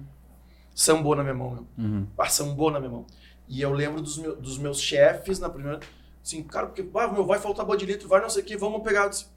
sambou 0.74 1.16
na 1.16 1.24
minha 1.24 1.36
mão, 1.36 1.52
meu. 1.52 1.66
Uhum. 1.78 2.08
Ah, 2.18 2.28
sambou 2.28 2.72
na 2.72 2.80
minha 2.80 2.92
mão. 2.92 3.06
E 3.48 3.62
eu 3.62 3.72
lembro 3.72 4.02
dos, 4.02 4.18
meu- 4.18 4.36
dos 4.36 4.58
meus 4.58 4.82
chefes 4.82 5.40
na 5.40 5.50
primeira. 5.50 5.80
Assim, 6.26 6.42
cara, 6.42 6.66
porque 6.66 6.84
ah, 6.96 7.08
meu, 7.08 7.24
vai 7.24 7.38
faltar 7.38 7.64
bode 7.64 7.86
de 7.86 7.92
litro, 7.92 8.10
vai 8.10 8.20
não 8.20 8.32
sei 8.32 8.42
o 8.42 8.46
que, 8.46 8.58
vamos 8.58 8.82
pegar. 8.82 9.08
Disse, 9.10 9.28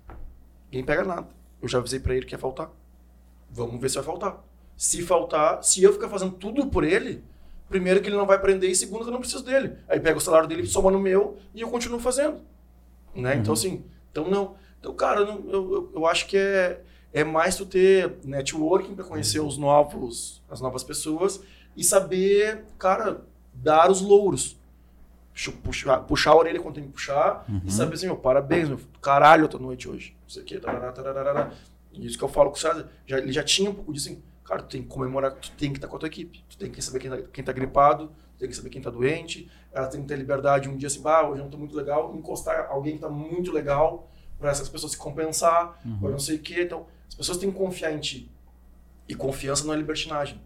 Ninguém 0.73 0.83
pega 0.83 1.05
nada. 1.05 1.29
Eu 1.61 1.69
já 1.69 1.77
avisei 1.77 2.01
pra 2.01 2.15
ele 2.15 2.25
que 2.25 2.35
ia 2.35 2.39
faltar. 2.39 2.71
Vamos 3.51 3.79
ver 3.79 3.91
se 3.91 3.97
vai 3.97 4.05
faltar. 4.05 4.43
Se 4.75 5.03
faltar, 5.03 5.63
se 5.63 5.83
eu 5.83 5.93
ficar 5.93 6.09
fazendo 6.09 6.33
tudo 6.33 6.67
por 6.69 6.85
ele, 6.85 7.23
primeiro 7.69 8.01
que 8.01 8.09
ele 8.09 8.17
não 8.17 8.25
vai 8.25 8.37
aprender 8.37 8.69
e 8.69 8.75
segundo 8.75 9.03
que 9.03 9.09
eu 9.09 9.13
não 9.13 9.21
preciso 9.21 9.45
dele. 9.45 9.77
Aí 9.87 10.01
pega 10.01 10.17
o 10.17 10.21
salário 10.21 10.49
dele, 10.49 10.67
soma 10.67 10.91
no 10.91 10.99
meu 10.99 11.37
e 11.55 11.61
eu 11.61 11.69
continuo 11.69 12.01
fazendo. 12.01 12.41
Né? 13.15 13.37
Então, 13.37 13.53
assim, 13.53 13.85
então 14.11 14.31
não. 14.31 14.55
Então, 14.81 14.95
cara, 14.95 15.21
eu, 15.21 15.51
eu, 15.51 15.93
eu 15.95 16.07
acho 16.07 16.27
que 16.27 16.39
é, 16.39 16.81
é 17.13 17.23
mais 17.23 17.55
tu 17.55 17.67
ter 17.67 18.17
networking 18.25 18.95
para 18.95 19.05
conhecer 19.05 19.41
os 19.41 19.59
novos, 19.59 20.43
as 20.49 20.63
novas 20.63 20.83
pessoas 20.83 21.43
e 21.77 21.85
saber, 21.85 22.65
cara, 22.79 23.21
dar 23.53 23.91
os 23.91 24.01
louros. 24.01 24.58
Puxa- 25.39 25.53
Puxar, 25.63 26.01
puxar 26.01 26.31
a 26.33 26.37
orelha 26.37 26.61
quando 26.61 26.75
tem 26.75 26.85
que 26.85 26.91
puxar 26.91 27.45
e 27.65 27.71
saber 27.71 27.95
assim, 27.95 28.07
meu, 28.07 28.17
parabéns, 28.17 28.69
meu, 28.69 28.81
caralho, 29.01 29.43
outra 29.45 29.59
noite 29.59 29.89
hoje. 29.89 30.17
Não 30.23 30.29
sei 30.29 30.43
o 30.43 30.45
que, 30.45 30.59
tarará, 30.59 30.91
tarará. 30.91 31.53
Isso 31.93 32.19
que 32.19 32.25
eu 32.25 32.29
falo 32.29 32.51
com 32.51 32.57
o 32.57 32.59
César. 32.59 32.89
Já, 33.07 33.19
ele 33.19 33.31
já 33.33 33.43
tinha 33.45 33.71
um 33.71 33.75
pouco 33.75 33.93
disso 33.93 34.09
assim, 34.11 34.23
cara, 34.45 34.63
tu 34.63 34.69
tem 34.69 34.83
que 34.83 34.89
comemorar, 34.89 35.33
tu 35.33 35.51
tem 35.53 35.71
que 35.71 35.79
estar 35.79 35.87
com 35.87 35.95
a 35.97 35.99
tua 36.01 36.09
equipe. 36.09 36.43
Tu 36.49 36.59
tem 36.59 36.71
que 36.71 36.83
saber 36.83 36.99
quem 36.99 37.11
tá, 37.11 37.19
quem 37.33 37.45
tá 37.45 37.53
gripado, 37.53 38.09
tu 38.09 38.39
tem 38.41 38.49
que 38.49 38.57
saber 38.57 38.69
quem 38.71 38.83
tá 38.83 38.91
doente. 38.91 39.49
Ela 39.73 39.87
tem 39.87 40.01
que 40.03 40.09
ter 40.09 40.17
liberdade 40.17 40.69
um 40.69 40.77
dia 40.77 40.89
assim, 40.89 41.01
bah, 41.03 41.23
hoje 41.29 41.41
eu 41.41 41.45
não 41.45 41.51
tô 41.51 41.57
muito 41.59 41.77
legal, 41.77 42.15
encostar 42.17 42.67
alguém 42.69 42.95
que 42.97 43.01
tá 43.01 43.09
muito 43.09 43.53
legal 43.53 44.11
para 44.41 44.51
essas 44.51 44.69
pessoas 44.69 44.93
se 44.93 44.99
compensar, 44.99 45.79
ou 46.03 46.11
não 46.11 46.19
sei 46.19 46.37
o 46.37 46.39
que. 46.41 46.61
Então, 46.63 46.87
as 47.09 47.15
pessoas 47.15 47.39
têm 47.39 47.51
que 47.51 47.57
confiar 47.59 47.93
em 47.93 47.99
ti. 48.01 48.29
E 49.09 49.15
confiança 49.15 49.65
não 49.65 49.73
é 49.73 49.77
libertinagem. 49.77 50.41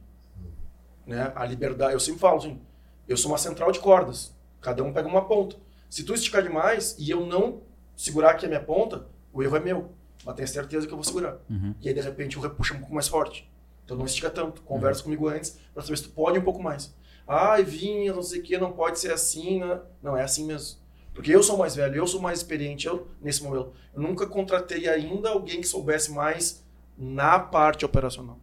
Né? 1.07 1.33
A 1.35 1.45
liberdade, 1.45 1.93
eu 1.95 2.01
sempre 2.01 2.21
falo 2.21 2.39
assim, 2.39 2.61
eu 3.09 3.17
sou 3.17 3.31
uma 3.31 3.39
central 3.39 3.73
de 3.73 3.81
cordas. 3.81 4.35
Cada 4.63 4.83
um 4.83 4.93
pega 4.93 5.07
uma 5.07 5.27
ponta. 5.27 5.57
Se 5.91 6.05
tu 6.05 6.15
esticar 6.15 6.43
demais 6.43 6.97
e 6.99 7.11
eu 7.11 7.27
não 7.27 7.61
segurar 7.95 8.31
aqui 8.31 8.47
a 8.47 8.49
minha 8.49 8.63
ponta, 8.63 9.07
o 9.33 9.43
erro 9.43 9.57
é 9.57 9.61
meu. 9.61 9.93
Mas 10.25 10.37
tenha 10.37 10.47
certeza 10.47 10.87
que 10.87 10.93
eu 10.93 10.97
vou 10.97 11.05
segurar. 11.05 11.39
Uhum. 11.51 11.75
E 11.81 11.89
aí, 11.89 11.95
de 11.95 12.01
repente, 12.01 12.37
eu 12.37 12.43
repuxo 12.43 12.75
um 12.75 12.79
pouco 12.79 12.95
mais 12.95 13.09
forte. 13.09 13.51
Então 13.85 13.97
não 13.97 14.07
estica 14.07 14.31
tanto. 14.31 14.63
Conversa 14.63 15.03
comigo 15.03 15.29
antes 15.29 15.59
para 15.75 15.83
saber 15.83 15.97
se 15.97 16.05
tu 16.05 16.11
pode 16.11 16.39
um 16.39 16.43
pouco 16.43 16.63
mais. 16.63 16.95
Ai, 17.27 17.65
vinha, 17.65 18.13
não 18.15 18.23
sei 18.23 18.41
o 18.41 18.43
que, 18.43 18.57
não 18.57 18.73
pode 18.73 18.99
ser 18.99 19.13
assim. 19.13 19.61
Né? 19.61 19.81
Não, 20.03 20.17
é 20.17 20.23
assim 20.23 20.47
mesmo. 20.47 20.81
Porque 21.13 21.35
eu 21.35 21.43
sou 21.43 21.59
mais 21.59 21.77
velho, 21.77 21.97
eu 21.97 22.07
sou 22.07 22.21
mais 22.21 22.39
experiente 22.39 22.87
eu, 22.87 23.09
nesse 23.21 23.43
momento. 23.43 23.73
Eu 23.95 24.01
nunca 24.01 24.27
contratei 24.27 24.89
ainda 24.89 25.29
alguém 25.29 25.61
que 25.61 25.67
soubesse 25.67 26.11
mais 26.11 26.65
na 26.97 27.39
parte 27.39 27.85
operacional. 27.85 28.39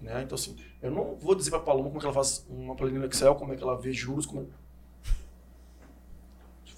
Né? 0.00 0.22
Então, 0.22 0.34
assim, 0.34 0.56
eu 0.82 0.90
não 0.90 1.16
vou 1.16 1.34
dizer 1.34 1.50
para 1.50 1.60
a 1.60 1.62
Paloma 1.62 1.88
como 1.88 1.98
é 1.98 2.00
que 2.00 2.06
ela 2.06 2.14
faz 2.14 2.46
uma 2.48 2.74
planilha 2.74 3.00
no 3.00 3.06
Excel, 3.06 3.34
como 3.34 3.52
é 3.52 3.56
que 3.56 3.62
ela 3.62 3.78
vê 3.78 3.92
juros, 3.92 4.26
como 4.26 4.42
é... 4.42 4.44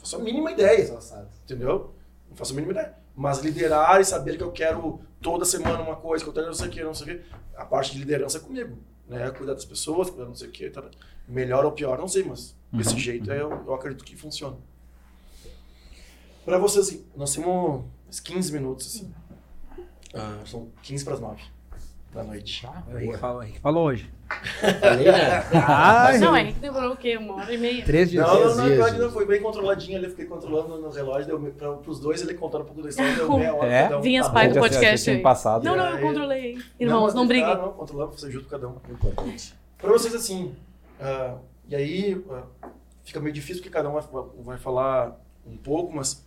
faço 0.07 0.16
a 0.16 0.19
mínima 0.20 0.53
ideia 0.53 1.01
sabe. 1.01 1.28
entendeu? 1.45 1.93
Não 2.28 2.37
faço 2.37 2.53
a 2.53 2.55
mínima 2.55 2.73
ideia. 2.73 2.95
Mas 3.15 3.41
liderar 3.41 4.01
e 4.01 4.05
saber 4.05 4.37
que 4.37 4.45
eu 4.45 4.53
quero 4.53 5.01
toda 5.20 5.45
semana 5.45 5.81
uma 5.81 5.97
coisa, 5.97 6.23
que 6.23 6.31
eu 6.31 6.35
quero 6.35 6.47
não 6.47 6.55
sei 6.55 6.69
o 6.69 6.70
que, 6.70 6.85
não 6.85 6.95
sei 6.95 7.15
o 7.15 7.19
que. 7.19 7.27
A 7.57 7.65
parte 7.65 7.93
de 7.93 7.99
liderança 7.99 8.39
é 8.39 8.41
comigo. 8.41 8.78
Né? 9.09 9.31
Cuidar 9.31 9.55
das 9.55 9.65
pessoas, 9.65 10.11
cuidar 10.11 10.27
não 10.27 10.35
sei 10.35 10.49
o 10.49 10.53
que. 10.53 10.70
Tá? 10.70 10.85
Melhor 11.27 11.65
ou 11.65 11.73
pior, 11.73 11.99
não 11.99 12.07
sei, 12.07 12.23
mas 12.23 12.55
desse 12.73 12.97
jeito 12.99 13.31
é, 13.33 13.41
eu, 13.41 13.51
eu 13.51 13.74
acredito 13.74 14.05
que 14.05 14.16
funciona. 14.16 14.57
Pra 16.45 16.59
vocês, 16.59 16.87
assim, 16.87 17.05
nós 17.16 17.35
temos 17.35 17.85
uns 18.09 18.20
15 18.20 18.53
minutos, 18.53 18.87
assim. 18.87 19.12
Ah, 20.15 20.43
são 20.47 20.70
15 20.83 21.05
para 21.05 21.15
as 21.15 21.20
9 21.20 21.56
da 22.17 22.25
noite. 22.25 22.67
O 22.93 22.99
Henrique 22.99 23.19
falou, 23.19 23.39
o 23.39 23.43
Henrique 23.43 23.61
falou 23.61 23.85
hoje. 23.87 24.11
Falei, 24.81 25.05
né? 25.13 25.45
Ah, 25.53 26.19
Não, 26.19 26.37
Henrique 26.37 26.59
demorou 26.59 26.93
o 26.95 26.97
quê? 26.97 27.17
Uma 27.17 27.35
hora 27.37 27.53
e 27.55 27.59
meia. 27.59 27.85
Três 27.85 28.11
dias. 28.11 28.27
Não, 28.27 28.35
não, 28.41 28.57
não, 28.57 28.65
que 28.65 28.75
dias. 28.75 28.99
não, 28.99 29.11
foi 29.13 29.27
bem 29.27 29.41
controladinho 29.41 29.99
ali, 29.99 30.09
fiquei 30.09 30.25
controlando 30.25 30.79
no 30.79 30.91
relógio, 30.91 31.27
deu, 31.27 31.53
pra, 31.53 31.73
pros 31.75 32.01
dois 32.01 32.21
ele 32.23 32.35
contando 32.35 32.63
um 32.63 32.65
pouco 32.65 32.83
da 32.83 32.89
história, 32.89 33.15
deu 33.15 33.37
meia 33.39 33.55
hora 33.55 33.73
É? 33.73 33.97
um. 33.97 34.01
Vinhas 34.01 34.27
Tá 34.27 34.33
pai 34.33 34.49
do 34.49 34.59
podcast 34.59 35.09
aí. 35.11 35.21
passado. 35.23 35.63
Não, 35.65 35.77
não, 35.77 35.91
eu 35.91 36.01
controlei. 36.01 36.59
Irmãos, 36.81 37.15
não, 37.15 37.21
mas- 37.23 37.29
briguem. 37.29 37.53
Ah, 37.53 37.57
não, 37.57 37.73
controlamos, 37.73 38.19
você 38.21 38.31
junto 38.31 38.49
cada 38.49 38.67
um. 38.69 38.77
Importante. 38.91 39.55
Pra 39.79 39.93
vocês 39.93 40.15
assim, 40.15 40.55
ah, 41.01 41.37
e 41.69 41.77
aí 41.77 42.25
ah, 42.31 42.43
fica 43.05 43.21
meio 43.21 43.33
difícil 43.35 43.63
porque 43.63 43.73
cada 43.73 43.89
um 43.89 43.93
vai, 43.93 44.03
vai 44.45 44.59
falar 44.59 45.17
um 45.47 45.57
pouco, 45.57 45.95
mas 45.95 46.27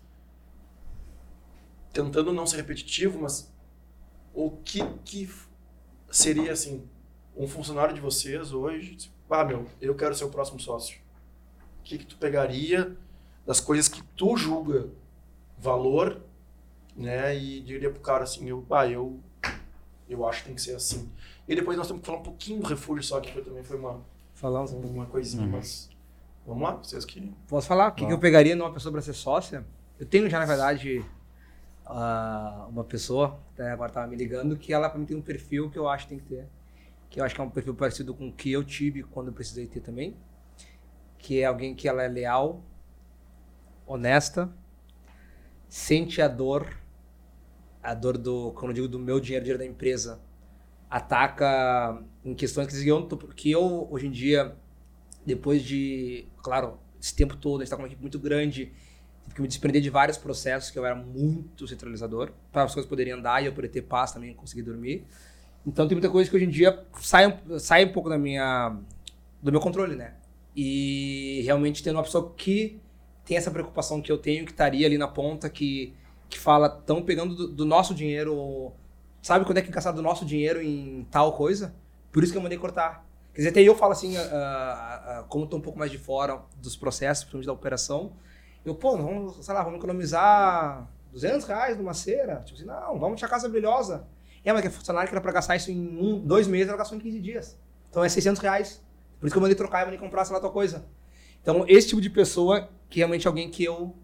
tentando 1.92 2.32
não 2.32 2.46
ser 2.46 2.58
repetitivo, 2.58 3.20
mas 3.20 3.52
o 4.34 4.52
que 4.52 4.84
que 5.04 5.30
seria 6.12 6.52
assim 6.52 6.88
um 7.36 7.48
funcionário 7.48 7.94
de 7.94 8.02
vocês 8.02 8.52
hoje? 8.54 8.96
tipo, 8.96 9.14
Ah, 9.30 9.44
meu, 9.44 9.66
eu 9.80 9.96
quero 9.96 10.14
ser 10.16 10.24
o 10.26 10.30
próximo 10.30 10.60
sócio. 10.60 10.98
O 11.80 11.84
que 11.84 11.98
que 11.98 12.06
tu 12.06 12.18
pegaria 12.18 12.96
das 13.46 13.60
coisas 13.60 13.88
que 13.88 14.02
tu 14.16 14.36
julga 14.38 14.90
valor, 15.58 16.22
né? 16.96 17.36
E 17.38 17.62
diria 17.62 17.90
pro 17.90 18.00
cara 18.02 18.24
assim, 18.24 18.48
eu, 18.50 18.66
ah, 18.72 18.88
eu 18.88 19.20
eu 20.08 20.28
acho 20.28 20.40
que 20.42 20.46
tem 20.48 20.56
que 20.56 20.62
ser 20.62 20.76
assim. 20.76 21.08
E 21.48 21.56
depois 21.56 21.78
nós 21.78 21.86
temos 21.88 22.02
que 22.02 22.06
falar 22.08 22.20
um 22.20 22.24
pouquinho 22.24 22.60
do 22.62 22.68
refúgio 22.68 23.04
só, 23.04 23.20
que 23.20 23.32
foi, 23.32 23.44
também 23.44 23.64
foi 23.64 23.78
uma, 23.78 24.02
Falamos. 24.34 24.72
uma 24.72 25.06
coisinha, 25.06 25.44
Uhum. 25.44 25.52
mas 25.52 25.88
vamos 26.46 26.64
lá, 26.64 26.72
vocês 26.78 27.06
que... 27.06 27.32
Posso 27.48 27.68
falar? 27.68 27.90
O 27.90 27.92
que, 27.92 28.06
que 28.08 28.12
eu 28.14 28.18
pegaria 28.18 28.56
numa 28.56 28.72
pessoa 28.74 28.92
para 28.92 29.02
ser 29.02 29.14
sócia? 29.14 29.64
Eu 30.00 30.06
tenho 30.08 30.28
já, 30.30 30.40
na 30.40 30.46
verdade, 30.46 31.06
uma 31.90 32.84
pessoa, 32.84 33.40
até 33.54 33.72
agora 33.72 33.92
tava 33.92 34.08
me 34.08 34.16
ligando, 34.16 34.56
que 34.56 34.72
ela 34.72 34.90
pra 34.90 35.00
mim 35.00 35.06
tem 35.06 35.18
um 35.18 35.22
perfil 35.22 35.70
que 35.70 35.78
eu 35.78 35.88
acho 35.88 36.08
que 36.08 36.10
tem 36.16 36.20
que 36.20 36.26
ter. 36.26 36.48
Que 37.10 37.20
eu 37.20 37.24
acho 37.26 37.34
que 37.34 37.42
é 37.42 37.44
um 37.44 37.50
perfil 37.50 37.74
parecido 37.74 38.14
com 38.14 38.28
o 38.28 38.34
que 38.34 38.52
eu 38.52 38.64
tive 38.64 39.02
quando 39.02 39.28
eu 39.28 39.34
precisei 39.34 39.66
ter 39.66 39.80
também. 39.80 40.16
Que 41.18 41.42
é 41.42 41.46
alguém 41.46 41.74
que 41.74 41.88
ela 41.88 42.04
é 42.04 42.08
leal, 42.08 42.64
honesta, 43.88 44.54
sente 45.68 46.22
a 46.22 46.28
dor, 46.28 46.78
a 47.82 47.94
dor 47.94 48.18
do, 48.18 48.52
quando 48.52 48.70
eu 48.70 48.76
digo 48.76 48.88
do 48.88 49.00
meu 49.00 49.20
dinheiro, 49.20 49.44
dinheiro 49.44 49.60
da 49.60 49.66
empresa, 49.66 50.22
ataca 50.90 52.04
em 52.24 52.36
questões 52.36 52.68
que 52.68 52.88
eu, 52.88 53.08
que 53.08 53.52
eu 53.52 53.88
hoje 53.92 54.08
em 54.08 54.12
dia 54.12 54.56
depois 55.26 55.64
de, 55.64 56.28
claro, 56.42 56.80
esse 57.00 57.16
tempo 57.16 57.36
todo, 57.36 57.62
a 57.62 57.64
gente 57.64 57.70
tá 57.70 57.76
com 57.76 57.84
uma 57.84 57.88
equipe 57.88 58.02
muito 58.02 58.20
grande, 58.20 58.74
que 59.40 59.42
me 59.42 59.48
desprender 59.48 59.82
de 59.82 59.90
vários 59.90 60.18
processos 60.18 60.70
que 60.70 60.78
eu 60.78 60.86
era 60.86 60.96
muito 60.96 61.66
centralizador, 61.66 62.32
para 62.52 62.64
as 62.64 62.74
coisas 62.74 62.88
poderem 62.88 63.14
andar 63.14 63.42
e 63.42 63.46
eu 63.46 63.54
poder 63.54 63.70
ter 63.70 63.82
paz 63.84 64.12
também, 64.12 64.34
conseguir 64.34 64.64
dormir. 64.64 65.06
Então 65.66 65.88
tem 65.88 65.96
muita 65.96 66.10
coisa 66.10 66.30
que 66.30 66.36
hoje 66.36 66.46
em 66.46 66.50
dia 66.50 66.84
sai, 67.00 67.40
sai 67.58 67.86
um 67.86 67.94
pouco 67.94 68.10
da 68.10 68.18
minha, 68.18 68.78
do 69.42 69.52
meu 69.52 69.62
controle, 69.62 69.96
né? 69.96 70.16
E 70.56 71.42
realmente 71.46 71.82
tendo 71.82 71.96
uma 71.96 72.04
pessoa 72.04 72.34
que 72.36 72.82
tem 73.24 73.38
essa 73.38 73.50
preocupação 73.50 74.02
que 74.02 74.12
eu 74.12 74.18
tenho, 74.18 74.46
que 74.46 74.52
estaria 74.52 74.86
ali 74.86 74.98
na 74.98 75.08
ponta, 75.08 75.50
que, 75.50 75.94
que 76.30 76.38
fala, 76.38 76.68
estão 76.68 77.02
pegando 77.02 77.36
do, 77.36 77.48
do 77.48 77.66
nosso 77.66 77.94
dinheiro, 77.94 78.74
sabe 79.22 79.46
quando 79.46 79.60
é 79.60 79.62
que 79.62 79.72
gastaram 79.72 79.96
do 79.96 80.04
nosso 80.04 80.26
dinheiro 80.26 80.62
em 80.62 81.08
tal 81.10 81.34
coisa? 81.34 81.74
Por 82.12 82.24
isso 82.24 82.32
que 82.34 82.38
eu 82.38 82.42
mandei 82.42 82.58
cortar. 82.58 83.06
Quer 83.34 83.38
dizer, 83.38 83.50
até 83.50 83.62
eu 83.62 83.76
falo 83.76 83.94
assim, 83.94 84.18
ah, 84.18 84.30
ah, 84.32 85.20
ah, 85.20 85.26
como 85.30 85.46
estou 85.46 85.60
um 85.60 85.62
pouco 85.62 85.78
mais 85.78 85.92
de 85.92 85.98
fora 85.98 86.42
dos 86.62 86.76
processos, 86.76 87.24
principalmente 87.24 87.46
da 87.46 87.54
operação, 87.54 88.12
eu, 88.66 88.76
pô, 88.76 88.98
vamos, 88.98 89.46
sei 89.46 89.54
lá, 89.54 89.64
vamos 89.64 89.80
economizar 89.80 90.90
200 91.12 91.46
reais 91.48 91.78
numa 91.78 91.94
cera? 91.94 92.42
Tipo 92.46 92.58
assim, 92.58 92.66
não, 92.68 93.00
vamos 93.00 93.12
deixar 93.12 93.28
a 93.28 93.30
casa 93.30 93.50
brilhosa. 93.50 94.08
É, 94.44 94.54
mas 94.54 94.62
que 94.62 94.70
funcionário 94.70 95.08
que 95.08 95.14
era 95.14 95.22
pra 95.22 95.32
gastar 95.32 95.56
isso 95.56 95.72
em 95.72 95.98
um, 95.98 96.20
dois 96.20 96.48
meses, 96.48 96.70
ela 96.70 96.78
gastou 96.78 96.98
em 96.98 97.02
15 97.02 97.20
dias. 97.20 97.60
Então 97.90 98.04
é 98.04 98.10
600 98.10 98.42
reais. 98.42 98.84
Por 99.20 99.28
isso 99.28 99.34
que 99.34 99.38
eu 99.38 99.42
mandei 99.42 99.56
trocar 99.56 99.82
e 99.82 99.86
mandei 99.86 100.00
comprar, 100.00 100.24
sei 100.26 100.34
lá, 100.34 100.42
tal 100.42 100.52
coisa. 100.52 100.86
Então, 101.42 101.66
esse 101.68 101.90
tipo 101.90 102.02
de 102.02 102.10
pessoa, 102.10 102.70
que 102.90 103.00
realmente 103.00 103.26
é 103.26 103.28
alguém 103.28 103.50
que 103.50 103.64
eu 103.64 103.96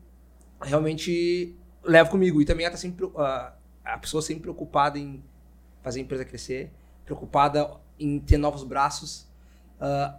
realmente 0.61 1.55
levo 1.83 2.09
comigo. 2.09 2.41
E 2.41 2.45
também 2.45 2.65
ela 2.65 2.71
tá 2.73 2.77
sempre, 2.77 3.09
ah, 3.17 3.53
a 3.83 3.97
pessoa 3.97 4.21
sempre 4.21 4.43
preocupada 4.43 4.99
em 4.99 5.23
fazer 5.81 5.99
a 5.99 6.03
empresa 6.03 6.25
crescer, 6.25 6.71
preocupada 7.05 7.71
em 7.99 8.19
ter 8.19 8.37
novos 8.37 8.63
braços. 8.63 9.27
Ah, 9.79 10.17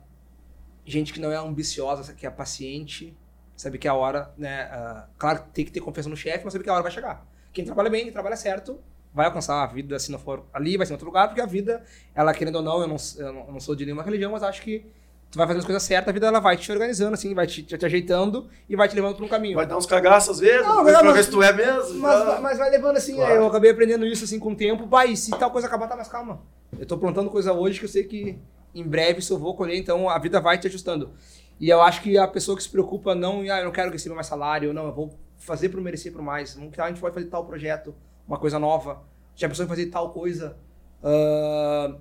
gente 0.84 1.12
que 1.12 1.20
não 1.20 1.30
é 1.30 1.36
ambiciosa, 1.36 2.14
que 2.14 2.26
é 2.26 2.30
paciente, 2.30 3.16
sabe 3.56 3.78
que 3.78 3.88
a 3.88 3.94
hora, 3.94 4.30
né? 4.36 4.68
ah, 4.70 5.06
claro, 5.18 5.42
tem 5.52 5.64
que 5.64 5.70
ter 5.70 5.80
confiança 5.80 6.08
no 6.08 6.16
chefe, 6.16 6.44
mas 6.44 6.52
sabe 6.52 6.62
que 6.64 6.70
a 6.70 6.74
hora 6.74 6.82
vai 6.82 6.92
chegar. 6.92 7.26
Quem 7.52 7.64
trabalha 7.64 7.88
bem, 7.90 8.04
quem 8.04 8.12
trabalha 8.12 8.36
certo, 8.36 8.78
vai 9.14 9.26
alcançar 9.26 9.62
a 9.62 9.66
vida, 9.66 9.98
se 9.98 10.12
não 10.12 10.18
for 10.18 10.44
ali, 10.52 10.76
vai 10.76 10.84
ser 10.86 10.92
em 10.92 10.96
outro 10.96 11.06
lugar, 11.06 11.26
porque 11.28 11.40
a 11.40 11.46
vida, 11.46 11.82
ela 12.14 12.34
querendo 12.34 12.56
ou 12.56 12.62
não, 12.62 12.80
eu 12.82 12.86
não, 12.88 12.96
eu 13.18 13.52
não, 13.52 13.60
sou 13.60 13.74
de 13.74 13.84
nenhuma 13.86 14.02
religião, 14.02 14.30
mas 14.32 14.42
acho 14.42 14.60
que 14.60 14.84
tu 15.30 15.38
vai 15.38 15.46
fazendo 15.46 15.60
as 15.60 15.64
coisas 15.64 15.82
certas, 15.82 16.10
a 16.10 16.12
vida 16.12 16.26
ela 16.26 16.38
vai 16.38 16.56
te 16.56 16.70
organizando, 16.70 17.14
assim, 17.14 17.32
vai 17.34 17.46
te, 17.46 17.62
te, 17.62 17.78
te 17.78 17.86
ajeitando 17.86 18.48
e 18.68 18.76
vai 18.76 18.88
te 18.88 18.94
levando 18.94 19.16
por 19.16 19.24
um 19.24 19.28
caminho. 19.28 19.54
Vai 19.56 19.66
dar 19.66 19.76
uns 19.78 19.86
cagaços 19.86 20.30
às 20.36 20.40
vezes, 20.40 20.66
Não, 20.66 20.84
pra 20.84 20.92
não, 20.92 21.02
ver 21.02 21.14
mas- 21.14 21.24
se 21.24 21.30
tu 21.30 21.42
é 21.42 21.52
mesmo. 21.52 21.98
Mas, 21.98 22.18
já. 22.26 22.40
mas 22.40 22.58
vai 22.58 22.70
levando 22.70 22.96
assim, 22.98 23.14
Claro. 23.16 23.32
aí 23.32 23.38
eu 23.38 23.46
acabei 23.46 23.70
aprendendo 23.70 24.06
isso 24.06 24.24
assim 24.24 24.38
com 24.38 24.52
o 24.52 24.54
tempo. 24.56 24.86
Pai, 24.86 25.16
se 25.16 25.30
tal 25.30 25.50
coisa 25.50 25.66
acabar, 25.66 25.88
tá 25.88 25.96
mais 25.96 26.08
calma. 26.08 26.42
Eu 26.78 26.84
tô 26.86 26.98
plantando 26.98 27.30
coisa 27.30 27.52
hoje 27.54 27.78
que 27.78 27.86
eu 27.86 27.88
sei 27.88 28.04
que 28.04 28.38
em 28.74 28.84
breve 28.84 29.20
isso 29.20 29.32
eu 29.32 29.38
vou 29.38 29.56
colher, 29.56 29.76
então 29.78 30.10
a 30.10 30.18
vida 30.18 30.38
vai 30.40 30.58
te 30.58 30.66
ajustando. 30.66 31.10
E 31.58 31.68
eu 31.68 31.80
acho 31.80 32.02
que 32.02 32.18
a 32.18 32.28
pessoa 32.28 32.56
que 32.56 32.62
se 32.62 32.68
preocupa 32.68 33.14
não, 33.14 33.40
ah, 33.40 33.58
eu 33.58 33.64
não 33.64 33.72
quero 33.72 33.90
receber 33.90 34.14
mais 34.14 34.26
salário, 34.26 34.72
não, 34.72 34.86
eu 34.86 34.92
vou 34.92 35.18
fazer 35.38 35.68
por 35.68 35.80
merecer 35.80 36.12
por 36.12 36.22
mais. 36.22 36.54
Vamos 36.54 36.74
que 36.74 36.80
a 36.80 36.88
gente 36.88 37.00
pode 37.00 37.14
fazer 37.14 37.26
tal 37.26 37.46
projeto, 37.46 37.94
uma 38.26 38.38
coisa 38.38 38.58
nova. 38.58 39.02
Já 39.34 39.48
pensou 39.48 39.64
em 39.64 39.68
fazer 39.68 39.86
tal 39.86 40.12
coisa? 40.12 40.56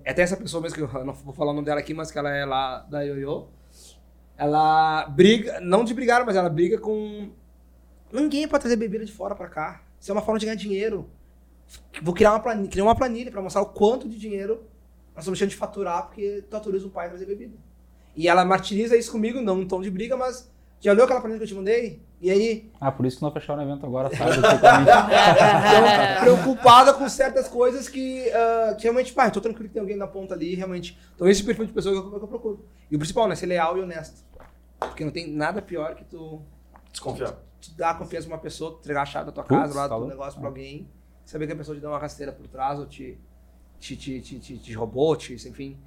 É 0.03 0.11
até 0.11 0.22
essa 0.22 0.38
pessoa 0.38 0.61
mesmo, 0.61 0.76
que 0.76 0.84
eu 0.98 1.06
não 1.06 1.14
vou 1.14 1.34
falar 1.34 1.52
o 1.52 1.53
nome 1.53 1.65
dela 1.65 1.80
aqui, 1.80 1.94
mas 1.94 2.11
que 2.11 2.18
ela 2.18 2.30
é 2.30 2.45
lá 2.45 2.80
da 2.90 3.02
Yoyo. 3.02 3.48
Ela 4.38 5.06
briga, 5.07 5.61
não 5.61 5.84
de 5.84 5.94
brigar, 5.94 6.26
mas 6.26 6.36
ela 6.36 6.49
briga 6.49 6.77
com 6.77 7.32
Ninguém 8.11 8.48
pode 8.48 8.61
trazer 8.61 8.76
bebida 8.76 9.06
de 9.06 9.11
fora 9.11 9.36
pra 9.36 9.49
cá. 9.49 9.84
Isso 9.99 10.11
é 10.11 10.14
uma 10.14 10.22
forma 10.22 10.40
de 10.40 10.45
ganhar 10.45 10.56
dinheiro. 10.56 11.10
Vou 12.02 12.14
criar 12.14 12.32
uma 12.32 12.40
planilha, 12.40 12.69
criar 12.69 12.84
uma 12.84 12.95
planilha 12.95 13.32
pra 13.32 13.41
mostrar 13.41 13.61
o 13.61 13.68
quanto 13.68 14.07
de 14.07 14.18
dinheiro 14.18 14.64
nós 15.14 15.23
estamos 15.23 15.40
deixando 15.40 15.49
de 15.49 15.56
faturar 15.56 16.07
porque 16.07 16.44
tu 16.49 16.53
autoriza 16.53 16.86
o 16.86 16.90
pai 16.90 17.07
a 17.07 17.10
trazer 17.10 17.26
bebida. 17.26 17.57
E 18.16 18.28
ela 18.28 18.46
martiriza 18.46 18.96
isso 18.96 19.12
comigo, 19.12 19.42
não 19.42 19.62
em 19.62 19.68
tom 19.68 19.82
de 19.82 19.92
briga, 19.92 20.16
mas 20.16 20.50
já 20.80 20.94
leu 20.94 21.04
aquela 21.06 21.20
planilha 21.20 21.40
que 21.40 21.44
eu 21.44 21.48
te 21.50 21.56
mandei? 21.56 22.02
E 22.22 22.32
aí, 22.32 22.72
Ah, 22.80 22.92
por 22.92 23.06
isso 23.06 23.18
que 23.18 23.24
não 23.24 23.32
fecharam 23.32 23.62
o 23.62 23.66
evento 23.66 23.86
agora, 23.86 24.10
sabe? 24.16 24.32
Então, 24.42 26.22
preocupada 26.22 26.94
com 26.94 27.08
certas 27.10 27.48
coisas 27.48 27.88
que, 27.90 28.30
ah, 28.32 28.76
que 28.76 28.84
realmente, 28.84 29.14
pá, 29.14 29.30
tô 29.30 29.42
tranquilo 29.42 29.68
que 29.68 29.74
tem 29.74 29.82
alguém 29.82 29.98
na 29.98 30.08
ponta 30.08 30.34
ali, 30.34 30.56
realmente. 30.56 30.98
Então 31.16 31.28
esse 31.28 31.44
perfil 31.44 31.66
de 31.66 31.74
pessoa 31.74 31.94
que 31.94 32.08
eu, 32.16 32.20
que 32.20 32.24
eu 32.26 32.28
procuro. 32.28 32.66
E 32.90 32.96
o 32.96 33.00
principal, 33.00 33.28
né, 33.28 33.36
ser 33.36 33.46
leal 33.48 33.78
e 33.78 33.82
honesto. 33.82 34.24
Porque 34.80 35.04
não 35.04 35.12
tem 35.12 35.30
nada 35.32 35.62
pior 35.62 35.96
que 35.96 36.04
tu 36.06 36.42
Desconfiar. 36.92 37.34
tu 37.62 37.72
dar 37.76 37.98
confiança 37.98 38.28
pra 38.28 38.36
uma 38.38 38.42
pessoa, 38.42 38.72
tu 38.74 38.80
entregar 38.80 39.02
a 39.02 39.06
chave 39.06 39.26
da 39.26 39.32
tua 39.32 39.44
Putz, 39.44 39.60
casa, 39.62 39.74
lá 39.76 39.88
do 39.88 40.08
negócio 40.08 40.40
pra 40.40 40.50
alguém, 40.50 40.88
saber 41.26 41.48
que 41.48 41.54
a 41.54 41.56
pessoa 41.56 41.76
te 41.76 41.82
deu 41.82 41.90
uma 41.90 42.00
rasteira 42.00 42.32
por 42.32 42.48
trás 42.48 42.80
ou 42.80 42.86
te, 42.86 43.18
te, 43.80 43.96
te, 43.96 44.22
te, 44.22 44.40
te, 44.40 44.58
te 44.58 44.74
roubou, 44.74 45.16
te, 45.16 45.34
enfim. 45.34 45.78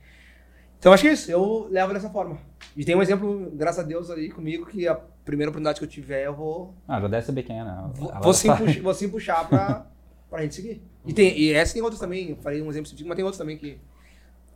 Então 0.78 0.92
acho 0.92 1.02
que 1.02 1.08
é 1.08 1.12
isso, 1.12 1.30
eu 1.30 1.66
levo 1.70 1.92
dessa 1.92 2.08
forma. 2.10 2.38
E 2.76 2.84
tem 2.84 2.94
um 2.94 3.02
exemplo, 3.02 3.50
graças 3.54 3.84
a 3.84 3.86
Deus, 3.86 4.10
aí 4.10 4.30
comigo, 4.30 4.64
que 4.66 4.86
a 4.86 4.94
primeira 5.24 5.50
oportunidade 5.50 5.78
que 5.80 5.84
eu 5.84 5.88
tiver, 5.88 6.24
eu 6.26 6.34
vou, 6.34 6.74
Ah, 6.86 7.00
já 7.00 7.08
deve 7.08 7.26
saber 7.26 7.42
quem 7.42 7.58
é, 7.58 7.64
né? 7.64 7.90
vou, 7.94 8.12
vou, 8.22 8.32
sim, 8.32 8.46
sabe. 8.48 8.64
puxar, 8.64 8.82
vou 8.82 8.94
sim 8.94 9.08
puxar 9.08 9.48
pra, 9.48 9.86
pra 10.30 10.42
gente 10.42 10.54
seguir. 10.54 10.82
E, 11.04 11.12
tem, 11.12 11.36
e 11.38 11.52
essa 11.52 11.72
tem 11.72 11.82
outros 11.82 12.00
também, 12.00 12.30
eu 12.30 12.36
falei 12.36 12.62
um 12.62 12.68
exemplo 12.70 12.84
específico, 12.86 13.08
mas 13.08 13.16
tem 13.16 13.24
outros 13.24 13.38
também 13.38 13.56
que, 13.58 13.78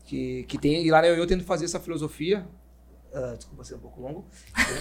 que, 0.04 0.44
que 0.44 0.58
tem. 0.58 0.86
E 0.86 0.90
lá 0.90 1.04
eu, 1.06 1.16
eu 1.16 1.26
tento 1.26 1.42
fazer 1.44 1.64
essa 1.64 1.80
filosofia. 1.80 2.46
ah, 3.12 3.34
desculpa 3.36 3.64
ser 3.64 3.74
um 3.74 3.78
pouco 3.80 4.00
longo. 4.00 4.24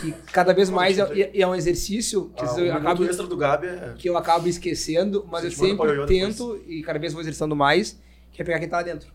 Que 0.02 0.12
cada 0.32 0.54
vez 0.54 0.70
mais 0.72 1.00
é, 1.00 1.22
é- 1.22 1.42
é 1.42 1.48
um 1.48 1.56
exercício 1.56 2.30
que 2.36 2.46
Ah, 2.46 2.56
eu 2.60 2.72
o 2.74 2.78
acabo, 2.78 3.04
extra 3.06 3.26
do 3.26 3.36
Gabi 3.38 3.68
é... 3.68 3.94
que 3.98 4.08
eu 4.08 4.16
acabo 4.18 4.48
esquecendo, 4.48 5.26
mas 5.30 5.44
eu 5.46 5.52
sempre 5.52 6.06
tento 6.06 6.62
e 6.68 6.84
cada 6.84 7.00
vez 7.00 7.14
vou 7.14 7.22
exercitando 7.22 7.56
mais, 7.56 8.00
que 8.32 8.42
é 8.42 8.46
pegar 8.46 8.60
quem 8.60 8.70
tá 8.70 8.78
lá 8.78 8.84
dentro. 8.84 9.12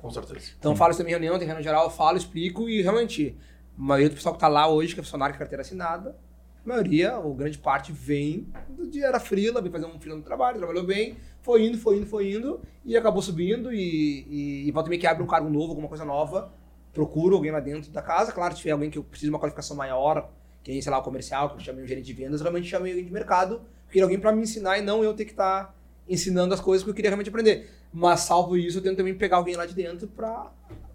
Com 0.00 0.10
certeza. 0.10 0.52
Então 0.58 0.74
falo 0.74 0.90
isso 0.90 0.98
também 0.98 1.12
em 1.12 1.14
reunião, 1.14 1.38
tem 1.38 1.46
reunião 1.46 1.62
geral, 1.62 1.90
falo, 1.90 2.16
explico 2.16 2.68
e 2.68 2.82
realmente, 2.82 3.36
a 3.78 3.82
maioria 3.82 4.08
do 4.08 4.14
pessoal 4.14 4.34
que 4.34 4.40
tá 4.40 4.48
lá 4.48 4.68
hoje, 4.68 4.94
que 4.94 5.00
é 5.00 5.02
funcionário 5.02 5.32
de 5.32 5.38
carteira 5.38 5.62
assinada, 5.62 6.16
a 6.64 6.68
maioria, 6.68 7.18
ou 7.18 7.34
grande 7.34 7.58
parte, 7.58 7.92
vem 7.92 8.46
do 8.68 8.86
dia 8.86 9.06
era 9.06 9.18
frila, 9.18 9.62
vem 9.62 9.72
fazer 9.72 9.86
um 9.86 9.98
freela 9.98 10.18
no 10.18 10.24
trabalho, 10.24 10.58
trabalhou 10.58 10.84
bem, 10.84 11.16
foi 11.40 11.66
indo, 11.66 11.78
foi 11.78 11.96
indo, 11.96 12.06
foi 12.06 12.32
indo, 12.32 12.60
e 12.84 12.96
acabou 12.96 13.22
subindo 13.22 13.72
e, 13.72 14.26
e, 14.28 14.68
e 14.68 14.70
volta 14.70 14.88
meia 14.88 15.00
que 15.00 15.06
abre 15.06 15.22
um 15.22 15.26
cargo 15.26 15.48
novo, 15.48 15.70
alguma 15.70 15.88
coisa 15.88 16.04
nova, 16.04 16.52
procuro 16.92 17.36
alguém 17.36 17.50
lá 17.50 17.60
dentro 17.60 17.90
da 17.90 18.02
casa, 18.02 18.32
claro, 18.32 18.54
se 18.54 18.60
tiver 18.60 18.72
alguém 18.72 18.90
que 18.90 18.98
eu 18.98 19.04
preciso 19.04 19.30
de 19.30 19.34
uma 19.34 19.40
qualificação 19.40 19.76
maior, 19.76 20.30
que 20.62 20.70
aí, 20.70 20.82
sei 20.82 20.92
lá, 20.92 20.98
o 20.98 21.02
comercial, 21.02 21.50
que 21.50 21.56
eu 21.56 21.60
chamei 21.60 21.82
um 21.82 21.86
gerente 21.86 22.04
de 22.06 22.12
vendas, 22.12 22.40
realmente 22.40 22.68
chamei 22.68 22.92
alguém 22.92 23.06
de 23.06 23.12
mercado, 23.12 23.54
Eu 23.54 23.88
queria 23.88 24.04
alguém 24.04 24.20
pra 24.20 24.32
me 24.32 24.42
ensinar 24.42 24.78
e 24.78 24.82
não 24.82 25.02
eu 25.02 25.14
ter 25.14 25.24
que 25.24 25.30
estar 25.30 25.74
ensinando 26.10 26.52
as 26.52 26.60
coisas 26.60 26.82
que 26.84 26.90
eu 26.90 26.94
queria 26.94 27.10
realmente 27.10 27.30
aprender. 27.30 27.70
Mas, 27.92 28.20
salvo 28.20 28.56
isso, 28.56 28.78
eu 28.78 28.82
tento 28.82 28.96
também 28.96 29.16
pegar 29.16 29.36
alguém 29.36 29.54
lá 29.54 29.64
de 29.64 29.74
dentro 29.74 30.08
pra, 30.08 30.52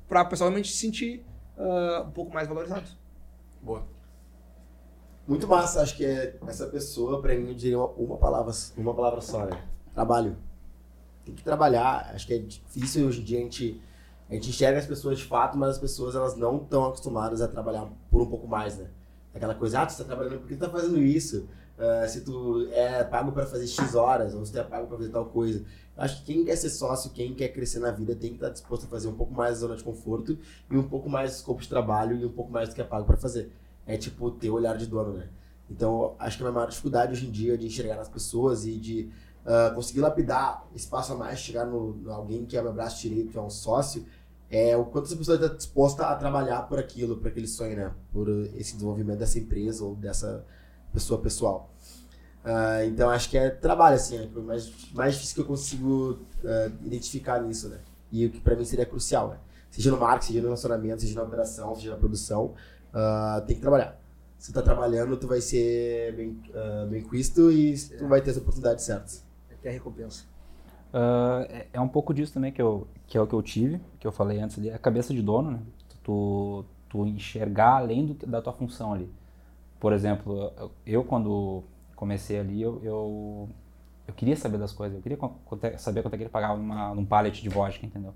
pra 0.08 0.24
o 0.24 0.30
pessoal 0.30 0.50
realmente 0.50 0.72
se 0.72 0.78
sentir 0.78 1.26
ah, 1.58 2.04
um 2.06 2.12
pouco 2.12 2.34
mais 2.34 2.48
valorizado. 2.48 2.88
Boa. 3.62 3.88
Muito 5.28 5.48
massa, 5.48 5.82
acho 5.82 5.96
que 5.96 6.06
é 6.06 6.38
essa 6.46 6.68
pessoa, 6.68 7.20
pra 7.22 7.34
mim, 7.34 7.48
eu 7.48 7.56
diria 7.56 7.80
uma, 7.80 7.88
uma 7.88 8.18
palavra, 8.18 8.54
uma 8.78 8.94
palavra 8.94 9.22
só, 9.22 9.46
né? 9.46 9.64
Trabalho. 9.94 10.38
Tem 11.24 11.34
que 11.34 11.44
trabalhar. 11.44 12.12
Acho 12.14 12.28
que 12.28 12.34
é 12.36 12.38
difícil 12.38 13.08
hoje 13.08 13.22
em 13.22 13.24
dia 13.24 13.40
a 13.40 13.42
gente, 13.42 13.82
a 14.30 14.34
gente 14.36 14.50
enxerga 14.50 14.78
as 14.78 14.86
pessoas 14.86 15.18
de 15.18 15.26
fato, 15.26 15.58
mas 15.58 15.72
as 15.72 15.78
pessoas 15.80 16.14
elas 16.14 16.36
não 16.36 16.58
estão 16.58 16.86
acostumadas 16.86 17.42
a 17.42 17.48
trabalhar 17.48 17.90
por 18.12 18.22
um 18.22 18.28
pouco 18.28 18.48
mais, 18.48 18.78
né? 18.78 18.88
Aquela 19.34 19.56
coisa, 19.56 19.82
ah, 19.82 19.86
tu 19.86 19.98
tá 19.98 20.04
trabalhando, 20.04 20.40
por 20.40 20.48
que 20.48 20.56
tu 20.56 20.60
tá 20.60 20.70
fazendo 20.70 21.00
isso? 21.00 21.48
Ah, 21.78 22.08
se 22.08 22.22
tu 22.22 22.68
é 22.72 23.04
pago 23.04 23.32
pra 23.32 23.46
fazer 23.46 23.68
X 23.68 23.96
horas, 23.96 24.34
ou 24.34 24.46
se 24.46 24.52
tu 24.52 24.60
é 24.60 24.64
pago 24.64 24.88
pra 24.88 24.98
fazer 24.98 25.10
tal 25.10 25.26
coisa. 25.26 25.64
Acho 25.98 26.24
que 26.24 26.34
quem 26.34 26.46
quer 26.46 26.56
ser 26.56 26.70
sócio, 26.70 27.12
quem 27.12 27.34
quer 27.34 27.50
crescer 27.50 27.80
na 27.80 27.92
vida, 27.92 28.16
tem 28.16 28.32
que 28.32 28.36
estar 28.36 28.50
disposto 28.50 28.86
a 28.86 28.88
fazer 28.88 29.08
um 29.08 29.16
pouco 29.16 29.34
mais 29.34 29.56
da 29.56 29.68
zona 29.68 29.76
de 29.76 29.84
conforto 29.84 30.38
e 30.70 30.78
um 30.78 30.84
pouco 30.84 31.10
mais 31.10 31.32
de 31.32 31.38
escopo 31.38 31.62
de 31.62 31.70
trabalho 31.70 32.18
e 32.18 32.26
um 32.26 32.32
pouco 32.32 32.52
mais 32.52 32.70
do 32.70 32.76
que 32.76 32.82
é 32.82 32.84
pago 32.84 33.06
pra 33.06 33.18
fazer. 33.18 33.52
É 33.86 33.98
tipo 33.98 34.32
ter 34.32 34.50
olhar 34.50 34.78
de 34.78 34.88
dono, 34.88 35.14
né? 35.14 35.30
Então, 35.70 36.16
acho 36.20 36.38
que 36.38 36.44
a 36.44 36.46
minha 36.46 36.54
maior 36.54 36.70
dificuldade 36.70 37.14
hoje 37.14 37.28
em 37.28 37.32
dia 37.32 37.54
é 37.56 37.58
de 37.58 37.66
enxergar 37.66 37.96
nas 37.96 38.10
pessoas 38.10 38.66
e 38.66 38.78
de 38.78 39.10
ah, 39.46 39.72
conseguir 39.76 40.02
lapidar 40.02 40.68
espaço 40.74 41.14
a 41.14 41.16
mais, 41.16 41.40
chegar 41.40 41.66
no, 41.66 41.94
no 41.94 42.12
alguém 42.12 42.46
que 42.46 42.58
é 42.58 42.62
meu 42.62 42.74
braço 42.74 43.02
direito, 43.02 43.38
é 43.38 43.42
um 43.42 43.50
sócio, 43.50 44.06
é 44.50 44.76
o 44.76 44.86
quanto 44.86 45.06
essa 45.06 45.16
pessoa 45.16 45.36
está 45.36 45.48
disposta 45.48 46.08
a 46.08 46.16
trabalhar 46.16 46.64
por 46.64 46.80
aquilo, 46.80 47.18
por 47.18 47.28
aquele 47.28 47.48
sonho, 47.48 47.76
né? 47.76 47.92
Por 48.12 48.28
esse 48.56 48.74
desenvolvimento 48.74 49.20
dessa 49.20 49.38
empresa 49.38 49.84
ou 49.84 49.96
dessa 49.96 50.44
pessoa 50.96 51.22
pessoal. 51.22 51.70
Ah, 52.44 52.86
então, 52.86 53.10
acho 53.10 53.30
que 53.30 53.38
é 53.38 53.50
trabalho, 53.50 53.96
assim, 53.96 54.18
é 54.18 54.30
o 54.38 54.44
mais, 54.44 54.72
mais 54.94 55.16
difícil 55.16 55.36
que 55.36 55.42
eu 55.42 55.46
consigo 55.46 56.20
ah, 56.46 56.72
identificar 56.84 57.42
nisso, 57.42 57.70
né? 57.70 57.80
E 58.12 58.26
o 58.26 58.30
que 58.32 58.40
pra 58.40 58.56
mim 58.56 58.64
seria 58.64 58.86
crucial, 58.86 59.30
né? 59.30 59.38
Seja 59.72 59.92
no 59.92 59.98
marketing, 59.98 60.28
seja 60.28 60.42
no 60.42 60.48
relacionamento, 60.48 61.02
seja 61.02 61.16
na 61.16 61.24
operação, 61.24 61.76
seja 61.76 61.92
na 61.92 61.98
produção, 61.98 62.54
ah, 62.94 63.44
tem 63.46 63.56
que 63.56 63.62
trabalhar. 63.62 64.00
Se 64.38 64.52
tu 64.52 64.56
tá 64.56 64.62
trabalhando, 64.62 65.18
tu 65.18 65.28
vai 65.28 65.42
ser 65.42 66.14
bem, 66.16 66.40
bem 66.90 67.02
quisto 67.04 67.52
e 67.52 67.76
tu 67.98 68.08
vai 68.08 68.22
ter 68.22 68.32
as 68.32 68.38
oportunidades 68.38 68.86
certas. 68.86 69.26
Até 69.52 69.70
a 69.70 69.72
recompensa. 69.72 70.24
É, 71.50 71.68
é 71.74 71.82
um 71.82 71.88
pouco 71.88 72.14
disso 72.14 72.34
também 72.34 72.52
que, 72.52 72.62
eu, 72.62 72.88
que 73.08 73.18
é 73.18 73.22
o 73.22 73.26
que 73.26 73.34
eu 73.34 73.42
tive, 73.42 73.82
que 74.00 74.06
eu 74.06 74.12
falei 74.12 74.40
antes 74.40 74.60
ali, 74.60 74.70
é 74.70 74.76
a 74.76 74.78
cabeça 74.78 75.14
de 75.14 75.22
dono, 75.22 75.52
né? 75.52 75.60
Tu, 76.04 76.64
tu 76.90 77.08
enxergar 77.08 77.78
além 77.78 78.06
do, 78.06 78.28
da 78.28 78.42
tua 78.42 78.54
função 78.54 78.94
ali. 78.94 79.10
Por 79.80 79.94
exemplo, 79.94 80.52
eu 80.86 81.04
quando 81.04 81.64
comecei 81.96 82.40
ali, 82.40 82.62
eu, 82.62 82.82
eu, 82.84 83.50
eu 84.08 84.14
queria 84.14 84.36
saber 84.36 84.58
das 84.58 84.74
coisas, 84.74 84.98
eu 84.98 85.02
queria 85.02 85.18
saber 85.78 86.02
quanto 86.02 86.14
é 86.14 86.18
que 86.18 86.24
ele 86.24 86.30
pagava 86.30 86.58
numa, 86.58 86.94
num 86.94 87.06
pallet 87.06 87.42
de 87.42 87.50
vodka, 87.50 87.86
entendeu? 87.86 88.14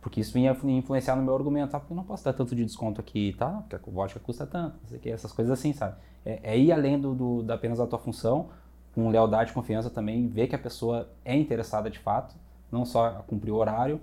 Porque 0.00 0.20
isso 0.20 0.38
ia 0.38 0.56
influenciar 0.64 1.16
no 1.16 1.22
meu 1.22 1.34
argumento, 1.34 1.74
ah, 1.76 1.80
porque 1.80 1.92
eu 1.92 1.96
não 1.96 2.04
posso 2.04 2.24
dar 2.24 2.32
tanto 2.32 2.54
de 2.54 2.64
desconto 2.64 3.00
aqui, 3.00 3.34
tá? 3.36 3.64
Porque 3.68 3.74
a 3.74 3.92
vodka 3.92 4.20
custa 4.20 4.46
tanto, 4.46 4.78
que, 4.98 5.10
essas 5.10 5.32
coisas 5.32 5.58
assim, 5.58 5.72
sabe? 5.72 5.96
É, 6.24 6.52
é 6.52 6.58
ir 6.58 6.70
além 6.70 7.00
do, 7.00 7.14
do, 7.14 7.42
da 7.42 7.54
apenas 7.54 7.78
da 7.78 7.86
tua 7.86 7.98
função, 7.98 8.50
com 8.94 9.08
lealdade 9.10 9.50
e 9.50 9.54
confiança 9.54 9.90
também, 9.90 10.28
ver 10.28 10.46
que 10.46 10.54
a 10.54 10.58
pessoa 10.58 11.08
é 11.24 11.34
interessada 11.36 11.90
de 11.90 11.98
fato, 11.98 12.36
não 12.70 12.84
só 12.84 13.24
cumprir 13.26 13.50
o 13.50 13.56
horário. 13.56 14.00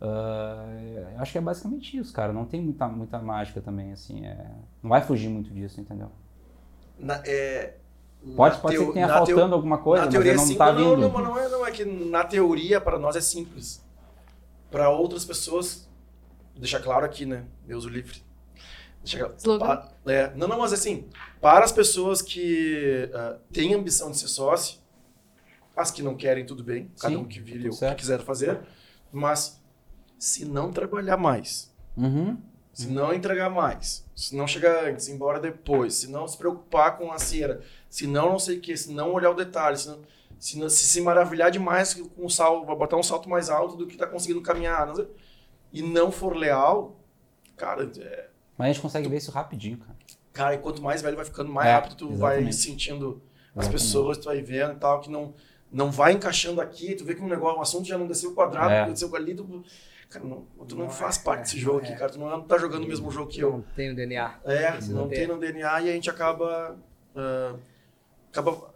Eu 0.00 1.20
acho 1.20 1.32
que 1.32 1.38
é 1.38 1.40
basicamente 1.40 1.96
isso, 1.96 2.12
cara. 2.12 2.32
Não 2.32 2.44
tem 2.44 2.60
muita, 2.60 2.86
muita 2.86 3.18
mágica 3.18 3.60
também, 3.60 3.92
assim. 3.92 4.24
é- 4.24 4.50
não 4.82 4.90
vai 4.90 5.00
fugir 5.02 5.28
muito 5.28 5.50
disso, 5.50 5.80
entendeu? 5.80 6.10
Na- 6.98 7.22
é, 7.24 7.74
Pode, 8.36 8.56
na 8.56 8.60
pode 8.60 8.74
ser 8.74 8.78
teo- 8.80 8.86
que 8.88 8.92
tenha 8.94 9.08
faltando 9.08 9.36
teo- 9.46 9.54
alguma 9.54 9.78
coisa, 9.78 10.00
na 10.04 10.06
mas 10.06 10.12
teoria 10.12 10.32
é 10.32 10.36
não 10.36 10.46
sim- 10.46 10.56
tá 10.56 10.72
não, 10.72 10.76
vindo. 10.96 11.00
Não, 11.08 11.08
não, 11.12 11.22
não 11.22 11.38
é, 11.38 11.48
não 11.48 11.66
é 11.66 11.70
que 11.70 11.84
na 11.84 12.24
teoria 12.24 12.80
para 12.80 12.98
nós 12.98 13.14
é 13.16 13.20
simples. 13.20 13.82
Para 14.70 14.90
outras 14.90 15.24
pessoas, 15.24 15.88
deixar 16.56 16.80
claro 16.80 17.04
aqui, 17.06 17.24
né? 17.24 17.44
Deus 17.66 17.84
o 17.84 17.88
livre. 17.88 18.22
Deixa 19.02 19.28
claro. 19.28 19.58
Pa- 19.60 19.92
é, 20.06 20.32
não, 20.34 20.48
não, 20.48 20.58
mas 20.58 20.72
assim, 20.72 21.08
para 21.40 21.64
as 21.64 21.70
pessoas 21.72 22.20
que 22.20 23.08
ah, 23.14 23.38
têm 23.52 23.72
ambição 23.74 24.10
de 24.10 24.18
ser 24.18 24.28
sócio, 24.28 24.78
as 25.76 25.90
que 25.92 26.02
não 26.02 26.16
querem, 26.16 26.44
tudo 26.44 26.64
bem, 26.64 26.90
cada 27.00 27.14
Sim, 27.14 27.20
um 27.20 27.24
que 27.24 27.38
vire 27.40 27.70
tudo 27.70 27.76
o 27.76 27.88
que 27.90 27.94
quiser 27.94 28.20
fazer, 28.20 28.58
mas 29.12 29.62
se 30.18 30.44
não 30.44 30.72
trabalhar 30.72 31.16
mais, 31.16 31.72
Uhum. 31.96 32.36
Se 32.82 32.86
não 32.86 33.12
entregar 33.12 33.50
mais, 33.50 34.04
se 34.14 34.36
não 34.36 34.46
chegar 34.46 34.84
antes, 34.84 35.08
embora 35.08 35.40
depois, 35.40 35.94
se 35.94 36.08
não 36.08 36.28
se 36.28 36.36
preocupar 36.38 36.96
com 36.96 37.10
a 37.10 37.18
cera, 37.18 37.60
se 37.90 38.06
não 38.06 38.30
não 38.30 38.38
sei 38.38 38.58
o 38.58 38.60
que, 38.60 38.76
se 38.76 38.92
não 38.92 39.12
olhar 39.12 39.30
o 39.30 39.34
detalhe, 39.34 39.76
se 39.76 39.88
não, 39.88 39.98
se, 40.38 40.56
não- 40.58 40.68
se 40.68 40.86
se 40.86 41.00
maravilhar 41.00 41.50
demais 41.50 41.94
com 41.94 42.24
o 42.24 42.30
salto, 42.30 42.64
vai 42.66 42.76
botar 42.76 42.96
um 42.96 43.02
salto 43.02 43.28
mais 43.28 43.50
alto 43.50 43.74
do 43.76 43.84
que 43.86 43.96
tá 43.96 44.06
conseguindo 44.06 44.40
caminhar, 44.42 44.86
não 44.86 44.94
sei, 44.94 45.08
e 45.72 45.82
não 45.82 46.12
for 46.12 46.36
leal, 46.36 46.96
cara, 47.56 47.90
é- 47.98 48.28
Mas 48.56 48.66
a 48.68 48.72
gente 48.72 48.82
consegue 48.82 49.08
ver 49.08 49.16
isso 49.16 49.32
rapidinho, 49.32 49.78
cara. 49.78 49.96
cara, 50.32 50.54
e 50.54 50.58
quanto 50.58 50.80
mais 50.80 51.02
velho 51.02 51.16
vai 51.16 51.24
ficando, 51.24 51.50
mais 51.50 51.68
É, 51.68 51.72
rápido 51.72 51.96
tu 51.96 52.08
vai 52.14 52.34
exatamente. 52.36 52.54
sentindo 52.56 53.20
as 53.56 53.64
Exatamente. 53.64 53.72
pessoas, 53.72 54.18
tu 54.18 54.26
vai 54.26 54.40
vendo 54.40 54.74
e 54.74 54.76
tal, 54.76 55.00
que 55.00 55.10
não, 55.10 55.34
não 55.72 55.90
vai 55.90 56.12
encaixando 56.12 56.60
aqui, 56.60 56.94
tu 56.94 57.04
vê 57.04 57.16
que 57.16 57.20
um 57.22 57.26
negócio, 57.28 57.58
um 57.58 57.62
assunto 57.62 57.88
já 57.88 57.98
não 57.98 58.06
desceu 58.06 58.30
o 58.30 58.34
quadrado, 58.34 58.70
É. 58.70 58.86
desceu 58.88 59.14
ali, 59.16 59.34
tu, 59.34 59.64
cara, 60.10 60.24
não, 60.24 60.42
tu 60.66 60.74
não, 60.76 60.84
Não 60.84 60.90
faz 60.90 61.18
é, 61.18 61.22
parte 61.22 61.40
é, 61.40 61.42
desse 61.44 61.58
jogo 61.58 61.78
não 61.78 61.84
aqui, 61.84 61.92
é. 61.92 61.96
cara, 61.96 62.10
tu 62.12 62.18
não 62.18 62.42
tá 62.42 62.58
jogando 62.58 62.84
o 62.84 62.88
mesmo 62.88 63.10
jogo 63.10 63.30
que 63.30 63.40
eu. 63.40 63.52
Não 63.52 63.62
tem 63.62 63.90
o 63.90 63.96
DNA. 63.96 64.40
É, 64.44 64.80
não 64.88 65.08
ter. 65.08 65.14
tem 65.16 65.26
no 65.26 65.38
DNA 65.38 65.80
e 65.82 65.90
a 65.90 65.92
gente 65.92 66.08
acaba. 66.10 66.78
ah, 67.14 67.54
acaba. 68.30 68.74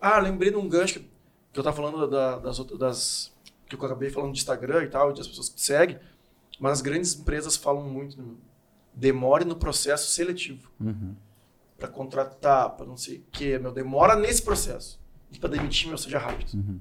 Ah, 0.00 0.18
lembrei 0.18 0.50
de 0.50 0.56
um 0.56 0.68
gancho 0.68 1.00
que, 1.00 1.10
que 1.52 1.58
eu 1.60 1.62
tava 1.64 1.76
falando 1.76 2.08
da- 2.08 2.38
das 2.38 2.58
outras. 2.58 2.78
Das, 2.78 3.32
que 3.68 3.76
eu 3.76 3.84
acabei 3.84 4.10
falando 4.10 4.32
de 4.32 4.38
Instagram 4.40 4.82
e 4.84 4.88
tal, 4.88 5.10
e 5.10 5.14
das 5.14 5.26
pessoas 5.26 5.48
que 5.48 5.54
te 5.56 5.62
seguem, 5.62 5.98
mas 6.60 6.72
as 6.72 6.80
grandes 6.82 7.14
empresas 7.14 7.56
falam 7.56 7.82
muito. 7.88 8.20
né? 8.20 8.34
Demore 8.94 9.44
no 9.44 9.56
processo 9.56 10.10
seletivo. 10.10 10.70
Uhum. 10.80 11.14
Pra 11.78 11.88
contratar, 11.88 12.70
pra 12.76 12.84
não 12.84 12.96
sei 12.96 13.18
o 13.18 13.24
quê, 13.32 13.58
meu. 13.58 13.72
Demora 13.72 14.14
nesse 14.14 14.42
processo. 14.42 15.00
E 15.30 15.38
pra 15.38 15.48
demitir, 15.48 15.88
meu, 15.88 15.96
seja 15.96 16.18
rápido. 16.18 16.52
Uhum. 16.54 16.78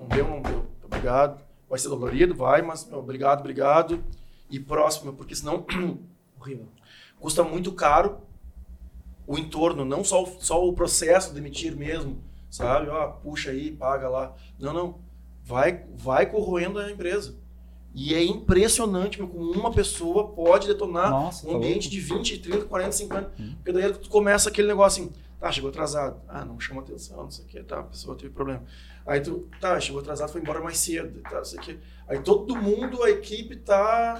Não 0.00 0.08
deu, 0.08 0.28
não 0.28 0.42
deu. 0.42 0.66
Obrigado. 0.82 1.40
Vai 1.74 1.80
ser 1.80 1.88
dolorido, 1.88 2.36
vai, 2.36 2.62
mas 2.62 2.86
meu, 2.86 3.00
obrigado, 3.00 3.40
obrigado. 3.40 4.04
E 4.48 4.60
próximo, 4.60 5.12
porque 5.12 5.34
senão 5.34 5.66
Horrível. 6.40 6.68
custa 7.18 7.42
muito 7.42 7.72
caro 7.72 8.18
o 9.26 9.36
entorno, 9.36 9.84
não 9.84 10.04
só 10.04 10.24
só 10.38 10.64
o 10.64 10.72
processo 10.72 11.30
de 11.30 11.34
demitir 11.34 11.74
mesmo, 11.74 12.22
sabe? 12.48 12.88
Ó, 12.88 13.08
puxa 13.08 13.50
aí, 13.50 13.72
paga 13.72 14.08
lá. 14.08 14.36
Não, 14.56 14.72
não. 14.72 15.00
Vai, 15.42 15.84
vai 15.96 16.26
corroendo 16.26 16.78
a 16.78 16.88
empresa. 16.92 17.34
E 17.92 18.14
é 18.14 18.22
impressionante 18.22 19.18
meu, 19.18 19.26
como 19.26 19.50
uma 19.50 19.72
pessoa 19.72 20.28
pode 20.28 20.68
detonar 20.68 21.10
Nossa, 21.10 21.44
um 21.44 21.50
tá 21.50 21.56
ambiente 21.56 21.90
de 21.90 21.98
20, 21.98 22.38
30, 22.38 22.66
40, 22.66 22.92
50. 22.92 23.32
Porque 23.56 23.72
daí 23.72 23.92
tu 23.94 24.08
começa 24.08 24.48
aquele 24.48 24.68
negócio 24.68 25.02
assim, 25.02 25.12
tá, 25.40 25.50
chegou 25.50 25.70
atrasado. 25.70 26.20
Ah, 26.28 26.44
não 26.44 26.60
chama 26.60 26.82
atenção, 26.82 27.24
não 27.24 27.30
sei 27.32 27.44
o 27.44 27.48
que, 27.48 27.60
tá, 27.64 27.80
a 27.80 27.82
pessoa 27.82 28.16
teve 28.16 28.32
problema. 28.32 28.62
Aí 29.06 29.20
tu, 29.20 29.48
tá, 29.60 29.78
chegou 29.80 30.00
atrasado, 30.00 30.30
foi 30.32 30.40
embora 30.40 30.60
mais 30.60 30.78
cedo, 30.78 31.20
tá, 31.22 31.36
não 31.38 31.44
sei 31.44 31.58
que. 31.60 31.78
Aí 32.08 32.20
todo 32.22 32.56
mundo, 32.56 33.02
a 33.02 33.10
equipe 33.10 33.56
tá 33.56 34.18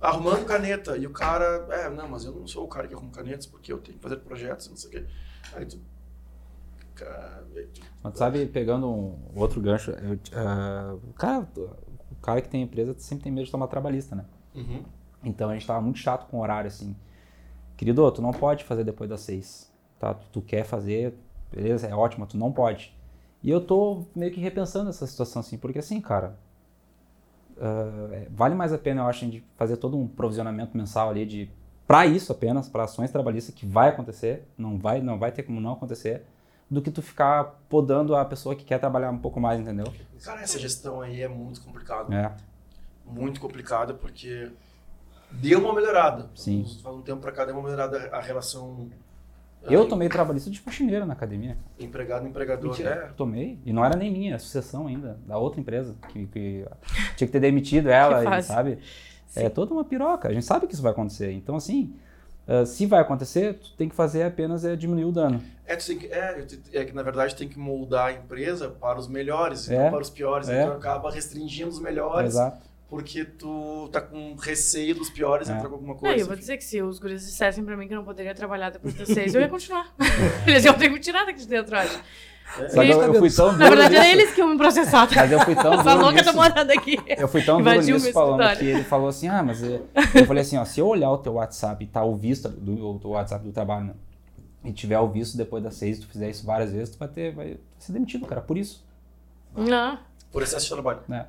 arrumando 0.00 0.44
caneta. 0.46 0.96
E 0.96 1.06
o 1.06 1.10
cara, 1.10 1.66
é, 1.70 1.88
não, 1.90 2.08
mas 2.08 2.24
eu 2.24 2.32
não 2.32 2.46
sou 2.46 2.64
o 2.64 2.68
cara 2.68 2.86
que 2.86 2.94
arruma 2.94 3.10
canetas, 3.10 3.46
porque 3.46 3.72
eu 3.72 3.78
tenho 3.78 3.96
que 3.98 4.02
fazer 4.02 4.16
projetos, 4.18 4.68
não 4.68 4.76
sei 4.76 4.88
o 4.88 4.92
quê. 4.92 5.06
Aí 5.54 5.66
tu. 5.66 5.80
Cara, 6.94 7.46
aí 7.56 7.66
tu- 7.66 7.80
Mas 8.02 8.16
sabe, 8.18 8.46
pegando 8.46 8.88
um 8.88 9.18
outro 9.34 9.60
gancho, 9.60 9.90
eu, 9.92 10.14
o, 11.08 11.12
cara, 11.14 11.48
o 11.56 12.16
cara 12.22 12.40
que 12.40 12.48
tem 12.48 12.62
empresa 12.62 12.94
sempre 12.98 13.24
tem 13.24 13.32
medo 13.32 13.46
de 13.46 13.50
tomar 13.50 13.66
trabalhista, 13.68 14.14
né? 14.14 14.24
Uhum. 14.54 14.84
Então 15.24 15.50
a 15.50 15.54
gente 15.54 15.66
tava 15.66 15.80
muito 15.80 15.98
chato 15.98 16.28
com 16.30 16.38
o 16.38 16.40
horário, 16.42 16.68
assim. 16.68 16.94
Querido, 17.76 18.10
tu 18.12 18.20
não 18.20 18.32
pode 18.32 18.64
fazer 18.64 18.84
depois 18.84 19.08
das 19.08 19.20
seis, 19.20 19.72
tá? 19.98 20.12
Tu, 20.14 20.26
tu 20.32 20.42
quer 20.42 20.64
fazer, 20.64 21.14
beleza, 21.50 21.86
é 21.86 21.94
ótimo, 21.94 22.26
tu 22.26 22.36
não 22.36 22.52
pode. 22.52 22.94
E 23.42 23.50
eu 23.50 23.60
tô 23.60 24.04
meio 24.14 24.32
que 24.32 24.40
repensando 24.40 24.90
essa 24.90 25.06
situação, 25.06 25.40
assim, 25.40 25.56
porque 25.56 25.78
assim, 25.78 26.00
cara, 26.00 26.36
é, 27.58 28.26
vale 28.30 28.54
mais 28.54 28.72
a 28.72 28.78
pena, 28.78 29.02
eu 29.02 29.06
acho, 29.06 29.20
gente 29.20 29.44
fazer 29.56 29.76
todo 29.76 29.96
um 29.96 30.06
provisionamento 30.06 30.76
mensal 30.76 31.10
ali 31.10 31.24
de 31.26 31.50
para 31.86 32.06
isso 32.06 32.30
apenas, 32.30 32.68
para 32.68 32.84
ações 32.84 33.10
trabalhistas 33.10 33.54
que 33.54 33.66
vai 33.66 33.88
acontecer, 33.88 34.46
não 34.56 34.78
vai, 34.78 35.00
não 35.00 35.18
vai 35.18 35.32
ter 35.32 35.42
como 35.42 35.60
não 35.60 35.72
acontecer, 35.72 36.24
do 36.70 36.80
que 36.80 36.90
tu 36.90 37.02
ficar 37.02 37.60
podando 37.68 38.14
a 38.14 38.24
pessoa 38.24 38.54
que 38.54 38.64
quer 38.64 38.78
trabalhar 38.78 39.10
um 39.10 39.18
pouco 39.18 39.40
mais, 39.40 39.60
entendeu? 39.60 39.92
Cara, 40.22 40.40
essa 40.40 40.58
gestão 40.58 41.00
aí 41.00 41.20
é 41.20 41.28
muito 41.28 41.60
complicada. 41.60 42.14
É, 42.14 42.32
Muito 43.04 43.40
complicada, 43.40 43.92
porque 43.92 44.52
deu 45.32 45.58
uma 45.58 45.74
melhorada. 45.74 46.30
Sim. 46.36 46.64
Faz 46.80 46.94
um 46.94 47.02
tempo 47.02 47.20
pra 47.20 47.32
cá 47.32 47.44
deu 47.44 47.56
uma 47.56 47.64
melhorada 47.64 48.08
a 48.12 48.20
relação. 48.20 48.88
Eu 49.68 49.86
tomei 49.86 50.08
trabalhista 50.08 50.50
de 50.50 50.60
faxineira 50.60 51.04
na 51.04 51.12
academia. 51.12 51.56
Empregado, 51.78 52.26
empregador. 52.26 52.70
Mentira, 52.70 52.90
É, 52.90 53.12
tomei. 53.16 53.58
E 53.64 53.72
não 53.72 53.84
era 53.84 53.96
nem 53.96 54.10
minha, 54.10 54.30
era 54.30 54.38
sucessão 54.38 54.86
ainda, 54.86 55.18
da 55.26 55.36
outra 55.38 55.60
empresa, 55.60 55.94
que, 56.08 56.26
que 56.26 56.64
tinha 57.16 57.26
que 57.26 57.32
ter 57.32 57.40
demitido 57.40 57.88
ela, 57.90 58.38
e, 58.38 58.42
sabe? 58.42 58.78
É 59.34 59.48
toda 59.48 59.72
uma 59.72 59.84
piroca. 59.84 60.28
A 60.28 60.32
gente 60.32 60.44
sabe 60.46 60.66
que 60.66 60.74
isso 60.74 60.82
vai 60.82 60.92
acontecer. 60.92 61.30
Então, 61.32 61.56
assim, 61.56 61.94
Ah, 62.48 62.66
se 62.66 62.84
vai 62.84 62.98
acontecer, 63.00 63.54
tu 63.54 63.74
tem 63.76 63.88
que 63.88 63.94
fazer 63.94 64.24
apenas 64.24 64.64
é 64.64 64.74
diminuir 64.74 65.04
o 65.04 65.12
dano. 65.12 65.40
É, 65.64 65.76
tu 65.76 65.86
tem 65.86 65.98
que, 65.98 66.06
é, 66.06 66.44
é 66.72 66.84
que 66.84 66.92
na 66.92 67.02
verdade 67.02 67.36
tem 67.36 67.48
que 67.48 67.56
moldar 67.56 68.06
a 68.08 68.12
empresa 68.12 68.68
para 68.70 68.98
os 68.98 69.06
melhores 69.06 69.68
e 69.68 69.74
É. 69.74 69.84
não 69.84 69.90
para 69.90 70.00
os 70.00 70.10
piores. 70.10 70.48
É. 70.48 70.62
Então 70.62 70.74
acaba 70.76 71.12
restringindo 71.12 71.68
os 71.68 71.78
melhores 71.78 72.30
Exato. 72.34 72.68
Porque 72.90 73.24
tu 73.24 73.88
tá 73.92 74.00
com 74.00 74.34
receio 74.34 74.96
dos 74.96 75.08
piores 75.08 75.48
É. 75.48 75.52
entrar 75.52 75.68
com 75.68 75.76
alguma 75.76 75.94
Não, 75.94 76.00
coisa. 76.00 76.18
eu 76.18 76.26
vou 76.26 76.34
dizer 76.36 76.56
que 76.58 76.64
se 76.64 76.82
os 76.82 76.98
guris 76.98 77.24
dissessem 77.24 77.64
pra 77.64 77.76
mim 77.76 77.86
que 77.86 77.94
eu 77.94 77.98
não 77.98 78.04
poderia 78.04 78.34
trabalhar 78.34 78.70
depois 78.70 78.92
das 78.94 79.06
seis, 79.08 79.32
eu 79.34 79.40
ia 79.40 79.48
continuar. 79.48 79.94
Eles 80.46 80.64
iam 80.64 80.74
ter 80.74 80.88
que 80.88 80.94
me 80.94 80.98
tirar 81.00 81.24
daqui 81.24 81.38
de 81.38 81.46
dentro, 81.46 81.76
acho. 81.76 82.02
Só 82.68 82.82
que 82.82 82.90
eu, 82.90 83.00
eu 83.00 83.14
fui 83.14 83.30
tão 83.30 83.46
duro 83.46 83.58
Na 83.58 83.68
verdade, 83.68 83.94
era 83.94 84.04
nisso, 84.06 84.16
eles 84.18 84.34
que 84.34 84.40
iam 84.40 84.48
me 84.48 84.58
processar. 84.58 85.06
Tá? 85.06 85.14
Mas 85.14 85.30
eu 85.30 85.38
fui 85.38 85.54
tão 85.54 85.72
Essa 85.78 85.82
duro 85.84 86.02
louca 86.02 86.16
tá 86.24 86.32
nisso. 86.32 86.36
morando 86.36 86.70
aqui. 86.72 86.98
Eu 87.16 87.28
fui 87.28 87.42
tão 87.44 87.62
duro 87.62 87.76
nisso 87.80 88.12
falando 88.12 88.40
escritório. 88.42 88.58
que 88.58 88.64
ele 88.66 88.82
falou 88.84 89.08
assim, 89.08 89.28
ah, 89.28 89.40
mas 89.44 89.62
é... 89.62 89.80
eu 90.16 90.26
falei 90.26 90.42
assim, 90.42 90.56
ó, 90.58 90.64
se 90.64 90.80
eu 90.80 90.88
olhar 90.88 91.12
o 91.12 91.18
teu 91.18 91.34
WhatsApp 91.34 91.84
e 91.84 91.86
tá 91.86 92.02
o 92.02 92.16
visto 92.16 92.48
do 92.48 92.96
o 92.96 92.98
teu 92.98 93.10
WhatsApp 93.10 93.44
do 93.44 93.52
trabalho, 93.52 93.84
né? 93.86 93.94
E 94.64 94.72
tiver 94.72 94.98
o 94.98 95.08
visto 95.08 95.36
depois 95.36 95.62
das 95.62 95.74
seis, 95.76 96.00
tu 96.00 96.08
fizer 96.08 96.28
isso 96.28 96.44
várias 96.44 96.72
vezes, 96.72 96.90
tu 96.90 96.98
vai 96.98 97.06
ter, 97.06 97.32
vai 97.32 97.56
ser 97.78 97.92
demitido, 97.92 98.26
cara, 98.26 98.40
por 98.40 98.58
isso, 98.58 98.84
Não. 99.56 99.96
Por 100.32 100.42
excesso 100.42 100.66
de 100.66 100.72
trabalho. 100.72 101.00
né? 101.08 101.26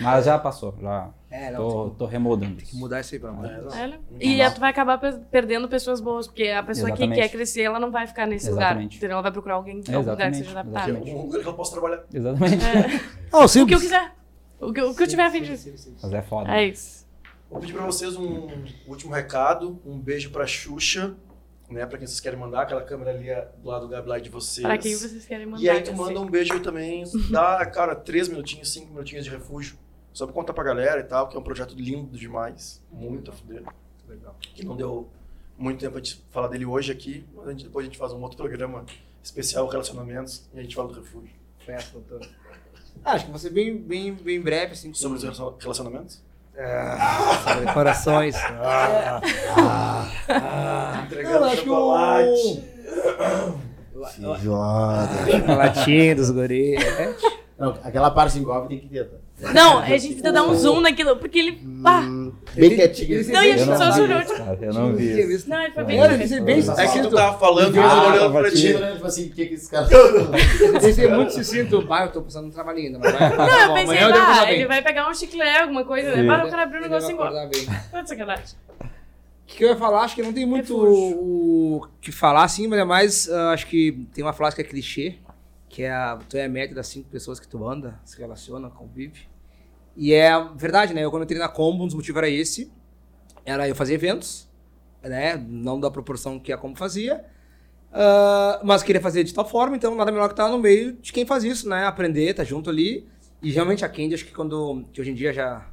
Mas 0.00 0.24
já 0.24 0.38
passou, 0.38 0.74
já 0.80 1.10
É, 1.30 1.50
não, 1.50 1.58
tô, 1.58 1.90
tô 1.90 2.06
remoldando 2.06 2.56
tem 2.56 2.64
que 2.64 2.70
isso. 2.72 2.78
mudar 2.78 3.00
isso 3.00 3.14
aí, 3.14 3.20
de 3.20 3.26
Deus. 3.60 3.74
É? 3.74 3.98
E 4.18 4.50
tu 4.50 4.60
vai 4.60 4.70
acabar 4.70 4.98
per- 4.98 5.20
perdendo 5.30 5.68
pessoas 5.68 6.00
boas, 6.00 6.26
porque 6.26 6.44
a 6.48 6.62
pessoa 6.62 6.88
Exatamente. 6.88 7.14
que 7.16 7.20
quer 7.22 7.28
crescer, 7.28 7.62
ela 7.62 7.78
não 7.78 7.90
vai 7.90 8.06
ficar 8.06 8.26
nesse 8.26 8.48
lugar. 8.50 8.68
Exatamente. 8.70 8.96
Entendeu? 8.96 9.12
Ela 9.14 9.22
vai 9.22 9.32
procurar 9.32 9.54
alguém 9.56 9.82
em 9.86 9.94
algum 9.94 10.10
lugar 10.10 10.30
que 10.30 10.36
seja 10.38 10.50
adaptado. 10.52 10.88
exatamente. 10.88 11.10
Um 11.16 11.22
lugar 11.26 11.42
que 11.42 11.48
eu 11.48 11.54
posso 11.54 11.72
trabalhar. 11.72 12.02
Exatamente. 12.12 12.64
Não, 13.32 13.44
O 13.44 13.48
sim. 13.48 13.66
que 13.66 13.74
eu 13.74 13.80
quiser. 13.80 14.12
O 14.60 14.72
que, 14.72 14.80
eu- 14.80 14.90
o 14.90 14.94
que 14.96 15.02
eu 15.02 15.06
tiver 15.08 15.24
a 15.24 15.30
fim 15.30 15.42
de. 15.42 15.50
Mas 15.50 16.12
é 16.14 16.22
foda. 16.22 16.50
É 16.56 16.66
isso. 16.68 17.06
Vou 17.50 17.60
pedir 17.60 17.74
pra 17.74 17.84
vocês 17.84 18.16
um 18.16 18.48
último 18.86 19.12
recado, 19.12 19.78
um 19.84 19.98
beijo 19.98 20.30
pra 20.30 20.46
Xuxa, 20.46 21.14
né? 21.72 21.86
Pra 21.86 21.98
quem 21.98 22.06
vocês 22.06 22.20
querem 22.20 22.38
mandar, 22.38 22.62
aquela 22.62 22.82
câmera 22.82 23.10
ali 23.10 23.28
do 23.62 23.68
lado 23.68 23.86
do 23.86 23.88
Gabriel 23.88 24.20
de 24.20 24.28
vocês. 24.30 24.66
Pra 24.66 24.78
quem 24.78 24.94
vocês 24.94 25.24
querem 25.24 25.46
mandar. 25.46 25.62
E 25.62 25.68
aí 25.70 25.82
tu 25.82 25.94
manda 25.94 26.20
um 26.20 26.26
beijo 26.30 26.60
também, 26.60 27.04
dá, 27.30 27.64
cara, 27.66 27.94
três 27.96 28.28
minutinhos, 28.28 28.72
cinco 28.72 28.92
minutinhos 28.92 29.24
de 29.24 29.30
refúgio. 29.30 29.76
Só 30.12 30.26
pra 30.26 30.34
contar 30.34 30.52
pra 30.52 30.62
galera 30.62 31.00
e 31.00 31.04
tal, 31.04 31.28
que 31.28 31.36
é 31.36 31.40
um 31.40 31.42
projeto 31.42 31.74
lindo 31.74 32.18
demais. 32.18 32.82
Muito 32.92 33.30
a 33.30 33.34
fuder. 33.34 33.62
Legal. 34.06 34.36
Que 34.40 34.64
não 34.64 34.76
deu 34.76 35.08
muito 35.56 35.80
tempo 35.80 35.96
a 35.96 35.98
gente 36.02 36.22
falar 36.30 36.48
dele 36.48 36.66
hoje 36.66 36.92
aqui, 36.92 37.24
mas 37.34 37.48
a 37.48 37.50
gente, 37.52 37.64
depois 37.64 37.84
a 37.84 37.88
gente 37.88 37.96
faz 37.98 38.12
um 38.12 38.20
outro 38.20 38.36
programa 38.36 38.84
especial 39.22 39.66
relacionamentos 39.68 40.48
e 40.52 40.58
a 40.58 40.62
gente 40.62 40.74
fala 40.74 40.88
do 40.88 40.94
refúgio. 41.00 41.30
Festa, 41.64 41.98
doutor. 41.98 42.28
Ah, 43.04 43.12
acho 43.12 43.26
que 43.26 43.32
você 43.32 43.48
bem, 43.48 43.76
bem, 43.78 44.12
bem 44.12 44.40
breve, 44.40 44.72
assim. 44.72 44.92
Sobre 44.92 45.16
os 45.16 45.22
relacion- 45.22 45.54
relacionamentos? 45.58 46.22
Sobre 46.54 47.72
corações. 47.72 48.36
Ah, 48.36 49.20
ah, 50.28 51.02
Entregando 51.06 51.40
Não, 51.40 51.46
acho 51.48 51.62
que 51.62 51.70
o- 51.70 51.72
chocolate. 51.74 52.64
Se 54.14 54.22
joga. 54.44 55.08
Chocolatinho 55.30 56.16
dos 56.16 56.30
guris. 56.30 56.80
Não, 57.58 57.70
aquela 57.84 58.10
parte 58.10 58.38
em 58.38 58.42
golpe 58.42 58.68
tem 58.68 58.78
que 58.80 58.88
ter, 58.88 59.04
tá? 59.04 59.16
Não, 59.54 59.78
a 59.82 59.86
gente 59.86 60.14
precisa 60.14 60.32
dar 60.32 60.44
um 60.44 60.54
zoom 60.54 60.80
naquilo, 60.80 61.16
porque 61.16 61.38
ele. 61.38 61.52
Pá! 61.82 62.00
Hum, 62.00 62.32
bem 62.54 62.74
quietinho. 62.76 63.14
Ele- 63.18 63.32
Não, 63.32 63.42
e 63.42 63.52
a 63.52 63.56
gente 63.56 63.76
só 63.76 63.88
isso, 63.88 64.36
cara, 64.36 64.58
Eu 64.60 64.72
não 64.72 64.94
vi 64.94 65.34
isso. 65.34 65.50
Não, 65.50 65.60
ele 65.62 65.72
foi 65.72 65.84
bem. 65.84 66.00
Olha, 66.00 66.12
ele 66.14 66.22
disse 66.22 66.40
bem. 66.40 66.58
É 66.60 66.86
que 66.86 66.98
É 66.98 67.02
tu 67.02 67.10
tava 67.10 67.38
falando 67.38 67.74
eu 67.76 67.82
Ah, 67.82 68.06
olhando 68.12 68.32
pra 68.32 68.50
ti. 68.50 68.72
né? 68.74 68.92
Tipo 68.92 69.06
assim, 69.06 69.26
o 69.26 69.30
que 69.32 69.46
que 69.46 69.54
esses 69.54 69.68
caras 69.68 69.90
Eu 69.90 70.80
pensei 70.80 71.08
muito 71.08 71.32
sucinto. 71.32 71.82
Bah, 71.82 72.04
eu 72.04 72.12
tô 72.12 72.22
pensando 72.22 72.46
no 72.46 72.52
trabalhinho 72.52 72.86
ainda, 72.86 72.98
mas 73.00 73.12
vai. 73.12 73.36
Não, 73.36 73.68
eu 73.68 73.74
pensei, 73.74 73.98
ah, 73.98 74.52
ele 74.52 74.66
vai 74.66 74.82
pegar 74.82 75.08
um 75.08 75.14
chiclete, 75.14 75.58
alguma 75.62 75.84
coisa, 75.84 76.14
né? 76.14 76.24
Para 76.24 76.46
o 76.46 76.50
cara 76.50 76.62
abrir 76.62 76.76
um 76.76 76.80
Ele 76.80 76.88
negócio 76.88 77.16
bem. 77.16 77.66
Tá 77.90 78.00
de 78.02 78.08
sacanagem. 78.08 78.44
O 78.80 79.54
que, 79.54 79.64
eu 79.64 79.68
ia 79.68 79.76
falar? 79.76 80.02
Acho 80.02 80.14
que 80.14 80.22
não 80.22 80.32
tem 80.32 80.46
muito 80.46 80.72
Refúgio. 80.72 81.18
o 81.18 81.86
que 82.00 82.10
falar, 82.10 82.44
assim, 82.44 82.66
mas 82.68 82.78
é 82.78 82.84
mais. 82.84 83.28
ah, 83.30 83.50
acho 83.52 83.66
que 83.66 84.06
tem 84.14 84.24
uma 84.24 84.32
frase 84.32 84.56
que 84.56 84.62
é 84.62 84.64
clichê, 84.64 85.16
que 85.68 85.82
é 85.82 85.90
a, 85.90 86.18
tu 86.28 86.36
é 86.38 86.44
a 86.44 86.48
média 86.48 86.74
das 86.74 86.86
cinco 86.86 87.08
pessoas 87.10 87.38
que 87.38 87.46
tu 87.46 87.66
anda, 87.68 88.00
se 88.04 88.18
relaciona, 88.18 88.70
convive. 88.70 89.31
E 89.96 90.12
é 90.14 90.32
verdade, 90.56 90.94
né? 90.94 91.04
Eu 91.04 91.10
quando 91.10 91.24
entrei 91.24 91.38
na 91.38 91.48
Combo, 91.48 91.84
um 91.84 91.86
dos 91.86 91.94
motivos 91.94 92.18
era 92.18 92.28
esse. 92.28 92.70
Era 93.44 93.68
eu 93.68 93.74
fazer 93.74 93.94
eventos, 93.94 94.48
né? 95.02 95.36
Não 95.36 95.78
da 95.80 95.90
proporção 95.90 96.38
que 96.38 96.52
a 96.52 96.58
Combo 96.58 96.78
fazia. 96.78 97.24
ah, 97.92 98.60
mas 98.64 98.82
queria 98.82 99.00
fazer 99.00 99.24
de 99.24 99.34
tal 99.34 99.48
forma, 99.48 99.76
então 99.76 99.94
nada 99.94 100.10
melhor 100.10 100.28
que 100.28 100.34
estar 100.34 100.48
no 100.48 100.58
meio 100.58 100.94
de 100.94 101.12
quem 101.12 101.26
faz 101.26 101.44
isso, 101.44 101.68
né? 101.68 101.84
Aprender, 101.86 102.34
tá 102.34 102.44
junto 102.44 102.70
ali. 102.70 103.06
E 103.42 103.50
realmente 103.50 103.84
a 103.84 103.88
Candy, 103.88 104.14
acho 104.14 104.24
que 104.24 104.32
quando. 104.32 104.84
que 104.92 105.00
hoje 105.00 105.10
em 105.10 105.14
dia 105.14 105.32
já 105.32 105.66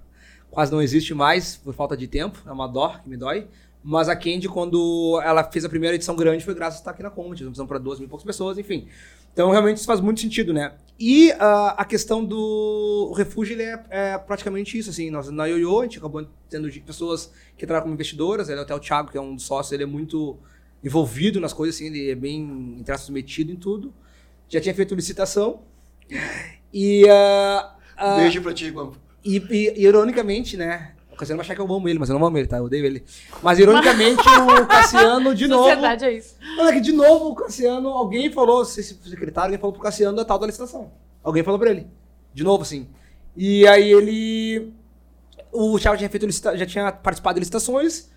quase 0.51 0.71
não 0.71 0.81
existe 0.81 1.13
mais 1.13 1.57
por 1.57 1.73
falta 1.73 1.95
de 1.95 2.07
tempo, 2.07 2.41
é 2.45 2.51
uma 2.51 2.67
dó 2.67 2.97
que 3.03 3.07
me 3.09 3.15
dói. 3.17 3.47
Mas 3.83 4.09
a 4.09 4.15
Candy, 4.15 4.49
quando 4.49 5.19
ela 5.23 5.43
fez 5.43 5.63
a 5.63 5.69
primeira 5.69 5.95
edição 5.95 6.15
grande, 6.15 6.43
foi 6.43 6.53
graças 6.53 6.75
a 6.75 6.81
estar 6.81 6.91
aqui 6.91 7.01
na 7.01 7.09
Comedy. 7.09 7.43
Nós 7.45 7.57
para 7.67 7.77
duas 7.79 7.97
mil 7.97 8.07
e 8.07 8.09
poucas 8.09 8.25
pessoas, 8.25 8.57
enfim. 8.57 8.87
Então, 9.31 9.51
realmente, 9.51 9.77
isso 9.77 9.85
faz 9.85 10.01
muito 10.01 10.19
sentido, 10.19 10.53
né? 10.53 10.73
E 10.99 11.31
ah, 11.39 11.75
a 11.77 11.85
questão 11.85 12.25
do 12.25 13.13
refúgio, 13.15 13.53
ele 13.53 13.63
é, 13.63 13.85
é 13.89 14.17
praticamente 14.17 14.77
isso, 14.77 14.89
assim. 14.89 15.09
Nós, 15.09 15.29
na 15.29 15.45
Yoyo, 15.45 15.79
a 15.79 15.83
gente 15.83 15.97
acabou 15.97 16.27
tendo 16.49 16.69
de- 16.69 16.81
pessoas 16.81 17.31
que 17.57 17.63
entraram 17.63 17.83
como 17.83 17.93
investidoras. 17.93 18.49
Ele, 18.49 18.59
até 18.59 18.75
o 18.75 18.79
Thiago, 18.79 19.09
que 19.11 19.17
é 19.17 19.21
um 19.21 19.35
dos 19.35 19.45
sócios, 19.45 19.71
ele 19.71 19.83
é 19.83 19.85
muito 19.85 20.37
envolvido 20.83 21.39
nas 21.39 21.53
coisas, 21.53 21.75
assim. 21.75 21.85
Ele 21.87 22.11
é 22.11 22.15
bem, 22.15 22.75
entre 22.79 22.91
aspas, 22.93 23.09
metido 23.09 23.49
em 23.51 23.55
tudo. 23.55 23.93
Já 24.49 24.59
tinha 24.59 24.75
feito 24.75 24.93
licitação. 24.93 25.61
E... 26.73 27.07
ah, 27.09 27.75
ah, 27.95 28.15
Beijo 28.17 28.41
pra 28.41 28.53
ti, 28.53 28.69
Guampo. 28.71 28.97
e, 29.23 29.37
e- 29.37 29.81
ironicamente, 29.83 30.57
né? 30.57 30.95
O 31.19 31.21
Cassiano 31.21 31.37
vai 31.37 31.45
achar 31.45 31.53
que 31.55 31.59
eu 31.59 31.75
amo 31.75 31.89
ele, 31.89 31.99
mas 31.99 32.09
eu 32.09 32.17
não 32.17 32.25
amo 32.25 32.37
ele, 32.37 32.47
tá? 32.47 32.55
Eu 32.59 32.63
odeio 32.63 32.85
ele. 32.85 33.03
Mas 33.43 33.59
ironicamente, 33.59 34.21
o 34.21 34.63
Cassiano, 34.65 35.35
de 35.35 35.49
novo. 35.49 35.63
Sociedade 35.65 36.05
é 36.05 36.13
isso. 36.13 36.35
Olha 36.57 36.71
que 36.71 36.79
de 36.79 36.93
novo 36.93 37.31
o 37.31 37.35
Cassiano, 37.35 37.89
alguém 37.89 38.31
falou, 38.31 38.63
se 38.63 38.81
secretário, 38.81 39.47
alguém 39.47 39.59
falou 39.59 39.73
pro 39.73 39.81
Cassiano 39.81 40.15
da 40.15 40.23
tal 40.23 40.39
da 40.39 40.45
licitação. 40.45 40.93
Alguém 41.21 41.43
falou 41.43 41.59
pra 41.59 41.71
ele. 41.71 41.87
De 42.33 42.41
novo, 42.41 42.63
assim. 42.63 42.87
E 43.35 43.67
aí 43.67 43.91
ele. 43.91 44.71
O 45.51 45.77
Thiago 45.77 45.97
tinha 45.97 46.09
feito 46.09 46.25
licita- 46.25 46.55
já 46.57 46.65
tinha 46.65 46.89
participado 46.89 47.33
de 47.35 47.39
licitações. 47.41 48.09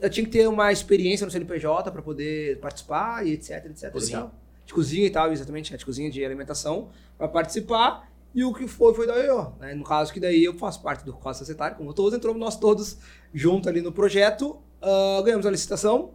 Eu 0.00 0.10
tinha 0.10 0.26
que 0.26 0.32
ter 0.32 0.48
uma 0.48 0.72
experiência 0.72 1.24
no 1.24 1.30
CNPJ 1.30 1.92
pra 1.92 2.02
poder 2.02 2.58
participar 2.58 3.24
e 3.24 3.34
etc, 3.34 3.66
etc. 3.66 3.84
e 3.84 3.90
Cozinha. 3.92 4.18
tal. 4.18 4.34
De 4.66 4.74
cozinha 4.74 5.06
e 5.06 5.10
tal, 5.10 5.30
exatamente, 5.32 5.74
de 5.76 5.84
cozinha 5.86 6.10
de 6.10 6.24
alimentação, 6.24 6.88
pra 7.16 7.28
participar. 7.28 8.10
E 8.34 8.44
o 8.44 8.52
que 8.52 8.66
foi, 8.68 8.94
foi 8.94 9.06
da 9.06 9.16
IO. 9.16 9.54
Né? 9.58 9.74
No 9.74 9.84
caso 9.84 10.12
que 10.12 10.20
daí 10.20 10.44
eu 10.44 10.54
faço 10.54 10.82
parte 10.82 11.04
do 11.04 11.12
quadro 11.12 11.38
societário, 11.38 11.76
como 11.76 11.92
todos, 11.94 12.14
entramos 12.14 12.38
nós 12.38 12.56
todos 12.58 12.98
junto 13.32 13.68
ali 13.68 13.80
no 13.80 13.90
projeto, 13.90 14.58
ah, 14.82 15.22
ganhamos 15.24 15.46
a 15.46 15.50
licitação. 15.50 16.12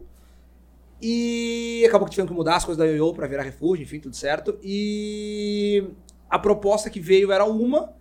E 1.01 1.83
acabou 1.87 2.05
que 2.07 2.11
tivemos 2.11 2.31
que 2.31 2.35
mudar 2.37 2.55
as 2.55 2.63
coisas 2.63 2.77
da 2.77 2.85
Yoyo 2.89 3.13
pra 3.13 3.27
virar 3.27 3.43
refúgio, 3.43 3.83
enfim, 3.83 3.99
tudo 3.99 4.15
certo. 4.15 4.57
E 4.63 5.83
a 6.29 6.39
proposta 6.39 6.89
que 6.89 6.99
veio 6.99 7.31
era 7.31 7.43
uma, 7.45 7.93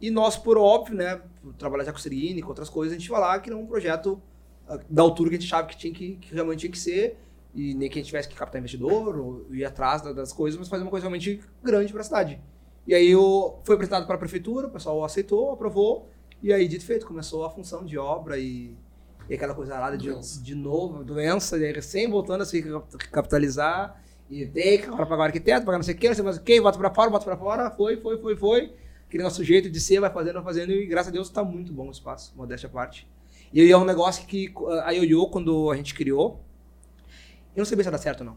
e 0.00 0.10
nós, 0.10 0.36
por 0.36 0.56
óbvio, 0.56 0.94
né, 0.94 1.20
trabalhar 1.58 1.84
já 1.84 1.92
com 1.92 1.98
Serine, 1.98 2.42
com 2.42 2.48
outras 2.48 2.68
coisas, 2.68 2.94
a 2.96 2.98
gente 2.98 3.08
falar 3.08 3.40
que 3.40 3.50
é 3.50 3.56
um 3.56 3.66
projeto 3.66 4.22
ah, 4.68 4.78
da 4.88 5.02
altura 5.02 5.30
que 5.30 5.36
a 5.36 5.38
gente 5.40 5.48
achava 5.52 5.66
que, 5.66 5.76
tinha 5.76 5.92
que, 5.92 6.16
que 6.16 6.32
realmente 6.32 6.60
tinha 6.60 6.70
que 6.70 6.78
ser, 6.78 7.18
e 7.52 7.74
nem 7.74 7.88
que 7.88 7.98
a 7.98 8.02
gente 8.02 8.06
tivesse 8.06 8.28
que 8.28 8.34
captar 8.36 8.60
investidor, 8.60 9.18
ou 9.18 9.46
ir 9.52 9.64
atrás 9.64 10.02
da- 10.02 10.12
das 10.12 10.32
coisas, 10.32 10.58
mas 10.58 10.68
fazer 10.68 10.82
uma 10.84 10.90
coisa 10.90 11.04
realmente 11.04 11.40
grande 11.62 11.90
para 11.92 12.02
a 12.02 12.04
cidade. 12.04 12.40
E 12.86 12.94
aí 12.94 13.10
eu, 13.10 13.58
foi 13.64 13.76
apresentado 13.76 14.06
para 14.06 14.16
a 14.16 14.18
prefeitura, 14.18 14.66
o 14.66 14.70
pessoal 14.70 15.04
aceitou, 15.04 15.52
aprovou, 15.52 16.08
e 16.42 16.52
aí, 16.52 16.68
dito 16.68 16.84
feito, 16.84 17.06
começou 17.06 17.44
a 17.44 17.50
função 17.50 17.84
de 17.84 17.96
obra 17.96 18.38
e, 18.38 18.76
e 19.28 19.34
aquela 19.34 19.54
coisa 19.54 19.74
arada 19.74 19.96
de, 19.96 20.10
de 20.42 20.54
novo, 20.54 21.02
doença, 21.02 21.56
e 21.56 21.64
aí 21.64 21.72
recém 21.72 22.10
voltando 22.10 22.42
a 22.42 22.44
se 22.44 22.62
cap- 22.62 22.98
capitalizar, 23.10 24.02
e 24.28 24.46
tem 24.46 24.78
que 24.78 24.86
agora 24.86 25.06
pagar 25.06 25.22
o 25.22 25.24
arquiteto, 25.26 25.64
pagar 25.64 25.78
não 25.78 25.82
sei 25.84 25.94
o 25.94 25.98
que, 25.98 26.08
não 26.08 26.14
sei 26.14 26.24
mais 26.24 26.36
o 26.36 26.42
que, 26.42 26.60
bota 26.60 26.78
para 26.78 26.92
fora, 26.92 27.10
bota 27.10 27.24
para 27.24 27.36
fora, 27.36 27.70
foi, 27.70 27.96
foi, 27.96 28.18
foi, 28.18 28.36
foi. 28.36 28.74
Aquele 29.06 29.22
nosso 29.22 29.44
jeito 29.44 29.70
de 29.70 29.80
ser, 29.80 30.00
vai 30.00 30.10
fazendo, 30.10 30.34
vai 30.34 30.44
fazendo, 30.44 30.72
e 30.72 30.86
graças 30.86 31.08
a 31.08 31.12
Deus 31.12 31.28
está 31.28 31.42
muito 31.44 31.72
bom 31.72 31.88
o 31.88 31.90
espaço, 31.90 32.34
modéstia 32.36 32.68
à 32.68 32.70
parte. 32.70 33.08
E 33.52 33.60
aí 33.60 33.70
é 33.70 33.76
um 33.76 33.84
negócio 33.84 34.26
que 34.26 34.52
a 34.84 34.90
Yoyo, 34.90 35.28
quando 35.28 35.70
a 35.70 35.76
gente 35.76 35.94
criou, 35.94 36.40
eu 37.54 37.60
não 37.60 37.64
sabia 37.64 37.84
se 37.84 37.88
ia 37.88 37.92
dar 37.92 37.98
certo 37.98 38.20
ou 38.20 38.26
não. 38.26 38.36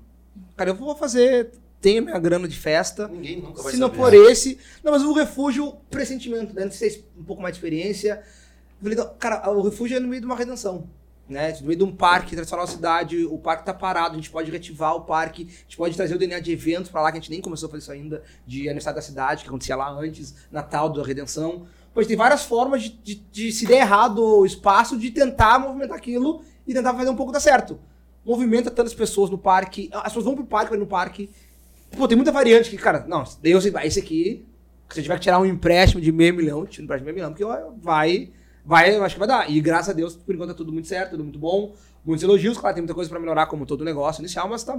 Cara, 0.56 0.70
eu 0.70 0.76
vou 0.76 0.96
fazer, 0.96 1.52
tenho 1.80 2.04
minha 2.04 2.20
grana 2.20 2.48
de 2.48 2.58
festa, 2.58 3.08
Ninguém 3.08 3.42
nunca 3.42 3.62
vai 3.62 3.74
se 3.74 3.80
não 3.80 3.88
saber. 3.88 3.98
for 4.00 4.14
esse. 4.14 4.58
Não, 4.84 4.92
mas 4.92 5.04
o 5.04 5.14
refúgio, 5.14 5.74
pressentimento, 5.90 6.54
né? 6.54 6.66
Não 6.66 6.72
sei 6.72 6.90
se 6.90 7.06
um 7.18 7.24
pouco 7.24 7.42
mais 7.42 7.54
de 7.54 7.60
experiência. 7.60 8.24
Eu 8.82 8.96
falei, 8.96 9.16
cara, 9.20 9.50
o 9.52 9.62
refúgio 9.62 9.98
é 9.98 10.00
no 10.00 10.08
meio 10.08 10.22
de 10.22 10.26
uma 10.26 10.36
redenção. 10.36 10.88
Né? 11.30 11.52
No 11.60 11.68
meio 11.68 11.78
de 11.78 11.84
um 11.84 11.94
parque, 11.94 12.40
a 12.40 12.68
cidade, 12.68 13.26
o 13.26 13.38
parque 13.38 13.66
tá 13.66 13.74
parado, 13.74 14.14
a 14.14 14.16
gente 14.16 14.30
pode 14.30 14.50
reativar 14.50 14.96
o 14.96 15.02
parque, 15.02 15.44
a 15.44 15.62
gente 15.64 15.76
pode 15.76 15.96
trazer 15.96 16.16
o 16.16 16.18
DNA 16.18 16.40
de 16.40 16.54
eventos 16.54 16.90
pra 16.90 17.02
lá, 17.02 17.12
que 17.12 17.18
a 17.18 17.22
gente 17.22 17.30
nem 17.30 17.42
começou 17.42 17.68
a 17.68 17.70
fazer 17.70 17.82
isso 17.82 17.92
ainda, 17.92 18.24
de 18.46 18.62
aniversário 18.70 18.96
da 18.96 19.02
cidade, 19.02 19.44
que 19.44 19.50
acontecia 19.50 19.76
lá 19.76 19.90
antes, 19.90 20.36
Natal 20.50 20.90
da 20.90 21.04
Redenção. 21.04 21.68
Pois 21.94 22.08
tem 22.08 22.16
várias 22.16 22.44
formas 22.44 22.84
de, 22.84 22.90
de, 22.90 23.16
de 23.16 23.52
se 23.52 23.66
der 23.66 23.80
errado 23.80 24.24
o 24.24 24.46
espaço, 24.46 24.98
de 24.98 25.12
tentar 25.12 25.60
movimentar 25.60 25.98
aquilo 25.98 26.42
e 26.66 26.74
tentar 26.74 26.94
fazer 26.94 27.10
um 27.10 27.16
pouco 27.16 27.32
dar 27.32 27.40
certo. 27.42 27.78
Movimenta 28.26 28.72
tantas 28.72 28.94
pessoas 28.94 29.30
no 29.30 29.38
parque, 29.38 29.90
as 29.92 30.04
pessoas 30.04 30.26
vão 30.26 30.36
pro 30.36 30.46
parque, 30.46 30.70
vai 30.70 30.80
no 30.80 30.88
parque, 30.88 31.30
Pô, 31.96 32.08
tem 32.08 32.16
muita 32.16 32.32
variante 32.32 32.70
que, 32.70 32.78
cara, 32.78 33.06
não, 33.08 33.24
daí 33.42 33.52
eu 33.52 33.62
sei, 33.62 33.72
vai, 33.72 33.88
esse 33.88 34.00
aqui, 34.00 34.46
se 34.90 35.00
eu 35.00 35.04
tiver 35.04 35.16
que 35.16 35.22
tirar 35.22 35.40
um 35.40 35.46
empréstimo 35.46 36.02
de 36.02 36.12
meio 36.12 36.34
milhão, 36.34 36.66
tira 36.66 36.84
um 36.84 36.86
empréstimo 36.86 37.06
de 37.08 37.14
meio 37.14 37.16
milhão, 37.16 37.32
porque 37.32 37.46
vai 37.84 38.32
vai, 38.68 38.94
eu 38.94 39.04
acho 39.04 39.16
que 39.16 39.20
vai 39.20 39.28
dar. 39.28 39.50
E 39.50 39.62
graças 39.62 39.90
a 39.90 39.94
Deus, 39.94 40.16
por 40.18 40.36
enquanto, 40.36 40.50
tá 40.50 40.56
tudo 40.56 40.74
muito 40.74 40.90
certo, 40.90 41.12
tudo 41.12 41.24
muito 41.24 41.40
bom. 41.40 41.74
Muitos 42.04 42.24
elogios, 42.24 42.58
claro, 42.58 42.76
tem 42.76 42.82
muita 42.82 42.94
coisa 42.94 43.10
pra 43.10 43.20
melhorar, 43.20 43.48
como 43.48 43.66
todo 43.66 43.84
negócio 43.84 44.22
inicial, 44.22 44.48
mas 44.48 44.64
tá, 44.64 44.78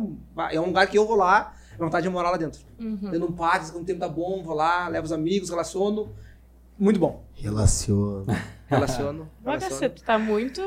é 0.50 0.60
um 0.60 0.66
lugar 0.66 0.86
que 0.86 0.96
eu 0.96 1.06
vou 1.06 1.16
lá, 1.16 1.54
é 1.74 1.78
vontade 1.78 2.04
de 2.04 2.10
morar 2.10 2.30
lá 2.30 2.36
dentro. 2.36 2.60
Uhum. 2.78 3.10
Tendo 3.10 3.26
um 3.26 3.32
parque, 3.32 3.70
quando 3.70 3.82
o 3.82 3.86
tempo 3.86 4.00
tá 4.00 4.08
bom, 4.08 4.42
vou 4.42 4.54
lá, 4.54 4.88
levo 4.88 5.06
os 5.06 5.12
amigos, 5.12 5.48
relaciono. 5.48 6.10
Muito 6.78 7.00
bom. 7.00 7.24
Relaciona. 7.34 8.40
Relaciono. 8.66 9.28
Relaciono. 9.44 9.78
você 9.78 9.88
tá 9.88 10.18
muito. 10.18 10.60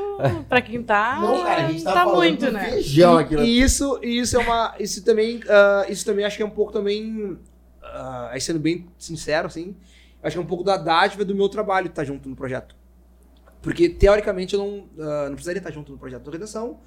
Pra 0.48 0.60
quem 0.60 0.82
tá. 0.82 1.18
Não, 1.20 1.42
cara, 1.42 1.66
a 1.66 1.70
gente 1.70 1.84
tá, 1.84 1.92
tá 1.92 2.06
muito, 2.06 2.50
né? 2.50 2.70
feijão 2.70 3.18
aqui. 3.18 3.36
né? 3.36 3.44
E 3.44 3.60
isso, 3.60 3.98
isso 4.02 4.36
é 4.36 4.40
uma. 4.40 4.74
Isso 4.78 5.04
também, 5.04 5.40
ah, 5.48 5.86
isso 5.88 6.04
também 6.04 6.24
acho 6.24 6.36
que 6.36 6.42
é 6.42 6.46
um 6.46 6.50
pouco 6.50 6.72
também. 6.72 7.38
aí 8.30 8.40
sendo 8.40 8.58
bem 8.58 8.86
sincero, 8.98 9.46
assim, 9.46 9.74
acho 10.22 10.34
que 10.34 10.38
é 10.38 10.42
um 10.42 10.46
pouco 10.46 10.64
da 10.64 10.76
dádiva 10.76 11.24
do 11.24 11.34
meu 11.34 11.48
trabalho 11.48 11.86
estar 11.86 12.04
junto 12.04 12.28
no 12.28 12.36
projeto. 12.36 12.76
Porque, 13.62 13.88
teoricamente, 13.88 14.54
eu 14.54 14.60
não, 14.60 14.88
ah, 14.98 15.26
não 15.26 15.34
precisaria 15.34 15.60
estar 15.60 15.70
junto 15.70 15.92
no 15.92 15.98
projeto 15.98 16.24
da 16.24 16.32
redação, 16.32 16.80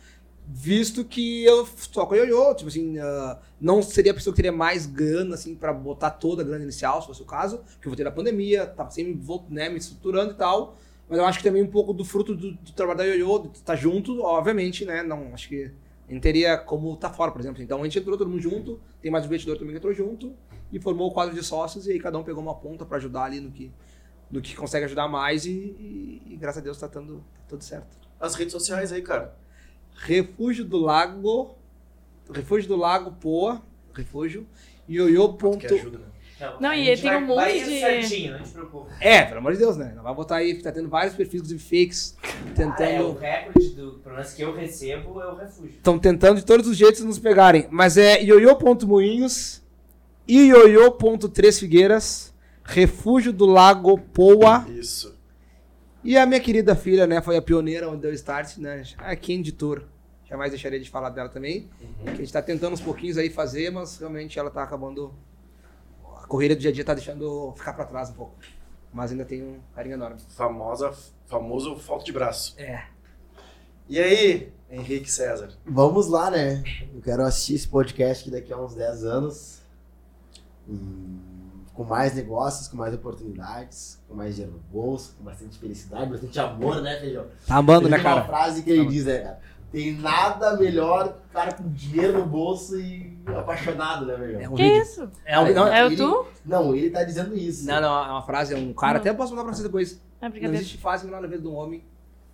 visto 0.48 1.04
que 1.04 1.44
eu 1.44 1.68
toco 1.92 2.16
ioiô, 2.16 2.54
tipo 2.56 2.70
assim, 2.70 2.98
ah, 3.00 3.40
não 3.60 3.82
seria 3.82 4.12
a 4.12 4.16
pessoa 4.16 4.34
que 4.34 4.38
teria 4.38 4.52
mais 4.52 4.86
grana, 4.86 5.36
assim, 5.36 5.56
pra 5.56 5.74
botar 5.74 6.12
toda 6.12 6.42
a 6.42 6.46
grana 6.46 6.64
inicial, 6.64 7.02
se 7.02 7.08
fosse 7.08 7.22
o 7.22 7.26
caso, 7.26 7.58
porque 7.60 7.88
eu 7.88 7.92
vou 7.92 7.96
ter 7.98 8.08
a 8.08 8.12
pandemia, 8.12 8.66
tava 8.66 8.92
sempre 8.92 9.20
né, 9.50 9.70
me 9.70 9.78
estruturando 9.78 10.32
e 10.32 10.36
tal. 10.36 10.78
Mas 11.08 11.20
eu 11.20 11.26
acho 11.26 11.38
que 11.38 11.44
também 11.44 11.62
um 11.62 11.68
pouco 11.70 11.94
do 11.94 12.04
fruto 12.04 12.34
do, 12.36 12.54
do 12.54 12.72
trabalho 12.74 12.98
da 12.98 13.06
ioiô, 13.06 13.40
de 13.40 13.58
estar 13.58 13.76
junto, 13.76 14.22
obviamente, 14.22 14.86
né, 14.86 15.04
não, 15.04 15.34
acho 15.34 15.48
que 15.50 15.72
gente 16.10 16.22
teria 16.22 16.58
como 16.58 16.94
estar 16.94 17.10
fora, 17.12 17.32
por 17.32 17.42
exemplo. 17.42 17.62
Então 17.62 17.82
a 17.82 17.84
gente 17.84 18.00
entrou 18.00 18.18
todo 18.18 18.30
mundo 18.30 18.42
junto, 18.42 18.80
tem 19.02 19.12
mais 19.12 19.24
um 19.24 19.28
investidor 19.28 19.58
também 19.58 19.72
que 19.72 19.78
entrou 19.78 19.94
junto, 19.94 20.34
e 20.72 20.80
formou 20.80 21.08
o 21.08 21.12
quadro 21.12 21.34
de 21.34 21.44
sócios, 21.44 21.88
e 21.88 21.92
aí 21.94 22.00
cada 22.00 22.18
um 22.18 22.24
pegou 22.24 22.42
uma 22.42 22.56
ponta 22.56 22.86
pra 22.86 22.98
ajudar 22.98 23.24
ali 23.24 23.40
no 23.40 23.52
que, 23.52 23.72
no 24.30 24.42
que 24.42 24.56
consegue 24.56 24.86
ajudar 24.86 25.08
mais, 25.08 25.46
e, 25.46 25.52
e- 25.52 26.22
e 26.34 26.36
graças 26.38 26.62
a 26.62 26.64
Deus 26.64 26.78
tá, 26.78 26.88
dando, 26.88 27.18
tá 27.18 27.44
tudo 27.50 27.64
certo. 27.64 27.98
As 28.20 28.36
redes 28.36 28.52
sociais 28.52 28.92
aí, 28.92 29.02
cara. 29.02 29.36
Refúgio 29.96 30.64
do 30.66 30.78
Lago, 30.78 31.56
Refúgio 32.32 32.68
do 32.68 32.76
Lago 32.76 33.12
Poa, 33.14 33.62
refúgio, 33.94 34.46
ioiô. 34.90 35.34
Ponto... 35.34 35.66
ajuda, 35.66 36.00
né? 36.00 36.06
Não, 36.60 36.70
a 36.72 36.78
e 36.78 36.84
gente 36.84 37.02
tem 37.02 37.12
vai- 37.12 37.24
um 37.24 37.28
monte 37.28 37.64
de- 37.64 37.80
certinho, 37.80 38.34
não 38.38 38.44
te 38.44 38.50
preocupa. 38.52 38.92
É, 39.00 39.22
pelo 39.24 39.38
amor 39.38 39.54
de 39.54 39.58
Deus, 39.60 39.78
né? 39.78 39.94
Não 39.96 40.04
vai 40.04 40.14
botar 40.14 40.36
aí, 40.36 40.62
tá 40.62 40.70
tendo 40.70 40.90
vários 40.90 41.16
perfis, 41.16 41.36
inclusive 41.36 41.64
fakes, 41.64 42.18
Ah, 42.22 42.28
é, 42.28 42.52
o 42.52 42.54
tentando. 42.54 43.14
recorde 43.20 43.70
do 43.70 43.92
pelo 44.04 44.16
menos 44.16 44.34
que 44.34 44.42
eu 44.42 44.54
recebo 44.54 45.22
é 45.22 45.28
o 45.32 45.36
refúgio. 45.36 45.76
Estão 45.78 45.98
tentando 45.98 46.38
de 46.40 46.46
todos 46.46 46.68
os 46.68 46.76
jeitos 46.76 47.02
nos 47.06 47.18
pegarem. 47.18 47.68
Mas 47.72 47.96
é 47.96 48.22
ioiô.moinhos, 48.22 49.64
ioiô.três 50.28 51.58
figueiras, 51.58 52.34
Refúgio 52.64 53.32
do 53.32 53.46
Lago 53.46 53.98
Poa. 53.98 54.66
Isso. 54.70 55.15
E 56.06 56.16
a 56.16 56.26
minha 56.28 56.40
querida 56.40 56.76
filha, 56.76 57.08
né, 57.08 57.20
foi 57.20 57.36
a 57.36 57.42
pioneira 57.42 57.90
onde 57.90 58.04
deu 58.04 58.14
start, 58.14 58.58
né? 58.60 58.84
A 59.00 59.16
Candy 59.16 59.52
Tour. 59.52 59.82
Jamais 60.30 60.52
deixaria 60.52 60.80
de 60.80 60.88
falar 60.88 61.10
dela 61.10 61.30
também. 61.30 61.68
Que 62.04 62.10
a 62.12 62.16
gente 62.16 62.32
tá 62.32 62.44
tentando 62.44 62.74
uns 62.74 62.82
pouquinhos 62.82 63.18
aí 63.18 63.28
fazer, 63.32 63.72
mas 63.72 63.98
realmente 63.98 64.38
ela 64.38 64.52
tá 64.52 64.62
acabando. 64.62 65.12
A 66.22 66.28
correria 66.28 66.56
do 66.56 66.60
dia 66.60 66.70
a 66.70 66.74
dia 66.74 66.86
tá 66.86 66.94
deixando 66.94 67.52
ficar 67.58 67.74
pra 67.74 67.86
trás 67.86 68.12
um 68.12 68.14
pouco. 68.14 68.36
Mas 68.94 69.12
ainda 69.12 69.26
tem 69.26 69.42
um 69.42 69.60
carinho 69.74 69.96
enorme. 69.96 70.20
Famosa, 70.30 70.94
famoso 71.26 71.76
falta 71.78 72.06
de 72.06 72.12
braço. 72.12 72.54
É. 72.60 72.86
E 73.90 74.00
aí, 74.00 74.54
Henrique 74.70 75.12
César? 75.12 75.50
Vamos 75.66 76.08
lá, 76.08 76.30
né? 76.30 76.64
Eu 76.94 77.02
quero 77.02 77.24
assistir 77.24 77.56
esse 77.56 77.68
podcast 77.68 78.22
aqui 78.22 78.32
daqui 78.32 78.54
a 78.54 78.58
uns 78.60 78.76
10 78.76 79.04
anos. 79.06 79.62
Hum, 80.70 81.18
com 81.76 81.84
mais 81.84 82.16
negócios, 82.16 82.68
com 82.70 82.78
mais 82.78 82.94
oportunidades, 82.94 84.02
com 84.08 84.16
mais 84.16 84.36
dinheiro 84.36 84.56
no 84.58 84.60
bolso, 84.72 85.14
com 85.18 85.24
bastante 85.26 85.58
felicidade, 85.60 86.10
bastante 86.10 86.40
amor, 86.40 86.82
né, 86.82 87.00
Feijão? 87.00 87.26
Tá 87.46 87.56
amando, 87.58 87.90
né, 87.90 87.98
Tem 87.98 88.06
uma 88.06 88.16
cara? 88.16 88.26
frase 88.26 88.64
que 88.64 88.70
ele 88.72 88.86
diz, 88.86 89.06
né, 89.06 89.20
cara? 89.20 89.40
Tem 89.72 89.94
nada 89.98 90.56
melhor 90.56 91.10
que 91.10 91.20
o 91.30 91.34
cara 91.34 91.52
com 91.54 91.70
dinheiro 91.74 92.20
no 92.20 92.26
bolso 92.26 92.80
e 92.80 93.18
apaixonado, 93.28 94.06
né, 94.06 94.16
Feijão? 94.18 94.42
É 94.42 94.50
um 94.50 94.56
Que 94.56 94.64
vídeo. 94.64 94.82
isso? 94.82 95.10
É, 95.26 95.38
um, 95.40 95.54
não, 95.54 95.68
É 95.68 95.84
o 95.84 95.88
ele- 95.88 95.98
tu? 95.98 96.26
Não, 96.46 96.74
ele 96.76 96.90
tá 96.92 97.04
dizendo 97.04 97.36
isso. 97.36 97.68
não, 97.68 97.82
não, 97.82 98.06
é 98.06 98.12
uma 98.12 98.22
frase, 98.22 98.54
é 98.54 98.58
um 98.58 98.74
cara. 98.74 98.94
Não. 98.94 99.00
Até 99.02 99.14
posso 99.14 99.32
mandar 99.32 99.44
pra 99.44 99.54
você 99.54 99.64
depois. 99.64 100.02
É 100.22 100.26
Não 100.26 100.32
brincadeira. 100.32 100.62
existe 100.62 100.78
fase 100.78 101.04
melhor 101.06 101.22
na 101.22 101.28
vida 101.28 101.42
de 101.42 101.48
um 101.48 101.56
homem 101.56 101.84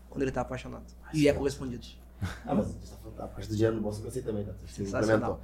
quando 0.10 0.22
ele 0.22 0.32
tá 0.32 0.42
apaixonado. 0.42 0.84
E 1.14 1.28
é 1.28 1.34
correspondido. 1.34 1.88
Ah, 2.46 2.54
mas 2.54 2.68
a 2.68 2.74
tá 2.74 2.98
falando 3.02 3.18
da 3.18 3.28
parte 3.28 3.50
do 3.50 3.56
dinheiro 3.56 3.76
no 3.76 3.82
bolso 3.82 4.02
que 4.02 4.08
eu 4.08 4.12
sei 4.12 4.22
também, 4.22 4.44
tá? 4.46 4.52
Você 4.68 4.86
Sensacional. 4.86 5.40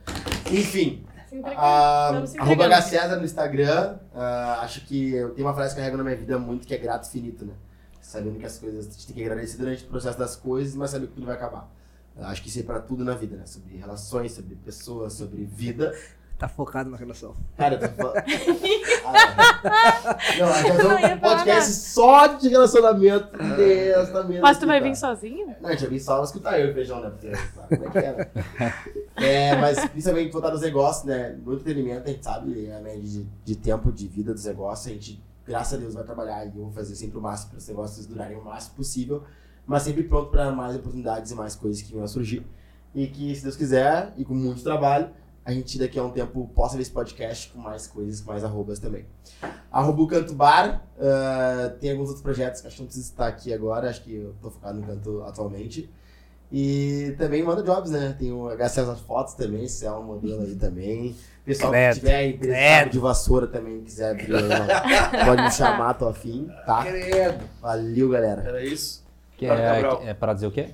Enfim, 0.51 1.03
Se 1.27 2.39
arroba 2.39 2.81
César 2.81 3.17
no 3.17 3.25
Instagram. 3.25 3.97
Ah, 4.15 4.61
acho 4.61 4.85
que 4.85 5.13
eu 5.13 5.31
tenho 5.31 5.47
uma 5.47 5.53
frase 5.53 5.73
que 5.73 5.79
eu 5.79 5.83
carrego 5.83 5.97
na 5.97 6.03
minha 6.03 6.15
vida 6.15 6.39
muito 6.39 6.65
que 6.65 6.73
é 6.73 6.77
grato 6.77 7.07
infinito, 7.07 7.45
né? 7.45 7.53
Sabendo 8.01 8.39
que 8.39 8.45
as 8.45 8.57
coisas, 8.57 8.87
a 8.87 8.91
gente 8.91 9.07
tem 9.07 9.15
que 9.15 9.23
agradecer 9.23 9.57
durante 9.57 9.83
o 9.83 9.87
processo 9.87 10.17
das 10.17 10.35
coisas, 10.35 10.75
mas 10.75 10.91
saber 10.91 11.07
que 11.07 11.13
tudo 11.13 11.25
vai 11.25 11.35
acabar. 11.35 11.69
Eu 12.15 12.25
acho 12.25 12.41
que 12.41 12.47
isso 12.47 12.59
é 12.59 12.63
pra 12.63 12.79
tudo 12.79 13.03
na 13.03 13.13
vida, 13.13 13.35
né? 13.35 13.45
Sobre 13.45 13.75
relações, 13.75 14.31
sobre 14.31 14.55
pessoas, 14.55 15.13
sobre 15.13 15.43
vida. 15.43 15.93
Tá 16.37 16.47
focado 16.47 16.87
na 16.89 16.97
relação. 16.97 17.33
Cara, 17.57 17.75
eu 17.75 17.79
tô 17.79 17.87
falando. 17.95 18.23
Ah, 19.09 20.17
não, 20.37 20.47
a 20.49 20.61
gente 20.61 20.77
vai 20.77 20.77
Não 20.77 21.15
um 21.15 21.19
falar 21.19 21.37
podcast 21.37 21.71
só 21.71 22.27
de 22.27 22.49
relacionamento. 22.49 23.37
Desta 23.55 24.23
mesa 24.23 24.41
Mas 24.41 24.57
tu 24.57 24.67
vai 24.67 24.79
tá? 24.79 24.87
vir 24.87 24.95
sozinho? 24.95 25.55
Não, 25.61 25.69
a 25.69 25.71
gente 25.71 25.81
vai 25.81 25.89
vir 25.91 25.99
só 25.99 26.15
pra 26.15 26.23
escutar 26.25 26.59
eu 26.59 26.67
e 26.67 26.71
o 26.71 26.73
feijão, 26.73 27.01
né? 27.01 27.09
Porque 27.09 27.33
sabe 27.35 27.77
como 27.77 27.87
é 27.87 27.91
que 27.91 27.97
é, 27.97 28.13
né? 28.13 28.73
É, 29.15 29.55
mas 29.55 29.79
principalmente 29.89 30.31
voltar 30.31 30.51
nos 30.51 30.61
negócios, 30.61 31.05
né? 31.05 31.37
No 31.43 31.53
entretenimento, 31.53 32.03
a 32.07 32.11
gente 32.11 32.23
sabe 32.23 32.71
a 32.71 32.79
média 32.81 33.01
de, 33.01 33.23
de 33.43 33.55
tempo 33.55 33.91
de 33.91 34.07
vida 34.07 34.33
dos 34.33 34.45
negócios. 34.45 34.87
A 34.87 34.93
gente, 34.93 35.23
graças 35.45 35.73
a 35.73 35.77
Deus, 35.77 35.93
vai 35.93 36.03
trabalhar 36.03 36.45
e 36.45 36.49
eu 36.49 36.63
vou 36.63 36.71
fazer 36.71 36.95
sempre 36.95 37.17
o 37.17 37.21
máximo 37.21 37.51
para 37.51 37.59
os 37.59 37.67
negócios 37.67 38.05
durarem 38.05 38.37
o 38.37 38.43
máximo 38.43 38.75
possível, 38.75 39.23
mas 39.65 39.83
sempre 39.83 40.03
pronto 40.03 40.29
para 40.29 40.51
mais 40.51 40.75
oportunidades 40.75 41.31
e 41.31 41.35
mais 41.35 41.55
coisas 41.55 41.81
que 41.81 41.97
a 41.99 42.07
surgir. 42.07 42.45
E 42.93 43.07
que, 43.07 43.33
se 43.35 43.43
Deus 43.43 43.55
quiser, 43.55 44.13
e 44.17 44.25
com 44.25 44.33
muito 44.33 44.61
trabalho, 44.63 45.09
a 45.47 45.51
gente 45.53 45.79
daqui 45.79 45.97
a 45.97 46.03
um 46.03 46.09
tempo 46.09 46.51
possa 46.53 46.75
ver 46.75 46.81
esse 46.81 46.91
podcast 46.91 47.47
com 47.53 47.59
mais 47.59 47.87
coisas, 47.87 48.19
com 48.19 48.31
mais 48.31 48.43
arrobas 48.43 48.79
também. 48.79 49.05
Arroba 49.71 50.01
o 50.01 50.05
Canto 50.05 50.33
Bar, 50.33 50.85
ah, 50.99 51.71
tem 51.79 51.91
alguns 51.91 52.09
outros 52.09 52.21
projetos 52.21 52.59
que 52.59 52.67
acho 52.67 52.75
que 52.75 52.81
não 52.81 52.87
precisa 52.87 53.09
estar 53.09 53.27
aqui 53.27 53.53
agora, 53.53 53.89
acho 53.89 54.03
que 54.03 54.13
eu 54.13 54.35
tô 54.41 54.51
focado 54.51 54.77
no 54.77 54.85
canto 54.85 55.23
atualmente. 55.23 55.89
E 56.51 57.15
também 57.17 57.41
manda 57.43 57.63
jobs, 57.63 57.91
né? 57.91 58.13
Tem 58.19 58.29
o 58.29 58.49
HC 58.49 58.81
as 58.81 58.99
fotos 58.99 59.35
também, 59.35 59.69
se 59.69 59.85
é 59.85 59.91
um 59.91 60.03
modelo 60.03 60.41
aí 60.41 60.55
também. 60.55 61.15
Pessoal 61.45 61.71
que 61.71 61.93
tiver 61.93 62.27
empresa 62.27 62.53
credo. 62.53 62.91
de 62.91 62.99
vassoura 62.99 63.47
também, 63.47 63.81
quiser 63.83 64.11
abrir, 64.11 64.43
pode 65.25 65.43
me 65.43 65.51
chamar, 65.51 65.93
tô 65.93 66.09
afim, 66.09 66.49
tá? 66.65 66.83
Credo. 66.83 67.45
Valeu, 67.61 68.09
galera. 68.09 68.43
Era 68.45 68.65
isso? 68.65 69.01
Que 69.37 69.45
é, 69.45 69.95
que 69.95 70.07
é 70.07 70.13
para 70.13 70.33
dizer 70.33 70.47
o 70.47 70.51
quê? 70.51 70.73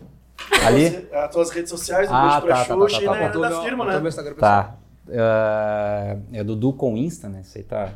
Ali? 0.66 1.08
As 1.12 1.32
tuas 1.32 1.50
redes 1.52 1.70
sociais, 1.70 2.10
um 2.10 2.14
Ah, 2.14 2.22
beijo 2.40 2.42
pra 2.48 2.56
tá, 2.56 2.66
tá, 2.66 2.68
tá, 2.76 2.82
Xuxa 2.82 2.98
tá, 2.98 3.02
e 3.02 3.06
tá, 3.06 3.12
né, 3.14 3.26
Botou 3.28 3.42
da 3.42 3.50
meu- 3.50 3.62
firma, 3.64 3.86
né? 3.86 4.00
meu 4.00 4.08
Instagram 4.10 4.34
pessoal. 4.36 4.64
Tá. 4.64 4.78
É, 5.10 6.18
é 6.34 6.44
Dudu 6.44 6.74
com 6.74 6.96
Insta, 6.98 7.28
né? 7.30 7.42
Isso 7.42 7.58
aí 7.58 7.64
tá 7.64 7.94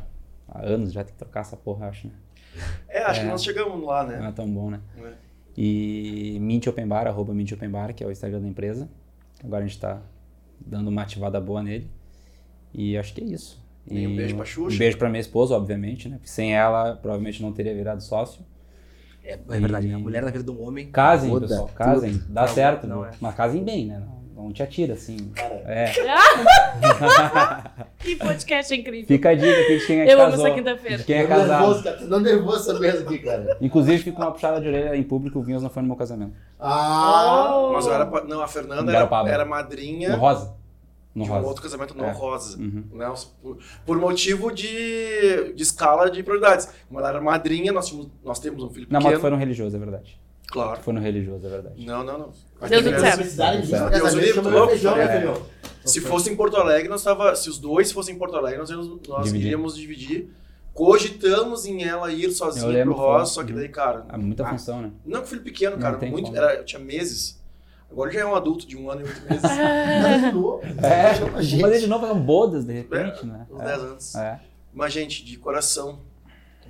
há 0.48 0.62
anos, 0.66 0.92
já 0.92 1.02
tem 1.04 1.12
que 1.12 1.18
trocar 1.18 1.40
essa 1.40 1.56
porra, 1.56 1.88
acho, 1.88 2.06
né? 2.08 2.12
É, 2.88 3.02
acho 3.04 3.20
que 3.20 3.26
É. 3.26 3.30
nós 3.30 3.42
chegamos 3.42 3.82
lá, 3.86 4.02
Não 4.02 4.10
né? 4.20 4.28
é 4.28 4.32
tão 4.32 4.48
bom, 4.48 4.70
né? 4.70 4.80
É. 5.02 5.12
E 5.56 6.38
Mint 6.40 6.66
Open 6.66 6.86
Bar, 6.86 7.06
arroba 7.06 7.32
Mint 7.34 7.50
Open 7.52 7.68
Bar, 7.70 7.92
que 7.94 8.04
é 8.04 8.06
o 8.06 8.10
Instagram 8.12 8.40
da 8.40 8.48
empresa. 8.48 8.88
Agora 9.42 9.64
a 9.64 9.66
gente 9.66 9.80
tá 9.80 10.00
dando 10.60 10.88
uma 10.88 11.02
ativada 11.02 11.40
boa 11.40 11.62
nele. 11.62 11.90
E 12.72 12.96
acho 12.98 13.14
que 13.14 13.20
é 13.22 13.24
isso. 13.24 13.60
E 13.90 14.06
um 14.06 14.14
beijo 14.14 14.36
pra 14.36 14.44
Xuxa. 14.44 14.76
Um 14.76 14.78
beijo 14.78 14.98
pra 14.98 15.08
minha 15.08 15.20
esposa, 15.20 15.56
obviamente, 15.56 16.08
né? 16.08 16.16
Porque 16.16 16.28
sem 16.28 16.54
ela, 16.54 16.94
provavelmente 16.96 17.42
não 17.42 17.52
teria 17.52 17.74
virado 17.74 18.02
sócio. 18.02 18.44
É, 19.28 19.38
é 19.56 19.60
verdade, 19.60 19.88
né? 19.88 19.94
A 19.94 19.98
mulher 19.98 20.22
na 20.22 20.30
vida 20.30 20.44
de 20.44 20.50
um 20.50 20.66
homem. 20.66 20.86
Casem, 20.90 21.30
Muda 21.30 21.46
pessoal, 21.46 21.66
tudo. 21.66 21.76
casem. 21.76 22.22
Dá 22.28 22.42
Não, 22.42 22.48
certo, 22.48 22.86
não 22.86 23.04
é. 23.04 23.10
mas 23.20 23.34
casem 23.34 23.62
bem, 23.62 23.86
né? 23.86 24.02
Não, 24.34 24.44
não 24.44 24.52
te 24.52 24.62
atira, 24.62 24.94
assim. 24.94 25.16
Cara, 25.34 25.54
É. 25.66 25.92
Que 27.98 28.16
podcast 28.16 28.74
incrível. 28.74 29.06
Fica 29.06 29.30
a 29.30 29.34
dica 29.34 29.60
aqui 29.60 29.78
de 29.78 29.86
quem 29.86 30.00
é 30.00 30.06
que 30.06 30.12
Eu 30.12 30.20
amo 30.22 30.30
casou. 30.30 30.46
essa 30.46 30.54
quinta-feira. 30.54 30.98
De 30.98 31.04
quem 31.04 31.16
é 31.18 31.26
tô 31.26 31.34
nervoso, 31.34 31.82
casado. 31.82 31.84
cara. 31.84 32.06
Tô 32.08 32.20
nervoso 32.20 32.70
essa 32.70 32.80
mesa 32.80 33.02
aqui, 33.02 33.18
cara. 33.18 33.56
Inclusive, 33.60 33.98
fica 34.02 34.18
uma 34.18 34.32
puxada 34.32 34.60
de 34.60 34.68
orelha 34.68 34.96
em 34.96 35.02
público, 35.02 35.38
o 35.38 35.42
Vinhas 35.42 35.62
não 35.62 35.70
foi 35.70 35.82
no 35.82 35.88
meu 35.88 35.96
casamento. 35.96 36.32
Ah! 36.58 37.70
Mas 37.72 37.86
eu 37.86 37.92
era. 37.92 38.04
Não, 38.24 38.40
a 38.40 38.48
Fernanda 38.48 38.90
era, 38.92 39.08
era 39.28 39.44
No 39.44 39.50
madrinha 39.50 40.16
rosa. 40.16 40.54
No 41.18 41.24
de 41.24 41.30
um 41.30 41.34
rosa. 41.34 41.46
outro 41.46 41.62
casamento 41.62 41.96
não 41.96 42.06
É. 42.06 42.12
rosa. 42.12 42.58
Uhum. 42.58 42.84
Né? 42.92 43.12
Por, 43.42 43.58
por 43.84 43.98
motivo 43.98 44.50
de, 44.52 45.52
de 45.54 45.62
escala 45.62 46.10
de 46.10 46.22
prioridades. 46.22 46.68
Como 46.88 47.00
ela 47.00 47.08
era 47.10 47.20
madrinha, 47.20 47.72
nós, 47.72 47.86
tínhamos, 47.88 48.10
nós 48.24 48.38
temos 48.38 48.62
um 48.62 48.70
filho 48.70 48.86
Não, 48.90 48.98
pequeno. 49.00 49.12
mas 49.14 49.20
foi 49.20 49.30
no 49.30 49.36
religioso, 49.36 49.76
é 49.76 49.78
verdade. 49.78 50.20
Claro. 50.50 50.80
Foi 50.82 50.94
no 50.94 51.00
religioso, 51.00 51.46
é 51.46 51.50
verdade. 51.50 51.84
Não, 51.84 52.02
não, 52.02 52.18
não. 52.18 52.32
Pra 52.58 52.68
Deus 52.68 52.82
livre, 52.84 54.28
chama 54.32 54.42
tô 54.44 54.48
meu 54.50 54.58
louco. 54.60 54.70
feijão, 54.72 54.96
né, 54.96 55.04
É. 55.04 55.88
Se 55.88 56.00
fosse 56.00 56.30
em 56.30 56.36
Porto 56.36 56.56
Alegre, 56.56 56.88
nós 56.88 57.02
tava, 57.02 57.34
se 57.36 57.48
os 57.50 57.58
dois 57.58 57.92
fossem 57.92 58.14
em 58.14 58.18
Porto 58.18 58.36
Alegre, 58.36 58.58
nós, 58.58 58.70
íamos- 58.70 58.88
nós 59.06 59.24
Dividir. 59.24 59.46
iríamos 59.46 59.76
dividir. 59.76 60.30
Cogitamos 60.72 61.66
em 61.66 61.82
ela 61.84 62.12
ir 62.12 62.30
sozinha 62.30 62.84
pro 62.84 62.94
Rosa, 62.94 63.32
só 63.32 63.42
que 63.44 63.52
Uhum. 63.52 63.58
daí, 63.58 63.68
cara. 63.68 64.06
Ah, 64.08 64.16
muita 64.16 64.44
ah, 64.44 64.50
função, 64.50 64.80
né? 64.80 64.90
Não, 65.04 65.20
com 65.20 65.26
filho 65.26 65.42
pequeno, 65.42 65.72
Não 65.76 65.82
cara. 65.82 65.98
muito, 66.06 66.26
como. 66.26 66.36
era, 66.36 66.54
eu 66.54 66.64
tinha 66.64 66.78
meses. 66.80 67.37
Agora 67.90 68.10
já 68.12 68.20
é 68.20 68.26
um 68.26 68.34
adulto 68.34 68.66
de 68.66 68.76
um 68.76 68.90
ano 68.90 69.00
e 69.00 69.04
oito 69.04 69.22
meses. 69.28 69.42
Nada 70.02 70.18
de 70.28 70.32
novo. 70.32 70.60
É, 70.82 71.14
fazer 71.14 71.80
de 71.80 71.86
novo, 71.86 72.06
fazer 72.06 72.18
um 72.18 72.22
bodas, 72.22 72.64
de 72.64 72.72
repente, 72.72 73.26
né? 73.26 73.46
Uns 73.50 73.60
É. 73.60 73.64
10 73.64 73.78
anos. 73.82 74.14
É. 74.14 74.40
Mas, 74.74 74.92
gente, 74.92 75.24
de 75.24 75.36
coração, 75.38 76.00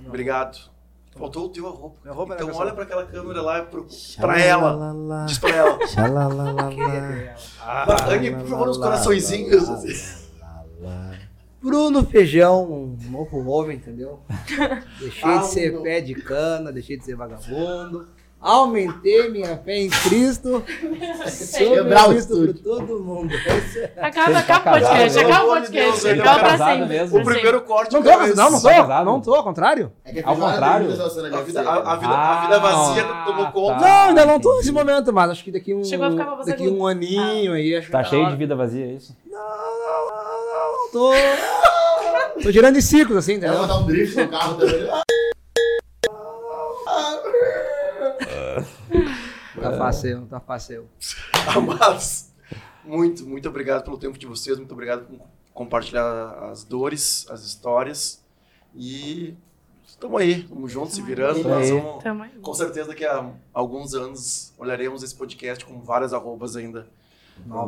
obrigado. 0.05 0.57
Faltou 1.17 1.45
o 1.47 1.49
teu 1.49 1.67
arroba. 1.67 1.95
Meu 2.03 2.13
arroba, 2.13 2.35
então 2.35 2.49
olha 2.55 2.71
pra 2.73 2.83
aquela 2.83 3.05
câmera 3.05 3.41
lá 3.41 3.61
pro, 3.63 3.85
pra 4.17 4.39
ela. 4.39 4.95
Diz 5.27 5.37
pra 5.37 5.49
ela. 5.49 5.77
Ah, 7.61 7.85
Anne, 8.09 8.31
por 8.35 8.47
favor, 8.47 8.69
uns 8.69 8.77
coraçõezinhos. 8.77 9.69
assim. 9.69 10.27
Bruno 11.61 12.05
Feijão, 12.05 12.63
um 12.71 12.97
novo 13.11 13.45
homem, 13.49 13.75
entendeu? 13.75 14.21
Deixei 14.99 15.29
Ah, 15.29 15.37
de 15.39 15.47
ser 15.47 15.73
não. 15.73 15.83
pé 15.83 15.99
de 15.99 16.15
cana, 16.15 16.71
deixei 16.71 16.97
de 16.97 17.03
ser 17.03 17.15
vagabundo. 17.15 18.07
Aumentei 18.41 19.29
minha 19.29 19.57
fé 19.57 19.79
em 19.79 19.89
Cristo. 19.89 20.57
O 20.57 20.61
Cristo 20.61 22.05
por 22.05 22.15
estúdio. 22.15 22.53
todo 22.63 22.99
mundo. 23.03 23.33
É- 23.33 23.91
Acaba, 23.99 24.41
tá 24.41 24.55
acaba 24.55 24.69
o 24.77 24.79
podcast, 24.79 25.19
acaba 25.19 25.43
o 25.43 25.47
podcast. 25.49 26.07
ele 26.07 26.21
Acaba 26.21 26.35
tá 26.35 26.39
pra 26.41 26.49
casado 26.51 26.69
sempre. 26.79 26.87
mesmo. 26.87 27.19
O 27.19 27.23
primeiro 27.25 27.61
corte 27.61 27.93
Não 27.93 28.01
que 28.01 28.09
tô, 28.09 28.17
não, 28.17 28.51
não 28.51 28.61
tô, 28.61 28.69
casado? 28.69 29.05
não 29.05 29.21
tô, 29.21 29.35
ao 29.35 29.43
contrário. 29.43 29.91
É 30.05 30.13
que 30.13 30.23
Ao 30.23 30.35
contrário. 30.37 30.87
A 30.89 31.41
vida, 31.41 31.61
a, 31.61 31.73
a 31.75 31.95
vida, 31.95 32.13
a 32.13 32.41
vida 32.41 32.55
Ah, 32.55 32.59
vazia 32.59 33.03
tomou 33.25 33.45
tá. 33.45 33.51
conta. 33.51 33.79
Não, 33.81 33.87
ainda 34.07 34.25
não 34.25 34.39
tô 34.39 34.55
nesse 34.55 34.71
momento, 34.71 35.11
mas 35.11 35.31
acho 35.31 35.43
que 35.43 35.51
daqui 35.51 35.73
um, 35.73 35.83
Chegou 35.83 36.05
a 36.07 36.11
ficar 36.11 36.25
pra 36.25 36.35
você 36.35 36.51
daqui 36.51 36.67
um 36.69 36.87
aninho 36.87 37.51
aí. 37.53 37.75
Acho 37.75 37.87
que 37.87 37.91
Tá 37.91 38.03
tá 38.03 38.09
cheio 38.09 38.29
de 38.29 38.35
vida 38.37 38.55
vazia, 38.55 38.85
é 38.85 38.91
isso? 38.93 39.15
Não, 39.29 39.37
não, 39.37 40.05
não, 40.09 40.71
não, 40.71 40.91
tô. 40.91 42.41
Tô 42.41 42.51
girando 42.51 42.77
em 42.77 42.81
ciclos, 42.81 43.17
assim, 43.17 43.33
entendeu? 43.33 43.57
vai 43.59 43.67
dar 43.67 43.77
um 43.79 43.85
drift 43.85 44.15
no 44.15 44.29
carro 44.29 44.55
também. 44.55 44.87
Tá 49.61 49.77
fácil, 49.77 50.25
tá 50.27 50.39
fácil. 50.39 50.87
Amados, 51.55 52.31
muito, 52.83 53.25
muito 53.25 53.49
obrigado 53.49 53.83
pelo 53.83 53.97
tempo 53.97 54.17
de 54.17 54.25
vocês, 54.25 54.57
muito 54.57 54.71
obrigado 54.71 55.05
por 55.05 55.19
compartilhar 55.53 56.49
as 56.51 56.63
dores, 56.63 57.25
as 57.29 57.43
histórias. 57.43 58.23
E 58.75 59.35
estamos 59.87 60.21
aí, 60.21 60.41
estamos 60.41 60.71
juntos, 60.71 60.93
se 60.95 61.01
virando. 61.01 61.43
Nós 61.47 61.69
vamos, 61.69 62.03
Tamo 62.03 62.23
aí. 62.23 62.31
com 62.41 62.53
certeza, 62.53 62.87
daqui 62.89 63.05
a 63.05 63.31
alguns 63.53 63.93
anos, 63.93 64.53
olharemos 64.57 65.03
esse 65.03 65.15
podcast 65.15 65.65
com 65.65 65.79
várias 65.81 66.13
arrobas 66.13 66.55
ainda 66.55 66.87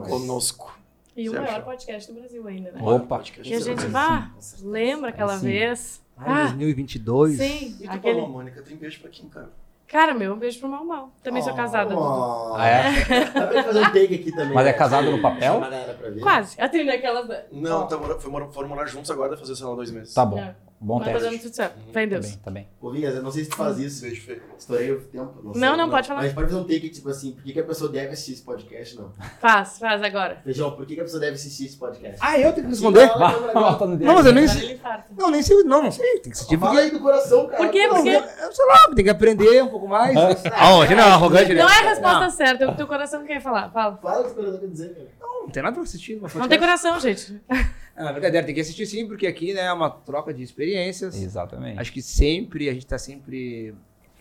conosco. 0.07 0.79
E 1.15 1.29
o 1.29 1.33
maior 1.33 1.63
podcast 1.65 2.11
do 2.11 2.19
Brasil 2.19 2.47
ainda, 2.47 2.71
né? 2.71 2.79
Opa. 2.81 3.17
Podcast 3.17 3.51
E 3.51 3.53
a 3.53 3.59
gente, 3.59 3.85
vá, 3.87 4.31
lembra 4.61 5.09
aquela 5.09 5.37
Sim. 5.37 5.45
vez? 5.47 6.01
Ai, 6.15 6.43
Ah, 6.43 6.47
2022. 6.47 7.37
sim. 7.37 7.75
E 7.81 7.83
tu, 7.83 7.91
Aquele... 7.91 8.13
Paloma, 8.15 8.33
Mônica, 8.33 8.61
tem 8.61 8.77
beijo 8.77 9.01
pra 9.01 9.09
quem, 9.09 9.27
cara? 9.27 9.49
Cara, 9.91 10.13
meu, 10.13 10.33
um 10.33 10.37
beijo 10.37 10.57
pro 10.57 10.69
Mal 10.69 10.85
Mal. 10.85 11.09
Também 11.21 11.41
sou 11.41 11.53
casada. 11.53 11.93
Oh. 11.97 12.53
Ah, 12.55 12.65
é? 12.65 12.91
Dá 13.25 13.41
pra 13.47 13.53
ele 13.53 13.63
fazer 13.63 13.79
um 13.79 13.91
take 13.91 14.15
aqui 14.15 14.31
também. 14.31 14.53
Mas 14.53 14.65
é 14.65 14.71
né? 14.71 14.73
casado 14.73 15.11
no 15.11 15.21
papel? 15.21 15.61
A. 15.61 16.21
Quase. 16.21 16.61
Atende 16.61 16.89
aquelas. 16.91 17.27
da- 17.27 17.43
Não, 17.51 17.85
tá, 17.87 17.97
mora- 17.97 18.17
foi 18.17 18.31
mora- 18.31 18.47
foram 18.47 18.69
morar 18.69 18.85
juntos 18.85 19.11
agora, 19.11 19.35
fazer, 19.35 19.53
sei 19.53 19.65
lá, 19.65 19.75
dois 19.75 19.91
meses. 19.91 20.13
Tá 20.13 20.25
bom. 20.25 20.39
É. 20.39 20.55
Bom 20.83 20.97
Mas 20.97 21.05
tá 21.09 21.13
teste. 21.13 21.29
dando 21.29 21.41
tudo 21.43 21.53
certo. 21.55 21.75
Fé 21.93 22.03
em 22.03 22.09
Tá 22.09 22.15
Deus. 22.15 22.25
bem, 22.25 22.37
tá 22.39 22.51
bem. 22.51 22.67
Ô, 22.81 22.89
Vinhas, 22.89 23.15
eu 23.15 23.21
não 23.21 23.31
sei 23.31 23.43
se 23.43 23.51
tu 23.51 23.55
faz 23.55 23.77
isso. 23.77 24.01
Beijo. 24.01 24.41
Estourei 24.57 24.91
o 24.91 24.99
tempo. 25.01 25.39
Não, 25.43 25.53
sei, 25.53 25.61
Não, 25.61 25.77
não, 25.77 25.89
pode 25.91 26.07
falar. 26.07 26.21
Mas 26.23 26.33
pode 26.33 26.47
fazer 26.49 26.59
um 26.59 26.63
take, 26.63 26.89
tipo 26.89 27.07
assim, 27.09 27.33
por 27.33 27.43
que, 27.43 27.53
que 27.53 27.59
a 27.59 27.63
pessoa 27.63 27.91
deve 27.91 28.07
assistir 28.13 28.31
esse 28.33 28.41
podcast, 28.41 28.95
não? 28.97 29.13
Faz, 29.39 29.77
faz 29.77 30.01
agora. 30.01 30.41
Feijão, 30.43 30.71
por 30.71 30.85
que, 30.87 30.95
que 30.95 31.01
a 31.01 31.03
pessoa 31.03 31.19
deve 31.19 31.35
assistir 31.35 31.67
esse 31.67 31.77
podcast? 31.77 32.17
Ah, 32.19 32.39
eu 32.39 32.51
tenho 32.51 32.65
que 32.65 32.71
responder? 32.73 33.05
No 33.07 33.97
Não, 33.97 34.15
mas 34.15 34.25
eu 34.25 34.33
nem 34.33 34.47
sei. 34.47 34.81
Não, 35.15 35.29
nem 35.29 35.43
sei. 35.43 35.63
Não, 35.63 35.83
não 35.83 35.91
sei. 35.91 36.13
Tem 36.13 36.21
que 36.23 36.29
assistir 36.31 36.57
Fala 36.57 36.71
porque. 36.71 36.85
aí 36.85 36.91
do 36.91 36.99
coração, 36.99 37.45
cara. 37.45 37.57
Por 37.57 37.69
quê? 37.71 37.85
Não, 37.87 37.95
Por 37.97 38.03
quê? 38.03 38.15
Eu 38.15 38.51
sei 38.51 38.65
lá, 38.65 38.95
tem 38.95 39.03
que 39.03 39.09
aprender 39.11 39.63
um 39.63 39.67
pouco 39.67 39.87
mais. 39.87 40.17
Ah, 40.51 40.75
hoje 40.77 40.95
não, 40.95 41.03
arrogante, 41.03 41.53
né? 41.53 41.61
Não 41.61 41.69
é 41.69 41.77
a 41.79 41.89
resposta 41.89 42.29
certa, 42.31 42.63
é 42.63 42.67
o 42.67 42.71
que 42.71 42.77
teu 42.77 42.87
coração 42.87 43.23
quer 43.23 43.39
falar. 43.39 43.69
Fala. 43.69 43.97
Fala 43.97 44.21
o 44.21 44.23
que 44.25 44.31
o 44.31 44.35
coração 44.35 44.59
quer 44.59 44.67
dizer, 44.67 44.95
cara. 44.95 45.07
Não, 45.43 45.49
tem 45.49 45.61
nada 45.63 45.73
pra 45.75 45.83
assistir. 45.83 46.13
Não 46.13 46.21
podcast. 46.21 46.49
tem 46.49 46.59
coração, 46.59 46.99
gente. 46.99 47.41
Ah, 47.93 48.11
brincadeira, 48.13 48.43
tem 48.45 48.55
que 48.55 48.61
assistir 48.61 48.85
sim, 48.87 49.05
porque 49.05 49.27
aqui 49.27 49.53
né, 49.53 49.61
é 49.65 49.73
uma 49.73 49.89
troca 49.89 50.33
de 50.33 50.41
experiências. 50.41 51.21
Exatamente. 51.21 51.77
Acho 51.77 51.91
que 51.91 52.01
sempre, 52.01 52.67
a 52.69 52.73
gente 52.73 52.87
tá 52.87 52.97
sempre. 52.97 53.75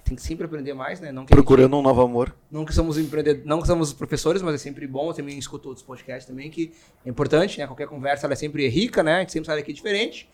Tem 0.04 0.16
que 0.16 0.20
sempre 0.20 0.44
aprender 0.44 0.74
mais, 0.74 1.00
né? 1.00 1.12
Não 1.12 1.24
que, 1.24 1.32
a 1.32 1.36
gente- 1.36 1.44
Procurando 1.46 1.78
um 1.78 1.80
novo 1.80 2.02
amor. 2.02 2.34
não 2.50 2.64
que 2.64 2.74
somos 2.74 2.98
empreendedores, 2.98 3.46
não 3.46 3.60
que 3.60 3.66
somos 3.68 3.92
professores, 3.92 4.42
mas 4.42 4.56
é 4.56 4.58
sempre 4.58 4.86
bom. 4.88 5.08
Eu 5.10 5.14
também 5.14 5.38
escuto 5.38 5.68
outros 5.68 5.86
podcasts 5.86 6.26
também, 6.26 6.50
que 6.50 6.72
é 7.06 7.08
importante, 7.08 7.58
né? 7.60 7.66
Qualquer 7.66 7.86
conversa 7.86 8.26
ela 8.26 8.32
é 8.32 8.36
sempre 8.36 8.68
rica, 8.68 9.02
né? 9.04 9.16
A 9.16 9.20
gente 9.20 9.32
sempre 9.32 9.46
sai 9.46 9.56
daqui 9.56 9.72
diferente. 9.72 10.28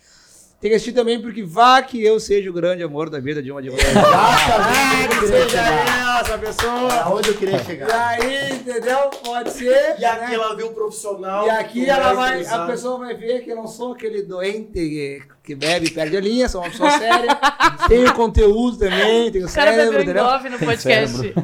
Tem 0.59 0.71
que 0.71 0.77
assistir 0.77 0.93
também, 0.93 1.21
porque 1.21 1.43
vá 1.43 1.83
que 1.83 2.03
eu 2.03 2.19
seja 2.19 2.49
o 2.49 2.53
grande 2.53 2.83
amor 2.83 3.11
da 3.11 3.21
vida 3.21 3.43
de 3.43 3.53
uma 3.53 3.61
de 3.61 3.69
vocês. 3.69 3.89
Exatamente. 3.93 5.15
eu 5.15 5.21
queria 5.21 5.49
chegar. 5.51 6.21
essa 6.23 6.39
pessoa. 6.39 6.93
Aonde 7.03 7.29
eu 7.29 7.35
queria 7.35 7.57
E 7.57 7.65
chegar. 7.65 8.09
aí, 8.09 8.53
entendeu? 8.55 8.99
Pode 9.23 9.51
ser. 9.51 9.97
E 9.99 10.05
aqui 10.05 10.31
né? 10.31 10.35
ela 10.35 10.57
vê 10.57 10.63
o 10.63 10.71
profissional. 10.71 11.47
E 11.47 11.51
aqui 11.51 11.85
que 11.85 11.91
ela 11.91 12.15
vai, 12.15 12.31
utilizar. 12.31 12.61
a 12.63 12.67
pessoa 12.67 12.99
vai 12.99 13.15
ver 13.15 13.45
que 13.45 13.51
eu 13.51 13.57
não 13.57 13.67
sou 13.67 13.93
aquele 13.93 14.23
doente 14.23 14.73
que, 14.73 15.23
que 15.45 15.55
bebe 15.55 15.89
e 15.89 15.91
perde 15.91 16.17
a 16.17 16.21
linha, 16.21 16.49
sou 16.49 16.63
uma 16.63 16.71
pessoa 16.71 16.91
séria. 16.91 17.39
tenho 17.87 18.15
conteúdo 18.15 18.79
também, 18.79 19.31
tenho 19.31 19.47
O 19.47 19.53
cara 19.53 19.73
cérebro, 19.73 20.01
entendeu? 20.01 20.25
engove 20.25 20.49
no 20.49 20.59
podcast. 20.59 21.35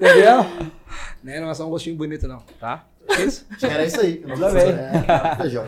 Entendeu? 0.00 0.46
Né? 1.22 1.40
Não 1.40 1.50
é 1.50 1.54
só 1.54 1.66
um 1.66 1.70
gostinho 1.70 1.96
bonito, 1.96 2.28
não, 2.28 2.38
tá? 2.60 2.84
Isso? 3.18 3.44
Acho 3.50 3.58
que 3.58 3.66
Era 3.66 3.84
isso 3.84 4.00
aí. 4.00 4.16
Tudo 4.18 4.50
bem. 4.52 4.68
É, 4.70 5.36
feijão. 5.36 5.66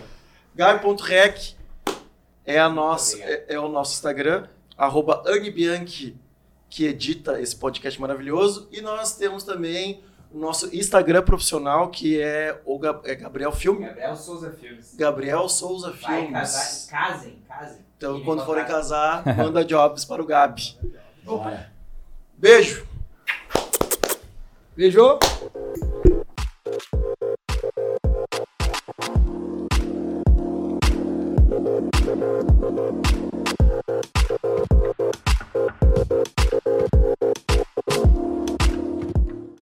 É, 2.46 2.58
a 2.58 2.68
nossa, 2.68 3.16
é, 3.22 3.46
é 3.54 3.58
o 3.58 3.68
nosso 3.68 3.92
Instagram, 3.94 4.46
arroba 4.76 5.22
Bianchi, 5.54 6.16
que 6.68 6.86
edita 6.86 7.40
esse 7.40 7.56
podcast 7.56 8.00
maravilhoso. 8.00 8.68
E 8.70 8.80
nós 8.80 9.16
temos 9.16 9.44
também 9.44 10.02
o 10.32 10.38
nosso 10.38 10.74
Instagram 10.74 11.22
profissional, 11.22 11.90
que 11.90 12.20
é 12.20 12.60
o 12.64 12.78
Ga- 12.78 13.00
é 13.04 13.14
Gabriel 13.14 13.52
Filme. 13.52 13.86
Gabriel 13.86 14.16
Souza 14.16 14.50
Filmes. 14.50 14.94
Gabriel 14.96 15.48
Souza 15.48 15.90
Vai 15.92 16.22
Filmes. 16.22 16.32
casar, 16.32 16.90
casem, 16.90 17.38
casem. 17.48 17.78
Então, 17.96 18.16
Ele 18.16 18.24
quando 18.24 18.44
forem 18.44 18.64
casar, 18.66 19.24
manda 19.36 19.64
jobs 19.64 20.04
para 20.04 20.20
o 20.20 20.26
Gabi. 20.26 20.76
Beijo! 22.36 22.86
Beijo. 24.76 25.18